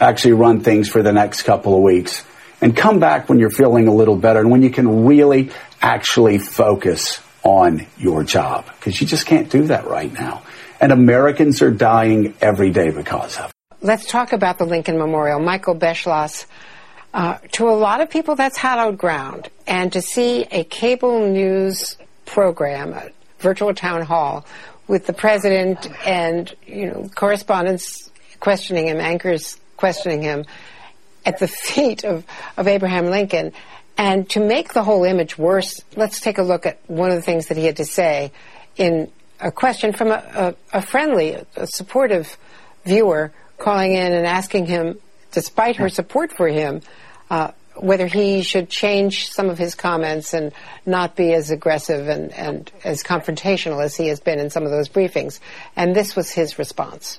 actually 0.00 0.32
run 0.32 0.62
things 0.62 0.88
for 0.88 1.00
the 1.00 1.12
next 1.12 1.44
couple 1.44 1.76
of 1.76 1.82
weeks 1.82 2.24
and 2.60 2.76
come 2.76 2.98
back 2.98 3.28
when 3.28 3.38
you're 3.38 3.50
feeling 3.50 3.86
a 3.86 3.94
little 3.94 4.16
better 4.16 4.40
and 4.40 4.50
when 4.50 4.62
you 4.62 4.70
can 4.70 5.06
really 5.06 5.52
actually 5.80 6.38
focus 6.38 7.20
on 7.42 7.86
your 7.98 8.24
job 8.24 8.66
because 8.66 9.00
you 9.00 9.06
just 9.06 9.26
can't 9.26 9.50
do 9.50 9.66
that 9.66 9.86
right 9.86 10.12
now. 10.12 10.42
And 10.80 10.92
Americans 10.92 11.62
are 11.62 11.70
dying 11.70 12.34
every 12.40 12.70
day 12.70 12.90
because 12.90 13.38
of 13.38 13.46
it. 13.46 13.52
Let's 13.80 14.06
talk 14.06 14.32
about 14.32 14.58
the 14.58 14.64
Lincoln 14.64 14.98
Memorial. 14.98 15.40
Michael 15.40 15.74
Beschloss, 15.74 16.46
uh, 17.14 17.38
to 17.52 17.68
a 17.68 17.74
lot 17.74 18.00
of 18.00 18.10
people, 18.10 18.36
that's 18.36 18.56
hallowed 18.56 18.98
ground. 18.98 19.48
And 19.66 19.92
to 19.92 20.02
see 20.02 20.44
a 20.50 20.64
cable 20.64 21.28
news 21.28 21.96
program, 22.26 22.92
a 22.92 23.10
virtual 23.40 23.74
town 23.74 24.02
hall, 24.02 24.46
with 24.86 25.06
the 25.06 25.12
president 25.12 25.88
and, 26.06 26.54
you 26.66 26.86
know, 26.86 27.10
correspondents 27.14 28.10
questioning 28.40 28.88
him, 28.88 29.00
anchors 29.00 29.58
questioning 29.76 30.22
him 30.22 30.44
at 31.24 31.38
the 31.38 31.48
feet 31.64 32.04
of, 32.04 32.24
of 32.56 32.68
Abraham 32.68 33.06
Lincoln. 33.06 33.52
And 33.96 34.28
to 34.30 34.40
make 34.40 34.72
the 34.72 34.82
whole 34.82 35.04
image 35.04 35.38
worse, 35.38 35.80
let's 35.96 36.20
take 36.20 36.38
a 36.38 36.42
look 36.42 36.66
at 36.66 36.78
one 36.88 37.10
of 37.10 37.16
the 37.16 37.22
things 37.22 37.48
that 37.48 37.56
he 37.56 37.64
had 37.64 37.76
to 37.76 37.84
say 37.84 38.32
in 38.76 39.10
a 39.40 39.52
question 39.52 39.92
from 39.92 40.08
a, 40.08 40.56
a, 40.72 40.78
a 40.78 40.82
friendly, 40.82 41.36
a 41.56 41.66
supportive 41.66 42.36
viewer 42.84 43.32
calling 43.58 43.92
in 43.92 44.12
and 44.12 44.26
asking 44.26 44.66
him, 44.66 44.98
despite 45.30 45.76
her 45.76 45.88
support 45.88 46.32
for 46.32 46.48
him, 46.48 46.80
uh, 47.30 47.50
whether 47.76 48.06
he 48.06 48.42
should 48.42 48.68
change 48.68 49.30
some 49.30 49.48
of 49.48 49.58
his 49.58 49.74
comments 49.74 50.34
and 50.34 50.52
not 50.84 51.16
be 51.16 51.32
as 51.32 51.50
aggressive 51.50 52.08
and, 52.08 52.32
and 52.32 52.70
as 52.84 53.02
confrontational 53.02 53.82
as 53.82 53.96
he 53.96 54.08
has 54.08 54.20
been 54.20 54.38
in 54.38 54.50
some 54.50 54.64
of 54.64 54.70
those 54.70 54.88
briefings. 54.88 55.40
And 55.76 55.94
this 55.94 56.14
was 56.14 56.30
his 56.30 56.58
response. 56.58 57.18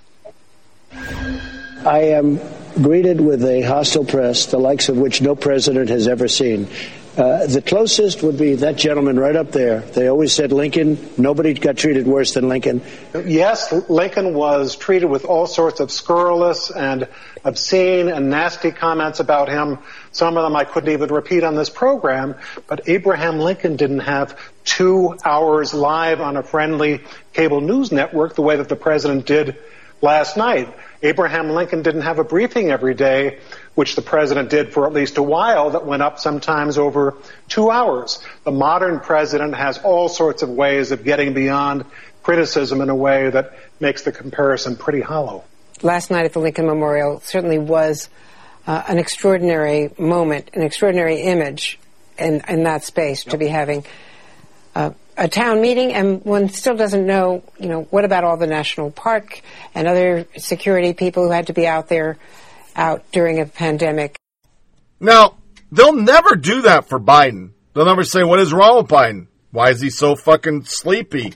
I 0.92 2.00
am 2.00 2.40
greeted 2.82 3.22
with 3.22 3.44
a 3.44 3.62
hostile 3.62 4.06
press, 4.06 4.48
the 4.48 4.58
likes 4.58 4.90
of 4.90 4.98
which 4.98 5.22
no 5.22 5.36
president 5.36 5.90
has 5.90 6.08
ever 6.08 6.28
seen. 6.28 6.68
Uh, 7.16 7.46
the 7.46 7.62
closest 7.62 8.24
would 8.24 8.40
be 8.40 8.56
that 8.56 8.76
gentleman 8.76 9.20
right 9.20 9.36
up 9.36 9.52
there. 9.52 9.82
They 9.82 10.08
always 10.08 10.34
said 10.34 10.52
Lincoln. 10.52 10.98
Nobody 11.16 11.54
got 11.54 11.78
treated 11.78 12.08
worse 12.08 12.34
than 12.34 12.50
Lincoln. 12.50 12.82
Yes, 13.26 13.72
Lincoln 13.88 14.34
was 14.34 14.76
treated 14.76 15.06
with 15.06 15.24
all 15.24 15.46
sorts 15.46 15.80
of 15.80 15.92
scurrilous 15.92 16.72
and 16.72 17.08
obscene 17.46 18.10
and 18.10 18.32
nasty 18.32 18.72
comments 18.72 19.20
about 19.20 19.48
him. 19.48 19.78
Some 20.12 20.38
of 20.38 20.44
them 20.44 20.56
I 20.56 20.64
couldn't 20.64 20.92
even 20.92 21.14
repeat 21.14 21.44
on 21.44 21.54
this 21.54 21.70
program, 21.70 22.34
but 22.66 22.90
Abraham 22.90 23.38
Lincoln 23.38 23.76
didn't 23.76 24.00
have 24.00 24.36
two 24.64 25.16
hours 25.24 25.76
live 25.76 26.20
on 26.20 26.36
a 26.36 26.42
friendly 26.42 27.02
cable 27.34 27.62
news 27.62 27.92
network 27.92 28.34
the 28.34 28.42
way 28.42 28.58
that 28.58 28.70
the 28.70 28.76
president 28.76 29.28
did 29.28 29.58
last 30.02 30.36
night. 30.36 30.74
Abraham 31.04 31.50
Lincoln 31.50 31.82
didn't 31.82 32.02
have 32.02 32.18
a 32.18 32.24
briefing 32.24 32.72
every 32.72 32.94
day 32.94 33.40
which 33.76 33.96
the 33.96 34.02
president 34.02 34.50
did 34.50 34.72
for 34.72 34.88
at 34.88 34.94
least 34.94 35.18
a 35.18 35.24
while 35.24 35.72
that 35.72 35.86
went 35.86 36.02
up 36.02 36.18
sometimes 36.18 36.78
over 36.78 37.16
two 37.50 37.70
hours. 37.70 38.24
The 38.46 38.52
modern 38.52 39.02
president 39.02 39.54
has 39.56 39.78
all 39.80 40.08
sorts 40.08 40.44
of 40.44 40.50
ways 40.50 40.92
of 40.92 41.04
getting 41.04 41.34
beyond 41.34 41.84
criticism 42.24 42.80
in 42.80 42.90
a 42.90 42.96
way 42.96 43.30
that 43.30 43.54
makes 43.82 44.04
the 44.04 44.14
comparison 44.14 44.78
pretty 44.78 45.02
hollow. 45.02 45.44
Last 45.82 46.10
night 46.10 46.24
at 46.24 46.32
the 46.32 46.40
Lincoln 46.40 46.68
Memorial 46.68 47.20
certainly 47.20 47.60
was 47.60 48.10
uh, 48.66 48.84
an 48.88 48.98
extraordinary 48.98 49.92
moment, 50.00 50.52
an 50.54 50.62
extraordinary 50.64 51.20
image 51.22 51.80
in, 52.18 52.42
in 52.48 52.64
that 52.64 52.86
space 52.86 53.26
to 53.26 53.38
be 53.38 53.48
having 53.48 53.86
uh, 54.74 54.92
a 55.18 55.28
town 55.28 55.62
meeting, 55.62 55.94
and 55.94 56.24
one 56.24 56.50
still 56.50 56.76
doesn't 56.76 57.06
know, 57.06 57.44
you 57.60 57.70
know, 57.70 57.84
what 57.84 58.06
about 58.06 58.24
all 58.24 58.38
the 58.38 58.48
national 58.48 58.92
park 58.92 59.42
and 59.76 59.88
other 59.88 60.26
security 60.38 60.94
people 60.94 61.24
who 61.24 61.32
had 61.32 61.48
to 61.48 61.54
be 61.54 61.68
out 61.68 61.88
there 61.88 62.18
out 62.76 63.04
during 63.12 63.40
a 63.40 63.46
pandemic. 63.46 64.18
Now, 65.00 65.38
they'll 65.72 65.94
never 65.94 66.36
do 66.36 66.64
that 66.64 66.88
for 66.88 67.00
Biden. 67.00 67.52
They'll 67.74 67.86
never 67.86 68.04
say, 68.04 68.24
what 68.24 68.40
is 68.40 68.54
wrong 68.54 68.78
with 68.78 68.88
Biden? 68.88 69.28
Why 69.52 69.70
is 69.70 69.82
he 69.82 69.90
so 69.90 70.16
fucking 70.16 70.66
sleepy? 70.66 71.34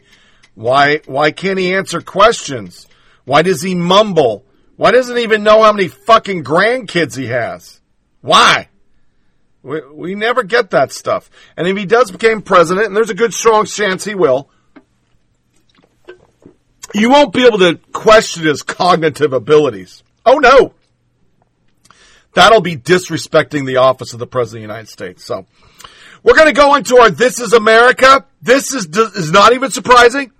Why, 0.55 1.01
why 1.05 1.31
can't 1.31 1.59
he 1.59 1.73
answer 1.73 2.01
questions? 2.01 2.87
Why 3.25 3.41
does 3.41 3.61
he 3.61 3.75
mumble? 3.75 4.45
Why 4.75 4.91
doesn't 4.91 5.15
he 5.15 5.23
even 5.23 5.43
know 5.43 5.61
how 5.61 5.73
many 5.73 5.87
fucking 5.87 6.43
grandkids 6.43 7.15
he 7.15 7.27
has? 7.27 7.79
Why? 8.21 8.69
We, 9.67 9.81
we 9.91 10.15
never 10.15 10.43
get 10.43 10.71
that 10.71 10.91
stuff. 10.91 11.29
And 11.55 11.67
if 11.67 11.77
he 11.77 11.85
does 11.85 12.11
become 12.11 12.41
president, 12.41 12.87
and 12.87 12.95
there's 12.95 13.09
a 13.09 13.15
good 13.15 13.33
strong 13.33 13.65
chance 13.65 14.03
he 14.03 14.15
will, 14.15 14.49
you 16.93 17.09
won't 17.09 17.33
be 17.33 17.45
able 17.45 17.59
to 17.59 17.79
question 17.91 18.43
his 18.43 18.63
cognitive 18.63 19.33
abilities. 19.33 20.03
Oh 20.25 20.37
no 20.39 20.73
that'll 22.37 22.61
be 22.61 22.77
disrespecting 22.77 23.65
the 23.65 23.77
office 23.77 24.13
of 24.13 24.19
the 24.19 24.27
President 24.27 24.63
of 24.63 24.67
the 24.67 24.73
United 24.73 24.89
States. 24.89 25.25
So 25.25 25.47
we're 26.21 26.35
going 26.35 26.47
to 26.47 26.53
go 26.53 26.75
into 26.75 26.97
our 26.97 27.09
This 27.09 27.39
is 27.39 27.51
America. 27.51 28.25
This 28.43 28.75
is, 28.75 28.85
is 28.85 29.31
not 29.31 29.53
even 29.53 29.71
surprising. 29.71 30.31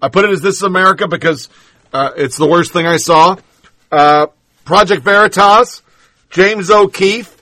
I 0.00 0.08
put 0.08 0.24
it 0.24 0.30
as 0.30 0.40
This 0.40 0.56
is 0.56 0.62
America 0.62 1.06
because 1.06 1.50
uh, 1.92 2.12
it's 2.16 2.38
the 2.38 2.46
worst 2.46 2.72
thing 2.72 2.86
I 2.86 2.96
saw. 2.96 3.36
Uh, 3.92 4.28
Project 4.64 5.02
Veritas, 5.02 5.82
James 6.30 6.70
O'Keefe, 6.70 7.35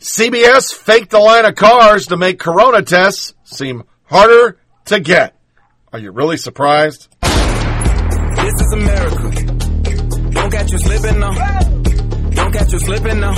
CBS 0.00 0.72
faked 0.72 1.10
the 1.10 1.18
line 1.18 1.44
of 1.44 1.54
cars 1.56 2.06
to 2.06 2.16
make 2.16 2.38
corona 2.38 2.80
tests 2.80 3.34
seem 3.44 3.84
harder 4.04 4.58
to 4.86 4.98
get. 4.98 5.36
Are 5.92 5.98
you 5.98 6.10
really 6.10 6.38
surprised? 6.38 7.06
This 7.20 8.54
is 8.54 8.72
America. 8.72 9.30
Don't 10.30 10.50
catch 10.50 10.72
you 10.72 10.78
slipping 10.78 11.20
now. 11.20 11.32
Don't 12.30 12.52
catch 12.52 12.72
you 12.72 12.78
slipping 12.78 13.20
now. 13.20 13.34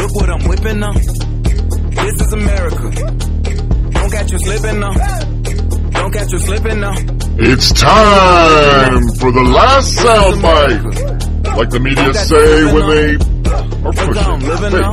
Look 0.00 0.14
what 0.14 0.30
I'm 0.30 0.48
whipping 0.48 0.80
now. 0.80 0.92
This 0.94 2.20
is 2.22 2.32
America. 2.32 2.90
Don't 3.90 4.10
catch 4.10 4.32
you 4.32 4.38
slipping 4.38 4.80
now. 4.80 4.94
Don't 5.90 6.12
catch 6.14 6.32
you 6.32 6.38
slipping 6.38 6.80
now. 6.80 6.94
It's 7.36 7.70
time 7.74 9.02
for 9.18 9.30
the 9.30 9.42
last 9.42 9.98
soundbite. 9.98 11.54
Like 11.54 11.68
the 11.68 11.80
media 11.80 12.14
say 12.14 12.72
when 12.72 12.88
they 12.88 13.14
are 13.84 13.92
pushing 13.92 14.40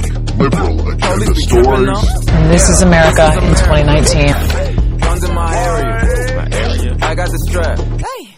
fake 0.07 0.16
liberal 0.37 0.87
agenda 0.89 1.35
stories. 1.35 2.27
And 2.29 2.51
this 2.51 2.69
is 2.69 2.83
America 2.83 3.25
in 3.33 3.55
2019. 3.55 4.99
Guns 4.99 5.23
in 5.23 5.33
my 5.33 5.57
area. 5.57 6.97
I 7.01 7.15
got 7.15 7.29
the 7.29 7.39
strap. 7.39 7.79
Hey. 7.79 8.35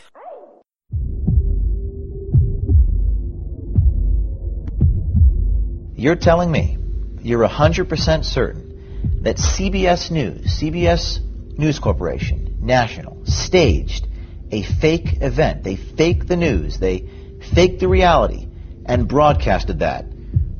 You're 5.95 6.15
telling 6.15 6.49
me 6.49 6.77
you're 7.21 7.45
100% 7.45 8.23
certain 8.23 9.21
that 9.23 9.35
CBS 9.35 10.09
News, 10.09 10.61
CBS 10.61 11.19
News 11.57 11.79
Corporation, 11.79 12.59
National, 12.61 13.25
staged 13.25 14.07
a 14.51 14.61
fake 14.61 15.21
event. 15.21 15.63
They 15.63 15.75
faked 15.75 16.29
the 16.29 16.37
news. 16.37 16.79
They 16.79 17.09
faked 17.53 17.81
the 17.81 17.89
reality 17.89 18.47
and 18.85 19.07
broadcasted 19.07 19.79
that 19.79 20.05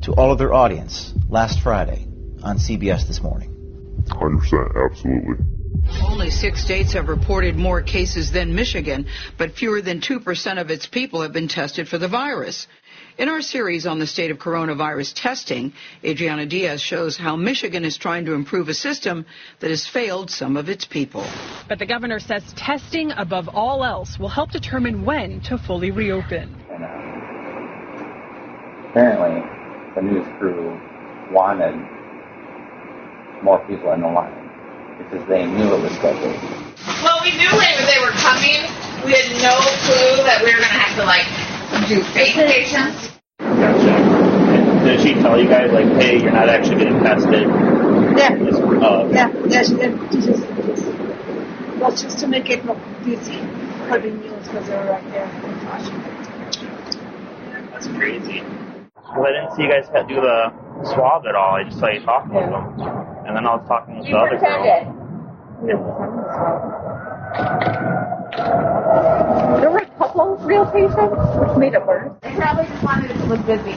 to 0.02 0.12
all 0.12 0.32
of 0.32 0.38
their 0.38 0.52
audience 0.52 1.12
last 1.28 1.60
Friday 1.60 2.06
on 2.42 2.58
CBS 2.58 3.06
this 3.06 3.22
morning. 3.22 3.50
100%, 4.08 4.90
absolutely. 4.90 5.44
Only 6.02 6.30
six 6.30 6.62
states 6.62 6.92
have 6.92 7.08
reported 7.08 7.56
more 7.56 7.82
cases 7.82 8.30
than 8.30 8.54
Michigan, 8.54 9.06
but 9.38 9.52
fewer 9.52 9.80
than 9.82 10.00
2% 10.00 10.60
of 10.60 10.70
its 10.70 10.86
people 10.86 11.22
have 11.22 11.32
been 11.32 11.48
tested 11.48 11.88
for 11.88 11.98
the 11.98 12.08
virus. 12.08 12.66
In 13.18 13.28
our 13.28 13.42
series 13.42 13.86
on 13.86 13.98
the 13.98 14.06
state 14.06 14.30
of 14.30 14.38
coronavirus 14.38 15.12
testing, 15.14 15.72
Adriana 16.04 16.46
Diaz 16.46 16.80
shows 16.80 17.16
how 17.16 17.36
Michigan 17.36 17.84
is 17.84 17.98
trying 17.98 18.24
to 18.26 18.34
improve 18.34 18.68
a 18.68 18.74
system 18.74 19.26
that 19.60 19.70
has 19.70 19.86
failed 19.86 20.30
some 20.30 20.56
of 20.56 20.68
its 20.68 20.84
people. 20.84 21.26
But 21.68 21.78
the 21.78 21.86
governor 21.86 22.20
says 22.20 22.42
testing 22.56 23.10
above 23.12 23.48
all 23.48 23.84
else 23.84 24.18
will 24.18 24.28
help 24.28 24.52
determine 24.52 25.04
when 25.04 25.40
to 25.42 25.58
fully 25.58 25.90
reopen. 25.90 26.54
Apparently, 28.90 29.59
the 29.94 30.02
news 30.02 30.26
crew 30.38 30.78
wanted 31.32 31.74
more 33.42 33.58
people 33.66 33.92
in 33.92 34.00
the 34.02 34.08
line 34.08 34.50
because 34.98 35.26
they 35.28 35.46
knew 35.46 35.74
it 35.74 35.80
was 35.82 35.92
scheduled. 35.94 36.36
Well, 37.02 37.20
we 37.22 37.32
knew 37.32 37.50
they 37.50 38.00
were 38.00 38.14
coming. 38.22 38.62
We 39.04 39.12
had 39.12 39.30
no 39.42 39.56
clue 39.82 40.22
that 40.28 40.42
we 40.44 40.52
were 40.52 40.60
going 40.60 40.70
to 40.70 40.78
have 40.78 40.94
to 40.98 41.04
like 41.04 41.26
do 41.88 42.02
fake 42.12 42.34
patients. 42.34 43.10
Gotcha. 43.38 44.84
Did 44.84 45.00
she 45.00 45.14
tell 45.14 45.40
you 45.40 45.48
guys 45.48 45.72
like, 45.72 45.86
hey, 46.00 46.20
you're 46.20 46.32
not 46.32 46.48
actually 46.48 46.76
getting 46.76 47.00
tested? 47.00 47.48
Yeah. 48.16 48.34
Okay. 48.34 48.84
Uh, 48.84 49.08
yeah, 49.08 49.32
yeah, 49.46 49.62
she 49.62 49.74
did. 49.74 49.98
She 50.12 50.20
just, 50.20 50.42
just, 50.66 50.86
well, 51.78 51.90
just 51.90 52.18
to 52.20 52.26
make 52.26 52.48
it 52.50 52.64
look 52.64 52.78
busy 53.04 53.38
for 53.88 53.98
the 53.98 54.10
news 54.10 54.46
because 54.46 54.68
they 54.68 54.76
were 54.76 54.86
right 54.86 55.10
there 55.10 55.24
in 55.26 55.64
Washington. 55.66 56.16
That's 57.72 57.88
crazy. 57.88 58.42
Well, 59.16 59.26
I 59.26 59.32
didn't 59.32 59.56
see 59.56 59.62
you 59.62 59.68
guys 59.68 59.86
do 60.08 60.20
the 60.20 60.52
swab 60.94 61.26
at 61.26 61.34
all. 61.34 61.56
I 61.56 61.64
just 61.64 61.78
saw 61.80 61.88
you 61.88 62.00
talking 62.04 62.32
yeah. 62.32 62.46
with 62.46 62.78
them. 62.78 63.26
And 63.26 63.36
then 63.36 63.46
I 63.46 63.56
was 63.56 63.66
talking 63.66 63.98
with 63.98 64.06
you 64.06 64.14
the 64.14 64.20
other 64.20 64.38
girl. 64.38 64.62
There 69.60 69.70
were 69.70 69.78
a 69.78 69.90
couple 69.98 70.36
real 70.38 70.64
patients, 70.70 71.18
which 71.40 71.58
made 71.58 71.74
it 71.74 71.84
worse. 71.84 72.12
They 72.22 72.34
probably 72.36 72.66
just 72.66 72.84
wanted 72.84 73.08
to 73.08 73.24
look 73.26 73.44
busy. 73.46 73.74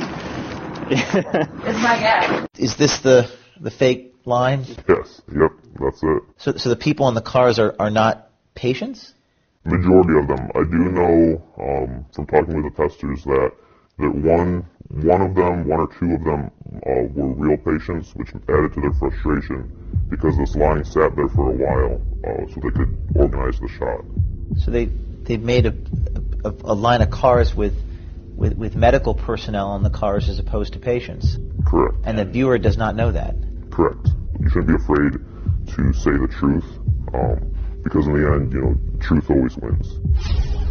It's 0.93 1.81
my 1.81 1.97
guess. 1.97 2.47
Is 2.57 2.75
this 2.75 2.99
the 2.99 3.31
the 3.59 3.71
fake 3.71 4.13
line? 4.25 4.65
Yes. 4.87 5.21
Yep. 5.33 5.51
That's 5.79 6.03
it. 6.03 6.23
So, 6.37 6.57
so 6.57 6.69
the 6.69 6.75
people 6.75 7.07
in 7.07 7.15
the 7.15 7.21
cars 7.21 7.57
are, 7.57 7.73
are 7.79 7.89
not 7.89 8.29
patients? 8.53 9.13
Majority 9.65 10.19
of 10.19 10.27
them. 10.27 10.51
I 10.53 10.63
do 10.63 10.91
know 10.91 11.41
um, 11.57 12.05
from 12.13 12.27
talking 12.27 12.61
with 12.61 12.75
the 12.75 12.83
testers 12.83 13.23
that 13.23 13.51
that 13.99 14.15
one 14.15 14.65
one 14.89 15.21
of 15.21 15.33
them, 15.33 15.67
one 15.67 15.79
or 15.79 15.87
two 15.87 16.13
of 16.13 16.23
them, 16.23 16.51
uh, 16.85 17.07
were 17.13 17.33
real 17.33 17.57
patients, 17.57 18.13
which 18.15 18.29
added 18.47 18.73
to 18.73 18.81
their 18.81 18.93
frustration 18.93 20.05
because 20.09 20.37
this 20.37 20.55
line 20.55 20.83
sat 20.85 21.15
there 21.15 21.27
for 21.29 21.51
a 21.51 21.55
while, 21.55 22.01
uh, 22.27 22.45
so 22.53 22.59
they 22.61 22.69
could 22.69 22.95
organize 23.15 23.59
the 23.59 23.67
shot. 23.67 24.01
So 24.63 24.69
they 24.69 24.85
they 24.85 25.37
made 25.37 25.65
a, 25.65 25.73
a, 26.45 26.53
a 26.65 26.75
line 26.75 27.01
of 27.01 27.09
cars 27.09 27.55
with, 27.55 27.75
with 28.35 28.53
with 28.53 28.75
medical 28.75 29.15
personnel 29.15 29.69
on 29.69 29.81
the 29.81 29.89
cars 29.89 30.29
as 30.29 30.37
opposed 30.37 30.73
to 30.73 30.79
patients. 30.79 31.37
Correct. 31.65 31.97
And 32.03 32.17
the 32.17 32.25
viewer 32.25 32.59
does 32.59 32.77
not 32.77 32.95
know 32.95 33.11
that. 33.11 33.35
Correct. 33.71 34.09
You 34.39 34.49
shouldn't 34.49 34.67
be 34.67 34.75
afraid 34.75 35.13
to 35.75 35.93
say 35.93 36.11
the 36.11 36.27
truth, 36.27 36.65
um, 37.13 37.55
because 37.83 38.05
in 38.05 38.13
the 38.13 38.31
end, 38.31 38.53
you 38.53 38.61
know, 38.61 38.75
truth 38.99 39.29
always 39.31 39.57
wins. 39.57 40.62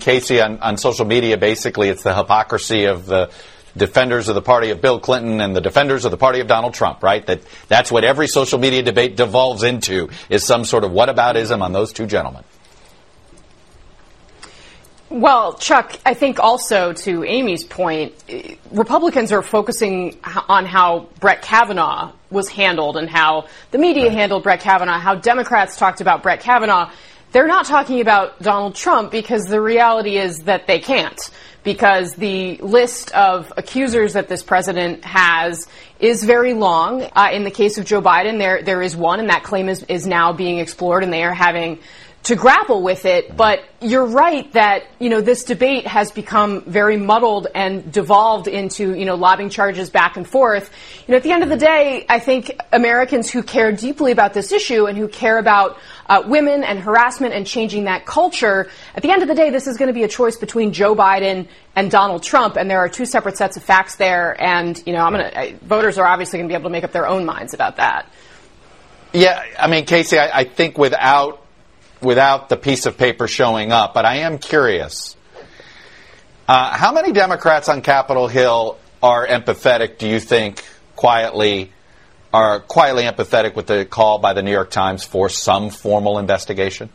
Kasie, 0.00 0.44
on, 0.44 0.58
on 0.60 0.76
social 0.76 1.04
media, 1.04 1.36
basically, 1.36 1.88
it's 1.88 2.02
the 2.02 2.14
hypocrisy 2.14 2.84
of 2.84 3.06
the 3.06 3.30
defenders 3.76 4.28
of 4.28 4.34
the 4.34 4.42
party 4.42 4.70
of 4.70 4.80
Bill 4.80 4.98
Clinton 4.98 5.40
and 5.40 5.54
the 5.54 5.60
defenders 5.60 6.04
of 6.04 6.10
the 6.10 6.16
party 6.16 6.40
of 6.40 6.46
Donald 6.46 6.74
Trump, 6.74 7.02
right? 7.02 7.24
That 7.26 7.42
that's 7.68 7.90
what 7.90 8.04
every 8.04 8.26
social 8.26 8.58
media 8.58 8.82
debate 8.82 9.16
devolves 9.16 9.62
into 9.62 10.10
is 10.28 10.44
some 10.44 10.64
sort 10.64 10.84
of 10.84 10.90
whataboutism 10.90 11.62
on 11.62 11.72
those 11.72 11.92
two 11.92 12.06
gentlemen. 12.06 12.44
Well, 15.10 15.54
Chuck, 15.54 15.98
I 16.06 16.14
think 16.14 16.38
also 16.38 16.92
to 16.92 17.24
Amy's 17.24 17.64
point, 17.64 18.14
Republicans 18.70 19.32
are 19.32 19.42
focusing 19.42 20.16
on 20.48 20.66
how 20.66 21.08
Brett 21.18 21.42
Kavanaugh 21.42 22.12
was 22.30 22.48
handled 22.48 22.96
and 22.96 23.10
how 23.10 23.48
the 23.72 23.78
media 23.78 24.08
handled 24.12 24.44
Brett 24.44 24.60
Kavanaugh, 24.60 25.00
how 25.00 25.16
Democrats 25.16 25.76
talked 25.76 26.00
about 26.00 26.22
Brett 26.22 26.38
Kavanaugh. 26.38 26.92
They're 27.32 27.46
not 27.46 27.66
talking 27.66 28.00
about 28.00 28.42
Donald 28.42 28.74
Trump 28.74 29.12
because 29.12 29.44
the 29.44 29.60
reality 29.60 30.18
is 30.18 30.40
that 30.40 30.66
they 30.66 30.80
can't. 30.80 31.18
Because 31.62 32.14
the 32.14 32.56
list 32.56 33.12
of 33.12 33.52
accusers 33.56 34.14
that 34.14 34.28
this 34.28 34.42
president 34.42 35.04
has 35.04 35.68
is 36.00 36.24
very 36.24 36.54
long. 36.54 37.02
Uh, 37.02 37.28
in 37.32 37.44
the 37.44 37.50
case 37.50 37.76
of 37.76 37.84
Joe 37.84 38.00
Biden, 38.00 38.38
there 38.38 38.62
there 38.62 38.80
is 38.80 38.96
one, 38.96 39.20
and 39.20 39.28
that 39.28 39.44
claim 39.44 39.68
is, 39.68 39.84
is 39.84 40.06
now 40.06 40.32
being 40.32 40.58
explored, 40.58 41.04
and 41.04 41.12
they 41.12 41.22
are 41.22 41.34
having 41.34 41.78
to 42.22 42.36
grapple 42.36 42.82
with 42.82 43.06
it. 43.06 43.34
But 43.34 43.64
you're 43.80 44.04
right 44.04 44.52
that, 44.52 44.84
you 44.98 45.08
know, 45.08 45.22
this 45.22 45.44
debate 45.44 45.86
has 45.86 46.12
become 46.12 46.62
very 46.62 46.98
muddled 46.98 47.46
and 47.54 47.90
devolved 47.90 48.46
into, 48.46 48.94
you 48.94 49.06
know, 49.06 49.14
lobbing 49.14 49.48
charges 49.48 49.88
back 49.88 50.18
and 50.18 50.28
forth. 50.28 50.70
You 51.06 51.12
know, 51.12 51.16
at 51.16 51.22
the 51.22 51.32
end 51.32 51.42
of 51.42 51.48
the 51.48 51.56
day, 51.56 52.04
I 52.08 52.18
think 52.18 52.60
Americans 52.72 53.30
who 53.30 53.42
care 53.42 53.72
deeply 53.72 54.12
about 54.12 54.34
this 54.34 54.52
issue 54.52 54.84
and 54.84 54.98
who 54.98 55.08
care 55.08 55.38
about 55.38 55.78
uh, 56.06 56.22
women 56.26 56.62
and 56.62 56.78
harassment 56.78 57.32
and 57.32 57.46
changing 57.46 57.84
that 57.84 58.04
culture, 58.04 58.68
at 58.94 59.02
the 59.02 59.10
end 59.10 59.22
of 59.22 59.28
the 59.28 59.34
day, 59.34 59.48
this 59.48 59.66
is 59.66 59.78
going 59.78 59.86
to 59.86 59.94
be 59.94 60.02
a 60.02 60.08
choice 60.08 60.36
between 60.36 60.72
Joe 60.72 60.94
Biden 60.94 61.48
and 61.74 61.90
Donald 61.90 62.22
Trump, 62.22 62.56
and 62.56 62.68
there 62.68 62.80
are 62.80 62.88
two 62.88 63.06
separate 63.06 63.38
sets 63.38 63.56
of 63.56 63.62
facts 63.62 63.96
there. 63.96 64.38
And, 64.38 64.82
you 64.86 64.92
know, 64.92 65.00
I'm 65.00 65.12
going 65.14 65.30
to, 65.30 65.64
voters 65.64 65.98
are 65.98 66.06
obviously 66.06 66.38
going 66.38 66.48
to 66.48 66.52
be 66.52 66.56
able 66.56 66.68
to 66.68 66.72
make 66.72 66.84
up 66.84 66.92
their 66.92 67.06
own 67.06 67.24
minds 67.24 67.54
about 67.54 67.76
that. 67.76 68.12
Yeah, 69.12 69.42
I 69.58 69.68
mean, 69.68 69.86
Kasie, 69.86 70.18
I, 70.18 70.40
I 70.40 70.44
think 70.44 70.76
without 70.76 71.44
without 72.02 72.48
the 72.48 72.56
piece 72.56 72.86
of 72.86 72.96
paper 72.96 73.28
showing 73.28 73.72
up, 73.72 73.94
but 73.94 74.04
I 74.04 74.16
am 74.18 74.38
curious. 74.38 75.16
Uh, 76.48 76.76
how 76.76 76.92
many 76.92 77.12
Democrats 77.12 77.68
on 77.68 77.82
Capitol 77.82 78.26
Hill 78.26 78.78
are 79.02 79.26
empathetic, 79.26 79.98
do 79.98 80.08
you 80.08 80.20
think, 80.20 80.64
quietly, 80.96 81.72
are 82.32 82.60
quietly 82.60 83.04
empathetic 83.04 83.54
with 83.54 83.66
the 83.66 83.84
call 83.84 84.18
by 84.18 84.32
the 84.32 84.42
New 84.42 84.50
York 84.50 84.70
Times 84.70 85.04
for 85.04 85.28
some 85.28 85.70
formal 85.70 86.18
investigation? 86.18 86.90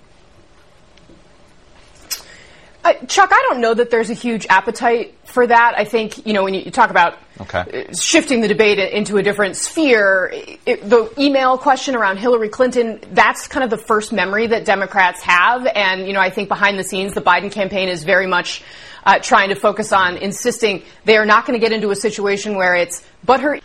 Uh, 2.86 2.94
Chuck, 3.08 3.32
I 3.34 3.48
don't 3.50 3.62
know 3.62 3.74
that 3.74 3.90
there's 3.90 4.12
a 4.12 4.14
huge 4.14 4.46
appetite 4.46 5.16
for 5.24 5.48
that. 5.48 5.74
I 5.76 5.86
think, 5.86 6.28
you 6.28 6.34
know, 6.34 6.44
when 6.44 6.54
you, 6.54 6.62
you 6.62 6.70
talk 6.70 6.92
about 6.92 7.18
okay. 7.42 7.88
uh, 7.90 7.96
shifting 7.96 8.42
the 8.42 8.48
debate 8.48 8.78
into 8.78 9.18
a 9.18 9.24
different 9.24 9.56
sphere, 9.56 10.30
it, 10.68 10.88
the 10.88 11.12
email 11.18 11.58
question 11.58 11.96
around 11.96 12.18
Hillary 12.18 12.48
Clinton, 12.48 13.00
that's 13.12 13.48
kind 13.48 13.64
of 13.64 13.72
the 13.72 13.84
first 13.84 14.14
memory 14.14 14.46
that 14.46 14.66
Democrats 14.66 15.24
have. 15.24 15.66
And, 15.66 16.06
you 16.06 16.14
know, 16.14 16.20
I 16.20 16.30
think 16.30 16.48
behind 16.48 16.78
the 16.78 16.84
scenes, 16.84 17.16
the 17.16 17.22
Biden 17.22 17.52
campaign 17.52 17.90
is 17.90 18.04
very 18.04 18.28
much 18.28 18.62
uh, 19.04 19.18
trying 19.18 19.50
to 19.50 19.56
focus 19.56 19.92
on 19.92 20.18
insisting 20.18 20.84
they 21.06 21.18
are 21.18 21.26
not 21.26 21.48
going 21.48 21.60
to 21.60 21.64
get 21.64 21.72
into 21.72 21.90
a 21.90 21.96
situation 21.96 22.56
where 22.56 22.76
it's, 22.76 23.04
but 23.24 23.40
her. 23.40 23.60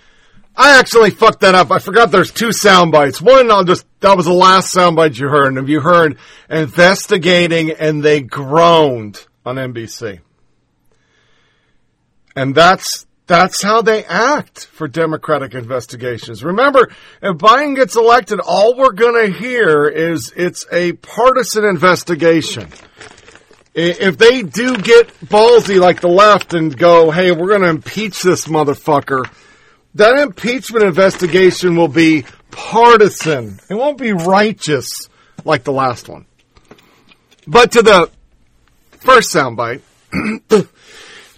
I 0.56 0.78
actually 0.78 1.10
fucked 1.10 1.40
that 1.40 1.54
up. 1.54 1.70
I 1.70 1.78
forgot 1.78 2.10
there's 2.10 2.32
two 2.32 2.52
sound 2.52 2.92
bites. 2.92 3.20
One, 3.20 3.50
I'll 3.50 3.64
just, 3.64 3.86
that 4.00 4.16
was 4.16 4.26
the 4.26 4.32
last 4.32 4.70
sound 4.70 4.96
bite 4.96 5.16
you 5.16 5.28
heard. 5.28 5.56
And 5.56 5.68
you 5.68 5.80
heard 5.80 6.18
investigating 6.48 7.70
and 7.70 8.02
they 8.02 8.20
groaned 8.20 9.24
on 9.46 9.56
NBC. 9.56 10.20
And 12.36 12.54
that's, 12.54 13.06
that's 13.26 13.62
how 13.62 13.82
they 13.82 14.04
act 14.04 14.66
for 14.66 14.88
Democratic 14.88 15.54
investigations. 15.54 16.42
Remember, 16.42 16.90
if 17.22 17.36
Biden 17.36 17.76
gets 17.76 17.96
elected, 17.96 18.40
all 18.40 18.76
we're 18.76 18.92
going 18.92 19.32
to 19.32 19.38
hear 19.38 19.86
is 19.88 20.32
it's 20.36 20.66
a 20.72 20.92
partisan 20.94 21.64
investigation. 21.64 22.68
If 23.72 24.18
they 24.18 24.42
do 24.42 24.76
get 24.76 25.08
ballsy 25.20 25.80
like 25.80 26.00
the 26.00 26.08
left 26.08 26.54
and 26.54 26.76
go, 26.76 27.12
hey, 27.12 27.30
we're 27.30 27.48
going 27.48 27.62
to 27.62 27.68
impeach 27.68 28.20
this 28.20 28.46
motherfucker, 28.48 29.30
that 29.94 30.18
impeachment 30.18 30.84
investigation 30.84 31.76
will 31.76 31.88
be 31.88 32.24
partisan. 32.50 33.58
It 33.68 33.74
won't 33.74 33.98
be 33.98 34.12
righteous 34.12 35.08
like 35.44 35.64
the 35.64 35.72
last 35.72 36.08
one. 36.08 36.26
But 37.46 37.72
to 37.72 37.82
the 37.82 38.10
first 38.98 39.34
soundbite, 39.34 39.82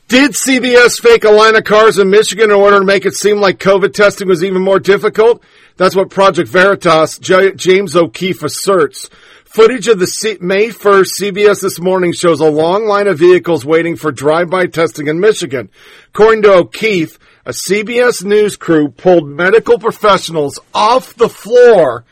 did 0.09 0.33
CBS 0.33 1.01
fake 1.01 1.25
a 1.25 1.31
line 1.31 1.57
of 1.57 1.65
cars 1.65 1.99
in 1.99 2.11
Michigan 2.11 2.51
in 2.51 2.57
order 2.57 2.79
to 2.79 2.85
make 2.85 3.07
it 3.07 3.15
seem 3.15 3.39
like 3.39 3.59
COVID 3.59 3.95
testing 3.95 4.29
was 4.29 4.45
even 4.45 4.63
more 4.63 4.79
difficult? 4.81 5.43
That's 5.77 5.97
what 5.97 6.11
Project 6.11 6.49
Veritas, 6.49 7.19
J- 7.19 7.55
James 7.55 7.97
O'Keefe 7.97 8.43
asserts. 8.43 9.09
Footage 9.45 9.89
of 9.89 9.99
the 9.99 10.07
C- 10.07 10.39
May 10.41 10.69
1st 10.69 11.21
CBS 11.21 11.61
This 11.61 11.79
Morning 11.79 12.13
shows 12.13 12.41
a 12.41 12.49
long 12.51 12.87
line 12.87 13.07
of 13.07 13.19
vehicles 13.19 13.65
waiting 13.65 13.97
for 13.97 14.11
drive-by 14.11 14.67
testing 14.67 15.09
in 15.09 15.21
Michigan. 15.21 15.71
According 16.09 16.43
to 16.43 16.55
O'Keefe, 16.55 17.19
a 17.45 17.51
CBS 17.51 18.25
News 18.25 18.57
crew 18.57 18.89
pulled 18.89 19.29
medical 19.29 19.79
professionals 19.79 20.61
off 20.73 21.15
the 21.15 21.29
floor 21.29 22.05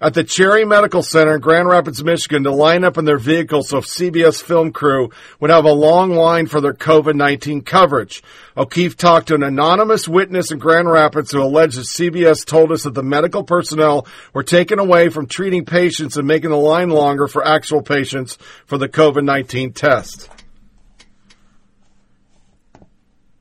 at 0.00 0.14
the 0.14 0.24
Cherry 0.24 0.64
Medical 0.64 1.02
Center 1.02 1.34
in 1.34 1.40
Grand 1.42 1.68
Rapids, 1.68 2.02
Michigan 2.02 2.44
to 2.44 2.52
line 2.52 2.84
up 2.84 2.96
in 2.96 3.04
their 3.04 3.18
vehicles 3.18 3.68
so 3.68 3.80
CBS 3.80 4.42
film 4.42 4.72
crew 4.72 5.10
would 5.40 5.50
have 5.50 5.66
a 5.66 5.72
long 5.72 6.12
line 6.12 6.46
for 6.46 6.60
their 6.60 6.72
COVID-19 6.72 7.66
coverage. 7.66 8.22
O'Keefe 8.56 8.96
talked 8.96 9.28
to 9.28 9.34
an 9.34 9.42
anonymous 9.42 10.08
witness 10.08 10.52
in 10.52 10.58
Grand 10.58 10.90
Rapids 10.90 11.32
who 11.32 11.42
alleged 11.42 11.76
that 11.76 11.82
CBS 11.82 12.46
told 12.46 12.72
us 12.72 12.84
that 12.84 12.94
the 12.94 13.02
medical 13.02 13.42
personnel 13.42 14.06
were 14.32 14.44
taken 14.44 14.78
away 14.78 15.10
from 15.10 15.26
treating 15.26 15.66
patients 15.66 16.16
and 16.16 16.26
making 16.26 16.50
the 16.50 16.56
line 16.56 16.88
longer 16.88 17.28
for 17.28 17.46
actual 17.46 17.82
patients 17.82 18.38
for 18.66 18.78
the 18.78 18.88
COVID-19 18.88 19.74
test. 19.74 20.30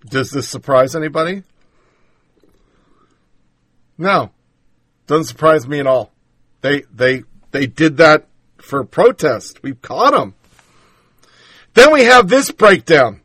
Does 0.10 0.32
this 0.32 0.48
surprise 0.48 0.95
anybody? 0.95 1.44
No. 3.98 4.32
Doesn't 5.08 5.26
surprise 5.26 5.68
me 5.68 5.80
at 5.80 5.88
all. 5.88 6.11
They 6.61 6.84
they 6.94 7.24
they 7.52 7.68
did 7.68 7.98
that 7.98 8.27
for 8.58 8.84
protest. 8.84 9.64
We 9.64 9.74
caught 9.74 10.14
them. 10.14 10.36
Then 11.74 11.92
we 11.92 12.03
have 12.03 12.27
this 12.27 12.52
breakdown. 12.52 13.22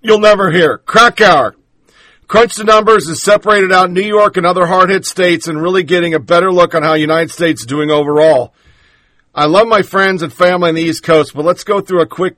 You'll 0.00 0.20
never 0.20 0.50
hear. 0.50 0.78
Krakauer. 0.78 1.56
Crunch 2.28 2.56
the 2.56 2.64
numbers 2.64 3.08
and 3.08 3.16
separated 3.16 3.72
out 3.72 3.90
New 3.90 4.02
York 4.02 4.36
and 4.36 4.44
other 4.44 4.66
hard 4.66 4.90
hit 4.90 5.06
states 5.06 5.48
and 5.48 5.60
really 5.60 5.82
getting 5.82 6.12
a 6.12 6.20
better 6.20 6.52
look 6.52 6.74
on 6.74 6.82
how 6.82 6.92
United 6.94 7.30
States 7.30 7.62
is 7.62 7.66
doing 7.66 7.90
overall. 7.90 8.54
I 9.34 9.46
love 9.46 9.66
my 9.66 9.82
friends 9.82 10.22
and 10.22 10.32
family 10.32 10.68
on 10.68 10.74
the 10.74 10.82
East 10.82 11.02
Coast, 11.02 11.32
but 11.34 11.44
let's 11.44 11.64
go 11.64 11.80
through 11.80 12.02
a 12.02 12.06
quick 12.06 12.36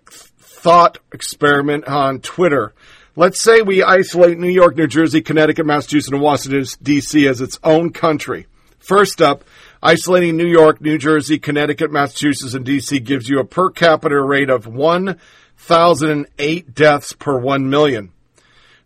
thought 0.61 0.99
experiment 1.13 1.87
on 1.87 2.21
Twitter. 2.21 2.73
Let's 3.17 3.41
say 3.41 3.63
we 3.63 3.83
isolate 3.83 4.39
New 4.39 4.51
York, 4.51 4.77
New 4.77 4.87
Jersey, 4.87 5.23
Connecticut, 5.23 5.67
Massachusetts, 5.67 6.13
and 6.13 6.21
Washington, 6.21 6.65
D.C. 6.83 7.27
as 7.27 7.41
its 7.41 7.59
own 7.65 7.93
country. 7.93 8.47
First 8.79 9.21
up, 9.21 9.43
isolating 9.83 10.37
New 10.37 10.47
York, 10.47 10.81
New 10.81 10.97
Jersey, 10.99 11.37
Connecticut, 11.39 11.91
Massachusetts, 11.91 12.55
and 12.55 12.65
D.C. 12.65 13.01
gives 13.01 13.29
you 13.29 13.41
a 13.41 13.45
per 13.45 13.71
capita 13.71 14.21
rate 14.21 14.51
of 14.51 14.67
1,008 14.67 16.75
deaths 16.75 17.13
per 17.15 17.39
1 17.39 17.69
million. 17.69 18.13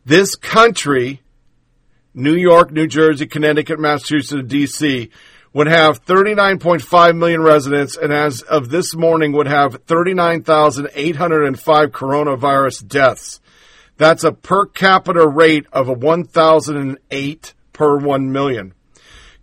This 0.05 0.35
country, 0.37 1.23
New 2.15 2.35
York, 2.35 2.71
New 2.71 2.87
Jersey, 2.87 3.27
Connecticut, 3.27 3.81
Massachusetts, 3.81 4.33
and 4.33 4.49
D.C., 4.49 5.11
would 5.55 5.69
have 5.69 6.05
39.5 6.05 7.17
million 7.17 7.41
residents, 7.41 7.97
and 7.97 8.13
as 8.13 8.43
of 8.43 8.69
this 8.69 8.95
morning, 8.95 9.33
would 9.33 9.47
have 9.47 9.83
39,805 9.87 11.91
coronavirus 11.91 12.87
deaths. 12.87 13.41
That's 13.97 14.25
a 14.25 14.33
per 14.33 14.67
capita 14.67 15.27
rate 15.27 15.67
of 15.73 15.89
a 15.89 15.93
1,008 15.93 17.55
per 17.73 17.97
1 17.97 18.33
million. 18.33 18.75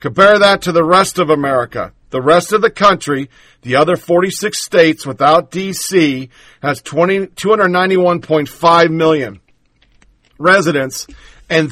Compare 0.02 0.40
that 0.40 0.64
to 0.64 0.74
the 0.74 0.84
rest 0.84 1.18
of 1.18 1.30
America. 1.30 1.94
The 2.10 2.22
rest 2.22 2.52
of 2.52 2.62
the 2.62 2.70
country, 2.70 3.30
the 3.62 3.78
other 3.78 3.96
46 3.96 4.62
states 4.62 5.06
without 5.06 5.50
DC, 5.50 6.28
has 6.62 6.82
20, 6.82 7.28
291.5 7.28 8.90
million 8.90 9.40
residents 10.38 11.08
and 11.50 11.72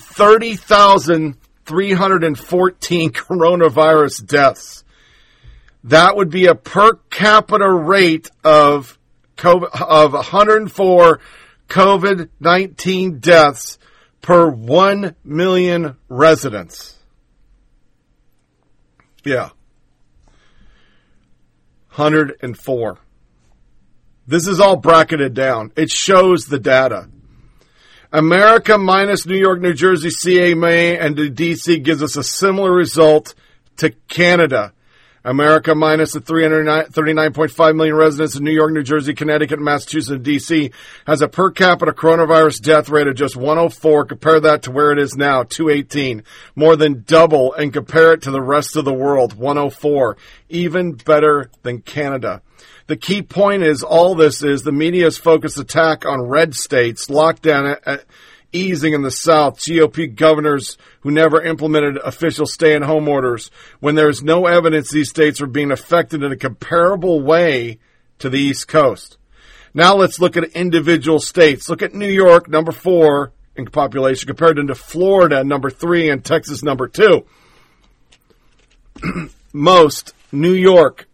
30,314 1.70 3.12
coronavirus 3.12 4.26
deaths. 4.26 4.84
That 5.86 6.16
would 6.16 6.30
be 6.30 6.48
a 6.48 6.56
per 6.56 6.96
capita 7.10 7.70
rate 7.72 8.30
of 8.44 8.98
COVID, 9.38 9.70
of 9.82 10.14
104 10.14 11.20
COVID-19 11.70 13.22
deaths 13.22 13.80
per 14.22 14.50
1 14.50 15.16
million 15.24 15.96
residents. 16.10 16.98
Yeah. 19.24 19.50
104. 21.96 22.98
This 24.28 24.48
is 24.48 24.60
all 24.60 24.76
bracketed 24.76 25.34
down. 25.34 25.72
It 25.76 25.90
shows 25.90 26.46
the 26.46 26.60
data. 26.60 27.10
America 28.12 28.76
minus 28.76 29.28
New 29.28 29.38
York, 29.38 29.62
New 29.62 29.74
Jersey, 29.74 30.10
CA, 30.10 30.56
Maine, 30.56 31.00
and 31.00 31.16
DC 31.16 31.84
gives 31.84 32.02
us 32.02 32.16
a 32.16 32.24
similar 32.24 32.74
result 32.74 33.36
to 33.78 33.92
Canada. 34.08 34.74
America 35.24 35.76
minus 35.76 36.14
the 36.14 36.22
339.5 36.22 37.76
million 37.76 37.96
residents 37.96 38.36
in 38.36 38.44
New 38.44 38.52
York, 38.52 38.72
New 38.72 38.82
Jersey, 38.82 39.14
Connecticut, 39.14 39.60
Massachusetts, 39.60 40.10
and 40.10 40.26
DC 40.26 40.74
has 41.06 41.22
a 41.22 41.28
per 41.28 41.52
capita 41.52 41.92
coronavirus 41.92 42.64
death 42.64 42.90
rate 42.90 43.06
of 43.06 43.16
just 43.16 43.36
104. 43.36 44.06
Compare 44.06 44.40
that 44.40 44.64
to 44.64 44.72
where 44.72 44.92
it 44.92 44.98
is 44.98 45.16
now, 45.16 45.44
218. 45.44 46.24
More 46.56 46.76
than 46.76 47.04
double 47.06 47.54
and 47.54 47.72
compare 47.72 48.14
it 48.14 48.24
to 48.24 48.32
the 48.32 48.42
rest 48.42 48.76
of 48.76 48.86
the 48.86 48.94
world, 48.94 49.34
104. 49.34 50.18
Even 50.50 50.94
better 50.94 51.52
than 51.62 51.82
Canada. 51.82 52.42
The 52.90 52.98
key 52.98 53.22
point 53.22 53.62
is 53.62 53.84
all 53.84 54.16
this 54.16 54.42
is 54.42 54.64
the 54.64 54.72
media's 54.72 55.20
focused 55.20 55.60
attack 55.60 56.08
on 56.08 56.24
red 56.24 56.56
states, 56.56 57.06
lockdown 57.06 57.78
uh, 57.86 57.98
easing 58.52 58.94
in 58.94 59.04
the 59.04 59.12
South, 59.12 59.60
GOP 59.60 60.16
governors 60.16 60.76
who 61.02 61.12
never 61.12 61.40
implemented 61.40 61.98
official 61.98 62.48
stay 62.48 62.74
at 62.74 62.82
home 62.82 63.08
orders, 63.08 63.52
when 63.80 63.94
there's 63.94 64.24
no 64.24 64.48
evidence 64.48 64.90
these 64.90 65.12
states 65.12 65.40
are 65.40 65.46
being 65.46 65.70
affected 65.70 66.24
in 66.24 66.32
a 66.32 66.36
comparable 66.36 67.22
way 67.22 67.78
to 68.18 68.28
the 68.28 68.40
East 68.40 68.68
Coast. 68.68 69.20
Now 69.72 69.96
let's 69.96 70.20
look 70.20 70.36
at 70.36 70.46
individual 70.46 71.20
states. 71.20 71.70
Look 71.70 71.84
at 71.84 71.94
New 71.94 72.10
York, 72.10 72.50
number 72.50 72.72
four 72.72 73.34
in 73.56 73.68
population, 73.68 74.26
compared 74.26 74.56
to 74.56 74.74
Florida, 74.74 75.44
number 75.44 75.70
three, 75.70 76.10
and 76.10 76.26
Texas, 76.26 76.64
number 76.64 76.88
two. 76.88 77.28
Most, 79.54 80.16
New 80.32 80.54
York, 80.54 81.06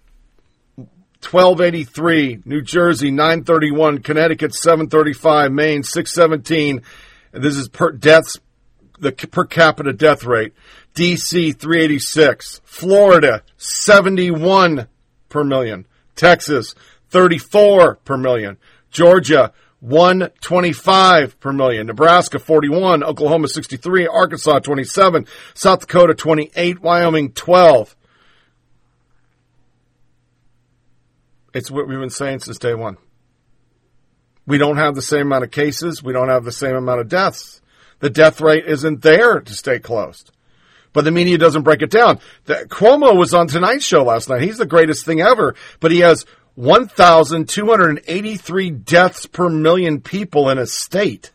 1283, 1.25 2.43
New 2.45 2.61
Jersey 2.61 3.09
931, 3.09 3.99
Connecticut 3.99 4.53
735, 4.53 5.51
Maine 5.51 5.83
617. 5.83 6.81
This 7.31 7.57
is 7.57 7.67
per 7.67 7.91
deaths, 7.91 8.39
the 8.99 9.11
per 9.11 9.45
capita 9.45 9.91
death 9.91 10.23
rate. 10.23 10.53
DC 10.93 11.57
386, 11.57 12.61
Florida 12.63 13.43
71 13.57 14.87
per 15.27 15.43
million, 15.43 15.85
Texas 16.15 16.75
34 17.09 17.95
per 17.95 18.17
million, 18.17 18.57
Georgia 18.91 19.51
125 19.79 21.39
per 21.39 21.51
million, 21.51 21.87
Nebraska 21.87 22.39
41, 22.39 23.03
Oklahoma 23.03 23.47
63, 23.47 24.07
Arkansas 24.07 24.59
27, 24.59 25.27
South 25.53 25.81
Dakota 25.81 26.13
28, 26.13 26.81
Wyoming 26.81 27.31
12. 27.33 27.95
It's 31.55 31.71
what 31.71 31.87
we've 31.87 31.97
been 31.97 32.09
saying 32.09 32.39
since 32.39 32.59
day 32.59 32.73
one. 32.73 32.97
We 34.45 34.57
don't 34.57 34.75
have 34.75 34.93
the 34.93 35.01
same 35.01 35.27
amount 35.27 35.45
of 35.45 35.51
cases. 35.51 36.03
We 36.03 36.11
don't 36.11 36.27
have 36.27 36.43
the 36.43 36.51
same 36.51 36.75
amount 36.75 36.99
of 36.99 37.07
deaths. 37.07 37.61
The 37.99 38.09
death 38.09 38.41
rate 38.41 38.65
isn't 38.65 39.01
there 39.01 39.39
to 39.39 39.53
stay 39.53 39.79
closed. 39.79 40.31
But 40.91 41.05
the 41.05 41.11
media 41.11 41.37
doesn't 41.37 41.63
break 41.63 41.81
it 41.81 41.91
down. 41.91 42.19
The, 42.43 42.67
Cuomo 42.69 43.17
was 43.17 43.33
on 43.33 43.47
Tonight's 43.47 43.85
show 43.85 44.03
last 44.03 44.27
night. 44.27 44.41
He's 44.41 44.57
the 44.57 44.65
greatest 44.65 45.05
thing 45.05 45.21
ever, 45.21 45.55
but 45.79 45.91
he 45.91 45.99
has 45.99 46.25
1,283 46.55 48.71
deaths 48.71 49.25
per 49.25 49.47
million 49.49 50.01
people 50.01 50.49
in 50.49 50.57
a 50.57 50.67
state. 50.67 51.31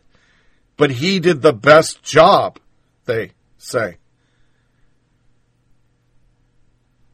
But 0.77 0.91
he 0.91 1.19
did 1.19 1.41
the 1.41 1.51
best 1.51 2.03
job, 2.03 2.59
they 3.05 3.31
say. 3.57 3.97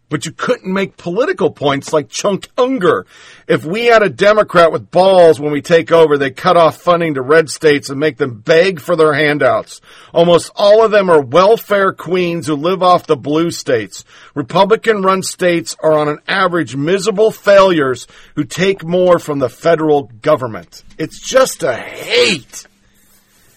But 0.10 0.26
you 0.26 0.32
couldn't 0.32 0.72
make 0.72 0.95
political 0.95 1.52
points 1.52 1.92
like 1.92 2.10
Chunk 2.10 2.48
Unger. 2.58 3.06
If 3.48 3.66
we 3.66 3.86
had 3.86 4.03
a 4.03 4.10
Democrat 4.10 4.72
with 4.72 4.90
balls 4.90 5.40
when 5.40 5.52
we 5.52 5.61
take 5.61 5.92
over, 5.92 6.18
they 6.18 6.32
cut 6.32 6.56
off 6.56 6.77
funding 6.77 7.16
to 7.16 7.22
red 7.22 7.50
states 7.50 7.90
and 7.90 8.00
make 8.00 8.18
them 8.18 8.40
beg 8.40 8.80
for 8.80 8.95
their 8.95 9.14
handouts. 9.14 9.82
Almost 10.14 10.52
all 10.56 10.84
of 10.84 10.92
them 10.92 11.10
are 11.10 11.22
welfare 11.22 11.92
queens 11.92 12.48
who 12.48 12.56
live 12.56 12.82
off 12.82 13.08
the 13.08 13.18
blue 13.18 13.52
states. 13.52 14.06
Republican 14.34 15.02
run 15.02 15.24
states 15.24 15.76
are 15.82 15.94
on 15.94 16.08
an 16.08 16.19
average 16.27 16.76
miserable 16.76 17.32
failures 17.32 18.08
who 18.36 18.45
take 18.45 18.86
more 18.86 19.19
from 19.19 19.40
the 19.40 19.50
federal 19.50 20.03
government. 20.03 20.84
It's 20.98 21.19
just 21.19 21.64
a 21.64 21.76
hate. 21.76 22.66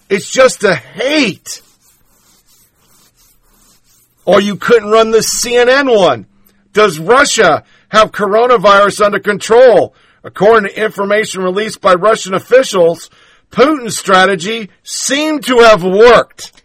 It's 0.08 0.30
just 0.30 0.64
a 0.64 0.74
hate. 0.74 1.62
Or 4.24 4.40
you 4.40 4.56
couldn't 4.56 4.90
run 4.90 5.12
the 5.12 5.18
CNN 5.18 5.96
one. 5.96 6.26
Does 6.72 6.98
Russia 6.98 7.64
have 7.88 8.12
coronavirus 8.12 9.06
under 9.06 9.18
control? 9.18 9.94
According 10.22 10.70
to 10.70 10.82
information 10.82 11.42
released 11.42 11.80
by 11.80 11.94
Russian 11.94 12.34
officials, 12.34 13.10
Putin's 13.50 13.98
strategy 13.98 14.70
seemed 14.82 15.44
to 15.46 15.58
have 15.58 15.82
worked. 15.82 16.62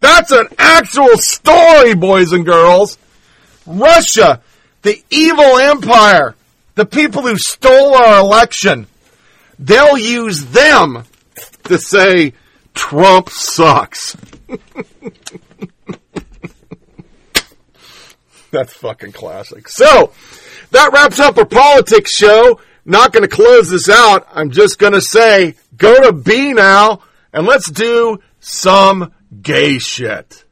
That's 0.00 0.30
an 0.30 0.48
actual 0.58 1.16
story, 1.16 1.94
boys 1.94 2.32
and 2.32 2.44
girls. 2.44 2.98
Russia, 3.66 4.40
the 4.82 5.02
evil 5.10 5.58
empire, 5.58 6.34
the 6.74 6.86
people 6.86 7.22
who 7.22 7.36
stole 7.36 7.94
our 7.94 8.20
election, 8.20 8.86
they'll 9.58 9.98
use 9.98 10.46
them 10.46 11.04
to 11.64 11.78
say 11.78 12.32
Trump 12.74 13.30
sucks. 13.30 14.16
That's 18.52 18.74
fucking 18.74 19.12
classic. 19.12 19.66
So, 19.68 20.12
that 20.70 20.92
wraps 20.92 21.18
up 21.18 21.38
our 21.38 21.46
politics 21.46 22.14
show. 22.14 22.60
Not 22.84 23.12
going 23.12 23.22
to 23.22 23.34
close 23.34 23.70
this 23.70 23.88
out. 23.88 24.28
I'm 24.30 24.50
just 24.50 24.78
going 24.78 24.92
to 24.92 25.00
say, 25.00 25.54
go 25.76 26.02
to 26.02 26.12
B 26.12 26.52
now 26.52 27.00
and 27.32 27.46
let's 27.46 27.70
do 27.70 28.20
some 28.40 29.12
gay 29.40 29.78
shit. 29.78 30.44